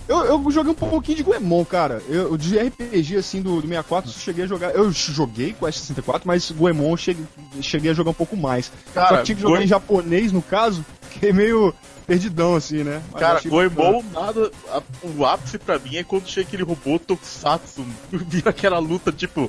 Eu, 0.09 0.25
eu 0.25 0.51
joguei 0.51 0.73
um 0.73 0.75
pouquinho 0.75 1.19
de 1.19 1.23
Goemon, 1.23 1.65
cara. 1.65 2.03
Eu, 2.09 2.37
de 2.37 2.59
RPG, 2.59 3.17
assim, 3.17 3.41
do, 3.41 3.57
do 3.61 3.69
64, 3.69 4.11
eu 4.11 4.15
cheguei 4.15 4.45
a 4.45 4.47
jogar. 4.49 4.71
Eu 4.75 4.91
joguei 4.91 5.53
Quest 5.53 5.79
64, 5.79 6.27
mas 6.27 6.51
Goemon 6.51 6.91
eu 6.91 6.97
cheguei, 6.97 7.25
cheguei 7.61 7.91
a 7.93 7.95
jogar 7.95 8.11
um 8.11 8.15
pouco 8.15 8.37
mais. 8.37 8.73
Só 8.93 9.01
Cara, 9.03 9.19
que 9.19 9.23
tinha 9.25 9.37
que 9.37 9.43
jogar 9.43 9.63
em 9.63 9.69
japonês, 9.69 10.33
no 10.33 10.43
caso, 10.43 10.85
que 11.13 11.29
é 11.29 11.33
meio 11.33 11.73
perdidão, 12.09 12.57
assim, 12.57 12.83
né? 12.83 13.01
Mas 13.13 13.21
Cara, 13.21 13.41
Goemon, 13.49 14.03
nada. 14.13 14.51
a- 14.73 14.83
o 15.17 15.25
ápice 15.25 15.59
pra 15.59 15.79
mim 15.79 15.95
é 15.97 16.03
quando 16.03 16.27
chega 16.27 16.49
aquele 16.49 16.65
robô 16.65 16.99
Tokusatsu, 16.99 17.87
vira 18.11 18.51
aquela 18.51 18.81
luta 18.81 19.13
tipo. 19.13 19.49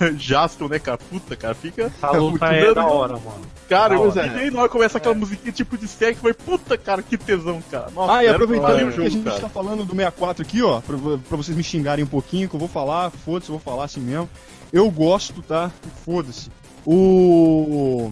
Jaspion, 0.18 0.68
né, 0.68 0.78
cara? 0.78 0.98
Puta, 0.98 1.36
cara, 1.36 1.54
fica. 1.54 1.84
Essa 1.84 2.10
luta 2.12 2.46
é 2.46 2.74
da 2.74 2.86
hora, 2.86 3.14
mano. 3.14 3.42
Cara, 3.68 3.94
eu 3.94 4.00
Pois 4.00 4.16
é. 4.16 4.28
fiquei 4.28 4.50
na 4.50 4.58
hora 4.60 4.68
que 4.68 4.72
começa 4.72 4.98
aquela 4.98 5.14
musiquinha 5.14 5.52
tipo 5.52 5.78
de 5.78 5.86
série 5.86 6.14
que 6.14 6.20
foi, 6.20 6.34
puta, 6.34 6.76
cara, 6.76 7.02
que 7.02 7.16
tesão, 7.16 7.62
cara. 7.70 7.88
Nossa, 7.94 8.12
Ah, 8.14 8.24
e 8.24 8.28
aproveitando 8.28 8.92
que 8.94 9.00
a 9.00 9.08
gente 9.08 9.22
cara. 9.24 9.40
tá 9.40 9.48
falando 9.48 9.84
do 9.84 9.94
64 9.94 10.42
aqui, 10.42 10.62
ó, 10.62 10.80
pra, 10.80 10.96
pra 10.96 11.36
vocês 11.36 11.56
me 11.56 11.62
xingarem 11.62 12.04
um 12.04 12.08
pouquinho, 12.08 12.48
que 12.48 12.54
eu 12.56 12.60
vou 12.60 12.68
falar, 12.68 13.10
foda-se, 13.10 13.50
eu 13.50 13.58
vou 13.58 13.60
falar 13.60 13.84
assim 13.84 14.00
mesmo. 14.00 14.28
Eu 14.72 14.90
gosto, 14.90 15.40
tá? 15.42 15.70
Foda-se. 16.04 16.50
O 16.86 18.10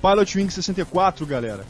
Pilot 0.00 0.38
Wing 0.38 0.50
64, 0.50 1.26
galera. 1.26 1.64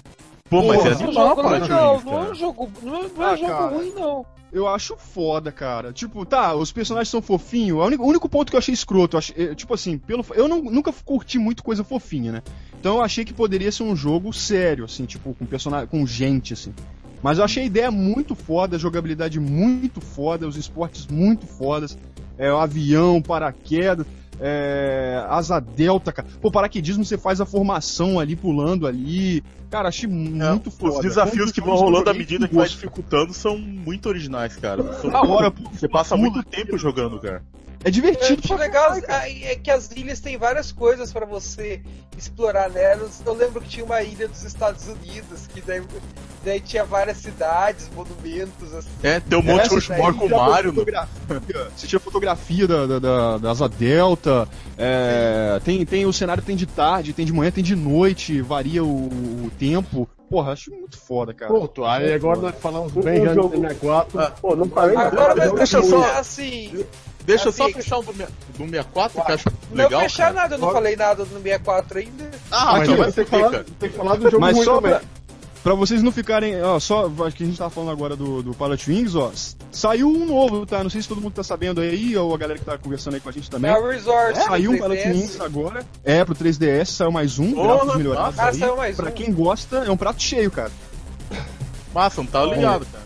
Pô, 0.50 0.62
mas 0.62 0.84
é 0.84 0.88
É 0.88 0.92
um 0.92 0.92
animal, 1.04 1.28
jogo 1.28 1.42
cara. 1.42 1.58
legal, 1.58 2.02
não 2.04 2.12
é 2.18 2.30
um 2.30 2.34
jogo, 2.34 2.70
não 2.82 2.96
é, 2.96 3.08
não 3.16 3.24
é 3.24 3.32
Ah, 3.32 3.36
jogo 3.36 3.52
cara. 3.52 3.74
ruim, 3.76 3.92
não. 3.94 4.26
Eu 4.52 4.68
acho 4.68 4.94
foda, 4.96 5.50
cara. 5.50 5.92
Tipo, 5.92 6.24
tá, 6.26 6.54
os 6.54 6.70
personagens 6.70 7.08
são 7.08 7.20
fofinhos. 7.22 7.76
O 7.78 7.82
único, 7.84 8.04
único 8.04 8.28
ponto 8.28 8.50
que 8.50 8.56
eu 8.56 8.58
achei 8.58 8.72
escroto, 8.74 9.16
eu 9.16 9.18
achei- 9.18 9.34
eh, 9.36 9.54
tipo 9.54 9.72
assim, 9.74 9.96
pelo, 9.98 10.24
eu 10.34 10.46
não- 10.46 10.62
nunca 10.62 10.92
curti 11.04 11.38
muito 11.38 11.64
coisa 11.64 11.82
fofinha, 11.82 12.30
né? 12.30 12.42
Então 12.78 12.96
eu 12.96 13.02
achei 13.02 13.24
que 13.24 13.32
poderia 13.32 13.72
ser 13.72 13.82
um 13.84 13.96
jogo 13.96 14.32
sério, 14.32 14.84
assim, 14.84 15.06
tipo, 15.06 15.34
com 15.34 15.46
personagem, 15.46 15.88
com 15.88 16.06
gente, 16.06 16.52
assim. 16.52 16.72
Mas 17.22 17.38
eu 17.38 17.44
achei 17.44 17.62
a 17.62 17.66
ideia 17.66 17.90
muito 17.90 18.34
foda, 18.36 18.76
a 18.76 18.78
jogabilidade 18.78 19.40
muito 19.40 20.00
foda, 20.00 20.46
os 20.46 20.56
esportes 20.56 21.06
muito 21.06 21.46
fodas. 21.46 21.96
É, 22.36 22.52
o 22.52 22.58
avião, 22.58 23.22
paraquedas, 23.22 24.06
é, 24.40 25.24
asa 25.28 25.60
delta, 25.60 26.12
cara. 26.12 26.28
Pô, 26.40 26.50
paraquedismo 26.50 27.04
você 27.04 27.16
faz 27.18 27.40
a 27.40 27.46
formação 27.46 28.18
ali, 28.18 28.34
pulando 28.36 28.86
ali. 28.86 29.42
Cara, 29.70 29.88
achei 29.88 30.08
muito 30.08 30.70
foda. 30.70 30.94
Os 30.96 31.00
desafios 31.00 31.50
que 31.52 31.60
vão 31.60 31.74
rolando 31.74 32.10
à 32.10 32.14
medida 32.14 32.46
que 32.46 32.54
vai 32.54 32.68
dificultando 32.68 33.32
são 33.32 33.58
muito 33.58 34.08
originais, 34.08 34.56
cara. 34.56 34.82
São- 35.00 35.10
Da 35.10 35.22
hora, 35.22 35.50
pô. 35.50 35.68
Você 35.70 35.88
passa 35.88 36.16
muito 36.16 36.42
tempo 36.42 36.76
jogando, 36.78 37.18
cara. 37.20 37.42
É 37.84 37.90
divertido. 37.90 38.40
É, 38.42 38.44
o 38.44 38.48
pra 38.48 38.56
legal 38.56 38.94
é 38.94 39.52
é 39.52 39.56
que 39.56 39.70
as 39.70 39.90
ilhas 39.90 40.18
têm 40.18 40.38
várias 40.38 40.72
coisas 40.72 41.12
pra 41.12 41.26
você 41.26 41.82
explorar 42.16 42.70
nelas. 42.70 43.22
Eu 43.24 43.34
lembro 43.34 43.60
que 43.60 43.68
tinha 43.68 43.84
uma 43.84 44.02
ilha 44.02 44.26
dos 44.26 44.42
Estados 44.42 44.88
Unidos, 44.88 45.46
que 45.46 45.60
daí, 45.60 45.82
daí 46.42 46.60
tinha 46.60 46.84
várias 46.84 47.18
cidades, 47.18 47.90
monumentos, 47.94 48.72
assim. 48.72 48.88
É, 49.02 49.20
tem 49.20 49.38
um 49.38 49.42
monte 49.42 49.60
de 49.60 49.66
Essa 49.66 49.74
Rushmore 49.74 50.14
com 50.16 50.26
o 50.26 50.30
Mario. 50.30 50.72
fotografia, 50.72 51.68
Você 51.76 51.86
tira 51.86 52.00
fotografia 52.00 52.66
da, 52.66 52.86
da, 52.86 52.98
da, 52.98 53.38
da 53.38 53.50
asa 53.50 53.68
delta. 53.68 54.48
é, 54.78 55.60
tem, 55.62 55.84
tem 55.84 56.06
o 56.06 56.12
cenário 56.12 56.42
tem 56.42 56.56
de 56.56 56.66
tarde, 56.66 57.12
tem 57.12 57.26
de 57.26 57.32
manhã, 57.32 57.50
tem 57.50 57.62
de 57.62 57.76
noite, 57.76 58.40
varia 58.40 58.82
o, 58.82 59.06
o 59.06 59.50
tempo. 59.58 60.08
Porra, 60.34 60.52
acho 60.52 60.70
muito 60.72 60.98
foda, 60.98 61.32
cara. 61.32 61.52
Pronto, 61.52 61.84
aí 61.84 62.12
agora 62.12 62.40
nós 62.40 62.54
falamos 62.60 62.92
bem 62.92 63.22
Um 63.28 63.34
jogo- 63.34 63.48
do 63.56 63.60
64. 63.60 64.18
Ah, 64.20 64.32
Pô, 64.40 64.56
não 64.56 64.68
falei 64.68 64.96
nada. 64.96 65.08
Agora, 65.08 65.36
mas 65.36 65.52
deixa 65.52 65.76
eu 65.76 65.80
assim, 65.80 65.90
só- 65.90 66.18
assim, 66.18 66.84
Deixa 67.24 67.48
eu 67.48 67.52
só 67.52 67.64
Assim, 67.64 67.72
fechar 67.74 67.98
o 67.98 68.02
do, 68.02 68.12
do 68.12 68.18
64, 68.68 69.22
que 69.24 69.30
eu 69.30 69.34
acho 69.34 69.48
não 69.70 69.84
legal. 69.84 70.00
fechar 70.02 70.22
cara. 70.24 70.34
nada, 70.34 70.54
eu 70.56 70.58
não 70.58 70.72
falei 70.72 70.94
nada 70.96 71.22
no 71.24 71.30
64 71.40 71.98
ainda. 72.00 72.30
Ah, 72.50 72.64
mas 72.64 72.74
Mas 72.74 72.82
então 72.88 72.96
vai 72.96 73.04
tem 73.06 73.12
ser 73.14 73.24
que 73.24 73.30
falar, 73.30 73.64
tem 73.64 73.90
que 73.90 73.96
falar 73.96 74.16
do 74.16 74.22
jogo 74.30 74.40
Mas 74.40 74.56
ruim 74.56 74.64
só 74.66 74.74
também. 74.80 75.00
Pra, 75.64 75.74
vocês 75.74 76.00
não 76.02 76.12
ficarem. 76.12 76.62
Ó, 76.62 76.78
só. 76.78 77.10
Acho 77.26 77.34
que 77.36 77.42
a 77.42 77.46
gente 77.46 77.58
tava 77.58 77.70
falando 77.70 77.90
agora 77.90 78.14
do, 78.14 78.42
do 78.42 78.54
Pilot 78.54 78.88
Wings, 78.90 79.16
ó. 79.16 79.32
Saiu 79.72 80.08
um 80.08 80.24
novo, 80.26 80.64
tá? 80.64 80.82
Não 80.84 80.90
sei 80.90 81.02
se 81.02 81.08
todo 81.08 81.20
mundo 81.20 81.32
tá 81.34 81.42
sabendo 81.42 81.80
aí, 81.80 82.16
ou 82.16 82.32
a 82.32 82.38
galera 82.38 82.58
que 82.58 82.64
tá 82.64 82.78
conversando 82.78 83.14
aí 83.14 83.20
com 83.20 83.28
a 83.28 83.32
gente 83.32 83.50
também. 83.50 83.70
É 83.72 83.76
o 83.76 83.88
Resort. 83.88 84.38
Saiu 84.38 84.70
um 84.70 84.74
Pilot 84.76 84.94
3DS. 85.02 85.12
Wings 85.12 85.40
agora. 85.40 85.84
É, 86.04 86.24
pro 86.24 86.34
3DS, 86.36 86.86
saiu 86.86 87.10
mais 87.10 87.38
um, 87.40 87.52
Porra, 87.52 87.68
gráficos 87.74 87.96
melhorados 87.96 88.38
Ah, 88.38 88.48
aí. 88.50 88.58
saiu 88.58 88.76
mais 88.76 88.96
Pra 88.96 89.08
um. 89.10 89.12
quem 89.12 89.32
gosta, 89.32 89.76
é 89.78 89.90
um 89.90 89.96
prato 89.96 90.22
cheio, 90.22 90.50
cara. 90.50 90.70
Massa, 91.92 92.20
não 92.22 92.26
tá 92.26 92.44
ligado, 92.44 92.86
cara. 92.86 93.04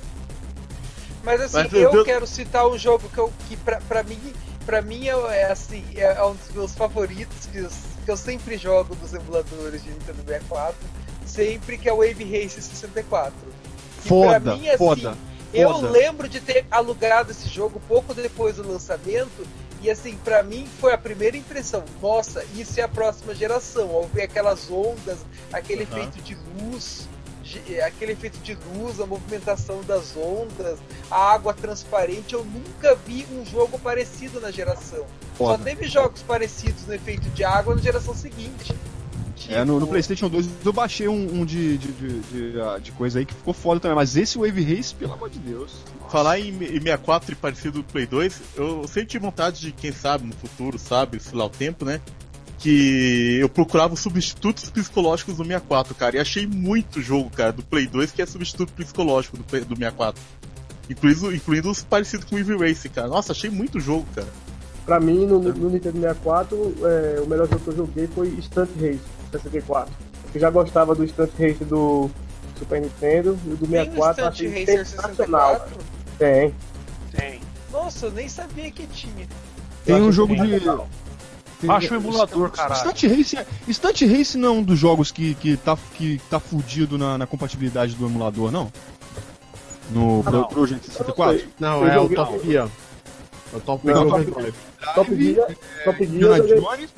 Mas 1.24 1.40
assim, 1.42 1.56
Mas, 1.58 1.72
eu 1.72 1.92
eu- 1.92 2.04
quero 2.04 2.26
citar 2.26 2.66
um 2.66 2.78
jogo 2.78 3.08
que, 3.12 3.18
eu, 3.18 3.32
que 3.48 3.56
pra, 3.56 3.80
pra 3.86 4.02
mim, 4.02 4.18
pra 4.64 4.80
mim 4.80 5.06
é, 5.08 5.12
é, 5.42 5.50
assim, 5.52 5.84
é 5.96 6.22
um 6.24 6.34
dos 6.34 6.54
meus 6.54 6.74
favoritos, 6.74 7.46
que 7.52 7.58
eu, 7.58 7.68
que 8.04 8.10
eu 8.10 8.16
sempre 8.16 8.56
jogo 8.56 8.96
nos 9.00 9.12
emuladores 9.12 9.82
de 9.84 9.90
Nintendo 9.90 10.18
64, 10.26 10.74
sempre 11.28 11.78
que 11.78 11.88
é 11.88 11.92
o 11.92 11.98
Wave 11.98 12.24
Race 12.24 12.60
64. 12.60 13.32
Que 14.02 14.08
Foda, 14.08 14.40
pra 14.40 14.54
mim, 14.56 14.68
assim, 14.68 14.78
foda. 14.78 15.16
Eu 15.52 15.72
foda. 15.74 15.90
lembro 15.90 16.28
de 16.28 16.40
ter 16.40 16.66
alugado 16.70 17.30
esse 17.30 17.48
jogo 17.48 17.80
pouco 17.88 18.14
depois 18.14 18.56
do 18.56 18.70
lançamento. 18.70 19.46
E 19.80 19.88
assim, 19.88 20.16
pra 20.24 20.42
mim 20.42 20.66
foi 20.80 20.92
a 20.92 20.98
primeira 20.98 21.36
impressão. 21.36 21.84
Nossa, 22.02 22.44
isso 22.56 22.80
é 22.80 22.82
a 22.82 22.88
próxima 22.88 23.34
geração. 23.34 23.90
Ao 23.94 24.04
ver 24.08 24.22
aquelas 24.22 24.68
ondas, 24.70 25.18
aquele 25.52 25.84
Aham. 25.84 25.98
efeito 25.98 26.20
de 26.22 26.36
luz, 26.60 27.08
aquele 27.86 28.12
efeito 28.12 28.38
de 28.40 28.58
luz, 28.74 29.00
a 29.00 29.06
movimentação 29.06 29.80
das 29.84 30.16
ondas, 30.16 30.78
a 31.10 31.32
água 31.32 31.54
transparente. 31.54 32.34
Eu 32.34 32.44
nunca 32.44 32.96
vi 33.06 33.24
um 33.32 33.46
jogo 33.46 33.78
parecido 33.78 34.40
na 34.40 34.50
geração. 34.50 35.06
Só 35.38 35.52
Foda. 35.52 35.62
teve 35.64 35.86
jogos 35.86 36.22
parecidos 36.22 36.84
no 36.86 36.94
efeito 36.94 37.28
de 37.30 37.44
água 37.44 37.74
na 37.76 37.80
geração 37.80 38.14
seguinte. 38.14 38.74
É, 39.48 39.64
no, 39.64 39.74
no 39.74 39.80
Tipo, 39.80 39.90
PlayStation 39.90 40.28
2 40.28 40.48
eu 40.64 40.72
baixei 40.72 41.08
um, 41.08 41.40
um 41.40 41.44
de, 41.44 41.78
de, 41.78 41.92
de, 41.92 42.20
de, 42.20 42.60
ah, 42.60 42.78
de 42.78 42.92
coisa 42.92 43.18
aí 43.18 43.24
que 43.24 43.34
ficou 43.34 43.54
foda 43.54 43.80
também. 43.80 43.96
Mas 43.96 44.16
esse 44.16 44.38
Wave 44.38 44.62
Race, 44.62 44.94
pelo 44.94 45.14
amor 45.14 45.30
de 45.30 45.38
Deus. 45.38 45.72
Falar 46.10 46.38
em, 46.38 46.50
em 46.50 46.80
64 46.80 47.32
e 47.32 47.34
parecido 47.36 47.78
do 47.78 47.84
Play 47.84 48.06
2, 48.06 48.40
eu 48.56 48.86
sempre 48.88 49.06
tive 49.06 49.24
vontade 49.24 49.60
de, 49.60 49.72
quem 49.72 49.92
sabe, 49.92 50.26
no 50.26 50.34
futuro, 50.34 50.78
sabe, 50.78 51.20
sei 51.20 51.38
lá 51.38 51.46
o 51.46 51.50
tempo, 51.50 51.84
né? 51.84 52.00
Que 52.58 53.38
eu 53.40 53.48
procurava 53.48 53.94
os 53.94 54.00
substitutos 54.00 54.68
psicológicos 54.70 55.36
do 55.36 55.44
64, 55.44 55.94
cara. 55.94 56.16
E 56.16 56.18
achei 56.18 56.46
muito 56.46 57.00
jogo, 57.00 57.30
cara, 57.30 57.52
do 57.52 57.62
Play 57.62 57.86
2 57.86 58.12
que 58.12 58.22
é 58.22 58.26
substituto 58.26 58.72
psicológico 58.72 59.36
do, 59.36 59.42
do 59.42 59.76
64. 59.76 60.20
Incluindo, 60.90 61.34
incluindo 61.34 61.70
os 61.70 61.82
parecidos 61.82 62.24
com 62.24 62.36
o 62.36 62.38
Eevee 62.38 62.56
Race, 62.56 62.88
cara. 62.88 63.08
Nossa, 63.08 63.32
achei 63.32 63.50
muito 63.50 63.78
jogo, 63.78 64.06
cara. 64.14 64.28
Pra 64.88 64.98
mim, 64.98 65.26
no, 65.26 65.38
no 65.38 65.68
Nintendo 65.68 66.00
64, 66.00 66.74
é, 66.82 67.20
o 67.20 67.26
melhor 67.26 67.46
jogo 67.46 67.60
que 67.60 67.68
eu 67.68 67.76
joguei 67.76 68.06
foi 68.06 68.34
Stunt 68.40 68.70
Race 68.80 69.00
64. 69.30 69.92
Eu 70.34 70.40
já 70.40 70.48
gostava 70.48 70.94
do 70.94 71.06
Stunt 71.06 71.30
Race 71.38 71.62
do 71.62 72.10
Super 72.58 72.80
Nintendo 72.80 73.38
e 73.44 73.50
o 73.50 73.56
do 73.58 73.66
tem 73.66 73.80
o 73.82 73.84
64 73.84 74.14
Stunt 74.14 74.28
achei 74.32 74.48
Racer 74.48 74.86
sensacional. 74.86 75.50
64? 75.56 75.76
Tem. 76.18 76.54
Tem. 77.14 77.40
Nossa, 77.70 78.06
eu 78.06 78.12
nem 78.12 78.30
sabia 78.30 78.70
que 78.70 78.86
tinha. 78.86 79.28
Tem 79.84 79.96
um 79.96 80.10
jogo 80.10 80.34
de. 80.34 80.40
sensacional. 80.40 80.88
Baixa 81.64 81.92
o 81.92 81.96
emulador, 81.98 82.50
caralho. 82.50 82.80
Stunt 82.80 83.02
Race, 83.14 83.36
é- 83.36 83.46
Stunt 83.70 84.00
Race 84.00 84.38
não 84.38 84.48
é 84.48 84.52
um 84.52 84.62
dos 84.62 84.78
jogos 84.78 85.10
que, 85.10 85.34
que, 85.34 85.58
tá, 85.58 85.76
que 85.98 86.18
tá 86.30 86.40
fudido 86.40 86.96
na, 86.96 87.18
na 87.18 87.26
compatibilidade 87.26 87.94
do 87.94 88.06
emulador, 88.06 88.50
não? 88.50 88.72
No 89.90 90.22
Pro, 90.22 90.48
Project 90.48 90.86
64? 90.86 91.46
Não, 91.60 91.82
Eu 91.84 91.90
é 91.90 92.00
o 92.00 92.08
Top 92.08 92.40
Gear. 92.46 92.70
É 93.52 93.56
o 93.56 93.60
Top 93.60 93.86
Não, 93.86 94.08
Gear 94.24 94.52
Top- 94.94 95.14
Gear, 95.14 95.48
Top 95.84 96.06
Gear 96.06 96.40
Jones. 96.42 96.90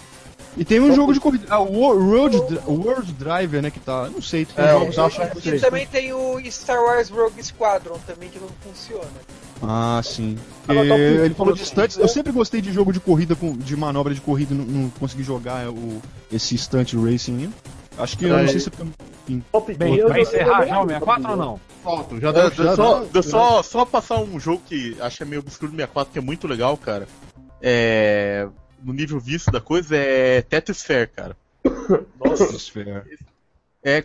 E 0.56 0.64
tem 0.64 0.80
um 0.80 0.92
jogo 0.94 1.12
de 1.14 1.20
corrida. 1.20 1.46
Ah, 1.48 1.60
World, 1.60 2.36
World 2.66 3.12
Driver, 3.12 3.62
né? 3.62 3.70
Que 3.70 3.78
tá. 3.78 4.08
Não 4.12 4.20
sei, 4.20 4.44
tem 4.44 4.64
É, 4.64 4.70
jogos. 4.72 4.96
o 4.98 5.02
Dash 5.08 5.46
E 5.46 5.60
também 5.60 5.86
tem 5.86 6.12
o 6.12 6.40
Star 6.50 6.82
Wars 6.82 7.08
Rogue 7.08 7.40
Squadron 7.42 7.98
também 8.06 8.28
que 8.28 8.38
não 8.40 8.48
funciona. 8.60 9.06
Ah, 9.62 10.00
sim. 10.02 10.36
Ah, 10.66 10.74
É, 10.74 10.88
Top 10.88 11.00
ele 11.00 11.34
falou 11.34 11.54
de 11.54 11.64
stunts. 11.64 11.96
Eu 11.98 12.08
sempre 12.08 12.32
gostei 12.32 12.60
de 12.60 12.72
jogo 12.72 12.92
de 12.92 12.98
corrida, 12.98 13.36
com, 13.36 13.56
de 13.56 13.76
manobra 13.76 14.12
de 14.12 14.20
corrida, 14.20 14.52
não, 14.54 14.64
não 14.64 14.90
consegui 14.90 15.22
jogar 15.22 15.68
o, 15.70 16.02
esse 16.32 16.58
stunt 16.58 16.94
racing 16.94 17.38
ainda. 17.42 17.54
Acho 17.98 18.18
que 18.18 18.24
eu 18.24 18.36
não 18.36 18.48
sei 18.48 18.58
se. 18.60 18.70
Top 19.52 19.74
Bem, 19.74 19.94
Gear. 19.94 20.08
joguei 20.08 20.22
encerrar 20.22 20.66
já 20.66 20.76
o 20.82 20.86
Top 20.86 20.88
64 20.88 21.22
Gear. 21.22 21.30
ou 21.32 21.36
não? 21.44 21.60
Pronto, 21.82 22.20
já 22.20 22.28
É, 22.30 22.32
deu, 22.32 22.50
já 22.50 22.76
só, 22.76 23.04
deu- 23.04 23.22
só, 23.22 23.62
só 23.62 23.84
passar 23.84 24.18
um 24.20 24.40
jogo 24.40 24.62
que 24.66 24.96
acho 25.00 25.16
que 25.18 25.22
é 25.22 25.26
meio 25.26 25.40
obscuro 25.40 25.70
do 25.70 25.76
64, 25.76 26.12
que 26.12 26.18
é 26.18 26.22
muito 26.22 26.48
legal, 26.48 26.76
cara. 26.76 27.06
É. 27.62 28.48
No 28.82 28.92
nível 28.92 29.20
visto 29.20 29.50
da 29.50 29.60
coisa, 29.60 29.94
é 29.96 30.40
Tetris 30.42 30.82
Fair, 30.82 31.10
cara. 31.10 31.36
Nossa, 32.18 32.44
esfera. 32.56 33.06
É. 33.84 34.04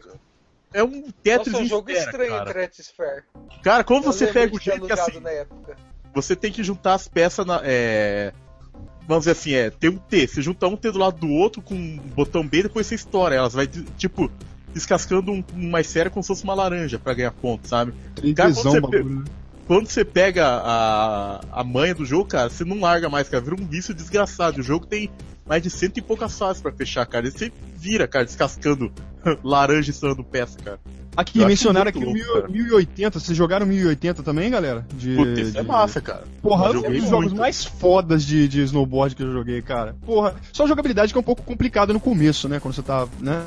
É 0.74 0.84
um 0.84 1.10
Tetris 1.24 1.54
Nossa, 1.54 1.64
é 1.64 1.66
um 1.66 1.68
jogo 1.68 1.90
esfera, 1.90 2.10
estranho, 2.12 2.32
cara. 2.32 2.54
Tetris 2.54 2.90
Fair. 2.90 3.24
Cara, 3.64 3.84
como 3.84 4.02
Eu 4.02 4.12
você 4.12 4.28
pega 4.28 4.54
o 4.54 4.60
jeito 4.60 4.86
que 4.86 4.92
assim, 4.92 5.20
na 5.22 5.30
época. 5.30 5.78
você 6.14 6.36
tem 6.36 6.52
que 6.52 6.64
juntar 6.64 6.96
as 6.96 7.08
peças 7.08 7.46
na. 7.46 7.62
É... 7.64 8.34
Vamos 9.08 9.24
dizer 9.26 9.32
assim, 9.32 9.54
é, 9.54 9.70
tem 9.70 9.92
um 9.92 9.98
T, 9.98 10.28
você 10.28 10.42
junta 10.42 10.68
um 10.68 10.76
T 10.76 10.92
do 10.92 10.98
lado 10.98 11.20
do 11.20 11.30
outro 11.30 11.62
com 11.62 11.76
um 11.76 11.98
botão 12.16 12.46
B 12.46 12.60
e 12.60 12.64
depois 12.64 12.88
você 12.88 12.96
estoura 12.96 13.36
elas. 13.36 13.54
Vai, 13.54 13.68
tipo, 13.68 14.32
descascando 14.74 15.32
um, 15.32 15.44
um 15.54 15.70
mais 15.70 15.88
sério 15.88 16.12
como 16.12 16.24
se 16.24 16.28
fosse 16.28 16.44
uma 16.44 16.56
laranja 16.56 16.98
pra 16.98 17.14
ganhar 17.14 17.32
ponto, 17.32 17.68
sabe? 17.68 17.94
Cara, 18.36 18.52
quando 18.52 18.56
Tesão, 18.56 18.72
você 18.72 18.78
o 18.80 18.82
bagulho, 18.82 19.20
né? 19.20 19.26
Quando 19.68 19.88
você 19.88 20.06
pega 20.06 20.46
a, 20.48 21.42
a 21.52 21.64
manha 21.64 21.96
do 21.96 22.06
jogo, 22.06 22.26
cara, 22.26 22.50
você 22.50 22.64
não 22.64 22.80
larga 22.80 23.10
mais, 23.10 23.28
cara. 23.28 23.44
Vira 23.44 23.56
um 23.56 23.66
vício 23.66 23.94
desgraçado. 23.94 24.60
O 24.60 24.64
jogo 24.64 24.86
tem 24.86 25.10
mais 25.46 25.62
de 25.64 25.70
cento 25.70 25.98
e 25.98 26.02
poucas 26.02 26.38
fases 26.38 26.62
pra 26.62 26.72
fechar, 26.72 27.06
cara. 27.06 27.28
E 27.28 27.32
você 27.32 27.52
vira, 27.76 28.08
cara, 28.08 28.26
descascando 28.26 28.92
laranja 29.44 29.90
e 29.90 29.92
estourando 29.92 30.24
peça, 30.24 30.58
cara. 30.64 30.80
Aqui, 31.18 31.40
Eu 31.40 31.48
mencionaram 31.48 31.88
aqui 31.90 31.98
o 31.98 32.02
louco, 32.02 32.14
mil- 32.14 32.34
cara. 32.34 32.48
1080. 32.50 33.20
Vocês 33.20 33.38
jogaram 33.38 33.66
1080 33.66 34.22
também, 34.22 34.52
galera? 34.52 34.86
De, 34.94 35.16
Puta, 35.16 35.40
isso 35.42 35.58
é 35.58 35.62
de- 35.62 35.68
massa, 35.68 36.02
cara. 36.02 36.26
Porra, 36.42 36.66
é 36.66 36.78
um 36.78 36.82
dos 37.00 37.10
jogos 37.10 37.34
mais 37.34 37.64
fodas 37.66 38.24
de, 38.26 38.48
de 38.50 38.62
snowboard 38.64 39.16
que 39.16 39.24
eu 39.24 39.32
joguei, 39.32 39.62
cara. 39.62 39.96
Porra, 40.06 40.36
só 40.52 40.66
a 40.66 40.68
jogabilidade 40.68 41.14
que 41.14 41.18
é 41.18 41.22
um 41.22 41.24
pouco 41.24 41.42
complicada 41.42 41.94
no 41.94 42.00
começo, 42.02 42.50
né? 42.50 42.60
Quando 42.60 42.74
você 42.76 42.82
tá, 42.84 43.08
né? 43.22 43.44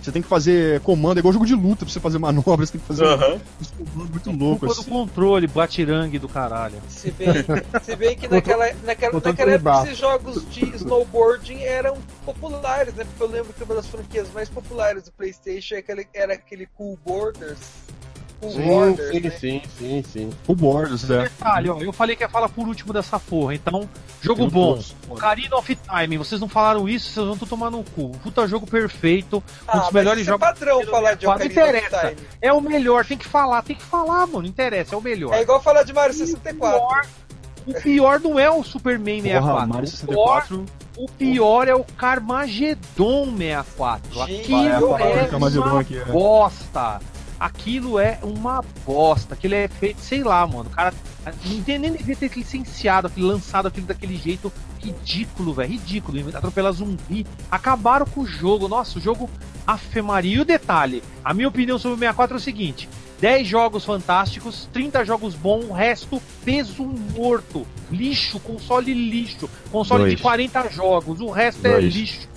Você 0.00 0.12
tem 0.12 0.22
que 0.22 0.28
fazer 0.28 0.80
comando, 0.80 1.18
é 1.18 1.20
igual 1.20 1.32
jogo 1.32 1.46
de 1.46 1.54
luta 1.54 1.84
pra 1.84 1.88
você 1.92 2.00
fazer 2.00 2.18
manobras, 2.18 2.68
você 2.70 2.78
tem 2.78 2.80
que 2.80 2.86
fazer 2.86 3.04
Aham. 3.04 3.40
uns 3.60 3.70
comandos 3.70 4.26
muito. 4.26 4.60
Culpa 4.60 4.66
do 4.66 4.72
Assim. 4.72 4.90
controle, 4.90 5.46
batirangue 5.46 6.18
do 6.18 6.28
caralho. 6.28 6.76
Se 6.88 7.10
bem, 7.10 7.28
se 7.82 7.96
bem 7.96 8.16
que 8.16 8.28
naquela, 8.28 8.66
naquela, 8.84 9.20
naquela 9.20 9.52
época 9.52 9.82
esses 9.84 9.98
jogos 9.98 10.48
de 10.50 10.64
snowboarding 10.76 11.60
eram 11.62 11.98
populares, 12.24 12.94
né? 12.94 13.04
Porque 13.04 13.22
eu 13.22 13.28
lembro 13.28 13.52
que 13.52 13.62
uma 13.62 13.74
das 13.74 13.86
franquias 13.86 14.32
mais 14.32 14.48
populares 14.48 15.04
do 15.04 15.12
Playstation 15.12 15.74
era 15.74 15.80
aquele, 15.80 16.08
era 16.14 16.34
aquele 16.34 16.66
Cool 16.66 16.98
Borders. 17.04 17.58
Sim, 18.42 18.62
Borders, 18.66 19.10
sim, 19.10 19.20
né? 19.20 19.30
sim, 19.30 19.62
sim, 19.78 20.02
sim. 20.02 20.30
O 20.46 20.54
Borders, 20.54 21.10
é. 21.10 21.24
Detalhe, 21.24 21.68
ó, 21.68 21.78
eu 21.80 21.92
falei 21.92 22.16
que 22.16 22.22
ia 22.24 22.28
falar 22.28 22.48
por 22.48 22.66
último 22.66 22.92
dessa 22.92 23.18
porra, 23.20 23.54
então, 23.54 23.88
jogo 24.22 24.44
Eu 24.44 24.50
bom. 24.50 24.74
gosto. 24.74 24.96
Ocarina 25.10 25.56
of 25.56 25.76
Time, 25.76 26.16
vocês 26.16 26.40
não 26.40 26.48
falaram 26.48 26.88
isso, 26.88 27.10
vocês 27.10 27.26
vão 27.26 27.36
tomar 27.36 27.70
no 27.70 27.84
cu. 27.84 28.10
Puta 28.22 28.46
jogo 28.48 28.66
perfeito, 28.66 29.42
Ah, 29.68 29.76
um 29.76 29.80
dos 29.82 29.90
melhores 29.92 30.24
jogos. 30.24 30.42
é 30.46 30.52
padrão 30.52 30.82
falar 30.86 31.14
de 31.14 31.26
of 31.26 31.44
interessa. 31.46 32.08
Time. 32.14 32.28
É 32.40 32.50
o 32.52 32.60
melhor, 32.62 33.04
tem 33.04 33.18
que 33.18 33.26
falar, 33.26 33.60
tem 33.62 33.76
que 33.76 33.82
falar, 33.82 34.26
mano, 34.26 34.40
não 34.42 34.46
interessa, 34.48 34.94
é 34.94 34.98
o 34.98 35.02
melhor. 35.02 35.34
É 35.34 35.42
igual 35.42 35.60
falar 35.62 35.82
de 35.82 35.92
Mario 35.92 36.14
O 36.14 36.18
64. 36.18 36.78
pior, 36.78 37.06
o 37.66 37.74
pior 37.74 38.20
não 38.20 38.38
é 38.38 38.50
o 38.50 38.64
Superman 38.64 39.20
64. 39.20 39.52
Porra, 39.52 39.66
Mario 39.66 39.88
o, 39.88 40.06
pior, 40.06 40.42
64. 40.46 40.66
o 40.96 41.08
pior 41.10 41.68
é 41.68 41.74
o 41.74 41.84
Carmageddon 41.84 43.26
64. 43.36 44.26
Gente, 44.26 44.40
Aquilo 44.54 44.96
é 44.98 45.04
lembro. 45.04 45.28
Carmageddon 45.30 45.66
uma 45.70 45.80
aqui, 45.80 45.98
é. 45.98 46.04
bosta. 46.06 47.00
Aquilo 47.40 47.98
é 47.98 48.18
uma 48.22 48.62
bosta. 48.84 49.32
Aquilo 49.32 49.54
é 49.54 49.66
feito, 49.66 49.98
sei 50.02 50.22
lá, 50.22 50.46
mano. 50.46 50.68
O 50.68 50.70
cara 50.70 50.92
nem 51.66 51.92
devia 51.92 52.14
ter 52.14 52.30
licenciado 52.36 53.06
aquilo, 53.06 53.28
lançado 53.28 53.66
aquilo 53.66 53.86
daquele 53.86 54.14
jeito 54.14 54.52
ridículo, 54.78 55.54
velho. 55.54 55.70
Ridículo. 55.70 56.36
Atropelar 56.36 56.72
zumbi. 56.72 57.26
Acabaram 57.50 58.04
com 58.04 58.20
o 58.20 58.26
jogo. 58.26 58.68
Nossa, 58.68 58.98
o 58.98 59.02
jogo 59.02 59.30
afemaria. 59.66 60.36
E 60.36 60.40
o 60.40 60.44
detalhe: 60.44 61.02
a 61.24 61.32
minha 61.32 61.48
opinião 61.48 61.78
sobre 61.78 61.94
o 61.94 61.98
64 61.98 62.36
é 62.36 62.38
o 62.38 62.40
seguinte: 62.40 62.88
10 63.20 63.48
jogos 63.48 63.84
fantásticos, 63.84 64.68
30 64.72 65.04
jogos 65.04 65.34
bons, 65.34 65.64
o 65.64 65.72
resto 65.72 66.20
peso 66.44 66.84
morto. 66.84 67.66
Lixo, 67.90 68.38
console 68.40 68.92
lixo. 68.92 69.48
Console 69.72 70.02
Dois. 70.02 70.16
de 70.16 70.22
40 70.22 70.70
jogos, 70.70 71.20
o 71.20 71.30
resto 71.30 71.66
é 71.66 71.72
Dois. 71.72 71.94
lixo. 71.94 72.28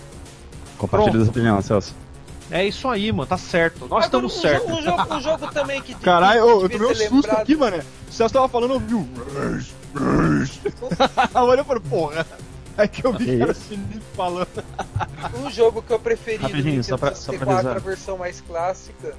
Compartilha 0.77 1.21
essa 1.21 1.29
opinião, 1.29 1.61
Celso. 1.61 2.02
É 2.53 2.63
isso 2.67 2.87
aí, 2.87 3.11
mano. 3.11 3.25
Tá 3.25 3.35
certo. 3.37 3.79
Nós 3.79 3.87
Agora, 3.87 4.05
estamos 4.05 4.37
um 4.37 4.41
certos. 4.41 4.69
Um 4.69 4.81
jogo, 4.83 5.13
um 5.15 5.21
jogo 5.21 5.47
também 5.51 5.81
que 5.81 5.95
Caralho, 6.05 6.41
que 6.41 6.47
ô, 6.47 6.61
eu 6.61 6.69
tomei 6.69 6.87
um 6.87 6.93
susto 6.95 7.13
lembrado- 7.15 7.41
aqui, 7.41 7.55
mano. 7.55 7.83
O 8.07 8.11
Celso 8.11 8.33
tava 8.33 8.47
falando, 8.47 8.73
eu 8.75 8.79
vi 8.79 8.93
o. 8.93 9.07
Agora 11.33 11.61
eu 11.61 11.65
falei, 11.65 11.83
porra. 11.89 12.27
É 12.77 12.87
que 12.87 13.05
eu 13.05 13.13
vi 13.13 13.35
o 13.35 13.39
cara 13.39 13.53
sinistro 13.55 14.01
falando. 14.15 14.47
Um 15.43 15.49
jogo 15.49 15.81
que 15.81 15.93
eu 15.93 15.99
preferi 15.99 16.37
do 16.39 16.47
Nintendo 16.57 16.83
só 16.83 16.97
pra- 16.97 17.15
só 17.15 17.31
pra 17.33 17.39
64, 17.45 17.69
a 17.71 17.79
versão 17.79 18.17
mais 18.17 18.41
clássica, 18.41 19.15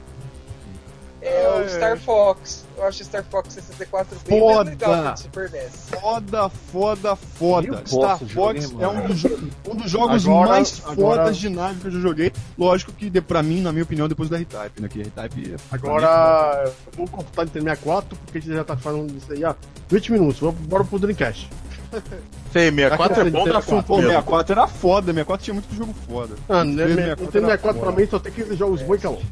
é 1.25 1.49
o 1.49 1.63
É. 1.63 1.69
Star 1.69 1.99
Fox. 1.99 2.65
Eu 2.77 2.85
acho 2.87 3.03
o 3.03 3.05
Star 3.05 3.25
Fox 3.31 3.55
64 3.55 4.17
bem 4.29 4.41
Foda. 4.41 4.55
mais 4.57 4.69
legal 4.71 5.03
que 5.15 5.21
o 5.21 5.23
Super 5.23 5.51
NES. 5.51 5.73
Foda, 6.01 6.49
foda, 6.49 7.17
foda. 7.17 7.67
Eu 7.69 7.87
Star 7.87 8.19
Fox 8.19 8.29
jogar, 8.71 8.85
é 8.85 8.89
um 8.89 9.07
dos, 9.07 9.25
um 9.25 9.75
dos 9.77 9.91
jogos 9.91 10.27
Agora- 10.27 10.49
mais 10.51 10.83
agora- 10.85 11.23
fodas 11.23 11.37
de 11.37 11.49
nave 11.49 11.81
que 11.81 11.87
eu 11.87 11.91
já 11.93 12.01
joguei. 12.01 12.33
Lógico 12.59 12.93
que, 12.93 13.09
de, 13.09 13.21
pra 13.21 13.43
mim, 13.43 13.61
na 13.61 13.71
minha 13.73 13.85
opinião, 13.85 14.09
depois 14.09 14.29
da 14.29 14.37
R-Type, 14.37 14.83
né? 14.83 14.89
Que 14.89 15.01
R-Type 15.03 15.55
é- 15.55 15.57
Agora, 15.75 16.65
eu 16.87 16.93
vou 16.97 17.07
cortar 17.09 17.45
de 17.45 17.53
64 17.53 18.17
porque 18.17 18.39
a 18.39 18.41
gente 18.41 18.55
já 18.55 18.65
tá 18.65 18.77
falando 18.77 19.13
disso 19.13 19.33
aí 19.33 19.45
há 19.45 19.55
20 19.89 20.13
minutos. 20.13 20.41
Vamos 20.41 20.61
bora 20.63 20.85
pro 20.85 20.99
Dreamcast. 20.99 21.49
Sei, 22.53 22.71
64 22.73 23.21
é 23.27 23.31
bom 23.31 23.45
da 23.45 23.55
Pô, 23.55 23.63
fonte 23.63 23.91
mesmo. 23.93 24.07
64 24.09 24.53
era 24.53 24.67
foda, 24.67 25.07
64 25.13 25.45
tinha 25.45 25.55
muito 25.55 25.75
jogo 25.75 25.95
foda. 26.07 26.35
Ah, 26.49 26.65
né, 26.65 26.71
Nintendo 26.87 26.89
né, 26.89 26.95
64 27.15 27.25
Nintendo 27.25 27.45
era 27.47 27.57
64 27.59 27.81
pra 27.81 27.91
foda. 27.91 28.01
mim 28.03 28.09
só 28.11 28.19
tem 28.19 28.33
15 28.33 28.57
jogos 28.57 28.83
bons 28.83 28.95
e 28.97 28.99
calor. 28.99 29.23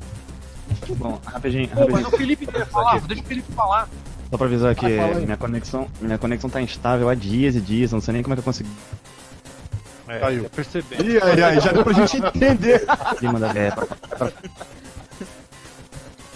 Bom, 0.96 1.20
rapidinho, 1.24 1.68
Pô, 1.68 1.88
mas 1.90 2.06
o 2.06 2.10
Felipe 2.10 2.46
quer 2.46 2.66
falar, 2.66 3.00
deixa 3.00 3.22
o 3.22 3.26
Felipe 3.26 3.52
falar. 3.52 3.88
Só 4.30 4.36
pra 4.36 4.46
avisar 4.46 4.74
que 4.74 4.86
aí. 4.86 5.24
minha 5.24 5.36
conexão, 5.36 5.86
minha 6.00 6.18
conexão 6.18 6.48
tá 6.50 6.60
instável 6.60 7.08
há 7.08 7.14
dias 7.14 7.54
e 7.54 7.60
dias, 7.60 7.92
eu 7.92 7.96
não 7.96 8.02
sei 8.02 8.14
nem 8.14 8.22
como 8.22 8.32
é 8.34 8.36
que 8.36 8.40
eu 8.40 8.44
consegui 8.44 8.70
Caiu. 10.20 10.44
Percebendo. 10.50 11.04
Ih, 11.04 11.22
aí, 11.22 11.42
aí, 11.42 11.60
já 11.60 11.72
deu 11.72 11.84
pra 11.84 11.92
gente 11.94 12.16
entender. 12.18 12.84
É, 13.56 13.70
pra, 13.70 13.86
pra- 13.86 14.32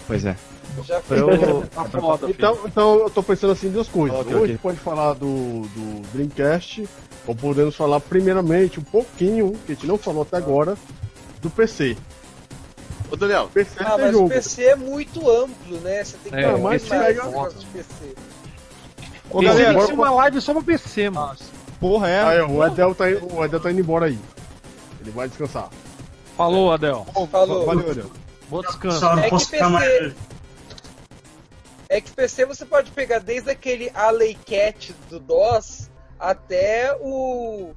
Pois 0.06 0.24
é. 0.24 0.36
Já 0.85 1.01
eu, 1.10 1.66
Tá 1.66 1.85
foda. 1.85 2.31
Então, 2.31 2.59
então 2.64 2.94
eu 3.01 3.10
tô 3.10 3.23
pensando 3.23 3.52
assim 3.52 3.68
em 3.68 3.73
duas 3.73 3.89
coisas. 3.89 4.18
Ok, 4.18 4.32
Ou 4.32 4.39
a 4.39 4.43
ok. 4.43 4.52
gente 4.52 4.60
pode 4.62 4.78
falar 4.78 5.14
do, 5.14 5.62
do 5.62 6.02
Dreamcast, 6.12 6.89
ou 7.27 7.35
podemos 7.35 7.74
falar 7.74 8.01
primeiramente 8.01 8.78
um 8.78 8.85
pouquinho, 8.85 9.52
que 9.66 9.73
a 9.73 9.74
gente 9.74 9.86
não 9.86 9.98
falou 9.98 10.23
até 10.23 10.36
agora, 10.36 10.77
do 11.43 11.51
PC. 11.51 11.97
Ô, 13.10 13.16
Daniel, 13.16 13.48
PC 13.52 13.70
Ah, 13.80 13.90
tem 13.92 13.98
mas 14.04 14.12
jogo. 14.12 14.26
o 14.26 14.28
PC 14.28 14.64
é 14.64 14.76
muito 14.76 15.30
amplo, 15.30 15.78
né? 15.80 16.02
Você 16.04 16.16
tem 16.18 16.32
que 16.32 16.38
É, 16.38 16.56
mais 16.56 16.82
pega- 16.88 17.24
negócio 17.24 17.58
de 17.58 17.66
PC. 17.66 18.14
Ô, 19.30 19.40
galera, 19.40 19.70
tem 19.70 19.78
que 19.80 19.86
ser 19.86 19.92
uma 19.92 20.10
live 20.10 20.40
só 20.40 20.52
pra 20.52 20.62
PC, 20.62 21.10
mano. 21.10 21.36
porra, 21.80 22.08
é. 22.08 22.22
Aí, 22.24 22.40
o 22.42 22.64
Edel, 22.66 22.94
tá, 22.94 23.04
o 23.04 23.44
Edel 23.44 23.60
tá 23.60 23.70
indo 23.70 23.80
embora 23.80 24.06
aí. 24.06 24.18
Ele 25.00 25.10
vai 25.10 25.28
descansar. 25.28 25.68
Falou, 26.36 26.72
Adel. 26.72 27.06
Falou. 27.30 27.64
Valeu, 27.66 27.90
Adel. 27.90 28.10
Bom 28.48 28.60
descanso. 28.62 29.00
Só 29.00 29.14
não 29.16 29.22
É 29.22 29.24
que 29.24 29.30
posso 29.30 29.46
ficar 29.50 29.70
PC 29.70 30.00
mais. 30.00 30.14
É 31.88 32.00
que 32.00 32.10
PC 32.10 32.44
você 32.44 32.64
pode 32.66 32.90
pegar 32.90 33.20
desde 33.20 33.50
aquele 33.50 33.90
Alley 33.94 34.36
Cat 34.46 34.92
do 35.08 35.20
DOS 35.20 35.88
até 36.18 36.92
o. 37.00 37.72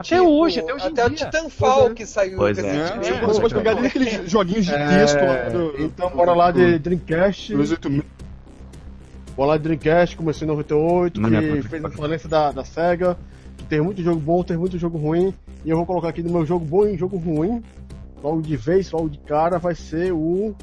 Até 0.00 0.16
tipo, 0.16 0.30
hoje, 0.30 0.60
até 0.60 0.74
hoje 0.74 0.86
até 0.86 1.02
em 1.02 1.06
o. 1.08 1.14
Titanfall 1.14 1.90
é. 1.90 1.94
que 1.94 2.06
saiu 2.06 2.38
Pois 2.38 2.56
é. 2.56 2.62
recentemente. 2.62 3.12
É, 3.12 3.26
você 3.26 3.40
pode 3.42 3.54
pegar 3.54 3.70
ali 3.72 3.86
aqueles 3.86 4.30
joguinhos 4.30 4.64
de 4.64 4.72
texto 4.72 5.18
lá 5.18 5.48
do. 5.50 5.82
então, 5.82 6.10
bora 6.10 6.32
lá 6.32 6.50
de 6.50 6.78
Dreamcast. 6.78 7.54
dos 7.54 7.70
8000. 7.70 8.02
Bora 9.36 9.50
lá 9.50 9.56
de 9.58 9.62
Dreamcast, 9.64 10.16
começou 10.16 10.46
em 10.46 10.48
98, 10.48 11.20
Na 11.20 11.28
que 11.28 11.62
fez 11.68 11.84
a 11.84 11.90
falência 11.90 12.28
da, 12.30 12.50
da 12.50 12.64
SEGA. 12.64 13.18
Que 13.58 13.64
tem 13.64 13.82
muito 13.82 14.02
jogo 14.02 14.18
bom, 14.18 14.42
tem 14.42 14.56
muito 14.56 14.78
jogo 14.78 14.96
ruim. 14.96 15.34
E 15.66 15.68
eu 15.68 15.76
vou 15.76 15.84
colocar 15.84 16.08
aqui 16.08 16.22
no 16.22 16.32
meu 16.32 16.46
jogo 16.46 16.64
bom 16.64 16.86
e 16.86 16.96
jogo 16.96 17.18
ruim. 17.18 17.62
Logo 18.22 18.40
de 18.40 18.56
vez, 18.56 18.90
logo 18.90 19.10
de 19.10 19.18
cara, 19.18 19.58
vai 19.58 19.74
ser 19.74 20.12
o. 20.14 20.54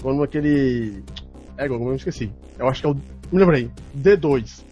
Quando 0.00 0.22
aquele. 0.22 1.02
É, 1.58 1.66
como 1.66 1.86
eu 1.86 1.90
me 1.90 1.96
esqueci. 1.96 2.32
Eu 2.56 2.68
acho 2.68 2.82
que 2.82 2.86
é 2.86 2.90
o. 2.90 2.94
Me 3.32 3.40
lembrei. 3.40 3.68
D2. 3.98 4.62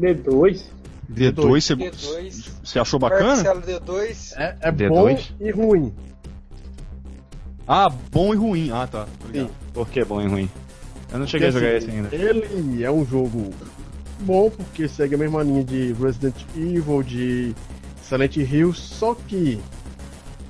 D2? 0.00 0.79
D2, 1.10 1.60
você, 1.60 1.76
D2. 1.76 2.50
você 2.62 2.78
achou 2.78 2.98
bacana? 2.98 3.28
Marcelo 3.28 3.62
D2. 3.62 4.34
É, 4.36 4.56
é 4.60 4.72
D2? 4.72 4.88
bom 4.88 5.18
e 5.40 5.50
ruim. 5.50 5.94
Ah, 7.66 7.88
bom 7.88 8.32
e 8.32 8.36
ruim. 8.36 8.70
Ah, 8.72 8.86
tá. 8.86 9.06
Obrigado. 9.24 9.48
Sim. 9.48 9.54
Por 9.72 9.88
que 9.88 10.04
bom 10.04 10.20
e 10.20 10.26
ruim? 10.26 10.50
Eu 11.12 11.18
não 11.18 11.26
cheguei 11.26 11.48
a 11.48 11.52
Porque, 11.52 11.66
jogar 11.66 11.78
assim, 11.78 11.86
esse 11.88 11.96
ainda. 11.96 12.14
Ele 12.14 12.84
é 12.84 12.90
um 12.90 13.04
jogo 13.04 13.50
bom 14.20 14.50
porque 14.50 14.86
segue 14.86 15.14
a 15.14 15.18
mesma 15.18 15.42
linha 15.42 15.64
de 15.64 15.92
Resident 15.94 16.36
Evil, 16.56 17.02
de 17.02 17.54
Silent 18.02 18.36
Hill, 18.36 18.72
só 18.72 19.14
que 19.14 19.60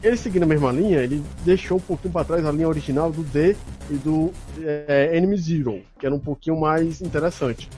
ele 0.02 0.16
seguindo 0.16 0.44
a 0.44 0.46
mesma 0.46 0.72
linha, 0.72 0.98
ele 0.98 1.22
deixou 1.44 1.76
um 1.76 1.80
pouquinho 1.80 2.12
para 2.12 2.24
trás 2.24 2.44
a 2.46 2.52
linha 2.52 2.68
original 2.68 3.10
do 3.12 3.22
D 3.22 3.54
e 3.90 3.94
do 3.94 4.32
é, 4.62 5.16
Enemy 5.16 5.36
Zero, 5.36 5.82
que 5.98 6.06
era 6.06 6.14
um 6.14 6.18
pouquinho 6.18 6.58
mais 6.58 7.02
interessante. 7.02 7.68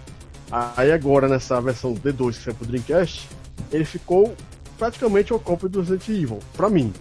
Aí 0.76 0.92
agora 0.92 1.28
nessa 1.28 1.58
versão 1.62 1.94
D2 1.94 2.36
que 2.36 2.44
saiu 2.44 2.54
pro 2.54 2.66
Dreamcast, 2.66 3.26
ele 3.72 3.86
ficou 3.86 4.36
praticamente 4.78 5.32
uma 5.32 5.40
cópia 5.40 5.68
do 5.68 5.80
Resident 5.80 6.06
Evil, 6.08 6.38
pra 6.54 6.68
mim. 6.68 6.92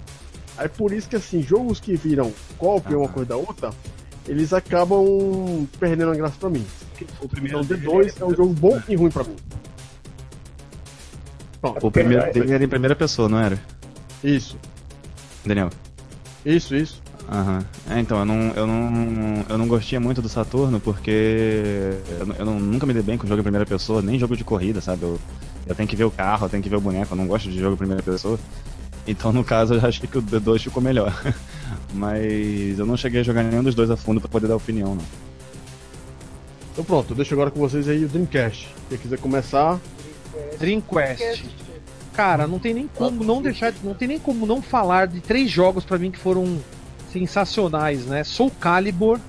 Aí 0.57 0.69
por 0.69 0.93
isso 0.93 1.09
que 1.09 1.17
assim, 1.17 1.41
jogos 1.41 1.79
que 1.79 1.95
viram 1.95 2.31
cópia 2.57 2.97
uma 2.97 3.09
coisa 3.09 3.29
da 3.29 3.35
outra, 3.35 3.71
eles 4.25 4.53
acabam 4.53 5.67
perdendo 5.79 6.11
a 6.11 6.15
graça 6.15 6.35
pra 6.39 6.49
mim. 6.49 6.65
O 7.19 7.25
Então 7.25 7.61
D2 7.61 8.21
é 8.21 8.25
um 8.25 8.35
jogo 8.35 8.53
bom 8.53 8.81
e 8.87 8.95
ruim 8.95 9.11
pra 9.11 9.23
mim. 9.23 9.35
Pronto, 11.59 11.87
O 11.87 11.91
primeiro 11.91 12.31
dele 12.31 12.53
era 12.53 12.63
em 12.63 12.67
primeira 12.69 12.95
pessoa, 12.95 13.27
não 13.27 13.39
era? 13.39 13.59
isso, 14.23 14.57
Daniel. 15.45 15.69
isso, 16.45 16.75
isso. 16.75 17.00
Aham. 17.29 17.63
É, 17.89 17.99
então, 17.99 18.19
eu 18.19 18.25
não, 18.25 18.51
eu 18.55 18.67
não. 18.67 19.45
Eu 19.49 19.57
não 19.57 19.67
gostia 19.67 19.99
muito 19.99 20.21
do 20.21 20.27
Saturno 20.29 20.79
porque. 20.79 21.93
Eu, 22.19 22.25
não- 22.25 22.35
eu 22.35 22.45
não- 22.45 22.59
nunca 22.59 22.85
me 22.85 22.93
dei 22.93 23.01
bem 23.03 23.17
com 23.17 23.25
jogo 23.27 23.39
em 23.39 23.43
primeira 23.43 23.65
pessoa, 23.65 24.01
nem 24.01 24.19
jogo 24.19 24.35
de 24.35 24.43
corrida, 24.43 24.81
sabe? 24.81 25.03
Eu, 25.03 25.19
eu 25.65 25.75
tenho 25.75 25.87
que 25.87 25.95
ver 25.95 26.03
o 26.03 26.11
carro, 26.11 26.45
eu 26.45 26.49
tenho 26.49 26.61
que 26.63 26.69
ver 26.69 26.75
o 26.75 26.81
boneco, 26.81 27.13
eu 27.13 27.17
não 27.17 27.27
gosto 27.27 27.49
de 27.49 27.57
jogo 27.59 27.75
em 27.75 27.77
primeira 27.77 28.03
pessoa. 28.03 28.37
Então, 29.07 29.31
no 29.31 29.43
caso, 29.43 29.73
eu 29.75 29.79
já 29.79 29.87
achei 29.87 30.07
que 30.07 30.17
o 30.17 30.21
D2 30.21 30.59
ficou 30.63 30.81
melhor. 30.83 31.13
Mas 31.93 32.77
eu 32.77 32.85
não 32.85 32.97
cheguei 32.97 33.21
a 33.21 33.23
jogar 33.23 33.43
nenhum 33.43 33.63
dos 33.63 33.75
dois 33.75 33.89
a 33.89 33.97
fundo 33.97 34.19
pra 34.19 34.29
poder 34.29 34.47
dar 34.47 34.55
opinião, 34.57 34.95
não. 34.95 35.03
Então 36.73 36.83
pronto, 36.85 37.11
eu 37.11 37.15
deixo 37.15 37.33
agora 37.33 37.51
com 37.51 37.59
vocês 37.59 37.87
aí 37.87 38.03
o 38.05 38.07
Dreamcast. 38.07 38.69
Quem 38.89 38.97
quiser 38.97 39.19
começar, 39.19 39.79
Dreamcast. 40.59 41.45
Cara, 42.13 42.45
não 42.47 42.59
tem 42.59 42.73
nem 42.73 42.87
como 42.93 43.23
não 43.23 43.41
deixar, 43.41 43.71
de- 43.71 43.79
não 43.83 43.93
tem 43.93 44.07
nem 44.07 44.19
como 44.19 44.45
não 44.45 44.61
falar 44.61 45.07
de 45.07 45.19
três 45.21 45.49
jogos 45.49 45.83
pra 45.83 45.97
mim 45.97 46.11
que 46.11 46.19
foram 46.19 46.59
sensacionais, 47.11 48.05
né? 48.05 48.23
Soul 48.23 48.51
Calibur, 48.59 49.19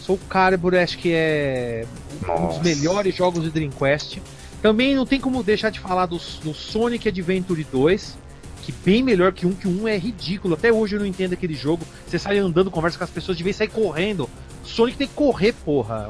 Soul 0.00 0.20
Calibur 0.28 0.74
acho 0.74 0.98
que 0.98 1.12
é 1.12 1.84
um 2.28 2.46
dos 2.46 2.58
melhores 2.60 3.14
jogos 3.14 3.42
de 3.42 3.50
Dreamcast. 3.50 4.22
Também 4.62 4.94
não 4.94 5.04
tem 5.04 5.20
como 5.20 5.42
deixar 5.42 5.70
de 5.70 5.80
falar 5.80 6.06
do, 6.06 6.16
do 6.16 6.54
Sonic 6.54 7.08
Adventure 7.08 7.66
2, 7.70 8.16
que 8.62 8.72
bem 8.72 9.02
melhor 9.02 9.32
que 9.32 9.46
um, 9.46 9.52
que 9.52 9.68
um 9.68 9.86
é 9.86 9.96
ridículo. 9.96 10.54
Até 10.54 10.72
hoje 10.72 10.96
eu 10.96 11.00
não 11.00 11.06
entendo 11.06 11.32
aquele 11.32 11.54
jogo. 11.54 11.84
Você 12.06 12.18
sai 12.18 12.38
andando, 12.38 12.70
conversa 12.70 12.98
com 12.98 13.04
as 13.04 13.10
pessoas, 13.10 13.36
de 13.36 13.44
vez 13.44 13.56
sair 13.56 13.68
correndo. 13.68 14.30
Sonic 14.64 14.96
tem 14.96 15.08
que 15.08 15.14
correr, 15.14 15.52
porra. 15.52 16.08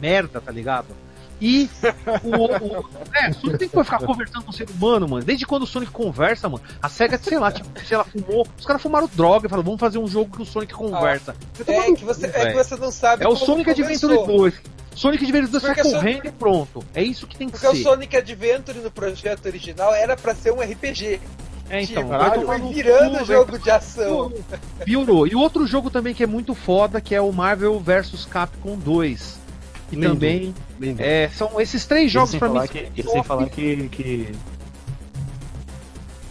Merda, 0.00 0.40
tá 0.40 0.50
ligado? 0.50 0.88
E 1.42 1.68
o, 2.22 2.36
o, 2.36 2.88
é, 3.12 3.30
o 3.30 3.34
Sonic 3.34 3.58
tem 3.58 3.68
que 3.68 3.82
ficar 3.82 3.98
conversando 3.98 4.44
com 4.44 4.52
o 4.52 4.54
ser 4.54 4.70
humano, 4.70 5.08
mano. 5.08 5.24
Desde 5.24 5.44
quando 5.44 5.64
o 5.64 5.66
Sonic 5.66 5.90
conversa, 5.90 6.48
mano, 6.48 6.62
a 6.80 6.88
SEGA, 6.88 7.18
sei 7.18 7.36
lá, 7.36 7.50
tipo, 7.50 7.68
se 7.84 7.92
ela 7.92 8.04
fumou, 8.04 8.46
os 8.56 8.64
caras 8.64 8.80
fumaram 8.80 9.10
droga 9.12 9.48
e 9.48 9.50
falaram, 9.50 9.64
vamos 9.64 9.80
fazer 9.80 9.98
um 9.98 10.06
jogo 10.06 10.36
que 10.36 10.40
o 10.40 10.46
Sonic 10.46 10.72
conversa. 10.72 11.34
Tá 11.66 11.72
É 11.72 11.92
que, 11.94 12.04
você, 12.04 12.26
é 12.26 12.52
que 12.52 12.54
você 12.54 12.76
não 12.76 12.92
sabe 12.92 13.24
É 13.24 13.28
o 13.28 13.34
Sonic 13.34 13.70
Adventure 13.70 14.14
começou. 14.14 14.38
2. 14.38 14.54
Sonic 14.94 15.24
Adventure 15.24 15.50
2 15.50 15.62
sai 15.62 15.74
Porque 15.74 15.88
o 15.88 15.92
correndo 15.92 16.26
e 16.26 16.30
pronto. 16.30 16.84
É 16.94 17.02
isso 17.02 17.26
que 17.26 17.36
tem 17.36 17.48
que 17.48 17.54
Porque 17.54 17.66
o 17.66 17.74
ser. 17.74 17.82
Sonic 17.82 18.16
Adventure 18.16 18.78
no 18.78 18.90
projeto 18.92 19.46
original 19.46 19.92
era 19.92 20.16
pra 20.16 20.36
ser 20.36 20.52
um 20.52 20.60
RPG. 20.60 21.20
É, 21.68 21.82
então, 21.82 22.04
tipo, 22.04 22.46
foi 22.46 22.60
virando 22.72 23.18
cu, 23.18 23.24
jogo 23.24 23.58
de 23.58 23.70
ação. 23.70 24.32
Piorou. 24.84 25.26
E 25.26 25.34
outro 25.34 25.66
jogo 25.66 25.90
também 25.90 26.14
que 26.14 26.22
é 26.22 26.26
muito 26.26 26.54
foda, 26.54 27.00
que 27.00 27.16
é 27.16 27.20
o 27.20 27.32
Marvel 27.32 27.80
vs 27.80 28.26
Capcom 28.26 28.76
2. 28.76 29.41
Que 29.92 29.96
Lindo. 29.96 30.14
também 30.14 30.54
lindo. 30.80 31.02
é, 31.02 31.28
são 31.28 31.60
esses 31.60 31.84
três 31.84 32.10
jogos 32.10 32.34
pra 32.34 32.48
mim. 32.48 32.66
que, 32.66 32.88
isso 32.96 33.10
sem 33.10 33.22
falar 33.22 33.46
que. 33.50 33.88
que... 33.90 34.32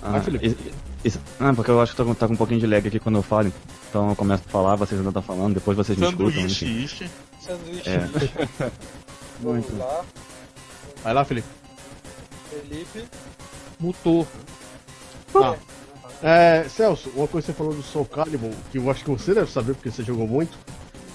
Ah, 0.02 0.10
Vai, 0.14 0.22
Felipe. 0.22 0.48
isso- 0.48 0.58
isso- 1.06 1.20
ah, 1.40 1.54
porque 1.54 1.70
eu 1.70 1.80
acho 1.80 1.92
que 1.92 1.98
tá 1.98 2.04
com, 2.04 2.14
tá 2.16 2.28
com 2.28 2.34
um 2.34 2.38
pouquinho 2.38 2.60
de 2.60 2.66
lag 2.66 2.88
aqui 2.88 3.00
quando 3.00 3.18
eu 3.20 3.22
falo. 3.22 3.54
Então 3.88 4.10
eu 4.10 4.16
começo 4.16 4.42
a 4.48 4.50
falar, 4.50 4.76
vocês 4.78 5.00
ainda 5.00 5.12
estão 5.12 5.22
falando, 5.22 5.54
depois 5.54 5.78
vocês 5.78 5.96
me 5.96 6.06
escutam. 6.08 6.32
sanduíche, 6.32 6.66
enfim. 6.66 7.10
Sanduíche. 7.40 7.88
É. 7.88 8.10
Vamos 9.44 9.78
lá, 9.78 10.02
Vai 11.04 11.14
lá, 11.14 11.24
Felipe. 11.24 11.48
Felipe. 12.50 13.04
Mutou. 13.80 14.28
Ah. 15.36 15.56
É, 16.24 16.66
Celso, 16.68 17.12
uma 17.16 17.28
coisa 17.28 17.46
que 17.46 17.52
você 17.54 17.58
falou 17.58 17.76
do 17.76 17.84
Soul 17.84 18.06
Calibur, 18.06 18.54
que 18.72 18.80
eu 18.80 18.90
acho 18.90 19.04
que 19.04 19.10
você 19.12 19.36
deve 19.36 19.52
saber 19.52 19.74
porque 19.76 19.92
você 19.92 20.04
jogou 20.04 20.28
muito, 20.28 20.58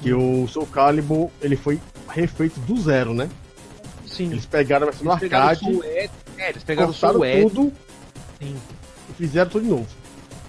que 0.01 0.13
o 0.15 0.47
Soul 0.47 0.67
Calibur 0.67 1.29
ele 1.41 1.57
foi 1.57 1.81
refeito 2.09 2.59
do 2.61 2.77
zero, 2.81 3.13
né? 3.15 3.29
Sim. 4.07 4.31
Eles 4.33 4.47
pegaram 4.47 4.87
a 4.89 4.91
versão 4.91 5.05
do 5.05 5.11
Eles 5.13 5.21
pegaram 5.21 5.47
o 5.47 5.49
arcade, 5.51 5.67
Ed- 5.99 6.11
é, 6.39 6.51
eles 6.51 6.65
pegaram 6.65 6.91
o 6.91 6.95
tudo 6.95 7.73
sim. 8.41 8.57
e 9.11 9.13
fizeram 9.15 9.51
tudo 9.51 9.63
de 9.65 9.71
novo. 9.71 9.87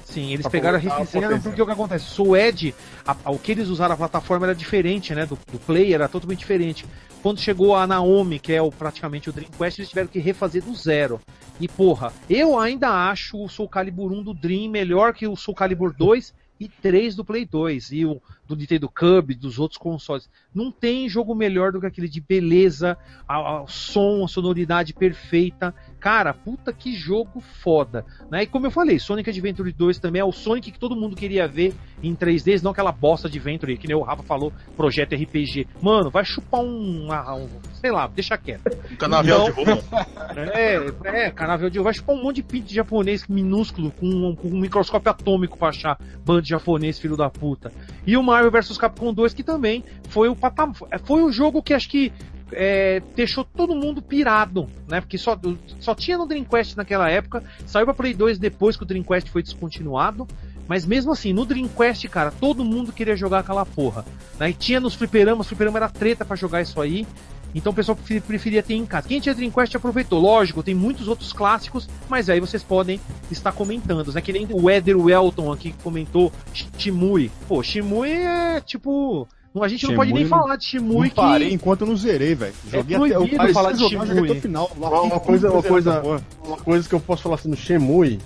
Sim, 0.05 0.31
eles 0.31 0.41
Pra 0.43 0.51
pegaram, 0.51 0.77
a 0.77 0.79
refizeram, 0.81 1.39
porque 1.41 1.61
o 1.61 1.65
que 1.65 1.71
acontece? 1.71 2.05
Soul 2.05 2.37
Ed, 2.37 2.73
a- 3.05 3.15
a- 3.25 3.31
o 3.31 3.37
que 3.37 3.51
eles 3.51 3.67
usaram 3.67 3.93
a 3.93 3.97
plataforma 3.97 4.45
era 4.47 4.55
diferente, 4.55 5.13
né? 5.13 5.25
Do, 5.25 5.37
do 5.51 5.59
Play 5.59 5.93
era 5.93 6.07
totalmente 6.07 6.39
diferente. 6.39 6.85
Quando 7.21 7.39
chegou 7.41 7.75
a 7.75 7.85
Naomi, 7.85 8.39
que 8.39 8.53
é 8.53 8.61
o, 8.61 8.71
praticamente 8.71 9.29
o 9.29 9.33
Dreamcast, 9.33 9.81
eles 9.81 9.89
tiveram 9.89 10.07
que 10.07 10.17
refazer 10.19 10.63
do 10.63 10.73
zero. 10.73 11.19
E 11.59 11.67
porra, 11.67 12.13
eu 12.29 12.57
ainda 12.57 12.89
acho 13.09 13.43
o 13.43 13.49
Soul 13.49 13.67
Calibur 13.67 14.11
1 14.13 14.23
do 14.23 14.33
Dream 14.33 14.69
melhor 14.71 15.13
que 15.13 15.27
o 15.27 15.35
Soul 15.35 15.55
Calibur 15.55 15.93
2 15.93 16.33
e 16.59 16.67
3 16.67 17.15
do 17.15 17.25
Play 17.25 17.45
2. 17.45 17.91
E 17.91 18.05
o 18.05 18.21
do 18.47 18.55
Nintendo 18.55 18.89
Cub, 18.89 19.33
dos 19.35 19.59
outros 19.59 19.77
consoles. 19.77 20.29
Não 20.53 20.71
tem 20.71 21.09
jogo 21.09 21.35
melhor 21.35 21.71
do 21.71 21.79
que 21.79 21.85
aquele 21.85 22.07
de 22.07 22.21
beleza, 22.21 22.97
a, 23.27 23.61
a 23.61 23.67
som, 23.67 24.23
a 24.23 24.27
sonoridade 24.27 24.93
perfeita. 24.93 25.75
Cara, 26.07 26.33
puta 26.33 26.71
que 26.71 26.95
jogo 26.95 27.41
foda. 27.41 28.05
Né? 28.31 28.43
E 28.43 28.45
como 28.47 28.65
eu 28.65 28.71
falei, 28.71 28.97
Sonic 28.97 29.29
Adventure 29.29 29.69
2 29.73 29.99
também 29.99 30.21
é 30.21 30.23
o 30.23 30.31
Sonic 30.31 30.71
que 30.71 30.79
todo 30.79 30.95
mundo 30.95 31.17
queria 31.17 31.49
ver 31.49 31.75
em 32.01 32.15
3D, 32.15 32.63
não 32.63 32.71
aquela 32.71 32.93
bosta 32.93 33.29
de 33.29 33.37
Adventure, 33.37 33.77
que 33.77 33.87
nem 33.87 33.97
o 33.97 34.03
Rafa 34.03 34.23
falou, 34.23 34.53
projeto 34.77 35.15
RPG. 35.15 35.67
Mano, 35.81 36.09
vai 36.09 36.23
chupar 36.23 36.61
um, 36.61 37.09
um 37.11 37.49
sei 37.73 37.91
lá, 37.91 38.07
deixa 38.07 38.37
quieto. 38.37 38.71
Um 38.89 38.95
canavial 38.95 39.51
de 39.51 39.51
roupa. 39.51 40.07
É, 40.53 41.25
é, 41.25 41.29
canavial 41.29 41.69
de 41.69 41.77
roupa. 41.77 41.89
Vai 41.89 41.93
chupar 41.95 42.15
um 42.15 42.23
monte 42.23 42.37
de 42.37 42.43
pinto 42.43 42.73
japonês 42.73 43.27
minúsculo 43.27 43.91
com 43.91 44.07
um, 44.07 44.33
com 44.33 44.47
um 44.47 44.61
microscópio 44.61 45.11
atômico 45.11 45.57
pra 45.57 45.67
achar 45.67 45.99
bando 46.23 46.47
japonês, 46.47 46.97
filho 46.97 47.17
da 47.17 47.29
puta. 47.29 47.69
E 48.05 48.15
o 48.15 48.23
Mario 48.23 48.49
vs 48.49 48.77
Capcom 48.77 49.13
2, 49.13 49.33
que 49.33 49.43
também 49.43 49.83
foi 50.07 50.29
o 50.29 50.35
patam... 50.37 50.73
foi 51.03 51.21
o 51.21 51.29
jogo 51.33 51.61
que 51.61 51.73
acho 51.73 51.89
que 51.89 52.13
é, 52.51 53.01
deixou 53.15 53.43
todo 53.43 53.75
mundo 53.75 54.01
pirado, 54.01 54.67
né? 54.87 55.01
Porque 55.01 55.17
só, 55.17 55.39
só 55.79 55.93
tinha 55.93 56.17
no 56.17 56.25
Dreamcast 56.25 56.77
naquela 56.77 57.09
época, 57.09 57.43
saiu 57.65 57.85
pra 57.85 57.93
Play 57.93 58.13
2 58.13 58.39
depois 58.39 58.75
que 58.75 58.83
o 58.83 58.85
Dreamcast 58.85 59.29
foi 59.29 59.43
descontinuado. 59.43 60.27
Mas 60.67 60.85
mesmo 60.85 61.13
assim, 61.13 61.31
no 61.31 61.45
Dreamcast, 61.45 62.07
cara, 62.09 62.29
todo 62.29 62.65
mundo 62.65 62.91
queria 62.91 63.15
jogar 63.15 63.39
aquela 63.39 63.65
porra. 63.65 64.05
Né? 64.37 64.49
E 64.49 64.53
tinha 64.53 64.79
nos 64.79 64.95
fliperamas, 64.95 65.47
fliperama 65.47 65.79
era 65.79 65.89
treta 65.89 66.25
para 66.25 66.35
jogar 66.35 66.61
isso 66.61 66.81
aí. 66.81 67.07
Então 67.55 67.71
o 67.71 67.75
pessoal 67.75 67.97
preferia 68.27 68.61
ter 68.61 68.75
em 68.75 68.85
casa. 68.85 69.07
Quem 69.07 69.19
tinha 69.19 69.33
Dreamcast 69.33 69.77
aproveitou. 69.77 70.19
Lógico, 70.19 70.61
tem 70.61 70.75
muitos 70.75 71.07
outros 71.07 71.31
clássicos, 71.31 71.87
mas 72.09 72.29
aí 72.29 72.39
vocês 72.39 72.61
podem 72.61 72.99
estar 73.31 73.51
comentando. 73.51 74.11
Né? 74.11 74.21
Que 74.21 74.33
nem 74.33 74.47
o 74.51 74.69
Eder 74.69 74.97
Welton 74.97 75.51
aqui 75.51 75.73
comentou 75.81 76.31
Shimui. 76.77 77.31
Pô, 77.47 77.63
Shimui 77.63 78.11
é 78.11 78.61
tipo. 78.61 79.27
A 79.63 79.67
gente 79.67 79.87
não 79.87 79.95
pode 79.95 80.13
nem 80.13 80.25
falar 80.25 80.55
de 80.55 80.65
Shimui. 80.65 81.07
Não 81.07 81.15
parei 81.15 81.53
enquanto 81.53 81.81
eu 81.81 81.87
não 81.87 81.95
zerei, 81.95 82.35
velho. 82.35 82.53
Joguei 82.71 82.95
é 82.95 82.99
até 82.99 83.49
eu 83.49 83.53
falar 83.53 83.71
de 83.71 83.79
jogar, 83.79 84.05
Shimui. 84.05 84.29
Até 84.29 84.37
o 84.37 84.41
final. 84.41 84.71
Uma, 84.75 85.01
uma 85.01 85.19
coisa, 85.19 85.51
uma, 85.51 85.63
coisa, 85.63 86.01
uma 86.43 86.57
coisa 86.57 86.89
que 86.89 86.95
eu 86.95 86.99
posso 86.99 87.23
falar 87.23 87.35
assim 87.35 87.49
no 87.49 87.57
Shimui, 87.57 88.19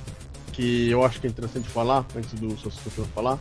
que 0.52 0.90
eu 0.90 1.06
acho 1.06 1.20
que 1.20 1.28
é 1.28 1.30
interessante 1.30 1.68
falar, 1.68 2.06
antes 2.16 2.34
do 2.34 2.58
seu 2.58 2.72
falar, 3.16 3.40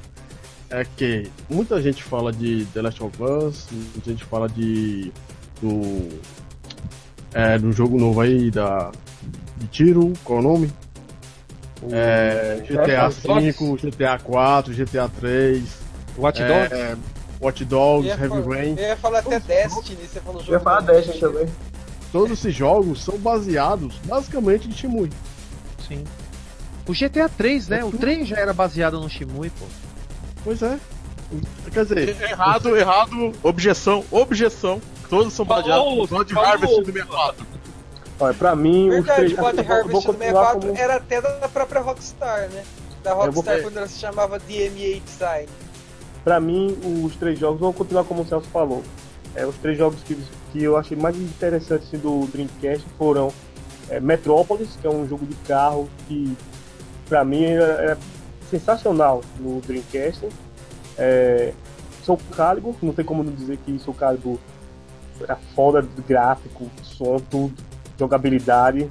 é 0.71 0.87
que 0.97 1.29
muita 1.49 1.83
gente 1.83 2.03
fala 2.03 2.33
de 2.33 2.65
The 2.73 2.83
Last 2.83 3.03
of 3.03 3.23
Us, 3.23 3.67
muita 3.73 4.11
gente 4.11 4.25
fala 4.25 4.49
de 4.49 5.13
do. 5.61 6.09
É, 7.33 7.59
do 7.59 7.73
jogo 7.73 7.99
novo 7.99 8.21
aí 8.21 8.51
da. 8.51 8.91
De 9.57 9.67
tiro, 9.67 10.13
qual 10.25 10.39
é 10.39 10.43
o 10.43 10.45
nome? 10.45 10.73
É, 11.91 12.63
GTA 12.67 13.09
V, 13.09 13.91
GTA 13.91 14.19
4, 14.19 14.75
GTA 14.75 15.09
3. 15.09 15.63
Watch 16.17 16.41
Dogs? 16.41 16.75
É, 16.75 16.97
Watch 17.41 17.65
Dogs, 17.65 18.09
Heavy 18.09 18.29
falar, 18.29 18.47
Rain. 18.57 18.75
Eu 18.77 18.85
ia 18.89 18.97
falar 18.97 19.19
até 19.21 19.41
Destiny, 19.41 20.07
você 20.07 20.21
falou 20.21 20.41
jogo. 20.41 20.53
Eu 20.53 20.59
ia 20.59 20.61
falar 20.61 20.81
Destiny 20.81 21.19
também. 21.19 21.47
Todos 22.13 22.33
esses 22.39 22.55
jogos 22.55 23.03
são 23.03 23.17
baseados 23.19 23.95
basicamente 24.05 24.69
em 24.69 24.73
Shimui. 24.73 25.11
Sim. 25.87 26.05
O 26.87 26.93
GTA 26.93 27.29
3, 27.29 27.69
né? 27.69 27.79
É 27.81 27.85
o 27.85 27.93
3 27.93 28.27
já 28.29 28.37
era 28.37 28.53
baseado 28.53 29.01
no 29.01 29.09
Shimui, 29.09 29.51
pô. 29.51 29.65
Pois 30.45 30.61
é. 30.63 30.79
Quer 31.73 31.85
dizer. 31.85 32.21
Errado, 32.23 32.77
errado, 32.77 33.33
objeção, 33.43 34.05
objeção. 34.11 34.83
Todos 35.09 35.33
são 35.33 35.45
baseados 35.47 35.85
no 35.85 36.07
God 36.07 36.33
Harvest 36.33 36.81
do 36.81 36.85
64. 36.87 37.47
Olha, 38.19 38.35
pra 38.35 38.55
mim, 38.57 38.91
Verdade, 38.91 39.11
os 39.11 39.17
três. 39.17 39.33
God 39.33 39.55
vou- 39.67 39.77
Harvest 39.77 39.93
vou 39.93 40.01
do 40.03 40.07
continuar 40.07 40.45
64 40.53 40.61
como- 40.69 40.77
era 40.79 40.97
até 40.97 41.21
da 41.23 41.49
própria 41.49 41.81
Rockstar, 41.81 42.49
né? 42.51 42.65
Da 43.03 43.15
vou- 43.15 43.25
Rockstar 43.27 43.63
quando 43.63 43.77
ela 43.79 43.89
se 43.89 43.99
chamava 43.99 44.39
DMA 44.41 45.01
Design. 45.01 45.49
Pra 46.25 46.39
mim, 46.39 46.77
os 47.05 47.17
três 47.17 47.39
jogos 47.39 47.61
vão 47.61 47.73
continuar 47.73 48.05
como 48.05 48.23
o 48.23 48.27
Celso 48.27 48.49
falou. 48.49 48.83
É, 49.35 49.47
os 49.47 49.57
três 49.57 49.79
jogos 49.79 50.03
que, 50.03 50.17
que 50.53 50.63
eu 50.63 50.77
achei 50.77 50.97
mais 50.97 51.17
interessantes 51.17 51.89
assim, 51.89 51.99
do 51.99 52.27
Dreamcast 52.27 52.87
foram 52.99 53.33
é, 53.89 54.01
Metrópolis, 54.01 54.77
que 54.81 54.87
é 54.87 54.91
um 54.91 55.07
jogo 55.09 55.25
de 55.25 55.35
carro 55.47 55.89
que 56.07 56.37
pra 57.09 57.25
mim 57.25 57.45
é, 57.45 57.59
é 57.61 57.97
sensacional 58.51 59.23
no 59.39 59.61
Dreamcast. 59.61 60.29
É, 60.99 61.53
Soul 62.03 62.19
Calibur, 62.35 62.75
não 62.83 62.93
tem 62.93 63.05
como 63.05 63.23
não 63.23 63.33
dizer 63.33 63.59
que 63.59 63.79
Soul 63.79 63.97
Calibur 63.97 64.39
era 65.21 65.37
foda 65.55 65.83
de 65.83 66.03
gráfico, 66.03 66.69
som, 66.83 67.19
tudo, 67.19 67.55
jogabilidade. 67.99 68.91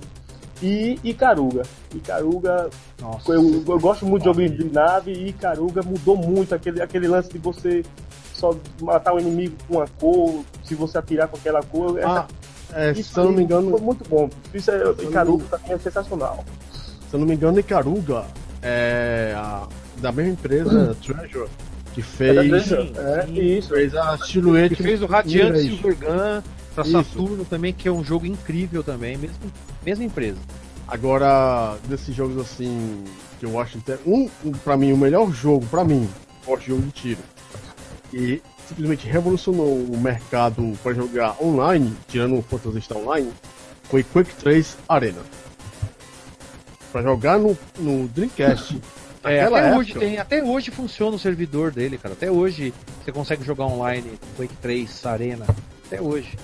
E 0.61 0.99
Icaruga. 1.03 1.63
Icaruga 1.95 2.69
Nossa. 3.01 3.31
eu, 3.31 3.63
eu 3.67 3.79
gosto 3.79 4.05
muito 4.05 4.21
de 4.23 4.25
jogo 4.27 4.49
de 4.49 4.65
nave 4.73 5.11
e 5.13 5.31
Caruga 5.33 5.81
mudou 5.83 6.17
muito 6.17 6.53
aquele, 6.53 6.81
aquele 6.81 7.07
lance 7.07 7.29
de 7.31 7.37
você 7.37 7.83
só 8.33 8.55
matar 8.81 9.13
o 9.13 9.19
inimigo 9.19 9.55
com 9.67 9.75
uma 9.77 9.87
cor, 9.99 10.43
se 10.63 10.75
você 10.75 10.97
atirar 10.97 11.27
com 11.27 11.37
aquela 11.37 11.61
cor. 11.63 11.99
Ah, 12.03 12.27
é, 12.73 12.91
isso 12.91 13.13
se 13.13 13.19
eu 13.19 13.25
não 13.25 13.31
me 13.31 13.43
engano, 13.43 13.71
Foi 13.71 13.81
muito 13.81 14.07
bom. 14.09 14.29
Isso 14.53 14.69
é, 14.71 14.81
Icaruga 15.03 15.45
pra 15.45 15.59
mim 15.59 15.71
é 15.71 15.77
sensacional. 15.77 16.43
se 16.71 17.13
eu 17.15 17.19
não 17.19 17.27
me 17.27 17.35
engano, 17.35 17.59
Icaruga 17.59 18.25
é 18.61 19.33
a, 19.37 19.67
da 19.97 20.11
mesma 20.11 20.33
empresa, 20.33 20.95
Treasure, 21.03 21.49
que 21.93 22.01
fez, 22.01 22.71
É, 22.71 23.29
isso. 23.29 23.73
fez 23.73 23.95
a 23.95 24.17
silhuete. 24.17 24.75
Ele 24.75 24.83
fez 24.83 25.01
o 25.01 25.05
Radiant 25.05 25.51
Mirage. 25.51 25.69
Silvergun 25.69 26.41
pra 26.73 26.83
Isso. 26.83 26.91
Saturno 26.91 27.45
também, 27.45 27.73
que 27.73 27.87
é 27.87 27.91
um 27.91 28.03
jogo 28.03 28.25
incrível 28.25 28.83
também, 28.83 29.17
mesmo, 29.17 29.37
mesma 29.85 30.03
empresa. 30.03 30.39
Agora, 30.87 31.77
desses 31.87 32.15
jogos 32.15 32.37
assim, 32.37 33.03
que 33.39 33.45
eu 33.45 33.59
acho. 33.59 33.77
inter- 33.77 33.99
Um, 34.05 34.29
um, 34.43 34.51
pra 34.51 34.75
mim, 34.75 34.91
o 34.91 34.97
melhor 34.97 35.31
jogo, 35.31 35.65
pra 35.67 35.83
mim, 35.83 36.09
forte 36.41 36.67
jogo 36.67 36.81
de 36.81 36.91
tiro. 36.91 37.19
E 38.13 38.41
simplesmente 38.67 39.07
revolucionou 39.07 39.75
o 39.83 39.97
mercado 39.99 40.73
pra 40.81 40.93
jogar 40.93 41.35
online, 41.43 41.95
tirando 42.07 42.37
o 42.37 42.41
Phantasy 42.41 42.81
Star 42.81 42.97
Online, 42.97 43.31
foi 43.83 44.03
Quake 44.03 44.33
3 44.35 44.77
Arena. 44.87 45.21
Pra 46.91 47.01
jogar 47.03 47.37
no, 47.37 47.57
no 47.77 48.07
Dreamcast. 48.07 48.79
É, 49.21 49.41
até, 49.43 49.57
época, 49.57 49.77
hoje 49.77 49.93
tem, 49.95 50.17
até 50.17 50.41
hoje 50.41 50.71
funciona 50.71 51.13
o 51.17 51.19
servidor 51.19 51.71
dele, 51.73 51.97
cara. 51.97 52.13
Até 52.13 52.31
hoje 52.31 52.73
você 53.03 53.11
consegue 53.11 53.43
jogar 53.43 53.65
online 53.65 54.13
Quake 54.37 54.55
3 54.61 55.05
Arena. 55.05 55.45
Até 55.85 56.01
hoje. 56.01 56.37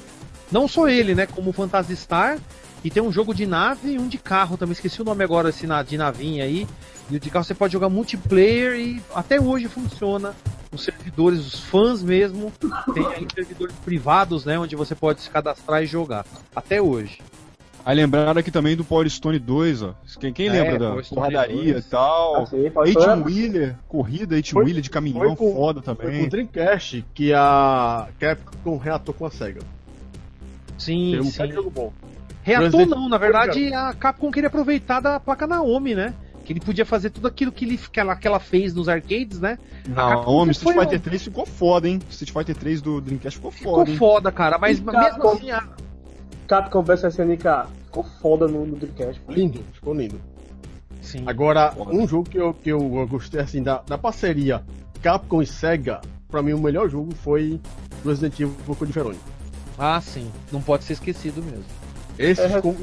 Não 0.55 0.69
só 0.69 0.87
ele, 0.87 1.13
né? 1.13 1.25
Como 1.27 1.49
o 1.49 1.53
Phantasy 1.53 1.97
Star. 1.97 2.39
E 2.81 2.89
tem 2.89 3.03
um 3.03 3.11
jogo 3.11 3.33
de 3.33 3.45
nave 3.45 3.91
e 3.95 3.99
um 3.99 4.07
de 4.07 4.17
carro 4.17 4.55
também. 4.55 4.71
Esqueci 4.71 5.01
o 5.01 5.03
nome 5.03 5.21
agora 5.21 5.49
esse 5.49 5.67
de 5.85 5.97
navinha 5.97 6.45
aí. 6.45 6.65
E 7.11 7.17
o 7.17 7.19
de 7.19 7.29
carro 7.29 7.43
você 7.43 7.53
pode 7.53 7.73
jogar 7.73 7.89
multiplayer 7.89 8.79
e 8.79 9.01
até 9.13 9.37
hoje 9.37 9.67
funciona. 9.67 10.33
Os 10.71 10.81
servidores, 10.85 11.39
os 11.45 11.59
fãs 11.59 12.01
mesmo, 12.01 12.53
tem 12.93 13.05
aí 13.07 13.27
servidores 13.35 13.75
privados, 13.83 14.45
né? 14.45 14.57
Onde 14.57 14.77
você 14.77 14.95
pode 14.95 15.19
se 15.19 15.29
cadastrar 15.29 15.83
e 15.83 15.87
jogar. 15.87 16.25
Até 16.55 16.81
hoje. 16.81 17.19
Aí 17.85 17.93
lembraram 17.97 18.39
aqui 18.39 18.49
também 18.49 18.77
do 18.77 18.85
Power 18.85 19.09
Stone 19.09 19.37
2, 19.39 19.81
ó. 19.81 19.93
Quem, 20.21 20.31
quem 20.31 20.47
É, 20.47 20.51
lembra 20.51 20.79
da 20.79 21.01
porradaria 21.03 21.73
2. 21.73 21.85
e 21.85 21.89
tal? 21.89 22.43
Assim, 22.43 22.61
8 22.73 22.93
falar. 22.93 23.15
Wheeler, 23.25 23.75
corrida 23.89 24.35
8 24.35 24.51
Foi- 24.53 24.63
Wheeler 24.63 24.81
de 24.81 24.89
caminhão, 24.89 25.19
foi 25.19 25.35
com- 25.35 25.53
foda 25.53 25.81
Foi 25.81 25.93
com 25.95 26.01
também. 26.01 26.23
o 26.25 26.29
Dreamcast 26.29 27.03
que 27.13 27.33
a 27.33 28.07
Capcom 28.19 28.77
reatou 28.77 29.13
com 29.13 29.25
a 29.25 29.29
SEGA. 29.31 29.59
Sim, 30.77 31.11
Tem 31.11 31.19
um 31.21 31.23
sim. 31.25 31.51
jogo 31.51 31.69
bom. 31.69 31.93
Reator 32.43 32.65
Resident 32.65 32.89
não, 32.89 33.09
na 33.09 33.17
verdade 33.17 33.73
a 33.73 33.93
Capcom 33.93 34.31
queria 34.31 34.47
aproveitar 34.47 34.99
da 34.99 35.19
placa 35.19 35.47
Naomi, 35.47 35.95
né? 35.95 36.13
Que 36.43 36.53
ele 36.53 36.59
podia 36.59 36.85
fazer 36.85 37.09
tudo 37.09 37.27
aquilo 37.27 37.51
que, 37.51 37.65
ele, 37.65 37.75
que, 37.77 37.99
ela, 37.99 38.15
que 38.15 38.27
ela 38.27 38.39
fez 38.39 38.71
nos 38.73 38.87
arcades, 38.87 39.39
né? 39.39 39.57
Foi 40.23 40.49
Street 40.51 40.77
Fighter 40.77 40.99
um- 40.99 41.01
3 41.01 41.23
ficou 41.23 41.45
foda, 41.45 41.89
hein? 41.89 41.99
Street 42.09 42.31
Fighter 42.31 42.55
3 42.55 42.81
do 42.83 43.01
Dreamcast 43.01 43.37
ficou 43.37 43.51
Ficou 43.51 43.73
foda, 43.77 43.89
hein? 43.89 43.97
foda, 43.97 44.31
cara, 44.31 44.57
mas 44.59 44.77
E 44.77 44.81
mesmo 44.83 44.91
Capcom- 44.99 45.29
assim. 45.31 45.49
A... 45.51 45.67
Capcom 46.47 46.83
vs 46.83 47.03
SNK 47.15 47.43
ficou 47.85 48.03
foda 48.21 48.47
no, 48.47 48.63
no 48.67 48.75
Dreamcast. 48.75 49.19
Lindo, 49.27 49.63
ficou 49.73 49.95
lindo. 49.95 50.21
Sim. 51.01 51.23
Agora, 51.25 51.71
Foda. 51.71 51.95
um 51.95 52.07
jogo 52.07 52.29
que 52.29 52.37
eu, 52.37 52.53
que 52.53 52.69
eu 52.69 52.79
gostei 53.07 53.39
assim 53.41 53.61
da, 53.63 53.81
da 53.87 53.97
parceria 53.97 54.63
Capcom 55.01 55.41
e 55.41 55.47
Sega, 55.47 56.01
pra 56.29 56.41
mim 56.43 56.53
o 56.53 56.59
melhor 56.59 56.89
jogo 56.89 57.13
foi 57.15 57.59
Resident 58.05 58.39
Evil 58.39 58.75
Code 58.75 58.91
Verônica. 58.91 59.34
Ah, 59.77 59.99
sim. 60.01 60.31
Não 60.51 60.61
pode 60.61 60.83
ser 60.83 60.93
esquecido 60.93 61.41
mesmo. 61.43 61.63
Esse 62.17 62.41
É. 62.41 62.49
ficou- 62.49 62.75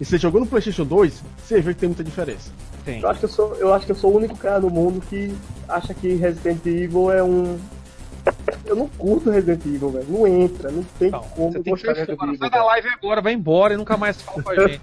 e, 0.00 0.04
você 0.04 0.18
jogou 0.18 0.40
no 0.40 0.46
PlayStation 0.46 0.84
2, 0.84 1.22
você 1.44 1.60
vê 1.60 1.74
que 1.74 1.80
tem 1.80 1.88
muita 1.88 2.02
diferença. 2.02 2.50
Tem. 2.84 3.00
Eu 3.00 3.08
acho, 3.08 3.20
que 3.20 3.24
eu, 3.26 3.30
sou, 3.30 3.54
eu 3.56 3.72
acho 3.72 3.86
que 3.86 3.92
eu 3.92 3.96
sou 3.96 4.12
o 4.12 4.16
único 4.16 4.36
cara 4.36 4.60
no 4.60 4.68
mundo 4.68 5.00
que 5.08 5.34
acha 5.68 5.94
que 5.94 6.14
Resident 6.14 6.64
Evil 6.66 7.10
é 7.10 7.22
um. 7.22 7.58
Eu 8.66 8.76
não 8.76 8.88
curto 8.88 9.30
Resident 9.30 9.64
Evil, 9.64 9.90
velho. 9.90 10.06
Não 10.08 10.26
entra, 10.26 10.70
não 10.70 10.82
tem 10.98 11.08
Então, 11.08 11.20
como 11.34 11.52
você 11.52 11.62
que 11.62 11.70
gostar 11.70 11.92
de 11.92 11.98
sair 11.98 12.06
Resident. 12.06 12.22
Evil. 12.22 12.38
Sai 12.38 12.50
da 12.50 12.64
live 12.64 12.88
agora, 12.88 13.22
vai 13.22 13.32
embora 13.32 13.74
e 13.74 13.76
nunca 13.76 13.96
mais 13.96 14.20
fala 14.20 14.42
com 14.42 14.50
a 14.50 14.68
gente. 14.68 14.80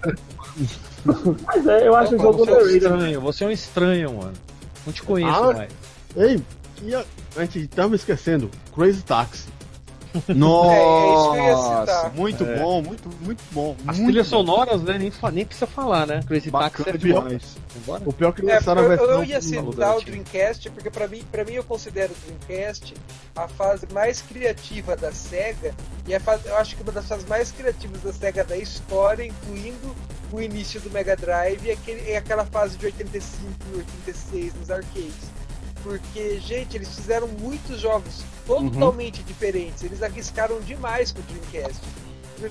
Mas 1.45 1.67
é, 1.67 1.87
eu 1.87 1.95
acho 1.95 2.15
o 2.15 2.19
jogo 2.19 2.37
você 2.45 2.51
é 2.51 2.55
um 2.63 2.67
estranho, 2.69 3.21
você 3.21 3.43
é 3.43 3.47
um 3.47 3.51
estranho, 3.51 4.13
mano. 4.13 4.33
Não 4.85 4.93
te 4.93 5.03
conheço 5.03 5.43
Ah, 5.43 5.53
mais. 5.53 5.71
Ei, 6.15 6.41
e 6.83 6.95
a, 6.95 7.03
a 7.35 7.41
gente 7.45 7.67
tava 7.67 7.95
esquecendo, 7.95 8.49
Crazy 8.73 9.03
Taxi. 9.03 9.47
Nossa, 10.35 11.79
citar. 11.85 12.13
muito 12.13 12.43
É. 12.43 12.57
bom, 12.59 12.81
muito, 12.81 13.09
muito 13.21 13.43
bom. 13.51 13.75
As 13.87 13.97
muito 13.97 14.09
trilhas 14.11 14.29
bom. 14.29 14.37
sonoras, 14.45 14.81
né? 14.81 14.97
Nem, 14.97 15.11
nem 15.33 15.45
precisa 15.45 15.67
falar, 15.67 16.05
né? 16.05 16.21
Crazy 16.27 16.51
Taxi 16.51 16.83
é 16.89 16.93
pior. 16.97 17.23
demais. 17.27 17.57
O 18.05 18.11
pior 18.13 18.33
que 18.33 18.41
É, 18.49 18.55
lançaram 18.55 18.81
a 18.81 18.83
eu, 18.85 18.89
versão. 18.89 19.07
eu 19.09 19.23
ia 19.23 19.41
citar 19.41 19.97
o 19.97 20.01
Dreamcast, 20.01 20.69
porque 20.71 20.89
pra 20.89 21.07
mim, 21.07 21.23
pra 21.31 21.45
mim 21.45 21.53
eu 21.53 21.63
considero 21.63 22.11
o 22.13 22.15
Dreamcast 22.47 22.93
a 23.35 23.47
fase 23.47 23.87
mais 23.93 24.21
criativa 24.21 24.95
da 24.97 25.11
SEGA, 25.11 25.73
e 26.07 26.13
a 26.13 26.19
fase, 26.19 26.47
eu 26.47 26.57
acho 26.57 26.75
que 26.75 26.83
uma 26.83 26.91
das 26.91 27.07
fases 27.07 27.25
mais 27.27 27.51
criativas 27.51 28.01
da 28.01 28.11
SEGA 28.11 28.43
da 28.43 28.57
história, 28.57 29.23
incluindo 29.25 29.95
o 30.33 30.41
início 30.41 30.79
do 30.81 30.89
Mega 30.91 31.15
Drive 31.15 31.65
e, 31.65 31.71
aquele, 31.71 32.09
e 32.11 32.15
aquela 32.15 32.45
fase 32.45 32.77
de 32.77 32.85
85 32.85 33.51
e 33.73 33.77
86 33.79 34.53
nos 34.55 34.71
arcades. 34.71 35.31
Porque, 35.83 36.39
gente, 36.39 36.77
eles 36.77 36.95
fizeram 36.95 37.27
muitos 37.27 37.79
jogos 37.79 38.23
totalmente 38.45 39.23
diferentes, 39.23 39.83
eles 39.83 40.03
arriscaram 40.03 40.59
demais 40.61 41.11
com 41.11 41.19
o 41.19 41.23
Dreamcast. 41.23 41.81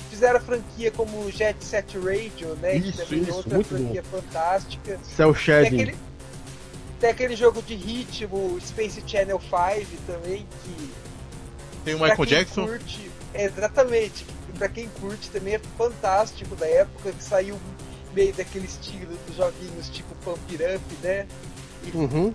Fizeram 0.08 0.36
a 0.36 0.40
franquia 0.40 0.90
como 0.92 1.30
Jet 1.32 1.64
Set 1.64 1.98
Radio, 1.98 2.54
né? 2.56 2.78
que 2.78 2.88
Isso, 2.88 2.98
também 2.98 3.18
é 3.18 3.22
isso, 3.22 3.32
outra 3.34 3.54
muito 3.54 3.68
franquia 3.68 4.02
fantástica. 4.04 5.00
Cell 5.02 5.32
Tem 5.32 5.42
Shading. 5.42 5.82
aquele, 5.82 5.96
tem 7.00 7.10
aquele 7.10 7.36
jogo 7.36 7.60
de 7.62 7.74
ritmo, 7.74 8.56
Space 8.60 9.02
Channel 9.06 9.40
5 9.40 10.02
também, 10.06 10.46
que. 10.62 10.90
Tem 11.84 11.94
o 11.94 11.98
Michael 11.98 12.16
quem 12.16 12.26
Jackson. 12.26 12.66
Curte, 12.66 13.10
exatamente. 13.34 14.24
E 14.48 14.58
pra 14.58 14.68
quem 14.68 14.88
curte 15.00 15.28
também 15.30 15.54
é 15.54 15.60
fantástico 15.76 16.54
da 16.54 16.66
época 16.66 17.10
que 17.10 17.24
saiu 17.24 17.58
meio 18.14 18.32
daquele 18.34 18.66
estilo 18.66 19.16
dos 19.26 19.36
joguinhos 19.36 19.88
tipo 19.88 20.14
Pump 20.24 20.38
It 20.50 20.62
Up, 20.76 20.84
né? 21.02 21.26
Uhum. 21.94 22.34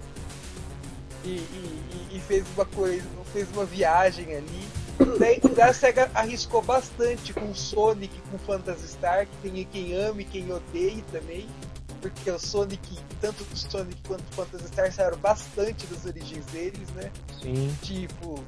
E, 1.26 1.30
e- 1.30 2.08
e- 2.16 2.20
fez 2.20 2.46
uma 2.56 2.66
coisa, 2.66 3.04
fez 3.34 3.48
uma 3.52 3.66
viagem 3.66 4.36
ali. 4.36 4.68
Daí 5.20 5.42
a 5.62 5.74
SEGA 5.74 6.10
arriscou 6.16 6.62
bastante 6.62 7.34
com 7.34 7.54
Sonic, 7.54 8.14
com 8.32 8.38
Phantasy 8.40 8.88
Star, 8.88 9.28
que 9.28 9.50
tem 9.50 9.66
quem 9.66 9.94
ame 9.94 10.24
e 10.24 10.26
quem 10.26 10.52
odeie 10.52 11.04
também. 11.12 11.46
Porque 12.02 12.30
o 12.32 12.40
Sonic, 12.40 12.98
tanto 13.20 13.44
o 13.52 13.58
Sonic 13.58 13.98
quanto 14.08 14.22
o 14.22 14.36
Phantasy 14.36 14.68
Star 14.68 14.92
saíram 14.92 15.18
bastante 15.18 15.86
das 15.88 16.06
origens 16.06 16.46
deles, 16.48 16.88
né? 16.96 17.12
Sim. 17.42 17.76
Tipo, 17.82 18.44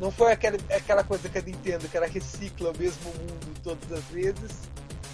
não 0.00 0.10
foi 0.10 0.32
aquela, 0.32 0.58
aquela 0.70 1.02
coisa 1.04 1.28
que 1.28 1.38
a 1.38 1.42
Nintendo, 1.42 1.88
que 1.88 1.96
ela 1.96 2.06
recicla 2.06 2.70
o 2.72 2.78
mesmo 2.78 3.04
mundo 3.14 3.54
todas 3.62 3.90
as 3.92 4.04
vezes. 4.04 4.52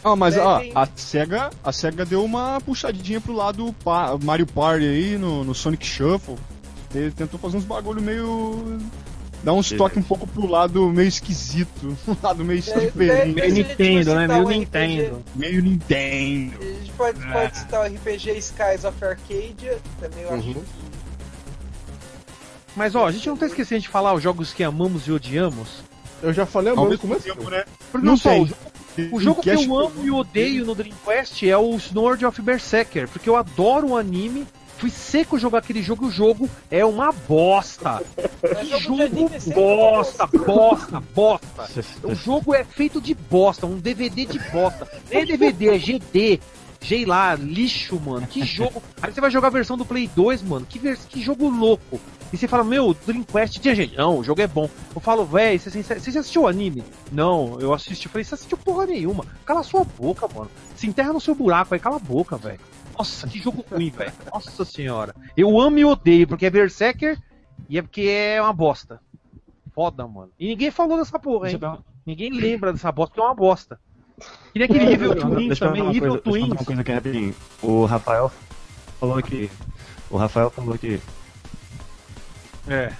Ah, 0.05 0.17
mas 0.17 0.37
ó, 0.37 0.61
a 0.75 0.89
SEGA, 0.97 1.51
a 1.63 1.71
SEGA 1.73 2.05
deu 2.05 2.25
uma 2.25 2.61
puxadinha 2.61 3.21
pro 3.21 3.33
lado 3.33 3.73
pa- 3.85 4.19
Mario 4.21 4.47
Party 4.47 4.85
aí 4.85 5.19
no, 5.19 5.45
no 5.45 5.55
Sonic 5.55 5.87
Shuffle. 5.87 6.37
Ele 6.95 7.11
tentou 7.11 7.39
fazer 7.41 7.57
uns 7.57 7.65
bagulho 7.65 8.03
meio. 8.03 8.79
dar 9.43 9.53
uns 9.55 9.71
toques 9.71 9.99
um 9.99 10.03
pouco 10.03 10.27
pro 10.27 10.47
lado 10.47 10.89
meio 10.91 11.09
esquisito. 11.09 11.97
Um 12.07 12.17
lado 12.23 12.45
meio 12.45 12.61
diferente. 12.61 13.35
Meio 13.35 13.53
Nintendo, 13.55 14.15
né? 14.15 14.27
Meio 14.29 14.45
um 14.45 14.49
Nintendo. 14.49 15.25
Meio 15.35 15.62
Nintendo. 15.62 16.53
A 16.61 16.65
gente 16.65 16.93
pode, 16.93 17.21
pode 17.33 17.59
citar 17.59 17.81
o 17.81 17.95
RPG 17.95 18.39
Skies 18.39 18.85
of 18.85 19.05
Arcadia, 19.05 19.79
também 20.01 20.23
eu 20.23 20.35
acho 20.35 20.47
Uhum. 20.49 20.55
que 20.55 20.61
Mas 22.77 22.95
ó, 22.95 23.07
a 23.07 23.12
gente 23.12 23.29
não 23.29 23.37
tá 23.37 23.47
esquecendo 23.47 23.81
de 23.83 23.89
falar 23.89 24.15
os 24.15 24.23
jogos 24.23 24.53
que 24.53 24.62
amamos 24.62 25.07
e 25.07 25.12
odiamos. 25.12 25.83
Eu 26.23 26.33
já 26.33 26.47
falei 26.47 26.73
mesmo 26.75 26.99
começo. 26.99 27.23
tempo, 27.25 27.51
né? 27.51 27.65
Não 28.01 28.17
só, 28.17 28.31
o 28.39 28.47
jogo, 28.47 28.57
o 29.12 29.21
jogo 29.21 29.43
que 29.43 29.51
eu 29.51 29.79
amo 29.79 30.05
e 30.05 30.11
odeio 30.11 30.65
no 30.65 30.75
Dreamcast 30.75 31.49
é 31.49 31.57
o 31.57 31.79
Sword 31.81 32.25
of 32.25 32.41
Berserker, 32.41 33.09
porque 33.09 33.29
eu 33.29 33.37
adoro 33.37 33.89
o 33.89 33.97
anime. 33.97 34.47
Fui 34.83 34.91
seco 34.91 35.39
jogar 35.39 35.59
aquele 35.59 35.81
jogo 35.81 36.07
e 36.07 36.09
o 36.09 36.11
jogo 36.11 36.51
é 36.69 36.85
uma 36.85 37.12
bosta. 37.12 38.02
Que 38.41 38.67
jogo 38.81 39.09
de 39.09 39.15
jogo 39.15 39.31
é 39.33 39.39
sempre 39.39 39.55
bosta, 39.55 40.27
bosta, 40.27 41.02
bosta. 41.15 41.70
O 42.02 42.17
jogo 42.17 42.52
é 42.52 42.65
feito 42.65 43.01
de 43.01 43.15
bosta, 43.15 43.65
um 43.65 43.78
DVD 43.78 44.27
de 44.27 44.41
bosta. 44.51 44.89
Nem 45.09 45.23
é 45.23 45.25
DVD, 45.25 45.69
é 45.69 45.78
GD. 45.78 46.41
Sei 46.81 47.05
lá, 47.05 47.36
lixo, 47.36 48.01
mano. 48.01 48.27
Que 48.27 48.44
jogo. 48.44 48.83
Aí 49.01 49.12
você 49.12 49.20
vai 49.20 49.31
jogar 49.31 49.47
a 49.47 49.51
versão 49.52 49.77
do 49.77 49.85
Play 49.85 50.11
2, 50.17 50.43
mano. 50.43 50.67
Que, 50.69 50.81
vers... 50.81 51.05
que 51.09 51.23
jogo 51.23 51.49
louco. 51.49 52.01
E 52.33 52.36
você 52.36 52.49
fala, 52.49 52.65
meu, 52.65 52.93
Dreamcast 53.07 53.61
tinha 53.61 53.77
gente. 53.77 53.97
Não, 53.97 54.19
o 54.19 54.25
jogo 54.25 54.41
é 54.41 54.49
bom. 54.49 54.69
Eu 54.93 55.01
falo, 55.01 55.25
véi, 55.25 55.61
você, 55.61 55.81
você, 55.81 56.11
já 56.11 56.19
assistiu 56.19 56.43
o 56.43 56.49
anime? 56.49 56.83
Não, 57.12 57.57
eu 57.61 57.73
assisti. 57.73 58.07
Eu 58.07 58.11
falei, 58.11 58.25
você 58.25 58.35
assistiu 58.35 58.59
porra 58.59 58.86
nenhuma. 58.86 59.25
Cala 59.47 59.62
sua 59.62 59.85
boca, 59.85 60.27
mano. 60.35 60.51
Se 60.75 60.89
enterra 60.89 61.12
no 61.12 61.20
seu 61.20 61.36
buraco 61.36 61.73
aí, 61.73 61.78
cala 61.78 61.97
a 61.97 62.01
boca, 62.01 62.36
velho. 62.36 62.59
Nossa, 62.97 63.27
que 63.27 63.39
jogo 63.41 63.65
ruim, 63.71 63.91
velho. 63.91 64.12
Nossa 64.33 64.65
senhora. 64.65 65.15
Eu 65.37 65.59
amo 65.61 65.79
e 65.79 65.85
odeio, 65.85 66.27
porque 66.29 66.47
é 66.47 66.51
Berserker 66.51 67.19
e 67.69 67.79
é 67.79 67.83
porque 67.83 68.03
é 68.03 68.41
uma 68.41 68.53
bosta. 68.53 69.01
Foda, 69.75 70.07
mano. 70.07 70.31
E 70.39 70.49
ninguém 70.49 70.71
falou 70.71 70.99
dessa 70.99 71.19
porra, 71.19 71.51
hein? 71.51 71.59
Ninguém 72.05 72.31
lembra 72.33 72.73
dessa 72.73 72.93
bosta, 72.93 73.11
porque 73.15 73.21
é 73.21 73.25
uma 73.29 73.35
bosta. 73.35 73.79
Queria 74.53 74.67
aquele 74.67 74.93
Evil 74.93 75.15
Twins 75.17 75.47
Deixa 75.49 75.65
eu 75.65 75.69
também, 75.69 75.83
Twins. 75.85 76.01
perguntar 76.01 76.55
uma 76.61 76.65
coisa 76.65 76.81
aqui 76.83 76.93
rapidinho. 76.93 77.35
O 77.62 77.85
Rafael 77.87 78.31
falou 79.01 79.23
que. 79.23 79.51
O 80.11 80.17
Rafael 80.17 80.51
falou 80.51 80.77
que. 80.79 81.01
É. 82.69 82.93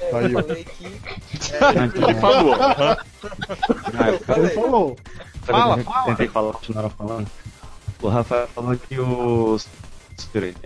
É, 0.00 0.10
eu 0.24 0.30
falei 0.30 0.64
que. 0.64 0.84
Ele 0.86 2.14
falou. 2.14 2.54
Ah, 2.54 4.08
Eu 4.08 4.18
falei. 4.20 4.44
Ele 4.46 4.54
falou. 4.54 4.96
Fala, 5.42 5.78
fala. 5.82 6.04
Tentei 6.06 6.28
falar, 6.28 6.52
continuaram 6.54 6.90
falando. 6.90 7.30
O 8.00 8.08
Rafael 8.08 8.46
falou 8.48 8.76
que 8.76 8.98
o. 8.98 9.56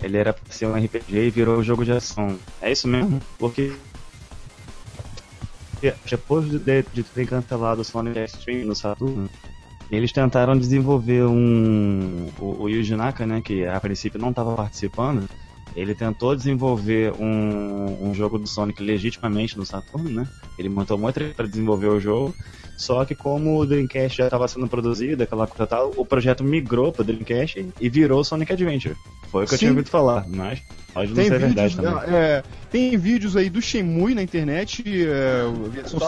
Ele 0.01 0.17
era 0.17 0.33
pra 0.33 0.51
ser 0.51 0.65
um 0.65 0.75
RPG 0.75 1.15
e 1.15 1.29
virou 1.29 1.63
jogo 1.63 1.85
de 1.85 1.91
ação. 1.91 2.37
É 2.61 2.71
isso 2.71 2.87
mesmo? 2.87 3.21
Porque. 3.37 3.73
Depois 6.09 6.49
de, 6.49 6.59
de, 6.93 7.03
ter 7.03 7.27
cancelado 7.27 7.81
o 7.81 7.83
Sonic 7.83 8.17
Extreme 8.17 8.63
no 8.63 8.73
Saturno, 8.73 9.29
eles 9.91 10.11
tentaram 10.11 10.57
desenvolver 10.57 11.25
um. 11.25 12.29
O, 12.39 12.63
o 12.63 12.69
Yuji 12.69 12.95
Naka, 12.95 13.25
né, 13.25 13.41
que 13.41 13.65
a 13.65 13.79
princípio 13.79 14.19
não 14.19 14.29
estava 14.29 14.55
participando, 14.55 15.27
ele 15.75 15.93
tentou 15.93 16.35
desenvolver 16.35 17.13
um, 17.19 18.09
um 18.09 18.13
jogo 18.13 18.37
do 18.37 18.47
Sonic 18.47 18.81
legitimamente 18.81 19.57
no 19.57 19.65
Saturno, 19.65 20.09
né? 20.09 20.27
Ele 20.57 20.69
montou 20.69 20.97
muito 20.97 21.19
para 21.35 21.47
desenvolver 21.47 21.87
o 21.87 21.99
jogo. 21.99 22.33
Só 22.75 23.05
que 23.05 23.13
como 23.15 23.57
o 23.59 23.65
Dreamcast 23.65 24.17
já 24.17 24.25
estava 24.25 24.47
sendo 24.47 24.67
produzido, 24.67 25.23
aquela 25.23 25.45
coisa 25.47 25.67
tal, 25.67 25.93
o 25.95 26.05
projeto 26.05 26.43
migrou 26.43 26.91
para 26.91 27.05
Dreamcast 27.05 27.67
e 27.79 27.89
virou 27.89 28.23
Sonic 28.23 28.51
Adventure. 28.51 28.95
Foi 29.31 29.43
o 29.43 29.47
que 29.47 29.53
eu 29.53 29.57
Sim. 29.57 29.65
tinha 29.65 29.71
ouvido 29.71 29.89
falar, 29.89 30.25
mas 30.27 30.61
pode 30.93 31.09
não 31.09 31.15
Tem 31.15 31.25
ser 31.27 31.39
vídeos, 31.39 31.75
verdade 31.75 31.75
também. 32.01 32.15
é, 32.15 32.43
tem 32.71 32.97
vídeos 32.97 33.37
aí 33.37 33.49
do 33.49 33.61
Shenmue 33.61 34.15
na 34.15 34.23
internet, 34.23 34.83
é, 34.85 35.43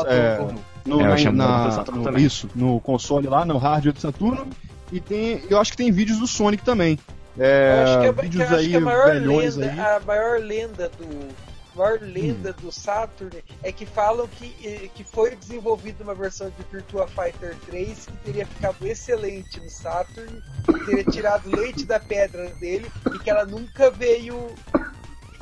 é, 0.08 0.48
no, 0.85 1.02
É, 1.02 1.32
na- 1.32 1.32
na- 1.32 1.85
no- 2.11 2.19
isso, 2.19 2.50
no 2.56 2.80
console 2.82 3.27
lá, 3.27 3.45
no 3.45 3.58
hardware 3.58 3.94
do 3.94 4.00
Saturno, 4.00 4.48
e 4.92 5.00
tem, 5.00 5.42
eu 5.50 5.60
acho 5.60 5.72
que 5.72 5.77
tem 5.77 5.92
vídeos 5.92 6.19
do 6.19 6.27
Sonic 6.27 6.64
também. 6.64 6.98
É, 7.38 7.69
Eu 7.77 7.84
acho 7.84 8.00
que, 8.00 8.14
que 8.14 8.22
vídeos 8.22 8.42
eu 8.50 8.56
acho 8.56 8.56
aí 8.66 8.69
que 8.69 8.76
a 8.77 8.80
maior 8.80 9.14
lenda, 9.14 9.66
aí. 9.66 9.80
a 9.80 10.02
maior 10.06 10.40
lenda 10.40 10.90
do 10.98 11.27
maior 11.76 12.00
lenda 12.02 12.54
do 12.54 12.72
Saturn 12.72 13.44
é 13.64 13.72
que 13.72 13.86
falam 13.86 14.28
que, 14.28 14.90
que 14.95 15.04
foi 15.04 15.36
desenvolvida 15.36 16.04
uma 16.04 16.16
versão 16.16 16.50
de 16.50 16.64
Virtua 16.72 17.08
Fighter 17.08 17.56
3 17.66 18.06
que 18.06 18.18
teria 18.18 18.45
ficado 18.45 18.86
excelente 18.86 19.60
no 19.60 19.70
Saturn, 19.70 20.42
que 20.66 20.86
teria 20.86 21.04
tirado 21.04 21.56
leite 21.56 21.86
da 21.86 22.00
pedra 22.00 22.50
dele 22.56 22.92
e 23.14 23.20
que 23.20 23.30
ela 23.30 23.45
nunca 23.45 23.92
veio 23.92 24.54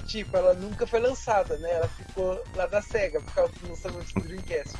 tipo, 0.07 0.35
ela 0.35 0.53
nunca 0.53 0.85
foi 0.85 0.99
lançada, 0.99 1.57
né? 1.57 1.71
Ela 1.71 1.87
ficou 1.87 2.43
lá 2.55 2.67
da 2.67 2.81
SEGA 2.81 3.19
por 3.21 3.33
causa 3.33 3.53
do 3.61 3.69
lançamento 3.69 4.13
do 4.13 4.21
Dreamcast. 4.21 4.77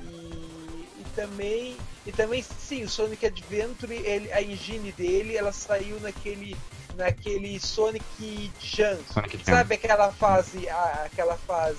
E, 0.00 0.04
e 0.04 1.06
também 1.14 1.76
e 2.06 2.12
também 2.12 2.40
sim, 2.40 2.84
o 2.84 2.88
Sonic 2.88 3.26
Adventure, 3.26 3.92
ele, 3.92 4.32
a 4.32 4.40
engine 4.40 4.92
dele, 4.92 5.36
ela 5.36 5.52
saiu 5.52 5.98
naquele 5.98 6.56
naquele 6.96 7.58
Sonic 7.60 8.50
Jam. 8.60 8.96
Sonic. 9.12 9.38
Sabe 9.44 9.74
aquela 9.74 10.10
fase, 10.12 10.68
a- 10.68 11.02
aquela 11.06 11.36
fase 11.36 11.78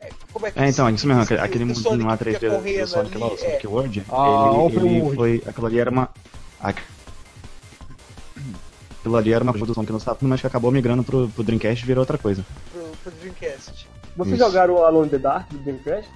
é, 0.00 0.10
como 0.32 0.46
é 0.46 0.50
que 0.50 0.58
É, 0.60 0.68
então, 0.68 0.88
isso 0.90 1.06
mesmo, 1.06 1.22
aquele, 1.22 1.40
aquele 1.40 1.64
mundinho 1.64 2.06
lá 2.06 2.16
que 2.18 2.24
3D 2.24 2.34
fica 2.34 2.50
do 2.82 2.86
Sonic, 2.86 3.18
lá, 3.18 3.26
o 3.26 3.30
ali, 3.30 3.38
Sonic 3.38 3.66
é. 3.66 3.68
World, 3.68 4.04
Ah, 4.10 4.50
ele, 4.70 4.88
ele 4.98 5.14
foi. 5.16 5.42
Aquilo 5.46 5.66
ali 5.66 5.78
era 5.78 5.90
uma. 5.90 6.08
Aquilo 9.00 9.16
ali 9.16 9.32
era 9.32 9.44
uma 9.44 9.52
do 9.52 9.74
Sonic 9.74 9.92
no 9.92 10.00
Saturno, 10.00 10.28
mas 10.30 10.40
que 10.40 10.46
acabou 10.46 10.70
migrando 10.70 11.04
pro, 11.04 11.28
pro 11.28 11.42
Dreamcast 11.44 11.82
e 11.84 11.86
virou 11.86 12.02
outra 12.02 12.16
coisa. 12.18 12.44
pro, 12.72 12.82
pro 13.02 13.10
Dreamcast. 13.12 13.88
Vocês 14.16 14.36
Isso. 14.38 14.46
jogaram 14.46 14.74
o 14.74 14.84
Alone 14.84 15.08
in 15.08 15.10
the 15.10 15.18
Dark 15.18 15.48
do 15.50 15.58
Dreamcast? 15.58 16.08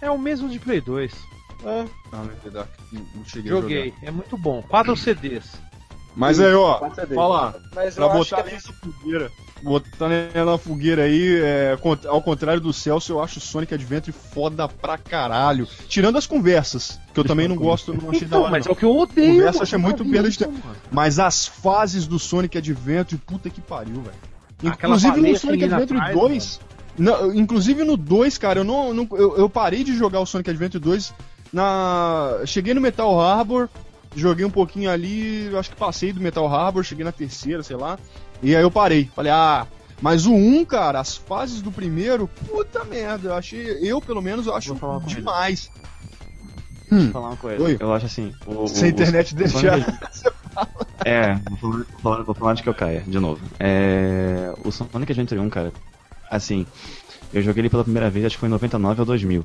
É 0.00 0.10
o 0.10 0.18
mesmo 0.18 0.48
de 0.48 0.58
Play 0.58 0.80
2. 0.80 1.12
É. 1.64 1.86
Ah, 2.12 2.24
não 2.52 2.66
não- 2.92 3.06
não 3.14 3.24
cheguei 3.24 3.50
a 3.50 3.54
Joguei, 3.54 3.94
é 4.02 4.10
muito 4.10 4.36
bom. 4.36 4.62
Quatro 4.62 4.94
CDs. 4.96 5.44
Mas 6.16 6.38
aí, 6.38 6.54
ó, 6.54 6.78
fala, 7.14 7.54
pra 7.94 8.08
botar 8.08 8.42
que 8.44 8.52
nessa 8.52 8.72
fogueira, 8.72 9.30
botar 9.62 10.10
ela 10.32 10.52
na 10.52 10.58
fogueira 10.58 11.02
aí, 11.02 11.40
é, 11.42 11.76
ao 12.08 12.22
contrário 12.22 12.60
do 12.60 12.72
Celso, 12.72 13.12
eu 13.12 13.20
acho 13.22 13.38
o 13.38 13.42
Sonic 13.42 13.74
Adventure 13.74 14.12
foda 14.32 14.68
pra 14.68 14.96
caralho. 14.96 15.66
Tirando 15.88 16.16
as 16.16 16.26
conversas, 16.26 17.00
que 17.12 17.18
eu 17.18 17.24
também 17.24 17.48
não 17.48 17.56
gosto, 17.56 17.92
não 17.92 18.10
achei 18.10 18.20
da 18.20 18.26
Então, 18.26 18.42
hora. 18.42 18.50
mas 18.52 18.64
não. 18.64 18.70
é 18.70 18.72
o 18.72 18.76
que 18.76 18.84
eu 18.84 18.96
odeio. 18.96 19.34
Conversa, 19.38 19.62
achei 19.64 19.78
muito 19.78 20.04
perda 20.04 20.30
de 20.30 20.38
tempo. 20.38 20.54
Mas 20.92 21.18
as 21.18 21.46
fases 21.48 22.06
do 22.06 22.18
Sonic 22.18 22.56
Adventure, 22.58 23.20
puta 23.26 23.50
que 23.50 23.60
pariu, 23.60 24.00
velho. 24.02 24.16
Inclusive 24.62 25.20
no 25.20 25.36
Sonic 25.36 25.64
Adventure 25.64 25.98
atrás, 25.98 26.16
2, 26.16 26.60
Não, 26.96 27.34
inclusive 27.34 27.82
no 27.82 27.96
2, 27.96 28.38
cara, 28.38 28.60
eu 28.60 28.64
não, 28.64 28.94
não- 28.94 29.08
eu, 29.12 29.36
eu 29.36 29.50
parei 29.50 29.82
de 29.82 29.96
jogar 29.96 30.20
o 30.20 30.26
Sonic 30.26 30.48
Adventure 30.48 30.82
2 30.82 31.12
na. 31.52 32.40
Cheguei 32.46 32.72
no 32.72 32.80
Metal 32.80 33.20
Harbor, 33.20 33.68
joguei 34.14 34.44
um 34.44 34.50
pouquinho 34.50 34.90
ali, 34.90 35.46
eu 35.46 35.58
acho 35.58 35.70
que 35.70 35.76
passei 35.76 36.12
do 36.12 36.20
Metal 36.20 36.46
Harbor, 36.46 36.82
cheguei 36.82 37.04
na 37.04 37.12
terceira, 37.12 37.62
sei 37.62 37.76
lá. 37.76 37.98
E 38.42 38.54
aí 38.54 38.62
eu 38.62 38.70
parei. 38.70 39.10
Falei, 39.14 39.32
ah, 39.32 39.66
mas 40.00 40.26
o 40.26 40.32
1, 40.32 40.64
cara, 40.64 41.00
as 41.00 41.16
fases 41.16 41.62
do 41.62 41.72
primeiro, 41.72 42.28
puta 42.46 42.84
merda, 42.84 43.28
eu 43.28 43.34
achei, 43.34 43.78
eu 43.82 44.00
pelo 44.00 44.20
menos, 44.20 44.46
eu 44.46 44.54
acho 44.54 44.74
demais. 45.06 45.70
Deixa 46.90 47.08
eu 47.08 47.12
falar 47.12 47.28
uma 47.28 47.36
coisa. 47.36 47.62
Oi. 47.62 47.76
Eu 47.80 47.92
acho 47.92 48.06
assim. 48.06 48.32
O, 48.46 48.68
Se 48.68 48.84
a 48.84 48.88
internet 48.88 49.34
deixar. 49.34 49.78
É, 51.04 51.34
vou 51.34 51.56
falar, 51.58 51.76
vou 51.76 51.84
falar, 52.02 52.22
vou 52.22 52.34
falar 52.34 52.50
antes 52.52 52.62
que 52.62 52.68
eu 52.68 52.74
caia, 52.74 53.02
de 53.06 53.18
novo. 53.18 53.40
É, 53.58 54.54
o 54.64 54.70
Sonic 54.70 55.10
Adventure 55.10 55.40
1, 55.40 55.50
cara, 55.50 55.72
assim, 56.30 56.66
eu 57.32 57.42
joguei 57.42 57.62
ele 57.62 57.68
pela 57.70 57.82
primeira 57.82 58.08
vez, 58.08 58.26
acho 58.26 58.36
que 58.36 58.40
foi 58.40 58.48
em 58.48 58.52
99 58.52 59.00
ou 59.00 59.06
2000. 59.06 59.44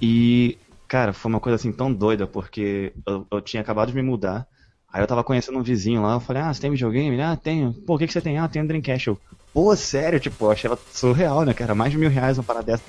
E, 0.00 0.56
cara, 0.88 1.12
foi 1.12 1.30
uma 1.30 1.38
coisa 1.40 1.56
assim 1.56 1.70
tão 1.70 1.92
doida, 1.92 2.26
porque 2.26 2.92
eu, 3.06 3.26
eu 3.30 3.40
tinha 3.40 3.60
acabado 3.60 3.88
de 3.90 3.94
me 3.94 4.02
mudar, 4.02 4.46
aí 4.92 5.02
eu 5.02 5.06
tava 5.06 5.22
conhecendo 5.22 5.58
um 5.58 5.62
vizinho 5.62 6.02
lá, 6.02 6.14
eu 6.14 6.20
falei, 6.20 6.42
ah, 6.42 6.52
você 6.52 6.60
tem 6.60 6.70
videogame? 6.70 7.20
Ah, 7.20 7.36
tenho. 7.36 7.74
Pô, 7.86 7.94
o 7.94 7.98
que, 7.98 8.06
que 8.06 8.12
você 8.12 8.20
tem? 8.20 8.38
Ah, 8.38 8.48
tenho 8.48 8.66
Dreamcast. 8.66 9.08
Eu, 9.08 9.18
pô, 9.52 9.76
sério, 9.76 10.18
tipo, 10.18 10.46
eu 10.46 10.50
achei 10.50 10.66
ela 10.66 10.78
surreal, 10.92 11.44
né, 11.44 11.52
cara? 11.52 11.74
Mais 11.74 11.92
de 11.92 11.98
mil 11.98 12.10
reais 12.10 12.38
uma 12.38 12.44
parada 12.44 12.72
dessa 12.72 12.82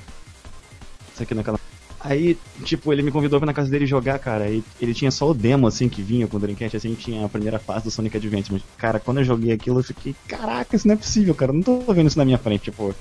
aqui 1.21 1.35
naquela. 1.35 1.59
Aí, 2.01 2.37
tipo, 2.63 2.93
ele 2.93 3.01
me 3.01 3.11
convidou 3.11 3.39
pra 3.39 3.45
na 3.45 3.53
casa 3.53 3.69
dele 3.69 3.85
jogar, 3.85 4.17
cara. 4.19 4.49
E 4.49 4.63
ele 4.79 4.93
tinha 4.93 5.11
só 5.11 5.29
o 5.29 5.33
demo, 5.33 5.67
assim, 5.67 5.89
que 5.89 6.01
vinha 6.01 6.27
com 6.27 6.37
o 6.37 6.39
Dreamcast, 6.39 6.77
assim, 6.77 6.95
tinha 6.95 7.25
a 7.25 7.29
primeira 7.29 7.59
fase 7.59 7.83
do 7.83 7.91
Sonic 7.91 8.15
Adventure. 8.15 8.53
Mas, 8.53 8.63
cara, 8.77 9.01
quando 9.01 9.17
eu 9.17 9.25
joguei 9.25 9.51
aquilo, 9.51 9.79
eu 9.79 9.83
fiquei, 9.83 10.15
caraca, 10.25 10.77
isso 10.77 10.87
não 10.87 10.93
é 10.93 10.97
possível, 10.97 11.35
cara. 11.35 11.51
eu 11.51 11.55
Não 11.55 11.61
tô 11.61 11.79
vendo 11.93 12.07
isso 12.07 12.17
na 12.17 12.23
minha 12.23 12.37
frente, 12.37 12.63
tipo. 12.63 12.95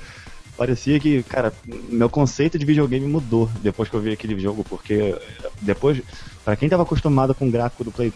Parecia 0.59 0.99
que, 0.99 1.23
cara, 1.23 1.53
meu 1.65 2.11
conceito 2.11 2.59
de 2.59 2.67
videogame 2.67 3.07
mudou 3.07 3.47
depois 3.63 3.89
que 3.89 3.95
eu 3.95 4.01
vi 4.01 4.11
aquele 4.11 4.37
jogo, 4.41 4.65
porque 4.65 5.17
depois, 5.63 6.03
pra 6.45 6.57
quem 6.57 6.69
tava 6.69 6.83
acostumado 6.83 7.33
com 7.33 7.47
o 7.47 7.51
gráfico 7.51 7.85
do 7.85 7.93
Play 7.93 8.13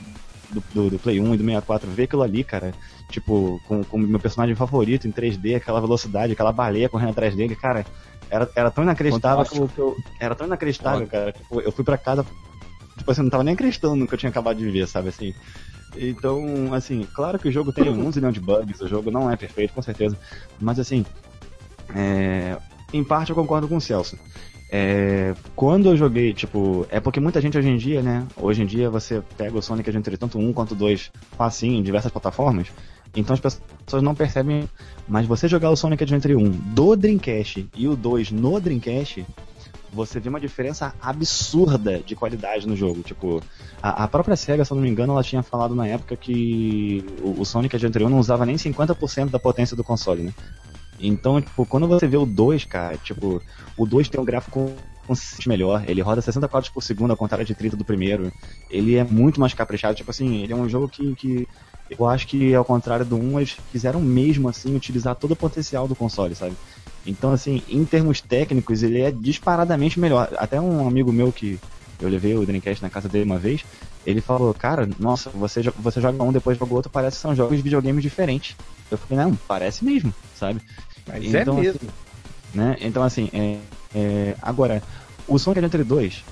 do, 0.50 0.60
do, 0.74 0.90
do 0.90 0.98
Play 0.98 1.20
1 1.20 1.34
e 1.34 1.38
do 1.38 1.44
64, 1.44 1.88
ver 1.92 2.02
aquilo 2.02 2.22
ali, 2.22 2.42
cara, 2.42 2.74
tipo, 3.10 3.60
com 3.68 3.84
o 3.92 3.98
meu 3.98 4.18
personagem 4.18 4.56
favorito 4.56 5.06
em 5.06 5.12
3D, 5.12 5.54
aquela 5.54 5.80
velocidade, 5.80 6.32
aquela 6.32 6.50
baleia 6.52 6.88
correndo 6.88 7.10
atrás 7.10 7.32
dele, 7.36 7.54
cara, 7.54 7.86
era, 8.28 8.50
era 8.56 8.70
tão 8.72 8.82
inacreditável 8.82 9.44
que 9.44 9.56
eu, 9.56 9.68
que 9.68 9.78
eu- 9.78 9.96
Era 10.18 10.34
tão 10.34 10.46
inacreditável, 10.48 11.06
cara. 11.06 11.30
Tipo, 11.30 11.60
eu 11.60 11.70
fui 11.70 11.84
pra 11.84 11.96
casa, 11.96 12.26
tipo 12.98 13.08
assim, 13.08 13.20
eu 13.20 13.24
não 13.24 13.30
tava 13.30 13.44
nem 13.44 13.54
acreditando 13.54 13.94
no 13.94 14.08
que 14.08 14.14
eu 14.14 14.18
tinha 14.18 14.30
acabado 14.30 14.58
de 14.58 14.68
ver, 14.68 14.88
sabe 14.88 15.10
assim. 15.10 15.32
Então, 15.94 16.72
assim, 16.74 17.06
claro 17.14 17.38
que 17.38 17.48
o 17.48 17.52
jogo 17.52 17.72
tem 17.72 17.88
um 17.88 18.10
zilhão 18.10 18.32
de 18.32 18.40
bugs, 18.40 18.80
o 18.80 18.88
jogo 18.88 19.10
não 19.12 19.30
é 19.30 19.36
perfeito, 19.36 19.72
com 19.74 19.82
certeza. 19.82 20.18
Mas 20.60 20.78
assim, 20.78 21.04
é, 21.94 22.56
em 22.92 23.02
parte 23.02 23.30
eu 23.30 23.36
concordo 23.36 23.68
com 23.68 23.76
o 23.76 23.80
Celso. 23.80 24.18
É, 24.74 25.34
quando 25.54 25.90
eu 25.90 25.96
joguei, 25.96 26.32
tipo, 26.32 26.86
é 26.88 26.98
porque 26.98 27.20
muita 27.20 27.42
gente 27.42 27.58
hoje 27.58 27.68
em 27.68 27.76
dia, 27.76 28.00
né? 28.00 28.26
Hoje 28.36 28.62
em 28.62 28.66
dia 28.66 28.88
você 28.88 29.22
pega 29.36 29.58
o 29.58 29.62
Sonic 29.62 29.90
Adventure 29.90 30.16
tanto 30.16 30.38
um 30.38 30.50
quanto 30.52 30.74
dois 30.74 31.10
facinho 31.36 31.78
em 31.78 31.82
diversas 31.82 32.10
plataformas. 32.10 32.68
Então 33.14 33.34
as 33.34 33.40
pessoas 33.40 34.02
não 34.02 34.14
percebem. 34.14 34.68
Mas 35.06 35.26
você 35.26 35.46
jogar 35.46 35.68
o 35.68 35.76
Sonic 35.76 36.02
Adventure 36.02 36.36
1 36.36 36.50
do 36.50 36.96
Dreamcast 36.96 37.68
e 37.76 37.86
o 37.86 37.94
2 37.94 38.30
no 38.30 38.58
Dreamcast, 38.58 39.26
você 39.92 40.18
vê 40.18 40.30
uma 40.30 40.40
diferença 40.40 40.94
absurda 41.02 41.98
de 41.98 42.16
qualidade 42.16 42.66
no 42.66 42.74
jogo. 42.74 43.02
Tipo, 43.02 43.42
a, 43.82 44.04
a 44.04 44.08
própria 44.08 44.36
SEGA, 44.36 44.64
se 44.64 44.72
eu 44.72 44.76
não 44.76 44.82
me 44.82 44.88
engano, 44.88 45.12
ela 45.12 45.22
tinha 45.22 45.42
falado 45.42 45.74
na 45.74 45.86
época 45.86 46.16
que 46.16 47.04
o, 47.20 47.42
o 47.42 47.44
Sonic 47.44 47.76
Adventure 47.76 48.04
1 48.04 48.08
não 48.08 48.18
usava 48.18 48.46
nem 48.46 48.56
50% 48.56 49.28
da 49.28 49.38
potência 49.38 49.76
do 49.76 49.84
console, 49.84 50.22
né? 50.22 50.32
Então, 51.02 51.40
tipo, 51.40 51.66
quando 51.66 51.88
você 51.88 52.06
vê 52.06 52.16
o 52.16 52.24
2, 52.24 52.64
cara, 52.64 52.96
tipo, 52.96 53.42
o 53.76 53.84
2 53.84 54.08
tem 54.08 54.20
um 54.20 54.24
gráfico 54.24 54.72
consistente 55.04 55.48
melhor, 55.48 55.84
ele 55.88 56.00
roda 56.00 56.22
60 56.22 56.46
quadros 56.46 56.72
por 56.72 56.80
segundo 56.80 57.10
ao 57.10 57.16
contrário 57.16 57.44
de 57.44 57.54
30 57.54 57.76
do 57.76 57.84
primeiro. 57.84 58.32
Ele 58.70 58.94
é 58.94 59.02
muito 59.02 59.40
mais 59.40 59.52
caprichado, 59.52 59.96
tipo 59.96 60.10
assim, 60.10 60.42
ele 60.42 60.52
é 60.52 60.56
um 60.56 60.68
jogo 60.68 60.88
que, 60.88 61.14
que 61.16 61.48
eu 61.90 62.06
acho 62.06 62.28
que 62.28 62.54
ao 62.54 62.64
contrário 62.64 63.04
do 63.04 63.16
1, 63.16 63.40
eles 63.40 63.56
quiseram 63.72 64.00
mesmo 64.00 64.48
assim 64.48 64.76
utilizar 64.76 65.16
todo 65.16 65.32
o 65.32 65.36
potencial 65.36 65.88
do 65.88 65.96
console, 65.96 66.34
sabe? 66.34 66.56
Então, 67.04 67.32
assim, 67.32 67.62
em 67.68 67.84
termos 67.84 68.20
técnicos, 68.20 68.84
ele 68.84 69.00
é 69.00 69.10
disparadamente 69.10 69.98
melhor. 69.98 70.28
Até 70.36 70.60
um 70.60 70.86
amigo 70.86 71.12
meu 71.12 71.32
que 71.32 71.58
eu 72.00 72.08
levei 72.08 72.34
o 72.34 72.46
Dreamcast 72.46 72.82
na 72.82 72.90
casa 72.90 73.08
dele 73.08 73.24
uma 73.24 73.38
vez, 73.38 73.64
ele 74.06 74.20
falou, 74.20 74.52
cara, 74.54 74.88
nossa, 74.98 75.30
você, 75.30 75.62
você 75.62 76.00
joga 76.00 76.22
um, 76.22 76.32
depois 76.32 76.58
joga 76.58 76.74
outro, 76.74 76.90
parece 76.90 77.16
que 77.16 77.22
são 77.22 77.34
jogos 77.34 77.56
de 77.56 77.62
videogames 77.62 78.02
diferentes. 78.02 78.56
Eu 78.90 78.98
falei, 78.98 79.24
não, 79.24 79.34
parece 79.34 79.84
mesmo, 79.84 80.12
sabe? 80.34 80.60
Mas 81.06 81.24
Então, 81.24 81.58
é 81.58 81.60
mesmo. 81.62 81.80
assim, 81.80 81.90
né? 82.54 82.76
Então, 82.80 83.02
assim, 83.02 83.30
é, 83.32 83.58
é, 83.94 84.36
agora, 84.40 84.82
o 85.26 85.38
Sonic 85.38 85.58
Adventure 85.64 85.84
2, 85.84 86.24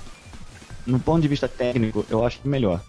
no 0.85 0.99
ponto 0.99 1.21
de 1.21 1.27
vista 1.27 1.47
técnico, 1.47 2.05
eu 2.09 2.25
acho 2.25 2.39
melhor. 2.43 2.81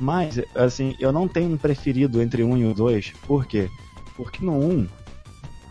Mas, 0.00 0.40
assim, 0.54 0.94
eu 1.00 1.12
não 1.12 1.26
tenho 1.26 1.52
um 1.52 1.56
preferido 1.56 2.22
entre 2.22 2.44
1 2.44 2.56
e 2.56 2.64
o 2.66 2.74
2, 2.74 3.12
por 3.26 3.46
quê? 3.46 3.68
Porque 4.16 4.44
no 4.44 4.52
1, 4.52 4.88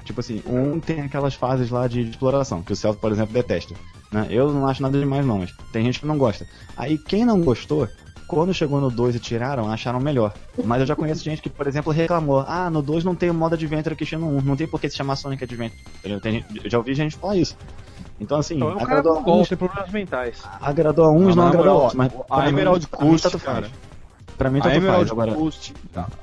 tipo 0.04 0.20
assim, 0.20 0.42
o 0.46 0.54
1 0.54 0.80
tem 0.80 1.02
aquelas 1.02 1.34
fases 1.34 1.70
lá 1.70 1.88
de 1.88 2.02
exploração, 2.02 2.62
que 2.62 2.74
o 2.74 2.76
Celso, 2.76 3.00
por 3.00 3.12
exemplo, 3.12 3.34
detesta. 3.34 3.74
Né? 4.12 4.28
Eu 4.30 4.54
não 4.54 4.68
acho 4.68 4.82
nada 4.82 4.98
demais 4.98 5.26
não, 5.26 5.40
mas 5.40 5.54
tem 5.72 5.84
gente 5.86 6.00
que 6.00 6.06
não 6.06 6.18
gosta. 6.18 6.48
Aí 6.76 6.98
quem 6.98 7.26
não 7.26 7.42
gostou, 7.42 7.88
quando 8.28 8.54
chegou 8.54 8.80
no 8.82 8.90
2 8.92 9.16
e 9.16 9.20
tiraram, 9.20 9.72
acharam 9.72 10.00
melhor. 10.00 10.34
Mas 10.64 10.82
eu 10.82 10.86
já 10.88 10.96
conheço 10.96 11.24
gente 11.24 11.42
que, 11.42 11.50
por 11.50 11.66
exemplo, 11.68 11.92
reclamou: 11.92 12.44
ah, 12.48 12.70
no 12.70 12.82
2 12.82 13.04
não 13.04 13.16
tem 13.16 13.30
o 13.30 13.34
modo 13.34 13.54
Adventure 13.56 13.96
que 13.96 14.06
tinha 14.06 14.20
no 14.20 14.28
1, 14.38 14.42
não 14.42 14.56
tem 14.56 14.68
por 14.68 14.80
que 14.82 14.90
se 14.90 14.98
chamar 14.98 15.16
Sonic 15.16 15.44
Adventure. 15.44 15.80
Tem 16.22 16.32
gente- 16.34 16.62
eu 16.66 16.70
já 16.70 16.78
ouvi 16.78 16.94
gente 16.94 17.16
falar 17.16 17.38
isso. 17.38 17.56
Então, 18.20 18.40
assim, 18.40 18.56
Então 18.56 18.72
é 18.72 18.76
um 18.76 18.80
agradou 18.82 19.14
a 19.18 19.32
uns, 19.32 19.48
tem 19.50 19.58
problemas 19.58 19.92
mentais. 19.92 20.38
agradou 20.62 21.06
a 21.06 21.12
uns 21.12 21.34
Ah, 21.34 21.36
não 21.36 21.44
na 21.44 21.50
agradou 21.50 21.72
a 21.72 21.76
outros. 21.76 21.94
Mas 21.94 22.12
a 22.30 22.50
Emerald 22.50 22.88
pra 22.88 23.00
mim 23.04 23.10
Coast, 23.12 23.24
tanto 23.30 23.40
cara. 23.44 23.62
faz. 23.64 23.74
Pra 24.38 24.50
mim, 24.52 24.60
A 24.60 24.62
tanto 24.64 24.74
faz. 24.74 24.84
Emerald 24.84 25.12
Agora, 25.12 25.34
Coast, 25.34 25.74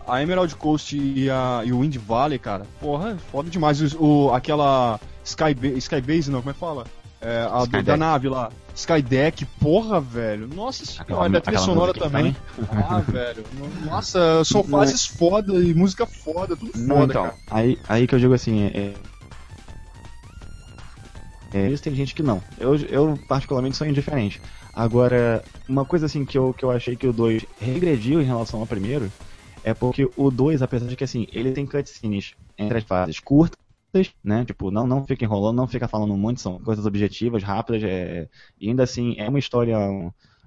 a 0.06 0.22
Emerald 0.22 0.54
Coast 0.56 0.96
e, 0.96 1.28
a, 1.30 1.62
e 1.64 1.72
o 1.72 1.80
Wind 1.80 1.96
Valley, 1.96 2.38
cara, 2.38 2.64
porra, 2.80 3.10
é 3.12 3.16
foda 3.32 3.48
demais. 3.50 3.80
O, 3.94 4.04
o- 4.26 4.32
aquela 4.34 5.00
Sky, 5.24 5.56
Skybase, 5.78 6.30
não, 6.30 6.40
como 6.40 6.50
é 6.50 6.52
que 6.54 6.60
fala? 6.60 6.84
É, 7.24 7.42
a 7.42 7.58
do- 7.58 7.62
Skydeck. 7.64 7.84
da 7.84 7.96
nave 7.96 8.28
lá. 8.28 8.50
Skydeck, 8.74 9.46
porra, 9.60 10.00
velho. 10.00 10.46
Nossa 10.48 10.84
senhora, 10.84 11.04
Aquela- 11.04 11.38
a 11.38 11.40
trilha 11.40 11.58
sonora 11.58 11.86
música 11.92 12.04
também. 12.04 12.36
Ah, 12.70 12.98
velho. 13.06 13.44
Nossa, 13.86 14.44
são 14.44 14.62
Não 14.64 14.82
é- 14.82 14.86
fases 14.86 15.06
foda 15.06 15.54
e 15.54 15.72
música 15.74 16.04
foda, 16.06 16.54
tudo 16.56 16.72
Não, 16.74 16.96
foda, 16.96 17.12
então, 17.12 17.22
cara. 17.24 17.36
aí, 17.50 17.78
aí 17.88 18.06
que 18.06 18.14
eu 18.14 18.18
digo 18.18 18.34
assim, 18.34 18.64
é, 18.64 18.92
é, 21.52 21.70
isso 21.70 21.82
tem 21.82 21.94
gente 21.94 22.14
que 22.14 22.22
não. 22.22 22.42
Eu, 22.58 22.76
eu 22.76 23.18
particularmente 23.28 23.76
sou 23.76 23.86
indiferente. 23.86 24.40
Agora, 24.72 25.42
uma 25.68 25.84
coisa 25.84 26.06
assim 26.06 26.24
que 26.24 26.36
eu, 26.36 26.52
que 26.52 26.64
eu 26.64 26.70
achei 26.70 26.96
que 26.96 27.06
o 27.06 27.12
2 27.12 27.46
regrediu 27.60 28.20
em 28.20 28.24
relação 28.24 28.58
ao 28.60 28.66
primeiro 28.66 29.10
é 29.62 29.72
porque 29.72 30.10
o 30.16 30.30
2, 30.32 30.62
apesar 30.62 30.86
de 30.88 30.96
que 30.96 31.04
assim, 31.04 31.26
ele 31.32 31.52
tem 31.52 31.64
cutscenes 31.64 32.32
entre 32.58 32.78
as 32.78 32.84
fases 32.84 33.20
curtas, 33.20 33.56
né? 34.22 34.44
Tipo, 34.44 34.70
não, 34.70 34.86
não 34.86 35.04
fica 35.06 35.24
enrolando, 35.24 35.56
não 35.56 35.68
fica 35.68 35.88
falando 35.88 36.12
um 36.14 36.18
monte, 36.18 36.40
são 36.40 36.58
coisas 36.60 36.86
objetivas, 36.86 37.42
rápidas, 37.42 37.82
é, 37.82 38.28
e 38.60 38.68
ainda 38.68 38.82
assim 38.84 39.14
é 39.18 39.28
uma 39.28 39.38
história 39.38 39.76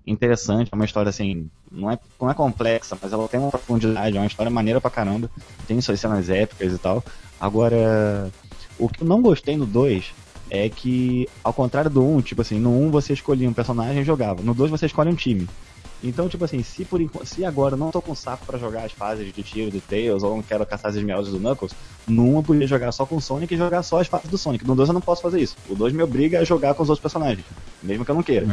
interessante, 0.05 0.69
é 0.71 0.75
uma 0.75 0.85
história 0.85 1.09
assim, 1.09 1.49
não 1.71 1.91
é, 1.91 1.99
não 2.19 2.29
é 2.29 2.33
complexa, 2.33 2.97
mas 3.01 3.11
ela 3.11 3.27
tem 3.27 3.39
uma 3.39 3.51
profundidade, 3.51 4.15
é 4.17 4.19
uma 4.19 4.27
história 4.27 4.49
maneira 4.51 4.79
pra 4.81 4.89
caramba, 4.91 5.29
tem 5.65 5.79
suas 5.81 5.99
cenas 5.99 6.29
épicas 6.29 6.73
e 6.73 6.79
tal. 6.79 7.03
Agora, 7.39 8.33
o 8.77 8.89
que 8.89 9.03
eu 9.03 9.07
não 9.07 9.21
gostei 9.21 9.57
no 9.57 9.65
2 9.67 10.15
é 10.49 10.69
que, 10.69 11.29
ao 11.43 11.53
contrário 11.53 11.91
do 11.91 12.05
1, 12.05 12.21
tipo 12.21 12.41
assim, 12.41 12.59
no 12.59 12.71
1 12.79 12.89
você 12.91 13.13
escolhia 13.13 13.49
um 13.49 13.53
personagem 13.53 14.01
e 14.01 14.05
jogava, 14.05 14.41
no 14.41 14.53
2 14.53 14.71
você 14.71 14.85
escolhe 14.85 15.09
um 15.09 15.15
time. 15.15 15.51
Então, 16.03 16.29
tipo 16.29 16.45
assim, 16.45 16.61
se, 16.61 16.85
por, 16.85 17.01
se 17.25 17.43
agora 17.43 17.73
eu 17.73 17.77
não 17.77 17.89
tô 17.89 18.01
com 18.01 18.13
saco 18.13 18.45
pra 18.45 18.59
jogar 18.59 18.83
as 18.83 18.91
fases 18.91 19.33
de 19.33 19.43
tiro 19.43 19.71
do 19.71 19.81
Tails 19.81 20.21
ou 20.21 20.35
não 20.35 20.43
quero 20.43 20.65
caçar 20.65 20.89
as 20.89 20.95
esmeraldas 20.95 21.31
do 21.31 21.39
Knuckles, 21.39 21.73
no 22.07 22.23
1 22.23 22.35
eu 22.35 22.43
podia 22.43 22.67
jogar 22.67 22.91
só 22.91 23.05
com 23.05 23.15
o 23.15 23.21
Sonic 23.21 23.53
e 23.53 23.57
jogar 23.57 23.81
só 23.81 23.99
as 23.99 24.07
fases 24.07 24.29
do 24.29 24.37
Sonic. 24.37 24.65
No 24.65 24.75
2 24.75 24.89
eu 24.89 24.93
não 24.93 25.01
posso 25.01 25.21
fazer 25.21 25.41
isso. 25.41 25.57
O 25.67 25.75
2 25.75 25.93
me 25.93 26.03
obriga 26.03 26.39
a 26.39 26.43
jogar 26.43 26.75
com 26.75 26.83
os 26.83 26.89
outros 26.89 27.01
personagens, 27.01 27.45
mesmo 27.81 28.05
que 28.05 28.11
eu 28.11 28.15
não 28.15 28.23
queira. 28.23 28.45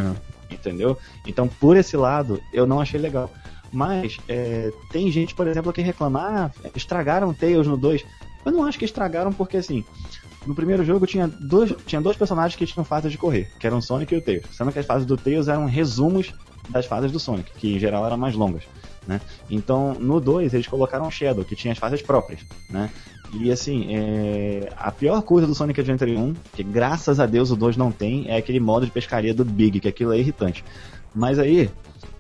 Entendeu? 0.51 0.97
Então, 1.27 1.47
por 1.47 1.77
esse 1.77 1.97
lado, 1.97 2.41
eu 2.53 2.67
não 2.67 2.81
achei 2.81 2.99
legal. 2.99 3.31
Mas, 3.71 4.19
é, 4.29 4.73
tem 4.91 5.11
gente, 5.11 5.35
por 5.35 5.47
exemplo, 5.47 5.73
que 5.73 5.83
reclama, 5.83 6.21
ah, 6.65 6.71
estragaram 6.75 7.35
Tails 7.35 7.67
no 7.67 7.77
2. 7.77 8.05
Eu 8.47 8.53
não 8.53 8.65
acho 8.65 8.79
que 8.79 8.85
estragaram 8.85 9.33
porque, 9.33 9.57
assim, 9.57 9.85
no 10.47 10.55
primeiro 10.55 10.85
jogo 10.85 11.07
tinha 11.07 11.27
dois, 11.27 11.75
tinha 11.87 12.01
dois 12.01 12.17
personagens 12.17 12.57
que 12.57 12.67
tinham 12.67 12.85
fases 12.85 13.11
de 13.11 13.19
correr, 13.19 13.51
que 13.59 13.67
eram 13.67 13.79
o 13.79 13.83
Sonic 13.83 14.15
e 14.15 14.19
o 14.19 14.23
Tails. 14.23 14.45
Sendo 14.53 14.73
que 14.73 14.79
as 14.79 14.87
fases 14.87 15.07
do 15.07 15.17
Tails 15.17 15.49
eram 15.49 15.67
resumos 15.67 16.33
das 16.69 16.87
fases 16.87 17.13
do 17.13 17.19
Sonic, 17.19 17.51
que 17.59 17.75
em 17.75 17.79
geral 17.79 18.07
eram 18.07 18.17
mais 18.17 18.35
longas. 18.35 18.63
Né? 19.07 19.21
Então, 19.51 19.95
no 19.95 20.21
2 20.21 20.55
eles 20.55 20.67
colocaram 20.67 21.11
Shadow, 21.11 21.45
que 21.45 21.55
tinha 21.55 21.73
as 21.73 21.79
fases 21.79 22.01
próprias. 22.01 22.41
Né? 22.71 22.91
E 23.33 23.51
assim, 23.51 23.95
é, 23.95 24.73
a 24.77 24.91
pior 24.91 25.21
coisa 25.23 25.47
do 25.47 25.55
Sonic 25.55 25.81
Adventure 25.81 26.17
1, 26.17 26.35
que 26.55 26.63
graças 26.63 27.21
a 27.21 27.27
Deus 27.27 27.51
o 27.51 27.57
2 27.57 27.77
não 27.77 27.91
tem, 27.91 28.29
é 28.29 28.37
aquele 28.37 28.61
modo 28.61 28.87
de 28.87 28.93
pescaria 28.93 29.35
do 29.35 29.45
Big, 29.45 29.81
que 29.81 29.89
aquilo 29.89 30.13
é 30.13 30.19
irritante. 30.19 30.65
Mas 31.15 31.39
aí, 31.39 31.71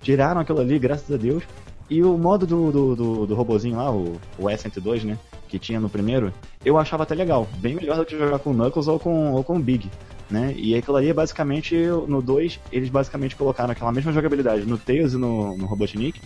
tiraram 0.02 0.40
aquilo 0.40 0.60
ali, 0.60 0.78
graças 0.78 1.10
a 1.10 1.16
Deus. 1.16 1.42
E 1.88 2.02
o 2.02 2.16
modo 2.16 2.46
do, 2.46 2.72
do, 2.72 2.96
do, 2.96 3.26
do 3.26 3.34
robozinho 3.34 3.76
lá, 3.76 3.90
o, 3.92 4.18
o 4.38 4.44
S102, 4.44 5.04
né? 5.04 5.18
que 5.48 5.58
tinha 5.58 5.78
no 5.78 5.88
primeiro, 5.88 6.32
eu 6.64 6.76
achava 6.76 7.04
até 7.04 7.14
legal. 7.14 7.46
Bem 7.58 7.74
melhor 7.74 7.96
do 7.96 8.04
que 8.04 8.18
jogar 8.18 8.40
com 8.40 8.50
o 8.50 8.54
Knuckles 8.54 8.88
ou 8.88 8.98
com, 8.98 9.32
ou 9.32 9.44
com 9.44 9.56
o 9.56 9.60
Big. 9.60 9.88
Né? 10.30 10.54
E 10.56 10.74
aquilo 10.74 10.96
ali, 10.96 11.12
basicamente, 11.12 11.76
no 12.08 12.22
2, 12.22 12.58
eles 12.72 12.88
basicamente 12.88 13.36
colocaram 13.36 13.72
aquela 13.72 13.92
mesma 13.92 14.12
jogabilidade 14.12 14.64
no 14.64 14.78
Tails 14.78 15.12
e 15.12 15.18
no, 15.18 15.56
no 15.56 15.66
Robotnik 15.66 16.20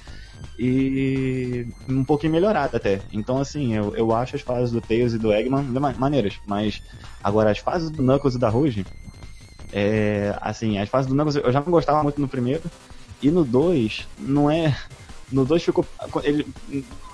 e 0.58 1.66
um 1.88 2.04
pouquinho 2.04 2.32
melhorada 2.32 2.76
até. 2.76 3.00
Então, 3.12 3.38
assim, 3.38 3.74
eu, 3.74 3.94
eu 3.94 4.12
acho 4.12 4.34
as 4.34 4.42
fases 4.42 4.72
do 4.72 4.80
Tails 4.80 5.14
e 5.14 5.18
do 5.18 5.32
Eggman 5.32 5.64
maneiras, 5.96 6.38
mas 6.46 6.82
agora 7.22 7.50
as 7.50 7.58
fases 7.58 7.90
do 7.90 8.02
Knuckles 8.02 8.34
e 8.34 8.38
da 8.38 8.48
Rouge, 8.48 8.84
é, 9.72 10.36
assim, 10.40 10.78
as 10.78 10.88
fases 10.88 11.08
do 11.08 11.14
Knuckles 11.14 11.36
eu 11.36 11.52
já 11.52 11.60
não 11.60 11.70
gostava 11.70 12.02
muito 12.02 12.20
no 12.20 12.28
primeiro, 12.28 12.62
e 13.22 13.30
no 13.30 13.44
2 13.44 14.08
não 14.18 14.50
é. 14.50 14.76
No 15.30 15.44
2 15.44 15.62
ficou. 15.62 15.84
Ele, 16.22 16.46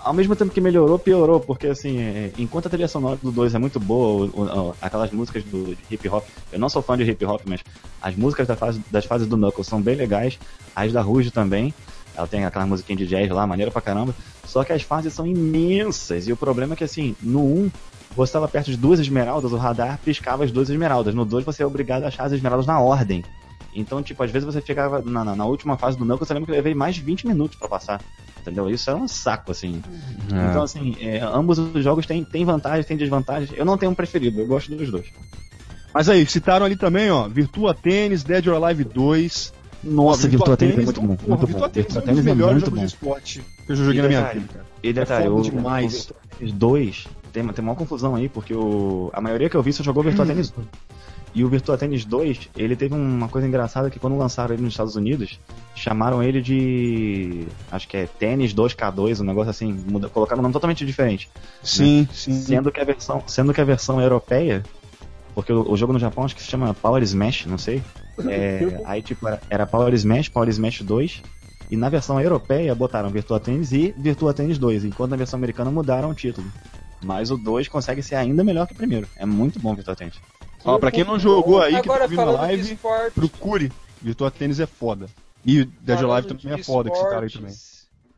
ao 0.03 0.13
mesmo 0.13 0.37
tempo 0.37 0.53
que 0.53 0.61
melhorou, 0.61 0.99
piorou, 0.99 1.41
porque 1.41 1.67
assim, 1.67 1.99
é, 1.99 2.33
enquanto 2.39 2.67
a 2.67 2.71
trilha 2.71 2.87
sonora 2.87 3.19
do 3.21 3.33
2 3.33 3.55
é 3.55 3.59
muito 3.59 3.81
boa, 3.81 4.31
o, 4.33 4.43
o, 4.43 4.75
aquelas 4.81 5.11
músicas 5.11 5.43
do 5.45 5.77
hip 5.91 6.09
hop, 6.09 6.25
eu 6.53 6.59
não 6.59 6.69
sou 6.69 6.81
fã 6.81 6.97
de 6.97 7.03
hip 7.03 7.25
hop, 7.25 7.43
mas 7.45 7.61
as 8.01 8.15
músicas 8.15 8.47
da 8.47 8.55
fase, 8.55 8.81
das 8.91 9.05
fases 9.05 9.27
do 9.27 9.37
Knuckles 9.37 9.67
são 9.67 9.83
bem 9.83 9.97
legais, 9.97 10.39
as 10.75 10.93
da 10.93 11.03
Rouge 11.03 11.31
também. 11.31 11.75
Ela 12.17 12.29
tem 12.29 12.45
aquela 12.45 12.65
musiquinha 12.65 12.97
de 12.97 13.07
jazz 13.07 13.29
lá, 13.31 13.45
maneira 13.45 13.73
pra 13.73 13.83
caramba. 13.83 14.15
Só 14.45 14.63
que 14.63 14.73
as 14.73 14.83
fases 14.83 15.13
são 15.13 15.27
imensas. 15.27 16.29
E 16.29 16.33
o 16.33 16.37
problema 16.37 16.75
é 16.75 16.77
que, 16.77 16.85
assim, 16.85 17.17
no 17.21 17.41
1, 17.41 17.71
você 18.15 18.29
estava 18.31 18.47
perto 18.47 18.71
de 18.71 18.77
duas 18.77 19.01
esmeraldas, 19.01 19.53
o 19.53 19.57
radar 19.57 19.99
piscava 20.05 20.45
as 20.45 20.53
duas 20.53 20.71
esmeraldas. 20.71 21.13
No 21.13 21.25
2, 21.25 21.45
você 21.45 21.65
é 21.65 21.67
obrigado 21.67 22.05
a 22.05 22.09
achar 22.09 22.25
as 22.25 22.33
esmeraldas 22.33 22.67
na 22.67 22.81
ordem. 22.81 23.25
Então, 23.75 24.03
tipo, 24.03 24.23
às 24.23 24.31
vezes 24.31 24.47
você 24.47 24.61
ficava 24.61 25.03
na, 25.03 25.25
na, 25.25 25.37
na 25.37 25.45
última 25.45 25.77
fase 25.77 25.99
do 25.99 26.05
Knuckles, 26.05 26.31
eu 26.31 26.35
lembro 26.35 26.47
que 26.47 26.53
eu 26.53 26.57
levei 26.57 26.75
mais 26.75 26.95
de 26.95 27.03
20 27.03 27.27
minutos 27.27 27.59
para 27.59 27.69
passar. 27.69 28.01
Entendeu? 28.41 28.69
Isso 28.69 28.91
é 28.91 28.95
um 28.95 29.09
saco, 29.09 29.51
assim. 29.51 29.83
É. 30.33 30.51
Então, 30.51 30.63
assim, 30.63 30.97
é, 31.01 31.21
ambos 31.21 31.59
os 31.59 31.83
jogos 31.83 32.07
têm, 32.07 32.23
têm 32.25 32.45
vantagens, 32.45 32.87
têm 32.87 32.97
desvantagens. 32.97 33.51
Eu 33.57 33.65
não 33.65 33.79
tenho 33.79 33.93
um 33.93 33.95
preferido, 33.95 34.41
eu 34.41 34.47
gosto 34.47 34.75
dos 34.75 34.91
dois. 34.91 35.07
Mas 35.93 36.09
aí, 36.09 36.27
citaram 36.27 36.67
ali 36.67 36.77
também, 36.77 37.11
ó, 37.11 37.29
Virtua 37.29 37.75
Tennis, 37.75 38.23
Dead 38.23 38.47
or 38.49 38.63
Alive 38.63 38.85
2, 38.85 39.53
nossa, 39.85 40.29
Virtua 40.29 40.57
Tennis 40.57 40.79
é 40.79 40.83
muito 40.83 41.01
bom. 41.01 41.07
Muito 41.07 41.47
bom. 41.47 41.69
Virtua 41.69 41.71
Tennis 41.71 41.97
é 41.97 42.11
um 42.11 42.15
dos 42.15 42.25
melhores 42.25 42.61
jogos 42.63 42.81
de 42.81 42.87
esporte 42.87 43.45
que 43.67 43.73
eu 43.73 43.77
joguei 43.77 44.03
na 44.03 44.09
minha 44.09 44.23
vida, 44.33 44.47
cara. 44.53 44.67
E 44.83 44.93
detalhe, 44.93 45.27
é 45.27 45.31
o, 45.31 45.41
demais. 45.41 46.11
o 46.41 46.53
dois 46.53 47.07
tem, 47.33 47.47
tem 47.49 47.65
uma 47.65 47.75
confusão 47.75 48.15
aí, 48.15 48.29
porque 48.29 48.55
o, 48.55 49.11
a 49.13 49.21
maioria 49.21 49.51
que 49.51 49.57
eu 49.57 49.63
vi 49.63 49.73
só 49.73 49.83
jogou 49.83 50.03
Virtua 50.03 50.25
Tennis 50.27 50.55
1. 50.57 50.63
E 51.35 51.43
o 51.43 51.49
Virtua 51.49 51.77
Tennis 51.77 52.05
2, 52.05 52.51
ele 52.57 52.77
teve 52.77 52.95
uma 52.95 53.29
coisa 53.29 53.47
engraçada 53.47 53.91
que 53.91 53.99
quando 53.99 54.17
lançaram 54.17 54.55
ele 54.55 54.63
nos 54.63 54.75
Estados 54.75 54.95
Unidos, 54.95 55.41
chamaram 55.75 56.23
ele 56.23 56.41
de. 56.41 57.47
Acho 57.73 57.89
que 57.89 57.97
é 57.97 58.07
Tênis 58.07 58.55
2K2, 58.55 59.21
um 59.21 59.25
negócio 59.25 59.51
assim, 59.51 59.73
muda, 59.73 60.09
colocaram 60.09 60.39
um 60.39 60.43
nome 60.43 60.53
totalmente 60.53 60.87
diferente. 60.87 61.29
Sim, 61.61 62.03
né? 62.03 62.09
sim. 62.13 62.33
Sendo 62.35 62.71
que 62.71 62.81
a 62.81 62.85
versão, 62.85 63.25
sendo 63.27 63.53
que 63.53 63.61
a 63.61 63.65
versão 63.65 64.01
europeia, 64.01 64.63
porque 65.35 65.53
o, 65.53 65.73
o 65.73 65.77
jogo 65.77 65.93
no 65.93 65.99
Japão 65.99 66.25
acho 66.25 66.37
que 66.37 66.43
se 66.43 66.49
chama 66.49 66.73
Power 66.73 67.03
Smash, 67.03 67.47
não 67.47 67.59
sei. 67.59 67.83
É, 68.29 68.81
aí, 68.87 69.03
tipo, 69.03 69.27
era, 69.27 69.41
era 69.51 69.67
Power 69.67 69.93
Smash, 69.93 70.29
Power 70.29 70.49
Smash 70.49 70.83
2. 70.83 71.23
E 71.69 71.77
na 71.77 71.89
versão 71.89 72.21
europeia 72.21 72.73
botaram 72.75 73.09
Virtua 73.11 73.41
Tennis 73.41 73.73
e 73.73 73.93
Virtua 73.97 74.33
Tennis 74.33 74.59
2, 74.59 74.85
enquanto 74.85 75.11
na 75.11 75.17
versão 75.17 75.39
americana 75.39 75.71
mudaram 75.71 76.11
o 76.11 76.15
título. 76.15 76.47
Mas 77.03 77.31
o 77.33 77.37
2 77.37 77.67
consegue 77.67 78.03
ser 78.03 78.15
ainda 78.15 78.45
melhor 78.45 78.67
que 78.69 78.75
o 78.75 78.77
primeiro. 78.77 79.09
É 79.17 79.27
muito 79.27 79.59
bom 79.59 79.75
Virtua 79.75 79.97
Tennis. 79.97 80.15
Ó, 80.65 80.79
pra 80.79 80.91
quem 80.91 81.05
não 81.05 81.19
jogou 81.19 81.61
aí, 81.61 81.81
que 81.81 81.89
tá 81.89 82.07
vindo 82.07 82.25
na 82.25 82.33
live, 82.33 82.79
procure. 83.15 83.73
Virtua 84.01 84.31
Tennis 84.31 84.61
é 84.61 84.67
foda. 84.67 85.07
E 85.45 85.65
Dead 85.65 86.01
Live 86.01 86.29
também 86.29 86.59
é 86.59 86.63
foda, 86.63 86.91
que 86.91 86.97
citaram 86.97 87.23
aí 87.23 87.31
também. 87.31 87.55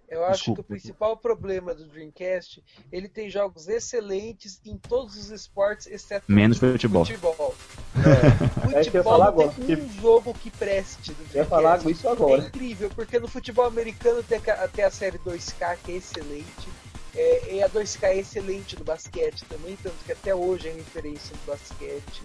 Eu 0.08 0.24
acho 0.24 0.34
Desculpa. 0.34 0.62
que 0.62 0.66
o 0.66 0.68
principal 0.68 1.16
problema 1.16 1.74
do 1.74 1.84
Dreamcast, 1.84 2.62
ele 2.92 3.08
tem 3.08 3.28
jogos 3.28 3.66
excelentes 3.66 4.60
em 4.64 4.78
todos 4.78 5.16
os 5.16 5.30
esportes, 5.30 5.88
exceto 5.88 6.24
menos 6.30 6.58
futebol. 6.58 7.04
futebol. 7.04 7.54
É. 7.96 8.84
futebol 8.84 9.24
é 9.24 9.46
não 9.46 9.52
tem 9.52 9.76
um 9.76 9.92
jogo 10.00 10.32
que 10.32 10.48
preste 10.48 11.12
do 11.12 11.24
Dreamcast. 11.24 11.50
falar 11.50 11.90
isso 11.90 12.08
agora. 12.08 12.42
É 12.42 12.46
incrível, 12.46 12.88
porque 12.94 13.18
no 13.18 13.26
futebol 13.26 13.66
americano 13.66 14.22
tem 14.22 14.38
a, 14.38 14.68
tem 14.68 14.84
a 14.84 14.90
série 14.92 15.18
2K 15.18 15.76
que 15.82 15.92
é 15.92 15.96
excelente. 15.96 16.68
É, 17.16 17.54
e 17.54 17.62
a 17.62 17.68
2K 17.68 18.04
é 18.04 18.18
excelente 18.18 18.78
no 18.78 18.84
basquete 18.84 19.44
também, 19.48 19.76
tanto 19.82 19.96
que 20.04 20.12
até 20.12 20.34
hoje 20.34 20.68
é 20.68 20.72
referência 20.72 21.34
no 21.34 21.52
basquete. 21.52 22.22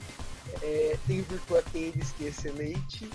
É, 0.61 0.98
tem 1.08 1.22
o 1.22 1.24
Virtua 1.24 1.64
Tennis 1.72 2.11
que 2.11 2.26
é 2.26 2.28
excelente. 2.28 3.10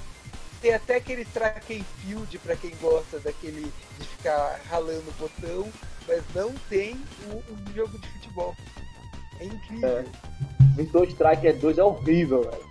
Tem 0.62 0.72
até 0.72 0.96
aquele 0.96 1.26
track 1.26 1.78
and 1.78 1.84
field 2.00 2.38
para 2.38 2.56
quem 2.56 2.72
gosta 2.80 3.18
daquele 3.18 3.70
de 3.98 4.06
ficar 4.06 4.58
ralando 4.70 5.04
o 5.06 5.12
botão, 5.20 5.70
mas 6.08 6.22
não 6.34 6.54
tem 6.70 6.96
um, 7.28 7.36
um 7.36 7.74
jogo 7.74 7.98
de 7.98 8.08
futebol. 8.08 8.56
É 9.38 9.44
incrível. 9.44 9.88
É. 9.88 10.04
Virtua 10.76 11.04
Striker 11.04 11.58
2 11.58 11.78
é 11.78 11.84
horrível, 11.84 12.42
velho. 12.42 12.66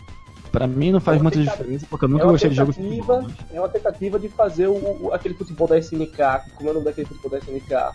Pra 0.52 0.66
mim 0.68 0.92
não 0.92 1.02
faz 1.02 1.20
é 1.20 1.22
muita 1.22 1.44
diferença, 1.44 1.86
porque 1.90 2.06
eu 2.06 2.10
nunca 2.10 2.24
é 2.24 2.28
gostei 2.28 2.50
de 2.50 2.56
jogo 2.56 2.74
de 2.74 2.82
futebol. 2.82 3.28
É 3.52 3.60
uma 3.60 3.70
tentativa 3.70 4.18
de 4.18 4.30
fazer 4.30 4.68
o, 4.68 5.04
o, 5.04 5.14
aquele 5.14 5.36
futebol 5.36 5.68
da 5.68 5.78
SNK. 5.78 6.18
Como 6.56 6.70
é 6.70 6.72
o 6.72 6.74
nome 6.76 6.86
daquele 6.86 7.08
futebol 7.08 7.30
da 7.30 7.38
SNK? 7.40 7.94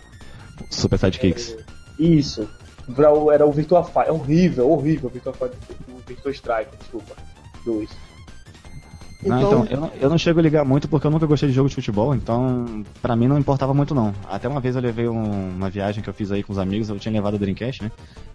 Super 0.69 0.97
Sidekicks. 0.97 1.55
É, 1.57 2.03
isso. 2.03 2.49
Era 3.33 3.45
o 3.45 3.51
Virtua 3.51 3.83
Fighter. 3.83 4.07
É 4.07 4.11
horrível, 4.11 4.69
horrível 4.69 5.09
o 5.09 5.13
Virtua 5.13 5.33
Fighter. 5.33 5.57
O 5.89 5.99
Virtua 6.07 6.31
Striker, 6.31 6.77
desculpa. 6.79 7.15
2. 7.65 7.89
Não, 9.23 9.37
então, 9.37 9.63
então 9.63 9.65
eu, 9.69 9.79
não, 9.79 9.91
eu 10.01 10.09
não 10.09 10.17
chego 10.17 10.39
a 10.39 10.41
ligar 10.41 10.65
muito 10.65 10.87
porque 10.87 11.05
eu 11.05 11.11
nunca 11.11 11.27
gostei 11.27 11.47
de 11.47 11.53
jogo 11.53 11.69
de 11.69 11.75
futebol, 11.75 12.15
então 12.15 12.83
pra 13.01 13.15
mim 13.15 13.27
não 13.27 13.37
importava 13.37 13.71
muito 13.71 13.93
não. 13.93 14.13
Até 14.27 14.47
uma 14.47 14.59
vez 14.59 14.75
eu 14.75 14.81
levei 14.81 15.07
um, 15.07 15.49
uma 15.55 15.69
viagem 15.69 16.01
que 16.03 16.09
eu 16.09 16.13
fiz 16.13 16.31
aí 16.31 16.41
com 16.41 16.51
os 16.51 16.57
amigos, 16.57 16.89
eu 16.89 16.97
tinha 16.97 17.11
levado 17.11 17.35
a 17.35 17.37
Dreamcast, 17.37 17.83
né? 17.83 17.91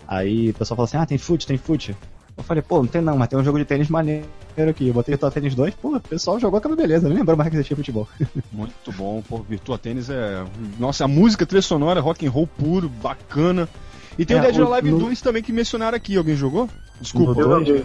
Aí 0.06 0.50
o 0.50 0.54
pessoal 0.54 0.76
falou 0.76 0.84
assim, 0.84 0.96
ah, 0.96 1.04
tem 1.04 1.18
fute, 1.18 1.44
tem 1.44 1.58
fute. 1.58 1.96
Eu 2.36 2.44
falei, 2.44 2.62
pô, 2.62 2.78
não 2.78 2.86
tem 2.86 3.00
não, 3.00 3.16
mas 3.16 3.28
tem 3.28 3.38
um 3.38 3.44
jogo 3.44 3.58
de 3.58 3.64
tênis 3.64 3.88
maneiro 3.88 4.26
aqui. 4.68 4.88
Eu 4.88 4.94
botei 4.94 5.12
Virtua 5.14 5.30
Tênis 5.30 5.54
2, 5.54 5.74
pô, 5.74 5.96
o 5.96 6.00
pessoal 6.00 6.38
jogou 6.38 6.58
aquela 6.58 6.76
beleza, 6.76 7.08
nem 7.08 7.18
lembrou 7.18 7.36
mais 7.36 7.48
que 7.48 7.56
existia 7.56 7.76
futebol. 7.76 8.06
Muito 8.52 8.92
bom, 8.92 9.22
pô, 9.26 9.38
Virtua 9.38 9.78
Tênis 9.78 10.10
é. 10.10 10.44
Nossa, 10.78 11.04
a 11.04 11.08
música, 11.08 11.46
trilha 11.46 11.62
sonora, 11.62 12.00
rock 12.00 12.26
and 12.26 12.30
roll 12.30 12.46
puro, 12.46 12.88
bacana. 12.88 13.66
E 14.18 14.24
tem 14.24 14.36
é, 14.36 14.40
o 14.40 14.42
Dead 14.42 14.58
or 14.58 14.72
Alive 14.72 14.90
no... 14.90 14.98
2 14.98 15.20
também 15.20 15.42
que 15.42 15.52
mencionaram 15.52 15.96
aqui. 15.96 16.16
Alguém 16.16 16.36
jogou? 16.36 16.68
Desculpa. 17.00 17.34
No 17.34 17.64
2, 17.64 17.84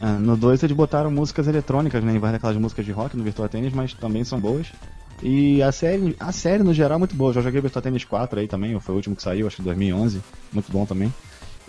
ah, 0.00 0.12
no 0.12 0.36
2 0.36 0.62
eles 0.62 0.76
botaram 0.76 1.10
músicas 1.10 1.48
eletrônicas, 1.48 2.02
né? 2.04 2.14
Em 2.14 2.18
vez 2.18 2.32
daquelas 2.32 2.56
músicas 2.56 2.84
de 2.84 2.92
rock 2.92 3.16
no 3.16 3.24
Virtua 3.24 3.48
Tennis, 3.48 3.72
mas 3.72 3.94
também 3.94 4.22
são 4.24 4.38
boas. 4.38 4.68
E 5.22 5.60
a 5.60 5.72
série, 5.72 6.16
a 6.20 6.30
série 6.30 6.62
no 6.62 6.72
geral 6.72 6.96
é 6.96 6.98
muito 6.98 7.16
boa. 7.16 7.30
Eu 7.30 7.34
já 7.34 7.40
joguei 7.42 7.60
Virtua 7.60 7.82
Tennis 7.82 8.04
4 8.04 8.38
aí 8.38 8.46
também, 8.46 8.78
foi 8.78 8.94
o 8.94 8.96
último 8.96 9.16
que 9.16 9.22
saiu, 9.22 9.46
acho 9.46 9.56
que 9.56 9.62
2011. 9.62 10.20
Muito 10.52 10.70
bom 10.70 10.86
também. 10.86 11.12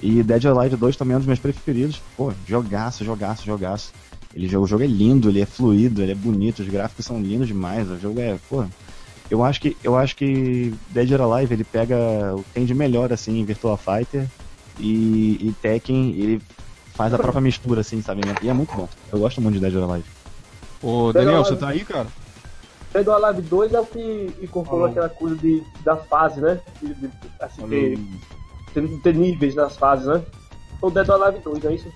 E 0.01 0.23
Dead 0.23 0.45
or 0.45 0.57
Alive 0.57 0.75
2 0.75 0.95
também 0.95 1.13
é 1.13 1.17
um 1.17 1.19
dos 1.19 1.27
meus 1.27 1.39
preferidos. 1.39 2.01
Pô, 2.15 2.31
jogaço, 2.47 3.03
jogaço, 3.03 3.45
jogaço. 3.45 3.91
Ele, 4.33 4.55
o 4.55 4.67
jogo 4.67 4.83
é 4.83 4.87
lindo, 4.87 5.29
ele 5.29 5.41
é 5.41 5.45
fluido, 5.45 6.01
ele 6.01 6.11
é 6.11 6.15
bonito, 6.15 6.61
os 6.61 6.67
gráficos 6.67 7.05
são 7.05 7.19
lindos 7.19 7.47
demais. 7.47 7.89
O 7.89 7.97
jogo 7.97 8.19
é, 8.19 8.37
pô, 8.49 8.63
eu 9.29 9.43
acho 9.43 9.59
que 9.59 9.75
eu 9.83 9.95
acho 9.95 10.15
que 10.15 10.73
Dead 10.89 11.11
or 11.11 11.21
Alive 11.21 11.53
ele 11.53 11.63
pega 11.63 11.95
o 12.35 12.43
que 12.43 12.51
tem 12.51 12.65
de 12.65 12.73
melhor 12.73 13.11
assim 13.11 13.39
em 13.39 13.45
Virtua 13.45 13.77
Fighter 13.77 14.27
e, 14.79 15.37
e 15.41 15.55
Tekken 15.61 16.11
ele 16.11 16.41
faz 16.93 17.13
a 17.13 17.17
própria 17.17 17.41
mistura 17.41 17.81
assim, 17.81 18.01
sabe? 18.01 18.21
E 18.41 18.49
é 18.49 18.53
muito 18.53 18.75
bom. 18.75 18.87
Eu 19.11 19.19
gosto 19.19 19.41
muito 19.41 19.55
de 19.55 19.61
Dead 19.61 19.75
or 19.75 19.89
Alive. 19.89 20.09
Ô, 20.81 21.11
Daniel, 21.11 21.43
você 21.43 21.55
tá 21.55 21.69
aí, 21.69 21.83
cara? 21.83 22.07
Dead 22.93 23.07
or 23.07 23.23
Alive 23.23 23.41
2 23.41 23.73
é 23.73 23.79
o 23.79 23.85
que 23.85 24.33
incorporou 24.41 24.85
oh. 24.85 24.89
aquela 24.89 25.09
coisa 25.09 25.35
de, 25.35 25.63
da 25.83 25.95
fase, 25.95 26.41
né? 26.41 26.59
De, 26.81 26.93
de, 26.93 27.09
assim, 27.39 27.67
ter, 27.67 27.99
ter, 28.73 28.87
ter, 29.01 29.15
níveis 29.15 29.55
nas 29.55 29.75
fases, 29.77 30.07
né? 30.07 30.21
O 30.81 30.89
Dead 30.89 31.07
or 31.09 31.21
Alive 31.21 31.39
2, 31.43 31.65
é 31.65 31.73
isso? 31.73 31.87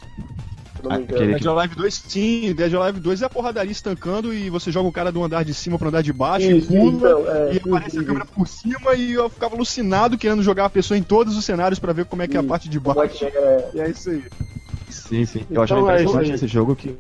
Aquele... 0.89 1.33
Dead 1.33 1.45
or 1.45 1.57
Alive 1.57 1.75
2, 1.75 1.93
sim, 1.93 2.53
Dead 2.53 2.73
or 2.73 2.81
Alive 2.81 2.99
2 2.99 3.21
é 3.21 3.25
a 3.25 3.29
porradaria 3.29 3.71
estancando 3.71 4.33
e 4.33 4.49
você 4.49 4.71
joga 4.71 4.89
o 4.89 4.91
cara 4.91 5.11
do 5.11 5.23
andar 5.23 5.43
de 5.45 5.53
cima 5.53 5.79
pro 5.79 5.87
andar 5.87 6.03
de 6.03 6.11
baixo 6.11 6.45
Isso, 6.45 6.73
e 6.73 6.77
pula 6.77 6.91
então, 6.91 7.31
é, 7.31 7.53
e 7.53 7.57
aparece 7.57 7.99
a 7.99 8.03
câmera 8.03 8.25
por 8.25 8.47
cima 8.47 8.93
e 8.95 9.13
eu 9.13 9.29
ficava 9.29 9.55
alucinado 9.55 10.17
querendo 10.17 10.43
jogar 10.43 10.65
a 10.65 10.69
pessoa 10.69 10.97
em 10.97 11.03
todos 11.03 11.37
os 11.37 11.45
cenários 11.45 11.79
para 11.79 11.93
ver 11.93 12.05
como 12.05 12.21
é 12.21 12.27
que 12.27 12.35
é 12.35 12.39
a 12.39 12.43
parte 12.43 12.67
de 12.67 12.77
é 12.77 12.81
baixo. 12.81 13.23
É... 13.23 13.69
E 13.73 13.79
é 13.79 13.89
isso 13.89 14.09
aí. 14.09 14.23
Sim, 14.89 15.25
sim. 15.25 15.45
Eu 15.49 15.61
achava 15.61 15.81
então, 15.81 15.95
interessante 15.95 16.31
é 16.31 16.35
esse 16.35 16.47
jogo 16.47 16.75
que. 16.75 16.97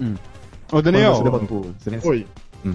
Hum. 0.00 0.14
Ô 0.72 0.82
Daniel. 0.82 1.22
Oi. 2.04 2.26
Hum. 2.64 2.74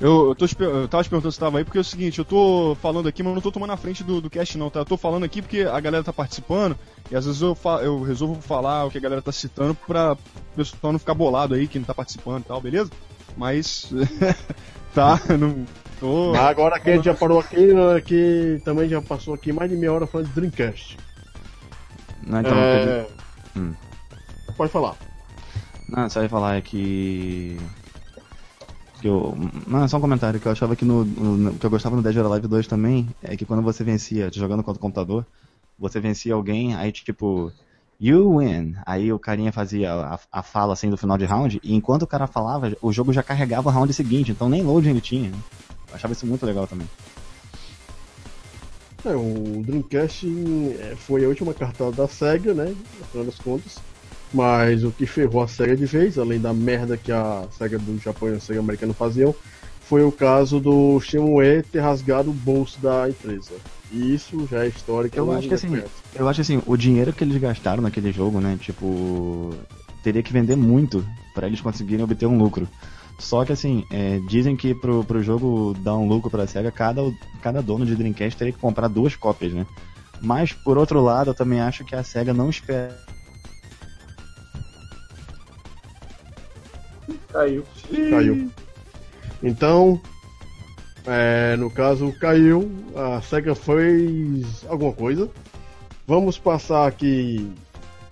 Eu, 0.00 0.28
eu, 0.28 0.34
tô, 0.34 0.46
eu 0.62 0.86
tava 0.86 1.02
te 1.02 1.10
perguntando 1.10 1.32
se 1.32 1.40
tava 1.40 1.58
aí, 1.58 1.64
porque 1.64 1.78
é 1.78 1.80
o 1.80 1.84
seguinte, 1.84 2.20
eu 2.20 2.24
tô 2.24 2.76
falando 2.80 3.08
aqui, 3.08 3.20
mas 3.20 3.30
eu 3.30 3.34
não 3.34 3.42
tô 3.42 3.50
tomando 3.50 3.72
a 3.72 3.76
frente 3.76 4.04
do, 4.04 4.20
do 4.20 4.30
cast 4.30 4.56
não, 4.56 4.70
tá? 4.70 4.80
Eu 4.80 4.84
tô 4.84 4.96
falando 4.96 5.24
aqui 5.24 5.42
porque 5.42 5.62
a 5.62 5.80
galera 5.80 6.04
tá 6.04 6.12
participando, 6.12 6.78
e 7.10 7.16
às 7.16 7.26
vezes 7.26 7.42
eu, 7.42 7.52
fa 7.52 7.80
eu 7.82 8.00
resolvo 8.00 8.40
falar 8.40 8.84
o 8.84 8.90
que 8.92 8.98
a 8.98 9.00
galera 9.00 9.20
tá 9.20 9.32
citando 9.32 9.74
pra 9.74 10.12
o 10.12 10.56
pessoal 10.56 10.92
não 10.92 11.00
ficar 11.00 11.14
bolado 11.14 11.54
aí, 11.54 11.66
que 11.66 11.80
não 11.80 11.86
tá 11.86 11.94
participando 11.94 12.42
e 12.42 12.46
tal, 12.46 12.60
beleza? 12.60 12.90
Mas. 13.36 13.90
tá, 14.94 15.20
não. 15.36 15.66
Tô... 15.98 16.32
Agora 16.36 16.78
que 16.78 16.90
a 16.90 16.94
gente 16.94 17.06
já 17.06 17.14
parou 17.14 17.40
aqui, 17.40 17.74
né, 17.74 18.00
que 18.00 18.62
também 18.64 18.88
já 18.88 19.02
passou 19.02 19.34
aqui 19.34 19.52
mais 19.52 19.68
de 19.68 19.76
meia 19.76 19.92
hora 19.92 20.06
falando 20.06 20.28
de 20.28 20.32
Dreamcast. 20.32 20.96
Não, 22.24 22.40
então. 22.40 22.56
É... 22.56 23.06
Hum. 23.56 23.74
Pode 24.56 24.70
falar. 24.70 24.94
Não, 25.88 26.08
só 26.08 26.22
ia 26.22 26.28
falar 26.28 26.56
é 26.56 26.60
que 26.60 27.58
Que 29.00 29.08
eu, 29.08 29.34
não, 29.66 29.84
é 29.84 29.88
só 29.88 29.98
um 29.98 30.00
comentário 30.00 30.40
que 30.40 30.48
eu 30.48 30.52
achava 30.52 30.74
que 30.76 30.84
no, 30.84 31.04
no- 31.04 31.58
que 31.58 31.64
eu 31.66 31.70
gostava 31.70 31.94
no 31.96 32.02
Dead 32.02 32.16
or 32.16 32.26
Alive 32.26 32.48
2 32.48 32.66
também 32.66 33.14
é 33.20 33.36
que 33.36 33.46
quando 33.46 33.62
você 33.62 33.84
vencia, 33.84 34.30
jogando 34.32 34.62
contra 34.64 34.78
o 34.78 34.80
computador, 34.82 35.26
você 35.78 36.00
vencia 36.00 36.34
alguém, 36.34 36.74
aí 36.74 36.90
tipo, 36.92 37.52
you 38.00 38.38
win. 38.38 38.74
Aí 38.86 39.12
o 39.12 39.18
carinha 39.18 39.52
fazia 39.52 39.92
a, 39.94 40.20
a 40.32 40.42
fala 40.42 40.72
assim 40.72 40.90
do 40.90 40.96
final 40.98 41.16
de 41.18 41.24
round, 41.26 41.60
e 41.62 41.74
enquanto 41.74 42.02
o 42.02 42.06
cara 42.08 42.26
falava, 42.26 42.76
o 42.82 42.92
jogo 42.92 43.12
já 43.12 43.22
carregava 43.22 43.68
o 43.68 43.72
round 43.72 43.92
seguinte, 43.94 44.32
então 44.32 44.48
nem 44.48 44.62
loading 44.64 44.90
ele 44.90 45.00
tinha. 45.00 45.30
Eu 45.88 45.94
achava 45.96 46.12
isso 46.12 46.26
muito 46.26 46.44
legal 46.46 46.66
também. 46.66 46.90
É, 49.04 49.14
o 49.16 49.62
Dreamcast 49.64 50.26
é, 50.78 50.96
foi 50.96 51.24
a 51.24 51.28
última 51.28 51.54
cartada 51.54 51.92
da 51.92 52.08
SEGA, 52.08 52.54
né? 52.54 52.74
No 52.92 53.06
final 53.06 53.24
das 53.26 53.38
contas. 53.38 53.84
Mas 54.32 54.84
o 54.84 54.90
que 54.90 55.06
ferrou 55.06 55.42
a 55.42 55.48
SEGA 55.48 55.76
de 55.76 55.86
vez, 55.86 56.18
além 56.18 56.38
da 56.38 56.52
merda 56.52 56.96
que 56.96 57.10
a 57.10 57.44
SEGA 57.56 57.78
do 57.78 57.98
Japão 57.98 58.28
e 58.28 58.34
a 58.34 58.40
SEGA 58.40 58.60
americana 58.60 58.92
faziam, 58.92 59.34
foi 59.80 60.02
o 60.02 60.12
caso 60.12 60.60
do 60.60 61.00
Shenmue 61.00 61.62
ter 61.62 61.80
rasgado 61.80 62.30
o 62.30 62.34
bolso 62.34 62.78
da 62.80 63.08
empresa. 63.08 63.52
E 63.90 64.14
isso 64.14 64.46
já 64.50 64.64
é 64.64 64.68
histórico. 64.68 65.16
Eu 65.16 65.24
todo 65.24 65.38
acho 65.38 65.48
que 65.48 65.54
assim, 65.54 65.68
conhece. 65.68 65.88
eu 66.14 66.28
acho 66.28 66.40
assim, 66.42 66.62
o 66.66 66.76
dinheiro 66.76 67.12
que 67.12 67.24
eles 67.24 67.40
gastaram 67.40 67.82
naquele 67.82 68.12
jogo, 68.12 68.38
né, 68.38 68.58
tipo, 68.60 69.54
teria 70.02 70.22
que 70.22 70.32
vender 70.32 70.56
muito 70.56 71.02
pra 71.34 71.46
eles 71.46 71.62
conseguirem 71.62 72.04
obter 72.04 72.26
um 72.26 72.36
lucro. 72.36 72.68
Só 73.18 73.44
que 73.46 73.52
assim, 73.52 73.84
é, 73.90 74.20
dizem 74.28 74.54
que 74.56 74.74
pro, 74.74 75.02
pro 75.04 75.22
jogo 75.22 75.74
dar 75.80 75.96
um 75.96 76.06
lucro 76.06 76.30
pra 76.30 76.46
SEGA, 76.46 76.70
cada, 76.70 77.02
cada 77.40 77.62
dono 77.62 77.86
de 77.86 77.96
Dreamcast 77.96 78.38
teria 78.38 78.52
que 78.52 78.60
comprar 78.60 78.88
duas 78.88 79.16
cópias, 79.16 79.54
né? 79.54 79.66
Mas 80.20 80.52
por 80.52 80.76
outro 80.76 81.00
lado, 81.00 81.30
eu 81.30 81.34
também 81.34 81.60
acho 81.60 81.84
que 81.84 81.94
a 81.94 82.04
SEGA 82.04 82.34
não 82.34 82.50
espera. 82.50 82.94
Caiu. 87.32 87.64
Caiu. 88.10 88.50
Então, 89.42 90.00
é, 91.06 91.56
no 91.56 91.70
caso, 91.70 92.12
caiu. 92.20 92.70
A 92.94 93.20
SEGA 93.22 93.54
fez 93.54 94.64
alguma 94.68 94.92
coisa. 94.92 95.28
Vamos 96.06 96.38
passar 96.38 96.86
aqui 96.86 97.50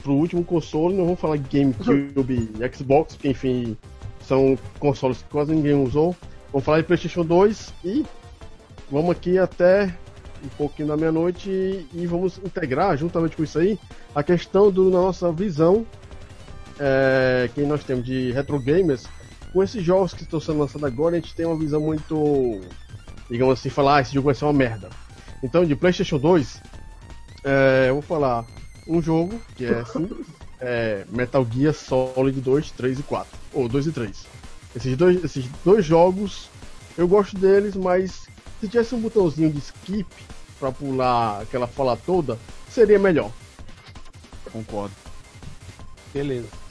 pro 0.03 0.12
último 0.12 0.45
console. 0.45 0.95
Não 0.95 1.05
vamos 1.05 1.20
falar 1.20 1.36
GameCube 1.39 2.51
Xbox, 2.75 3.15
porque 3.15 3.28
enfim, 3.28 3.77
são 4.20 4.59
consoles 4.78 5.19
que 5.19 5.28
quase 5.31 5.55
ninguém 5.55 5.75
usou. 5.75 6.15
Vamos 6.53 6.65
falar 6.65 6.78
de 6.78 6.85
PlayStation 6.85 7.25
2 7.25 7.75
e 7.85 8.05
vamos 8.91 9.11
aqui 9.11 9.39
até 9.39 9.95
um 10.45 10.49
pouquinho 10.57 10.89
da 10.89 10.97
meia-noite 10.97 11.86
e 11.93 12.07
vamos 12.07 12.39
integrar, 12.39 12.97
juntamente 12.97 13.36
com 13.36 13.43
isso 13.43 13.59
aí, 13.59 13.78
a 14.15 14.23
questão 14.23 14.70
da 14.70 14.83
nossa 14.83 15.33
visão 15.33 15.86
é, 16.79 17.51
que 17.55 17.63
nós 17.63 17.85
temos 17.85 18.05
de 18.05 18.33
retro 18.33 18.59
gamers 18.59 19.07
com 19.53 19.63
esses 19.63 19.83
jogos 19.83 20.13
que 20.13 20.23
estão 20.23 20.39
sendo 20.39 20.59
lançados 20.59 20.85
agora, 20.85 21.17
a 21.17 21.21
gente 21.21 21.35
tem 21.35 21.47
uma 21.47 21.57
visão 21.57 21.81
muito, 21.81 22.61
digamos 23.31 23.59
assim, 23.59 23.71
falar, 23.71 23.97
ah, 23.97 24.01
esse 24.03 24.13
jogo 24.13 24.27
vai 24.27 24.35
ser 24.35 24.45
uma 24.45 24.53
merda. 24.53 24.91
Então, 25.43 25.65
de 25.65 25.75
PlayStation 25.75 26.19
2, 26.19 26.61
é, 27.45 27.87
eu 27.89 27.95
vou 27.95 28.03
falar 28.03 28.45
um 28.87 29.01
jogo 29.01 29.41
que 29.57 29.65
é 29.65 29.85
simples, 29.87 30.27
é 30.61 31.07
Metal 31.11 31.47
Gear 31.51 31.73
Solid 31.73 32.39
2, 32.41 32.71
3 32.73 32.99
e 32.99 33.03
4, 33.03 33.39
ou 33.55 33.69
2 33.69 33.87
e 33.87 33.93
3. 33.93 34.27
Esses 34.77 34.97
dois, 34.97 35.25
esses 35.25 35.47
dois 35.65 35.85
jogos, 35.85 36.51
eu 36.99 37.09
gosto 37.09 37.39
deles, 37.39 37.75
mas 37.75 38.27
se 38.61 38.69
tivesse 38.69 38.95
um 38.95 39.01
botãozinho 39.01 39.51
de 39.51 39.59
skip 39.59 40.07
pra 40.61 40.71
pular 40.71 41.41
aquela 41.41 41.67
fala 41.67 41.97
toda, 41.97 42.39
seria 42.69 42.99
melhor. 42.99 43.31
Concordo. 44.53 44.95
Beleza. 46.13 46.66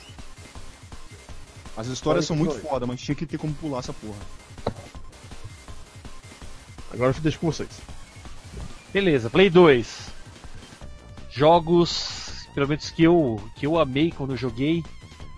As 1.78 1.88
histórias 1.88 2.26
são 2.26 2.36
muito 2.36 2.54
Flores. 2.54 2.70
foda, 2.70 2.88
mas 2.88 3.02
tinha 3.02 3.16
que 3.16 3.26
ter 3.26 3.38
como 3.38 3.54
pular 3.54 3.80
essa 3.80 3.94
porra. 3.94 4.20
Agora 6.92 7.14
eu 7.16 7.22
deixo 7.22 7.40
com 7.40 7.52
vocês. 7.52 7.70
Beleza, 8.94 9.30
Play 9.30 9.50
2. 9.50 10.14
Jogos, 11.30 12.48
pelo 12.54 12.68
menos 12.68 12.90
que 12.90 13.04
eu, 13.04 13.42
que 13.56 13.66
eu 13.66 13.78
amei 13.78 14.12
quando 14.12 14.32
eu 14.32 14.38
joguei. 14.38 14.82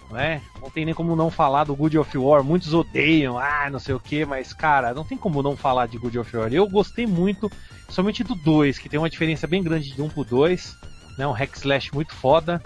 Não, 0.09 0.17
é? 0.17 0.41
não 0.61 0.69
tem 0.69 0.85
nem 0.85 0.93
como 0.93 1.15
não 1.15 1.31
falar 1.31 1.63
do 1.63 1.75
Good 1.75 1.97
of 1.97 2.17
War. 2.17 2.43
Muitos 2.43 2.73
odeiam, 2.73 3.37
ah, 3.37 3.69
não 3.69 3.79
sei 3.79 3.95
o 3.95 3.99
que, 3.99 4.23
mas 4.25 4.53
cara, 4.53 4.93
não 4.93 5.03
tem 5.03 5.17
como 5.17 5.41
não 5.41 5.57
falar 5.57 5.87
de 5.87 5.97
Good 5.97 6.19
of 6.19 6.37
War. 6.37 6.53
Eu 6.53 6.67
gostei 6.69 7.07
muito, 7.07 7.51
somente 7.89 8.23
do 8.23 8.35
2, 8.35 8.77
que 8.77 8.87
tem 8.87 8.99
uma 8.99 9.09
diferença 9.09 9.47
bem 9.47 9.63
grande 9.63 9.91
de 9.91 10.01
1 10.01 10.09
pro 10.09 10.23
2. 10.23 10.75
Né? 11.17 11.27
Um 11.27 11.31
hack 11.31 11.55
slash 11.55 11.93
muito 11.93 12.13
foda. 12.13 12.61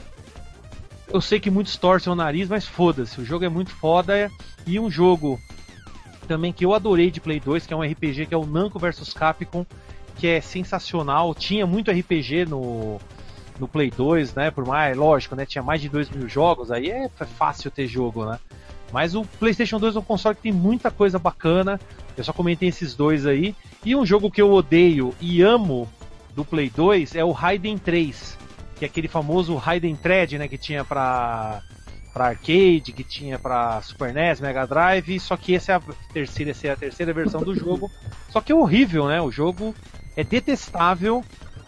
Eu 1.13 1.19
sei 1.19 1.41
que 1.41 1.51
muitos 1.51 1.75
torcem 1.75 2.11
o 2.11 2.15
nariz, 2.15 2.47
mas 2.47 2.65
foda-se, 2.65 3.19
o 3.19 3.25
jogo 3.25 3.43
é 3.43 3.49
muito 3.49 3.71
foda. 3.71 4.31
E 4.65 4.79
um 4.79 4.89
jogo 4.89 5.39
também 6.25 6.53
que 6.53 6.65
eu 6.65 6.73
adorei 6.73 7.11
de 7.11 7.19
Play 7.19 7.39
2, 7.39 7.67
que 7.67 7.73
é 7.73 7.77
um 7.77 7.81
RPG 7.81 8.27
que 8.27 8.33
é 8.33 8.37
o 8.37 8.45
Namco 8.45 8.79
vs 8.79 9.13
Capcom, 9.13 9.65
que 10.15 10.27
é 10.27 10.39
sensacional. 10.39 11.35
Tinha 11.35 11.67
muito 11.67 11.91
RPG 11.91 12.45
no, 12.45 12.97
no 13.59 13.67
Play 13.67 13.91
2, 13.91 14.35
né? 14.35 14.51
Por 14.51 14.65
mais, 14.65 14.95
lógico, 14.95 15.35
né? 15.35 15.45
Tinha 15.45 15.61
mais 15.61 15.81
de 15.81 15.89
2 15.89 16.09
mil 16.11 16.29
jogos, 16.29 16.71
aí 16.71 16.89
é 16.89 17.09
fácil 17.37 17.69
ter 17.69 17.87
jogo, 17.87 18.23
né? 18.23 18.39
Mas 18.93 19.13
o 19.13 19.23
PlayStation 19.23 19.79
2 19.79 19.97
é 19.97 19.99
um 19.99 20.03
console 20.03 20.35
que 20.35 20.43
tem 20.43 20.51
muita 20.53 20.89
coisa 20.89 21.19
bacana. 21.19 21.77
Eu 22.15 22.23
só 22.23 22.31
comentei 22.31 22.69
esses 22.69 22.95
dois 22.95 23.25
aí. 23.25 23.53
E 23.83 23.95
um 23.95 24.05
jogo 24.05 24.31
que 24.31 24.41
eu 24.41 24.51
odeio 24.51 25.13
e 25.19 25.41
amo 25.41 25.89
do 26.35 26.45
Play 26.45 26.69
2 26.69 27.15
é 27.15 27.23
o 27.23 27.31
Raiden 27.31 27.77
3, 27.77 28.37
que 28.81 28.85
é 28.85 28.87
aquele 28.87 29.07
famoso 29.07 29.55
Raiden 29.55 29.95
Thread, 29.95 30.39
né? 30.39 30.47
Que 30.47 30.57
tinha 30.57 30.83
pra, 30.83 31.61
pra 32.11 32.29
arcade, 32.29 32.91
que 32.91 33.03
tinha 33.03 33.37
pra 33.37 33.79
Super 33.83 34.11
NES, 34.11 34.41
Mega 34.41 34.65
Drive. 34.65 35.19
Só 35.19 35.37
que 35.37 35.53
essa 35.53 35.73
é 35.73 35.75
a 35.75 35.81
terceira, 36.11 36.49
essa 36.49 36.67
é 36.67 36.71
a 36.71 36.75
terceira 36.75 37.13
versão 37.13 37.43
do 37.43 37.53
jogo. 37.53 37.91
Só 38.29 38.41
que 38.41 38.51
é 38.51 38.55
horrível, 38.55 39.07
né? 39.07 39.21
O 39.21 39.29
jogo 39.29 39.75
é 40.17 40.23
detestável 40.23 41.23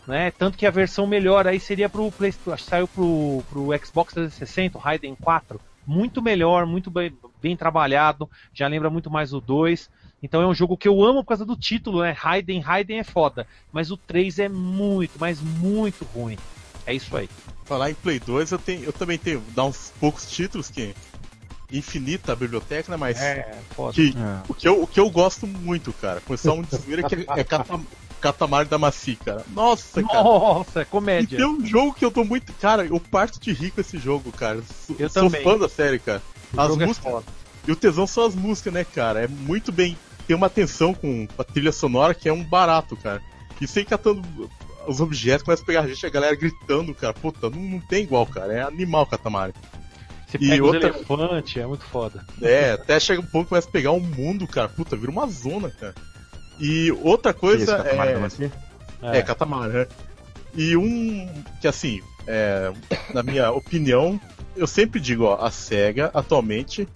né? 0.08 0.32
Tanto 0.32 0.58
que 0.58 0.66
a 0.66 0.72
versão 0.72 1.06
melhor 1.06 1.48
aí 1.48 1.59
seria 1.59 1.88
pro 1.88 2.11
que 2.11 2.32
saiu 2.58 2.88
pro, 2.90 3.42
pro 3.50 3.69
Xbox 3.85 4.14
360, 4.14 4.77
o 4.77 4.82
Raiden 4.82 5.16
4, 5.16 5.61
muito 5.88 6.22
melhor, 6.22 6.66
muito 6.66 6.92
bem, 6.92 7.16
bem 7.42 7.56
trabalhado, 7.56 8.30
já 8.53 8.67
lembra 8.67 8.90
muito 8.90 9.09
mais 9.09 9.33
o 9.33 9.40
2. 9.40 9.90
Então 10.22 10.42
é 10.42 10.48
um 10.48 10.53
jogo 10.53 10.75
que 10.75 10.90
eu 10.90 11.01
amo 11.01 11.24
por 11.24 11.30
causa 11.30 11.45
do 11.45 11.56
título, 11.56 12.01
né? 12.01 12.11
Raiden, 12.11 12.59
Raiden 12.59 13.00
é 13.00 13.03
foda, 13.03 13.48
mas 13.72 13.92
o 13.92 13.98
3 13.98 14.40
é 14.40 14.50
muito, 14.50 15.14
mas 15.19 15.40
muito 15.40 16.03
ruim. 16.03 16.38
É 16.86 16.94
isso 16.94 17.16
aí. 17.16 17.30
Falar 17.66 17.90
em 17.90 17.94
Play 17.94 18.20
2, 18.20 18.52
eu, 18.52 18.60
tenho, 18.60 18.84
eu 18.84 18.94
também 18.94 19.18
tenho, 19.18 19.42
dar 19.56 19.66
uns 19.66 19.92
poucos 20.00 20.30
títulos 20.30 20.70
que 20.70 20.94
infinita 21.72 22.34
a 22.34 22.36
biblioteca, 22.36 22.92
né? 22.92 22.98
Mas 22.98 23.20
É, 23.22 23.52
foda. 23.76 23.94
que, 23.94 24.14
o, 24.48 24.53
que 24.53 24.68
eu, 24.68 24.84
o 24.84 24.88
que 24.88 25.00
eu 25.00 25.10
gosto 25.10 25.48
muito, 25.48 25.92
cara, 25.94 26.22
começar 26.22 26.52
um 26.53 26.62
de 26.62 26.76
zoeira 26.76 27.03
que 27.08 27.16
é, 27.16 27.26
é 27.40 27.44
Cata- 27.44 27.80
Catamari 28.22 28.70
da 28.70 28.78
Maci, 28.78 29.16
cara. 29.16 29.44
Nossa, 29.53 30.02
cara. 30.03 30.24
Nossa, 30.24 30.80
é 30.80 30.84
E 30.84 30.86
comédia. 30.86 31.38
tem 31.38 31.48
um 31.48 31.66
jogo 31.66 31.94
que 31.94 32.06
eu 32.06 32.12
tô 32.12 32.24
muito. 32.24 32.53
Cara, 32.53 32.86
eu 32.86 33.00
parto 33.00 33.40
de 33.40 33.52
rico 33.52 33.82
esse 33.82 33.98
jogo, 33.98 34.32
cara. 34.32 34.62
Sou, 34.86 34.95
Eu 35.00 35.10
sou 35.10 35.24
também. 35.24 35.44
fã 35.44 35.58
da 35.58 35.68
série, 35.68 36.00
cara. 36.00 36.22
O 36.53 36.62
As 36.62 36.78
é 36.78 36.86
músicas. 36.86 37.24
E 37.68 37.72
o 37.72 37.76
tesão 37.76 38.06
são 38.06 38.26
as 38.26 38.36
músicas, 38.36 38.74
né, 38.74 38.84
cara? 38.86 39.24
É 39.24 39.28
muito 39.28 39.72
bem. 39.72 39.98
Tem 40.28 40.36
uma 40.38 40.48
atenção 40.48 40.94
com 40.94 41.28
a 41.38 41.44
trilha 41.44 41.72
sonora 41.72 42.14
que 42.14 42.30
é 42.30 42.34
um 42.34 42.44
barato, 42.44 42.95
cara. 42.95 43.22
E 43.60 43.68
sem 43.68 43.84
catando 43.84 44.22
os 44.88 45.00
objetos, 45.02 45.44
começa 45.44 45.64
a 45.64 45.66
pegar 45.66 45.82
a 45.82 45.88
gente, 45.88 46.06
a 46.06 46.10
galera 46.10 46.36
gritando, 46.36 46.94
cara. 46.94 47.14
Puta, 47.14 47.50
não, 47.50 47.60
não 47.62 47.80
tem 47.80 48.03
igual, 48.03 48.26
cara. 48.26 48.53
É 48.53 48.62
animal 48.62 49.06
Catamari. 49.06 49.53
Você 50.28 50.38
E 50.38 50.50
pega 50.50 50.64
outra- 50.64 50.90
os 50.90 50.95
elefantes, 50.95 51.58
é 51.58 51.66
muito 51.66 51.86
foda. 51.86 52.26
É, 52.42 52.72
até 52.72 53.00
chega 53.00 53.22
um 53.22 53.26
ponto 53.26 53.44
que 53.45 53.50
começa 53.50 53.68
a 53.68 53.72
pegar 53.72 53.92
um 53.92 54.00
mundo, 54.00 54.48
cara. 54.48 54.68
Puta, 54.70 54.95
vira 54.95 55.12
uma 55.12 55.28
zona, 55.28 55.70
cara. 55.70 55.94
E 56.60 56.92
outra 57.03 57.34
coisa 57.34 57.64
Esse 57.64 57.72
Katamari 57.84 58.12
é. 58.12 58.14
da 58.14 58.20
Macia? 58.20 58.52
É, 59.02 59.22
Catamari, 59.22 59.74
né? 59.74 59.88
E 60.56 60.78
um 60.78 61.28
que 61.62 61.68
assim, 61.68 62.02
é, 62.28 62.72
na 63.14 63.24
minha 63.24 63.52
opinião, 63.52 64.20
eu 64.56 64.68
sempre 64.68 65.00
digo, 65.00 65.24
ó, 65.24 65.44
a 65.44 65.50
SEGA 65.52 66.12
atualmente 66.14 66.88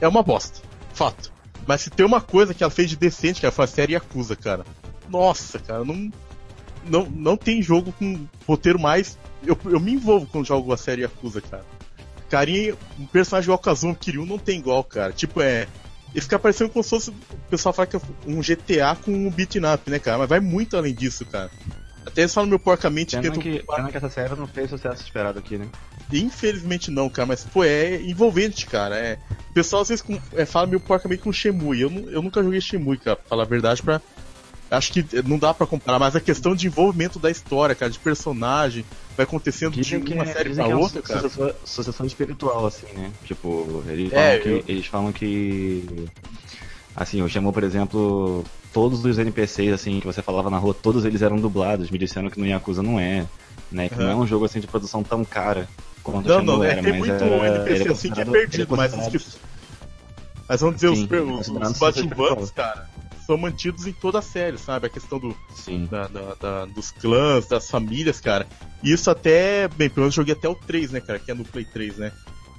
é 0.00 0.06
uma 0.06 0.22
bosta. 0.22 0.60
Fato. 0.92 1.32
Mas 1.66 1.80
se 1.82 1.90
tem 1.90 2.04
uma 2.04 2.20
coisa 2.20 2.52
que 2.52 2.62
ela 2.62 2.70
fez 2.70 2.90
de 2.90 2.96
decente, 2.96 3.40
cara, 3.40 3.52
foi 3.52 3.64
a 3.64 3.68
série 3.68 3.92
Yakuza, 3.94 4.34
cara. 4.36 4.64
Nossa, 5.08 5.58
cara, 5.58 5.84
não. 5.84 6.10
Não, 6.88 7.04
não 7.08 7.36
tem 7.36 7.62
jogo 7.62 7.92
com 7.92 8.26
roteiro 8.46 8.78
mais. 8.78 9.18
Eu, 9.46 9.56
eu 9.66 9.80
me 9.80 9.92
envolvo 9.92 10.26
quando 10.26 10.46
jogo 10.46 10.72
a 10.72 10.76
série 10.76 11.02
Yakuza, 11.02 11.40
cara. 11.40 11.64
Carinha, 12.28 12.74
um 12.98 13.06
personagem 13.06 13.46
igual 13.46 13.58
Kazuma 13.58 13.94
Kiryu 13.94 14.24
não 14.24 14.38
tem 14.38 14.58
igual, 14.58 14.82
cara. 14.84 15.12
Tipo, 15.12 15.40
é. 15.42 15.66
Ele 16.14 16.20
fica 16.20 16.38
parecendo 16.38 16.70
como 16.70 16.82
se 16.82 16.90
fosse. 16.90 17.10
O 17.10 17.14
pessoal 17.50 17.72
fala 17.72 17.86
que 17.86 17.96
é 17.96 18.00
um 18.26 18.40
GTA 18.40 18.96
com 19.02 19.10
um 19.12 19.30
beat'em 19.30 19.62
up, 19.64 19.90
né, 19.90 19.98
cara? 19.98 20.18
Mas 20.18 20.28
vai 20.28 20.40
muito 20.40 20.76
além 20.76 20.94
disso, 20.94 21.24
cara. 21.26 21.50
Até 22.04 22.22
eles 22.22 22.34
falam 22.34 22.50
meu 22.50 22.58
porcamente 22.58 23.14
Pena 23.16 23.28
eu 23.28 23.32
tô- 23.32 23.40
que, 23.40 23.62
pena 23.64 23.88
que 23.90 23.96
essa 23.96 24.10
série 24.10 24.34
não 24.34 24.46
fez 24.48 24.68
sucesso 24.68 25.02
esperado 25.02 25.38
aqui, 25.38 25.56
né? 25.56 25.68
Infelizmente 26.12 26.90
não, 26.90 27.08
cara, 27.08 27.26
mas 27.26 27.44
pô, 27.44 27.62
é 27.64 27.96
envolvente, 28.02 28.66
cara. 28.66 28.96
É... 28.96 29.18
O 29.50 29.54
pessoal 29.54 29.82
às 29.82 29.88
vezes 29.88 30.02
com- 30.02 30.18
é, 30.34 30.44
fala 30.44 30.66
meio 30.66 30.80
porcamente 30.80 31.22
com 31.22 31.32
Shemui. 31.32 31.80
Eu, 31.80 31.90
não- 31.90 32.10
eu 32.10 32.20
nunca 32.22 32.42
joguei 32.42 32.60
Shemui, 32.60 32.98
cara, 32.98 33.16
pra 33.16 33.28
falar 33.28 33.42
a 33.44 33.46
verdade, 33.46 33.82
pra. 33.82 34.00
Acho 34.76 34.92
que 34.92 35.04
não 35.26 35.38
dá 35.38 35.52
pra 35.52 35.66
comparar, 35.66 35.98
mas 35.98 36.16
a 36.16 36.20
questão 36.20 36.54
de 36.54 36.66
envolvimento 36.66 37.18
da 37.18 37.30
história, 37.30 37.74
cara, 37.74 37.90
de 37.92 37.98
personagem, 37.98 38.84
vai 39.16 39.24
acontecendo 39.24 39.72
Dizem 39.74 40.00
de 40.00 40.06
que, 40.06 40.14
uma 40.14 40.22
é- 40.24 40.32
série 40.32 40.48
dizem 40.48 40.64
pra 40.64 40.74
que 40.74 40.80
é 40.80 40.82
outra, 40.82 41.00
uma 41.00 41.06
cara. 41.06 41.20
sucessão, 41.20 41.54
sucessão 41.64 42.06
espiritual, 42.06 42.66
assim, 42.66 42.86
né? 42.94 43.12
Tipo, 43.24 43.84
eles 43.86 44.10
É, 44.12 44.16
falam, 44.16 44.40
que, 44.42 44.48
eu- 44.48 44.64
eles 44.66 44.86
falam 44.86 45.12
que 45.12 46.08
Assim, 46.94 47.22
o 47.22 47.28
Shenmue, 47.28 47.52
por 47.54 47.64
exemplo, 47.64 48.44
todos 48.70 49.02
os 49.02 49.18
NPCs 49.18 49.72
assim 49.72 49.98
que 49.98 50.06
você 50.06 50.20
falava 50.20 50.50
na 50.50 50.58
rua, 50.58 50.74
todos 50.74 51.06
eles 51.06 51.22
eram 51.22 51.38
dublados. 51.38 51.90
Me 51.90 51.96
disseram 51.98 52.28
que 52.28 52.38
no 52.38 52.46
Yakuza 52.46 52.82
não 52.82 53.00
é, 53.00 53.26
né? 53.70 53.88
Que 53.88 53.94
Uhum. 53.94 54.02
não 54.02 54.10
é 54.10 54.14
um 54.16 54.26
jogo 54.26 54.44
assim 54.44 54.60
de 54.60 54.66
produção 54.66 55.02
tão 55.02 55.24
cara 55.24 55.66
quanto 56.02 56.28
Não, 56.28 56.42
não, 56.42 56.62
é, 56.62 56.72
era, 56.72 56.82
tem 56.82 56.92
mas 56.92 56.98
muito 56.98 57.24
é, 57.24 57.46
NPC 57.48 57.70
é 57.88 57.92
assim 57.92 58.12
que 58.12 58.20
é 58.20 58.24
considerado- 58.24 58.32
perdido, 58.32 58.74
é 58.74 58.76
mas 58.76 58.92
que. 59.08 59.18
Mas 60.46 60.60
vamos 60.60 60.76
dizer, 60.76 60.88
Sim, 60.94 61.04
os, 61.04 61.48
os, 61.48 61.80
os 61.80 61.94
de 61.94 62.52
cara, 62.52 62.86
são 63.26 63.36
mantidos 63.36 63.86
em 63.86 63.92
toda 63.92 64.18
a 64.18 64.22
série, 64.22 64.58
sabe? 64.58 64.86
A 64.86 64.90
questão 64.90 65.18
do, 65.18 65.36
Sim. 65.54 65.86
da- 65.90 66.08
da- 66.08 66.34
da- 66.40 66.64
dos 66.66 66.90
clãs, 66.90 67.46
das 67.46 67.70
famílias, 67.70 68.20
cara. 68.20 68.46
E 68.82 68.92
isso 68.92 69.10
até, 69.10 69.68
bem, 69.68 69.88
pelo 69.88 70.02
menos 70.04 70.14
eu 70.16 70.22
joguei 70.22 70.34
até 70.34 70.48
o 70.48 70.54
3, 70.54 70.90
né, 70.90 71.00
cara, 71.00 71.18
que 71.18 71.30
é 71.30 71.34
no 71.34 71.44
Play 71.44 71.64
3, 71.64 71.98
né? 71.98 72.12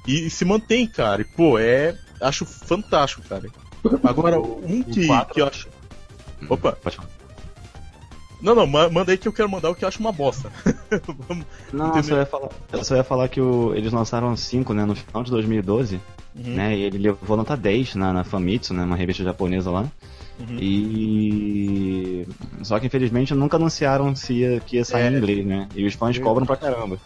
E, 0.07 0.25
e 0.25 0.29
se 0.29 0.43
mantém, 0.45 0.87
cara. 0.87 1.21
E, 1.21 1.25
pô, 1.25 1.57
é. 1.59 1.97
Acho 2.21 2.45
fantástico, 2.45 3.21
cara. 3.27 3.49
Agora, 4.03 4.39
um 4.41 4.81
que, 4.83 5.07
que 5.33 5.41
eu 5.41 5.47
acho. 5.47 5.67
Opa, 6.49 6.71
Pode 6.73 6.95
falar. 6.97 7.09
não, 8.41 8.55
não, 8.55 8.67
ma- 8.67 8.89
manda 8.89 9.11
aí 9.11 9.17
que 9.17 9.27
eu 9.27 9.33
quero 9.33 9.49
mandar 9.49 9.69
o 9.69 9.75
que 9.75 9.83
eu 9.83 9.87
acho 9.87 9.99
uma 9.99 10.11
bosta. 10.11 10.51
Não, 11.71 11.85
eu 11.85 11.99
Entendeu? 11.99 12.03
só 12.03 12.17
ia 12.17 12.25
falar, 12.25 12.49
eu 12.71 12.83
só 12.83 12.95
ia 12.95 13.03
falar 13.03 13.27
que 13.29 13.41
o- 13.41 13.73
eles 13.75 13.91
lançaram 13.91 14.35
5, 14.35 14.73
né, 14.73 14.85
no 14.85 14.95
final 14.95 15.23
de 15.23 15.31
2012, 15.31 15.99
Uhum, 16.35 16.55
né, 16.55 16.75
e 16.77 16.81
ele 16.83 16.97
levou 16.97 17.37
nota 17.37 17.55
10 17.57 17.95
na, 17.95 18.11
na 18.13 18.23
Famitsu, 18.23 18.73
né, 18.73 18.83
uma 18.83 18.95
revista 18.95 19.23
japonesa 19.23 19.69
lá. 19.71 19.85
Uhum. 20.39 20.57
E. 20.59 22.27
Só 22.63 22.79
que 22.79 22.87
infelizmente 22.87 23.33
nunca 23.33 23.57
anunciaram 23.57 24.15
se 24.15 24.33
ia, 24.33 24.59
que 24.59 24.77
ia 24.77 24.85
sair 24.85 25.03
É. 25.03 25.11
em 25.11 25.17
inglês, 25.17 25.45
né? 25.45 25.67
E 25.75 25.85
os 25.85 25.93
fãs 25.93 26.17
cobram 26.17 26.45
pra 26.45 26.55
caramba. 26.55 26.97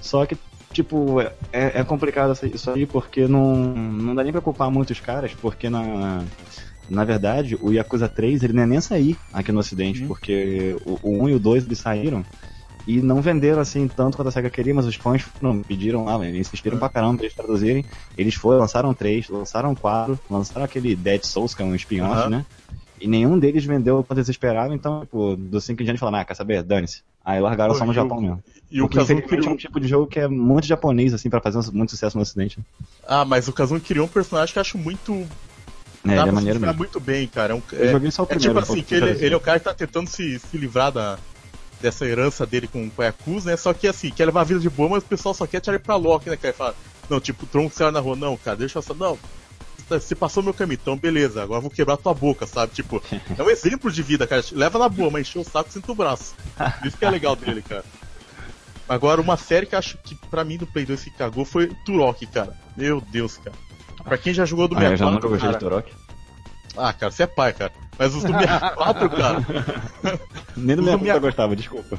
Só 0.00 0.24
que, 0.26 0.36
tipo, 0.72 1.20
é, 1.20 1.32
é 1.52 1.84
complicado 1.84 2.32
isso 2.52 2.70
aí 2.70 2.86
porque 2.86 3.26
não, 3.28 3.54
não 3.56 4.14
dá 4.14 4.22
nem 4.22 4.32
pra 4.32 4.40
culpar 4.40 4.70
muitos 4.70 5.00
caras, 5.00 5.32
porque 5.34 5.68
na. 5.70 6.22
Na 6.88 7.02
verdade, 7.02 7.58
o 7.60 7.72
Yakuza 7.72 8.08
3 8.08 8.44
ele 8.44 8.52
não 8.52 8.62
é 8.62 8.66
nem 8.66 8.80
sair 8.80 9.16
aqui 9.32 9.50
no 9.50 9.58
ocidente, 9.58 10.02
Uhum. 10.02 10.06
porque 10.06 10.76
o, 10.86 11.00
o 11.02 11.22
1 11.24 11.30
e 11.30 11.34
o 11.34 11.38
2 11.40 11.66
eles 11.66 11.78
saíram 11.78 12.24
e 12.86 13.00
não 13.02 13.20
venderam 13.20 13.60
assim 13.60 13.88
tanto 13.88 14.16
quanto 14.16 14.28
a 14.28 14.30
SEGA 14.30 14.48
queria, 14.48 14.74
mas 14.74 14.86
os 14.86 14.94
fãs 14.94 15.24
não, 15.40 15.62
pediram 15.62 16.04
lá, 16.04 16.24
eles 16.24 16.46
insistiram 16.46 16.78
pra 16.78 16.88
caramba 16.88 17.16
pra 17.16 17.24
eles 17.26 17.36
traduzirem. 17.36 17.84
Eles 18.16 18.34
foram, 18.34 18.60
lançaram 18.60 18.94
3, 18.94 19.28
lançaram 19.28 19.74
4, 19.74 20.18
lançaram 20.30 20.64
aquele 20.64 20.94
Dead 20.94 21.22
Souls, 21.24 21.54
que 21.54 21.62
é 21.62 21.64
um 21.64 21.74
spin-off, 21.74 22.12
Aham. 22.22 22.28
né? 22.30 22.46
E 23.00 23.06
nenhum 23.06 23.38
deles 23.38 23.64
vendeu 23.64 24.02
quanto 24.04 24.18
eles 24.18 24.28
esperavam, 24.28 24.74
então, 24.74 25.00
tipo, 25.00 25.36
do 25.36 25.60
5 25.60 25.82
em 25.82 25.84
diante 25.84 25.98
falaram, 25.98 26.18
ah, 26.20 26.24
quer 26.24 26.34
saber? 26.34 26.62
Dane-se. 26.62 27.02
Aí 27.24 27.40
largaram 27.40 27.72
Pô, 27.72 27.78
só 27.78 27.84
no 27.84 27.92
e 27.92 27.92
o- 27.92 27.94
Japão 28.02 28.20
mesmo. 28.20 28.42
E 28.70 28.80
o 28.80 28.88
Kazuma 28.88 29.20
infelizmente 29.20 29.34
é 29.34 29.40
criou. 29.40 29.54
um 29.54 29.56
tipo 29.56 29.80
de 29.80 29.88
jogo 29.88 30.06
que 30.06 30.18
é 30.20 30.28
muito 30.28 30.66
japonês, 30.66 31.12
assim, 31.12 31.28
pra 31.28 31.40
fazer 31.40 31.60
muito 31.72 31.90
sucesso 31.90 32.16
no 32.16 32.22
ocidente. 32.22 32.58
Ah, 33.06 33.24
mas 33.24 33.48
o 33.48 33.52
Kazuma 33.52 33.80
criou 33.80 34.06
um 34.06 34.08
personagem 34.08 34.52
que 34.52 34.58
eu 34.58 34.62
acho 34.62 34.78
muito. 34.78 35.12
É, 36.06 36.10
ele 36.18 36.28
é 36.28 36.32
maneiro 36.32 36.60
mesmo. 36.60 36.76
muito 36.76 37.00
bem, 37.00 37.26
cara. 37.26 37.52
É, 37.52 37.56
um, 37.56 37.62
Eu 37.72 37.84
é, 37.84 37.88
joguei 37.90 38.10
só 38.12 38.22
o 38.22 38.26
é 38.26 38.28
primeiro. 38.28 38.54
tipo 38.54 38.72
um 38.72 38.74
assim, 38.74 38.82
que 38.82 38.94
ele, 38.94 39.10
ele 39.24 39.34
é 39.34 39.36
o 39.36 39.40
cara 39.40 39.58
que 39.58 39.64
tá 39.64 39.74
tentando 39.74 40.08
se, 40.08 40.38
se 40.38 40.56
livrar 40.56 40.92
da, 40.92 41.18
dessa 41.80 42.04
herança 42.06 42.46
dele 42.46 42.66
com, 42.66 42.88
com 42.90 43.02
a 43.02 43.06
Yakuza, 43.06 43.50
né? 43.50 43.56
Só 43.56 43.72
que 43.74 43.86
assim, 43.86 44.10
quer 44.10 44.26
levar 44.26 44.42
a 44.42 44.44
vida 44.44 44.60
de 44.60 44.70
boa, 44.70 44.88
mas 44.90 45.02
o 45.02 45.06
pessoal 45.06 45.34
só 45.34 45.46
quer 45.46 45.60
tirar 45.60 45.74
ele 45.76 45.84
pra 45.84 45.96
Loki, 45.96 46.30
né, 46.30 46.36
cara? 46.36 46.54
Fala, 46.54 46.74
não, 47.08 47.20
tipo, 47.20 47.44
o 47.44 47.46
tronco 47.46 47.74
saiu 47.74 47.92
na 47.92 48.00
rua, 48.00 48.16
não, 48.16 48.36
cara, 48.36 48.56
deixa 48.56 48.78
eu 48.78 48.82
só. 48.82 48.94
Não, 48.94 49.18
você 49.88 50.14
passou 50.14 50.42
meu 50.42 50.52
caminho, 50.54 50.78
então 50.82 50.96
beleza, 50.96 51.42
agora 51.42 51.58
eu 51.58 51.62
vou 51.62 51.70
quebrar 51.70 51.96
tua 51.96 52.12
boca, 52.14 52.46
sabe? 52.46 52.72
Tipo, 52.72 53.00
é 53.38 53.42
um 53.42 53.50
exemplo 53.50 53.90
de 53.90 54.02
vida, 54.02 54.26
cara. 54.26 54.42
Leva 54.52 54.78
na 54.78 54.88
boa, 54.88 55.10
mas 55.10 55.28
encheu 55.28 55.42
o 55.42 55.44
saco 55.44 55.68
e 55.68 55.72
sinto 55.74 55.92
o 55.92 55.94
braço. 55.94 56.34
Isso 56.84 56.96
que 56.96 57.04
é 57.04 57.10
legal 57.10 57.36
dele, 57.36 57.62
cara. 57.62 57.84
Agora, 58.88 59.20
uma 59.20 59.36
série 59.36 59.66
que 59.66 59.74
acho 59.76 59.98
que 59.98 60.14
pra 60.30 60.44
mim 60.44 60.56
do 60.56 60.66
Play 60.66 60.86
2 60.86 61.04
que 61.04 61.10
cagou 61.10 61.44
foi 61.44 61.68
Turok, 61.84 62.24
cara. 62.26 62.56
Meu 62.76 63.00
Deus, 63.00 63.36
cara. 63.36 63.56
Pra 64.04 64.16
quem 64.16 64.32
já 64.32 64.44
jogou 64.44 64.68
do 64.68 64.76
Ah, 64.76 64.84
eu 64.84 64.96
já 64.96 65.06
64, 65.06 65.14
nunca 65.14 65.28
gostei 65.28 65.50
de 65.52 65.58
Turok. 65.58 65.92
ah, 66.76 66.92
cara, 66.92 67.10
você 67.10 67.24
é 67.24 67.26
pai, 67.26 67.52
cara. 67.52 67.72
Mas 67.98 68.14
os 68.14 68.22
do 68.24 68.32
64, 68.32 69.08
cara, 69.10 69.38
Nem 70.56 70.76
do 70.76 70.82
Usa 70.82 70.90
meu 70.92 70.98
minha- 70.98 71.14
eu 71.14 71.20
gostava, 71.20 71.56
desculpa. 71.56 71.98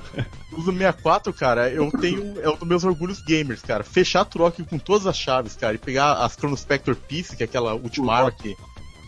os 0.52 0.66
do 0.66 0.72
64, 0.72 1.34
cara, 1.34 1.70
eu 1.70 1.90
tenho. 1.92 2.40
É 2.42 2.50
um 2.50 2.56
dos 2.56 2.68
meus 2.68 2.84
orgulhos 2.84 3.22
gamers, 3.22 3.62
cara. 3.62 3.84
Fechar 3.84 4.24
Turok 4.26 4.64
com 4.64 4.78
todas 4.78 5.08
as 5.08 5.18
chaves, 5.18 5.56
cara, 5.56 5.74
e 5.76 5.78
pegar 5.80 6.14
as 6.24 6.34
Chronospector 6.36 6.96
Piece, 6.96 7.36
que 7.36 7.44
é 7.44 7.46
aquela 7.46 7.74
última 7.74 8.14
arma 8.14 8.32
que, 8.32 8.56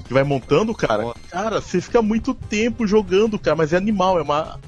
que 0.07 0.13
vai 0.13 0.23
montando, 0.23 0.73
cara. 0.73 1.13
Cara, 1.29 1.61
você 1.61 1.79
fica 1.79 2.01
muito 2.01 2.33
tempo 2.33 2.87
jogando, 2.87 3.37
cara, 3.37 3.55
mas 3.55 3.71
é 3.71 3.77
animal, 3.77 4.17
é 4.17 4.23
uma, 4.23 4.59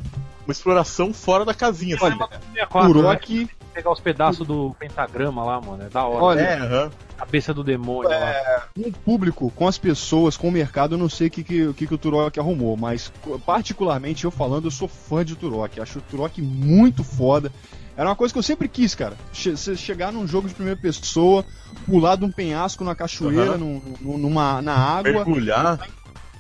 uma 0.46 0.52
exploração 0.52 1.12
fora 1.14 1.44
da 1.44 1.54
casinha, 1.56 1.96
assim. 1.96 2.06
Olha, 2.06 2.28
64, 2.54 2.88
né? 2.88 2.94
Turok, 2.94 3.50
Pegar 3.74 3.92
os 3.92 4.00
pedaços 4.00 4.46
do 4.46 4.76
pentagrama 4.78 5.44
lá, 5.46 5.62
mano. 5.62 5.84
É 5.84 5.90
da 5.90 6.06
hora. 6.06 6.24
Olha, 6.24 6.40
É, 6.42 6.60
aham. 6.60 6.92
Cabeça 7.18 7.54
do 7.54 7.64
demônio 7.64 8.10
lá. 8.10 8.68
com 8.76 8.90
o 8.90 8.92
público, 8.92 9.52
com 9.56 9.68
as 9.68 9.78
pessoas, 9.78 10.36
com 10.36 10.48
o 10.48 10.52
mercado, 10.52 10.96
eu 10.96 10.98
não 10.98 11.08
sei 11.08 11.28
o 11.28 11.32
que, 11.32 11.44
que, 11.44 11.68
o 11.68 11.74
que, 11.74 11.86
que 11.88 11.94
o 11.94 11.98
Turok 11.98 12.40
arrumou, 12.40 12.76
mas 12.76 13.12
particularmente 13.46 14.26
eu 14.26 14.32
falando, 14.32 14.66
eu 14.66 14.72
sou 14.72 14.88
fã 14.88 15.24
de 15.24 15.36
Turok. 15.36 15.80
Acho 15.80 16.00
o 16.00 16.02
Turok 16.02 16.42
muito 16.42 17.04
foda. 17.04 17.52
Era 17.96 18.10
uma 18.10 18.16
coisa 18.16 18.34
que 18.34 18.40
eu 18.40 18.44
sempre 18.44 18.68
quis, 18.68 18.96
cara. 18.96 19.16
Che 19.34 19.52
você 19.52 19.76
chegar 19.76 20.12
num 20.12 20.26
jogo 20.28 20.48
de 20.48 20.54
primeira 20.56 20.80
pessoa, 20.80 21.46
pular 21.86 22.16
de 22.16 22.26
um 22.26 22.32
penhasco 22.32 22.84
na 22.84 22.96
cachoeira, 22.96 23.58
num- 23.58 23.82
num- 24.02 24.18
numa, 24.18 24.62
na 24.62 24.74
água, 24.74 25.12
Mergulhar. 25.12 25.78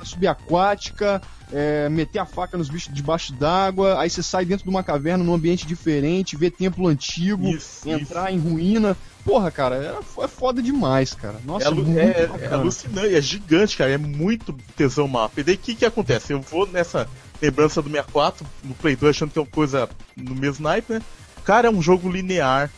Subaquática, 0.06 1.22
é, 1.52 1.90
meter 1.90 2.20
a 2.20 2.26
faca 2.26 2.58
nos 2.58 2.70
bichos 2.70 2.94
debaixo 2.94 3.34
d'água, 3.34 4.00
aí 4.00 4.10
você 4.10 4.24
sai 4.24 4.46
dentro 4.46 4.64
de 4.64 4.70
uma 4.70 4.84
caverna 4.84 5.24
num 5.24 5.34
ambiente 5.34 5.66
diferente, 5.68 6.36
ver 6.38 6.52
templo 6.52 6.88
antigo, 6.88 7.50
Isso, 7.50 7.90
entrar 7.90 8.32
em 8.32 8.40
ruína. 8.40 8.96
Porra, 9.24 9.52
cara, 9.52 9.76
era, 9.76 10.00
é 10.24 10.28
foda 10.28 10.62
demais, 10.64 11.14
cara. 11.14 11.40
Nossa, 11.46 11.68
É, 11.68 11.72
muito 11.72 12.00
é- 12.00 12.30
é 12.42 12.48
alucinante, 12.54 13.16
é 13.16 13.22
gigante, 13.22 13.78
cara. 13.78 13.92
É 13.92 13.98
muito 13.98 14.54
tesão 14.76 15.08
mapa. 15.08 15.40
E 15.40 15.44
daí 15.44 15.56
o 15.56 15.58
que, 15.58 15.76
que 15.76 15.86
acontece? 15.86 16.34
Eu 16.34 16.42
vou 16.42 16.66
nessa 16.66 17.08
lembrança 17.42 17.82
do 17.82 17.90
64, 17.90 18.46
no 18.64 18.74
Play 18.74 18.96
2, 18.96 19.16
achando 19.16 19.32
que 19.32 19.38
é 19.38 19.42
uma 19.42 19.48
coisa 19.48 19.88
no 20.16 20.34
mesmo 20.34 20.64
naipe, 20.64 20.94
né? 20.94 21.02
Cara, 21.44 21.68
é 21.68 21.72
um 21.72 21.82
jogo 21.82 22.10
linear 22.10 22.72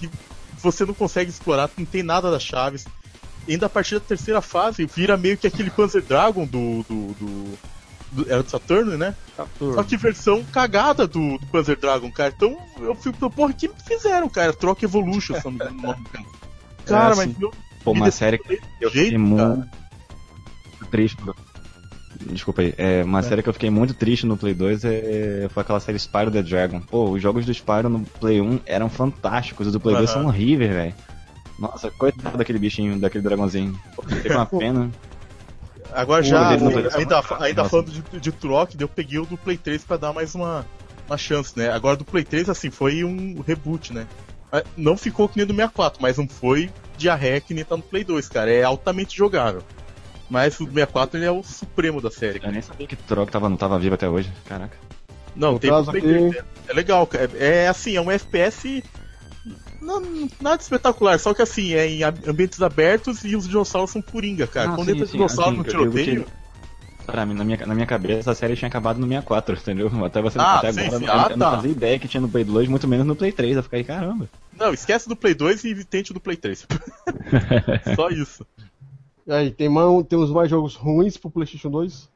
que 0.00 0.08
você 0.60 0.84
não 0.84 0.94
consegue 0.94 1.30
explorar, 1.30 1.70
não 1.76 1.84
tem 1.84 2.02
nada 2.02 2.30
das 2.30 2.42
chaves. 2.42 2.84
E 3.46 3.52
ainda 3.52 3.66
a 3.66 3.68
partir 3.70 3.94
da 3.94 4.00
terceira 4.00 4.40
fase 4.40 4.86
vira 4.86 5.16
meio 5.16 5.36
que 5.36 5.46
aquele 5.46 5.70
Panzer 5.70 6.02
Dragon 6.02 6.46
do. 6.46 6.82
do, 6.88 7.14
do- 7.14 7.58
do- 8.12 8.30
era 8.30 8.42
do 8.44 8.48
Saturno, 8.50 8.96
né? 8.96 9.14
Só 9.58 9.82
que 9.82 9.96
versão 9.96 10.44
cagada 10.44 11.04
do, 11.06 11.36
do 11.36 11.46
Panzer 11.48 11.76
Dragon, 11.78 12.10
cara. 12.12 12.32
Então 12.34 12.56
eu 12.78 12.94
fico, 12.94 13.28
porra, 13.28 13.50
o 13.50 13.54
que 13.54 13.68
fizeram, 13.86 14.28
cara? 14.28 14.52
Troca 14.52 14.84
Evolution, 14.84 15.34
se 15.40 15.44
não 15.46 15.52
me 15.52 15.56
engano, 15.72 16.04
cara. 16.12 16.24
Cara, 16.86 17.04
É, 17.04 17.08
mas 17.08 17.18
assim. 17.18 17.36
meu 17.38 17.50
Pô, 17.82 17.90
uma 17.92 18.10
série 18.10 18.38
que 18.38 18.60
eu 18.80 18.88
jeito, 18.90 19.04
fiquei 19.04 19.18
muito 19.18 19.66
triste. 20.90 21.16
Desculpa 22.30 22.62
aí. 22.62 22.72
É, 22.78 23.02
uma 23.04 23.20
série 23.22 23.42
que 23.42 23.48
eu 23.48 23.52
fiquei 23.52 23.68
muito 23.68 23.92
triste 23.92 24.24
no 24.24 24.36
Play 24.36 24.54
2 24.54 24.84
é, 24.84 25.48
foi 25.52 25.62
aquela 25.62 25.80
série 25.80 25.98
Spyro 25.98 26.30
the 26.30 26.42
Dragon. 26.42 26.80
Pô, 26.80 27.10
os 27.10 27.20
jogos 27.20 27.44
do 27.44 27.52
Spyro 27.52 27.88
no 27.88 28.00
Play 28.20 28.40
1 28.40 28.60
eram 28.64 28.88
fantásticos, 28.88 29.66
os 29.66 29.72
do 29.72 29.80
Play 29.80 29.96
2 29.96 30.08
Aham. 30.10 30.20
são 30.20 30.26
horríveis, 30.28 30.70
velho. 30.70 30.94
Nossa, 31.58 31.90
coitado 31.90 32.36
daquele 32.36 32.58
bichinho, 32.58 32.98
daquele 32.98 33.22
dragãozinho. 33.24 33.78
Fiquei 34.08 34.30
com 34.30 34.36
uma 34.38 34.46
pena. 34.58 34.90
Agora 35.92 36.22
O 36.22 36.24
já, 36.24 36.56
Play 36.58 36.88
ainda, 36.94 37.22
ainda 37.40 37.64
falando 37.68 37.90
de, 37.92 38.20
de 38.20 38.32
Turok, 38.32 38.76
eu 38.80 38.88
peguei 38.88 39.18
o 39.18 39.26
do 39.26 39.36
Play 39.36 39.56
3 39.56 39.84
pra 39.84 39.96
dar 39.96 40.12
mais 40.12 40.34
uma, 40.34 40.66
uma 41.06 41.16
chance, 41.16 41.56
né? 41.56 41.70
Agora 41.70 41.96
do 41.96 42.04
Play 42.04 42.24
3, 42.24 42.48
assim, 42.48 42.70
foi 42.70 43.04
um 43.04 43.40
reboot, 43.46 43.92
né? 43.92 44.06
Mas 44.50 44.64
Não 44.76 44.96
ficou 44.96 45.28
que 45.28 45.36
nem 45.36 45.46
do 45.46 45.52
64, 45.54 46.02
mas 46.02 46.18
não 46.18 46.26
foi 46.28 46.70
diarreia 46.96 47.40
que 47.40 47.54
nem 47.54 47.64
tá 47.64 47.76
no 47.76 47.82
Play 47.82 48.02
2, 48.02 48.28
cara. 48.28 48.50
É 48.50 48.64
altamente 48.64 49.16
jogável. 49.16 49.62
Mas 50.28 50.58
o 50.58 50.64
do 50.64 50.72
64 50.72 51.18
ele 51.18 51.26
é 51.26 51.30
o 51.30 51.42
supremo 51.44 52.00
da 52.00 52.10
série. 52.10 52.40
Eu 52.42 52.50
nem 52.50 52.62
sabia 52.62 52.86
que 52.88 52.96
Turok 52.96 53.30
tava, 53.30 53.48
não 53.48 53.56
tava 53.56 53.78
vivo 53.78 53.94
até 53.94 54.08
hoje. 54.08 54.32
Caraca. 54.46 54.76
Não, 55.36 55.52
No 55.52 55.58
tem 55.60 55.70
Play 55.70 55.82
aqui- 55.82 56.00
3. 56.00 56.34
É, 56.34 56.44
é 56.68 56.72
legal, 56.72 57.06
cara. 57.06 57.30
É 57.36 57.68
assim, 57.68 57.94
é 57.94 58.00
um 58.00 58.10
FPS. 58.10 58.82
Não, 59.84 60.28
nada 60.40 60.62
espetacular, 60.62 61.18
só 61.20 61.34
que 61.34 61.42
assim, 61.42 61.74
é 61.74 61.86
em 61.86 62.02
ambientes 62.02 62.60
abertos 62.62 63.22
e 63.24 63.36
os 63.36 63.46
dinossauros 63.46 63.90
são 63.90 64.00
coringa, 64.00 64.46
cara. 64.46 64.68
Não, 64.68 64.76
Quando 64.76 64.88
sim, 64.88 64.94
entra 64.94 65.06
sim, 65.06 65.12
dinossauro 65.12 65.50
assim, 65.50 65.58
no 65.58 65.64
tiroteio. 65.64 66.24
que- 66.24 66.44
Pra 67.06 67.26
mim, 67.26 67.34
na 67.34 67.44
minha, 67.44 67.66
na 67.66 67.74
minha 67.74 67.86
cabeça, 67.86 68.30
a 68.30 68.34
série 68.34 68.56
tinha 68.56 68.66
acabado 68.66 68.98
no 68.98 69.06
64, 69.06 69.54
entendeu? 69.54 69.90
Até, 70.02 70.22
você, 70.22 70.38
Ah, 70.38 70.54
até 70.58 70.72
sim, 70.72 70.80
agora 70.80 70.98
sim. 70.98 71.04
eu, 71.04 71.12
Ah, 71.12 71.26
eu 71.30 71.36
não 71.36 71.44
tá. 71.46 71.56
fazia 71.56 71.70
ideia 71.70 71.98
que 71.98 72.08
tinha 72.08 72.20
no 72.22 72.30
Play 72.30 72.44
2, 72.44 72.66
muito 72.66 72.88
menos 72.88 73.06
no 73.06 73.14
Play 73.14 73.30
3. 73.30 73.56
Eu 73.58 73.62
fiquei, 73.62 73.84
caramba. 73.84 74.26
Não, 74.58 74.72
esquece 74.72 75.06
do 75.06 75.14
Play 75.14 75.34
2 75.34 75.62
e 75.64 75.84
tente 75.84 76.12
o 76.12 76.14
do 76.14 76.20
Play 76.20 76.38
3. 76.38 76.66
Só 77.94 78.08
isso. 78.08 78.46
E 79.26 79.32
aí, 79.32 79.50
tem 79.50 79.68
mais, 79.68 80.06
temos 80.08 80.30
mais 80.30 80.48
jogos 80.48 80.74
ruins 80.76 81.18
pro 81.18 81.30
PlayStation 81.30 81.68
2? 81.70 82.08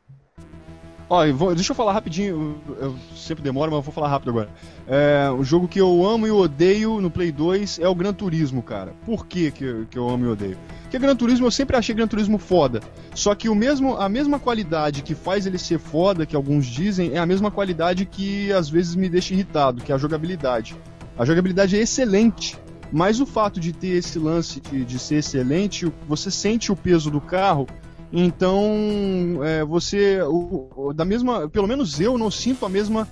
Ó, 1.11 1.27
vou- 1.33 1.55
deixa 1.55 1.73
eu 1.73 1.77
falar 1.77 1.93
rapidinho, 1.95 2.61
eu, 2.69 2.77
eu 2.89 2.97
sempre 3.17 3.43
demoro, 3.43 3.71
mas 3.71 3.79
eu 3.79 3.83
vou 3.83 3.95
falar 3.95 4.09
rápido 4.09 4.29
agora. 4.29 4.51
É, 4.87 5.31
o 5.31 5.43
jogo 5.43 5.67
que 5.67 5.81
eu 5.81 6.07
amo 6.07 6.27
e 6.27 6.31
odeio 6.31 7.01
no 7.01 7.11
Play 7.11 7.33
2 7.33 7.79
é 7.79 7.89
o 7.89 7.95
Gran 7.95 8.13
Turismo, 8.13 8.63
cara. 8.63 8.93
Por 9.07 9.27
que, 9.27 9.51
que, 9.51 9.65
eu- 9.65 9.87
que 9.91 9.99
eu 9.99 10.07
amo 10.09 10.27
e 10.27 10.29
odeio? 10.29 10.59
Porque 10.83 10.99
Gran 10.99 11.17
Turismo 11.17 11.47
eu 11.47 11.51
sempre 11.51 11.77
achei 11.79 11.95
Gran 11.95 12.07
Turismo 12.07 12.37
foda. 12.37 12.81
Só 13.15 13.35
que 13.35 13.49
o 13.49 13.55
mesmo, 13.55 13.97
a 13.97 14.07
mesma 14.09 14.39
qualidade 14.39 15.03
que 15.03 15.15
faz 15.15 15.47
ele 15.47 15.57
ser 15.59 15.79
foda, 15.79 16.27
que 16.27 16.37
alguns 16.37 16.67
dizem, 16.67 17.13
é 17.15 17.19
a 17.19 17.27
mesma 17.27 17.51
qualidade 17.51 18.05
que 18.05 18.53
às 18.53 18.69
vezes 18.69 18.95
me 18.95 19.09
deixa 19.09 19.33
irritado, 19.33 19.83
que 19.83 19.91
é 19.91 19.95
a 19.95 19.99
jogabilidade. 19.99 20.77
A 21.19 21.25
jogabilidade 21.25 21.75
é 21.75 21.81
excelente. 21.81 22.55
Mas 22.93 23.19
o 23.21 23.27
fato 23.27 23.61
de 23.61 23.73
ter 23.73 23.89
esse 23.97 24.19
lance 24.19 24.61
de, 24.61 24.83
de 24.85 24.99
ser 24.99 25.17
excelente, 25.17 25.91
você 26.07 26.31
sente 26.31 26.73
o 26.73 26.77
peso 26.77 27.11
do 27.11 27.21
carro 27.21 27.67
Então, 28.13 29.41
é, 29.45 29.65
você, 29.65 30.21
o- 30.23 30.69
o- 30.77 30.93
da 30.95 31.05
mesma, 31.05 31.49
pelo 31.49 31.67
menos 31.69 32.01
eu 32.01 32.17
não 32.17 32.31
sinto 32.31 32.65
a 32.65 32.69
mesma, 32.69 33.07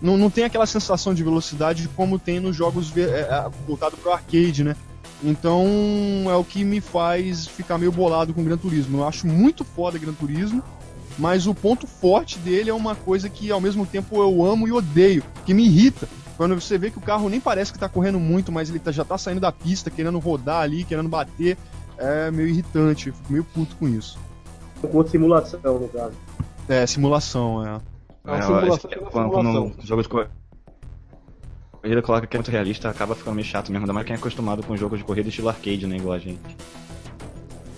não, 0.00 0.16
não 0.16 0.28
tem 0.28 0.44
aquela 0.44 0.66
sensação 0.66 1.14
de 1.14 1.22
velocidade 1.22 1.88
como 1.96 2.18
tem 2.18 2.38
nos 2.38 2.54
jogos 2.54 2.94
é, 2.96 3.00
é, 3.00 3.50
voltado 3.66 3.96
pro 3.96 4.12
arcade, 4.12 4.62
né? 4.62 4.76
Então, 5.24 5.64
é 6.26 6.34
o 6.34 6.44
que 6.44 6.64
me 6.64 6.80
faz 6.80 7.46
ficar 7.46 7.78
meio 7.78 7.92
bolado 7.92 8.34
com 8.34 8.40
o 8.40 8.44
Gran 8.44 8.56
Turismo. 8.58 8.98
Eu 8.98 9.08
acho 9.08 9.26
muito 9.26 9.64
foda 9.64 9.96
Gran 9.98 10.12
Turismo, 10.12 10.62
mas 11.18 11.46
o 11.46 11.54
ponto 11.54 11.86
forte 11.86 12.38
dele 12.40 12.68
é 12.70 12.74
uma 12.74 12.94
coisa 12.94 13.28
que 13.28 13.50
ao 13.50 13.60
mesmo 13.60 13.86
tempo 13.86 14.16
eu 14.16 14.44
amo 14.44 14.66
e 14.66 14.72
odeio, 14.72 15.22
que 15.46 15.54
me 15.54 15.64
irrita. 15.64 16.08
Quando 16.36 16.54
você 16.60 16.76
vê 16.76 16.90
que 16.90 16.98
o 16.98 17.02
carro 17.02 17.28
nem 17.28 17.40
parece 17.40 17.72
que 17.72 17.78
tá 17.78 17.88
correndo 17.88 18.18
muito, 18.18 18.50
mas 18.50 18.68
ele 18.68 18.80
tá- 18.80 18.90
já 18.90 19.04
tá 19.04 19.16
saindo 19.16 19.40
da 19.40 19.52
pista, 19.52 19.90
querendo 19.90 20.18
rodar 20.18 20.62
ali, 20.62 20.82
querendo 20.82 21.08
bater, 21.08 21.56
é 21.96 22.30
meio 22.32 22.48
irritante, 22.48 23.08
eu 23.08 23.14
fico 23.14 23.32
meio 23.32 23.44
puto 23.44 23.76
com 23.76 23.86
isso. 23.88 24.18
Com 24.90 25.06
simulação, 25.06 25.60
no 25.78 25.88
caso. 25.88 26.12
É, 26.68 26.86
simulação, 26.86 27.66
é. 27.66 27.80
É 28.24 28.28
uma 28.30 28.38
É, 28.38 28.42
simulação 28.42 28.90
é 28.90 28.96
quando, 28.96 29.30
quando 29.30 29.48
o 29.82 29.86
jogo 29.86 30.02
de 30.02 30.08
corrida 30.08 30.30
coloca 32.02 32.26
que 32.26 32.36
é 32.36 32.38
muito 32.38 32.50
realista, 32.50 32.88
acaba 32.88 33.14
ficando 33.14 33.34
meio 33.34 33.46
chato 33.46 33.70
mesmo, 33.70 33.84
ainda 33.84 33.92
mais 33.92 34.06
quem 34.06 34.14
é 34.14 34.18
acostumado 34.18 34.62
com 34.62 34.76
jogos 34.76 34.98
de 34.98 35.04
corrida 35.04 35.28
estilo 35.28 35.48
arcade, 35.48 35.86
né, 35.86 35.96
igual 35.96 36.14
a 36.14 36.18
gente. 36.18 36.38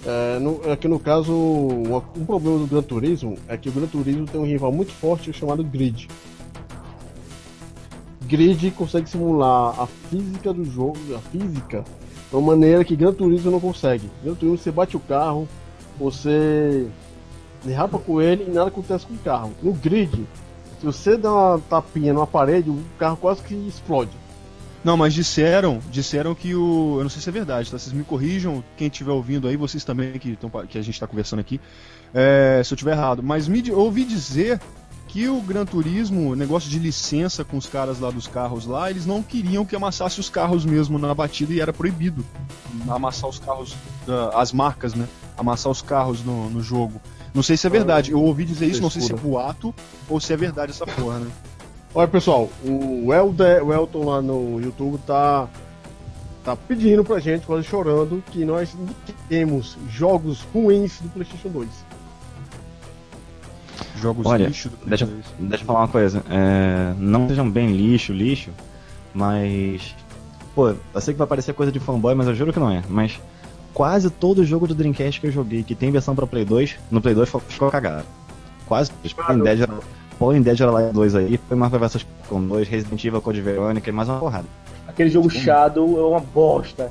É, 0.07 0.39
no, 0.39 0.61
aqui 0.71 0.87
no 0.87 0.99
caso, 0.99 1.33
uma- 1.35 2.03
um 2.15 2.27
problema 2.27 2.59
do 2.59 2.67
Gran 2.67 2.83
Turismo 2.83 3.39
é 3.49 3.57
que 3.57 3.71
o 3.71 3.73
Gran 3.73 3.87
Turismo 3.87 4.27
tem 4.27 4.39
um 4.39 4.45
rival 4.45 4.71
muito 4.71 4.93
forte 4.93 5.33
chamado 5.33 5.65
Grid. 5.65 6.09
Grid 8.27 8.71
consegue 8.73 9.09
simular 9.09 9.81
a 9.81 9.87
física 9.87 10.53
do 10.53 10.65
jogo, 10.65 10.99
a 11.15 11.19
física, 11.31 11.83
de 12.31 12.37
uma 12.37 12.49
maneira 12.55 12.85
que 12.85 12.97
Gran 12.97 13.13
Turismo 13.13 13.51
não 13.51 13.61
consegue. 13.61 14.11
Gran 14.23 14.35
Turismo 14.35 14.59
você 14.59 14.71
bate 14.71 14.97
o 14.97 15.01
carro, 15.01 15.49
você 15.99 16.87
derrapa 17.65 17.99
com 17.99 18.21
ele 18.21 18.45
e 18.45 18.51
nada 18.51 18.69
acontece 18.69 19.07
com 19.07 19.15
o 19.15 19.19
carro. 19.19 19.53
No 19.63 19.73
Grid, 19.73 20.27
se 20.81 20.87
você 20.87 21.17
dá 21.17 21.33
uma 21.33 21.59
tapinha 21.59 22.13
numa 22.13 22.27
parede, 22.27 22.71
o 22.71 22.83
carro 22.99 23.17
quase 23.17 23.43
que 23.43 23.55
explode. 23.55 24.11
Não, 24.85 24.99
mas 24.99 25.15
disseram, 25.15 25.81
disseram 25.91 26.35
que 26.35 26.55
o. 26.55 26.97
Eu 26.99 27.05
não 27.05 27.09
sei 27.09 27.23
se 27.23 27.29
é 27.31 27.33
verdade, 27.33 27.71
tá? 27.71 27.79
Vocês 27.79 27.95
me 27.95 28.05
corrijam, 28.05 28.63
quem 28.77 28.89
estiver 28.89 29.13
ouvindo 29.13 29.49
aí, 29.49 29.57
vocês 29.57 29.83
também 29.83 30.13
que, 30.19 30.37
tão, 30.37 30.51
que 30.51 30.77
a 30.77 30.83
gente 30.83 31.01
tá 31.01 31.07
conversando 31.07 31.41
aqui, 31.41 31.59
é, 32.13 32.61
se 32.63 32.75
eu 32.75 32.77
estiver 32.77 32.93
errado. 32.93 33.23
Mas 33.23 33.49
me, 33.49 33.73
ouvi 33.73 34.05
dizer 34.05 34.61
que 35.15 35.29
o 35.29 35.41
Gran 35.41 35.65
Turismo, 35.65 36.35
negócio 36.35 36.69
de 36.69 36.77
licença 36.77 37.45
com 37.45 37.57
os 37.57 37.69
caras 37.69 38.01
lá 38.01 38.11
dos 38.11 38.27
carros 38.27 38.67
lá, 38.67 38.91
eles 38.91 39.07
não 39.07 39.23
queriam 39.23 39.65
que 39.65 39.77
amassasse 39.77 40.19
os 40.19 40.29
carros 40.29 40.65
mesmo 40.65 40.99
na 40.99 41.15
batida 41.15 41.53
e 41.53 41.61
era 41.61 41.73
proibido 41.73 42.27
amassar 42.89 43.31
os 43.31 43.39
carros, 43.39 43.77
ah, 44.09 44.33
as 44.35 44.53
marcas, 44.53 44.93
né? 44.93 45.07
Amassar 45.39 45.71
os 45.71 45.81
carros 45.81 46.25
no, 46.25 46.51
no 46.51 46.61
jogo. 46.61 47.01
Não 47.33 47.45
sei 47.45 47.57
se 47.57 47.65
é 47.65 47.71
verdade, 47.71 48.11
eu 48.11 48.21
ouvi 48.21 48.45
dizer 48.45 48.67
isso, 48.67 48.83
não 48.83 48.91
sei 48.91 49.03
se 49.03 49.13
é 49.13 49.17
boato 49.17 49.73
ou 50.09 50.19
se 50.19 50.33
é 50.33 50.37
verdade 50.37 50.73
essa 50.73 50.85
porra, 50.85 51.21
né? 51.21 51.31
Olha 51.95 52.09
pessoal, 52.09 52.51
o, 52.65 53.15
Elder, 53.15 53.65
o 53.65 53.73
Elton 53.73 54.05
lá 54.05 54.21
no 54.21 54.61
YouTube 54.61 54.99
tá, 55.07 55.49
tá 56.45 56.57
pedindo 56.57 57.05
pra 57.05 57.21
gente, 57.21 57.47
quase 57.47 57.63
chorando, 57.63 58.21
que 58.33 58.45
nós 58.45 58.77
temos 59.29 59.79
jogos 59.89 60.41
ruins 60.53 60.99
do 61.01 61.09
PlayStation 61.09 61.51
2. 61.51 61.69
Jogos 63.97 64.27
Olha, 64.27 64.47
lixo 64.47 64.69
do 64.69 64.77
deixa, 64.87 65.09
deixa 65.39 65.63
eu 65.63 65.67
falar 65.67 65.81
uma 65.81 65.89
coisa. 65.89 66.23
É, 66.31 66.95
não 66.99 67.29
sejam 67.29 67.49
bem 67.51 67.69
lixo, 67.75 68.13
lixo, 68.13 68.51
mas. 69.13 69.95
Pô, 70.55 70.69
eu 70.69 71.01
sei 71.01 71.15
que 71.15 71.19
vai 71.19 71.27
parecer 71.27 71.53
coisa 71.53 71.73
de 71.73 71.81
fanboy, 71.81 72.15
mas 72.15 72.27
eu 72.27 72.35
juro 72.35 72.53
que 72.53 72.59
não 72.61 72.71
é. 72.71 72.83
Mas 72.89 73.19
quase 73.73 74.09
todo 74.11 74.45
jogo 74.45 74.67
do 74.69 74.75
Dreamcast 74.75 75.21
que 75.21 75.27
eu 75.27 75.33
joguei 75.33 75.63
que 75.63 75.75
tem 75.75 75.91
versão 75.91 76.15
pra 76.15 76.27
Play 76.27 76.45
2, 76.45 76.77
no 76.91 77.01
Play 77.01 77.15
2 77.15 77.29
ficou- 77.49 77.71
cagado. 77.71 78.05
Quase 78.67 78.91
todos. 78.91 79.43
Dead 79.43 79.61
era, 79.61 80.41
Dead 80.41 80.61
era 80.61 80.71
lá 80.71 80.81
2 80.93 81.15
aí, 81.17 81.39
foi 81.49 81.57
Marvel 81.57 81.81
vs 81.81 82.07
com 82.29 82.41
2, 82.47 82.69
Resident 82.69 83.05
Evil 83.05 83.21
Code 83.21 83.41
Veronica 83.43 83.91
e 83.91 83.93
mais 83.93 84.09
uma 84.09 84.19
porrada. 84.19 84.47
Aquele 84.87 85.11
jogo 85.11 85.29
Shadow 85.29 85.99
é 85.99 86.03
uma 86.09 86.21
bosta. 86.21 86.91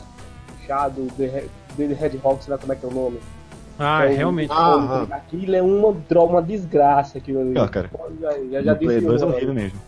Shadow, 0.68 1.08
The, 1.18 1.26
Red- 1.28 1.50
The 1.78 2.06
Hedgehog, 2.06 2.44
sei 2.44 2.52
lá 2.52 2.58
como 2.58 2.74
é 2.74 2.76
que 2.76 2.86
é 2.86 2.90
o 2.90 2.94
nome. 2.94 3.18
Ah, 3.86 4.06
É 4.06 4.10
um- 4.12 4.16
realmente. 4.18 4.52
Ah, 4.52 5.08
Aquilo 5.12 5.56
é 5.56 5.62
uma 5.62 5.94
droga, 6.10 6.34
uma 6.34 6.42
desgraça. 6.42 7.18
Aquilo 7.18 7.42
ali. 7.42 7.54
Pior, 7.54 7.70
cara. 7.70 7.90
Já, 8.22 8.32
já, 8.52 8.62
já 8.64 8.72
no 8.74 8.80
Play 8.80 8.96
disse 8.98 9.08
2 9.08 9.22
é 9.22 9.26
horrível 9.26 9.54
mesmo. 9.54 9.80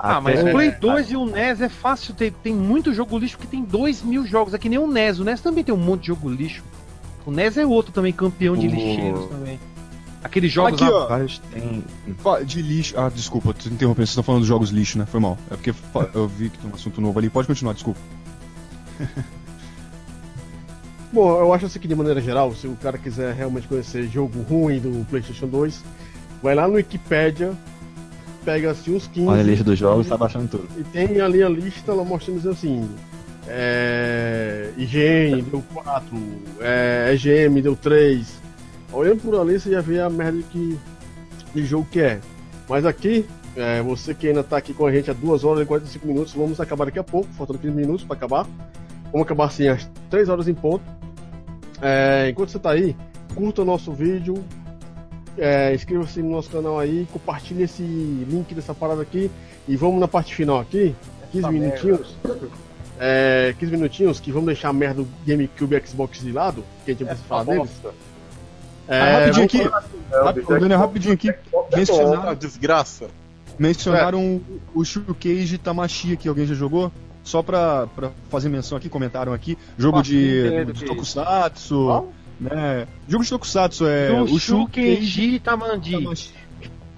Ah, 0.00 0.20
mas 0.20 0.38
Até- 0.40 0.50
o 0.50 0.52
Play 0.52 0.70
2 0.70 1.10
e 1.10 1.16
o 1.16 1.24
NES 1.26 1.60
é 1.60 1.68
fácil 1.68 2.14
ter. 2.14 2.32
Tem 2.32 2.54
muito 2.54 2.94
jogo 2.94 3.18
lixo 3.18 3.36
porque 3.36 3.50
tem 3.50 3.64
2 3.64 4.00
mil 4.02 4.24
jogos. 4.26 4.54
É 4.54 4.58
que 4.58 4.68
nem 4.68 4.78
o 4.78 4.86
NES. 4.86 5.18
O 5.18 5.24
NES 5.24 5.40
também 5.40 5.64
tem 5.64 5.74
um 5.74 5.78
monte 5.78 6.02
de 6.02 6.06
jogo 6.08 6.28
lixo. 6.30 6.62
O 7.26 7.30
NES 7.32 7.56
é 7.56 7.66
outro 7.66 7.92
também, 7.92 8.12
campeão 8.12 8.56
de 8.56 8.68
O- 8.68 8.70
lixeiros 8.70 9.26
também. 9.26 9.58
Aqueles 10.22 10.52
jogos 10.52 10.80
Aqui, 10.80 10.90
lá- 10.90 11.06
ó. 11.06 11.26
Tem. 11.52 11.84
De 12.44 12.62
lixo. 12.62 12.94
Ah, 12.98 13.08
desculpa, 13.12 13.52
tô 13.52 13.68
interrompendo, 13.68 13.96
vocês 14.06 14.10
estão 14.10 14.22
falando 14.22 14.40
dos 14.42 14.48
jogos 14.48 14.70
lixo, 14.70 14.98
né? 14.98 15.06
Foi 15.06 15.18
mal. 15.20 15.36
É 15.50 15.54
porque 15.56 15.74
eu 16.14 16.28
vi 16.28 16.48
que 16.50 16.58
tem 16.58 16.70
um 16.70 16.74
assunto 16.74 17.00
novo 17.00 17.18
ali. 17.18 17.28
Pode 17.28 17.46
continuar, 17.48 17.72
desculpa. 17.74 17.98
Bom, 21.12 21.40
eu 21.40 21.52
acho 21.52 21.66
assim 21.66 21.78
que 21.78 21.88
de 21.88 21.94
maneira 21.94 22.20
geral, 22.20 22.54
se 22.54 22.66
o 22.66 22.76
cara 22.76 22.98
quiser 22.98 23.34
realmente 23.34 23.66
conhecer 23.66 24.06
jogo 24.08 24.42
ruim 24.42 24.78
do 24.78 25.06
PlayStation 25.06 25.46
2, 25.46 25.82
vai 26.42 26.54
lá 26.54 26.68
no 26.68 26.74
Wikipedia, 26.74 27.52
pega 28.44 28.70
assim 28.70 28.94
uns 28.94 29.06
15 29.06 29.26
Olha 29.26 29.40
a 29.40 29.44
lista 29.44 29.64
dos 29.64 29.78
jogos, 29.78 30.06
tá 30.06 30.16
baixando 30.16 30.48
tudo. 30.48 30.68
e 30.76 30.84
tem 30.84 31.20
ali 31.20 31.42
a 31.42 31.48
lista 31.48 31.94
lá 31.94 32.04
mostrando 32.04 32.48
assim. 32.50 32.88
É, 33.46 34.70
IGN 34.76 35.40
deu 35.42 35.64
4, 35.72 36.04
é, 36.60 37.14
EGM 37.14 37.62
deu 37.62 37.74
3. 37.74 38.26
Olhando 38.92 39.22
por 39.22 39.34
ali 39.40 39.58
você 39.58 39.70
já 39.70 39.80
vê 39.80 40.00
a 40.00 40.10
merda 40.10 40.42
que, 40.50 40.78
de 41.54 41.64
jogo 41.64 41.86
que 41.90 42.00
é. 42.00 42.20
Mas 42.68 42.84
aqui, 42.84 43.24
é, 43.56 43.80
você 43.80 44.12
que 44.12 44.28
ainda 44.28 44.44
tá 44.44 44.58
aqui 44.58 44.74
com 44.74 44.84
a 44.84 44.92
gente 44.92 45.10
há 45.10 45.14
2 45.14 45.44
horas 45.44 45.62
e 45.62 45.66
45 45.66 46.06
minutos, 46.06 46.34
vamos 46.34 46.60
acabar 46.60 46.84
daqui 46.84 46.98
a 46.98 47.04
pouco, 47.04 47.28
faltando 47.32 47.58
15 47.58 47.74
minutos 47.74 48.04
para 48.04 48.16
acabar. 48.16 48.46
Vamos 49.10 49.24
acabar 49.24 49.46
assim 49.46 49.68
às 49.68 49.88
3 50.10 50.28
horas 50.28 50.46
em 50.46 50.54
ponto. 50.54 50.97
É, 51.80 52.28
enquanto 52.30 52.50
você 52.50 52.58
tá 52.58 52.70
aí, 52.72 52.96
curta 53.34 53.62
o 53.62 53.64
nosso 53.64 53.92
vídeo, 53.92 54.44
é, 55.36 55.74
inscreva-se 55.74 56.20
no 56.22 56.30
nosso 56.30 56.50
canal 56.50 56.78
aí, 56.78 57.06
compartilhe 57.12 57.62
esse 57.62 57.82
link 57.82 58.54
dessa 58.54 58.74
parada 58.74 59.02
aqui 59.02 59.30
e 59.68 59.76
vamos 59.76 60.00
na 60.00 60.08
parte 60.08 60.34
final 60.34 60.58
aqui, 60.58 60.94
15 61.32 61.38
Essa 61.44 61.52
minutinhos. 61.52 62.16
É, 63.00 63.54
15 63.58 63.72
minutinhos 63.72 64.18
que 64.18 64.32
vamos 64.32 64.46
deixar 64.46 64.70
a 64.70 64.72
merda 64.72 65.02
do 65.02 65.08
GameCube 65.24 65.76
e 65.76 65.86
Xbox 65.86 66.18
de 66.20 66.32
lado, 66.32 66.64
que 66.84 66.90
a 66.90 66.94
gente 66.94 67.04
precisa 67.04 67.28
falar 67.28 67.44
deles. 67.44 67.70
É, 68.88 69.00
Ah, 69.00 69.18
rapidinho 69.20 69.44
aqui, 69.44 69.62
Rápido, 70.10 70.46
bicho, 70.46 70.60
Daniel, 70.60 70.78
rapidinho 70.78 71.14
aqui. 71.14 71.30
Ah, 71.30 71.76
Mencionaram, 71.76 72.34
desgraça. 72.34 73.06
mencionaram 73.58 74.40
o 74.74 74.84
Showcase 74.84 75.58
Tamashi 75.58 76.14
aqui, 76.14 76.28
alguém 76.28 76.46
já 76.46 76.54
jogou? 76.54 76.90
Só 77.28 77.42
pra, 77.42 77.86
pra 77.88 78.10
fazer 78.30 78.48
menção 78.48 78.78
aqui, 78.78 78.88
comentaram 78.88 79.34
aqui. 79.34 79.58
Jogo 79.76 80.00
de, 80.02 80.64
de 80.72 80.84
é 80.84 80.86
Tokusatsu. 80.86 81.74
Qual? 81.84 82.12
Né? 82.40 82.86
Jogo 83.06 83.22
de 83.22 83.28
Tokusatsu 83.28 83.86
é 83.86 84.10
o 84.22 84.38
Shukeiji 84.38 85.38
Tamandi. 85.38 85.92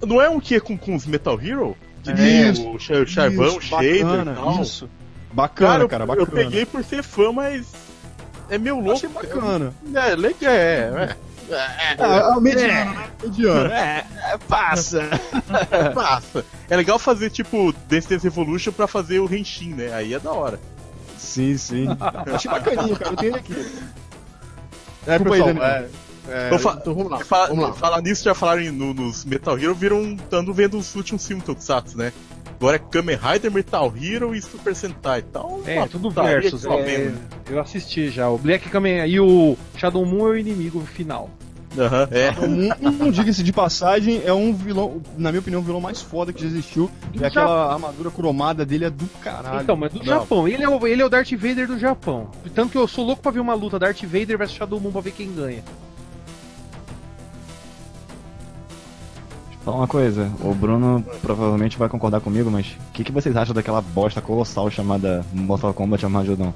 Não 0.01 0.21
é 0.21 0.29
um 0.29 0.39
que 0.39 0.55
é 0.55 0.59
com, 0.61 0.77
com 0.77 0.95
os 0.95 1.05
Metal 1.05 1.37
Hero? 1.37 1.75
Que 2.01 2.11
É, 2.11 2.49
isso, 2.49 2.65
o, 2.69 2.79
Char- 2.79 3.01
o 3.01 3.05
Charvão, 3.07 3.45
o 3.45 3.59
Isso, 3.59 3.61
Shader 3.61 4.05
bacana, 4.05 4.31
e 4.31 4.35
tal. 4.35 4.61
Isso. 4.61 4.89
Bacana, 5.33 5.87
cara, 5.89 6.03
eu- 6.03 6.07
bacana. 6.07 6.27
eu 6.27 6.31
peguei 6.33 6.65
por 6.65 6.81
ser 6.85 7.03
fã, 7.03 7.33
mas 7.33 7.67
é 8.49 8.57
meio 8.57 8.75
louco. 8.75 8.93
Achei 8.93 9.09
bacana. 9.09 9.73
É, 9.93 10.15
legal, 10.15 10.49
é, 10.53 11.15
Ah, 11.99 12.39
mediano, 12.39 12.91
né? 12.93 13.07
Mediano. 13.23 13.69
é, 13.71 14.05
é, 14.33 14.37
passa. 14.47 15.09
passa. 15.93 16.45
É 16.69 16.75
legal 16.75 16.97
fazer, 16.99 17.29
tipo, 17.29 17.73
Dance 17.87 18.07
Dance 18.07 18.23
Revolution 18.23 18.71
pra 18.71 18.87
fazer 18.87 19.19
o 19.19 19.33
Henshin, 19.33 19.73
né? 19.73 19.93
Aí 19.93 20.13
é 20.13 20.19
da 20.19 20.31
hora. 20.31 20.59
Sim, 21.17 21.57
sim. 21.57 21.87
Achei 22.33 22.49
bacaninho, 22.51 22.95
cara. 22.97 23.11
Eu 23.11 23.15
tenho 23.17 23.31
ele 23.31 23.39
aqui. 23.39 23.53
É, 25.07 25.17
Desculpa 25.17 25.35
aí, 25.35 25.43
pessoal, 25.43 25.53
Daniel. 25.53 25.65
é, 25.65 25.89
é, 26.29 26.47
Então, 26.47 26.59
fa- 26.59 26.77
então 26.81 26.93
vamos 26.95 27.11
lá. 27.11 27.19
Fala, 27.25 27.47
vamos 27.47 27.63
lá. 27.65 27.73
falar 27.73 28.01
nisso, 28.01 28.23
já 28.23 28.33
falaram 28.35 28.61
no- 28.71 28.93
nos 28.93 29.25
Metal 29.25 29.57
Hero, 29.57 29.73
viram, 29.75 30.13
estando 30.13 30.53
vendo 30.53 30.77
os 30.77 30.95
últimos 30.95 31.25
filmes 31.25 31.45
Tokusatsu, 31.45 31.97
né? 31.97 32.13
Agora 32.61 32.75
é 32.75 32.79
Kamen 32.79 33.17
Rider, 33.17 33.51
Metal 33.51 33.91
Hero 33.99 34.35
e 34.35 34.41
Super 34.41 34.75
Sentai 34.75 35.21
e 35.21 35.23
tal. 35.23 35.61
É, 35.65 35.83
tudo 35.87 36.11
versus. 36.11 36.63
é, 36.63 37.11
eu 37.49 37.59
assisti 37.59 38.11
já. 38.11 38.29
O 38.29 38.37
Black 38.37 38.69
Kamen 38.69 39.03
e 39.07 39.19
o 39.19 39.57
Shadow 39.75 40.05
Moon 40.05 40.27
é 40.27 40.29
o 40.29 40.37
inimigo 40.37 40.79
final. 40.81 41.27
Aham, 41.75 42.07
é. 42.11 42.29
Um, 42.39 43.07
um 43.07 43.11
diga-se 43.11 43.41
de 43.41 43.51
passagem, 43.51 44.21
é 44.23 44.31
um 44.31 44.53
vilão, 44.53 45.01
na 45.17 45.31
minha 45.31 45.39
opinião, 45.39 45.59
o 45.59 45.63
vilão 45.63 45.81
mais 45.81 46.03
foda 46.03 46.31
que 46.31 46.39
já 46.39 46.45
existiu. 46.45 46.91
Do 47.11 47.23
E 47.23 47.25
aquela 47.25 47.73
armadura 47.73 48.11
cromada 48.11 48.63
dele 48.63 48.85
é 48.85 48.89
do 48.91 49.07
caralho. 49.23 49.63
Então, 49.63 49.75
mas 49.75 49.91
do 49.91 49.97
Não. 49.97 50.05
Japão. 50.05 50.47
Ele 50.47 50.61
é, 50.61 50.69
o, 50.69 50.85
ele 50.85 51.01
é 51.01 51.05
o 51.05 51.09
Darth 51.09 51.31
Vader 51.31 51.65
do 51.65 51.79
Japão. 51.79 52.29
Tanto 52.53 52.73
que 52.73 52.77
eu 52.77 52.87
sou 52.87 53.03
louco 53.03 53.23
pra 53.23 53.31
ver 53.31 53.39
uma 53.39 53.55
luta 53.55 53.79
Darth 53.79 54.03
Vader 54.03 54.37
versus 54.37 54.55
Shadow 54.55 54.79
Moon 54.79 54.91
pra 54.91 55.01
ver 55.01 55.13
quem 55.13 55.33
ganha. 55.33 55.63
Fala 59.63 59.77
uma 59.77 59.87
coisa, 59.87 60.31
o 60.43 60.55
Bruno 60.55 61.05
provavelmente 61.21 61.77
vai 61.77 61.87
concordar 61.87 62.19
comigo, 62.19 62.49
mas 62.49 62.65
o 62.89 62.91
que, 62.93 63.03
que 63.03 63.11
vocês 63.11 63.35
acham 63.37 63.53
daquela 63.53 63.79
bosta 63.79 64.19
colossal 64.19 64.71
chamada 64.71 65.23
Mortal 65.31 65.71
Kombat 65.71 66.03
Armageddon? 66.03 66.51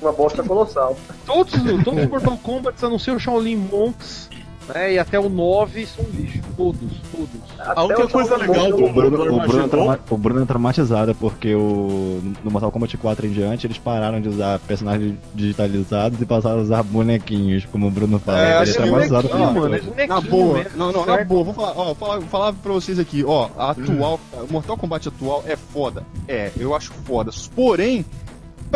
Uma 0.00 0.12
bosta 0.12 0.42
colossal. 0.42 0.96
Todos, 1.26 1.52
todos 1.84 2.02
os 2.02 2.08
Mortal 2.08 2.38
Kombat, 2.38 2.82
a 2.82 2.88
não 2.88 2.98
ser 2.98 3.10
o 3.10 3.18
Shaolin 3.18 3.56
Monks, 3.56 4.30
né? 4.68 4.94
E 4.94 4.98
até 4.98 5.18
o 5.18 5.28
9 5.28 5.86
são 5.86 6.04
lixo. 6.14 6.40
Todos, 6.56 6.80
todos. 7.12 7.28
A 7.58 7.84
única 7.84 8.08
coisa 8.08 8.36
legal 8.36 8.70
do, 8.70 8.84
O 8.84 8.92
Bruno, 8.92 9.34
o, 9.36 9.40
Bruno 9.40 9.64
é 9.64 9.68
trauma- 9.68 10.00
o 10.10 10.16
Bruno 10.16 10.42
é 10.42 10.46
traumatizado 10.46 11.14
porque 11.14 11.54
o, 11.54 12.20
no 12.42 12.50
Mortal 12.50 12.70
Kombat 12.72 12.96
4 12.96 13.26
em 13.26 13.30
diante 13.30 13.66
eles 13.66 13.78
pararam 13.78 14.20
de 14.20 14.28
usar 14.28 14.58
personagens 14.60 15.14
digitalizados 15.34 16.20
e 16.20 16.24
passaram 16.26 16.58
a 16.58 16.62
usar 16.62 16.82
bonequinhos, 16.82 17.64
como 17.66 17.86
o 17.88 17.90
Bruno 17.90 18.18
fala. 18.18 18.38
É, 18.40 18.52
Ele 18.54 18.62
assim, 18.62 18.72
traumatizado 18.74 19.28
bonequinho, 19.28 19.54
mano, 19.60 19.74
é 19.74 19.80
bonequinho 19.80 20.08
Na 20.08 20.20
boa, 20.20 20.58
mesmo, 20.58 20.78
não, 20.78 20.92
não, 20.92 21.06
na 21.06 21.24
boa, 21.24 21.44
vou 21.44 21.54
falar, 21.54 21.72
ó, 21.76 21.94
falar, 21.94 22.20
falar 22.22 22.52
pra 22.54 22.72
vocês 22.72 22.98
aqui, 22.98 23.24
ó, 23.24 23.48
a 23.58 23.70
atual, 23.70 24.20
o 24.48 24.52
Mortal 24.52 24.76
Kombat 24.76 25.08
atual 25.08 25.44
é 25.46 25.56
foda. 25.56 26.02
É, 26.26 26.50
eu 26.58 26.74
acho 26.74 26.92
foda. 27.04 27.30
Porém, 27.54 28.04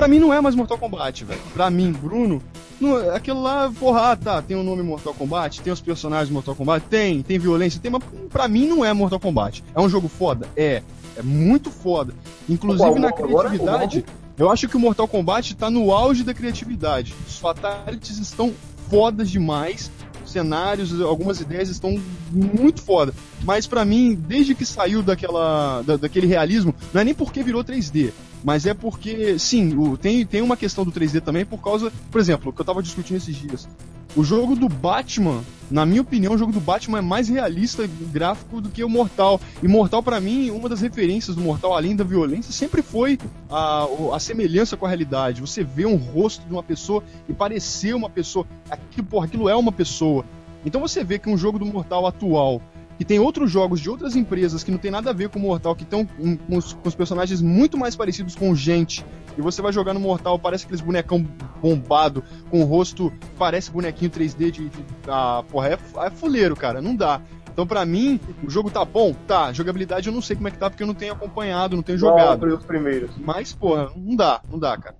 pra 0.00 0.08
mim 0.08 0.18
não 0.18 0.32
é 0.32 0.40
mais 0.40 0.54
Mortal 0.54 0.78
Kombat, 0.78 1.24
velho. 1.26 1.40
Pra 1.52 1.68
mim, 1.68 1.92
Bruno, 1.92 2.42
não, 2.80 2.98
é- 2.98 3.14
aquilo 3.14 3.42
lá, 3.42 3.70
porra, 3.78 4.12
ah, 4.12 4.16
tá, 4.16 4.40
tem 4.40 4.56
o 4.56 4.62
nome 4.62 4.82
Mortal 4.82 5.12
Kombat, 5.12 5.60
tem 5.60 5.70
os 5.70 5.80
personagens 5.80 6.30
Mortal 6.30 6.54
Kombat, 6.54 6.86
tem, 6.88 7.22
tem 7.22 7.38
violência, 7.38 7.78
tem, 7.78 7.90
mas 7.90 8.02
pra 8.30 8.48
mim 8.48 8.66
não 8.66 8.82
é 8.82 8.94
Mortal 8.94 9.20
Kombat. 9.20 9.62
É 9.74 9.80
um 9.80 9.90
jogo 9.90 10.08
foda? 10.08 10.48
É. 10.56 10.82
É 11.16 11.22
muito 11.22 11.70
foda. 11.70 12.14
Inclusive 12.48 12.98
na 12.98 13.08
agora, 13.08 13.50
criatividade, 13.50 14.04
eu 14.38 14.50
acho 14.50 14.66
que 14.68 14.76
o 14.76 14.80
Mortal 14.80 15.06
Kombat 15.06 15.54
tá 15.54 15.68
no 15.68 15.92
auge 15.92 16.24
da 16.24 16.32
criatividade. 16.32 17.14
Os 17.28 17.36
fatalities 17.38 18.16
estão 18.16 18.54
fodas 18.88 19.28
demais. 19.30 19.90
Cenários, 20.30 21.00
algumas 21.00 21.40
ideias 21.40 21.68
estão 21.68 22.00
muito 22.30 22.82
foda. 22.82 23.12
Mas 23.44 23.66
pra 23.66 23.84
mim, 23.84 24.14
desde 24.14 24.54
que 24.54 24.64
saiu 24.64 25.02
daquela, 25.02 25.82
da- 25.82 25.96
daquele 25.96 26.26
realismo, 26.26 26.74
não 26.92 27.00
é 27.00 27.04
nem 27.04 27.14
porque 27.14 27.42
virou 27.42 27.64
3D, 27.64 28.12
mas 28.44 28.66
é 28.66 28.74
porque, 28.74 29.38
sim, 29.38 29.72
tem, 30.00 30.24
tem 30.26 30.42
uma 30.42 30.56
questão 30.56 30.84
do 30.84 30.92
3D 30.92 31.20
também 31.20 31.44
por 31.44 31.58
causa, 31.58 31.92
por 32.10 32.20
exemplo, 32.20 32.52
que 32.52 32.60
eu 32.60 32.64
tava 32.64 32.82
discutindo 32.82 33.16
esses 33.16 33.36
dias. 33.36 33.68
O 34.16 34.24
jogo 34.24 34.56
do 34.56 34.68
Batman, 34.68 35.40
na 35.70 35.86
minha 35.86 36.02
opinião, 36.02 36.34
o 36.34 36.38
jogo 36.38 36.50
do 36.50 36.58
Batman 36.58 36.98
é 36.98 37.00
mais 37.00 37.28
realista 37.28 37.88
gráfico 38.12 38.60
do 38.60 38.68
que 38.68 38.82
o 38.82 38.88
Mortal. 38.88 39.40
E 39.62 39.68
Mortal, 39.68 40.02
pra 40.02 40.20
mim, 40.20 40.50
uma 40.50 40.68
das 40.68 40.80
referências 40.80 41.36
do 41.36 41.42
Mortal, 41.42 41.74
além 41.74 41.94
da 41.94 42.02
violência, 42.02 42.52
sempre 42.52 42.82
foi 42.82 43.18
a, 43.48 43.86
a 44.12 44.18
semelhança 44.18 44.76
com 44.76 44.84
a 44.84 44.88
realidade. 44.88 45.40
Você 45.40 45.62
vê 45.62 45.86
um 45.86 45.94
rosto 45.94 46.44
de 46.44 46.52
uma 46.52 46.62
pessoa 46.62 47.04
e 47.28 47.32
parecer 47.32 47.94
uma 47.94 48.10
pessoa. 48.10 48.44
Aquilo, 48.68 49.06
porra, 49.06 49.26
aquilo 49.26 49.48
é 49.48 49.54
uma 49.54 49.70
pessoa. 49.70 50.24
Então 50.66 50.80
você 50.80 51.04
vê 51.04 51.16
que 51.16 51.30
um 51.30 51.38
jogo 51.38 51.58
do 51.58 51.64
Mortal 51.64 52.04
atual, 52.04 52.60
que 53.00 53.04
tem 53.06 53.18
outros 53.18 53.50
jogos 53.50 53.80
de 53.80 53.88
outras 53.88 54.14
empresas 54.14 54.62
que 54.62 54.70
não 54.70 54.76
tem 54.76 54.90
nada 54.90 55.08
a 55.08 55.12
ver 55.14 55.30
com 55.30 55.38
o 55.38 55.42
Mortal, 55.42 55.74
que 55.74 55.84
estão 55.84 56.04
com, 56.04 56.36
com 56.36 56.56
os, 56.58 56.74
com 56.74 56.86
os 56.86 56.94
personagens 56.94 57.40
muito 57.40 57.78
mais 57.78 57.96
parecidos 57.96 58.34
com 58.34 58.54
gente, 58.54 59.02
e 59.38 59.40
você 59.40 59.62
vai 59.62 59.72
jogar 59.72 59.94
no 59.94 60.00
Mortal, 60.00 60.38
parece 60.38 60.66
aqueles 60.66 60.82
bonecão 60.82 61.26
bombado, 61.62 62.22
com 62.50 62.60
o 62.60 62.64
rosto, 62.66 63.10
parece 63.38 63.70
bonequinho 63.70 64.10
3D 64.10 64.50
de. 64.50 64.68
de 64.68 64.84
ah, 65.08 65.42
porra, 65.50 65.68
é, 65.68 65.78
é 66.04 66.10
fuleiro, 66.10 66.54
cara, 66.54 66.82
não 66.82 66.94
dá. 66.94 67.22
Então, 67.50 67.66
pra 67.66 67.86
mim, 67.86 68.20
o 68.44 68.50
jogo 68.50 68.70
tá 68.70 68.84
bom? 68.84 69.14
Tá. 69.26 69.50
Jogabilidade 69.50 70.06
eu 70.06 70.12
não 70.12 70.20
sei 70.20 70.36
como 70.36 70.48
é 70.48 70.50
que 70.50 70.58
tá, 70.58 70.68
porque 70.68 70.82
eu 70.82 70.86
não 70.86 70.92
tenho 70.92 71.14
acompanhado, 71.14 71.76
não 71.76 71.82
tenho 71.82 71.96
jogado. 71.96 72.44
Igual 72.44 72.58
os 72.58 72.66
primeiros. 72.66 73.12
Mas, 73.16 73.54
porra, 73.54 73.90
não 73.96 74.14
dá, 74.14 74.42
não 74.52 74.58
dá, 74.58 74.76
cara. 74.76 74.96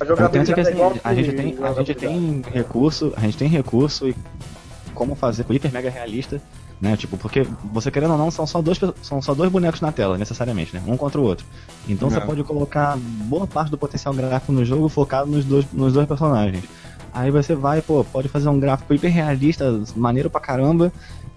A 0.00 0.28
penso 0.30 0.54
que 0.54 0.60
é 0.60 0.62
assim, 0.62 0.80
aos 0.80 0.98
a 1.04 1.12
gente 1.12 1.32
tem, 1.32 1.58
a 1.62 1.72
gente 1.74 1.94
tem 1.94 2.42
recurso, 2.50 3.12
a 3.14 3.20
gente 3.20 3.36
tem 3.36 3.48
recurso 3.48 4.08
e 4.08 4.16
como 4.94 5.14
fazer 5.14 5.44
com 5.44 5.52
hiper 5.52 5.70
mega 5.70 5.90
realista, 5.90 6.40
né? 6.80 6.96
Tipo, 6.96 7.16
porque 7.16 7.46
você 7.72 7.90
querendo 7.90 8.12
ou 8.12 8.18
não, 8.18 8.30
são 8.30 8.46
só 8.46 8.62
dois, 8.62 8.78
são 9.02 9.20
só 9.20 9.34
dois 9.34 9.50
bonecos 9.50 9.80
na 9.80 9.92
tela, 9.92 10.16
necessariamente, 10.16 10.74
né? 10.74 10.82
Um 10.86 10.96
contra 10.96 11.20
o 11.20 11.24
outro. 11.24 11.44
Então 11.88 12.08
você 12.10 12.18
É. 12.18 12.20
pode 12.20 12.42
colocar 12.44 12.96
boa 12.98 13.46
parte 13.46 13.70
do 13.70 13.78
potencial 13.78 14.14
gráfico 14.14 14.52
no 14.52 14.64
jogo 14.64 14.88
focado 14.88 15.30
nos 15.30 15.44
dois, 15.44 15.66
nos 15.72 15.92
dois 15.92 16.06
personagens. 16.06 16.64
Aí 17.12 17.30
você 17.30 17.54
vai, 17.56 17.82
pô, 17.82 18.04
pode 18.04 18.28
fazer 18.28 18.48
um 18.48 18.58
gráfico 18.60 18.94
hiper 18.94 19.12
realista, 19.12 19.80
maneiro 19.96 20.30
pra 20.30 20.40
caramba. 20.40 20.92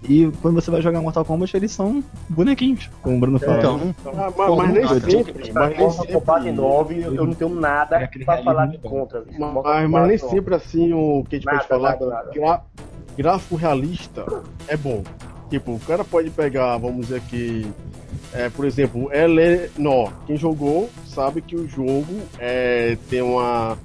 E 0.06 0.30
quando 0.42 0.54
você 0.54 0.70
vai 0.70 0.82
jogar 0.82 1.00
Mortal 1.00 1.24
Kombat, 1.24 1.56
eles 1.56 1.72
são 1.72 2.04
bonequinhos, 2.28 2.90
como 3.02 3.16
o 3.16 3.20
Bruno 3.20 3.38
fala. 3.40 3.58
Então, 3.58 3.94
Ah, 4.06 4.30
mas, 4.36 4.56
mas 4.56 4.72
nem 4.72 4.86
sempre, 5.00 5.52
mas 5.52 5.70
nem 5.70 5.78
Mortal 5.80 6.06
Kombat 6.06 6.42
sempre, 6.44 6.52
9, 6.52 7.02
eu 7.02 7.14
eu 7.14 7.26
não 7.26 7.34
tenho 7.34 7.54
nada 7.54 7.96
É 7.96 8.06
pra 8.06 8.42
falar 8.42 8.64
realismo 8.66 8.88
contra. 8.90 9.22
bicho. 9.22 9.40
mas, 9.40 9.54
mas 9.54 9.64
Kombat 9.64 9.88
nem 10.08 10.18
9. 10.18 10.18
sempre 10.18 10.54
assim 10.54 10.92
o 10.92 11.24
que 11.28 11.36
a 11.36 11.38
gente 11.38 11.46
Nada, 11.46 11.56
pode 11.58 11.68
falar 11.68 11.90
nada, 11.92 12.06
nada. 12.06 12.30
gra- 12.34 12.62
gráfico 13.16 13.56
realista 13.56 14.26
é 14.68 14.76
bom. 14.76 15.02
Tipo, 15.54 15.76
o 15.76 15.78
cara 15.78 16.02
pode 16.02 16.30
pegar, 16.30 16.76
vamos 16.78 17.06
dizer 17.06 17.20
que, 17.30 17.64
é, 18.32 18.48
por 18.48 18.64
exemplo, 18.64 19.08
Eleanor. 19.12 20.12
Quem 20.26 20.36
jogou 20.36 20.90
sabe 21.06 21.40
que 21.40 21.54
o 21.54 21.68
jogo 21.68 22.22
é, 22.40 22.98
tem 23.08 23.22
uma 23.22 23.78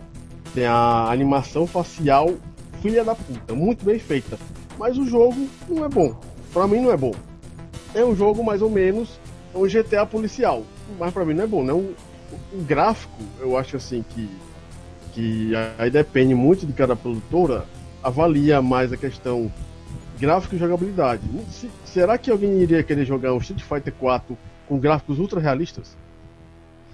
tem 0.56 0.66
a 0.66 1.12
animação 1.12 1.68
facial 1.68 2.34
filha 2.82 3.04
da 3.04 3.14
puta, 3.14 3.54
muito 3.54 3.86
bem 3.86 4.00
feita. 4.00 4.36
Mas 4.80 4.98
o 4.98 5.06
jogo 5.06 5.48
não 5.70 5.86
é 5.86 5.88
bom. 5.88 6.20
Pra 6.52 6.68
mim 6.68 6.82
não 6.82 6.92
é 6.92 6.98
bom. 6.98 7.14
É 7.94 8.04
um 8.04 8.16
jogo 8.16 8.44
mais 8.44 8.64
ou 8.64 8.70
menos 8.72 9.20
um 9.54 9.68
GTA 9.68 10.08
policial, 10.08 10.64
mas 10.98 11.14
pra 11.14 11.24
mim 11.24 11.36
não 11.36 11.44
é 11.44 11.48
bom. 11.48 11.64
Não, 11.64 11.78
o, 11.78 11.96
o 12.52 12.64
gráfico, 12.64 13.22
eu 13.40 13.56
acho 13.56 13.78
assim 13.78 14.04
que 14.10 14.28
que 15.14 15.52
aí 15.78 15.92
depende 15.92 16.34
muito 16.34 16.66
de 16.66 16.74
cada 16.74 16.96
produtora, 16.96 17.66
avalia 18.02 18.60
mais 18.60 18.92
a 18.92 18.98
questão 18.98 19.52
gráfico 20.20 20.56
e 20.56 20.60
jogabilidade. 20.60 21.22
Se- 21.52 21.70
será 21.86 22.18
que 22.18 22.30
alguém 22.30 22.60
iria 22.62 22.84
querer 22.84 23.06
jogar 23.06 23.34
um 23.34 23.38
Street 23.38 23.62
Fighter 23.64 23.94
4 24.00 24.38
com 24.68 24.78
gráficos 24.78 25.18
ultra 25.20 25.40
realistas? 25.40 25.96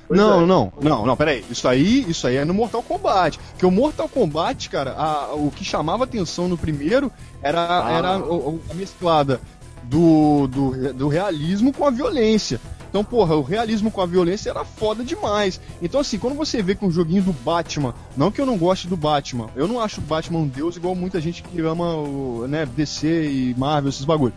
Pois 0.07 0.19
não, 0.19 0.43
é. 0.43 0.45
não, 0.45 0.71
não, 0.79 1.05
não, 1.05 1.17
peraí. 1.17 1.43
Isso 1.49 1.67
aí, 1.67 2.05
isso 2.07 2.27
aí 2.27 2.35
é 2.35 2.45
no 2.45 2.53
Mortal 2.53 2.83
Kombat. 2.83 3.39
Porque 3.51 3.65
o 3.65 3.71
Mortal 3.71 4.07
Kombat, 4.07 4.69
cara, 4.69 4.91
a- 4.91 5.33
o 5.33 5.49
que 5.49 5.65
chamava 5.65 6.03
atenção 6.03 6.47
no 6.47 6.57
primeiro 6.57 7.11
era, 7.41 7.85
Ah. 7.87 7.91
era 7.91 8.17
o- 8.19 8.49
o- 8.55 8.61
a 8.69 8.73
mesclada 8.75 9.41
do, 9.83 10.47
do, 10.47 10.93
do 10.93 11.07
realismo 11.07 11.73
com 11.73 11.85
a 11.87 11.89
violência. 11.89 12.61
Então, 12.95 13.03
porra, 13.03 13.35
o 13.35 13.41
realismo 13.41 13.91
com 13.91 13.99
a 13.99 14.05
violência 14.05 14.49
era 14.49 14.63
foda 14.63 15.03
demais. 15.03 15.59
Então, 15.81 15.99
assim, 15.99 16.17
quando 16.17 16.33
você 16.33 16.63
vê 16.63 16.75
que 16.75 16.85
um 16.85 16.89
joguinho 16.89 17.23
do 17.23 17.33
Batman, 17.33 17.93
não 18.15 18.31
que 18.31 18.39
eu 18.39 18.45
não 18.45 18.57
goste 18.57 18.87
do 18.87 18.95
Batman, 18.95 19.49
eu 19.53 19.67
não 19.67 19.81
acho 19.81 19.99
o 19.99 20.03
Batman 20.05 20.39
um 20.39 20.47
deus 20.47 20.77
igual 20.77 20.95
muita 20.95 21.19
gente 21.19 21.43
que 21.43 21.59
ama 21.59 21.93
o, 21.93 22.47
né, 22.47 22.65
DC 22.65 23.05
e 23.05 23.55
Marvel, 23.57 23.89
esses 23.89 24.05
bagulho. 24.05 24.31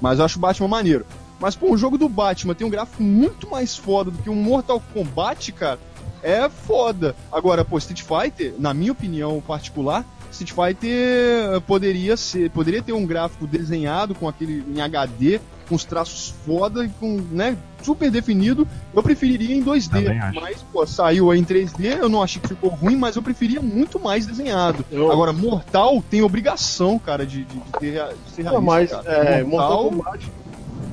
Mas 0.00 0.20
eu 0.20 0.24
acho 0.24 0.38
o 0.38 0.40
Batman 0.40 0.68
maneiro. 0.68 1.04
Mas, 1.40 1.56
pô, 1.56 1.72
um 1.72 1.76
jogo 1.76 1.98
do 1.98 2.08
Batman 2.08 2.54
tem 2.54 2.64
um 2.64 2.70
gráfico 2.70 3.02
muito 3.02 3.50
mais 3.50 3.76
foda 3.76 4.08
do 4.08 4.18
que 4.18 4.30
um 4.30 4.36
Mortal 4.36 4.80
Kombat, 4.94 5.50
cara, 5.50 5.80
é 6.22 6.48
foda. 6.48 7.16
Agora, 7.32 7.64
pô, 7.64 7.76
Street 7.76 8.02
Fighter, 8.02 8.54
na 8.56 8.72
minha 8.72 8.92
opinião 8.92 9.42
particular, 9.44 10.04
Street 10.30 10.52
Fighter 10.52 11.60
poderia 11.62 12.16
ser, 12.16 12.50
poderia 12.50 12.82
ter 12.82 12.92
um 12.92 13.04
gráfico 13.04 13.48
desenhado 13.48 14.14
com 14.14 14.28
aquele 14.28 14.64
em 14.72 14.80
HD, 14.80 15.40
com 15.68 15.74
os 15.74 15.84
traços 15.84 16.34
foda 16.44 16.84
e 16.84 16.88
com, 16.88 17.16
né, 17.30 17.56
super 17.82 18.10
definido. 18.10 18.66
Eu 18.94 19.02
preferiria 19.02 19.54
em 19.54 19.62
2D, 19.62 19.90
Também 20.04 20.18
acho. 20.20 20.40
mas 20.40 20.62
pô, 20.72 20.86
saiu 20.86 21.30
aí 21.30 21.38
em 21.38 21.44
3D, 21.44 21.98
eu 22.00 22.08
não 22.08 22.22
achei 22.22 22.40
que 22.40 22.48
ficou 22.48 22.70
ruim, 22.70 22.96
mas 22.96 23.16
eu 23.16 23.22
preferia 23.22 23.60
muito 23.60 23.98
mais 24.00 24.26
desenhado. 24.26 24.84
Eu- 24.90 25.10
Agora, 25.12 25.32
Mortal 25.32 26.02
tem 26.10 26.22
obrigação, 26.22 26.98
cara, 26.98 27.26
de, 27.26 27.44
de, 27.44 27.54
de 27.56 27.70
ter, 27.78 27.92
de 28.26 28.30
ser 28.34 28.42
Não, 28.44 28.60
realista, 28.60 28.62
mas 28.62 28.90
cara. 28.90 29.10
é, 29.38 29.44
Mortal 29.44 29.84
Kombat 29.90 30.30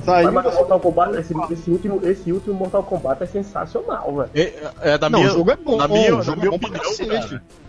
saiu 0.04 0.32
Mas, 0.32 0.34
mas 0.34 0.44
da- 0.44 0.58
Mortal 0.60 0.80
Kombat, 0.80 1.16
esse, 1.18 1.34
esse 1.52 1.70
último, 1.70 2.00
esse 2.06 2.32
último 2.32 2.54
Mortal 2.54 2.82
Kombat 2.82 3.22
é 3.22 3.26
sensacional, 3.26 4.14
velho. 4.16 4.30
É, 4.34 4.92
é 4.94 4.98
da 4.98 5.08
Não, 5.08 5.18
minha, 5.20 5.30
o 5.30 5.34
jogo 5.34 5.50
é 5.50 5.56
bom, 5.56 5.76
na 5.76 5.88
minha, 5.88 6.14
o 6.14 6.16
na 6.18 6.22
jogo 6.22 6.40
minha 6.40 6.54
é 6.54 6.58
bom 6.58 6.66
opinião, 6.66 6.90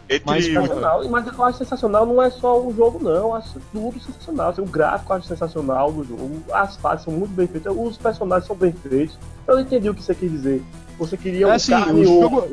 entre 0.08 0.24
Mas, 0.26 0.46
o- 0.46 0.48
Sensacional. 0.52 1.10
Mas 1.10 1.28
eu 1.28 1.44
acho 1.44 1.58
sensacional 1.58 2.06
não 2.06 2.22
é 2.22 2.30
só 2.30 2.60
o 2.62 2.72
jogo, 2.76 3.00
não. 3.02 3.12
Eu 3.12 3.34
acho 3.34 3.60
tudo 3.72 4.00
sensacional. 4.00 4.50
Assim, 4.52 4.62
o 4.62 4.66
gráfico 4.66 5.12
eu 5.12 5.18
acho 5.18 5.28
sensacional 5.28 5.92
do 5.92 6.04
jogo. 6.04 6.44
As 6.54 6.76
fases 6.78 7.06
são 7.06 7.14
muito 7.14 7.32
bem 7.32 7.48
feitas. 7.48 7.74
Os 7.76 7.98
personagens 7.98 8.46
são 8.46 8.56
bem 8.56 8.72
feitos. 8.72 9.18
Eu 9.48 9.56
não 9.56 9.62
entendi 9.62 9.90
o 9.90 9.96
que 9.96 10.04
você 10.04 10.14
quis 10.14 10.30
dizer. 10.32 10.64
Você 11.00 11.18
queria 11.18 11.48
um 11.48 11.52
É 11.52 11.56
assim, 11.56 11.72
carne 11.72 12.02
o 12.02 12.06
jogo- 12.06 12.48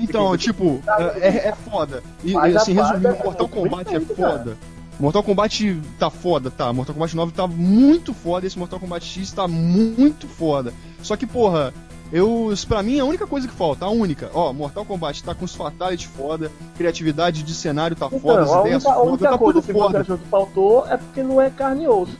Então, 0.00 0.36
tipo, 0.38 0.80
é, 1.20 1.48
é 1.48 1.52
foda. 1.70 2.02
E 2.24 2.34
assim, 2.34 2.72
resumindo, 2.72 3.08
é 3.08 3.22
Mortal 3.22 3.48
Kombat 3.48 3.94
é 3.94 4.00
foda. 4.00 4.56
Mortal 4.98 5.22
Kombat 5.22 5.80
tá 5.98 6.08
foda, 6.10 6.50
tá. 6.50 6.72
Mortal 6.72 6.94
Kombat 6.94 7.14
9 7.14 7.32
tá 7.32 7.46
muito 7.46 8.14
foda. 8.14 8.46
Esse 8.46 8.58
Mortal 8.58 8.80
Kombat 8.80 9.04
X 9.06 9.32
tá 9.32 9.46
muito 9.46 10.26
foda. 10.26 10.72
Só 11.02 11.16
que, 11.16 11.26
porra, 11.26 11.72
eu. 12.12 12.52
Pra 12.66 12.82
mim, 12.82 12.98
a 12.98 13.04
única 13.04 13.26
coisa 13.26 13.46
que 13.46 13.54
falta, 13.54 13.84
a 13.84 13.90
única, 13.90 14.30
ó, 14.32 14.52
Mortal 14.52 14.84
Kombat 14.84 15.22
tá 15.22 15.34
com 15.34 15.44
os 15.44 15.54
Fatality 15.54 16.08
foda, 16.08 16.50
criatividade 16.76 17.42
de 17.42 17.54
cenário 17.54 17.96
tá 17.96 18.06
Então, 18.06 18.20
foda, 18.20 18.42
as 18.42 18.50
ideias 18.50 18.84
única, 18.84 18.90
a 18.90 18.94
foda, 18.94 19.10
única 19.10 19.28
tá 19.30 19.38
coisa 19.38 19.60
tudo 19.60 19.66
que 19.66 19.72
foda. 19.72 20.04
que 20.04 20.28
faltou 20.30 20.86
é 20.86 20.96
porque 20.96 21.22
não 21.22 21.40
é 21.40 21.50
carne 21.50 21.84
e 21.84 21.88
osso. 21.88 22.16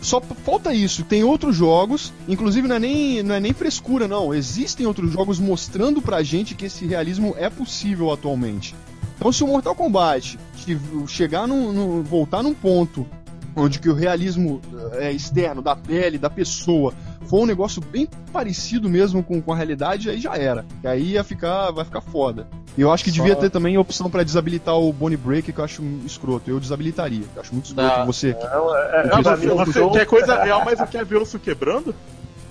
Só 0.00 0.20
falta 0.20 0.72
isso. 0.72 1.02
Tem 1.02 1.24
outros 1.24 1.56
jogos, 1.56 2.12
inclusive 2.28 2.68
não 2.68 2.76
é, 2.76 2.78
nem, 2.78 3.22
não 3.22 3.34
é 3.34 3.40
nem 3.40 3.52
frescura, 3.52 4.06
não. 4.06 4.32
Existem 4.32 4.86
outros 4.86 5.10
jogos 5.10 5.40
mostrando 5.40 6.00
pra 6.00 6.22
gente 6.22 6.54
que 6.54 6.66
esse 6.66 6.86
realismo 6.86 7.34
é 7.38 7.50
possível 7.50 8.12
atualmente. 8.12 8.74
Então, 9.16 9.32
se 9.32 9.42
o 9.42 9.46
Mortal 9.46 9.74
Kombat 9.74 10.38
che- 10.56 10.78
chegar 11.08 11.46
num, 11.48 11.72
num- 11.72 12.02
voltar 12.02 12.42
num 12.42 12.54
ponto 12.54 13.06
onde 13.54 13.78
que 13.78 13.88
o 13.88 13.94
realismo 13.94 14.60
é, 14.94 15.10
externo, 15.10 15.62
da 15.62 15.74
pele, 15.74 16.18
da 16.18 16.28
pessoa, 16.28 16.92
for 17.26 17.40
um 17.42 17.46
negócio 17.46 17.80
bem 17.80 18.06
parecido 18.30 18.86
mesmo 18.88 19.22
com, 19.22 19.40
com 19.40 19.52
a 19.52 19.56
realidade, 19.56 20.10
aí 20.10 20.20
já 20.20 20.36
era. 20.36 20.64
E 20.84 20.86
aí 20.86 21.02
ia 21.12 21.24
ficar, 21.24 21.70
vai 21.70 21.84
ficar 21.84 22.02
foda. 22.02 22.46
E 22.76 22.82
eu 22.82 22.92
acho 22.92 23.02
que 23.02 23.10
Só- 23.10 23.16
devia 23.16 23.34
ter 23.34 23.48
também 23.48 23.74
a 23.76 23.80
opção 23.80 24.10
pra 24.10 24.22
desabilitar 24.22 24.78
o 24.78 24.92
Bone 24.92 25.16
Breaker, 25.16 25.54
que 25.54 25.58
eu 25.60 25.64
acho 25.64 25.82
escroto. 26.04 26.50
Eu 26.50 26.60
desabilitaria. 26.60 27.24
Eu 27.34 27.40
acho 27.40 27.54
muito 27.54 27.64
escroto 27.66 27.88
Tá. 27.88 28.04
você. 28.04 28.34
Não, 28.34 28.76
é, 28.76 28.90
é, 28.90 29.06
Não, 29.06 29.20
o 29.20 29.64
Você 29.64 29.72
jogo- 29.80 29.92
quer 29.94 30.04
coisa 30.04 30.42
real, 30.44 30.62
mas 30.62 30.78
não 30.78 30.86
quer 30.86 31.06
ver 31.06 31.16
osso 31.16 31.38
quebrando? 31.38 31.94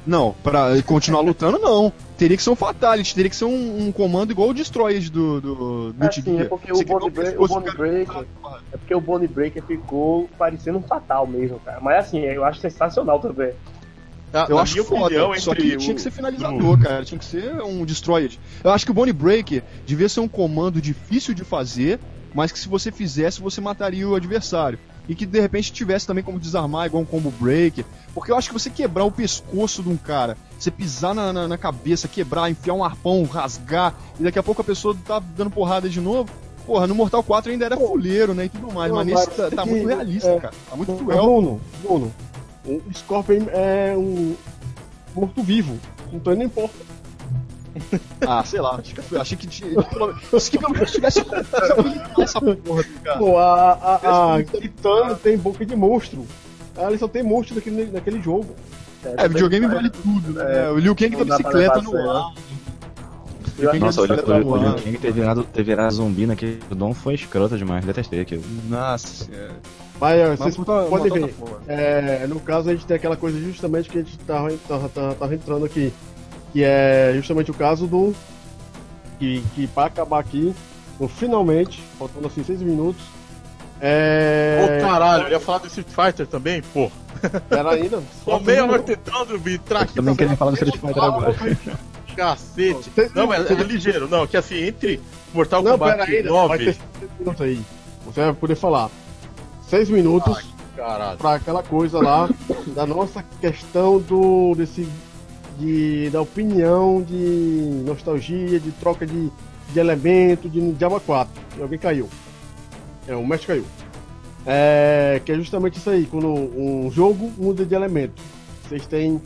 Não, 0.08 0.34
pra 0.44 0.82
continuar 0.84 1.22
lutando, 1.22 1.60
não. 1.60 1.94
Teria 2.18 2.38
que 2.38 2.44
ser 2.44 2.50
um 2.50 2.56
Fatality, 2.56 3.14
teria 3.14 3.30
que 3.30 3.36
ser 3.36 3.44
um, 3.46 3.88
um 3.88 3.92
comando 3.92 4.32
igual 4.32 4.50
o 4.50 4.54
Destroyed 4.54 5.12
do, 5.12 5.42
do, 5.42 5.56
do 5.94 5.96
É, 6.06 6.08
Guilty 6.08 6.22
sim, 6.22 6.40
é 6.40 6.46
porque 6.46 6.74
Você 6.74 6.84
o 6.84 6.88
Bone, 6.88 7.10
Break, 7.10 7.38
o 7.38 7.48
Bone. 7.48 7.72
Breaker. 7.72 8.26
É 8.72 8.78
porque 8.78 8.96
o 8.96 9.02
Bone 9.02 9.28
Breaker 9.28 9.62
ficou 9.64 10.30
parecendo 10.38 10.78
um 10.78 10.82
fatal 10.82 11.28
mesmo, 11.28 11.60
cara. 11.60 11.80
Mas 11.82 12.06
assim, 12.06 12.20
eu 12.20 12.46
acho 12.46 12.62
sensacional 12.62 13.20
também. 13.20 13.52
Ah, 14.34 14.48
Eu 14.50 14.56
na 14.58 14.62
acho 14.64 14.84
foda, 14.84 15.06
opinião, 15.06 15.40
só 15.40 15.54
que 15.54 15.78
tinha 15.78 15.92
o- 15.94 15.96
que 15.96 16.02
ser 16.02 16.12
finalizador, 16.12 16.78
cara. 16.82 17.04
Tinha 17.06 17.20
que 17.20 17.26
ser 17.26 17.62
um 17.62 17.86
Destroyed. 17.86 18.40
Eu 18.64 18.72
acho 18.72 18.86
que 18.86 18.92
o 18.92 18.94
Bone 18.94 19.14
Breaker 19.14 19.64
devia 19.86 20.08
ser 20.10 20.20
um 20.22 20.28
comando 20.28 20.82
difícil 20.82 21.34
de 21.34 21.44
fazer, 21.44 22.00
mas 22.34 22.52
que 22.52 22.60
se 22.60 22.68
você 22.70 22.92
fizesse, 22.92 23.42
você 23.42 23.60
mataria 23.62 24.08
o 24.08 24.16
adversário. 24.16 24.80
E 25.08 25.14
que 25.16 25.26
de 25.26 25.40
repente 25.40 25.72
tivesse 25.72 26.08
também 26.08 26.24
como 26.24 26.40
desarmar, 26.40 26.88
igual 26.88 27.04
um 27.04 27.06
combo 27.06 27.30
breaker. 27.40 27.86
Porque 28.16 28.32
eu 28.32 28.38
acho 28.38 28.48
que 28.48 28.54
você 28.54 28.70
quebrar 28.72 29.04
o 29.06 29.12
pescoço 29.12 29.84
de 29.84 29.90
um 29.90 29.98
cara, 29.98 30.36
você 30.58 30.72
pisar 30.72 31.14
na, 31.14 31.32
na, 31.34 31.48
na 31.50 31.58
cabeça, 31.58 32.08
quebrar, 32.08 32.50
enfiar 32.50 32.74
um 32.74 32.84
arpão, 32.84 33.24
rasgar, 33.26 33.94
e 34.20 34.24
daqui 34.24 34.40
a 34.40 34.44
pouco 34.44 34.62
a 34.62 34.66
pessoa 34.66 34.96
tá 35.06 35.20
dando 35.20 35.52
porrada 35.52 35.88
de 35.90 36.00
novo. 36.00 36.32
Porra, 36.66 36.88
no 36.88 36.96
Mortal 36.96 37.22
4 37.22 37.52
ainda 37.52 37.66
era 37.66 37.78
fuleiro, 37.78 38.34
né? 38.34 38.46
E 38.46 38.50
tudo 38.50 38.72
mais, 38.74 38.90
Não, 38.90 38.98
mas 38.98 39.06
nesse 39.06 39.30
tá, 39.32 39.52
tá 39.52 39.64
que- 39.64 39.70
muito 39.70 39.88
realista, 39.88 40.30
é, 40.32 40.40
cara. 40.40 40.54
Tá 40.70 40.76
muito 40.76 40.96
cruel. 40.96 41.18
Bruno, 41.24 41.62
Bruno, 41.84 42.14
o 42.66 42.82
Scorpion 42.96 43.46
é 43.50 43.94
um 43.96 44.34
morto-vivo. 45.14 45.78
Então 46.12 46.34
ele 46.34 46.40
não 46.40 46.46
importa. 46.48 46.74
Ah, 48.26 48.44
sei 48.46 48.62
lá, 48.62 48.76
acho 48.80 48.96
que, 48.96 49.18
achei 49.18 49.38
que 49.38 49.48
menos- 49.48 50.50
que 50.50 50.58
pelo 50.58 50.72
menos 50.74 50.92
tivesse 50.92 51.20
essa 52.20 52.40
porra, 52.42 52.84
cara. 53.04 53.20
Pô, 53.20 53.38
a, 53.38 53.72
a, 53.74 54.36
a 54.38 54.44
Kitana 54.44 55.16
tem 55.16 55.38
boca 55.38 55.66
de 55.66 55.76
monstro. 55.76 56.26
Ela 56.76 56.98
só 56.98 57.08
tem 57.08 57.24
monstro 57.24 57.56
naquele, 57.56 57.86
naquele 57.92 58.22
jogo. 58.22 58.56
É, 59.18 59.28
videogame 59.28 59.68
vale 59.68 59.90
tudo, 59.90 60.34
né? 60.34 60.70
o 60.70 60.78
Liu 60.80 60.96
Kang 60.96 61.16
pra 61.16 61.26
bicicleta 61.26 61.82
no 61.82 61.98
ar. 62.12 62.34
Nossa, 63.80 64.02
o, 64.02 64.08
bicicleta 64.08 64.46
o, 64.46 64.52
o 64.52 64.58
Liu. 64.58 64.74
Kang 64.76 64.98
ter 64.98 65.12
virado, 65.14 65.44
ter 65.44 65.64
virado 65.64 65.94
zumbi 65.94 66.26
naquele 66.26 66.60
Dom 66.72 66.94
foi 66.94 67.14
escroto 67.14 67.58
demais, 67.58 67.86
detestei 67.86 68.22
aquilo. 68.22 68.44
Nossa, 68.68 69.32
é. 69.32 69.50
Mas 70.00 70.20
ó, 70.20 70.28
Mas 70.30 70.40
vocês 70.40 70.58
botar- 70.58 70.86
podem 70.86 71.12
ver. 71.12 71.36
É, 71.68 72.28
no 72.28 72.40
caso, 72.40 72.70
a 72.70 72.74
gente 72.74 72.86
tem 72.86 72.98
aquela 72.98 73.16
coisa 73.16 73.40
justamente 73.40 73.90
que 73.90 74.00
a 74.00 74.02
gente 74.02 74.18
tava, 74.20 74.52
tava, 74.68 74.90
tava, 74.90 75.16
tava 75.16 75.36
entrando 75.36 75.66
aqui. 75.66 75.94
Que 76.52 76.64
é 76.64 77.14
justamente 77.16 77.52
o 77.52 77.54
caso 77.54 77.88
do. 77.88 78.14
Que, 79.20 79.42
que 79.56 79.68
pra 79.68 79.86
acabar 79.86 80.20
aqui, 80.20 80.54
no 81.00 81.08
finalmente, 81.08 81.82
faltando 81.98 82.28
assim 82.28 82.44
6 82.44 82.62
minutos. 82.62 83.02
É. 83.82 84.80
Ô 84.80 84.88
caralho, 84.88 85.24
eu 85.26 85.32
ia 85.32 85.40
falar 85.40 85.60
do 85.60 85.68
Street 85.68 85.88
Fighter 85.88 86.28
também, 86.28 86.62
pô. 86.62 86.92
Era 87.50 87.72
ainda. 87.72 88.02
Tô 88.24 88.40
meia 88.40 88.66
hora 88.66 88.82
tentando 88.82 89.40
me 89.40 89.58
trazer. 89.58 89.94
Também 89.94 90.16
queria 90.16 90.38
falar 90.38 90.52
do 90.52 90.56
Street 90.56 90.78
Fighter 90.78 91.04
agora. 91.04 91.36
Cacete. 92.16 92.92
Não, 93.14 93.28
mas 93.28 93.50
é 93.52 93.54
ligeiro, 93.56 94.08
não, 94.08 94.26
que 94.26 94.38
assim, 94.38 94.64
entre 94.64 95.02
Mortal 95.34 95.62
Não, 95.62 95.74
Kombat 95.74 95.98
pera 95.98 96.10
aí, 96.10 96.24
vai 96.24 96.32
9. 96.32 96.58
ter 96.58 96.74
6 96.74 97.12
minutos 97.20 97.42
aí. 97.42 97.62
Você 98.06 98.22
vai 98.22 98.34
poder 98.34 98.56
falar. 98.56 98.90
6 99.68 99.90
minutos. 99.90 100.56
Caralho. 100.76 101.18
pra 101.18 101.36
aquela 101.36 101.64
coisa 101.64 102.02
lá 102.02 102.30
da 102.68 102.86
nossa 102.86 103.24
questão 103.40 103.98
do 103.98 104.54
desse 104.56 104.86
de 105.58 106.10
da 106.10 106.22
opinião 106.22 107.02
de 107.02 107.82
nostalgia 107.86 108.60
de 108.60 108.72
troca 108.74 109.06
de, 109.06 109.32
de 109.72 109.80
elemento 109.80 110.50
de 110.50 110.76
Java 110.78 111.00
4 111.00 111.32
e 111.58 111.62
alguém 111.62 111.80
caiu 111.80 112.10
é 113.08 113.16
o 113.16 113.26
mestre 113.26 113.48
caiu 113.48 113.66
é, 114.46 115.22
que 115.26 115.32
é 115.32 115.36
justamente 115.36 115.78
isso 115.78 115.90
aí 115.90 116.06
quando 116.06 116.28
um 116.28 116.92
jogo 116.92 117.32
muda 117.38 117.66
de 117.66 117.74
elemento 117.74 118.22
vocês 118.68 118.86
têm 118.86 119.22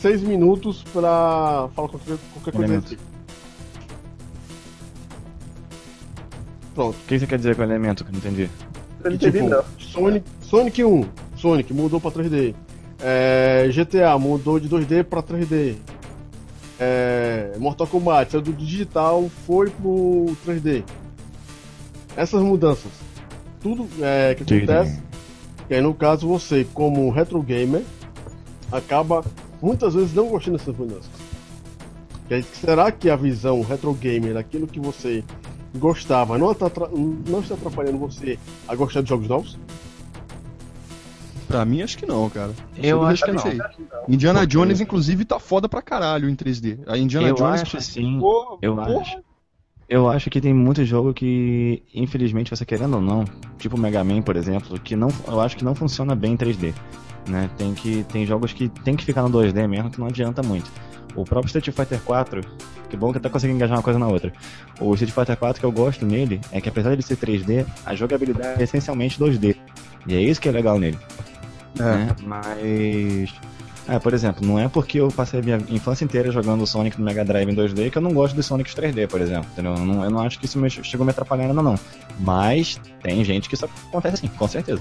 seis 0.00 0.22
minutos 0.22 0.82
pra 0.92 1.68
falar 1.74 1.88
qualquer, 1.88 2.16
qualquer 2.32 2.52
coisa 2.52 2.58
a 2.58 2.64
Elemento. 2.64 2.90
respeito. 2.90 3.10
pronto 6.74 6.96
O 6.96 7.06
que 7.06 7.18
você 7.18 7.26
quer 7.26 7.36
dizer 7.36 7.56
com 7.56 7.62
elemento 7.62 8.04
que 8.04 8.10
eu 8.10 8.12
não 8.12 8.18
entendi? 8.18 8.50
Eu 9.04 9.10
não 9.10 9.18
que, 9.18 9.26
entendi, 9.28 9.44
tipo, 9.44 9.50
não. 9.50 9.64
Sonic, 9.78 10.26
Sonic 10.42 10.84
1, 10.84 11.04
Sonic 11.36 11.72
mudou 11.74 12.00
pra 12.00 12.10
3D. 12.10 12.54
É, 13.02 13.68
GTA 13.72 14.18
mudou 14.18 14.58
de 14.58 14.68
2D 14.68 15.04
pra 15.04 15.22
3D. 15.22 15.76
É, 16.78 17.52
Mortal 17.58 17.86
Kombat 17.86 18.32
saiu 18.32 18.42
do 18.42 18.52
digital, 18.52 19.30
foi 19.46 19.70
pro 19.70 20.34
3D. 20.46 20.82
Essas 22.16 22.42
mudanças, 22.42 22.90
tudo 23.62 23.88
é, 24.02 24.34
que 24.34 24.42
acontece, 24.42 25.00
e 25.68 25.74
aí 25.74 25.80
no 25.80 25.94
caso 25.94 26.26
você, 26.26 26.66
como 26.74 27.10
retro 27.10 27.42
gamer, 27.42 27.82
acaba 28.72 29.24
muitas 29.60 29.94
vezes 29.94 30.14
não 30.14 30.28
gostando 30.28 30.58
dessas 30.58 30.76
mudanças. 30.76 31.10
E 32.28 32.34
aí, 32.34 32.42
será 32.42 32.90
que 32.92 33.10
a 33.10 33.16
visão 33.16 33.60
retro 33.62 33.92
gamer 33.92 34.34
daquilo 34.34 34.66
que 34.66 34.78
você 34.78 35.24
gostava 35.76 36.38
não 36.38 36.52
está, 36.52 36.66
atra- 36.66 36.88
não 36.92 37.40
está 37.40 37.54
atrapalhando 37.54 37.98
você 37.98 38.38
a 38.68 38.74
gostar 38.74 39.02
de 39.02 39.08
jogos 39.08 39.28
novos? 39.28 39.58
Pra 41.48 41.64
mim, 41.64 41.82
acho 41.82 41.98
que 41.98 42.06
não, 42.06 42.30
cara. 42.30 42.52
Eu 42.76 42.98
Sobre 43.00 43.12
acho 43.12 43.24
que 43.24 43.32
não. 43.32 43.44
aí. 43.44 43.58
Indiana 44.08 44.46
Jones, 44.46 44.80
inclusive, 44.80 45.24
tá 45.24 45.40
foda 45.40 45.68
pra 45.68 45.82
caralho 45.82 46.28
em 46.28 46.36
3D. 46.36 46.78
A 46.86 46.96
Indiana 46.96 47.26
eu 47.28 47.34
Jones. 47.34 47.62
acho 47.62 47.80
sim. 47.80 48.20
Pô, 48.20 48.56
Eu 48.62 48.76
porra. 48.76 49.00
acho. 49.00 49.18
Eu 49.90 50.08
acho 50.08 50.30
que 50.30 50.40
tem 50.40 50.54
muito 50.54 50.84
jogo 50.84 51.12
que, 51.12 51.82
infelizmente, 51.92 52.48
você 52.48 52.64
querendo 52.64 52.94
ou 52.94 53.02
não, 53.02 53.24
tipo 53.58 53.76
o 53.76 53.78
Mega 53.78 54.04
Man, 54.04 54.22
por 54.22 54.36
exemplo, 54.36 54.78
que 54.78 54.94
não, 54.94 55.08
eu 55.26 55.40
acho 55.40 55.56
que 55.56 55.64
não 55.64 55.74
funciona 55.74 56.14
bem 56.14 56.34
em 56.34 56.36
3D. 56.36 56.72
Né? 57.28 57.50
Tem, 57.58 57.74
que, 57.74 58.04
tem 58.04 58.24
jogos 58.24 58.52
que 58.52 58.68
tem 58.68 58.94
que 58.94 59.04
ficar 59.04 59.22
no 59.22 59.30
2D 59.30 59.66
mesmo, 59.66 59.90
que 59.90 59.98
não 59.98 60.06
adianta 60.06 60.44
muito. 60.44 60.70
O 61.16 61.24
próprio 61.24 61.48
Street 61.48 61.74
Fighter 61.74 62.00
4, 62.02 62.40
que 62.88 62.96
bom 62.96 63.10
que 63.10 63.18
até 63.18 63.28
consegui 63.28 63.52
engajar 63.52 63.76
uma 63.76 63.82
coisa 63.82 63.98
na 63.98 64.06
outra. 64.06 64.32
O 64.80 64.94
Street 64.94 65.12
Fighter 65.12 65.36
4 65.36 65.58
que 65.58 65.66
eu 65.66 65.72
gosto 65.72 66.06
nele 66.06 66.40
é 66.52 66.60
que 66.60 66.68
apesar 66.68 66.96
de 66.96 67.02
ser 67.02 67.16
3D, 67.16 67.66
a 67.84 67.92
jogabilidade 67.96 68.60
é 68.60 68.62
essencialmente 68.62 69.18
2D. 69.18 69.56
E 70.06 70.14
é 70.14 70.20
isso 70.20 70.40
que 70.40 70.48
é 70.48 70.52
legal 70.52 70.78
nele. 70.78 70.98
né? 71.76 72.14
Mas. 72.24 73.34
É, 73.90 73.98
por 73.98 74.14
exemplo, 74.14 74.46
não 74.46 74.56
é 74.56 74.68
porque 74.68 75.00
eu 75.00 75.08
passei 75.08 75.40
a 75.40 75.42
minha 75.42 75.56
infância 75.68 76.04
inteira 76.04 76.30
jogando 76.30 76.64
Sonic 76.64 76.96
no 76.96 77.04
Mega 77.04 77.24
Drive 77.24 77.50
em 77.50 77.56
2D 77.56 77.90
que 77.90 77.98
eu 77.98 78.02
não 78.02 78.12
gosto 78.12 78.36
dos 78.36 78.46
Sonics 78.46 78.72
3D, 78.72 79.08
por 79.08 79.20
exemplo. 79.20 79.50
Entendeu? 79.52 79.74
Eu 79.74 79.84
não, 79.84 80.04
eu 80.04 80.10
não 80.10 80.20
acho 80.20 80.38
que 80.38 80.46
isso 80.46 80.60
me, 80.60 80.70
chegou 80.70 81.02
a 81.02 81.06
me 81.06 81.10
atrapalhar 81.10 81.48
ainda, 81.48 81.60
não. 81.60 81.74
Mas 82.20 82.80
tem 83.02 83.24
gente 83.24 83.48
que 83.48 83.56
isso 83.56 83.64
acontece 83.64 84.18
sim, 84.18 84.28
com 84.28 84.46
certeza. 84.46 84.80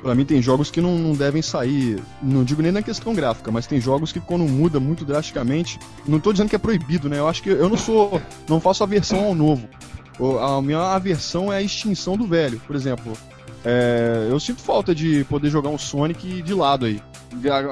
Pra 0.00 0.14
mim 0.14 0.24
tem 0.24 0.40
jogos 0.40 0.70
que 0.70 0.80
não, 0.80 0.96
não 0.96 1.12
devem 1.12 1.42
sair, 1.42 2.02
não 2.22 2.44
digo 2.44 2.62
nem 2.62 2.72
na 2.72 2.80
questão 2.80 3.12
gráfica, 3.12 3.52
mas 3.52 3.66
tem 3.66 3.78
jogos 3.78 4.10
que 4.10 4.20
quando 4.20 4.44
muda 4.44 4.80
muito 4.80 5.04
drasticamente, 5.04 5.78
não 6.06 6.18
tô 6.18 6.32
dizendo 6.32 6.48
que 6.48 6.56
é 6.56 6.58
proibido, 6.58 7.10
né? 7.10 7.18
Eu 7.18 7.28
acho 7.28 7.42
que 7.42 7.50
eu 7.50 7.68
não 7.68 7.76
sou, 7.76 8.22
não 8.48 8.58
faço 8.58 8.82
aversão 8.82 9.22
ao 9.22 9.34
novo. 9.34 9.68
A 10.40 10.62
minha 10.62 10.94
aversão 10.94 11.52
é 11.52 11.58
a 11.58 11.62
extinção 11.62 12.16
do 12.16 12.26
velho, 12.26 12.58
por 12.66 12.74
exemplo. 12.74 13.12
É, 13.70 14.28
eu 14.30 14.40
sinto 14.40 14.62
falta 14.62 14.94
de 14.94 15.24
poder 15.24 15.50
jogar 15.50 15.68
um 15.68 15.76
Sonic 15.78 16.40
de 16.42 16.54
lado 16.54 16.86
aí. 16.86 17.02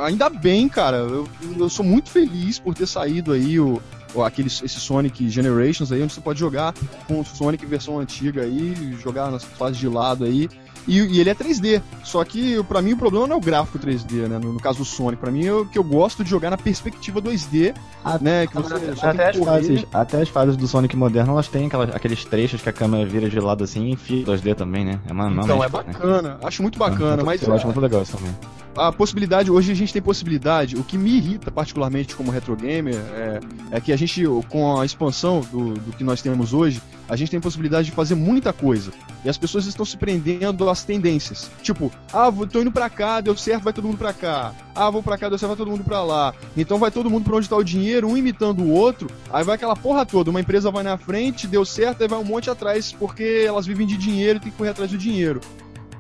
Ainda 0.05 0.28
bem, 0.28 0.68
cara, 0.68 0.99
eu, 0.99 1.26
eu 1.58 1.68
sou 1.70 1.84
muito 1.84 2.10
feliz 2.10 2.58
por 2.58 2.75
ter 2.75 2.86
saído 2.86 3.33
aí 3.33 3.58
o- 3.58 3.81
aquele, 4.25 4.49
esse 4.49 4.68
Sonic 4.68 5.28
Generations 5.31 5.91
aí, 5.92 6.02
onde 6.02 6.12
você 6.12 6.20
pode 6.20 6.39
jogar 6.39 6.75
com 7.07 7.20
o 7.20 7.25
Sonic 7.25 7.65
versão 7.66 7.99
antiga 7.99 8.42
aí, 8.42 8.97
jogar 9.02 9.31
nas 9.31 9.42
fases 9.44 9.78
de 9.78 9.89
lado 9.89 10.25
aí. 10.25 10.49
E, 10.86 10.98
e 11.00 11.20
ele 11.20 11.31
é 11.31 11.34
3D. 11.34 11.82
Só 12.05 12.23
que 12.24 12.62
pra 12.65 12.81
mim 12.81 12.92
o 12.92 12.97
problema 12.97 13.26
não 13.26 13.34
é 13.34 13.39
o 13.39 13.40
gráfico 13.42 13.78
3D, 13.78 14.28
né? 14.28 14.39
No, 14.39 14.52
no 14.52 14.60
caso 14.60 14.78
do 14.78 14.84
Sonic, 14.84 15.20
pra 15.20 15.31
mim 15.31 15.44
é 15.47 15.52
o 15.52 15.66
que 15.66 15.78
eu 15.78 15.84
gosto 15.84 16.23
de 16.23 16.31
jogar 16.31 16.50
na 16.50 16.56
perspectiva 16.56 17.20
2D, 17.20 17.74
Ah, 18.05 18.18
né? 18.20 18.47
Que 18.47 18.55
você 18.55 18.74
Até 19.02 19.31
as, 19.31 19.36
fases, 19.36 19.86
até 19.92 20.23
as 20.23 20.28
fases 20.28 20.56
do 20.56 20.66
Sonic 20.68 20.97
moderno, 20.97 21.32
elas 21.32 21.48
têm 21.48 21.66
aquelas, 21.66 21.94
aqueles 21.94 22.24
trechos 22.24 22.62
que 22.62 22.68
a 22.68 22.73
câmera 22.73 23.05
vira 23.06 23.28
de 23.28 23.40
lado 23.40 23.65
assim 23.65 23.86
e 23.86 23.90
enfia 23.92 24.24
2D 24.24 24.55
também, 24.55 24.84
né? 24.84 25.00
É 25.08 25.12
uma, 25.12 25.28
Então, 25.31 25.56
é 25.62 25.66
né? 25.66 25.68
bacana, 25.68 26.39
acho 26.42 26.62
muito 26.62 26.78
bacana, 26.78 27.24
mas 27.24 27.42
Eu 27.42 27.55
acho 27.55 27.66
muito 27.66 27.81
legal 27.81 28.02
isso 28.02 28.16
também. 28.16 28.34
A 28.76 28.92
possibilidade, 28.92 29.50
hoje 29.50 29.72
a 29.72 29.74
gente 29.74 29.92
tem 29.92 30.02
possibilidade, 30.02 30.76
o 30.76 30.84
que 30.84 30.98
me 30.98 31.16
irrita 31.16 31.50
particularmente 31.50 32.14
como 32.14 32.30
retro 32.30 32.55
gamer 32.55 32.94
é, 32.94 33.40
é 33.72 33.80
que 33.80 33.92
a 33.92 33.96
gente, 33.96 34.22
com 34.48 34.78
a 34.78 34.84
expansão 34.84 35.40
do, 35.40 35.74
do 35.74 35.92
que 35.92 36.05
nós 36.05 36.20
temos 36.20 36.52
hoje, 36.52 36.82
a 37.08 37.16
gente 37.16 37.30
tem 37.30 37.40
possibilidade 37.40 37.86
de 37.86 37.92
fazer 37.92 38.14
muita 38.14 38.52
coisa. 38.52 38.90
E 39.24 39.28
as 39.28 39.38
pessoas 39.38 39.66
estão 39.66 39.84
se 39.84 39.96
prendendo 39.96 40.68
às 40.68 40.82
tendências. 40.84 41.50
Tipo, 41.62 41.90
ah, 42.12 42.28
vou- 42.30 42.46
tô 42.46 42.60
indo 42.60 42.70
pra 42.72 42.90
cá, 42.90 43.20
deu 43.20 43.36
certo, 43.36 43.62
vai 43.64 43.72
todo 43.72 43.86
mundo 43.86 43.96
pra 43.98 44.12
cá. 44.12 44.52
Ah, 44.74 44.90
vou 44.90 45.02
pra 45.02 45.16
cá, 45.16 45.28
deu 45.28 45.38
certo, 45.38 45.50
vai 45.50 45.56
todo 45.56 45.70
mundo 45.70 45.84
pra 45.84 46.02
lá. 46.02 46.34
Então 46.56 46.78
vai 46.78 46.90
todo 46.90 47.08
mundo 47.08 47.24
pra 47.24 47.36
onde 47.36 47.48
tá 47.48 47.56
o 47.56 47.62
dinheiro, 47.64 48.08
um 48.08 48.16
imitando 48.16 48.62
o 48.62 48.70
outro. 48.70 49.08
Aí 49.32 49.44
vai 49.44 49.55
aquela 49.55 49.76
porra 49.76 50.05
toda. 50.05 50.30
Uma 50.30 50.40
empresa 50.40 50.70
vai 50.70 50.82
na 50.82 50.96
frente, 50.98 51.46
deu 51.46 51.64
certo, 51.64 52.02
aí 52.02 52.08
vai 52.08 52.18
um 52.18 52.24
monte 52.24 52.50
atrás, 52.50 52.92
porque 52.92 53.44
elas 53.46 53.66
vivem 53.66 53.86
de 53.86 53.96
dinheiro 53.96 54.38
e 54.38 54.40
tem 54.40 54.50
que 54.52 54.58
correr 54.58 54.70
atrás 54.70 54.90
do 54.90 54.98
dinheiro. 54.98 55.40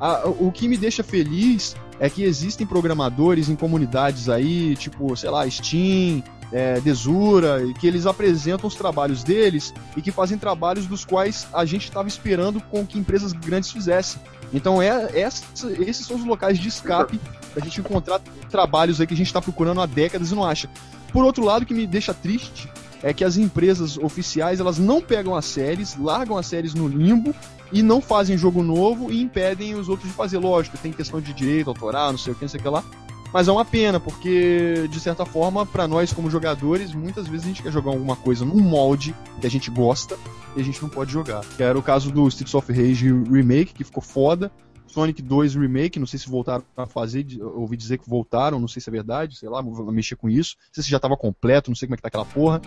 Ah, 0.00 0.22
o 0.26 0.52
que 0.52 0.68
me 0.68 0.76
deixa 0.76 1.02
feliz 1.02 1.74
é 1.98 2.10
que 2.10 2.22
existem 2.22 2.66
programadores 2.66 3.48
em 3.48 3.56
comunidades 3.56 4.28
aí, 4.28 4.76
tipo, 4.76 5.16
sei 5.16 5.30
lá, 5.30 5.48
Steam, 5.48 6.22
é, 6.52 6.80
Desura, 6.80 7.64
e 7.64 7.74
que 7.74 7.86
eles 7.86 8.06
apresentam 8.06 8.68
os 8.68 8.74
trabalhos 8.74 9.22
deles 9.22 9.74
e 9.96 10.02
que 10.02 10.12
fazem 10.12 10.38
trabalhos 10.38 10.86
dos 10.86 11.04
quais 11.04 11.46
a 11.52 11.64
gente 11.64 11.84
estava 11.84 12.08
esperando 12.08 12.60
com 12.60 12.86
que 12.86 12.98
empresas 12.98 13.32
grandes 13.32 13.70
fizessem. 13.70 14.20
Então 14.52 14.80
é, 14.80 15.10
esses 15.14 16.06
são 16.06 16.16
os 16.16 16.24
locais 16.24 16.58
de 16.58 16.68
escape 16.68 17.20
pra 17.52 17.64
gente 17.64 17.80
encontrar 17.80 18.20
trabalhos 18.48 19.00
aí 19.00 19.06
que 19.06 19.14
a 19.14 19.16
gente 19.16 19.26
está 19.26 19.40
procurando 19.40 19.80
há 19.80 19.86
décadas 19.86 20.30
e 20.30 20.34
não 20.34 20.44
acha. 20.44 20.68
Por 21.12 21.24
outro 21.24 21.44
lado, 21.44 21.62
o 21.62 21.66
que 21.66 21.74
me 21.74 21.86
deixa 21.86 22.14
triste 22.14 22.68
é 23.02 23.12
que 23.12 23.24
as 23.24 23.36
empresas 23.36 23.96
oficiais 23.98 24.60
elas 24.60 24.78
não 24.78 25.00
pegam 25.00 25.34
as 25.34 25.44
séries, 25.44 25.96
largam 25.98 26.36
as 26.36 26.46
séries 26.46 26.74
no 26.74 26.86
limbo 26.88 27.34
e 27.72 27.82
não 27.82 28.00
fazem 28.00 28.36
jogo 28.38 28.62
novo 28.62 29.10
e 29.10 29.20
impedem 29.20 29.74
os 29.74 29.88
outros 29.88 30.08
de 30.08 30.16
fazer. 30.16 30.38
Lógico, 30.38 30.78
tem 30.78 30.92
questão 30.92 31.20
de 31.20 31.32
direito 31.32 31.68
autoral, 31.68 32.12
não 32.12 32.18
sei 32.18 32.32
o 32.32 32.36
que, 32.36 32.42
não 32.42 32.48
sei 32.48 32.60
o 32.60 32.62
que 32.62 32.68
lá. 32.68 32.84
Mas 33.32 33.48
é 33.48 33.52
uma 33.52 33.64
pena, 33.64 34.00
porque, 34.00 34.88
de 34.88 35.00
certa 35.00 35.26
forma, 35.26 35.66
para 35.66 35.86
nós 35.86 36.12
como 36.12 36.30
jogadores, 36.30 36.94
muitas 36.94 37.26
vezes 37.26 37.44
a 37.44 37.48
gente 37.48 37.62
quer 37.62 37.72
jogar 37.72 37.90
alguma 37.90 38.16
coisa 38.16 38.44
num 38.44 38.60
molde 38.60 39.14
que 39.40 39.46
a 39.46 39.50
gente 39.50 39.70
gosta 39.70 40.16
e 40.56 40.60
a 40.60 40.64
gente 40.64 40.80
não 40.80 40.88
pode 40.88 41.12
jogar. 41.12 41.44
Que 41.56 41.62
era 41.62 41.78
o 41.78 41.82
caso 41.82 42.10
do 42.10 42.26
Streets 42.28 42.54
of 42.54 42.72
Rage 42.72 43.12
Remake, 43.12 43.74
que 43.74 43.84
ficou 43.84 44.02
foda. 44.02 44.50
Sonic 44.86 45.20
2 45.20 45.56
Remake, 45.56 45.98
não 45.98 46.06
sei 46.06 46.18
se 46.18 46.30
voltaram 46.30 46.64
a 46.74 46.86
fazer, 46.86 47.26
ouvi 47.42 47.76
dizer 47.76 47.98
que 47.98 48.08
voltaram, 48.08 48.58
não 48.58 48.68
sei 48.68 48.80
se 48.80 48.88
é 48.88 48.92
verdade, 48.92 49.36
sei 49.36 49.48
lá, 49.48 49.60
vou 49.60 49.92
mexer 49.92 50.16
com 50.16 50.30
isso. 50.30 50.56
Não 50.68 50.74
sei 50.74 50.84
se 50.84 50.90
já 50.90 50.96
estava 50.96 51.16
completo, 51.16 51.70
não 51.70 51.76
sei 51.76 51.86
como 51.86 51.94
é 51.94 51.96
que 51.96 52.02
tá 52.02 52.08
aquela 52.08 52.24
porra. 52.24 52.62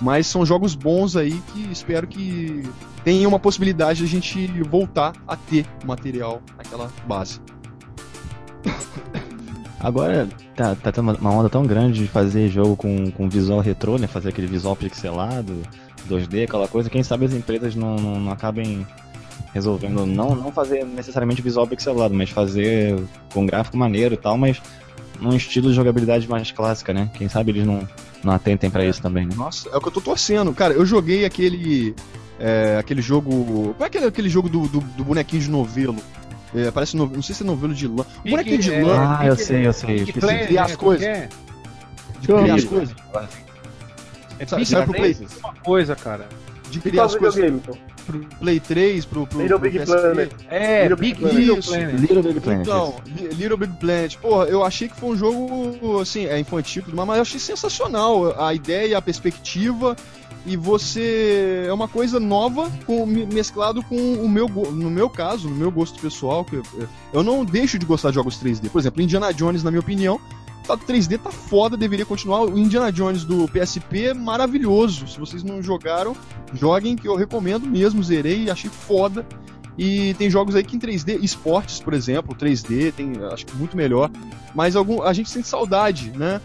Mas 0.00 0.26
são 0.26 0.44
jogos 0.44 0.74
bons 0.74 1.16
aí 1.16 1.42
que 1.52 1.70
espero 1.70 2.06
que 2.06 2.62
tenha 3.04 3.28
uma 3.28 3.38
possibilidade 3.38 4.00
de 4.00 4.04
a 4.04 4.08
gente 4.08 4.46
voltar 4.62 5.12
a 5.26 5.36
ter 5.36 5.66
material 5.84 6.42
naquela 6.56 6.90
base. 7.06 7.40
Agora 9.80 10.28
tá, 10.54 10.74
tá 10.74 10.92
tendo 10.92 11.12
uma 11.14 11.30
onda 11.30 11.48
tão 11.48 11.66
grande 11.66 12.00
de 12.00 12.06
fazer 12.06 12.48
jogo 12.48 12.76
com, 12.76 13.10
com 13.10 13.28
visual 13.28 13.60
retrô, 13.60 13.96
né? 13.96 14.06
Fazer 14.06 14.28
aquele 14.28 14.46
visual 14.46 14.76
pixelado, 14.76 15.62
2D, 16.08 16.44
aquela 16.44 16.68
coisa. 16.68 16.90
Quem 16.90 17.02
sabe 17.02 17.24
as 17.24 17.32
empresas 17.32 17.74
não, 17.74 17.96
não, 17.96 18.20
não 18.20 18.32
acabem 18.32 18.86
resolvendo 19.52 20.06
não, 20.06 20.34
não 20.34 20.52
fazer 20.52 20.84
necessariamente 20.84 21.42
visual 21.42 21.66
pixelado, 21.66 22.14
mas 22.14 22.30
fazer 22.30 23.02
com 23.32 23.46
gráfico 23.46 23.76
maneiro 23.76 24.14
e 24.14 24.16
tal, 24.16 24.36
mas 24.38 24.60
num 25.20 25.36
estilo 25.36 25.68
de 25.68 25.74
jogabilidade 25.74 26.28
mais 26.28 26.50
clássica, 26.50 26.92
né? 26.92 27.10
Quem 27.14 27.28
sabe 27.28 27.52
eles 27.52 27.66
não, 27.66 27.86
não 28.24 28.32
atentem 28.32 28.70
para 28.70 28.84
isso 28.84 29.00
também, 29.02 29.26
né? 29.26 29.34
Nossa, 29.36 29.68
é 29.68 29.76
o 29.76 29.80
que 29.80 29.88
eu 29.88 29.92
tô 29.92 30.00
torcendo. 30.00 30.52
Cara, 30.52 30.74
eu 30.74 30.84
joguei 30.84 31.24
aquele. 31.24 31.94
É, 32.38 32.76
aquele 32.78 33.02
jogo. 33.02 33.30
Como 33.30 33.76
é 33.80 33.86
aquele, 33.86 34.06
aquele 34.06 34.28
jogo 34.28 34.48
do, 34.48 34.66
do, 34.66 34.80
do 34.80 35.04
bonequinho 35.04 35.42
de 35.42 35.50
novelo? 35.50 35.96
É, 36.54 36.70
parece 36.70 36.96
no, 36.96 37.06
não 37.06 37.22
sei 37.22 37.34
se 37.34 37.42
é 37.42 37.46
novelo 37.46 37.74
de 37.74 37.86
lã. 37.86 38.04
O 38.24 38.30
bonequinho 38.30 38.58
de 38.58 38.72
é, 38.72 38.82
lã. 38.82 39.18
Ah, 39.18 39.26
eu 39.26 39.36
sei, 39.36 39.66
eu 39.66 39.72
sei. 39.72 39.88
Big 39.88 40.00
esqueci. 40.02 40.20
Planet, 40.20 40.46
criar 40.46 40.64
as 40.64 40.70
né? 40.70 40.76
coisas. 40.76 41.06
É? 41.06 41.28
De 42.20 42.26
criar 42.26 42.54
as 42.54 42.64
coisas. 42.64 42.96
É 44.38 44.46
Sa- 44.46 44.56
Big 44.56 44.68
saiu 44.68 44.84
pro 44.84 44.94
Play, 44.94 45.16
uma 45.44 45.54
coisa, 45.54 45.94
cara. 45.94 46.26
De 46.70 46.78
E 46.78 46.80
criar 46.80 47.04
as 47.04 47.14
coisas 47.14 47.34
videogame, 47.34 47.60
pô? 47.66 47.76
pro 48.06 48.18
Play 48.40 48.58
3, 48.60 49.04
pro, 49.04 49.26
pro, 49.26 49.40
Little 49.42 49.58
pro 49.58 49.70
Big 49.70 49.78
PSP. 49.78 50.00
Planet. 50.00 50.32
É, 50.48 50.82
Little 50.82 50.96
Big 50.96 51.14
Big 51.14 51.20
Planet. 51.20 51.38
Little 51.38 51.58
Isso. 51.58 51.68
Planet. 51.70 52.00
Little 52.00 52.22
Big 52.22 52.40
Planet. 52.40 52.66
Então, 52.66 52.94
Li- 53.06 53.28
Little 53.34 53.56
Big 53.56 53.72
Planet, 53.78 54.16
porra, 54.18 54.44
eu 54.46 54.64
achei 54.64 54.88
que 54.88 54.96
foi 54.98 55.10
um 55.10 55.16
jogo, 55.16 56.00
assim, 56.00 56.24
é 56.26 56.38
infantil, 56.38 56.82
tudo 56.82 56.96
mais, 56.96 57.06
mas 57.08 57.16
eu 57.18 57.22
achei 57.22 57.38
sensacional 57.40 58.34
a 58.42 58.52
ideia, 58.54 58.96
a 58.98 59.02
perspectiva, 59.02 59.96
e 60.46 60.56
você 60.56 61.64
é 61.68 61.72
uma 61.72 61.86
coisa 61.86 62.18
nova 62.18 62.70
com, 62.86 63.04
me- 63.04 63.26
mesclado 63.26 63.82
com 63.82 63.94
o 64.14 64.28
meu, 64.28 64.48
no 64.48 64.90
meu 64.90 65.08
caso, 65.10 65.48
no 65.48 65.54
meu 65.54 65.70
gosto 65.70 66.00
pessoal, 66.00 66.44
que 66.44 66.56
eu, 66.56 66.62
eu 67.12 67.22
não 67.22 67.44
deixo 67.44 67.78
de 67.78 67.84
gostar 67.86 68.08
de 68.08 68.14
jogos 68.14 68.36
3D. 68.42 68.70
Por 68.70 68.78
exemplo, 68.80 69.02
Indiana 69.02 69.32
Jones, 69.34 69.62
na 69.62 69.70
minha 69.70 69.80
opinião, 69.80 70.18
tá 70.76 70.84
3D 70.86 71.18
tá 71.18 71.30
foda, 71.30 71.76
deveria 71.76 72.04
continuar. 72.06 72.42
O 72.42 72.58
Indiana 72.58 72.90
Jones 72.92 73.24
do 73.24 73.46
PSP 73.48 74.06
é 74.06 74.14
maravilhoso. 74.14 75.06
Se 75.08 75.18
vocês 75.18 75.42
não 75.42 75.62
jogaram, 75.62 76.16
joguem 76.54 76.96
que 76.96 77.06
eu 77.08 77.16
recomendo 77.16 77.66
mesmo, 77.66 78.02
zerei, 78.02 78.50
achei 78.50 78.70
foda. 78.70 79.26
E 79.78 80.14
tem 80.14 80.28
jogos 80.28 80.54
aí 80.54 80.62
que 80.64 80.76
em 80.76 80.78
3D, 80.80 81.18
esportes, 81.22 81.80
por 81.80 81.94
exemplo, 81.94 82.34
3D, 82.34 82.92
tem, 82.92 83.12
acho 83.32 83.46
que 83.46 83.56
muito 83.56 83.76
melhor. 83.76 84.10
Mas 84.54 84.76
algum, 84.76 85.02
a 85.02 85.12
gente 85.12 85.30
sente 85.30 85.48
saudade, 85.48 86.10
né? 86.16 86.40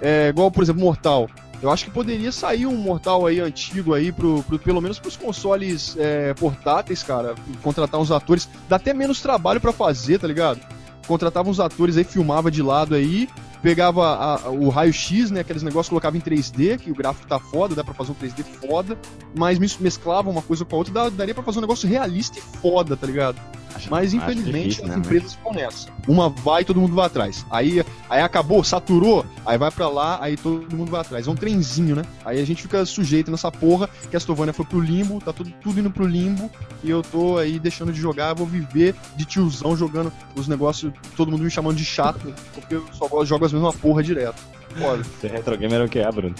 É, 0.00 0.28
igual, 0.28 0.50
por 0.50 0.62
exemplo, 0.62 0.82
Mortal. 0.82 1.28
Eu 1.62 1.70
acho 1.70 1.86
que 1.86 1.90
poderia 1.90 2.30
sair 2.30 2.66
um 2.66 2.76
Mortal 2.76 3.26
aí 3.26 3.40
antigo 3.40 3.94
aí, 3.94 4.12
pro, 4.12 4.42
pro- 4.42 4.58
pelo 4.58 4.80
menos 4.80 4.98
pros 4.98 5.16
consoles 5.16 5.96
é, 5.98 6.34
portáteis, 6.34 7.02
cara. 7.02 7.34
Contratar 7.62 7.98
uns 7.98 8.10
atores. 8.12 8.48
Dá 8.68 8.76
até 8.76 8.92
menos 8.92 9.20
trabalho 9.22 9.60
pra 9.60 9.72
fazer, 9.72 10.18
tá 10.20 10.26
ligado? 10.28 10.60
Contratava 11.08 11.48
uns 11.48 11.58
atores 11.58 11.96
aí, 11.96 12.04
filmava 12.04 12.50
de 12.50 12.62
lado 12.62 12.94
aí, 12.94 13.26
pegava 13.70 14.06
a- 14.06 14.48
o 14.48 14.68
raio-x, 14.68 15.32
né? 15.32 15.40
Aqueles 15.40 15.64
negócios, 15.64 15.88
colocava 15.88 16.16
em 16.16 16.20
3D, 16.20 16.78
que 16.78 16.88
o 16.88 16.94
gráfico 16.94 17.26
tá 17.26 17.36
foda, 17.40 17.74
dá 17.74 17.82
pra 17.82 17.92
fazer 17.94 18.12
um 18.12 18.14
3D 18.14 18.44
foda, 18.44 18.96
mas 19.36 19.58
mes- 19.58 19.76
mesclava 19.78 20.30
uma 20.30 20.40
coisa 20.40 20.64
com 20.64 20.76
a 20.76 20.78
outra, 20.78 20.94
dá- 20.94 21.08
daria 21.08 21.34
pra 21.34 21.42
fazer 21.42 21.58
um 21.58 21.62
negócio 21.62 21.88
realista 21.88 22.38
e 22.38 22.42
foda, 22.42 22.96
tá 22.96 23.08
ligado? 23.08 23.36
Acho- 23.74 23.90
Mas 23.90 24.14
infelizmente 24.14 24.68
difícil, 24.68 24.84
as 24.84 24.90
né, 24.90 24.96
empresas 24.96 25.34
ficam 25.34 25.52
nessa. 25.52 25.88
Uma 26.08 26.30
vai 26.30 26.62
e 26.62 26.64
todo 26.64 26.80
mundo 26.80 26.94
vai 26.94 27.04
atrás. 27.06 27.44
Aí, 27.50 27.84
aí 28.08 28.22
acabou, 28.22 28.64
saturou, 28.64 29.26
aí 29.44 29.58
vai 29.58 29.70
pra 29.70 29.86
lá, 29.90 30.18
aí 30.22 30.34
todo 30.34 30.74
mundo 30.74 30.90
vai 30.90 31.02
atrás. 31.02 31.26
É 31.26 31.30
um 31.30 31.34
trenzinho, 31.34 31.94
né? 31.94 32.02
Aí 32.24 32.40
a 32.40 32.44
gente 32.46 32.62
fica 32.62 32.86
sujeito 32.86 33.30
nessa 33.30 33.52
porra. 33.52 33.86
Castlevania 34.10 34.54
foi 34.54 34.64
pro 34.64 34.80
limbo, 34.80 35.20
tá 35.20 35.30
tudo, 35.30 35.52
tudo 35.62 35.78
indo 35.78 35.90
pro 35.90 36.06
limbo. 36.06 36.50
E 36.82 36.88
eu 36.88 37.02
tô 37.02 37.36
aí 37.36 37.58
deixando 37.58 37.92
de 37.92 38.00
jogar, 38.00 38.32
vou 38.32 38.46
viver 38.46 38.94
de 39.14 39.26
tiozão 39.26 39.76
jogando 39.76 40.10
os 40.34 40.48
negócios, 40.48 40.90
todo 41.14 41.30
mundo 41.30 41.44
me 41.44 41.50
chamando 41.50 41.76
de 41.76 41.84
chato, 41.84 42.32
porque 42.54 42.76
eu 42.76 42.84
só 42.94 43.06
jogo 43.26 43.44
as 43.44 43.52
mesmas 43.56 43.76
porra 43.76 44.02
direto. 44.02 44.42
Foda. 44.78 45.02
Ser 45.04 45.30
retro 45.30 45.56
gamer 45.56 45.80
é 45.80 45.84
o 45.84 45.88
que 45.88 45.98
é, 45.98 46.10
Bruno. 46.10 46.34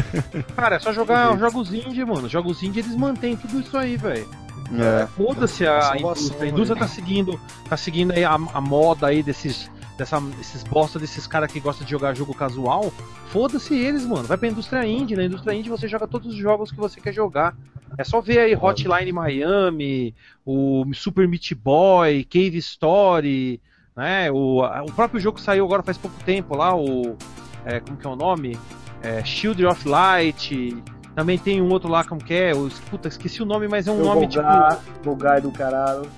Cara, 0.54 0.76
é 0.76 0.78
só 0.78 0.92
jogar 0.92 1.36
jogos 1.38 1.72
indie, 1.72 2.04
mano. 2.04 2.28
Jogos 2.28 2.62
indie 2.62 2.80
eles 2.80 2.94
mantêm 2.94 3.36
tudo 3.36 3.60
isso 3.60 3.76
aí, 3.76 3.96
velho. 3.96 4.28
É. 4.76 5.06
Foda-se 5.06 5.66
a 5.66 5.96
indústria. 5.96 6.42
A 6.42 6.46
indústria 6.46 6.78
tá 6.78 6.86
seguindo, 6.86 7.40
tá 7.68 7.76
seguindo 7.76 8.12
aí 8.12 8.24
a, 8.24 8.34
a 8.34 8.60
moda 8.60 9.06
aí 9.06 9.22
desses, 9.22 9.70
dessa, 9.96 10.20
desses 10.20 10.62
bosta 10.62 10.98
desses 10.98 11.26
caras 11.26 11.50
que 11.50 11.58
gostam 11.58 11.86
de 11.86 11.90
jogar 11.90 12.14
jogo 12.14 12.34
casual. 12.34 12.92
Foda-se 13.28 13.74
eles, 13.74 14.04
mano. 14.04 14.24
Vai 14.24 14.36
pra 14.36 14.48
indústria 14.48 14.86
indie. 14.86 15.16
Na 15.16 15.24
indústria 15.24 15.54
indie 15.54 15.70
você 15.70 15.88
joga 15.88 16.06
todos 16.06 16.28
os 16.28 16.36
jogos 16.36 16.70
que 16.70 16.76
você 16.76 17.00
quer 17.00 17.12
jogar. 17.12 17.56
É 17.96 18.04
só 18.04 18.20
ver 18.20 18.40
aí 18.40 18.54
Hotline 18.54 19.12
Miami, 19.12 20.14
o 20.44 20.84
Super 20.92 21.26
Meat 21.26 21.54
Boy, 21.54 22.22
Cave 22.24 22.58
Story, 22.58 23.62
né? 23.98 24.30
O, 24.30 24.62
a- 24.62 24.82
o 24.82 24.92
próprio 24.92 25.20
jogo 25.20 25.36
que 25.38 25.42
saiu 25.44 25.64
agora 25.64 25.82
faz 25.82 25.98
pouco 25.98 26.16
tempo 26.24 26.56
lá, 26.56 26.74
o. 26.74 27.16
é, 27.66 27.80
como 27.80 27.98
que 27.98 28.06
é 28.06 28.10
o 28.10 28.16
nome? 28.16 28.56
É, 29.02 29.22
Shield 29.24 29.66
of 29.66 29.86
Light. 29.88 30.76
Também 31.14 31.36
tem 31.36 31.60
um 31.60 31.68
outro 31.70 31.88
lá, 31.90 32.04
como 32.04 32.22
que 32.22 32.32
é? 32.32 32.52
O, 32.54 32.70
puta, 32.88 33.08
esqueci 33.08 33.42
o 33.42 33.46
nome, 33.46 33.66
mas 33.66 33.88
é 33.88 33.90
um 33.90 33.98
Eu 33.98 34.04
nome 34.04 34.28
tipo. 34.28 34.42
Volgar, 34.44 34.78
Volgar 35.02 35.40
do 35.40 35.50
caralho. 35.50 36.08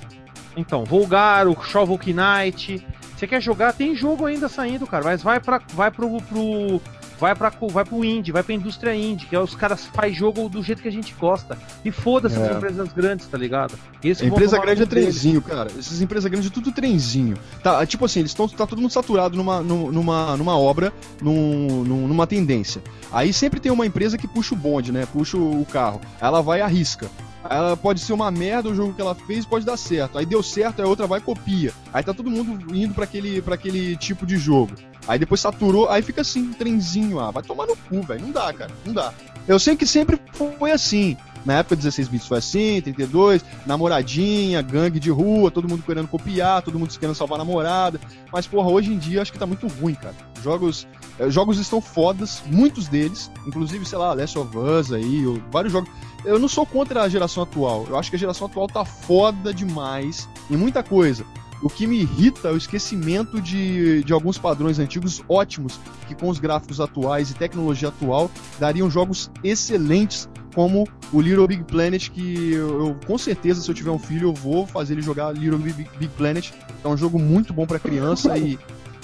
Então, 0.56 0.84
Volgar, 0.84 1.48
o 1.48 1.58
Shovel 1.62 1.98
Knight. 1.98 2.86
Você 3.16 3.26
quer 3.26 3.40
jogar? 3.40 3.72
Tem 3.72 3.94
jogo 3.94 4.26
ainda 4.26 4.48
saindo, 4.48 4.86
cara. 4.86 5.04
Mas 5.04 5.22
vai 5.22 5.40
para 5.40 5.60
vai 5.74 5.90
pro, 5.90 6.20
pro 6.22 6.80
vai 7.20 7.34
para 7.34 7.50
vai 7.70 7.84
pro 7.84 8.04
indie, 8.04 8.32
vai 8.32 8.42
pra 8.42 8.54
indústria 8.54 8.94
indie, 8.94 9.26
que 9.26 9.36
é 9.36 9.38
os 9.40 9.54
caras 9.54 9.84
faz 9.86 10.16
jogo 10.16 10.48
do 10.48 10.62
jeito 10.62 10.80
que 10.82 10.88
a 10.88 10.92
gente 10.92 11.14
gosta. 11.20 11.58
E 11.84 11.90
foda-se 11.92 12.36
É. 12.40 12.46
as 12.48 12.56
empresas 12.56 12.92
grandes, 12.92 13.26
tá 13.26 13.36
ligado? 13.36 13.74
Esse 14.02 14.24
empresa 14.24 14.58
grande 14.58 14.82
é 14.82 14.86
trenzinho, 14.86 15.42
cara. 15.42 15.70
Essas 15.78 16.00
empresas 16.00 16.30
grandes 16.30 16.50
é 16.50 16.52
tudo 16.54 16.72
trenzinho. 16.72 17.36
Tá, 17.62 17.84
tipo 17.84 18.04
assim, 18.06 18.20
eles 18.20 18.30
estão 18.30 18.48
tá 18.48 18.66
todo 18.66 18.80
mundo 18.80 18.90
saturado 18.90 19.36
numa, 19.36 19.60
num- 19.60 19.92
numa, 19.92 20.36
numa 20.36 20.58
obra, 20.58 20.92
num, 21.20 21.84
num- 21.84 22.08
numa 22.08 22.26
tendência. 22.26 22.82
Aí 23.12 23.32
sempre 23.32 23.60
tem 23.60 23.70
uma 23.70 23.84
empresa 23.86 24.16
que 24.16 24.26
puxa 24.26 24.54
o 24.54 24.58
bonde, 24.58 24.90
né? 24.90 25.06
Puxa 25.12 25.36
o, 25.36 25.64
carro. 25.66 26.00
Ela 26.20 26.40
vai 26.40 26.60
e 26.60 26.62
arrisca. 26.62 27.08
Ela 27.48 27.76
pode 27.76 28.00
ser 28.00 28.12
uma 28.12 28.30
merda 28.30 28.68
o 28.68 28.74
jogo 28.74 28.92
que 28.94 29.00
ela 29.00 29.14
fez, 29.14 29.44
pode 29.46 29.64
dar 29.64 29.76
certo. 29.76 30.18
Aí 30.18 30.26
deu 30.26 30.42
certo, 30.42 30.80
aí 30.80 30.86
a 30.86 30.88
outra 30.88 31.06
vai 31.06 31.18
e 31.18 31.22
copia. 31.22 31.72
Aí 31.92 32.02
tá 32.02 32.12
todo 32.14 32.30
mundo 32.30 32.74
indo 32.74 32.92
pra 32.94 33.04
aquele, 33.04 33.40
pra 33.42 33.54
aquele 33.54 33.96
tipo 33.96 34.26
de 34.26 34.36
jogo. 34.36 34.72
Aí 35.10 35.18
depois 35.18 35.40
saturou, 35.40 35.88
aí 35.88 36.02
fica 36.02 36.20
assim, 36.20 36.40
um 36.40 36.52
trenzinho, 36.52 37.18
ah, 37.18 37.32
vai 37.32 37.42
tomar 37.42 37.66
no 37.66 37.74
cu, 37.74 38.00
velho. 38.00 38.22
Não 38.22 38.30
dá, 38.30 38.52
cara, 38.52 38.70
não 38.86 38.92
dá. 38.92 39.12
Eu 39.48 39.58
sei 39.58 39.74
que 39.74 39.84
sempre 39.84 40.16
foi 40.56 40.70
assim. 40.70 41.16
Na 41.44 41.54
época 41.54 41.74
16 41.74 42.06
bits 42.06 42.28
foi 42.28 42.38
assim, 42.38 42.80
32, 42.80 43.44
namoradinha, 43.66 44.62
gangue 44.62 45.00
de 45.00 45.10
rua, 45.10 45.50
todo 45.50 45.68
mundo 45.68 45.82
querendo 45.82 46.06
copiar, 46.06 46.62
todo 46.62 46.78
mundo 46.78 46.96
querendo 46.96 47.16
salvar 47.16 47.40
a 47.40 47.44
namorada. 47.44 48.00
Mas, 48.32 48.46
porra, 48.46 48.70
hoje 48.70 48.92
em 48.92 48.98
dia 48.98 49.20
acho 49.20 49.32
que 49.32 49.38
tá 49.38 49.46
muito 49.46 49.66
ruim, 49.66 49.94
cara. 49.94 50.14
Jogos, 50.44 50.86
eh, 51.18 51.28
jogos 51.28 51.58
estão 51.58 51.80
fodas, 51.80 52.40
muitos 52.46 52.86
deles, 52.86 53.32
inclusive, 53.48 53.84
sei 53.84 53.98
lá, 53.98 54.12
Last 54.12 54.38
of 54.38 54.56
Us 54.56 54.92
aí, 54.92 55.26
ou 55.26 55.42
vários 55.50 55.72
jogos. 55.72 55.90
Eu 56.24 56.38
não 56.38 56.46
sou 56.46 56.64
contra 56.64 57.02
a 57.02 57.08
geração 57.08 57.42
atual. 57.42 57.84
Eu 57.88 57.98
acho 57.98 58.10
que 58.10 58.16
a 58.16 58.18
geração 58.18 58.46
atual 58.46 58.68
tá 58.68 58.84
foda 58.84 59.52
demais 59.52 60.28
em 60.48 60.56
muita 60.56 60.84
coisa. 60.84 61.26
O 61.62 61.68
que 61.68 61.86
me 61.86 62.00
irrita 62.00 62.48
é 62.48 62.52
o 62.52 62.56
esquecimento 62.56 63.40
de, 63.40 64.02
de 64.02 64.12
alguns 64.12 64.38
padrões 64.38 64.78
antigos 64.78 65.22
ótimos, 65.28 65.78
que 66.08 66.14
com 66.14 66.28
os 66.28 66.38
gráficos 66.38 66.80
atuais 66.80 67.30
e 67.30 67.34
tecnologia 67.34 67.88
atual 67.88 68.30
dariam 68.58 68.90
jogos 68.90 69.30
excelentes, 69.44 70.28
como 70.54 70.88
o 71.12 71.20
Little 71.20 71.46
Big 71.46 71.62
Planet, 71.64 72.08
que 72.08 72.52
eu, 72.52 72.86
eu, 72.86 72.96
com 73.06 73.18
certeza, 73.18 73.60
se 73.60 73.70
eu 73.70 73.74
tiver 73.74 73.90
um 73.90 73.98
filho, 73.98 74.28
eu 74.28 74.34
vou 74.34 74.66
fazer 74.66 74.94
ele 74.94 75.02
jogar 75.02 75.32
Little 75.32 75.58
Big, 75.58 75.86
Big 75.98 76.12
Planet. 76.16 76.50
É 76.82 76.88
um 76.88 76.96
jogo 76.96 77.18
muito 77.18 77.52
bom 77.52 77.66
para 77.66 77.78
criança 77.78 78.36
e 78.38 78.58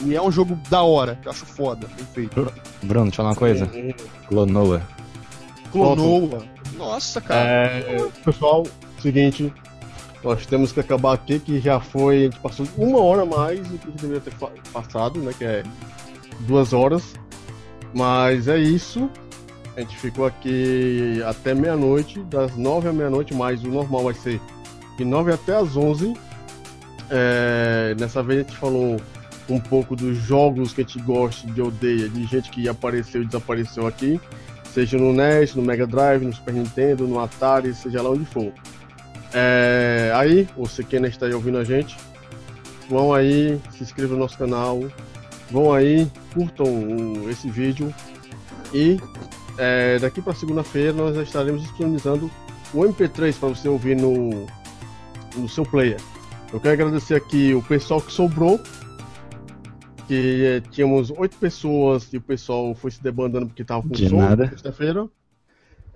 E 0.05 0.15
é 0.15 0.21
um 0.21 0.31
jogo 0.31 0.59
da 0.69 0.83
hora, 0.83 1.17
que 1.17 1.29
eu 1.29 1.33
acho 1.33 1.47
foda, 1.47 1.87
bem 1.97 2.07
feito. 2.13 2.53
Bruno, 2.83 3.07
deixa 3.07 3.23
eu 3.23 3.25
falar 3.25 3.31
uma 3.31 3.37
coisa. 3.37 3.71
Clonoa. 4.29 4.83
Clonoa. 5.73 6.45
Nossa, 6.77 7.21
cara. 7.21 7.49
É, 7.49 8.09
pessoal, 8.25 8.67
seguinte, 9.01 9.53
nós 10.27 10.45
temos 10.45 10.73
que 10.73 10.81
acabar 10.81 11.13
aqui, 11.13 11.39
que 11.39 11.61
já 11.61 11.79
foi, 11.79 12.17
a 12.17 12.21
gente 12.23 12.41
passou 12.41 12.67
uma 12.77 13.01
hora 13.01 13.25
mais 13.25 13.61
do 13.61 13.79
que 13.79 13.87
a 13.87 13.91
gente 13.93 14.01
deveria 14.01 14.21
ter 14.21 14.35
passado, 14.73 15.21
né, 15.21 15.33
que 15.39 15.45
é 15.45 15.63
duas 16.41 16.73
horas. 16.73 17.15
Mas 17.95 18.49
é 18.49 18.59
isso. 18.59 19.09
A 19.77 19.81
gente 19.83 19.97
ficou 19.97 20.27
aqui 20.27 21.23
até 21.25 21.55
meia-noite, 21.55 22.25
das 22.25 22.57
nove 22.57 22.89
à 22.89 22.93
meia-noite, 22.93 23.35
mas 23.35 23.63
o 23.63 23.69
normal 23.69 24.03
vai 24.03 24.15
ser 24.15 24.41
de 24.99 25.05
nove 25.05 25.33
até 25.33 25.55
as 25.55 25.77
onze. 25.77 26.13
É, 27.09 27.95
nessa 27.97 28.21
vez 28.21 28.41
a 28.41 28.43
gente 28.43 28.57
falou 28.57 28.97
um 29.49 29.61
pouco 29.61 29.95
dos 29.95 30.17
jogos 30.17 30.73
que 30.73 30.81
a 30.81 30.85
gente 30.85 30.99
gosta 31.03 31.47
de 31.47 31.63
odeia, 31.63 32.09
de 32.09 32.25
gente 32.25 32.51
que 32.51 32.69
apareceu 32.69 33.23
e 33.23 33.27
desapareceu 33.27 33.87
aqui, 33.87 34.21
seja 34.75 34.99
no 34.99 35.13
NES, 35.13 35.55
no 35.55 35.63
Mega 35.63 35.87
Drive, 35.87 36.25
no 36.25 36.33
Super 36.35 36.55
Nintendo, 36.55 37.07
no 37.07 37.21
Atari, 37.21 37.73
seja 37.75 38.03
lá 38.03 38.11
onde 38.11 38.25
for. 38.25 38.53
É, 39.39 39.76
aí, 40.21 40.49
você 40.57 40.83
que 40.85 40.97
ainda 40.97 41.09
está 41.09 41.27
aí 41.27 41.35
ouvindo 41.35 41.59
a 41.59 41.65
gente, 41.65 41.97
vão 42.89 43.13
aí, 43.13 43.61
se 43.73 43.83
inscrevam 43.83 44.17
no 44.17 44.23
nosso 44.23 44.37
canal, 44.39 44.81
vão 45.51 45.73
aí, 45.73 46.11
curtam 46.35 46.67
o- 46.67 47.31
esse 47.31 47.49
vídeo 47.51 47.93
e 48.75 48.99
é, 49.59 49.99
daqui 49.99 50.21
para 50.21 50.35
segunda-feira 50.35 50.93
nós 50.93 51.17
estaremos 51.17 51.63
disponibilizando 51.63 52.31
o 52.75 52.81
MP3 52.85 53.35
para 53.39 53.49
você 53.49 53.69
ouvir 53.69 53.97
no, 53.97 54.47
no 55.37 55.49
seu 55.49 55.65
player. 55.65 55.99
Eu 56.53 56.61
quero 56.61 56.75
agradecer 56.75 57.15
aqui 57.15 57.55
o 57.55 57.63
pessoal 57.63 58.01
que 58.01 58.13
sobrou, 58.13 58.61
que 60.07 60.45
eh, 60.45 60.63
tínhamos 60.71 61.11
oito 61.11 61.37
pessoas 61.39 62.13
e 62.13 62.17
o 62.19 62.21
pessoal 62.21 62.75
foi 62.75 62.91
se 62.93 63.03
debandando 63.03 63.47
porque 63.47 63.63
estava 63.63 63.83
com 63.83 63.89
De 63.89 64.09
sono 64.09 64.21
sexta-feira. 64.49 65.09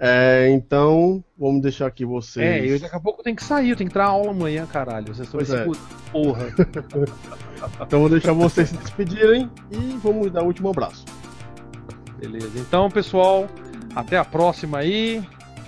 É, 0.02 0.48
então, 0.50 1.22
vamos 1.38 1.60
deixar 1.60 1.86
aqui 1.86 2.06
vocês. 2.06 2.46
É, 2.46 2.66
eu 2.66 2.80
daqui 2.80 2.96
a 2.96 3.00
pouco 3.00 3.22
tenho 3.22 3.36
que 3.36 3.44
sair, 3.44 3.68
eu 3.68 3.76
tenho 3.76 3.90
que 3.90 3.92
entrar 3.92 4.06
aula 4.06 4.30
amanhã, 4.30 4.64
caralho. 4.64 5.14
Vocês 5.14 5.28
estão 5.32 5.56
é. 5.56 5.66
porra. 6.10 6.46
Então, 7.78 8.00
vou 8.00 8.08
deixar 8.08 8.32
vocês 8.32 8.70
se 8.70 8.76
despedirem 8.78 9.50
e 9.70 9.98
vamos 10.02 10.30
dar 10.30 10.42
o 10.42 10.46
último 10.46 10.70
abraço. 10.70 11.04
Beleza. 12.18 12.58
Então, 12.58 12.90
pessoal, 12.90 13.46
até 13.94 14.16
a 14.16 14.24
próxima 14.24 14.78
aí. 14.78 15.22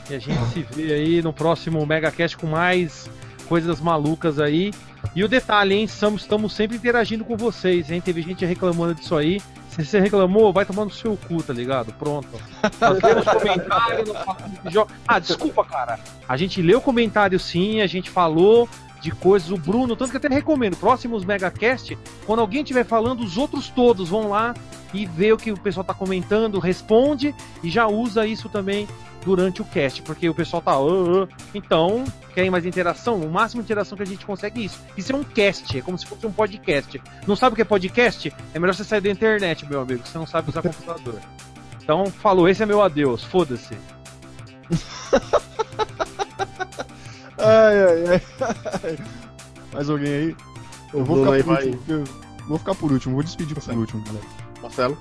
E 0.08 0.14
a 0.14 0.18
gente 0.18 0.42
se 0.46 0.62
vê 0.62 0.94
aí 0.94 1.20
no 1.20 1.34
próximo 1.34 1.84
MegaCast 1.84 2.38
com 2.38 2.46
mais 2.46 3.10
coisas 3.46 3.78
malucas 3.78 4.38
aí. 4.38 4.72
E 5.14 5.22
o 5.22 5.28
detalhe, 5.28 5.74
hein? 5.74 5.84
Estamos, 5.84 6.22
estamos 6.22 6.54
sempre 6.54 6.78
interagindo 6.78 7.26
com 7.26 7.36
vocês, 7.36 7.90
hein? 7.90 8.00
Teve 8.00 8.22
gente 8.22 8.46
reclamando 8.46 8.94
disso 8.94 9.14
aí. 9.14 9.38
Se 9.72 9.84
você 9.86 10.00
reclamou, 10.00 10.52
vai 10.52 10.66
tomar 10.66 10.84
no 10.84 10.90
seu 10.90 11.16
cu, 11.16 11.42
tá 11.42 11.52
ligado? 11.52 11.92
Pronto. 11.94 12.28
Nós 12.78 13.02
lemos 13.02 13.24
comentário, 13.24 14.04
jogo. 14.70 14.90
Ah, 15.08 15.18
desculpa, 15.18 15.64
cara. 15.64 15.98
A 16.28 16.36
gente 16.36 16.60
leu 16.60 16.78
comentário 16.78 17.40
sim, 17.40 17.80
a 17.80 17.86
gente 17.86 18.10
falou 18.10 18.68
de 19.02 19.10
coisas. 19.10 19.50
O 19.50 19.56
Bruno, 19.58 19.96
tanto 19.96 20.12
que 20.12 20.16
até 20.16 20.28
recomendo, 20.28 20.76
próximos 20.76 21.24
MegaCast, 21.24 21.98
quando 22.24 22.40
alguém 22.40 22.62
estiver 22.62 22.84
falando, 22.84 23.20
os 23.20 23.36
outros 23.36 23.68
todos 23.68 24.08
vão 24.08 24.30
lá 24.30 24.54
e 24.94 25.04
vê 25.04 25.32
o 25.32 25.36
que 25.36 25.50
o 25.50 25.58
pessoal 25.58 25.84
tá 25.84 25.92
comentando, 25.92 26.58
responde 26.58 27.34
e 27.62 27.68
já 27.70 27.86
usa 27.86 28.26
isso 28.26 28.48
também 28.48 28.86
durante 29.24 29.62
o 29.62 29.64
cast, 29.64 30.02
porque 30.02 30.28
o 30.28 30.34
pessoal 30.34 30.60
tá. 30.62 30.72
"Ah, 30.72 30.76
ah". 30.76 31.28
Então, 31.54 32.04
querem 32.34 32.50
mais 32.50 32.66
interação? 32.66 33.20
O 33.20 33.30
máximo 33.30 33.62
de 33.62 33.66
interação 33.66 33.96
que 33.96 34.02
a 34.02 34.06
gente 34.06 34.24
consegue 34.26 34.60
é 34.60 34.64
isso. 34.64 34.80
Isso 34.96 35.12
é 35.12 35.16
um 35.16 35.24
cast, 35.24 35.78
é 35.78 35.80
como 35.82 35.96
se 35.98 36.06
fosse 36.06 36.26
um 36.26 36.32
podcast. 36.32 37.00
Não 37.26 37.36
sabe 37.36 37.52
o 37.54 37.56
que 37.56 37.62
é 37.62 37.64
podcast? 37.64 38.32
É 38.52 38.58
melhor 38.58 38.74
você 38.74 38.84
sair 38.84 39.00
da 39.00 39.10
internet, 39.10 39.68
meu 39.68 39.80
amigo, 39.80 40.02
você 40.04 40.18
não 40.18 40.26
sabe 40.26 40.50
usar 40.50 40.62
computador. 40.62 41.20
Então, 41.82 42.06
falou, 42.06 42.48
esse 42.48 42.62
é 42.62 42.66
meu 42.66 42.82
adeus, 42.82 43.24
foda-se. 43.24 43.76
Ai, 47.42 47.84
ai, 47.84 48.20
ai. 48.82 48.98
Mais 49.72 49.90
alguém 49.90 50.12
aí? 50.12 50.36
Eu 50.92 51.04
vou 51.04 51.16
Bruno 51.16 51.32
ficar 51.32 51.34
aí 51.34 51.42
por 51.42 51.66
último. 51.66 51.82
eu 51.88 52.04
Vou 52.46 52.58
ficar 52.58 52.74
por 52.74 52.92
último, 52.92 53.14
vou 53.14 53.22
despedir 53.22 53.54
por 53.54 53.74
último, 53.74 54.02
galera. 54.04 54.26
Marcelo? 54.60 54.98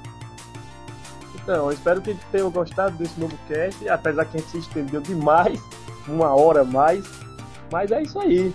Então, 1.35 1.65
eu 1.65 1.71
espero 1.71 2.01
que 2.01 2.13
tenham 2.31 2.51
gostado 2.51 2.95
desse 2.97 3.19
novo 3.19 3.37
cast, 3.47 3.89
apesar 3.89 4.25
que 4.25 4.37
a 4.37 4.39
gente 4.39 4.51
se 4.51 4.57
estendeu 4.59 5.01
demais, 5.01 5.59
uma 6.07 6.29
hora 6.29 6.61
a 6.61 6.63
mais. 6.63 7.03
Mas 7.71 7.91
é 7.91 8.03
isso 8.03 8.19
aí. 8.19 8.53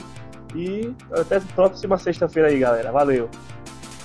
E 0.55 0.94
até 1.12 1.36
a 1.36 1.40
próxima 1.40 1.98
sexta-feira 1.98 2.48
aí, 2.48 2.58
galera. 2.58 2.92
Valeu. 2.92 3.28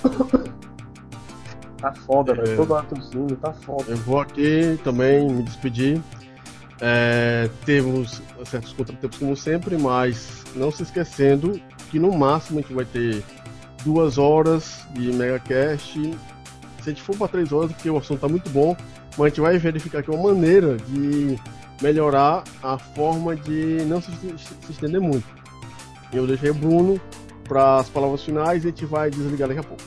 tá 1.78 1.92
foda, 2.06 2.34
velho. 2.34 2.52
É. 2.52 2.56
Todo 2.56 2.74
ano 2.74 2.88
tossindo, 2.88 3.36
tá 3.36 3.52
foda. 3.52 3.84
Eu 3.88 3.96
vou 3.98 4.20
aqui 4.20 4.78
também 4.82 5.28
me 5.28 5.42
despedir. 5.42 6.02
É, 6.84 7.48
temos 7.64 8.20
certos 8.44 8.72
contratempos 8.72 9.16
como 9.16 9.36
sempre, 9.36 9.78
mas 9.78 10.42
não 10.56 10.72
se 10.72 10.82
esquecendo 10.82 11.60
que 11.92 11.98
no 12.00 12.10
máximo 12.10 12.58
a 12.58 12.62
gente 12.62 12.74
vai 12.74 12.84
ter 12.84 13.22
duas 13.84 14.18
horas 14.18 14.80
de 14.92 15.12
megacast. 15.12 15.92
Se 15.92 16.10
a 16.80 16.84
gente 16.92 17.00
for 17.00 17.16
para 17.16 17.28
três 17.28 17.52
horas, 17.52 17.70
porque 17.70 17.88
o 17.88 17.96
assunto 17.96 18.18
tá 18.18 18.28
muito 18.28 18.50
bom, 18.50 18.76
mas 19.16 19.26
a 19.26 19.28
gente 19.28 19.40
vai 19.40 19.58
verificar 19.58 20.00
aqui 20.00 20.10
uma 20.10 20.32
maneira 20.32 20.76
de 20.76 21.38
melhorar 21.80 22.42
a 22.60 22.76
forma 22.76 23.36
de 23.36 23.84
não 23.86 24.02
se, 24.02 24.10
se 24.10 24.72
estender 24.72 25.00
muito. 25.00 25.26
Eu 26.12 26.26
deixei 26.26 26.50
o 26.50 26.54
Bruno 26.54 27.00
para 27.44 27.76
as 27.76 27.88
palavras 27.88 28.24
finais 28.24 28.64
e 28.64 28.66
a 28.66 28.70
gente 28.70 28.84
vai 28.86 29.08
desligar 29.08 29.46
daqui 29.46 29.60
a 29.60 29.64
pouco. 29.64 29.84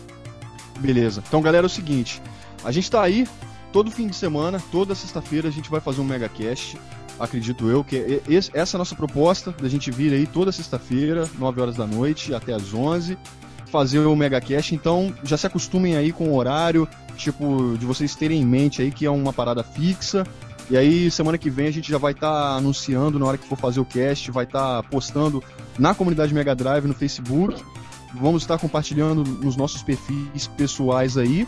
Beleza. 0.80 1.22
Então, 1.28 1.42
galera, 1.42 1.66
é 1.66 1.68
o 1.68 1.70
seguinte. 1.70 2.22
A 2.64 2.72
gente 2.72 2.90
tá 2.90 3.02
aí 3.02 3.28
todo 3.76 3.92
fim 3.92 4.08
de 4.08 4.16
semana, 4.16 4.64
toda 4.72 4.96
sexta-feira 4.96 5.50
a 5.50 5.52
gente 5.52 5.70
vai 5.70 5.82
fazer 5.82 6.00
um 6.00 6.06
megacast. 6.06 6.78
Acredito 7.20 7.70
eu 7.70 7.84
que 7.84 7.98
é- 7.98 8.22
esse- 8.34 8.50
essa 8.54 8.76
é 8.76 8.78
a 8.78 8.80
nossa 8.80 8.96
proposta, 8.96 9.52
da 9.52 9.68
gente 9.68 9.92
vir 9.92 10.14
aí 10.14 10.26
toda 10.26 10.50
sexta-feira, 10.50 11.30
9 11.38 11.60
horas 11.60 11.76
da 11.76 11.86
noite 11.86 12.34
até 12.34 12.54
as 12.54 12.74
11, 12.74 13.18
fazer 13.70 14.00
o 14.00 14.16
megacast. 14.16 14.74
Então, 14.74 15.14
já 15.26 15.36
se 15.36 15.46
acostumem 15.46 15.98
aí 15.98 16.14
com 16.14 16.30
o 16.30 16.38
horário, 16.38 16.88
tipo, 17.18 17.76
de 17.78 17.86
vocês 17.86 18.16
terem 18.16 18.42
em 18.42 18.46
mente 18.46 18.82
aí 18.82 18.92
que 18.92 19.06
é 19.06 19.12
uma 19.12 19.34
parada 19.34 19.62
fixa. 19.62 20.26
E 20.70 20.78
aí, 20.78 21.12
semana 21.12 21.38
que 21.38 21.50
vem 21.50 21.68
a 21.68 21.72
gente 21.72 21.92
já 21.92 21.98
vai 21.98 22.14
estar 22.14 22.56
anunciando 22.56 23.20
na 23.20 23.26
hora 23.26 23.38
que 23.38 23.46
for 23.46 23.58
fazer 23.58 23.82
o 23.82 23.86
cast, 23.86 24.32
vai 24.32 24.46
estar 24.46 24.84
postando 24.84 25.44
na 25.78 25.94
comunidade 25.94 26.34
Mega 26.34 26.56
Drive 26.56 26.86
no 26.86 26.94
Facebook. 26.94 27.62
Vamos 28.14 28.44
estar 28.44 28.58
compartilhando 28.58 29.26
nos 29.26 29.58
nossos 29.58 29.84
perfis 29.84 30.48
pessoais 30.56 31.18
aí. 31.18 31.46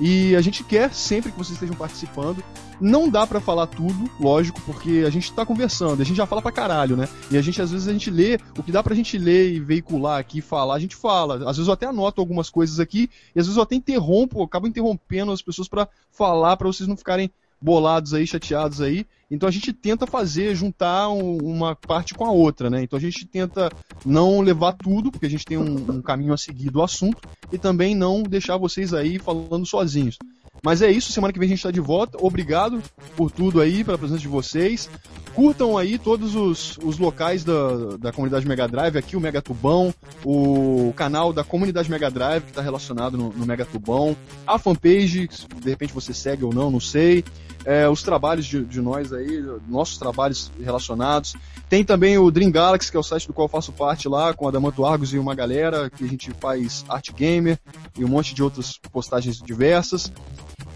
E 0.00 0.34
a 0.34 0.40
gente 0.40 0.64
quer 0.64 0.92
sempre 0.92 1.30
que 1.30 1.38
vocês 1.38 1.54
estejam 1.54 1.76
participando. 1.76 2.42
Não 2.80 3.08
dá 3.08 3.24
pra 3.24 3.40
falar 3.40 3.68
tudo, 3.68 4.10
lógico, 4.18 4.60
porque 4.62 5.04
a 5.06 5.10
gente 5.10 5.32
tá 5.32 5.46
conversando, 5.46 6.02
a 6.02 6.04
gente 6.04 6.16
já 6.16 6.26
fala 6.26 6.42
pra 6.42 6.50
caralho, 6.50 6.96
né? 6.96 7.08
E 7.30 7.36
a 7.36 7.42
gente, 7.42 7.62
às 7.62 7.70
vezes, 7.70 7.86
a 7.86 7.92
gente 7.92 8.10
lê, 8.10 8.40
o 8.58 8.62
que 8.62 8.72
dá 8.72 8.82
pra 8.82 8.94
gente 8.94 9.16
ler 9.16 9.52
e 9.52 9.60
veicular 9.60 10.18
aqui, 10.18 10.40
falar, 10.40 10.74
a 10.74 10.80
gente 10.80 10.96
fala. 10.96 11.48
Às 11.48 11.56
vezes 11.56 11.68
eu 11.68 11.74
até 11.74 11.86
anoto 11.86 12.20
algumas 12.20 12.50
coisas 12.50 12.80
aqui, 12.80 13.08
e 13.36 13.38
às 13.38 13.46
vezes 13.46 13.56
eu 13.56 13.62
até 13.62 13.76
interrompo, 13.76 14.42
acabo 14.42 14.66
interrompendo 14.66 15.30
as 15.30 15.40
pessoas 15.40 15.68
pra 15.68 15.86
falar, 16.10 16.56
pra 16.56 16.66
vocês 16.66 16.88
não 16.88 16.96
ficarem 16.96 17.30
bolados 17.62 18.12
aí, 18.12 18.26
chateados 18.26 18.80
aí. 18.80 19.06
Então 19.30 19.48
a 19.48 19.52
gente 19.52 19.72
tenta 19.72 20.06
fazer, 20.06 20.54
juntar 20.54 21.08
um- 21.08 21.38
uma 21.38 21.74
parte 21.74 22.12
com 22.12 22.26
a 22.26 22.30
outra, 22.30 22.68
né? 22.68 22.82
Então 22.82 22.98
a 22.98 23.00
gente 23.00 23.24
tenta 23.26 23.70
não 24.04 24.40
levar 24.42 24.72
tudo, 24.72 25.10
porque 25.10 25.24
a 25.26 25.30
gente 25.30 25.44
tem 25.44 25.56
um, 25.56 25.96
um 25.96 26.02
caminho 26.02 26.34
a 26.34 26.36
seguir 26.36 26.70
do 26.70 26.82
assunto, 26.82 27.20
e 27.50 27.56
também 27.56 27.94
não 27.94 28.22
deixar 28.22 28.56
vocês 28.58 28.92
aí 28.92 29.18
falando 29.18 29.64
sozinhos. 29.64 30.18
Mas 30.64 30.80
é 30.80 30.90
isso, 30.90 31.10
semana 31.10 31.32
que 31.32 31.40
vem 31.40 31.46
a 31.46 31.50
gente 31.50 31.62
tá 31.62 31.72
de 31.72 31.80
volta. 31.80 32.16
Obrigado 32.20 32.80
por 33.16 33.32
tudo 33.32 33.60
aí, 33.60 33.82
pela 33.82 33.98
presença 33.98 34.20
de 34.20 34.28
vocês. 34.28 34.88
Curtam 35.34 35.76
aí 35.76 35.98
todos 35.98 36.36
os, 36.36 36.78
os 36.78 36.98
locais 36.98 37.42
da, 37.42 37.96
da 37.98 38.12
comunidade 38.12 38.46
Mega 38.46 38.68
Drive, 38.68 38.96
aqui 38.96 39.16
o 39.16 39.20
Mega 39.20 39.42
Tubão, 39.42 39.92
o 40.24 40.92
canal 40.94 41.32
da 41.32 41.42
comunidade 41.42 41.90
Mega 41.90 42.10
Drive, 42.10 42.44
que 42.44 42.50
está 42.50 42.62
relacionado 42.62 43.18
no, 43.18 43.30
no 43.30 43.44
Mega 43.46 43.64
Tubão, 43.64 44.16
a 44.46 44.58
fanpage, 44.58 45.28
de 45.28 45.70
repente 45.70 45.92
você 45.92 46.14
segue 46.14 46.44
ou 46.44 46.54
não, 46.54 46.70
não 46.70 46.80
sei. 46.80 47.24
É, 47.64 47.88
os 47.88 48.02
trabalhos 48.02 48.44
de, 48.44 48.64
de 48.64 48.80
nós 48.80 49.12
aí, 49.12 49.42
nossos 49.68 49.96
trabalhos 49.96 50.50
relacionados. 50.60 51.34
Tem 51.68 51.84
também 51.84 52.18
o 52.18 52.30
Dream 52.30 52.50
Galaxy, 52.50 52.90
que 52.90 52.96
é 52.96 53.00
o 53.00 53.04
site 53.04 53.26
do 53.26 53.32
qual 53.32 53.46
eu 53.46 53.50
faço 53.50 53.72
parte 53.72 54.08
lá, 54.08 54.34
com 54.34 54.48
Adamanto 54.48 54.84
Argos 54.84 55.14
e 55.14 55.18
uma 55.18 55.34
galera, 55.34 55.88
que 55.88 56.04
a 56.04 56.08
gente 56.08 56.32
faz 56.40 56.84
arte 56.88 57.12
gamer 57.12 57.58
e 57.96 58.04
um 58.04 58.08
monte 58.08 58.34
de 58.34 58.42
outras 58.42 58.78
postagens 58.90 59.40
diversas. 59.40 60.12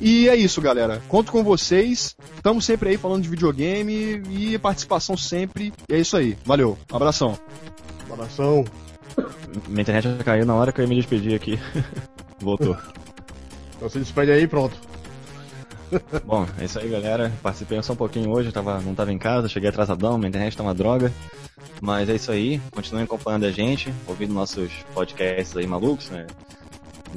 E 0.01 0.29
é 0.29 0.37
isso, 0.37 0.61
galera. 0.61 1.03
Conto 1.09 1.33
com 1.33 1.43
vocês. 1.43 2.15
Estamos 2.37 2.65
sempre 2.65 2.91
aí 2.91 2.97
falando 2.99 3.23
de 3.23 3.29
videogame 3.29 4.23
e 4.31 4.59
participação 4.59 5.17
sempre. 5.17 5.73
E 5.89 5.95
é 5.95 5.99
isso 5.99 6.17
aí. 6.17 6.37
Valeu. 6.45 6.77
Abração. 6.93 7.39
Abração. 8.11 8.65
Minha 9.69 9.83
internet 9.83 10.05
já 10.05 10.25
caiu 10.25 10.45
na 10.45 10.55
hora 10.55 10.71
que 10.73 10.81
eu 10.81 10.85
ia 10.85 10.89
me 10.89 10.97
despedir 10.97 11.35
aqui. 11.35 11.59
Voltou. 12.41 12.77
Então 13.77 13.89
se 13.89 13.99
despede 13.99 14.31
aí, 14.31 14.47
pronto. 14.47 14.77
Bom, 16.25 16.47
é 16.59 16.65
isso 16.65 16.79
aí, 16.79 16.89
galera. 16.89 17.33
Participei 17.43 17.83
só 17.83 17.93
um 17.93 17.97
pouquinho 17.97 18.31
hoje, 18.31 18.49
eu 18.49 18.53
tava, 18.53 18.81
não 18.81 18.95
tava 18.95 19.13
em 19.13 19.19
casa, 19.19 19.49
cheguei 19.49 19.69
atrasadão, 19.69 20.19
minha 20.19 20.29
internet 20.29 20.57
tá 20.57 20.63
uma 20.63 20.75
droga. 20.75 21.13
Mas 21.81 22.09
é 22.09 22.15
isso 22.15 22.33
aí, 22.33 22.61
continuem 22.71 23.05
acompanhando 23.05 23.45
a 23.45 23.51
gente, 23.51 23.93
ouvindo 24.07 24.33
nossos 24.33 24.73
podcasts 24.95 25.57
aí 25.57 25.67
malucos, 25.67 26.11
né? 26.11 26.27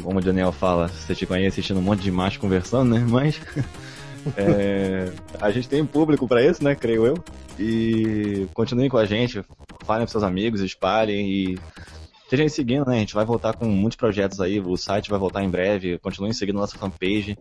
Como 0.02 0.20
o 0.20 0.22
Daniel 0.22 0.52
fala, 0.52 0.88
você 0.88 1.16
ficam 1.16 1.36
aí 1.36 1.46
assistindo 1.46 1.80
um 1.80 1.84
monte 1.84 2.02
de 2.02 2.12
macho 2.12 2.40
conversando, 2.40 2.96
né? 2.96 3.06
Mas 3.08 3.40
é, 4.38 5.12
a 5.40 5.52
gente 5.52 5.68
tem 5.68 5.86
público 5.86 6.28
para 6.28 6.44
isso, 6.44 6.64
né? 6.64 6.76
Creio 6.76 7.06
eu. 7.06 7.24
E 7.58 8.48
continuem 8.54 8.90
com 8.90 8.98
a 8.98 9.06
gente, 9.06 9.44
falem 9.84 10.04
pros 10.04 10.12
seus 10.12 10.24
amigos, 10.24 10.62
espalhem 10.62 11.30
e 11.30 11.60
estejam 12.24 12.48
seguindo, 12.48 12.86
né? 12.86 12.98
A 12.98 13.00
gente 13.00 13.14
vai 13.14 13.26
voltar 13.26 13.56
com 13.56 13.66
muitos 13.66 13.98
projetos 13.98 14.40
aí, 14.40 14.60
o 14.60 14.78
site 14.78 15.10
vai 15.10 15.20
voltar 15.20 15.44
em 15.44 15.50
breve, 15.50 15.98
continuem 15.98 16.32
seguindo 16.32 16.58
nossa 16.58 16.78
fanpage. 16.78 17.38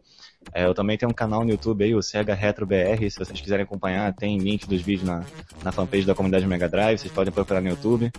É, 0.52 0.64
eu 0.64 0.74
também 0.74 0.96
tenho 0.96 1.10
um 1.10 1.14
canal 1.14 1.44
no 1.44 1.50
YouTube 1.50 1.84
aí, 1.84 1.94
o 1.94 2.02
Sega 2.02 2.34
Retro 2.34 2.66
BR, 2.66 3.10
se 3.10 3.18
vocês 3.18 3.40
quiserem 3.40 3.64
acompanhar, 3.64 4.12
tem 4.14 4.38
link 4.38 4.66
dos 4.66 4.80
vídeos 4.80 5.06
na, 5.06 5.24
na 5.62 5.72
fanpage 5.72 6.06
da 6.06 6.14
comunidade 6.14 6.46
Mega 6.46 6.68
Drive, 6.68 6.98
vocês 6.98 7.12
podem 7.12 7.32
procurar 7.32 7.60
no 7.60 7.68
YouTube. 7.68 8.10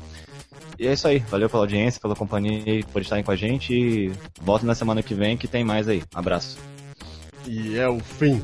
E 0.78 0.88
é 0.88 0.94
isso 0.94 1.08
aí, 1.08 1.20
valeu 1.20 1.50
pela 1.50 1.64
audiência, 1.64 2.00
pela 2.00 2.16
companhia, 2.16 2.84
por 2.94 3.02
estarem 3.02 3.24
com 3.24 3.32
a 3.32 3.36
gente 3.36 3.74
e 3.74 4.12
volto 4.42 4.66
na 4.66 4.74
semana 4.74 5.04
que 5.04 5.14
vem 5.14 5.36
que 5.36 5.48
tem 5.48 5.64
mais 5.64 5.88
aí. 5.88 6.04
Abraço. 6.14 6.58
E 7.46 7.78
é 7.78 7.88
o 7.88 8.00
fim. 8.00 8.42